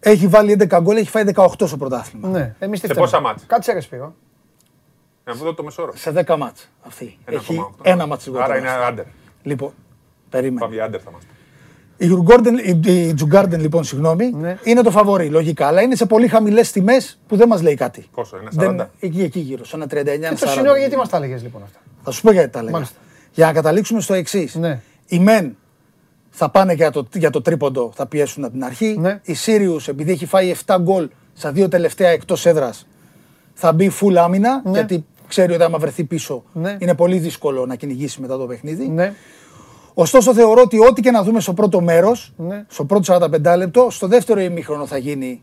Έχει 0.00 0.26
βάλει 0.26 0.56
11 0.68 0.78
γκολ, 0.82 0.96
έχει 0.96 1.10
φάει 1.10 1.24
18 1.34 1.46
στο 1.66 1.76
πρωτάθλημα. 1.76 2.28
Ναι, 2.28 2.54
εμείς 2.58 2.80
τι 2.80 2.86
Σε 2.86 2.92
φταίμε. 2.92 3.06
πόσα 3.06 3.20
μάτς; 3.20 3.44
Κάτσε 3.46 3.72
ρε 3.72 3.80
Σπύρο. 3.80 4.14
Να 5.24 5.34
μου 5.36 5.42
δω 5.44 5.54
το 5.54 5.62
μεσόρο. 5.62 5.92
Σε 5.96 6.10
10 6.26 6.36
μάτς 6.36 6.68
αυτή. 6.86 7.18
1,8. 7.24 7.34
Έχει 7.34 7.60
ένα 7.82 8.06
μάτς 8.06 8.26
λιγότερο. 8.26 8.50
Άρα 8.50 8.58
είναι 8.58 8.68
άντερ. 8.70 9.04
Λοιπόν, 9.42 9.72
περίμενε. 10.30 10.60
Πάμε 10.60 10.74
για 10.74 10.84
άντερ 10.84 11.00
θα 11.04 11.10
μα 11.10 11.18
πει. 11.18 11.24
Η 12.06 12.08
Djurgården- 12.10 12.84
η- 12.86 13.08
η 13.08 13.14
Τζουγκάρντεν, 13.14 13.60
λοιπόν, 13.60 13.84
συγγνώμη, 13.84 14.30
Ναι. 14.30 14.58
είναι 14.62 14.82
το 14.82 14.90
φαβορή, 14.90 15.28
λογικά. 15.28 15.66
Αλλά 15.66 15.82
είναι 15.82 15.94
σε 15.96 16.06
πολύ 16.06 16.28
χαμηλές 16.28 16.72
τιμές 16.72 17.18
που 17.26 17.36
δεν 17.36 17.48
μας 17.48 17.62
λέει 17.62 17.74
κάτι. 17.74 18.06
Πόσο, 18.12 18.36
ένα 18.36 18.50
Δεν, 18.52 18.68
40. 18.80 18.90
εκεί, 19.00 19.22
εκεί 19.22 19.38
γύρω, 19.40 19.64
σε 19.64 19.76
ένα 19.76 19.86
39 19.86 20.28
Και 20.28 20.34
το 20.34 20.46
40. 20.46 20.52
σύνορο 20.52 20.78
γιατί 20.78 20.96
μας 20.96 21.08
τα 21.08 21.16
έλεγε 21.16 21.36
λοιπόν 21.42 21.62
αυτά; 21.62 21.78
Θα 22.02 22.10
σου 22.10 22.22
πω 22.22 22.32
γιατί 22.32 22.48
τα 22.50 22.60
λέγα. 22.62 22.72
Μάλιστα. 22.72 22.96
Για 23.32 23.46
να 23.46 23.52
καταλήξουμε 23.52 24.00
στο 24.00 24.14
εξής. 24.14 24.54
Ναι. 24.54 24.80
Οι 25.06 25.18
μεν 25.18 25.56
θα 26.38 26.48
πάνε 26.50 26.72
για 26.72 26.90
το, 26.90 27.06
για 27.14 27.30
το 27.30 27.42
τρίποντο, 27.42 27.92
θα 27.94 28.06
πιέσουν 28.06 28.44
από 28.44 28.52
την 28.52 28.64
αρχή. 28.64 28.96
Ναι. 28.98 29.20
Η 29.24 29.34
Sirius, 29.46 29.88
επειδή 29.88 30.12
έχει 30.12 30.26
φάει 30.26 30.54
7 30.66 30.76
γκολ 30.80 31.08
στα 31.32 31.52
δύο 31.52 31.68
τελευταία 31.68 32.08
εκτός 32.08 32.46
έδρας, 32.46 32.86
θα 33.54 33.72
μπει 33.72 33.90
full 34.00 34.14
άμυνα. 34.14 34.62
Ναι. 34.64 34.70
Γιατί 34.72 35.04
ξέρει 35.28 35.52
ότι 35.54 35.62
άμα 35.62 35.78
βρεθεί 35.78 36.04
πίσω 36.04 36.42
Ναι. 36.52 36.76
είναι 36.80 36.94
πολύ 36.94 37.18
δύσκολο 37.18 37.66
να 37.66 37.74
κυνηγήσει 37.74 38.20
μετά 38.20 38.36
το 38.38 38.46
παιχνίδι. 38.46 38.88
Ναι. 38.88 39.14
Ωστόσο, 39.94 40.34
θεωρώ 40.34 40.62
ότι 40.62 40.78
ό,τι 40.78 41.00
και 41.02 41.10
να 41.10 41.22
δούμε 41.22 41.40
στο 41.40 41.52
πρώτο 41.54 41.80
μέρος, 41.80 42.32
Ναι. 42.36 42.64
στο 42.68 42.84
πρώτο 42.84 43.02
45 43.04 43.56
λεπτό, 43.56 43.86
στο 43.90 44.06
δεύτερο 44.06 44.40
ημίχρονο 44.40 44.86
θα 44.86 44.96
γίνει 44.98 45.42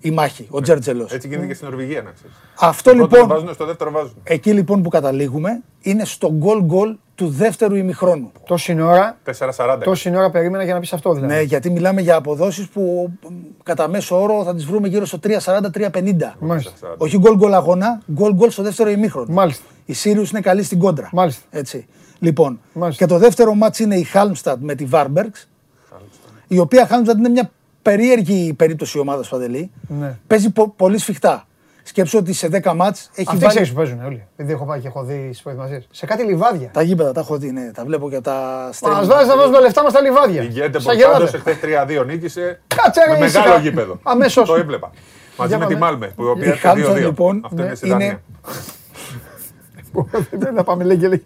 η 0.00 0.10
μάχη, 0.10 0.46
ο 0.50 0.60
Τζέρτζελος. 0.60 1.12
Έτσι 1.12 1.28
γίνεται 1.28 1.46
και 1.46 1.54
στην 1.54 1.66
Νορβηγία 1.68 2.02
να 2.02 2.10
ξέρεις. 2.10 2.36
Αυτό 2.60 2.90
Στο 2.90 2.96
πρώτο 2.98 3.08
δεν 3.10 3.20
λοιπόν, 3.20 3.36
βάζουν, 3.36 3.54
στο 3.54 3.64
δεύτερο 3.66 3.90
βάζουν. 3.90 4.14
εκεί 4.24 4.52
λοιπόν 4.52 4.82
που 4.82 4.88
καταλήγουμε, 4.88 5.62
είναι 5.80 6.04
στο 6.04 6.32
γκολ 6.32 6.62
γκολ 6.62 6.96
του 7.18 7.28
δεύτερου 7.28 7.74
ημιχρόνου. 7.74 8.32
Τόση 8.46 8.80
ώρα, 8.80 9.18
4-40. 9.56 9.78
τόση 9.84 10.16
ώρα 10.16 10.30
περίμενα 10.30 10.64
για 10.64 10.74
να 10.74 10.80
πεις 10.80 10.92
αυτό 10.92 11.12
δηλαδή. 11.12 11.32
Ναι, 11.34 11.40
γιατί 11.40 11.70
μιλάμε 11.70 12.00
για 12.00 12.16
αποδόσεις 12.16 12.68
που 12.68 13.10
μ, 13.22 13.34
κατά 13.62 13.88
μέσο 13.88 14.22
όρο 14.22 14.44
θα 14.44 14.54
τις 14.54 14.64
βρούμε 14.64 14.88
γύρω 14.88 15.04
στο 15.06 15.18
3-40-3-50. 15.22 16.36
Μάλιστα. 16.38 16.72
Όχι 16.96 17.18
γκολ 17.18 17.36
γκολ 17.36 17.54
αγώνα, 17.54 18.00
γκολ 18.12 18.32
γκολ 18.34 18.50
στο 18.50 18.62
δεύτερο 18.62 18.90
ημίχρονο. 18.90 19.26
Μάλιστα. 19.32 19.64
Η 19.84 19.94
Sirius 20.04 20.30
είναι 20.30 20.40
καλή 20.40 20.62
στην 20.62 20.78
κόντρα. 20.78 21.08
Μάλιστα. 21.12 21.42
Έτσι. 21.50 21.86
Λοιπόν, 22.18 22.60
Μάλιστα. 22.72 23.04
και 23.04 23.10
το 23.12 23.18
δεύτερο 23.18 23.54
μάτς 23.54 23.78
είναι 23.78 23.96
η 23.96 24.06
Halmstad 24.14 24.54
με 24.58 24.74
τη 24.74 24.86
Varbergs, 24.92 25.46
η 26.48 26.58
οποία 26.58 26.88
Halmstad 26.90 27.16
είναι 27.18 27.28
μια 27.28 27.50
περίεργη 27.82 28.52
περίπτωση 28.54 28.98
ομάδα 28.98 29.24
Παντελή. 29.30 29.70
Ναι. 29.88 30.18
Παίζει 30.26 30.50
πο- 30.50 30.68
πολύ 30.76 30.98
σφιχτά. 30.98 31.46
Σκέψω 31.88 32.18
ότι 32.18 32.32
σε 32.32 32.48
10 32.62 32.72
μάτς 32.76 33.10
έχει 33.14 33.26
Αυτοί 33.28 33.38
βάλει... 33.38 33.48
ξέρεις 33.48 33.68
που 33.68 33.74
παίζουν 33.74 34.04
όλοι. 34.04 34.26
Επειδή 34.36 34.52
έχω 34.52 34.64
πάει 34.64 34.80
και 34.80 34.86
έχω 34.86 35.02
δει 35.02 35.30
στι 35.32 35.42
προετοιμασίε. 35.42 35.82
Σε 35.90 36.06
κάτι 36.06 36.22
λιβάδια. 36.22 36.70
Τα 36.72 36.82
γήπεδα 36.82 37.12
τα 37.12 37.20
έχω 37.20 37.36
δει, 37.38 37.50
ναι, 37.50 37.70
τα 37.74 37.84
βλέπω 37.84 38.10
και 38.10 38.20
τα 38.20 38.32
Μας 38.66 38.78
streaming. 38.80 39.06
βάζεις 39.08 39.28
να 39.28 39.36
βάζουμε 39.36 39.60
λεφτά 39.60 39.82
μας 39.82 39.90
στα 39.92 40.00
λιβάδια. 40.00 40.42
Η 40.42 40.46
Γκέντε 40.46 40.80
Σαν 40.80 40.96
πάντω 40.96 41.16
γελάτε. 41.16 41.36
εχθές 41.36 41.56
3-2 42.02 42.06
νίκησε. 42.06 42.60
Κάτσε, 42.66 43.00
ρε, 43.12 43.18
Με 43.18 43.26
ήσυχα. 43.26 43.42
μεγάλο 43.42 43.60
γήπεδο. 43.62 43.98
Αμέσως. 44.02 44.48
Το 44.48 44.54
έβλεπα. 44.54 44.90
Μαζί 45.38 45.50
Για 45.56 45.58
με 45.58 45.66
τη 45.66 45.72
πάμε. 45.80 45.84
Μάλμε 45.84 46.06
που 46.16 46.22
η 46.22 46.26
Η 46.26 46.30
οποία 46.30 46.48
έρχεται 46.50 46.72
Halmstad 46.86 46.92
2-2. 46.92 47.00
λοιπόν 47.00 47.40
Αυτό 47.44 47.56
ναι, 47.56 47.64
είναι 47.64 47.74
στη 47.74 47.88
Δανία. 47.92 48.22
Δεν 50.30 50.54
θα 50.54 50.64
πάμε 50.64 50.84
λέει 50.84 50.96
και 50.96 51.08
λέει. 51.08 51.24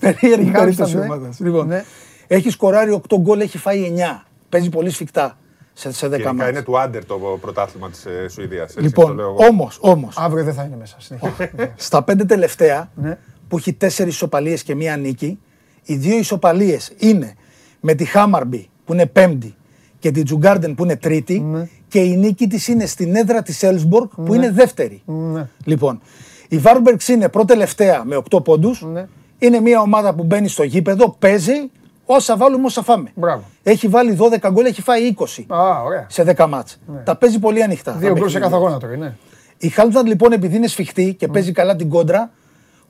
Περίεργη 0.00 0.48
Η 0.48 0.50
περίπτωση 0.52 0.92
Halmstad, 0.96 0.98
ναι. 0.98 1.04
ομάδας. 1.04 1.40
Λοιπόν, 1.40 1.66
Ναι. 1.66 1.84
έχει 2.26 2.50
σκοράρει 2.50 3.00
8 3.08 3.16
γκολ, 3.20 3.40
έχει 3.40 3.58
φάει 3.58 3.94
9. 4.20 4.24
Παίζει 4.48 4.68
πολύ 4.68 4.90
σφιχτά 4.90 5.38
σε, 5.80 5.92
σε 5.92 6.06
10 6.06 6.10
Γενικά 6.10 6.32
μάτς. 6.32 6.50
είναι 6.50 6.62
του 6.62 6.78
άντερ 6.78 7.04
το 7.04 7.38
πρωτάθλημα 7.40 7.90
της 7.90 8.06
Σουηδίας. 8.28 8.74
Λοιπόν, 8.78 9.20
όμως, 9.20 9.78
όμως, 9.80 10.16
Αύριο 10.18 10.44
δεν 10.44 10.54
θα 10.54 10.62
είναι 10.64 10.76
μέσα. 10.76 10.96
συνέχεια. 10.98 11.50
στα 11.76 12.02
πέντε 12.02 12.24
τελευταία 12.24 12.90
Ναι. 12.94 13.18
που 13.48 13.56
έχει 13.56 13.72
τέσσερις 13.72 14.14
ισοπαλίες 14.14 14.62
και 14.62 14.74
μία 14.74 14.96
νίκη, 14.96 15.38
οι 15.84 15.94
δύο 15.96 16.18
ισοπαλίες 16.18 16.92
είναι 16.98 17.34
με 17.80 17.94
τη 17.94 18.04
Χάμαρμπι 18.04 18.68
που 18.84 18.92
είναι 18.92 19.06
πέμπτη 19.06 19.54
και 19.98 20.10
τη 20.10 20.22
Τζουγκάρντεν 20.22 20.74
που 20.74 20.84
είναι 20.84 20.96
τρίτη 20.96 21.40
Ναι. 21.40 21.68
και 21.88 21.98
η 22.00 22.16
νίκη 22.16 22.46
της 22.46 22.68
είναι 22.68 22.86
στην 22.86 23.16
έδρα 23.16 23.42
της 23.42 23.62
Έλσμπορκ 23.62 24.12
που 24.14 24.34
είναι 24.34 24.50
δεύτερη. 24.50 25.02
Ναι. 25.04 25.48
Λοιπόν, 25.64 26.00
η 26.48 26.58
Βάρμπεργκς 26.58 27.08
είναι 27.08 27.28
πρώτη-τελευταία 27.28 28.04
με 28.04 28.16
8 28.30 28.44
πόντους. 28.44 28.82
Ναι. 28.82 29.06
Είναι 29.38 29.60
μια 29.60 29.80
ομάδα 29.80 30.14
που 30.14 30.24
μπαίνει 30.24 30.48
στο 30.48 30.62
γήπεδο, 30.62 31.16
παίζει, 31.18 31.70
όσα 32.14 32.36
βάλουμε 32.36 32.66
όσα 32.66 32.82
φάμε. 32.82 33.10
Μπράβο. 33.14 33.44
Έχει 33.62 33.88
βάλει 33.88 34.18
12 34.20 34.48
γκολ, 34.52 34.64
έχει 34.64 34.82
φάει 34.82 35.14
20 35.18 35.44
Α, 35.48 35.82
ωραία. 35.82 36.06
σε 36.08 36.22
10 36.36 36.46
μάτς. 36.48 36.78
Τα 37.04 37.16
παίζει 37.16 37.38
πολύ 37.38 37.62
ανοιχτά. 37.62 37.92
Δύο 37.92 38.12
τα 38.12 38.20
γκολ 38.20 38.28
σε 38.30 38.38
παιχνίδια. 38.38 38.40
κάθε 38.48 38.54
αγώνα 38.54 38.78
τώρα, 38.78 38.96
ναι. 38.96 39.16
Η 39.58 39.68
Χάλμσταντ 39.68 40.06
λοιπόν 40.06 40.32
επειδή 40.32 40.56
είναι 40.56 40.66
σφιχτή 40.66 41.14
και 41.14 41.28
παίζει 41.28 41.52
καλά 41.52 41.76
την 41.76 41.88
κόντρα, 41.88 42.30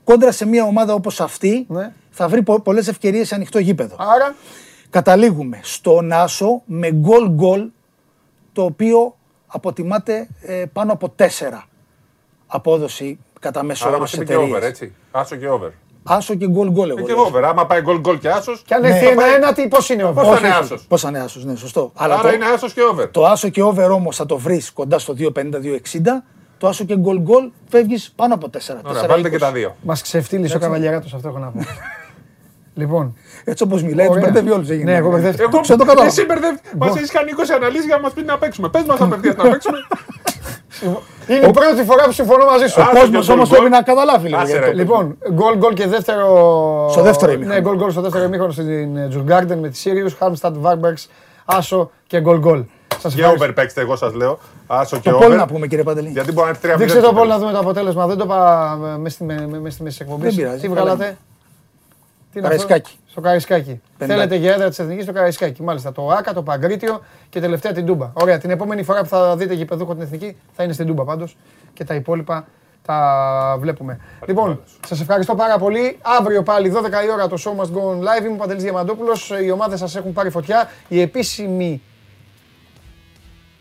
κόντρα 0.03 0.31
σε 0.31 0.45
μια 0.45 0.63
ομάδα 0.63 0.93
όπως 0.93 1.21
αυτή 1.21 1.65
Ναι. 1.69 1.91
θα 2.09 2.27
βρει 2.27 2.43
πο- 2.43 2.59
πολλές 2.61 2.87
ευκαιρίες 2.87 3.27
σε 3.27 3.35
ανοιχτό 3.35 3.59
γήπεδο. 3.59 3.95
Άρα, 3.99 4.35
Καταλήγουμε 4.89 5.59
στον 5.63 6.11
Άσο 6.11 6.61
με 6.65 6.91
γκολ 6.91 7.29
γκολ 7.29 7.69
το 8.53 8.63
οποίο 8.63 9.15
αποτιμάται 9.47 10.27
ε, 10.41 10.63
πάνω 10.73 10.91
από 10.93 11.13
4 11.17 11.25
απόδοση 12.47 13.19
κατά 13.39 13.63
μέσο 13.63 13.87
Άρα 13.87 13.95
όρος 13.95 13.99
μας 14.01 14.09
στις 14.09 14.21
είπε 14.21 14.31
και 14.31 14.37
over, 14.37 14.47
εταιρείες. 14.57 14.69
έτσι. 14.81 14.93
Άσο 15.11 15.35
και 15.35 15.47
over. 15.49 15.71
Άσο 16.03 16.35
και 16.35 16.47
γκολ 16.47 16.69
γκολ 16.71 16.89
εγώ 16.89 16.99
Ε, 16.99 17.01
και 17.01 17.13
λέω. 17.13 17.21
over. 17.21 17.43
Άμα 17.43 17.65
πάει 17.65 17.81
γκολ 17.81 17.99
γκολ 17.99 18.19
και 18.19 18.29
άσος. 18.29 18.61
και 18.65 18.73
αν 18.73 18.81
Ναι. 18.81 18.87
έρθει 18.87 19.05
Θα 19.05 19.11
ένα-ένα, 19.11 19.53
τι 19.53 19.67
πώς 19.67 19.89
είναι 19.89 20.03
ο 20.03 20.11
Πώς 20.13 20.27
θα 20.27 20.37
είναι 20.37 20.47
άσος; 20.55 20.85
Πώς 20.87 21.01
θα 21.01 21.09
είναι 21.09 21.19
άσος, 21.19 21.45
ναι, 21.45 21.55
σωστό. 21.55 21.91
Αλλά 21.95 22.13
Άρα 22.13 22.29
το, 22.29 22.33
είναι 22.35 22.45
άσος 22.45 22.73
και 22.73 22.81
over. 22.91 23.07
το 23.11 23.25
άσο 23.25 23.49
και 23.49 23.61
over 23.63 23.89
όμως 23.91 24.15
θα 24.15 24.25
το 24.25 24.37
βρεις 24.37 24.71
κοντά 24.71 24.99
στο 24.99 25.13
2.50-2.60. 25.17 26.23
Το 26.57 26.67
άσο 26.67 26.83
και 26.83 26.97
γκολ 26.97 27.19
γκολ 27.19 27.49
φεύγεις 27.69 28.13
πάνω 28.15 28.33
από 28.33 28.49
4. 28.49 28.81
Ωραία, 28.85 29.07
βάλτε 29.07 29.29
και 29.29 29.37
τα 29.37 29.51
δύο. 29.51 29.75
Μας 29.81 30.01
ξεφτύλισε 30.01 30.55
ο 30.55 30.59
καβαλιαράτος, 30.59 31.13
αυτό 31.13 31.27
έχω 31.27 31.37
να 31.37 31.47
πω. 31.47 31.59
Λοιπόν. 32.73 33.15
Έτσι 33.43 33.63
όπως 33.63 33.83
μιλάει, 33.83 34.07
τους 34.07 34.15
Ωραία. 34.15 34.29
μπερδεύει 34.31 34.51
όλους. 34.55 34.69
έγινε. 34.69 34.91
Ναι, 34.91 34.97
εγώ 34.97 35.09
μπερδεύτηκα. 35.11 35.43
Εγώ 35.53 35.63
Σε 35.63 35.75
το 35.75 35.83
κατάλαβα. 35.85 36.05
Εσύ 36.07 36.25
μπερδεύει. 36.25 36.59
Μας 36.77 36.95
έχεις 36.95 37.11
κάνει 37.11 37.31
20 37.37 37.53
αναλύσεις 37.55 37.85
για 37.85 37.95
να 37.95 38.01
μας 38.01 38.13
πεις 38.13 38.23
να 38.25 38.37
παίξουμε. 38.37 38.69
Πες 38.69 38.83
μας 38.83 38.99
απευθεία 39.01 39.33
να 39.43 39.49
παίξουμε. 39.49 39.77
Είναι 41.27 41.47
η 41.47 41.51
πρώτη 41.51 41.83
φορά 41.85 42.03
που 42.03 42.11
συμφωνώ 42.11 42.45
μαζί 42.45 42.67
σου. 42.67 42.81
Α, 42.81 42.85
Ο 42.93 42.99
κόσμος 42.99 43.25
γκολ 43.27 43.35
όμως 43.35 43.49
γκολ. 43.49 43.57
πρέπει 43.57 43.73
να 43.73 43.81
καταλάβει 43.81 44.27
λίγο. 44.27 44.39
Άσε, 44.41 44.51
γιατί 44.51 44.65
ρε. 44.65 44.71
το- 44.71 44.77
Λοιπόν, 44.77 45.17
γκολ 45.33 45.57
γκολ 45.57 45.73
και 45.73 45.87
δεύτερο. 45.87 46.27
Στο 46.91 47.01
δεύτερο 47.01 47.31
ημίχρονο. 47.31 47.55
Ναι, 47.59 47.61
γκολ 47.61 47.75
γκολ 47.75 47.91
στο 47.91 48.01
δεύτερο 48.01 48.23
ημίχρονο 48.23 48.51
στην 48.51 49.09
Τζουργκάρντεν 49.09 49.57
με 49.59 49.69
τη 49.69 49.77
Σίριου, 49.77 50.09
Χάρμσταντ, 50.19 50.55
Βάρμπεργκ, 50.59 50.95
Άσο 51.45 51.91
και 52.07 52.19
γκολ 52.21 52.37
γκολ. 52.39 52.63
Σας 52.99 53.13
Και 53.13 53.19
ευχαριστώ. 53.19 53.43
over 53.45 53.53
παίξτε, 53.53 53.81
εγώ 53.81 53.95
σας 53.95 54.13
λέω. 54.13 54.39
Άσο 54.67 54.97
και 54.99 55.09
Το 55.09 55.17
poll 55.17 55.29
να 55.29 55.35
over. 55.35 55.45
πούμε 55.47 55.67
κύριε 55.67 55.83
Παντελή. 55.83 56.09
Γιατί 56.09 56.31
μπορεί 56.31 56.45
να 56.45 56.49
έρθει 56.51 56.67
3 56.67 56.77
Δείξτε 56.77 56.99
το 56.99 57.13
poll 57.13 57.27
να 57.27 57.37
δούμε 57.39 57.51
το 57.51 57.59
αποτέλεσμα. 57.59 58.07
Δεν 58.07 58.17
το 58.17 58.23
είπα 58.23 58.77
ε, 58.93 58.97
μέσα 58.97 59.15
στη, 59.15 59.23
με- 59.23 59.47
με- 59.49 59.59
μέσα 59.59 59.73
στη 59.73 59.83
μέση 59.83 59.97
τη 59.97 60.03
εκπομπή. 60.03 60.23
Δεν 60.27 60.35
πειράζει, 60.35 60.59
Τι 60.59 60.67
καλά 60.67 60.81
βγάλατε; 60.81 61.17
Είναι. 62.39 62.47
Τι 62.47 62.47
είναι 62.47 62.47
αυτό; 62.47 62.67
Καραϊσκάκι. 62.67 62.97
Στο 63.09 63.21
Καραϊσκάκι. 63.21 63.81
Πεντάκι. 63.97 64.19
Θέλετε 64.19 64.35
για 64.35 64.53
έδρα 64.53 64.69
της 64.69 64.79
Εθνικής 64.79 65.03
στο 65.03 65.13
Καραϊσκάκι. 65.13 65.63
Μάλιστα. 65.63 65.91
Το 65.91 66.07
ΟΑΚΑ, 66.07 66.33
το 66.33 66.43
Παγκρίτιο 66.43 67.01
και 67.29 67.39
τελευταία 67.39 67.71
την 67.71 67.85
Τούμπα. 67.85 68.09
Ωραία. 68.13 68.37
Την 68.37 68.49
επόμενη 68.49 68.83
φορά 68.83 69.01
που 69.01 69.07
θα 69.07 69.37
δείτε 69.37 69.53
γηπεδούχο 69.53 69.93
την 69.93 70.01
Εθνική 70.01 70.37
θα 70.55 70.63
είναι 70.63 70.73
στην 70.73 70.87
Τούμπα 70.87 71.03
πάντως. 71.03 71.37
Και 71.73 71.83
τα 71.83 71.95
υπόλοιπα 71.95 72.47
τα 72.85 73.57
βλέπουμε. 73.59 73.99
Λοιπόν, 74.27 74.61
σας 74.87 75.01
ευχαριστώ 75.01 75.35
πάρα 75.35 75.57
πολύ. 75.57 75.97
Αύριο 76.01 76.43
πάλι 76.43 76.69
12 76.69 77.03
η 77.05 77.11
ώρα 77.11 77.27
το 77.27 77.37
show 77.39 77.61
must 77.61 77.69
go 77.69 77.81
on 77.81 77.99
live. 77.99 78.25
Είμαι 78.25 78.33
ο 78.33 78.35
Παντελής 78.35 78.63
Διαμαντόπουλος. 78.63 79.31
Οι 79.43 79.51
ομάδες 79.51 79.79
σας 79.79 79.95
έχουν 79.95 80.13
πάρει 80.13 80.29
φωτιά. 80.29 80.69
Οι 80.87 81.01
επίσημοι, 81.01 81.81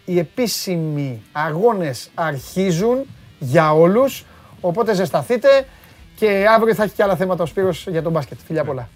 οι 0.05 0.19
επίσημοι 0.19 1.23
αγώνες 1.33 2.11
αρχίζουν 2.15 3.07
για 3.39 3.73
όλους. 3.73 4.25
Οπότε 4.61 4.95
ζεσταθείτε 4.95 5.67
και 6.21 6.47
αύριο 6.49 6.75
θα 6.75 6.83
έχει 6.83 6.95
και 6.95 7.03
άλλα 7.03 7.17
θέματα 7.17 7.43
ο 7.43 7.47
Σπύρος 7.47 7.87
για 7.87 8.03
τον 8.03 8.13
μπάσκετ. 8.13 8.39
Φιλιά 8.47 8.65
πολλά. 8.65 8.89